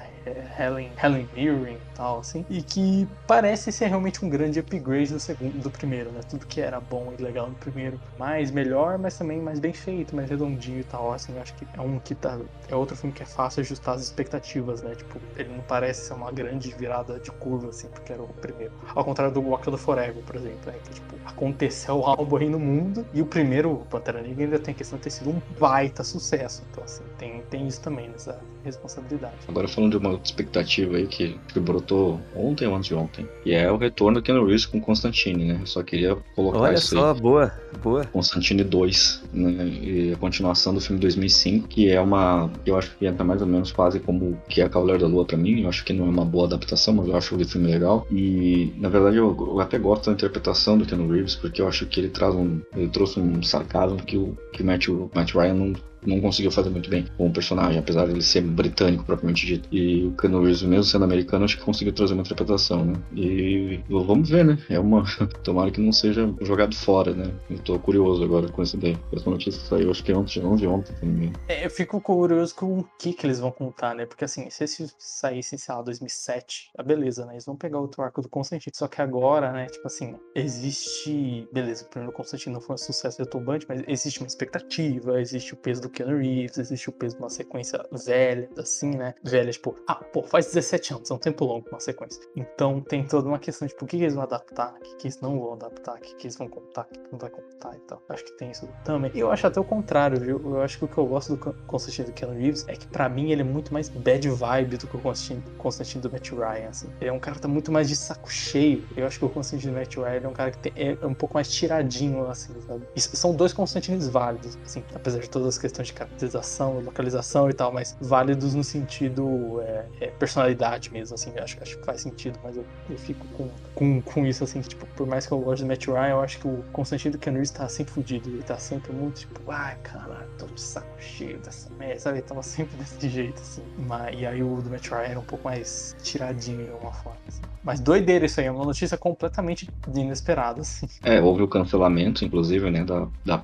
Helen, 0.58 0.92
Helen 1.02 1.28
Mirren 1.34 1.74
e 1.74 1.96
tal, 1.96 2.20
assim. 2.20 2.44
E 2.48 2.62
que 2.62 3.08
parece 3.26 3.72
ser 3.72 3.86
realmente 3.86 4.24
um 4.24 4.28
grande 4.28 4.60
upgrade 4.60 5.12
do 5.12 5.20
segundo, 5.20 5.58
do 5.58 5.70
primeiro, 5.70 6.10
né? 6.10 6.20
Tudo 6.28 6.46
que 6.46 6.60
era 6.60 6.80
bom 6.80 7.12
e 7.18 7.22
legal 7.22 7.48
no 7.48 7.54
primeiro, 7.56 8.00
mais 8.18 8.50
melhor, 8.50 8.98
mas 8.98 9.18
também 9.18 9.40
mais 9.40 9.58
bem 9.58 9.72
feito, 9.72 10.14
mais 10.14 10.30
redondinho 10.30 10.80
e 10.80 10.84
tal. 10.84 11.12
Assim, 11.12 11.34
eu 11.34 11.42
acho 11.42 11.54
que 11.54 11.66
é 11.76 11.80
um 11.80 11.98
que 11.98 12.14
tá. 12.14 12.38
É 12.68 12.76
outro 12.76 12.96
filme 12.96 13.12
que 13.12 13.22
é 13.22 13.26
fácil 13.26 13.60
ajustar 13.60 13.96
as 13.96 14.02
expectativas, 14.02 14.82
né? 14.82 14.94
Tipo, 14.94 15.18
ele 15.36 15.48
não 15.48 15.62
parece 15.62 16.06
ser 16.06 16.14
uma 16.14 16.30
grande 16.30 16.72
virada 16.74 17.18
de 17.18 17.30
curva, 17.32 17.70
assim, 17.70 17.88
porque 17.88 18.12
era 18.12 18.22
o 18.22 18.28
primeiro. 18.28 18.72
Ao 18.94 19.04
contrário 19.04 19.32
do 19.32 19.42
Wakanda 19.42 19.78
Forever, 19.78 20.22
por 20.22 20.36
exemplo, 20.36 20.70
né? 20.70 20.78
Que, 20.84 20.94
tipo, 20.94 21.15
aconteceu 21.26 22.04
algo 22.04 22.36
aí 22.36 22.48
no 22.48 22.58
mundo 22.58 23.06
e 23.12 23.20
o 23.20 23.26
primeiro 23.26 23.84
Pantera 23.90 24.22
Negra 24.22 24.44
ainda 24.44 24.58
tem 24.58 24.72
a 24.72 24.76
questão 24.76 24.96
de 24.98 25.04
ter 25.04 25.10
sido 25.10 25.30
um 25.30 25.42
baita 25.58 26.04
sucesso. 26.04 26.62
Então, 26.70 26.84
assim, 26.84 27.04
tem 27.18 27.42
tem 27.50 27.66
isso 27.66 27.80
também, 27.80 28.08
nessa 28.08 28.40
responsabilidade. 28.66 29.34
Agora 29.48 29.68
falando 29.68 29.92
de 29.92 29.96
uma 29.98 30.20
expectativa 30.22 30.96
aí 30.96 31.06
que, 31.06 31.38
que 31.52 31.60
brotou 31.60 32.20
ontem 32.34 32.66
ou 32.66 32.74
antes 32.74 32.88
de 32.88 32.94
ontem, 32.94 33.26
e 33.44 33.52
é 33.52 33.70
o 33.70 33.76
retorno 33.76 34.20
do 34.20 34.22
Ken 34.22 34.34
Reeves 34.34 34.66
com 34.66 34.80
Constantine, 34.80 35.44
né? 35.44 35.58
Eu 35.60 35.66
só 35.66 35.82
queria 35.82 36.16
colocar 36.34 36.60
Olha 36.60 36.74
isso 36.74 36.94
só, 36.94 37.12
aí. 37.12 37.20
boa, 37.20 37.52
boa. 37.82 38.04
Constantine 38.06 38.64
2, 38.64 39.22
né? 39.32 39.66
E 39.66 40.12
a 40.12 40.16
continuação 40.16 40.74
do 40.74 40.80
filme 40.80 41.00
2005, 41.00 41.68
que 41.68 41.90
é 41.90 42.00
uma. 42.00 42.50
Eu 42.64 42.76
acho 42.76 42.96
que 42.96 43.06
entra 43.06 43.24
mais 43.24 43.40
ou 43.40 43.46
menos 43.46 43.72
quase 43.72 44.00
como 44.00 44.40
que 44.48 44.60
é 44.60 44.68
Cavaleiro 44.68 45.02
da 45.02 45.08
Lua 45.08 45.24
pra 45.24 45.36
mim. 45.36 45.62
Eu 45.62 45.68
acho 45.68 45.84
que 45.84 45.92
não 45.92 46.06
é 46.06 46.08
uma 46.08 46.24
boa 46.24 46.46
adaptação, 46.46 46.94
mas 46.94 47.08
eu 47.08 47.16
acho 47.16 47.36
o 47.36 47.44
filme 47.44 47.70
legal. 47.70 48.06
E 48.10 48.72
na 48.76 48.88
verdade 48.88 49.16
eu, 49.16 49.36
eu 49.38 49.60
até 49.60 49.78
gosto 49.78 50.06
da 50.06 50.12
interpretação 50.12 50.76
do 50.76 50.84
Ken 50.84 51.06
Reeves, 51.06 51.36
porque 51.36 51.62
eu 51.62 51.68
acho 51.68 51.86
que 51.86 52.00
ele 52.00 52.08
traz 52.08 52.34
um. 52.34 52.60
Ele 52.74 52.88
trouxe 52.88 53.20
um 53.20 53.42
sarcasmo 53.42 53.98
que 53.98 54.16
o, 54.16 54.36
que 54.52 54.62
o 54.62 54.66
Matt, 54.66 54.88
o 54.88 55.10
Matt 55.14 55.34
Ryan 55.34 55.54
não 55.54 55.72
não 56.06 56.20
conseguiu 56.20 56.50
fazer 56.50 56.70
muito 56.70 56.88
bem 56.88 57.06
com 57.16 57.26
o 57.26 57.32
personagem, 57.32 57.78
apesar 57.78 58.06
de 58.06 58.12
ele 58.12 58.22
ser 58.22 58.42
britânico 58.42 59.04
propriamente 59.04 59.46
dito. 59.46 59.68
E 59.72 60.04
o 60.04 60.12
Keanu 60.12 60.40
Reeves, 60.42 60.62
mesmo 60.62 60.84
sendo 60.84 61.04
americano, 61.04 61.44
acho 61.44 61.58
que 61.58 61.64
conseguiu 61.64 61.92
trazer 61.92 62.14
uma 62.14 62.22
interpretação, 62.22 62.84
né? 62.84 62.94
E 63.14 63.80
vamos 63.88 64.28
ver, 64.28 64.44
né? 64.44 64.58
É 64.68 64.78
uma. 64.78 65.04
Tomara 65.42 65.70
que 65.70 65.80
não 65.80 65.92
seja 65.92 66.32
jogado 66.40 66.74
fora, 66.74 67.12
né? 67.12 67.30
Eu 67.50 67.58
tô 67.58 67.78
curioso 67.78 68.22
agora 68.22 68.48
com 68.48 68.62
essa 68.62 68.76
ideia. 68.76 68.98
Essa 69.12 69.30
notícia 69.30 69.60
saiu, 69.60 69.90
acho 69.90 70.02
que 70.02 70.12
ontem, 70.12 70.44
ontem, 70.44 70.66
ontem, 70.66 70.94
não 71.02 71.08
me 71.08 71.26
engano. 71.26 71.40
É, 71.48 71.64
eu 71.64 71.70
fico 71.70 72.00
curioso 72.00 72.54
com 72.54 72.78
o 72.78 72.84
que 72.98 73.12
que 73.12 73.26
eles 73.26 73.40
vão 73.40 73.50
contar, 73.50 73.94
né? 73.94 74.06
Porque 74.06 74.24
assim, 74.24 74.48
se 74.50 74.64
esse 74.64 74.90
saísse, 74.98 75.58
sei 75.58 75.74
lá, 75.74 75.82
2007, 75.82 76.70
ah, 76.76 76.82
beleza, 76.82 77.24
né? 77.26 77.34
Eles 77.34 77.44
vão 77.44 77.56
pegar 77.56 77.78
outro 77.78 78.02
arco 78.02 78.22
do 78.22 78.28
Constantine. 78.28 78.72
Só 78.74 78.88
que 78.88 79.00
agora, 79.00 79.52
né? 79.52 79.66
Tipo 79.66 79.86
assim, 79.86 80.16
existe. 80.34 81.48
Beleza, 81.52 81.84
o 81.84 81.88
primeiro 81.88 82.12
Constantine 82.12 82.54
não 82.54 82.60
foi 82.60 82.74
um 82.74 82.78
sucesso 82.78 83.18
retumbante, 83.22 83.66
mas 83.68 83.82
existe 83.86 84.20
uma 84.20 84.26
expectativa, 84.26 85.20
existe 85.20 85.54
o 85.54 85.56
peso 85.56 85.82
do 85.82 85.88
Keanu 85.96 86.18
Reeves, 86.18 86.58
existe 86.58 86.90
o 86.90 86.92
peso 86.92 87.16
de 87.16 87.22
uma 87.22 87.30
sequência 87.30 87.82
velha, 87.90 88.48
assim, 88.58 88.90
né? 88.90 89.14
Velha, 89.24 89.50
tipo, 89.50 89.74
ah, 89.88 89.94
pô, 89.94 90.22
faz 90.22 90.46
17 90.46 90.94
anos, 90.94 91.10
é 91.10 91.14
um 91.14 91.18
tempo 91.18 91.44
longo 91.44 91.66
uma 91.70 91.80
sequência. 91.80 92.20
Então 92.36 92.80
tem 92.82 93.06
toda 93.06 93.26
uma 93.26 93.38
questão, 93.38 93.66
tipo, 93.66 93.84
o 93.84 93.88
que, 93.88 93.96
que 93.96 94.02
eles 94.02 94.14
vão 94.14 94.22
adaptar, 94.22 94.74
o 94.74 94.80
que, 94.80 94.96
que 94.96 95.06
eles 95.06 95.20
não 95.20 95.40
vão 95.40 95.54
adaptar, 95.54 95.96
o 95.96 96.00
que, 96.00 96.14
que 96.14 96.26
eles 96.26 96.36
vão 96.36 96.48
contar, 96.48 96.82
o 96.82 96.84
que, 96.84 97.00
não 97.10 97.18
vai 97.18 97.30
contar 97.30 97.74
e 97.74 97.80
tal. 97.80 98.02
Acho 98.10 98.24
que 98.24 98.32
tem 98.32 98.50
isso 98.50 98.68
também. 98.84 99.10
E 99.14 99.20
eu 99.20 99.30
acho 99.30 99.46
até 99.46 99.58
o 99.58 99.64
contrário, 99.64 100.20
viu? 100.20 100.38
Eu 100.44 100.60
acho 100.60 100.78
que 100.78 100.84
o 100.84 100.88
que 100.88 100.98
eu 100.98 101.06
gosto 101.06 101.34
do 101.34 101.54
Constantine 101.66 102.08
do 102.08 102.12
Keanu 102.12 102.34
Reeves 102.34 102.66
é 102.68 102.74
que 102.74 102.86
pra 102.86 103.08
mim 103.08 103.32
ele 103.32 103.40
é 103.40 103.44
muito 103.44 103.72
mais 103.72 103.88
bad 103.88 104.28
vibe 104.28 104.76
do 104.76 104.86
que 104.86 104.96
o 104.96 105.00
Constantine, 105.00 105.42
Constantine 105.56 106.02
do 106.02 106.12
Matt 106.12 106.30
Ryan, 106.30 106.68
assim. 106.68 106.90
Ele 107.00 107.08
é 107.08 107.12
um 107.12 107.18
cara 107.18 107.36
que 107.36 107.42
tá 107.42 107.48
muito 107.48 107.72
mais 107.72 107.88
de 107.88 107.96
saco 107.96 108.30
cheio. 108.30 108.86
Eu 108.96 109.06
acho 109.06 109.18
que 109.18 109.24
o 109.24 109.30
Constantine 109.30 109.72
do 109.72 109.78
Matt 109.78 109.96
Ryan 109.96 110.20
é 110.22 110.28
um 110.28 110.34
cara 110.34 110.50
que 110.50 110.58
tem, 110.58 110.72
é 110.76 111.06
um 111.06 111.14
pouco 111.14 111.34
mais 111.34 111.50
tiradinho, 111.50 112.28
assim, 112.28 112.54
sabe? 112.60 112.86
E 112.94 113.00
são 113.00 113.34
dois 113.34 113.54
Constantines 113.54 114.08
válidos, 114.08 114.58
assim, 114.64 114.84
apesar 114.94 115.20
de 115.20 115.30
todas 115.30 115.48
as 115.48 115.58
questões 115.58 115.75
de 115.82 115.92
caracterização, 115.92 116.80
localização 116.80 117.48
e 117.48 117.52
tal, 117.52 117.72
mas 117.72 117.96
válidos 118.00 118.54
no 118.54 118.64
sentido 118.64 119.60
é, 119.62 119.86
é, 120.00 120.06
personalidade 120.08 120.92
mesmo, 120.92 121.14
assim, 121.14 121.32
acho, 121.38 121.56
acho 121.60 121.78
que 121.78 121.84
faz 121.84 122.00
sentido, 122.00 122.38
mas 122.42 122.56
eu, 122.56 122.64
eu 122.88 122.98
fico 122.98 123.26
com, 123.28 123.50
com, 123.74 124.02
com 124.02 124.26
isso, 124.26 124.44
assim, 124.44 124.60
que, 124.60 124.68
tipo, 124.68 124.86
por 124.94 125.06
mais 125.06 125.26
que 125.26 125.32
eu 125.32 125.38
goste 125.38 125.64
do 125.64 125.68
Matt 125.68 125.86
Ryan, 125.86 126.08
eu 126.08 126.20
acho 126.20 126.38
que 126.38 126.48
o 126.48 126.64
Constantine 126.72 127.12
do 127.12 127.18
Ken 127.18 127.32
Reeves 127.32 127.50
tá 127.50 127.68
sempre 127.68 127.92
fudido, 127.92 128.28
ele 128.28 128.42
tá 128.42 128.58
sempre 128.58 128.92
muito, 128.92 129.20
tipo, 129.20 129.50
ai, 129.50 129.76
caralho, 129.82 130.28
tô 130.38 130.46
de 130.46 130.60
saco 130.60 130.86
cheio 130.98 131.38
dessa 131.38 131.70
merda, 131.74 131.98
sabe, 132.00 132.18
ele 132.18 132.26
tava 132.26 132.42
sempre 132.42 132.76
desse 132.76 133.08
jeito, 133.08 133.40
assim, 133.40 133.62
mas, 133.78 134.18
e 134.18 134.26
aí 134.26 134.42
o 134.42 134.60
do 134.60 134.70
Matt 134.70 134.88
Ryan 134.88 135.02
era 135.02 135.20
um 135.20 135.24
pouco 135.24 135.44
mais 135.44 135.96
tiradinho 136.02 136.64
de 136.64 136.70
alguma 136.70 136.92
forma, 136.92 137.18
assim. 137.28 137.42
Mas 137.62 137.80
doideira 137.80 138.26
isso 138.26 138.40
aí, 138.40 138.46
é 138.46 138.50
uma 138.50 138.64
notícia 138.64 138.96
completamente 138.96 139.68
inesperada, 139.92 140.60
assim. 140.60 140.86
É, 141.02 141.20
houve 141.20 141.42
o 141.42 141.48
cancelamento, 141.48 142.24
inclusive, 142.24 142.70
né, 142.70 142.84
da, 142.84 143.08
da 143.24 143.42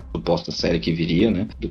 série 0.52 0.78
que 0.78 0.92
viria, 0.92 1.30
né, 1.30 1.48
do 1.58 1.68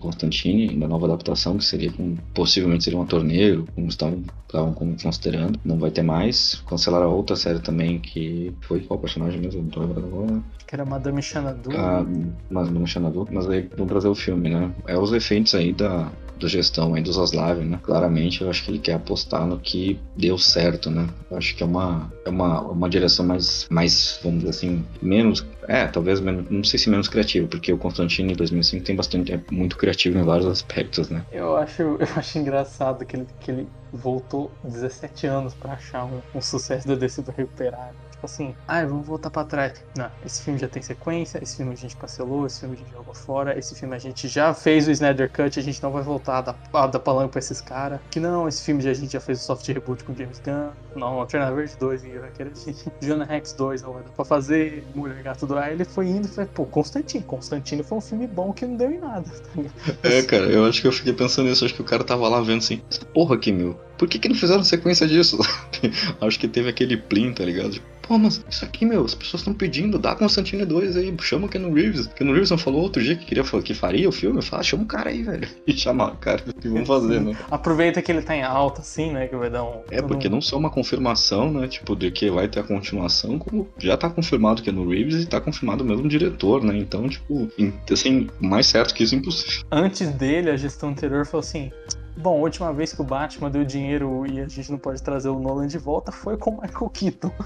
Da 0.78 0.88
nova 0.88 1.06
adaptação, 1.06 1.57
que 1.57 1.65
seria 1.65 1.91
com, 1.91 2.15
possivelmente 2.34 2.84
seria 2.84 2.99
um 2.99 3.06
torneio, 3.06 3.68
como 3.76 3.88
estavam, 3.88 4.23
estavam 4.48 4.73
considerando. 4.73 5.60
Não 5.64 5.78
vai 5.78 5.91
ter 5.91 6.02
mais. 6.02 6.61
Cancelaram 6.68 7.07
a 7.07 7.14
outra 7.14 7.36
série 7.36 7.60
também, 7.60 7.99
que 7.99 8.53
foi 8.61 8.82
qual 8.82 8.99
personagem 8.99 9.40
mesmo? 9.40 9.61
Não 9.64 9.69
tô 9.69 9.82
lembrando 9.82 10.07
agora. 10.07 10.44
Que 10.68 10.76
era 10.76 10.86
Madame 10.86 11.22
Xanadu. 11.22 11.72
Ah, 11.76 12.06
mas 12.49 12.68
Madame 12.69 12.88
Xanadu, 12.88 13.28
mas 13.32 13.49
aí 13.49 13.69
vão 13.78 13.88
trazer 13.88 14.07
o 14.07 14.15
filme, 14.15 14.49
né? 14.49 14.72
É 14.88 14.98
os 14.98 15.11
efeitos 15.14 15.53
aí 15.56 15.73
da, 15.73 16.11
da 16.41 16.47
gestão 16.47 16.93
aí 16.93 17.01
do 17.01 17.11
Zaslav, 17.11 17.59
né? 17.59 17.80
Claramente, 17.81 18.41
eu 18.41 18.49
acho 18.49 18.63
que 18.63 18.72
ele 18.72 18.80
quer 18.80 18.93
apostar 18.93 19.45
no 19.45 19.59
que 19.59 19.99
deu 20.15 20.38
certo, 20.38 20.89
né? 20.89 21.07
Eu 21.30 21.38
acho 21.38 21.55
que 21.55 21.63
é 21.63 21.65
uma, 21.65 22.11
é 22.26 22.30
uma, 22.30 22.61
uma 22.61 22.89
direção 22.89 23.26
mais, 23.26 23.68
mais, 23.69 24.19
vamos 24.23 24.39
dizer 24.39 24.49
assim, 24.49 24.84
menos 25.01 25.45
é, 25.68 25.88
talvez 25.88 26.19
menos, 26.19 26.49
não 26.49 26.63
sei 26.63 26.80
se 26.80 26.89
menos 26.89 27.07
criativo, 27.07 27.47
porque 27.47 27.72
o 27.72 27.77
Constantine 27.77 28.34
em 28.34 28.35
2005 28.35 28.84
tem 28.84 28.95
bastante, 28.95 29.31
é 29.31 29.39
muito 29.51 29.77
criativo 29.77 30.18
em 30.18 30.23
vários 30.23 30.47
aspectos, 30.47 31.09
né? 31.09 31.23
Eu 31.31 31.55
acho, 31.55 31.81
eu 31.81 32.07
acho 32.15 32.38
engraçado 32.38 33.05
que 33.05 33.15
ele, 33.15 33.27
que 33.39 33.51
ele 33.51 33.68
voltou 33.91 34.51
17 34.63 35.27
anos 35.27 35.53
pra 35.53 35.73
achar 35.73 36.05
um, 36.05 36.22
um 36.35 36.41
sucesso 36.41 36.88
da 36.88 36.95
DC 36.95 37.22
pra 37.22 37.34
recuperar. 37.35 37.93
Tipo 38.22 38.27
assim, 38.27 38.56
ah, 38.68 38.85
vamos 38.85 39.07
voltar 39.07 39.31
pra 39.31 39.43
trás. 39.43 39.84
Não, 39.98 40.07
esse 40.23 40.43
filme 40.43 40.60
já 40.60 40.68
tem 40.68 40.80
sequência, 40.80 41.41
esse 41.41 41.57
filme 41.57 41.73
a 41.73 41.76
gente 41.76 41.98
cancelou, 41.98 42.45
esse 42.45 42.60
filme 42.60 42.76
a 42.76 42.77
gente 42.77 42.91
jogou 42.91 43.15
fora, 43.15 43.57
esse 43.57 43.73
filme 43.73 43.95
a 43.95 43.98
gente 43.98 44.27
já 44.27 44.53
fez 44.53 44.88
o 44.88 44.91
Snyder 44.91 45.31
Cut, 45.31 45.60
a 45.60 45.64
gente 45.64 45.81
não 45.81 45.91
vai 45.91 46.03
voltar 46.03 46.38
a 46.38 46.41
dar, 46.41 46.56
a 46.72 46.85
dar 46.85 46.99
palanca 46.99 47.30
pra 47.30 47.39
esses 47.39 47.60
caras. 47.60 47.99
Que 48.11 48.19
não, 48.19 48.48
esse 48.48 48.61
filme 48.64 48.88
a 48.88 48.93
gente 48.93 49.11
já 49.11 49.19
fez 49.19 49.41
o 49.41 49.43
soft 49.43 49.68
reboot 49.68 50.03
com 50.03 50.15
James 50.15 50.39
Gunn. 50.39 50.69
Não, 50.95 51.19
Alternative 51.19 51.76
2, 51.80 52.03
vai 52.19 52.30
querer 52.30 52.52
Jonah 53.02 53.26
Rex 53.26 53.53
2, 53.53 53.81
não 53.81 53.93
vai 53.93 54.03
dar 54.03 54.11
pra 54.11 54.23
fazer, 54.23 54.84
Mulher 54.93 55.23
Gato 55.23 55.48
do 55.48 55.57
Aí 55.57 55.73
ele 55.73 55.85
foi 55.85 56.07
indo 56.07 56.27
e 56.27 56.30
falei, 56.30 56.49
pô, 56.53 56.64
Constantino. 56.65 57.23
Constantino 57.23 57.84
foi 57.84 57.98
um 57.98 58.02
filme 58.02 58.27
bom 58.27 58.53
que 58.53 58.68
não 58.68 58.76
deu 58.76 58.91
em 58.91 58.99
nada. 58.99 59.26
Tá 59.30 60.10
é, 60.10 60.22
cara, 60.22 60.43
eu 60.43 60.64
acho 60.65 60.80
que 60.80 60.88
eu 60.88 60.91
fiquei 60.91 61.14
pensando 61.14 61.49
nisso. 61.49 61.65
Acho 61.65 61.73
que 61.73 61.81
o 61.81 61.85
cara 61.85 62.03
tava 62.03 62.30
lá 62.30 62.39
vendo 62.41 62.60
assim, 62.60 62.81
porra 63.15 63.35
aqui, 63.35 63.52
meu. 63.52 63.80
Por 64.02 64.07
que 64.07 64.18
que 64.18 64.28
não 64.28 64.36
fizeram 64.36 64.64
sequência 64.64 65.07
disso? 65.07 65.38
acho 66.19 66.40
que 66.40 66.48
teve 66.48 66.68
aquele 66.68 66.98
plim, 66.98 67.32
tá 67.32 67.45
ligado? 67.45 67.73
Tipo, 67.73 67.86
pô, 68.02 68.18
mas 68.18 68.44
isso 68.49 68.65
aqui, 68.65 68.84
meu, 68.84 69.06
as 69.06 69.14
pessoas 69.14 69.41
estão 69.41 69.53
pedindo, 69.53 69.99
dá 69.99 70.15
Constantine 70.15 70.65
2 70.65 70.98
aí, 70.98 71.15
chama 71.22 71.45
o 71.45 71.49
Ken 71.49 71.72
Reeves. 71.72 72.07
Ken 72.07 72.26
Reeves 72.26 72.49
não 72.49 72.57
falou 72.57 72.82
outro 72.82 72.99
dia 72.99 73.15
que 73.15 73.26
queria 73.26 73.44
que 73.44 73.73
faria 73.76 74.10
o 74.10 74.11
filme? 74.11 74.40
Eu 74.40 74.41
falo, 74.41 74.60
ah, 74.60 74.64
chama 74.64 74.82
o 74.82 74.88
cara 74.88 75.11
aí, 75.11 75.22
velho. 75.22 75.48
E 75.68 75.73
chamar 75.73 76.14
o 76.14 76.15
cara, 76.15 76.41
que 76.41 76.68
vão 76.68 76.84
fazer, 76.84 77.22
né? 77.22 77.38
Aproveita 77.52 78.02
que 78.02 78.11
ele 78.11 78.23
tá 78.23 78.36
em 78.36 78.41
alta, 78.41 78.82
assim, 78.82 79.11
né, 79.11 79.28
que 79.28 79.36
vai 79.36 79.52
dar 79.52 79.64
um... 79.64 79.84
É, 79.91 80.02
porque 80.02 80.28
não 80.28 80.41
só 80.41 80.57
uma 80.57 80.72
confirmação, 80.72 81.53
né, 81.53 81.68
tipo, 81.68 81.95
de 81.95 82.10
que 82.10 82.32
vai 82.32 82.48
ter 82.48 82.61
a 82.61 82.64
continuação, 82.64 83.38
como 83.38 83.69
já 83.78 83.95
tá 83.95 84.10
confirmado 84.10 84.64
que 84.64 84.72
é 84.72 84.73
no 84.73 84.90
Reeves 84.90 85.22
e 85.22 85.28
tá 85.28 85.40
confirmado 85.40 85.86
mesmo 85.86 86.06
o 86.06 86.10
diretor, 86.10 86.64
né, 86.64 86.76
então, 86.76 87.07
tipo, 87.07 87.52
assim, 87.91 88.28
mais 88.40 88.65
certo 88.65 88.95
que 88.95 89.03
isso, 89.03 89.14
impossível. 89.14 89.64
Antes 89.72 90.10
dele, 90.10 90.49
a 90.49 90.57
gestão 90.57 90.90
anterior 90.90 91.23
falou 91.28 91.41
assim, 91.41 91.72
Bom, 92.17 92.38
a 92.38 92.41
última 92.41 92.73
vez 92.73 92.93
que 92.93 93.01
o 93.01 93.03
Batman 93.03 93.49
deu 93.49 93.63
dinheiro 93.63 94.25
e 94.25 94.39
a 94.39 94.47
gente 94.47 94.71
não 94.71 94.77
pode 94.77 95.01
trazer 95.01 95.29
o 95.29 95.39
Nolan 95.39 95.67
de 95.67 95.77
volta 95.77 96.11
foi 96.11 96.38
com 96.38 96.51
o 96.51 96.61
Michael 96.61 96.89
Keaton. 96.89 97.31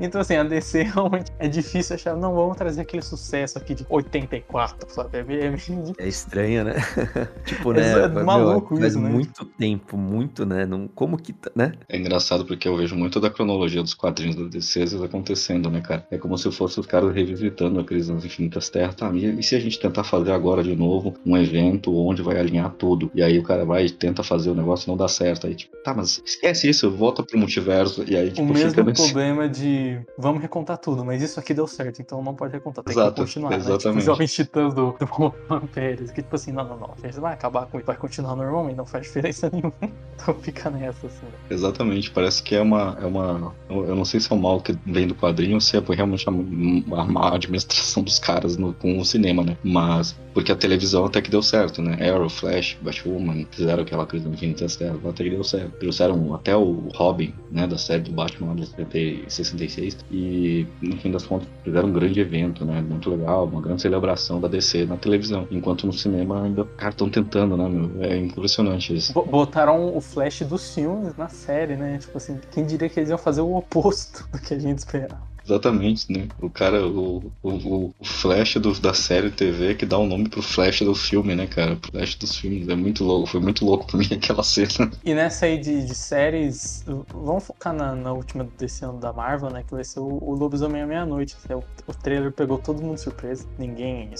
Então, 0.00 0.20
assim, 0.20 0.36
a 0.36 0.44
DC 0.44 0.82
realmente 0.82 1.32
é 1.38 1.48
difícil 1.48 1.94
achar. 1.94 2.16
Não, 2.16 2.34
vamos 2.34 2.56
trazer 2.56 2.80
aquele 2.80 3.02
sucesso 3.02 3.58
aqui 3.58 3.74
de 3.74 3.86
84, 3.88 4.90
sabe? 4.90 5.18
É, 5.18 5.46
é, 5.46 5.54
é 5.98 6.08
estranho, 6.08 6.64
né? 6.64 6.74
tipo, 7.44 7.72
né? 7.72 7.92
É 7.92 8.08
maluco 8.08 8.74
meu, 8.74 8.86
isso, 8.86 8.94
faz 8.94 8.96
né? 8.96 9.10
muito 9.10 9.44
tempo, 9.44 9.96
muito, 9.96 10.44
né? 10.44 10.66
Não, 10.66 10.88
como 10.88 11.16
que, 11.16 11.32
tá, 11.32 11.50
né? 11.54 11.72
É 11.88 11.96
engraçado 11.96 12.44
porque 12.44 12.68
eu 12.68 12.76
vejo 12.76 12.94
muito 12.96 13.20
da 13.20 13.30
cronologia 13.30 13.82
dos 13.82 13.94
quadrinhos 13.94 14.36
da 14.36 14.44
DC 14.44 14.84
acontecendo, 15.04 15.70
né, 15.70 15.80
cara? 15.80 16.06
É 16.10 16.18
como 16.18 16.36
se 16.36 16.50
fosse 16.52 16.78
os 16.78 16.86
caras 16.86 17.14
revisitando 17.14 17.80
a 17.80 17.84
crise 17.84 18.12
nas 18.12 18.24
infinitas 18.24 18.68
terras. 18.68 18.94
Tá, 18.94 19.10
e 19.12 19.42
se 19.42 19.54
a 19.54 19.60
gente 19.60 19.78
tentar 19.78 20.04
fazer 20.04 20.32
agora 20.32 20.62
de 20.62 20.74
novo 20.74 21.14
um 21.24 21.36
evento 21.36 21.94
onde 21.96 22.22
vai 22.22 22.38
alinhar 22.38 22.70
tudo? 22.72 23.10
E 23.14 23.22
aí 23.22 23.38
o 23.38 23.42
cara 23.42 23.53
vai 23.64 23.86
e 23.86 23.90
tenta 23.90 24.22
fazer 24.22 24.50
o 24.50 24.54
negócio 24.54 24.86
e 24.86 24.88
não 24.88 24.96
dá 24.96 25.08
certo. 25.08 25.46
Aí, 25.46 25.54
tipo, 25.54 25.76
tá, 25.78 25.92
mas 25.94 26.22
esquece 26.24 26.68
isso, 26.68 26.90
volta 26.90 27.22
pro 27.22 27.38
multiverso. 27.38 28.04
E 28.06 28.16
aí, 28.16 28.30
tipo, 28.30 28.42
o 28.42 28.46
mesmo 28.46 28.82
nesse... 28.82 29.04
problema 29.04 29.48
de 29.48 30.00
vamos 30.18 30.40
recontar 30.40 30.78
tudo, 30.78 31.04
mas 31.04 31.22
isso 31.22 31.38
aqui 31.38 31.52
deu 31.52 31.66
certo, 31.66 32.00
então 32.00 32.22
não 32.22 32.34
pode 32.34 32.52
recontar, 32.52 32.82
tem 32.84 32.92
Exato, 32.92 33.14
que 33.14 33.20
continuar. 33.20 33.50
Né? 33.50 33.58
Tipo, 33.58 33.70
exatamente. 33.70 33.98
os 33.98 34.04
Jovens 34.04 34.34
Titãs 34.34 34.74
do, 34.74 34.96
do 34.98 35.04
Roman 35.04 35.66
Pérez, 35.72 36.10
que 36.10 36.22
tipo 36.22 36.34
assim, 36.34 36.52
não, 36.52 36.64
não, 36.64 36.78
não, 36.78 36.94
a 37.00 37.06
gente 37.06 37.20
vai 37.20 37.34
acabar 37.34 37.66
com 37.66 37.78
isso, 37.78 37.86
vai 37.86 37.96
continuar 37.96 38.34
normalmente, 38.36 38.76
não 38.76 38.86
faz 38.86 39.04
diferença 39.06 39.50
nenhuma. 39.52 39.74
Então 40.14 40.34
fica 40.40 40.70
nessa, 40.70 41.06
assim. 41.06 41.26
Exatamente, 41.50 42.10
parece 42.10 42.42
que 42.42 42.54
é 42.54 42.60
uma, 42.60 42.96
é 43.00 43.06
uma. 43.06 43.54
Eu 43.68 43.94
não 43.94 44.04
sei 44.04 44.20
se 44.20 44.32
é 44.32 44.34
um 44.34 44.38
mal 44.38 44.60
que 44.60 44.76
vem 44.86 45.06
do 45.06 45.14
quadrinho 45.14 45.54
ou 45.54 45.60
se 45.60 45.76
é 45.76 45.82
realmente 45.90 46.26
a 46.28 46.32
má 47.04 47.34
administração 47.34 48.02
dos 48.02 48.18
caras 48.18 48.56
no, 48.56 48.72
com 48.74 48.98
o 48.98 49.04
cinema, 49.04 49.42
né? 49.42 49.56
Mas 49.62 50.16
porque 50.34 50.50
a 50.50 50.56
televisão 50.56 51.04
até 51.04 51.22
que 51.22 51.30
deu 51.30 51.42
certo, 51.42 51.80
né? 51.80 51.96
Arrow, 52.10 52.28
Flash, 52.28 52.76
Batwoman, 52.82 53.46
fizeram 53.50 53.84
aquela 53.84 54.04
coisa 54.04 54.28
no 54.28 54.34
Infinitas 54.34 54.76
Terras, 54.76 54.98
até 55.06 55.24
que 55.24 55.30
deu 55.30 55.44
certo. 55.44 55.70
Trouxeram 55.78 56.34
até 56.34 56.56
o 56.56 56.88
Robin, 56.94 57.32
né, 57.50 57.66
da 57.66 57.78
série 57.78 58.02
do 58.02 58.12
Batman 58.12 58.48
lá 58.48 58.54
de 58.54 59.24
66, 59.28 59.98
e 60.10 60.66
no 60.82 60.96
fim 60.98 61.10
das 61.12 61.24
contas 61.24 61.48
fizeram 61.62 61.88
um 61.88 61.92
grande 61.92 62.20
evento, 62.20 62.64
né? 62.64 62.80
Muito 62.82 63.08
legal, 63.10 63.46
uma 63.46 63.60
grande 63.60 63.82
celebração 63.82 64.40
da 64.40 64.48
DC 64.48 64.84
na 64.86 64.96
televisão. 64.96 65.46
Enquanto 65.50 65.86
no 65.86 65.92
cinema 65.92 66.42
ainda, 66.42 66.64
cara, 66.76 66.90
estão 66.90 67.08
tentando, 67.08 67.56
né, 67.56 67.68
meu? 67.68 68.02
É 68.02 68.16
impressionante 68.16 68.94
isso. 68.94 69.12
Botaram 69.12 69.96
o 69.96 70.00
Flash 70.00 70.40
dos 70.40 70.74
filmes 70.74 71.16
na 71.16 71.28
série, 71.28 71.76
né? 71.76 71.98
Tipo 71.98 72.18
assim, 72.18 72.40
quem 72.50 72.66
diria 72.66 72.88
que 72.88 72.98
eles 72.98 73.10
iam 73.10 73.18
fazer 73.18 73.40
o 73.40 73.54
oposto 73.54 74.28
do 74.32 74.38
que 74.40 74.52
a 74.52 74.58
gente 74.58 74.78
esperava. 74.78 75.33
Exatamente, 75.44 76.10
né? 76.10 76.28
O 76.40 76.48
cara, 76.48 76.86
o, 76.86 77.30
o, 77.42 77.94
o 77.98 78.04
Flash 78.04 78.54
do, 78.56 78.72
da 78.80 78.94
série 78.94 79.30
TV 79.30 79.74
que 79.74 79.84
dá 79.84 79.98
o 79.98 80.02
um 80.02 80.06
nome 80.06 80.28
pro 80.28 80.42
Flash 80.42 80.80
do 80.80 80.94
filme, 80.94 81.34
né, 81.34 81.46
cara? 81.46 81.78
Flash 81.90 82.16
dos 82.16 82.36
filmes. 82.36 82.68
É 82.68 82.74
muito 82.74 83.04
louco. 83.04 83.26
Foi 83.26 83.40
muito 83.40 83.64
louco 83.64 83.86
pra 83.86 83.98
mim 83.98 84.08
aquela 84.12 84.42
cena. 84.42 84.90
E 85.04 85.14
nessa 85.14 85.46
aí 85.46 85.58
de, 85.58 85.84
de 85.84 85.94
séries, 85.94 86.84
vamos 87.12 87.44
focar 87.44 87.72
na, 87.72 87.94
na, 87.94 88.12
última 88.12 88.46
desse 88.58 88.84
ano 88.84 88.98
da 88.98 89.12
Marvel, 89.12 89.50
né? 89.50 89.62
Que 89.62 89.74
vai 89.74 89.84
ser 89.84 90.00
o, 90.00 90.18
o 90.22 90.34
Lobisomem 90.34 90.82
à 90.82 90.86
Meia-Noite. 90.86 91.36
O, 91.50 91.90
o 91.90 91.94
trailer 91.94 92.32
pegou 92.32 92.58
todo 92.58 92.82
mundo 92.82 92.98
surpresa. 92.98 93.46
Ninguém. 93.58 94.10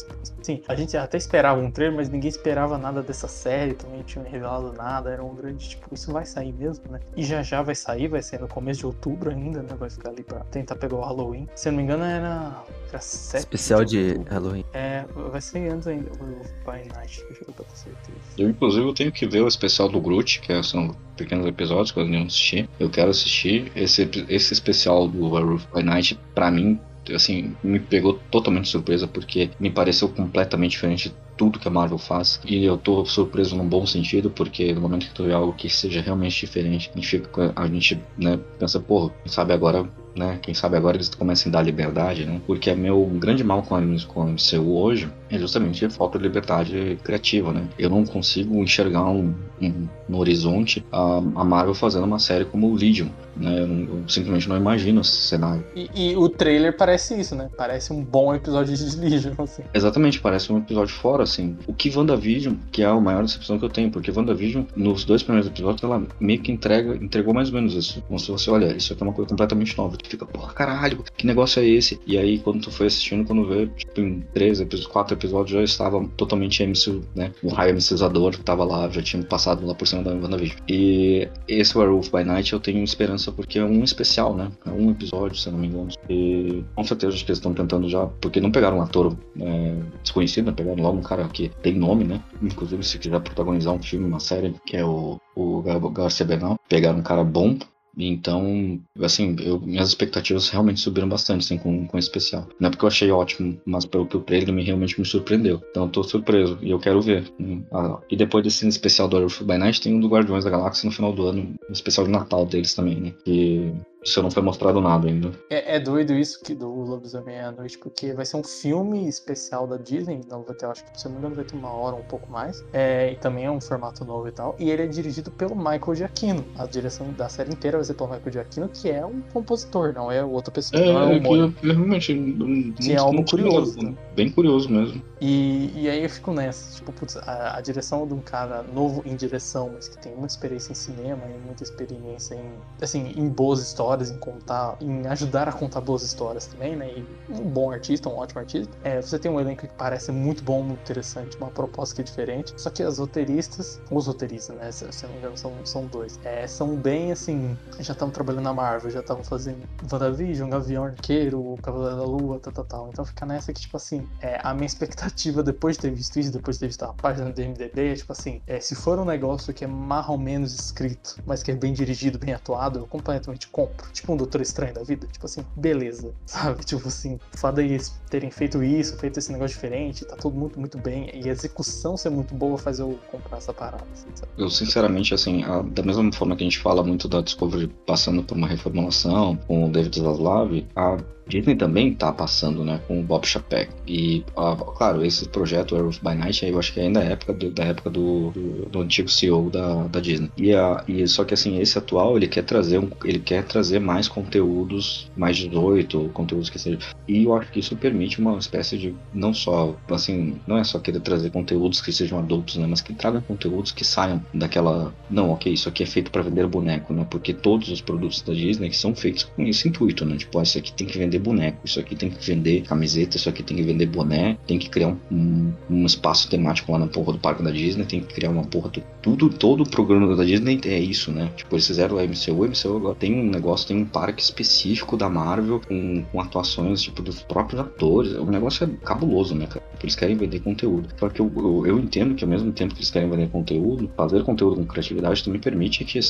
Sim, 0.42 0.62
a 0.68 0.74
gente 0.74 0.96
até 0.96 1.16
esperava 1.16 1.60
um 1.60 1.70
trailer, 1.70 1.96
mas 1.96 2.08
ninguém 2.08 2.28
esperava 2.28 2.76
nada 2.76 3.02
dessa 3.02 3.28
série. 3.28 3.74
Também 3.74 4.02
tinha 4.02 4.24
revelado 4.24 4.72
nada. 4.72 5.10
Era 5.10 5.24
um 5.24 5.34
grande, 5.34 5.70
tipo, 5.70 5.94
isso 5.94 6.12
vai 6.12 6.26
sair 6.26 6.52
mesmo, 6.52 6.84
né? 6.90 7.00
E 7.16 7.24
já 7.24 7.42
já 7.42 7.62
vai 7.62 7.74
sair, 7.74 8.08
vai 8.08 8.22
ser 8.22 8.40
no 8.40 8.48
começo 8.48 8.80
de 8.80 8.86
outubro 8.86 9.30
ainda, 9.30 9.62
né? 9.62 9.74
Vai 9.78 9.88
ficar 9.88 10.10
ali 10.10 10.22
pra 10.22 10.40
tentar 10.44 10.76
pegar 10.76 10.96
o 10.96 11.04
Halloween. 11.14 11.48
Se 11.54 11.68
eu 11.68 11.72
não 11.72 11.78
me 11.78 11.84
engano, 11.84 12.04
era. 12.04 12.64
era 12.88 13.00
7 13.00 13.40
Especial 13.40 13.84
de, 13.84 14.18
de 14.18 14.30
Halloween. 14.30 14.64
É, 14.72 15.04
vai 15.30 15.40
ser 15.40 15.70
antes 15.70 15.86
ainda, 15.86 16.10
o 16.12 16.70
By 16.70 16.88
Night, 16.92 17.24
deixa 17.28 17.44
eu 17.46 17.52
ter 17.52 17.64
certeza. 17.72 18.18
Eu, 18.36 18.50
inclusive, 18.50 18.86
eu 18.86 18.94
tenho 18.94 19.12
que 19.12 19.26
ver 19.26 19.42
o 19.42 19.48
especial 19.48 19.88
do 19.88 20.00
Groot, 20.00 20.40
que 20.40 20.62
são 20.62 20.94
pequenos 21.16 21.46
episódios 21.46 21.92
que 21.92 22.00
eu 22.00 22.06
não 22.06 22.24
assisti. 22.24 22.68
Eu 22.78 22.90
quero 22.90 23.10
assistir. 23.10 23.70
Esse, 23.74 24.08
esse 24.28 24.52
especial 24.52 25.08
do 25.08 25.32
Werewolf 25.32 25.66
by 25.72 25.82
Night, 25.82 26.18
pra 26.34 26.50
mim, 26.50 26.80
assim, 27.14 27.56
me 27.62 27.78
pegou 27.78 28.18
totalmente 28.30 28.68
surpresa, 28.68 29.06
porque 29.06 29.50
me 29.58 29.70
pareceu 29.70 30.08
completamente 30.08 30.72
diferente 30.72 31.08
de 31.08 31.14
tudo 31.36 31.58
que 31.58 31.68
a 31.68 31.70
Marvel 31.70 31.98
faz. 31.98 32.40
E 32.44 32.64
eu 32.64 32.78
tô 32.78 33.04
surpreso 33.04 33.56
num 33.56 33.68
bom 33.68 33.86
sentido, 33.86 34.30
porque 34.30 34.72
no 34.72 34.80
momento 34.80 35.06
que 35.06 35.14
tu 35.14 35.24
vê 35.24 35.32
algo 35.32 35.52
que 35.52 35.68
seja 35.68 36.00
realmente 36.00 36.40
diferente, 36.40 36.90
a 36.92 36.96
gente, 36.96 37.08
fica, 37.08 37.52
a 37.54 37.66
gente 37.66 38.00
né, 38.16 38.38
pensa, 38.58 38.80
pô, 38.80 39.10
sabe 39.26 39.52
agora 39.52 39.88
né? 40.14 40.38
Quem 40.40 40.54
sabe 40.54 40.76
agora 40.76 40.96
eles 40.96 41.08
começam 41.08 41.50
a 41.50 41.52
dar 41.52 41.62
liberdade, 41.62 42.24
né? 42.24 42.40
Porque 42.46 42.70
é 42.70 42.74
meu 42.74 43.04
grande 43.14 43.42
mal 43.42 43.62
com 43.62 43.74
a 43.74 43.80
MCU 43.80 44.76
hoje 44.76 45.10
é 45.34 45.38
justamente 45.38 45.84
a 45.84 45.90
falta 45.90 46.18
de 46.18 46.24
liberdade 46.24 46.98
criativa, 47.02 47.52
né? 47.52 47.66
Eu 47.78 47.90
não 47.90 48.04
consigo 48.04 48.56
enxergar 48.62 49.04
um, 49.04 49.34
um, 49.60 49.88
no 50.08 50.18
horizonte 50.18 50.84
a, 50.92 51.16
a, 51.16 51.44
Marvel 51.44 51.74
fazendo 51.74 52.04
uma 52.04 52.18
série 52.18 52.44
como 52.44 52.68
o 52.68 52.74
Legion, 52.74 53.08
né? 53.36 53.60
Eu, 53.60 53.66
não, 53.66 53.98
eu 53.98 54.08
simplesmente 54.08 54.48
não 54.48 54.56
imagino 54.56 55.00
esse 55.00 55.16
cenário. 55.16 55.64
E, 55.74 55.90
e, 55.94 56.16
o 56.16 56.28
trailer 56.28 56.76
parece 56.76 57.18
isso, 57.18 57.34
né? 57.34 57.50
Parece 57.56 57.92
um 57.92 58.02
bom 58.02 58.34
episódio 58.34 58.76
de 58.76 58.96
Legion, 58.96 59.32
assim. 59.38 59.62
Exatamente, 59.72 60.20
parece 60.20 60.52
um 60.52 60.58
episódio 60.58 60.94
fora, 60.94 61.22
assim. 61.22 61.56
O 61.66 61.72
que 61.72 61.90
WandaVision, 61.94 62.54
que 62.70 62.82
é 62.82 62.86
a 62.86 62.94
maior 62.94 63.22
decepção 63.22 63.58
que 63.58 63.64
eu 63.64 63.70
tenho, 63.70 63.90
porque 63.90 64.10
WandaVision, 64.10 64.64
nos 64.76 65.04
dois 65.04 65.22
primeiros 65.22 65.48
episódios, 65.48 65.82
ela 65.82 66.02
meio 66.20 66.40
que 66.40 66.52
entrega, 66.52 66.94
entregou 66.96 67.34
mais 67.34 67.48
ou 67.48 67.54
menos 67.54 67.74
isso. 67.74 68.02
Como 68.06 68.18
se 68.18 68.30
você 68.30 68.50
olha, 68.50 68.76
isso 68.76 68.92
aqui 68.92 69.02
é 69.02 69.06
uma 69.06 69.12
coisa 69.12 69.30
completamente 69.30 69.76
nova. 69.76 69.96
Tu 69.96 70.08
fica, 70.08 70.26
porra, 70.26 70.52
caralho, 70.52 71.04
que 71.16 71.26
negócio 71.26 71.60
é 71.60 71.66
esse? 71.66 72.00
E 72.06 72.18
aí, 72.18 72.38
quando 72.38 72.62
tu 72.62 72.70
foi 72.70 72.86
assistindo, 72.86 73.26
quando 73.26 73.46
vê, 73.46 73.66
tipo, 73.66 74.00
em 74.00 74.20
três 74.32 74.60
episódios, 74.60 74.86
quatro 74.86 75.14
episódios, 75.14 75.23
já 75.46 75.62
estava 75.62 76.06
totalmente 76.16 76.64
MCU, 76.64 77.02
né? 77.14 77.32
O 77.42 77.48
raio 77.48 77.74
MCUzador 77.74 78.36
tava 78.38 78.64
lá, 78.64 78.88
já 78.88 79.02
tinha 79.02 79.22
passado 79.22 79.66
lá 79.66 79.74
por 79.74 79.86
cima 79.86 80.02
da 80.02 80.12
WandaVision. 80.12 80.58
E 80.68 81.28
esse 81.48 81.76
Werewolf 81.76 82.10
by 82.10 82.24
Night 82.24 82.52
eu 82.52 82.60
tenho 82.60 82.82
esperança 82.82 83.32
porque 83.32 83.58
é 83.58 83.64
um 83.64 83.82
especial, 83.82 84.34
né? 84.34 84.50
É 84.66 84.70
um 84.70 84.90
episódio, 84.90 85.36
se 85.36 85.48
eu 85.48 85.52
não 85.52 85.60
me 85.60 85.68
engano. 85.68 85.88
E 86.08 86.64
com 86.74 86.84
certeza 86.84 87.14
acho 87.14 87.24
que 87.24 87.30
eles 87.30 87.38
estão 87.38 87.54
tentando 87.54 87.88
já, 87.88 88.06
porque 88.06 88.40
não 88.40 88.50
pegaram 88.50 88.78
um 88.78 88.82
ator 88.82 89.16
é, 89.40 89.76
desconhecido, 90.02 90.46
né? 90.46 90.52
Pegaram 90.52 90.82
logo 90.82 90.98
um 90.98 91.02
cara 91.02 91.26
que 91.28 91.50
tem 91.62 91.74
nome, 91.74 92.04
né? 92.04 92.20
Inclusive, 92.42 92.82
se 92.84 92.98
quiser 92.98 93.20
protagonizar 93.20 93.74
um 93.74 93.82
filme, 93.82 94.06
uma 94.06 94.20
série, 94.20 94.54
que 94.66 94.76
é 94.76 94.84
o, 94.84 95.18
o 95.34 95.62
Garcia 95.90 96.26
Bernal, 96.26 96.58
pegaram 96.68 96.98
um 96.98 97.02
cara 97.02 97.24
bom 97.24 97.56
então, 97.96 98.80
assim, 99.00 99.36
eu, 99.40 99.60
minhas 99.60 99.88
expectativas 99.88 100.48
realmente 100.48 100.80
subiram 100.80 101.08
bastante 101.08 101.44
assim, 101.44 101.58
com, 101.58 101.86
com 101.86 101.98
esse 101.98 102.08
especial. 102.08 102.48
Não 102.58 102.68
é 102.68 102.70
porque 102.70 102.84
eu 102.84 102.88
achei 102.88 103.10
ótimo, 103.10 103.60
mas 103.64 103.84
pelo 103.84 104.06
que 104.06 104.16
o 104.16 104.20
trailer 104.20 104.52
me, 104.52 104.62
realmente 104.62 104.98
me 104.98 105.06
surpreendeu. 105.06 105.62
Então 105.70 105.84
eu 105.84 105.88
tô 105.90 106.02
surpreso 106.02 106.58
e 106.62 106.70
eu 106.70 106.78
quero 106.78 107.00
ver. 107.00 107.32
Ah, 107.72 107.98
e 108.10 108.16
depois 108.16 108.44
desse 108.44 108.66
especial 108.66 109.08
do 109.08 109.18
Earth 109.18 109.42
by 109.42 109.58
Night, 109.58 109.80
tem 109.80 109.94
um 109.94 110.00
do 110.00 110.08
Guardiões 110.08 110.44
da 110.44 110.50
Galáxia 110.50 110.86
no 110.86 110.94
final 110.94 111.12
do 111.12 111.26
ano, 111.26 111.54
um 111.68 111.72
especial 111.72 112.06
de 112.06 112.12
Natal 112.12 112.46
deles 112.46 112.74
também, 112.74 112.96
né? 112.96 113.14
Que 113.24 113.72
isso 114.04 114.22
não 114.22 114.30
foi 114.30 114.42
mostrado 114.42 114.80
nada 114.80 115.08
ainda. 115.08 115.32
É, 115.50 115.76
é 115.76 115.80
doido 115.80 116.12
isso 116.14 116.42
que 116.42 116.54
do 116.54 116.68
Lobisomem 116.68 117.40
à 117.40 117.50
Noite, 117.50 117.78
porque 117.78 118.12
vai 118.12 118.24
ser 118.24 118.36
um 118.36 118.44
filme 118.44 119.08
especial 119.08 119.66
da 119.66 119.76
Disney, 119.76 120.20
não 120.28 120.42
vai 120.42 120.54
ter, 120.54 120.66
acho 120.66 120.84
que 120.84 121.00
se 121.00 121.06
não 121.06 121.12
me 121.12 121.18
engano 121.18 121.34
vai 121.34 121.44
ter 121.44 121.56
uma 121.56 121.72
hora, 121.72 121.96
um 121.96 122.02
pouco 122.02 122.30
mais, 122.30 122.64
é, 122.72 123.12
e 123.12 123.16
também 123.16 123.44
é 123.44 123.50
um 123.50 123.60
formato 123.60 124.04
novo 124.04 124.28
e 124.28 124.32
tal, 124.32 124.54
e 124.58 124.70
ele 124.70 124.82
é 124.82 124.86
dirigido 124.86 125.30
pelo 125.30 125.56
Michael 125.56 125.94
Giacchino. 125.94 126.44
A 126.58 126.66
direção 126.66 127.10
da 127.12 127.28
série 127.28 127.52
inteira 127.52 127.78
vai 127.78 127.84
ser 127.84 127.94
pelo 127.94 128.10
Michael 128.10 128.32
Giacchino, 128.32 128.68
que 128.68 128.90
é 128.90 129.04
um 129.04 129.20
compositor, 129.32 129.92
não 129.94 130.10
é 130.10 130.24
outra 130.24 130.52
pessoa, 130.52 130.80
é, 130.82 130.92
não 130.92 131.00
é 131.00 131.06
um 131.06 131.18
humor. 131.18 131.52
Que, 131.54 131.66
realmente, 131.72 132.14
não, 132.14 132.72
que 132.72 132.92
é 132.92 132.96
algo 132.96 133.24
curioso. 133.24 133.82
Né? 133.82 133.94
Bem 134.14 134.30
curioso 134.30 134.68
mesmo. 134.70 135.02
E, 135.20 135.70
e 135.74 135.88
aí 135.88 136.02
eu 136.02 136.10
fico 136.10 136.32
nessa, 136.32 136.76
tipo, 136.76 136.92
putz, 136.92 137.16
a, 137.16 137.56
a, 137.56 137.60
direção 137.60 138.06
de 138.06 138.12
um 138.12 138.20
cara 138.20 138.62
novo 138.74 139.02
em 139.06 139.16
direção, 139.16 139.70
mas 139.72 139.88
que 139.88 139.96
tem 139.96 140.12
muita 140.12 140.34
experiência 140.34 140.72
em 140.72 140.74
cinema 140.74 141.22
e 141.26 141.46
muita 141.46 141.62
experiência 141.62 142.34
em, 142.34 142.52
assim, 142.82 143.12
em 143.16 143.28
boas 143.28 143.60
histórias, 143.60 143.93
em 144.02 144.18
contar, 144.18 144.76
em 144.80 145.06
ajudar 145.06 145.48
a 145.48 145.52
contar 145.52 145.80
boas 145.80 146.02
histórias 146.02 146.46
também, 146.46 146.76
né? 146.76 146.88
E 146.88 147.06
um 147.30 147.48
bom 147.48 147.70
artista, 147.70 148.08
um 148.08 148.16
ótimo 148.16 148.40
artista. 148.40 148.76
É, 148.82 149.00
você 149.00 149.18
tem 149.18 149.30
um 149.30 149.40
elenco 149.40 149.66
que 149.66 149.74
parece 149.74 150.12
muito 150.12 150.42
bom, 150.42 150.62
muito 150.62 150.80
interessante, 150.80 151.36
uma 151.36 151.50
proposta 151.50 151.94
que 151.94 152.00
é 152.00 152.04
diferente. 152.04 152.54
Só 152.56 152.70
que 152.70 152.82
as 152.82 152.98
roteiristas, 152.98 153.80
os 153.90 154.06
roteiristas, 154.06 154.56
né? 154.56 154.70
Se, 154.72 154.90
se 154.92 155.04
eu 155.04 155.08
não 155.08 155.14
me 155.14 155.20
engano, 155.20 155.36
são, 155.36 155.52
são 155.64 155.86
dois. 155.86 156.18
É, 156.24 156.46
são 156.46 156.76
bem 156.76 157.12
assim, 157.12 157.56
já 157.80 157.92
estavam 157.92 158.12
trabalhando 158.12 158.44
na 158.44 158.52
Marvel, 158.52 158.90
já 158.90 159.00
estavam 159.00 159.24
fazendo 159.24 159.66
WandaVision, 159.90 160.50
Gavião 160.50 160.84
Arqueiro, 160.84 161.56
Cavaleiro 161.62 161.96
da 161.96 162.04
Lua, 162.04 162.40
tal, 162.40 162.52
tal, 162.52 162.64
tal. 162.64 162.88
Então 162.88 163.04
fica 163.04 163.26
nessa 163.26 163.52
que, 163.52 163.60
tipo 163.60 163.76
assim, 163.76 164.08
é, 164.20 164.38
a 164.42 164.54
minha 164.54 164.66
expectativa 164.66 165.42
depois 165.42 165.76
de 165.76 165.82
ter 165.82 165.90
visto 165.90 166.18
isso, 166.18 166.32
depois 166.32 166.56
de 166.56 166.60
ter 166.60 166.66
visto 166.66 166.82
a 166.84 166.92
página 166.92 167.30
do 167.30 167.40
MDB, 167.40 167.92
é 167.92 167.94
tipo 167.94 168.12
assim, 168.12 168.40
é, 168.46 168.60
se 168.60 168.74
for 168.74 168.98
um 168.98 169.04
negócio 169.04 169.52
que 169.52 169.64
é 169.64 169.66
mais 169.66 170.08
ou 170.08 170.18
menos 170.18 170.54
escrito, 170.54 171.16
mas 171.26 171.42
que 171.42 171.50
é 171.50 171.54
bem 171.54 171.72
dirigido, 171.72 172.18
bem 172.18 172.34
atuado, 172.34 172.78
eu 172.78 172.86
completamente 172.86 173.48
compro. 173.48 173.83
Tipo 173.92 174.12
um 174.12 174.16
Doutor 174.16 174.40
Estranho 174.40 174.74
da 174.74 174.82
vida, 174.82 175.06
tipo 175.06 175.26
assim, 175.26 175.44
beleza, 175.56 176.14
sabe? 176.26 176.64
Tipo 176.64 176.88
assim, 176.88 177.18
o 177.34 177.38
fato 177.38 177.56
deles 177.56 178.00
terem 178.10 178.30
feito 178.30 178.62
isso, 178.62 178.96
feito 178.98 179.18
esse 179.18 179.32
negócio 179.32 179.54
diferente, 179.54 180.04
tá 180.04 180.16
tudo 180.16 180.36
muito, 180.36 180.58
muito 180.58 180.78
bem, 180.78 181.10
e 181.14 181.28
a 181.28 181.32
execução 181.32 181.96
ser 181.96 182.10
muito 182.10 182.34
boa 182.34 182.58
faz 182.58 182.78
eu 182.78 182.98
comprar 183.10 183.38
essa 183.38 183.52
parada, 183.52 183.84
assim, 183.92 184.08
sabe? 184.14 184.32
Eu, 184.36 184.50
sinceramente, 184.50 185.14
assim, 185.14 185.42
a, 185.44 185.62
da 185.62 185.82
mesma 185.82 186.12
forma 186.12 186.36
que 186.36 186.42
a 186.42 186.46
gente 186.46 186.58
fala 186.58 186.82
muito 186.82 187.08
da 187.08 187.20
Discovery 187.20 187.68
passando 187.86 188.22
por 188.22 188.36
uma 188.36 188.46
reformulação, 188.46 189.36
com 189.46 189.66
o 189.66 189.70
David 189.70 190.00
Zaslav, 190.00 190.66
a 190.76 190.96
Disney 191.26 191.56
também 191.56 191.94
tá 191.94 192.12
passando, 192.12 192.64
né, 192.64 192.80
com 192.86 193.00
o 193.00 193.02
Bob 193.02 193.26
Chapek. 193.26 193.70
E, 193.86 194.24
ah, 194.36 194.56
claro, 194.76 195.04
esse 195.04 195.28
projeto, 195.28 195.74
Air 195.74 195.88
by 196.02 196.14
Night, 196.14 196.44
eu 196.44 196.58
acho 196.58 196.72
que 196.72 196.80
ainda 196.80 197.02
é 197.02 197.12
época 197.12 197.32
do, 197.32 197.50
da 197.50 197.64
época 197.64 197.90
do, 197.90 198.30
do, 198.30 198.66
do, 198.66 198.80
antigo 198.80 199.08
CEO 199.08 199.50
da, 199.50 199.84
da 199.84 200.00
Disney. 200.00 200.30
E, 200.36 200.54
a, 200.54 200.84
e 200.86 201.06
só 201.06 201.24
que 201.24 201.34
assim, 201.34 201.58
esse 201.60 201.78
atual, 201.78 202.16
ele 202.16 202.28
quer 202.28 202.42
trazer 202.42 202.78
um, 202.78 202.90
ele 203.04 203.18
quer 203.18 203.44
trazer 203.44 203.78
mais 203.78 204.08
conteúdos, 204.08 205.10
mais 205.16 205.36
18, 205.36 206.10
conteúdos 206.12 206.50
que 206.50 206.58
seja. 206.58 206.78
E 207.08 207.24
eu 207.24 207.34
acho 207.34 207.50
que 207.50 207.60
isso 207.60 207.76
permite 207.76 208.20
uma 208.20 208.38
espécie 208.38 208.78
de, 208.78 208.94
não 209.12 209.32
só, 209.32 209.76
assim, 209.90 210.36
não 210.46 210.58
é 210.58 210.64
só 210.64 210.78
querer 210.78 211.00
trazer 211.00 211.30
conteúdos 211.30 211.80
que 211.80 211.92
sejam 211.92 212.18
adultos, 212.18 212.56
né, 212.56 212.66
mas 212.68 212.80
que 212.80 212.94
tragam 212.94 213.20
conteúdos 213.20 213.72
que 213.72 213.84
saiam 213.84 214.24
daquela, 214.32 214.94
não, 215.10 215.30
ok, 215.30 215.52
isso 215.52 215.68
aqui 215.68 215.82
é 215.82 215.86
feito 215.86 216.10
para 216.10 216.22
vender 216.22 216.46
boneco, 216.46 216.92
né, 216.92 217.06
porque 217.10 217.32
todos 217.32 217.68
os 217.68 217.80
produtos 217.80 218.22
da 218.22 218.32
Disney 218.32 218.72
são 218.72 218.94
feitos 218.94 219.24
com 219.24 219.42
esse 219.42 219.68
intuito, 219.68 220.04
né, 220.04 220.16
tipo, 220.16 220.40
isso 220.40 220.58
aqui 220.58 220.72
tem 220.72 220.86
que 220.86 220.98
vender 220.98 221.13
vender 221.14 221.18
boneco, 221.18 221.58
isso 221.64 221.80
aqui 221.80 221.94
tem 221.94 222.10
que 222.10 222.24
vender 222.24 222.62
camiseta, 222.62 223.16
isso 223.16 223.28
aqui 223.28 223.42
tem 223.42 223.56
que 223.56 223.62
vender 223.62 223.86
boné, 223.86 224.36
tem 224.46 224.58
que 224.58 224.68
criar 224.68 224.88
um, 224.88 224.98
um, 225.10 225.52
um 225.70 225.86
espaço 225.86 226.28
temático 226.28 226.72
lá 226.72 226.78
na 226.78 226.86
porra 226.86 227.12
do 227.12 227.18
parque 227.18 227.42
da 227.42 227.50
Disney, 227.50 227.84
tem 227.84 228.00
que 228.00 228.14
criar 228.14 228.30
uma 228.30 228.44
porra 228.44 228.70
do, 228.70 228.82
tudo, 229.02 229.28
todo 229.28 229.62
o 229.62 229.68
programa 229.68 230.14
da 230.16 230.24
Disney 230.24 230.60
é 230.64 230.78
isso, 230.78 231.12
né? 231.12 231.30
Tipo, 231.36 231.54
eles 231.54 231.66
fizeram 231.66 231.96
o 231.96 232.00
MCU, 232.00 232.32
o 232.32 232.48
MCU 232.48 232.76
agora 232.76 232.94
tem 232.94 233.14
um 233.14 233.30
negócio, 233.30 233.68
tem 233.68 233.76
um 233.76 233.84
parque 233.84 234.22
específico 234.22 234.96
da 234.96 235.08
Marvel 235.08 235.60
com, 235.60 236.04
com 236.10 236.20
atuações, 236.20 236.82
tipo, 236.82 237.02
dos 237.02 237.22
próprios 237.22 237.60
atores, 237.60 238.12
o 238.12 238.26
negócio 238.26 238.64
é 238.64 238.84
cabuloso, 238.84 239.34
né, 239.34 239.46
cara? 239.46 239.64
Eles 239.82 239.94
querem 239.94 240.16
vender 240.16 240.40
conteúdo. 240.40 240.88
Só 240.98 241.10
que 241.10 241.20
eu, 241.20 241.30
eu, 241.36 241.66
eu, 241.66 241.78
entendo 241.78 242.14
que 242.14 242.24
ao 242.24 242.30
mesmo 242.30 242.50
tempo 242.52 242.72
que 242.74 242.80
eles 242.80 242.90
querem 242.90 243.10
vender 243.10 243.28
conteúdo, 243.28 243.90
fazer 243.94 244.22
conteúdo 244.22 244.56
com 244.56 244.64
criatividade 244.64 245.22
também 245.22 245.38
permite 245.38 245.84
que, 245.84 246.00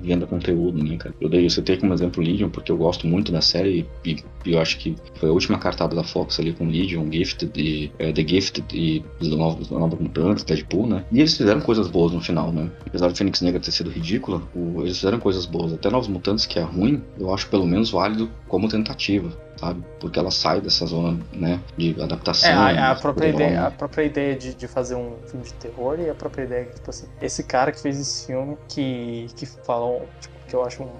venda 0.00 0.26
conteúdo, 0.26 0.82
né, 0.82 0.96
cara? 0.96 1.12
Eu 1.20 1.28
dei, 1.28 1.44
eu 1.44 1.50
citei 1.50 1.76
como 1.76 1.92
exemplo 1.92 2.22
Legion, 2.22 2.48
porque 2.48 2.70
eu 2.70 2.76
gosto 2.76 3.06
muito 3.06 3.32
da 3.32 3.40
série 3.40 3.84
e, 4.04 4.16
e 4.44 4.45
eu 4.52 4.60
acho 4.60 4.78
que 4.78 4.96
foi 5.14 5.28
a 5.28 5.32
última 5.32 5.58
cartada 5.58 5.94
da 5.94 6.02
Fox 6.02 6.38
ali 6.40 6.52
com 6.52 6.66
Legion, 6.66 7.10
Gifted 7.10 7.52
e 7.56 7.92
uh, 8.00 8.12
The 8.12 8.26
Gifted 8.26 8.66
e 8.72 9.04
Novos 9.20 9.68
Mutantes, 10.00 10.44
Deadpool, 10.44 10.86
né? 10.86 11.04
E 11.10 11.20
eles 11.20 11.36
fizeram 11.36 11.60
coisas 11.60 11.88
boas 11.88 12.12
no 12.12 12.20
final, 12.20 12.52
né? 12.52 12.70
Apesar 12.86 13.08
de 13.08 13.18
Fênix 13.18 13.40
Negra 13.40 13.60
ter 13.60 13.70
sido 13.70 13.90
ridícula, 13.90 14.42
o, 14.54 14.82
eles 14.82 14.96
fizeram 14.96 15.18
coisas 15.18 15.46
boas. 15.46 15.72
Até 15.72 15.90
Novos 15.90 16.08
Mutantes, 16.08 16.46
que 16.46 16.58
é 16.58 16.62
ruim, 16.62 17.02
eu 17.18 17.32
acho 17.32 17.48
pelo 17.48 17.66
menos 17.66 17.90
válido 17.90 18.30
como 18.48 18.68
tentativa 18.68 19.46
sabe? 19.56 19.82
Porque 19.98 20.18
ela 20.18 20.30
sai 20.30 20.60
dessa 20.60 20.86
zona, 20.86 21.18
né, 21.32 21.60
de 21.76 22.00
adaptação. 22.00 22.50
É, 22.50 22.78
a, 22.78 22.90
a 22.92 22.94
própria 22.94 23.28
ideia, 23.28 23.66
a 23.66 23.70
própria 23.70 24.04
ideia 24.04 24.36
de, 24.36 24.54
de 24.54 24.68
fazer 24.68 24.94
um 24.94 25.16
filme 25.26 25.44
de 25.44 25.54
terror 25.54 25.98
e 25.98 26.08
a 26.08 26.14
própria 26.14 26.44
ideia, 26.44 26.64
tipo 26.66 26.90
assim, 26.90 27.06
esse 27.20 27.42
cara 27.42 27.72
que 27.72 27.80
fez 27.80 27.98
esse 27.98 28.26
filme, 28.26 28.56
que, 28.68 29.26
que 29.34 29.46
falou, 29.46 30.06
tipo, 30.20 30.34
que 30.46 30.54
eu 30.54 30.64
acho 30.64 30.82
um 30.82 30.90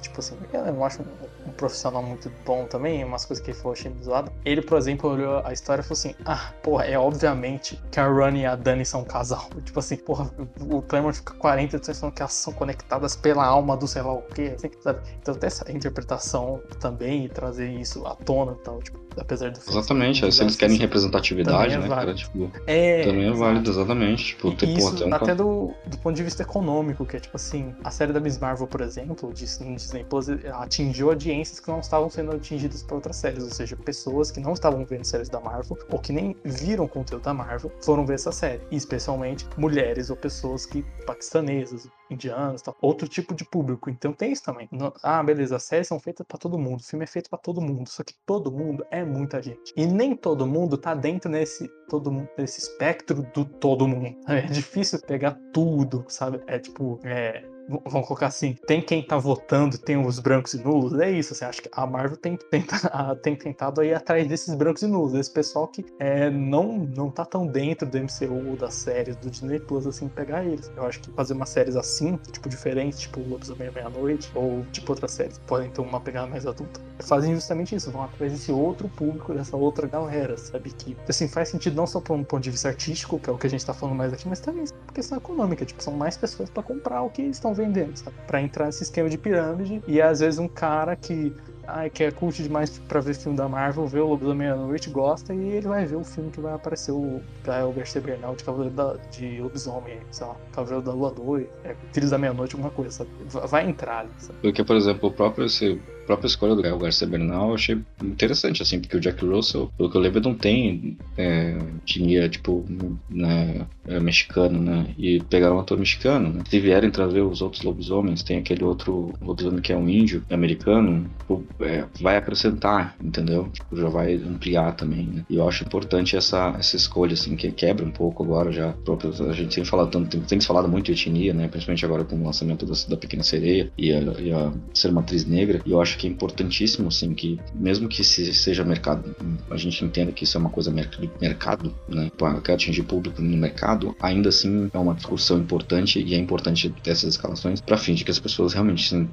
tipo 0.00 0.20
assim, 0.20 0.36
eu 0.52 0.72
não 0.72 0.84
acho 0.84 1.02
um, 1.02 1.50
profissional 1.52 2.02
muito 2.02 2.30
bom 2.44 2.64
também, 2.66 3.04
umas 3.04 3.24
coisas 3.24 3.44
que 3.44 3.50
ele 3.50 3.58
falou 3.58 3.72
achei 3.72 3.92
zoado. 4.02 4.30
Ele, 4.44 4.62
por 4.62 4.78
exemplo, 4.78 5.10
olhou 5.10 5.42
a 5.44 5.52
história 5.52 5.80
e 5.80 5.84
falou 5.84 5.98
assim: 5.98 6.14
ah, 6.24 6.52
porra, 6.62 6.84
é 6.84 6.98
obviamente 6.98 7.80
que 7.90 8.00
a 8.00 8.06
Run 8.06 8.36
e 8.36 8.46
a 8.46 8.54
Dani 8.54 8.84
são 8.84 9.02
um 9.02 9.04
casal. 9.04 9.48
Tipo 9.64 9.80
assim, 9.80 9.96
porra, 9.96 10.30
o 10.60 10.82
Claremont 10.82 11.16
fica 11.16 11.34
40 11.34 11.76
edições 11.76 11.98
falando 11.98 12.14
que 12.14 12.22
elas 12.22 12.32
são 12.32 12.52
conectadas 12.52 13.16
pela 13.16 13.44
alma 13.44 13.76
do 13.76 13.86
sei 13.86 14.02
lá 14.02 14.12
o 14.12 14.22
quê, 14.22 14.54
assim, 14.54 14.70
sabe? 14.80 15.00
Então, 15.20 15.34
ter 15.34 15.46
essa 15.46 15.70
interpretação 15.70 16.60
também 16.80 17.24
e 17.24 17.28
trazer 17.28 17.70
isso 17.70 18.06
à 18.06 18.14
tona 18.14 18.52
e 18.52 18.64
tal, 18.64 18.82
tipo, 18.82 18.98
apesar 19.20 19.50
do 19.50 19.58
Exatamente, 19.58 20.24
aí 20.24 20.32
se 20.32 20.42
eles 20.42 20.56
querem 20.56 20.76
representatividade, 20.76 21.74
é 21.74 21.78
né, 21.78 21.88
cara, 21.88 22.14
tipo, 22.14 22.50
é, 22.66 23.04
também 23.04 23.28
é 23.28 23.32
válido, 23.32 23.70
exatamente. 23.70 24.26
Tipo, 24.26 24.54
ter, 24.54 24.68
isso, 24.68 24.92
porra, 24.92 25.06
um... 25.06 25.14
até 25.14 25.34
do, 25.34 25.72
do 25.86 25.98
ponto 25.98 26.14
de 26.14 26.22
vista 26.22 26.42
econômico, 26.42 27.04
que 27.04 27.16
é 27.16 27.20
tipo 27.20 27.36
assim, 27.36 27.74
a 27.82 27.90
série 27.90 28.12
da 28.12 28.20
Miss 28.20 28.38
Marvel, 28.38 28.66
por 28.66 28.80
exemplo, 28.80 29.32
de 29.32 29.44
Disney 29.64 30.04
Plus, 30.04 30.28
atingiu 30.54 31.10
audiências 31.10 31.60
que 31.60 31.68
não 31.68 31.80
estavam 31.80 32.08
sendo 32.10 32.32
atingidas 32.32 32.82
por 32.82 32.96
outras 32.96 33.16
séries, 33.16 33.44
ou 33.44 33.50
seja, 33.50 33.76
pessoas 33.76 34.30
que 34.30 34.40
não 34.40 34.52
estavam 34.52 34.84
vendo 34.84 35.04
séries 35.04 35.28
da 35.28 35.40
Marvel 35.40 35.76
ou 35.90 35.98
que 35.98 36.12
nem 36.12 36.36
viram 36.44 36.86
conteúdo 36.86 37.22
da 37.22 37.34
Marvel 37.34 37.70
foram 37.82 38.04
ver 38.06 38.14
essa 38.14 38.32
série, 38.32 38.62
e 38.70 38.76
especialmente 38.76 39.46
mulheres 39.56 40.10
ou 40.10 40.16
pessoas 40.16 40.66
que 40.66 40.84
paquistanesas, 41.06 41.88
indianos, 42.10 42.62
tal, 42.62 42.76
outro 42.80 43.08
tipo 43.08 43.34
de 43.34 43.44
público. 43.44 43.90
Então 43.90 44.12
tem 44.12 44.32
isso 44.32 44.42
também. 44.42 44.68
ah, 45.02 45.22
beleza, 45.22 45.56
as 45.56 45.62
séries 45.62 45.88
são 45.88 46.00
feitas 46.00 46.26
para 46.26 46.38
todo 46.38 46.58
mundo, 46.58 46.80
o 46.80 46.84
filme 46.84 47.04
é 47.04 47.06
feito 47.06 47.30
para 47.30 47.38
todo 47.38 47.60
mundo, 47.60 47.88
só 47.88 48.02
que 48.02 48.14
todo 48.26 48.50
mundo 48.50 48.84
é 48.90 49.04
muita 49.04 49.42
gente. 49.42 49.72
E 49.76 49.86
nem 49.86 50.16
todo 50.16 50.46
mundo 50.46 50.76
tá 50.76 50.94
dentro 50.94 51.30
nesse 51.30 51.68
todo 51.88 52.28
nesse 52.36 52.60
espectro 52.60 53.22
do 53.34 53.44
todo 53.44 53.86
mundo. 53.86 54.16
É 54.28 54.42
difícil 54.42 55.00
pegar 55.00 55.36
tudo, 55.52 56.04
sabe? 56.08 56.40
É 56.46 56.58
tipo, 56.58 57.00
é, 57.02 57.42
vamos 57.68 58.06
colocar 58.06 58.26
assim, 58.26 58.54
tem 58.66 58.80
quem 58.80 59.02
tá 59.02 59.18
votando, 59.18 59.76
tem 59.76 59.96
os 59.96 60.18
brancos 60.18 60.54
e 60.54 60.58
nulos, 60.58 60.98
é 60.98 61.10
isso, 61.10 61.34
assim, 61.34 61.44
acho 61.44 61.62
que 61.62 61.68
a 61.70 61.86
Marvel 61.86 62.16
tem, 62.16 62.36
tem, 62.36 62.64
tem 63.22 63.36
tentado 63.36 63.82
ir 63.84 63.94
atrás 63.94 64.26
desses 64.26 64.54
brancos 64.54 64.82
e 64.82 64.86
nulos, 64.86 65.12
desse 65.12 65.30
pessoal 65.30 65.68
que 65.68 65.84
é, 65.98 66.30
não, 66.30 66.78
não 66.78 67.10
tá 67.10 67.24
tão 67.24 67.46
dentro 67.46 67.88
do 67.88 67.98
MCU, 67.98 68.56
das 68.56 68.74
séries, 68.74 69.16
do 69.16 69.30
Disney 69.30 69.60
Plus, 69.60 69.86
assim, 69.86 70.08
pegar 70.08 70.44
eles. 70.44 70.70
Eu 70.76 70.86
acho 70.86 71.00
que 71.00 71.10
fazer 71.10 71.34
umas 71.34 71.50
séries 71.50 71.76
assim, 71.76 72.16
tipo, 72.32 72.48
diferentes, 72.48 73.00
tipo 73.00 73.20
Lobisomem 73.20 73.70
Meia-Noite, 73.70 74.30
ou 74.34 74.64
tipo 74.72 74.92
outras 74.92 75.12
séries, 75.12 75.38
podem 75.46 75.70
ter 75.70 75.80
uma 75.80 76.00
pegada 76.00 76.26
mais 76.26 76.46
adulta, 76.46 76.80
fazem 77.00 77.34
justamente 77.34 77.74
isso, 77.74 77.90
vão 77.90 78.04
atrás 78.04 78.32
desse 78.32 78.50
outro 78.50 78.88
público, 78.88 79.34
dessa 79.34 79.56
outra 79.56 79.86
galera, 79.86 80.36
sabe, 80.38 80.70
que, 80.70 80.96
assim, 81.08 81.28
faz 81.28 81.50
sentido 81.50 81.76
não 81.76 81.86
só 81.86 82.00
por 82.00 82.14
um 82.14 82.24
ponto 82.24 82.42
de 82.42 82.50
vista 82.50 82.68
artístico, 82.68 83.18
que 83.18 83.28
é 83.28 83.32
o 83.32 83.38
que 83.38 83.46
a 83.46 83.50
gente 83.50 83.64
tá 83.64 83.74
falando 83.74 83.96
mais 83.96 84.12
aqui, 84.12 84.26
mas 84.26 84.40
também 84.40 84.64
por 84.86 84.94
questão 84.94 85.18
econômica, 85.18 85.64
tipo, 85.64 85.82
são 85.82 85.92
mais 85.92 86.16
pessoas 86.16 86.48
para 86.48 86.62
comprar 86.62 87.02
o 87.02 87.10
que 87.10 87.22
estão 87.22 87.54
vendendo? 87.58 87.94
Pra 88.26 88.40
entrar 88.40 88.66
nesse 88.66 88.82
esquema 88.82 89.08
de 89.08 89.18
pirâmide. 89.18 89.82
E 89.86 90.00
às 90.00 90.20
vezes 90.20 90.38
um 90.38 90.48
cara 90.48 90.96
que 90.96 91.34
ai, 91.68 91.90
que 91.90 92.02
é 92.02 92.10
cult 92.10 92.42
demais 92.42 92.78
pra 92.78 93.00
ver 93.00 93.14
filme 93.14 93.36
da 93.36 93.46
Marvel, 93.46 93.86
vê 93.86 94.00
o 94.00 94.06
Lobo 94.06 94.26
da 94.26 94.34
Meia-Noite, 94.34 94.88
gosta, 94.88 95.34
e 95.34 95.50
ele 95.50 95.68
vai 95.68 95.84
ver 95.84 95.96
o 95.96 96.04
filme 96.04 96.30
que 96.30 96.40
vai 96.40 96.54
aparecer 96.54 96.92
o, 96.92 97.20
o 97.20 97.72
Garcia 97.76 98.00
Bernal 98.00 98.34
de 98.34 98.42
Cavaleiro 98.42 98.74
da, 98.74 98.96
de 99.10 99.40
Lobisomem, 99.40 99.98
sei 100.10 100.26
lá, 100.26 100.36
Cavaleiro 100.52 100.82
da 100.82 100.92
Lua 100.92 101.10
2, 101.12 101.46
é, 101.64 101.76
Filhos 101.92 102.10
da 102.10 102.18
Meia-Noite, 102.18 102.54
alguma 102.54 102.70
coisa, 102.70 102.90
sabe? 102.90 103.10
Vai 103.46 103.68
entrar 103.68 104.00
ali, 104.00 104.10
sabe? 104.16 104.38
Porque, 104.40 104.64
por 104.64 104.76
exemplo, 104.76 105.10
o 105.10 105.12
próprio 105.12 105.44
esse 105.44 105.80
própria 106.08 106.26
escolha 106.26 106.54
do 106.54 106.62
Gael 106.62 106.78
Garcia 106.78 107.06
Bernal 107.06 107.50
eu 107.50 107.54
achei 107.54 107.78
interessante, 108.02 108.62
assim, 108.62 108.80
porque 108.80 108.96
o 108.96 109.00
Jack 109.00 109.22
Russell, 109.22 109.70
pelo 109.76 109.90
que 109.90 109.96
eu 109.96 110.00
lembro, 110.00 110.22
não 110.22 110.34
tem 110.34 110.96
é, 111.18 111.58
etnia, 111.82 112.26
tipo, 112.30 112.64
né, 113.10 113.66
é, 113.86 114.00
mexicano, 114.00 114.58
né? 114.58 114.86
E 114.96 115.20
pegaram 115.20 115.56
um 115.56 115.60
ator 115.60 115.78
mexicano, 115.78 116.32
né? 116.32 116.42
Se 116.48 116.58
vierem 116.58 116.90
trazer 116.90 117.20
os 117.20 117.42
outros 117.42 117.62
lobisomens, 117.62 118.22
tem 118.22 118.38
aquele 118.38 118.64
outro 118.64 119.12
lobisomem 119.20 119.60
que 119.60 119.70
é 119.70 119.76
um 119.76 119.86
índio 119.86 120.24
americano, 120.30 121.10
tipo, 121.18 121.44
é, 121.60 121.84
vai 122.00 122.16
acrescentar, 122.16 122.96
entendeu? 123.02 123.48
Tipo, 123.52 123.76
já 123.76 123.88
vai 123.90 124.14
ampliar 124.14 124.72
também, 124.76 125.06
né? 125.06 125.24
E 125.28 125.36
eu 125.36 125.46
acho 125.46 125.62
importante 125.62 126.16
essa, 126.16 126.54
essa 126.58 126.74
escolha, 126.74 127.12
assim, 127.12 127.36
que 127.36 127.50
quebra 127.52 127.84
um 127.84 127.90
pouco 127.90 128.24
agora 128.24 128.50
já. 128.50 128.72
Próprio, 128.72 129.12
a 129.28 129.32
gente 129.34 129.56
tem 129.56 129.64
falado 129.64 129.90
tanto, 129.90 130.08
tem, 130.08 130.20
tem 130.20 130.40
falado 130.40 130.68
muito 130.68 130.86
de 130.86 130.92
etnia, 130.92 131.34
né? 131.34 131.48
Principalmente 131.48 131.84
agora 131.84 132.02
com 132.02 132.16
o 132.16 132.24
lançamento 132.24 132.64
da, 132.64 132.72
da 132.88 132.96
Pequena 132.96 133.22
Sereia 133.22 133.70
e 133.76 133.92
a, 133.92 134.00
e 134.00 134.32
a 134.32 134.52
ser 134.72 134.88
uma 134.88 135.02
atriz 135.02 135.26
negra. 135.26 135.60
E 135.66 135.72
eu 135.72 135.82
acho 135.82 135.97
que 135.98 136.06
é 136.06 136.10
importantíssimo, 136.10 136.88
assim, 136.88 137.12
que 137.12 137.38
mesmo 137.54 137.88
que 137.88 138.04
se 138.04 138.32
seja 138.32 138.64
mercado, 138.64 139.14
a 139.50 139.56
gente 139.56 139.84
entenda 139.84 140.12
que 140.12 140.24
isso 140.24 140.36
é 140.36 140.40
uma 140.40 140.50
coisa 140.50 140.70
mercado, 140.70 141.74
né? 141.88 142.10
Quer 142.44 142.54
atingir 142.54 142.84
público 142.84 143.20
no 143.20 143.36
mercado, 143.36 143.94
ainda 144.00 144.28
assim 144.28 144.70
é 144.72 144.78
uma 144.78 144.94
discussão 144.94 145.38
importante 145.38 146.00
e 146.00 146.14
é 146.14 146.18
importante 146.18 146.72
dessas 146.82 147.10
escalações 147.10 147.60
para 147.60 147.76
fim 147.76 147.94
de 147.94 148.04
que 148.04 148.10
as 148.10 148.18
pessoas 148.18 148.52
realmente 148.52 148.94
assim, 148.94 149.08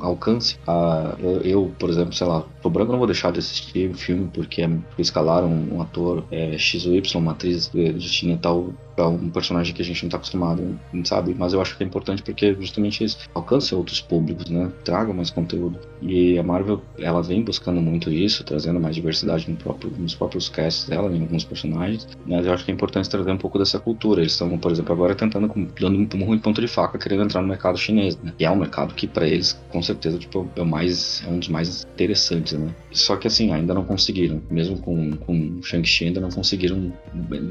alcancem. 0.00 0.56
A, 0.66 1.16
eu, 1.42 1.74
por 1.78 1.90
exemplo, 1.90 2.12
sei 2.12 2.26
lá, 2.26 2.44
o 2.62 2.70
branco 2.70 2.92
não 2.92 2.98
vou 2.98 3.06
deixar 3.06 3.32
de 3.32 3.40
assistir 3.40 3.90
o 3.90 3.94
filme 3.94 4.30
porque, 4.32 4.66
porque 4.66 5.02
escalaram 5.02 5.48
um 5.48 5.82
ator 5.82 6.24
é, 6.30 6.56
X 6.56 6.86
ou 6.86 6.94
Y, 6.94 7.20
uma 7.20 7.32
atriz 7.32 7.68
de 7.68 7.98
tinha 8.10 8.36
tal 8.36 8.72
para 8.94 9.08
um 9.08 9.30
personagem 9.30 9.74
que 9.74 9.82
a 9.82 9.84
gente 9.84 10.02
não 10.02 10.08
está 10.08 10.16
acostumado, 10.16 10.78
sabe? 11.04 11.34
Mas 11.36 11.52
eu 11.52 11.60
acho 11.60 11.76
que 11.76 11.82
é 11.82 11.86
importante 11.86 12.22
porque 12.22 12.54
justamente 12.54 13.04
isso 13.04 13.18
alcança 13.34 13.76
outros 13.76 14.00
públicos, 14.00 14.50
né? 14.50 14.70
Traga 14.84 15.12
mais 15.12 15.30
conteúdo. 15.30 15.78
E 16.02 16.38
a 16.38 16.42
Marvel, 16.42 16.82
ela 16.98 17.22
vem 17.22 17.42
buscando 17.42 17.80
muito 17.80 18.10
isso, 18.10 18.44
trazendo 18.44 18.80
mais 18.80 18.94
diversidade 18.94 19.50
no 19.50 19.56
próprio, 19.56 19.90
nos 19.98 20.14
próprios 20.14 20.48
casts 20.48 20.88
dela, 20.88 21.14
em 21.14 21.20
alguns 21.20 21.44
personagens. 21.44 22.06
Mas 22.26 22.46
eu 22.46 22.52
acho 22.52 22.64
que 22.64 22.70
é 22.70 22.74
importante 22.74 23.08
trazer 23.08 23.30
um 23.30 23.36
pouco 23.36 23.58
dessa 23.58 23.78
cultura. 23.78 24.20
Eles 24.20 24.32
estão, 24.32 24.56
por 24.58 24.70
exemplo, 24.72 24.92
agora 24.92 25.14
tentando, 25.14 25.50
dando 25.78 26.16
um 26.16 26.24
ruim 26.24 26.38
ponto 26.38 26.60
de 26.60 26.68
faca, 26.68 26.98
querendo 26.98 27.24
entrar 27.24 27.42
no 27.42 27.48
mercado 27.48 27.78
chinês, 27.78 28.16
né? 28.18 28.32
E 28.38 28.44
é 28.44 28.50
um 28.50 28.56
mercado 28.56 28.94
que 28.94 29.06
para 29.06 29.26
eles, 29.26 29.60
com 29.70 29.82
certeza, 29.82 30.18
tipo, 30.18 30.48
é, 30.56 30.64
mais, 30.64 31.22
é 31.26 31.30
um 31.30 31.38
dos 31.38 31.48
mais 31.48 31.86
interessantes, 31.94 32.52
né? 32.54 32.74
Só 32.92 33.16
que 33.16 33.26
assim, 33.26 33.52
ainda 33.52 33.74
não 33.74 33.84
conseguiram. 33.84 34.40
Mesmo 34.50 34.78
com, 34.78 35.12
com 35.12 35.62
Shang-Chi, 35.62 36.06
ainda 36.06 36.20
não 36.20 36.30
conseguiram 36.30 36.92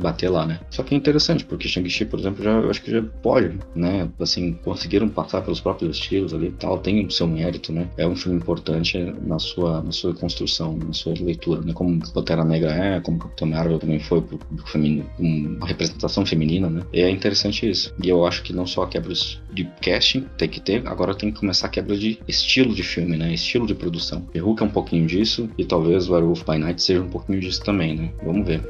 bater 0.01 0.29
lá, 0.29 0.45
né? 0.45 0.59
Só 0.69 0.83
que 0.83 0.93
é 0.93 0.97
interessante 0.97 1.38
porque 1.45 1.67
Shang-Chi, 1.67 2.05
por 2.05 2.19
exemplo, 2.19 2.43
já, 2.43 2.51
eu 2.51 2.69
acho 2.69 2.81
que 2.81 2.91
já 2.91 3.01
pode, 3.01 3.57
né? 3.75 4.09
Assim, 4.19 4.53
conseguiram 4.63 5.09
passar 5.09 5.41
pelos 5.41 5.59
próprios 5.59 5.97
estilos 5.97 6.33
ali 6.33 6.47
e 6.47 6.51
tal, 6.51 6.77
tem 6.77 7.05
o 7.05 7.11
seu 7.11 7.27
mérito, 7.27 7.71
né? 7.71 7.89
É 7.97 8.07
um 8.07 8.15
filme 8.15 8.37
importante 8.37 8.97
na 9.21 9.39
sua, 9.39 9.81
na 9.81 9.91
sua 9.91 10.13
construção, 10.13 10.77
na 10.77 10.93
sua 10.93 11.13
leitura, 11.19 11.61
né? 11.61 11.73
Como 11.73 11.99
Pantera 12.11 12.43
Negra 12.43 12.71
é, 12.71 12.99
como 12.99 13.19
Capitão 13.19 13.47
Marvel 13.47 13.79
também 13.79 13.99
foi 13.99 14.21
pro, 14.21 14.37
pro 14.37 14.67
feminino, 14.67 15.05
uma 15.19 15.67
representação 15.67 16.25
feminina, 16.25 16.69
né? 16.69 16.83
E 16.93 17.01
é 17.01 17.09
interessante 17.09 17.69
isso. 17.69 17.93
E 18.01 18.09
eu 18.09 18.25
acho 18.25 18.43
que 18.43 18.53
não 18.53 18.65
só 18.65 18.85
quebras 18.85 19.41
de 19.53 19.65
casting 19.81 20.25
tem 20.37 20.47
que 20.47 20.59
ter, 20.59 20.87
agora 20.87 21.15
tem 21.15 21.31
que 21.31 21.39
começar 21.39 21.67
a 21.67 21.69
quebra 21.69 21.97
de 21.97 22.19
estilo 22.27 22.73
de 22.73 22.83
filme, 22.83 23.17
né? 23.17 23.33
Estilo 23.33 23.65
de 23.65 23.75
produção. 23.75 24.21
The 24.33 24.39
Hulk 24.39 24.63
é 24.63 24.65
um 24.65 24.69
pouquinho 24.69 25.07
disso, 25.07 25.49
e 25.57 25.65
talvez 25.65 26.07
o 26.07 26.13
Werewolf 26.13 26.43
by 26.43 26.57
Night 26.57 26.81
seja 26.81 27.01
um 27.01 27.09
pouquinho 27.09 27.39
disso 27.39 27.63
também, 27.63 27.95
né? 27.95 28.11
Vamos 28.23 28.47
ver. 28.47 28.61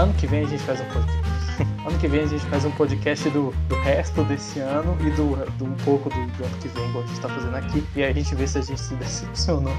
Ano 0.00 0.14
que 0.14 0.26
vem 0.26 0.44
a 0.44 0.46
gente 0.46 0.62
faz 0.62 0.80
um 0.80 0.84
podcast. 0.84 1.29
Que 2.00 2.08
vem 2.08 2.22
a 2.22 2.26
gente 2.26 2.46
faz 2.46 2.64
um 2.64 2.70
podcast 2.70 3.28
do, 3.28 3.50
do 3.68 3.74
resto 3.82 4.24
desse 4.24 4.58
ano 4.58 4.96
e 5.06 5.10
do, 5.10 5.36
do 5.58 5.66
um 5.66 5.74
pouco 5.84 6.08
do, 6.08 6.14
do, 6.14 6.44
ano 6.46 6.56
que 6.58 6.68
vem, 6.68 6.88
igual 6.88 7.04
a 7.04 7.06
gente 7.06 7.20
tá 7.20 7.28
fazendo 7.28 7.54
aqui. 7.54 7.86
E 7.94 8.02
aí 8.02 8.10
a 8.10 8.14
gente 8.14 8.34
vê 8.34 8.46
se 8.46 8.56
a 8.56 8.62
gente 8.62 8.80
se 8.80 8.94
decepcionou 8.96 9.74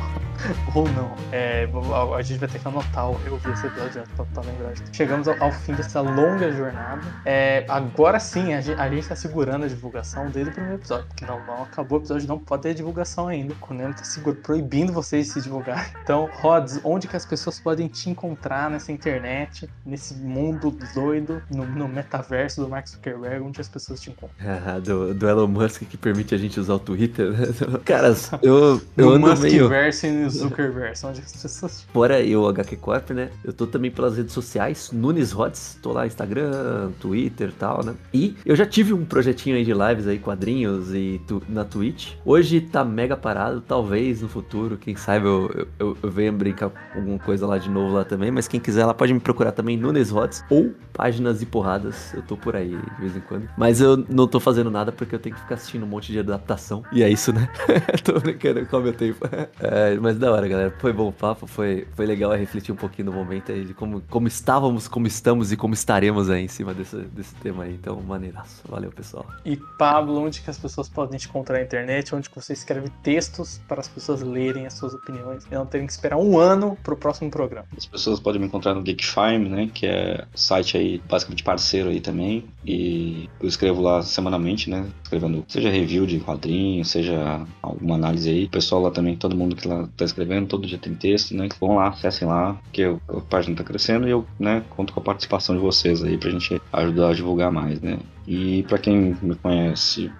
ou 0.75 0.87
não. 0.89 1.15
É, 1.31 1.67
a 2.15 2.21
gente 2.21 2.39
vai 2.39 2.47
ter 2.47 2.59
que 2.59 2.67
anotar 2.67 3.05
eu 3.25 3.37
vi 3.37 3.51
esse 3.51 3.65
episódio 3.65 4.03
pra, 4.15 4.25
pra 4.25 4.43
lembrar. 4.43 4.73
Chegamos 4.93 5.27
ao, 5.27 5.41
ao, 5.41 5.51
fim 5.51 5.73
dessa 5.73 6.01
longa 6.01 6.51
jornada. 6.51 7.01
É, 7.25 7.65
agora 7.67 8.19
sim, 8.19 8.53
a 8.53 8.61
gente, 8.61 8.79
a 8.79 8.87
gente 8.87 9.07
tá 9.07 9.15
segurando 9.15 9.65
a 9.65 9.67
divulgação 9.67 10.29
desde 10.29 10.51
o 10.51 10.53
primeiro 10.53 10.77
episódio. 10.77 11.07
Porque 11.07 11.25
não, 11.25 11.43
não 11.45 11.63
acabou 11.63 11.97
o 11.97 12.01
episódio, 12.01 12.27
não 12.27 12.37
pode 12.37 12.63
ter 12.63 12.75
divulgação 12.75 13.27
ainda. 13.27 13.53
O 13.53 13.57
Konami 13.57 13.95
tá 13.95 14.03
seguro, 14.03 14.35
proibindo 14.37 14.93
vocês 14.93 15.27
de 15.27 15.33
se 15.33 15.41
divulgar. 15.41 15.91
Então, 16.03 16.29
Rods, 16.41 16.79
onde 16.83 17.07
que 17.07 17.15
as 17.15 17.25
pessoas 17.25 17.59
podem 17.59 17.87
te 17.87 18.09
encontrar 18.09 18.69
nessa 18.69 18.91
internet, 18.91 19.67
nesse 19.83 20.13
mundo 20.13 20.71
doido, 20.93 21.41
no, 21.49 21.65
no 21.65 21.87
metaverso 22.15 22.61
do 22.61 22.67
Mark 22.67 22.87
Zuckerberg, 22.87 23.41
onde 23.41 23.61
as 23.61 23.69
pessoas 23.69 24.01
te 24.01 24.09
encontram. 24.09 24.35
Ah, 24.45 24.79
do, 24.79 25.13
do 25.13 25.27
Elon 25.29 25.47
Musk 25.47 25.83
que 25.83 25.95
permite 25.97 26.35
a 26.35 26.37
gente 26.37 26.59
usar 26.59 26.73
o 26.73 26.79
Twitter. 26.79 27.31
né? 27.31 27.47
Caras, 27.85 28.31
eu, 28.41 28.81
eu 28.97 29.05
no 29.05 29.11
ando 29.15 29.27
Musk 29.29 29.43
meio. 29.43 29.69
verso 29.69 30.05
e 30.07 30.11
no 30.11 30.29
Zuckerverse, 30.29 31.05
onde 31.05 31.21
as 31.21 31.31
pessoas. 31.41 31.85
Fora 31.93 32.21
eu, 32.21 32.45
HQ 32.47 32.75
Corp, 32.77 33.11
né? 33.11 33.29
Eu 33.43 33.53
tô 33.53 33.65
também 33.65 33.89
pelas 33.89 34.17
redes 34.17 34.33
sociais, 34.33 34.91
Nunes 34.91 35.31
Hots, 35.33 35.77
tô 35.81 35.93
lá 35.93 36.05
Instagram, 36.05 36.91
Twitter 36.99 37.49
e 37.49 37.53
tal, 37.53 37.83
né? 37.85 37.93
E 38.13 38.35
eu 38.45 38.55
já 38.55 38.65
tive 38.65 38.93
um 38.93 39.05
projetinho 39.05 39.55
aí 39.55 39.63
de 39.63 39.73
lives 39.73 40.05
aí, 40.07 40.19
quadrinhos 40.19 40.93
e 40.93 41.21
tu- 41.27 41.41
na 41.47 41.63
Twitch. 41.63 42.13
Hoje 42.25 42.59
tá 42.59 42.83
mega 42.83 43.15
parado, 43.15 43.61
talvez 43.61 44.21
no 44.21 44.27
futuro, 44.27 44.77
quem 44.77 44.95
sabe 44.95 45.25
eu, 45.25 45.67
eu, 45.79 45.97
eu 46.03 46.11
venha 46.11 46.31
brincar 46.31 46.69
com 46.69 46.99
alguma 46.99 47.19
coisa 47.19 47.47
lá 47.47 47.57
de 47.57 47.69
novo 47.69 47.95
lá 47.95 48.03
também, 48.03 48.31
mas 48.31 48.47
quem 48.47 48.59
quiser 48.59 48.85
lá 48.85 48.93
pode 48.93 49.13
me 49.13 49.19
procurar 49.19 49.51
também 49.51 49.77
Nunes 49.77 50.11
Hots 50.11 50.43
ou 50.49 50.71
Páginas 50.93 51.41
e 51.41 51.45
Porradas, 51.45 52.00
eu 52.13 52.21
tô 52.21 52.37
por 52.37 52.55
aí 52.55 52.69
de 52.69 53.01
vez 53.01 53.15
em 53.15 53.21
quando. 53.21 53.49
Mas 53.57 53.81
eu 53.81 53.97
não 54.09 54.27
tô 54.27 54.39
fazendo 54.39 54.71
nada 54.71 54.91
porque 54.91 55.15
eu 55.15 55.19
tenho 55.19 55.35
que 55.35 55.41
ficar 55.41 55.55
assistindo 55.55 55.83
um 55.83 55.87
monte 55.87 56.11
de 56.11 56.19
adaptação. 56.19 56.83
E 56.91 57.03
é 57.03 57.09
isso, 57.09 57.31
né? 57.31 57.49
tô 58.03 58.19
brincando 58.19 58.65
com 58.65 58.77
o 58.77 58.81
meu 58.81 58.93
tempo. 58.93 59.19
É, 59.59 59.95
mas 59.97 60.17
da 60.17 60.31
hora, 60.31 60.47
galera. 60.47 60.73
Foi 60.79 60.91
bom 60.91 61.09
o 61.09 61.11
papo, 61.11 61.45
foi, 61.45 61.87
foi 61.95 62.05
legal 62.05 62.31
refletir 62.31 62.71
um 62.71 62.75
pouquinho 62.75 63.11
no 63.11 63.13
momento 63.13 63.51
aí 63.51 63.63
de 63.63 63.73
como, 63.73 64.01
como 64.09 64.27
estávamos, 64.27 64.87
como 64.87 65.05
estamos 65.07 65.51
e 65.51 65.57
como 65.57 65.73
estaremos 65.73 66.29
aí 66.29 66.45
em 66.45 66.47
cima 66.47 66.73
desse, 66.73 66.97
desse 66.97 67.35
tema 67.35 67.63
aí. 67.63 67.73
Então, 67.73 68.01
maneiraço. 68.01 68.63
Valeu, 68.67 68.91
pessoal. 68.91 69.25
E 69.45 69.55
Pablo, 69.77 70.19
onde 70.19 70.41
que 70.41 70.49
as 70.49 70.57
pessoas 70.57 70.89
podem 70.89 71.17
te 71.19 71.27
encontrar 71.27 71.57
na 71.57 71.63
internet? 71.63 72.13
Onde 72.15 72.29
que 72.29 72.35
você 72.35 72.53
escreve 72.53 72.89
textos 73.03 73.61
para 73.67 73.81
as 73.81 73.87
pessoas 73.87 74.21
lerem 74.21 74.65
as 74.65 74.73
suas 74.73 74.93
opiniões 74.93 75.45
e 75.49 75.53
não 75.53 75.65
terem 75.65 75.85
que 75.85 75.93
esperar 75.93 76.17
um 76.17 76.37
ano 76.37 76.77
pro 76.83 76.95
próximo 76.95 77.29
programa. 77.29 77.67
As 77.75 77.85
pessoas 77.85 78.19
podem 78.19 78.39
me 78.39 78.47
encontrar 78.47 78.73
no 78.73 78.81
Geek 78.81 79.05
Farm, 79.05 79.43
né? 79.43 79.69
Que 79.73 79.85
é 79.85 80.25
site 80.33 80.77
aí 80.77 81.01
basicamente 81.09 81.43
parceiro 81.43 81.90
aí 81.91 82.01
também. 82.01 82.43
E 82.65 83.29
eu 83.39 83.47
escrevo 83.47 83.81
lá 83.81 84.01
semanalmente, 84.01 84.69
né? 84.69 84.85
Escrevendo, 85.03 85.43
seja 85.47 85.69
review 85.69 86.05
de 86.05 86.19
quadrinhos, 86.19 86.89
seja 86.89 87.45
alguma 87.61 87.95
análise 87.95 88.29
aí. 88.29 88.45
O 88.45 88.49
pessoal 88.49 88.81
lá 88.81 88.91
também, 88.91 89.15
todo 89.15 89.35
mundo 89.35 89.55
que 89.55 89.67
lá 89.67 89.87
tá 89.97 90.05
escrevendo, 90.05 90.47
todo 90.47 90.67
dia 90.67 90.77
tem 90.77 90.93
texto, 90.93 91.35
né? 91.35 91.47
Vão 91.59 91.75
lá, 91.75 91.89
acessem 91.89 92.27
lá, 92.27 92.53
porque 92.63 92.83
a 92.83 93.21
página 93.21 93.55
tá 93.55 93.63
crescendo 93.63 94.07
e 94.07 94.11
eu, 94.11 94.25
né, 94.39 94.63
conto 94.69 94.93
com 94.93 94.99
a 94.99 95.03
participação 95.03 95.55
de 95.55 95.61
vocês 95.61 96.03
aí 96.03 96.17
pra 96.17 96.29
gente 96.29 96.61
ajudar 96.71 97.09
a 97.09 97.13
divulgar 97.13 97.51
mais, 97.51 97.81
né? 97.81 97.97
E 98.27 98.63
pra 98.63 98.77
quem 98.77 99.17
me 99.21 99.35
conhece, 99.35 100.11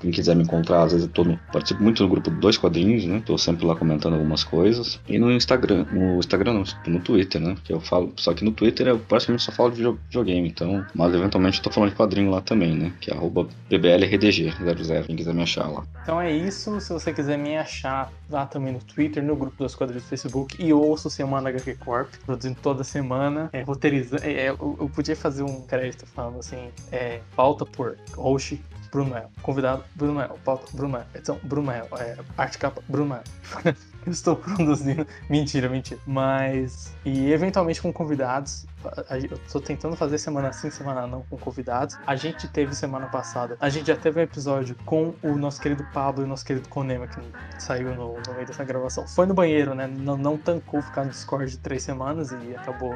quem 0.00 0.10
quiser 0.10 0.34
me 0.34 0.42
encontrar, 0.42 0.82
às 0.82 0.92
vezes 0.92 1.06
eu 1.06 1.12
tô 1.12 1.24
no, 1.24 1.38
participo 1.52 1.82
muito 1.82 2.02
no 2.02 2.08
grupo 2.08 2.30
Dois 2.30 2.56
Quadrinhos, 2.56 3.04
né? 3.04 3.22
Tô 3.24 3.36
sempre 3.36 3.66
lá 3.66 3.76
comentando 3.76 4.14
algumas 4.14 4.42
coisas. 4.42 4.98
E 5.08 5.18
no 5.18 5.30
Instagram, 5.30 5.84
no 5.92 6.18
Instagram 6.18 6.54
não, 6.54 6.64
no 6.86 7.00
Twitter, 7.00 7.40
né? 7.40 7.54
Que 7.62 7.72
eu 7.72 7.80
falo, 7.80 8.12
só 8.16 8.32
que 8.32 8.44
no 8.44 8.50
Twitter 8.50 8.88
eu 8.88 8.98
praticamente 8.98 9.44
só 9.44 9.52
falo 9.52 9.70
de 9.70 9.76
video- 9.76 9.98
videogame, 10.08 10.48
então, 10.48 10.84
mas 10.94 11.14
eventualmente 11.14 11.58
eu 11.58 11.64
tô 11.64 11.70
falando 11.74 11.90
de 11.90 11.96
quadrinho 11.96 12.30
lá 12.30 12.40
também, 12.40 12.76
né? 12.76 12.92
Que 13.00 13.10
é 13.10 13.14
arroba 13.14 13.48
BBLRDG00, 13.68 15.06
quem 15.06 15.16
quiser 15.16 15.34
me 15.34 15.42
achar 15.42 15.68
lá. 15.68 15.84
Então 16.02 16.20
é 16.20 16.30
isso. 16.30 16.80
Se 16.80 16.92
você 16.92 17.12
quiser 17.12 17.36
me 17.36 17.56
achar 17.56 18.12
lá 18.30 18.46
também 18.46 18.72
no 18.72 18.78
Twitter, 18.78 19.22
no 19.22 19.34
grupo 19.34 19.56
dos 19.58 19.74
quadrinhos 19.74 20.04
do 20.04 20.08
Facebook 20.08 20.56
e 20.62 20.72
ouço 20.72 21.10
Semana 21.10 21.48
HQ 21.48 21.74
Corp, 21.76 22.14
produzindo 22.24 22.56
toda 22.62 22.84
semana, 22.84 23.50
é, 23.52 23.62
roteirizando. 23.62 24.24
É, 24.24 24.32
é, 24.32 24.48
eu, 24.50 24.90
podia 24.94 25.16
fazer 25.16 25.42
um 25.42 25.62
crédito 25.62 26.06
falando 26.06 26.38
assim: 26.38 26.68
é, 26.92 27.20
pauta 27.34 27.66
por 27.66 27.96
host. 28.16 28.60
Bruno 28.94 29.10
Mel. 29.10 29.28
Convidado, 29.42 29.82
Bruno 29.96 30.14
Mel. 30.14 30.38
Pauta, 30.44 30.68
Bruno 30.72 30.92
Mel. 30.92 31.04
Edição, 31.12 31.36
Bruno 31.42 31.66
Mel. 31.66 31.88
É, 31.98 32.16
arte 32.38 32.58
capa, 32.58 32.80
Bruno 32.88 33.10
Mel. 33.10 33.24
eu 34.06 34.12
estou 34.12 34.36
produzindo. 34.36 35.04
Mentira, 35.28 35.68
mentira. 35.68 36.00
Mas. 36.06 36.94
E 37.04 37.32
eventualmente 37.32 37.82
com 37.82 37.92
convidados. 37.92 38.66
Eu 39.30 39.38
tô 39.50 39.60
tentando 39.60 39.96
fazer 39.96 40.18
semana 40.18 40.52
sim, 40.52 40.70
semana 40.70 41.06
não 41.06 41.22
com 41.22 41.36
convidados. 41.36 41.98
A 42.06 42.16
gente 42.16 42.48
teve 42.48 42.74
semana 42.74 43.06
passada. 43.06 43.56
A 43.60 43.68
gente 43.68 43.86
já 43.86 43.96
teve 43.96 44.20
um 44.20 44.22
episódio 44.22 44.76
com 44.84 45.14
o 45.22 45.36
nosso 45.36 45.60
querido 45.60 45.84
Pablo 45.92 46.22
e 46.22 46.24
o 46.24 46.28
nosso 46.28 46.44
querido 46.44 46.68
Konema, 46.68 47.06
que 47.06 47.20
saiu 47.58 47.94
no, 47.94 48.14
no 48.20 48.34
meio 48.34 48.46
dessa 48.46 48.64
gravação. 48.64 49.06
Foi 49.06 49.26
no 49.26 49.34
banheiro, 49.34 49.74
né? 49.74 49.86
Não, 49.86 50.16
não 50.16 50.36
tancou 50.36 50.82
ficar 50.82 51.04
no 51.04 51.10
Discord 51.10 51.58
três 51.58 51.82
semanas 51.82 52.32
e 52.32 52.56
acabou. 52.56 52.94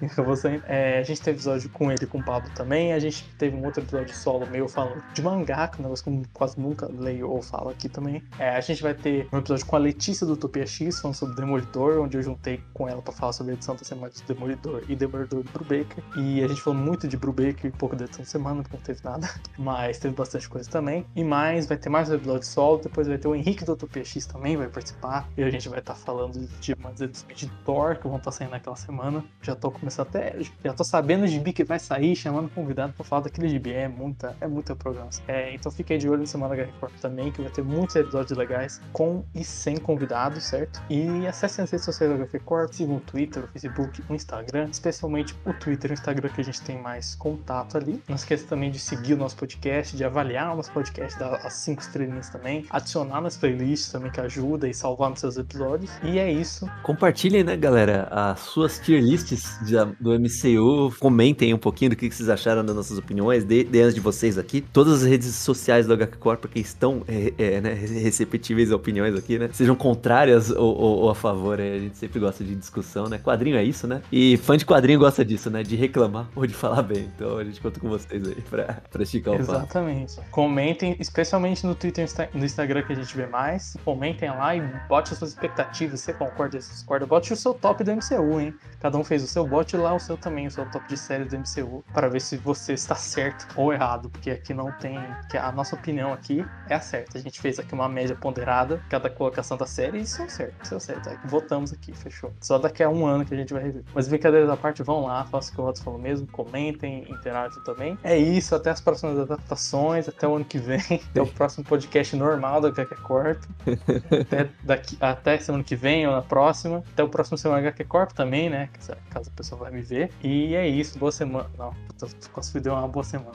saindo. 0.36 0.62
É, 0.66 0.98
a 0.98 1.02
gente 1.02 1.20
teve 1.20 1.36
episódio 1.36 1.68
com 1.70 1.90
ele 1.90 2.04
e 2.04 2.06
com 2.06 2.18
o 2.18 2.24
Pablo 2.24 2.50
também. 2.54 2.92
A 2.92 2.98
gente 2.98 3.24
teve 3.38 3.56
um 3.56 3.64
outro 3.64 3.82
episódio 3.82 4.14
solo 4.14 4.46
meu 4.46 4.68
falando 4.68 5.02
de 5.12 5.22
mangá, 5.22 5.68
que 5.68 5.76
é 5.76 5.80
um 5.80 5.82
negócio 5.84 6.04
que 6.04 6.10
eu 6.10 6.22
quase 6.32 6.60
nunca 6.60 6.86
leio 6.86 7.30
ou 7.30 7.42
falo 7.42 7.70
aqui 7.70 7.88
também. 7.88 8.22
É, 8.38 8.50
a 8.50 8.60
gente 8.60 8.82
vai 8.82 8.94
ter 8.94 9.28
um 9.32 9.38
episódio 9.38 9.66
com 9.66 9.76
a 9.76 9.78
Letícia 9.78 10.26
do 10.26 10.34
Utopia 10.34 10.66
X, 10.66 11.00
falando 11.00 11.16
sobre 11.16 11.36
Demolidor, 11.36 12.00
onde 12.00 12.16
eu 12.16 12.22
juntei 12.22 12.60
com 12.72 12.88
ela 12.88 13.02
pra 13.02 13.12
falar 13.12 13.32
sobre 13.32 13.52
a 13.52 13.54
edição 13.54 13.76
da 13.76 13.84
semana 13.84 14.10
de 14.10 14.22
Demolidor 14.22 14.82
e 14.88 14.96
Demolidor 14.96 15.42
do 15.42 15.50
Brubaker. 15.50 16.02
E 16.16 16.42
a 16.42 16.48
gente 16.48 16.60
falou 16.60 16.78
muito 16.78 17.06
de 17.06 17.16
Brubaker 17.16 17.66
e 17.66 17.70
pouco 17.70 17.96
da 17.96 18.04
edição 18.04 18.24
da 18.24 18.30
semana, 18.30 18.62
porque 18.62 18.76
não 18.76 18.84
teve 18.84 19.00
nada. 19.04 19.28
Mas 19.58 19.98
teve 19.98 20.14
bastante 20.14 20.48
coisa 20.48 20.68
também. 20.70 21.06
E 21.14 21.24
mais, 21.24 21.66
vai 21.66 21.76
ter 21.76 21.88
mais 21.88 22.08
um 22.08 22.14
episódio 22.14 22.46
solo. 22.46 22.78
Depois 22.78 23.06
vai 23.06 23.18
ter 23.18 23.28
o 23.28 23.34
Henrique 23.34 23.64
do 23.64 23.72
Utopia 23.72 24.04
X 24.04 24.26
também, 24.26 24.56
vai 24.56 24.68
participar. 24.68 25.28
E 25.36 25.42
a 25.42 25.50
gente 25.50 25.68
vai 25.68 25.80
estar 25.80 25.94
falando 25.94 26.48
de 26.60 26.74
umas 26.74 27.00
edições 27.00 27.36
de 27.36 27.48
Thor 27.64 27.96
que 27.96 28.08
vão 28.08 28.16
estar 28.16 28.30
saindo 28.30 28.50
naquela 28.50 28.76
semana. 28.76 29.24
Já 29.42 29.54
tô 29.54 29.70
começando 29.84 30.08
até. 30.08 30.36
Já 30.64 30.72
tô 30.72 30.82
sabendo 30.84 31.24
o 31.24 31.26
gibi 31.26 31.52
que 31.52 31.62
vai 31.64 31.78
sair, 31.78 32.16
chamando 32.16 32.48
convidado 32.48 32.92
pra 32.94 33.04
falar 33.04 33.22
daquele 33.22 33.48
gibi. 33.48 33.72
É 33.72 33.86
muita, 33.88 34.34
é 34.40 34.46
muita 34.46 34.74
programação. 34.74 35.22
É, 35.28 35.54
então 35.54 35.70
fique 35.70 35.92
aí 35.92 35.98
de 35.98 36.08
olho 36.08 36.20
na 36.20 36.26
Semana 36.26 36.54
HQ 36.54 36.72
Corp 36.80 36.92
também, 37.00 37.30
que 37.30 37.40
vai 37.42 37.50
ter 37.50 37.62
muitos 37.62 37.94
episódios 37.96 38.36
legais 38.36 38.80
com 38.92 39.24
e 39.34 39.44
sem 39.44 39.76
convidados, 39.76 40.44
certo? 40.44 40.82
E 40.88 41.26
acessem 41.26 41.62
as 41.64 41.70
redes 41.70 41.84
sociais 41.84 42.10
da 42.12 42.18
HQ 42.24 42.38
Corp, 42.40 42.72
sigam 42.72 42.96
o 42.96 43.00
Twitter, 43.00 43.44
o 43.44 43.48
Facebook, 43.48 44.02
o 44.08 44.14
Instagram, 44.14 44.68
especialmente 44.70 45.34
o 45.44 45.52
Twitter 45.52 45.90
e 45.90 45.94
o 45.94 45.94
Instagram 45.94 46.28
que 46.30 46.40
a 46.40 46.44
gente 46.44 46.60
tem 46.62 46.80
mais 46.80 47.14
contato 47.14 47.76
ali. 47.76 48.02
Não 48.08 48.16
esqueça 48.16 48.46
também 48.46 48.70
de 48.70 48.78
seguir 48.78 49.14
o 49.14 49.16
nosso 49.16 49.36
podcast, 49.36 49.96
de 49.96 50.04
avaliar 50.04 50.52
o 50.52 50.56
nosso 50.56 50.72
podcast, 50.72 51.18
dar 51.18 51.34
as 51.46 51.54
5 51.54 51.82
estrelinhas 51.82 52.28
também, 52.30 52.64
adicionar 52.70 53.20
nas 53.20 53.36
playlists 53.36 53.90
também 53.92 54.10
que 54.10 54.20
ajuda 54.20 54.68
e 54.68 54.74
salvar 54.74 55.10
nos 55.10 55.20
seus 55.20 55.36
episódios. 55.36 55.90
E 56.02 56.18
é 56.18 56.30
isso. 56.30 56.68
Compartilhem, 56.82 57.44
né, 57.44 57.56
galera, 57.56 58.08
as 58.10 58.40
suas 58.40 58.78
tier 58.78 59.02
lists 59.02 59.58
de- 59.64 59.73
do 60.00 60.10
MCU. 60.18 60.92
Comentem 61.00 61.52
um 61.54 61.58
pouquinho 61.58 61.90
do 61.90 61.96
que 61.96 62.10
vocês 62.10 62.28
acharam 62.28 62.64
das 62.64 62.74
nossas 62.74 62.98
opiniões, 62.98 63.44
dê, 63.44 63.64
de 63.64 64.00
vocês 64.00 64.38
aqui. 64.38 64.60
Todas 64.60 65.02
as 65.02 65.08
redes 65.08 65.34
sociais 65.34 65.86
do 65.86 65.92
HQ 65.94 66.16
Corp 66.18 66.44
que 66.46 66.60
estão 66.60 67.02
é, 67.08 67.32
é, 67.38 67.60
né, 67.60 67.72
receptíveis 67.74 68.70
a 68.72 68.76
opiniões 68.76 69.14
aqui, 69.16 69.38
né? 69.38 69.48
Sejam 69.52 69.74
contrárias 69.74 70.50
ou, 70.50 70.74
ou- 70.76 70.98
ou 71.04 71.10
a 71.10 71.14
favor, 71.14 71.58
é, 71.60 71.74
a 71.74 71.78
gente 71.78 71.96
sempre 71.96 72.18
gosta 72.20 72.44
de 72.44 72.54
discussão, 72.54 73.08
né? 73.08 73.18
Quadrinho 73.18 73.56
é 73.56 73.64
isso, 73.64 73.86
né? 73.86 74.02
E 74.12 74.36
fã 74.38 74.56
de 74.56 74.64
quadrinho 74.66 74.98
gosta 74.98 75.24
disso, 75.24 75.50
né? 75.50 75.62
De 75.62 75.76
reclamar 75.76 76.28
ou 76.34 76.46
de 76.46 76.54
falar 76.54 76.82
bem. 76.82 77.08
Então 77.14 77.38
a 77.38 77.44
gente 77.44 77.60
conta 77.60 77.80
com 77.80 77.88
vocês 77.88 78.26
aí 78.26 78.40
pra, 78.48 78.82
pra 78.90 79.02
esticar 79.02 79.34
o. 79.34 79.36
Exatamente. 79.38 80.18
Comentem, 80.30 80.96
especialmente 81.00 81.66
no 81.66 81.74
Twitter 81.74 82.06
e 82.34 82.38
no 82.38 82.44
Instagram 82.44 82.82
que 82.82 82.92
a 82.92 82.96
gente 82.96 83.16
vê 83.16 83.26
mais. 83.26 83.76
Comentem 83.84 84.28
lá 84.30 84.54
e 84.56 84.62
bote 84.88 85.12
as 85.12 85.18
suas 85.18 85.30
expectativas. 85.30 86.00
Você 86.00 86.12
concorda, 86.12 86.58
discorda. 86.58 87.06
Bote 87.06 87.32
o 87.32 87.36
seu 87.36 87.54
top 87.54 87.82
do 87.82 87.90
MCU, 87.92 88.40
hein? 88.40 88.54
Cada 88.80 88.98
um 88.98 89.04
fez 89.04 89.22
o 89.22 89.26
seu, 89.26 89.46
bote 89.46 89.63
lá 89.76 89.94
o 89.94 90.00
seu 90.00 90.16
também, 90.16 90.46
o 90.46 90.50
seu 90.50 90.68
top 90.70 90.86
de 90.88 90.96
série 90.96 91.24
do 91.24 91.36
MCU, 91.38 91.84
para 91.92 92.08
ver 92.08 92.20
se 92.20 92.36
você 92.36 92.72
está 92.72 92.94
certo 92.94 93.46
ou 93.56 93.72
errado, 93.72 94.10
porque 94.10 94.30
aqui 94.30 94.52
não 94.52 94.70
tem. 94.72 94.98
que 95.30 95.36
A 95.36 95.50
nossa 95.52 95.74
opinião 95.76 96.12
aqui 96.12 96.44
é 96.68 96.74
a 96.74 96.80
certa. 96.80 97.18
A 97.18 97.20
gente 97.20 97.40
fez 97.40 97.58
aqui 97.58 97.72
uma 97.74 97.88
média 97.88 98.16
ponderada, 98.16 98.82
cada 98.88 99.08
colocação 99.08 99.56
da 99.56 99.66
série, 99.66 99.98
e 99.98 100.02
isso 100.02 100.22
é 100.22 100.28
certo. 100.28 100.64
Isso 100.64 100.74
é 100.74 100.80
certo. 100.80 101.10
Votamos 101.24 101.72
aqui, 101.72 101.92
fechou. 101.92 102.32
Só 102.40 102.58
daqui 102.58 102.82
a 102.82 102.88
um 102.88 103.06
ano 103.06 103.24
que 103.24 103.34
a 103.34 103.36
gente 103.36 103.52
vai 103.52 103.62
rever. 103.62 103.84
Mas 103.94 104.08
brincadeiras 104.08 104.48
à 104.50 104.56
parte, 104.56 104.82
vão 104.82 105.04
lá, 105.04 105.24
façam 105.24 105.52
o 105.52 105.54
que 105.54 105.60
o 105.60 105.64
Rods 105.64 105.82
falou 105.82 105.98
mesmo, 105.98 106.26
comentem, 106.26 107.04
interajam 107.10 107.62
também. 107.64 107.98
É 108.02 108.16
isso, 108.16 108.54
até 108.54 108.70
as 108.70 108.80
próximas 108.80 109.18
adaptações, 109.18 110.08
até 110.08 110.26
o 110.26 110.36
ano 110.36 110.44
que 110.44 110.58
vem, 110.58 110.80
até 111.10 111.22
o 111.22 111.26
próximo 111.26 111.64
podcast 111.64 112.16
normal 112.16 112.60
da 112.60 112.68
HQ 112.68 112.96
Corp. 112.96 113.42
até, 114.20 114.48
daqui, 114.62 114.96
até 115.00 115.38
semana 115.38 115.64
que 115.64 115.76
vem 115.76 116.06
ou 116.06 116.12
na 116.12 116.22
próxima. 116.22 116.82
Até 116.92 117.02
o 117.02 117.08
próximo 117.08 117.38
semana 117.38 117.60
HQ 117.60 117.84
Corp 117.84 118.12
também, 118.12 118.50
né? 118.50 118.68
Caso 119.10 119.30
a 119.30 119.36
pessoa 119.36 119.53
pessoa 119.54 119.56
vai 119.56 119.70
me 119.70 119.80
ver. 119.82 120.10
E 120.22 120.54
é 120.54 120.68
isso, 120.68 120.98
boa 120.98 121.12
semana. 121.12 121.46
Não, 121.56 121.72
consegui 121.98 122.28
quase 122.32 122.60
deu 122.60 122.74
uma 122.74 122.88
boa 122.88 123.04
semana. 123.04 123.32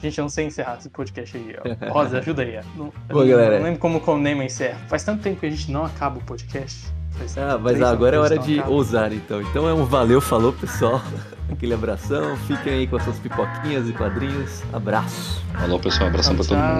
Gente, 0.00 0.18
eu 0.18 0.22
não 0.22 0.28
sei 0.28 0.46
encerrar 0.46 0.78
esse 0.78 0.88
podcast 0.88 1.36
aí. 1.36 1.56
Rosa, 1.90 2.18
ajuda 2.18 2.42
aí. 2.42 2.60
Não, 2.76 2.92
galera. 3.08 3.58
não 3.58 3.64
lembro 3.64 3.80
como 3.80 3.98
o 3.98 4.00
Coneman 4.00 4.46
encerra. 4.46 4.78
Faz 4.88 5.02
tanto 5.04 5.22
tempo 5.22 5.40
que 5.40 5.46
a 5.46 5.50
gente 5.50 5.70
não 5.70 5.84
acaba 5.84 6.18
o 6.18 6.22
podcast. 6.22 6.88
Ah, 7.36 7.58
mas 7.58 7.82
agora 7.82 8.14
é 8.14 8.18
hora 8.18 8.38
de 8.38 8.60
ousar 8.60 9.12
então. 9.12 9.42
Então 9.42 9.68
é 9.68 9.74
um 9.74 9.84
valeu, 9.84 10.20
falou 10.20 10.52
pessoal. 10.52 11.02
Aquele 11.50 11.74
abração, 11.74 12.36
fiquem 12.46 12.74
aí 12.74 12.86
com 12.86 12.96
as 12.96 13.02
suas 13.02 13.18
pipoquinhas 13.18 13.88
e 13.88 13.92
quadrinhos. 13.92 14.62
Abraço. 14.72 15.42
Falou 15.58 15.80
pessoal, 15.80 16.08
abração 16.10 16.36
tchau, 16.36 16.44
pra 16.44 16.56
todo 16.56 16.60
tchau. 16.60 16.74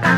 mundo. 0.00 0.09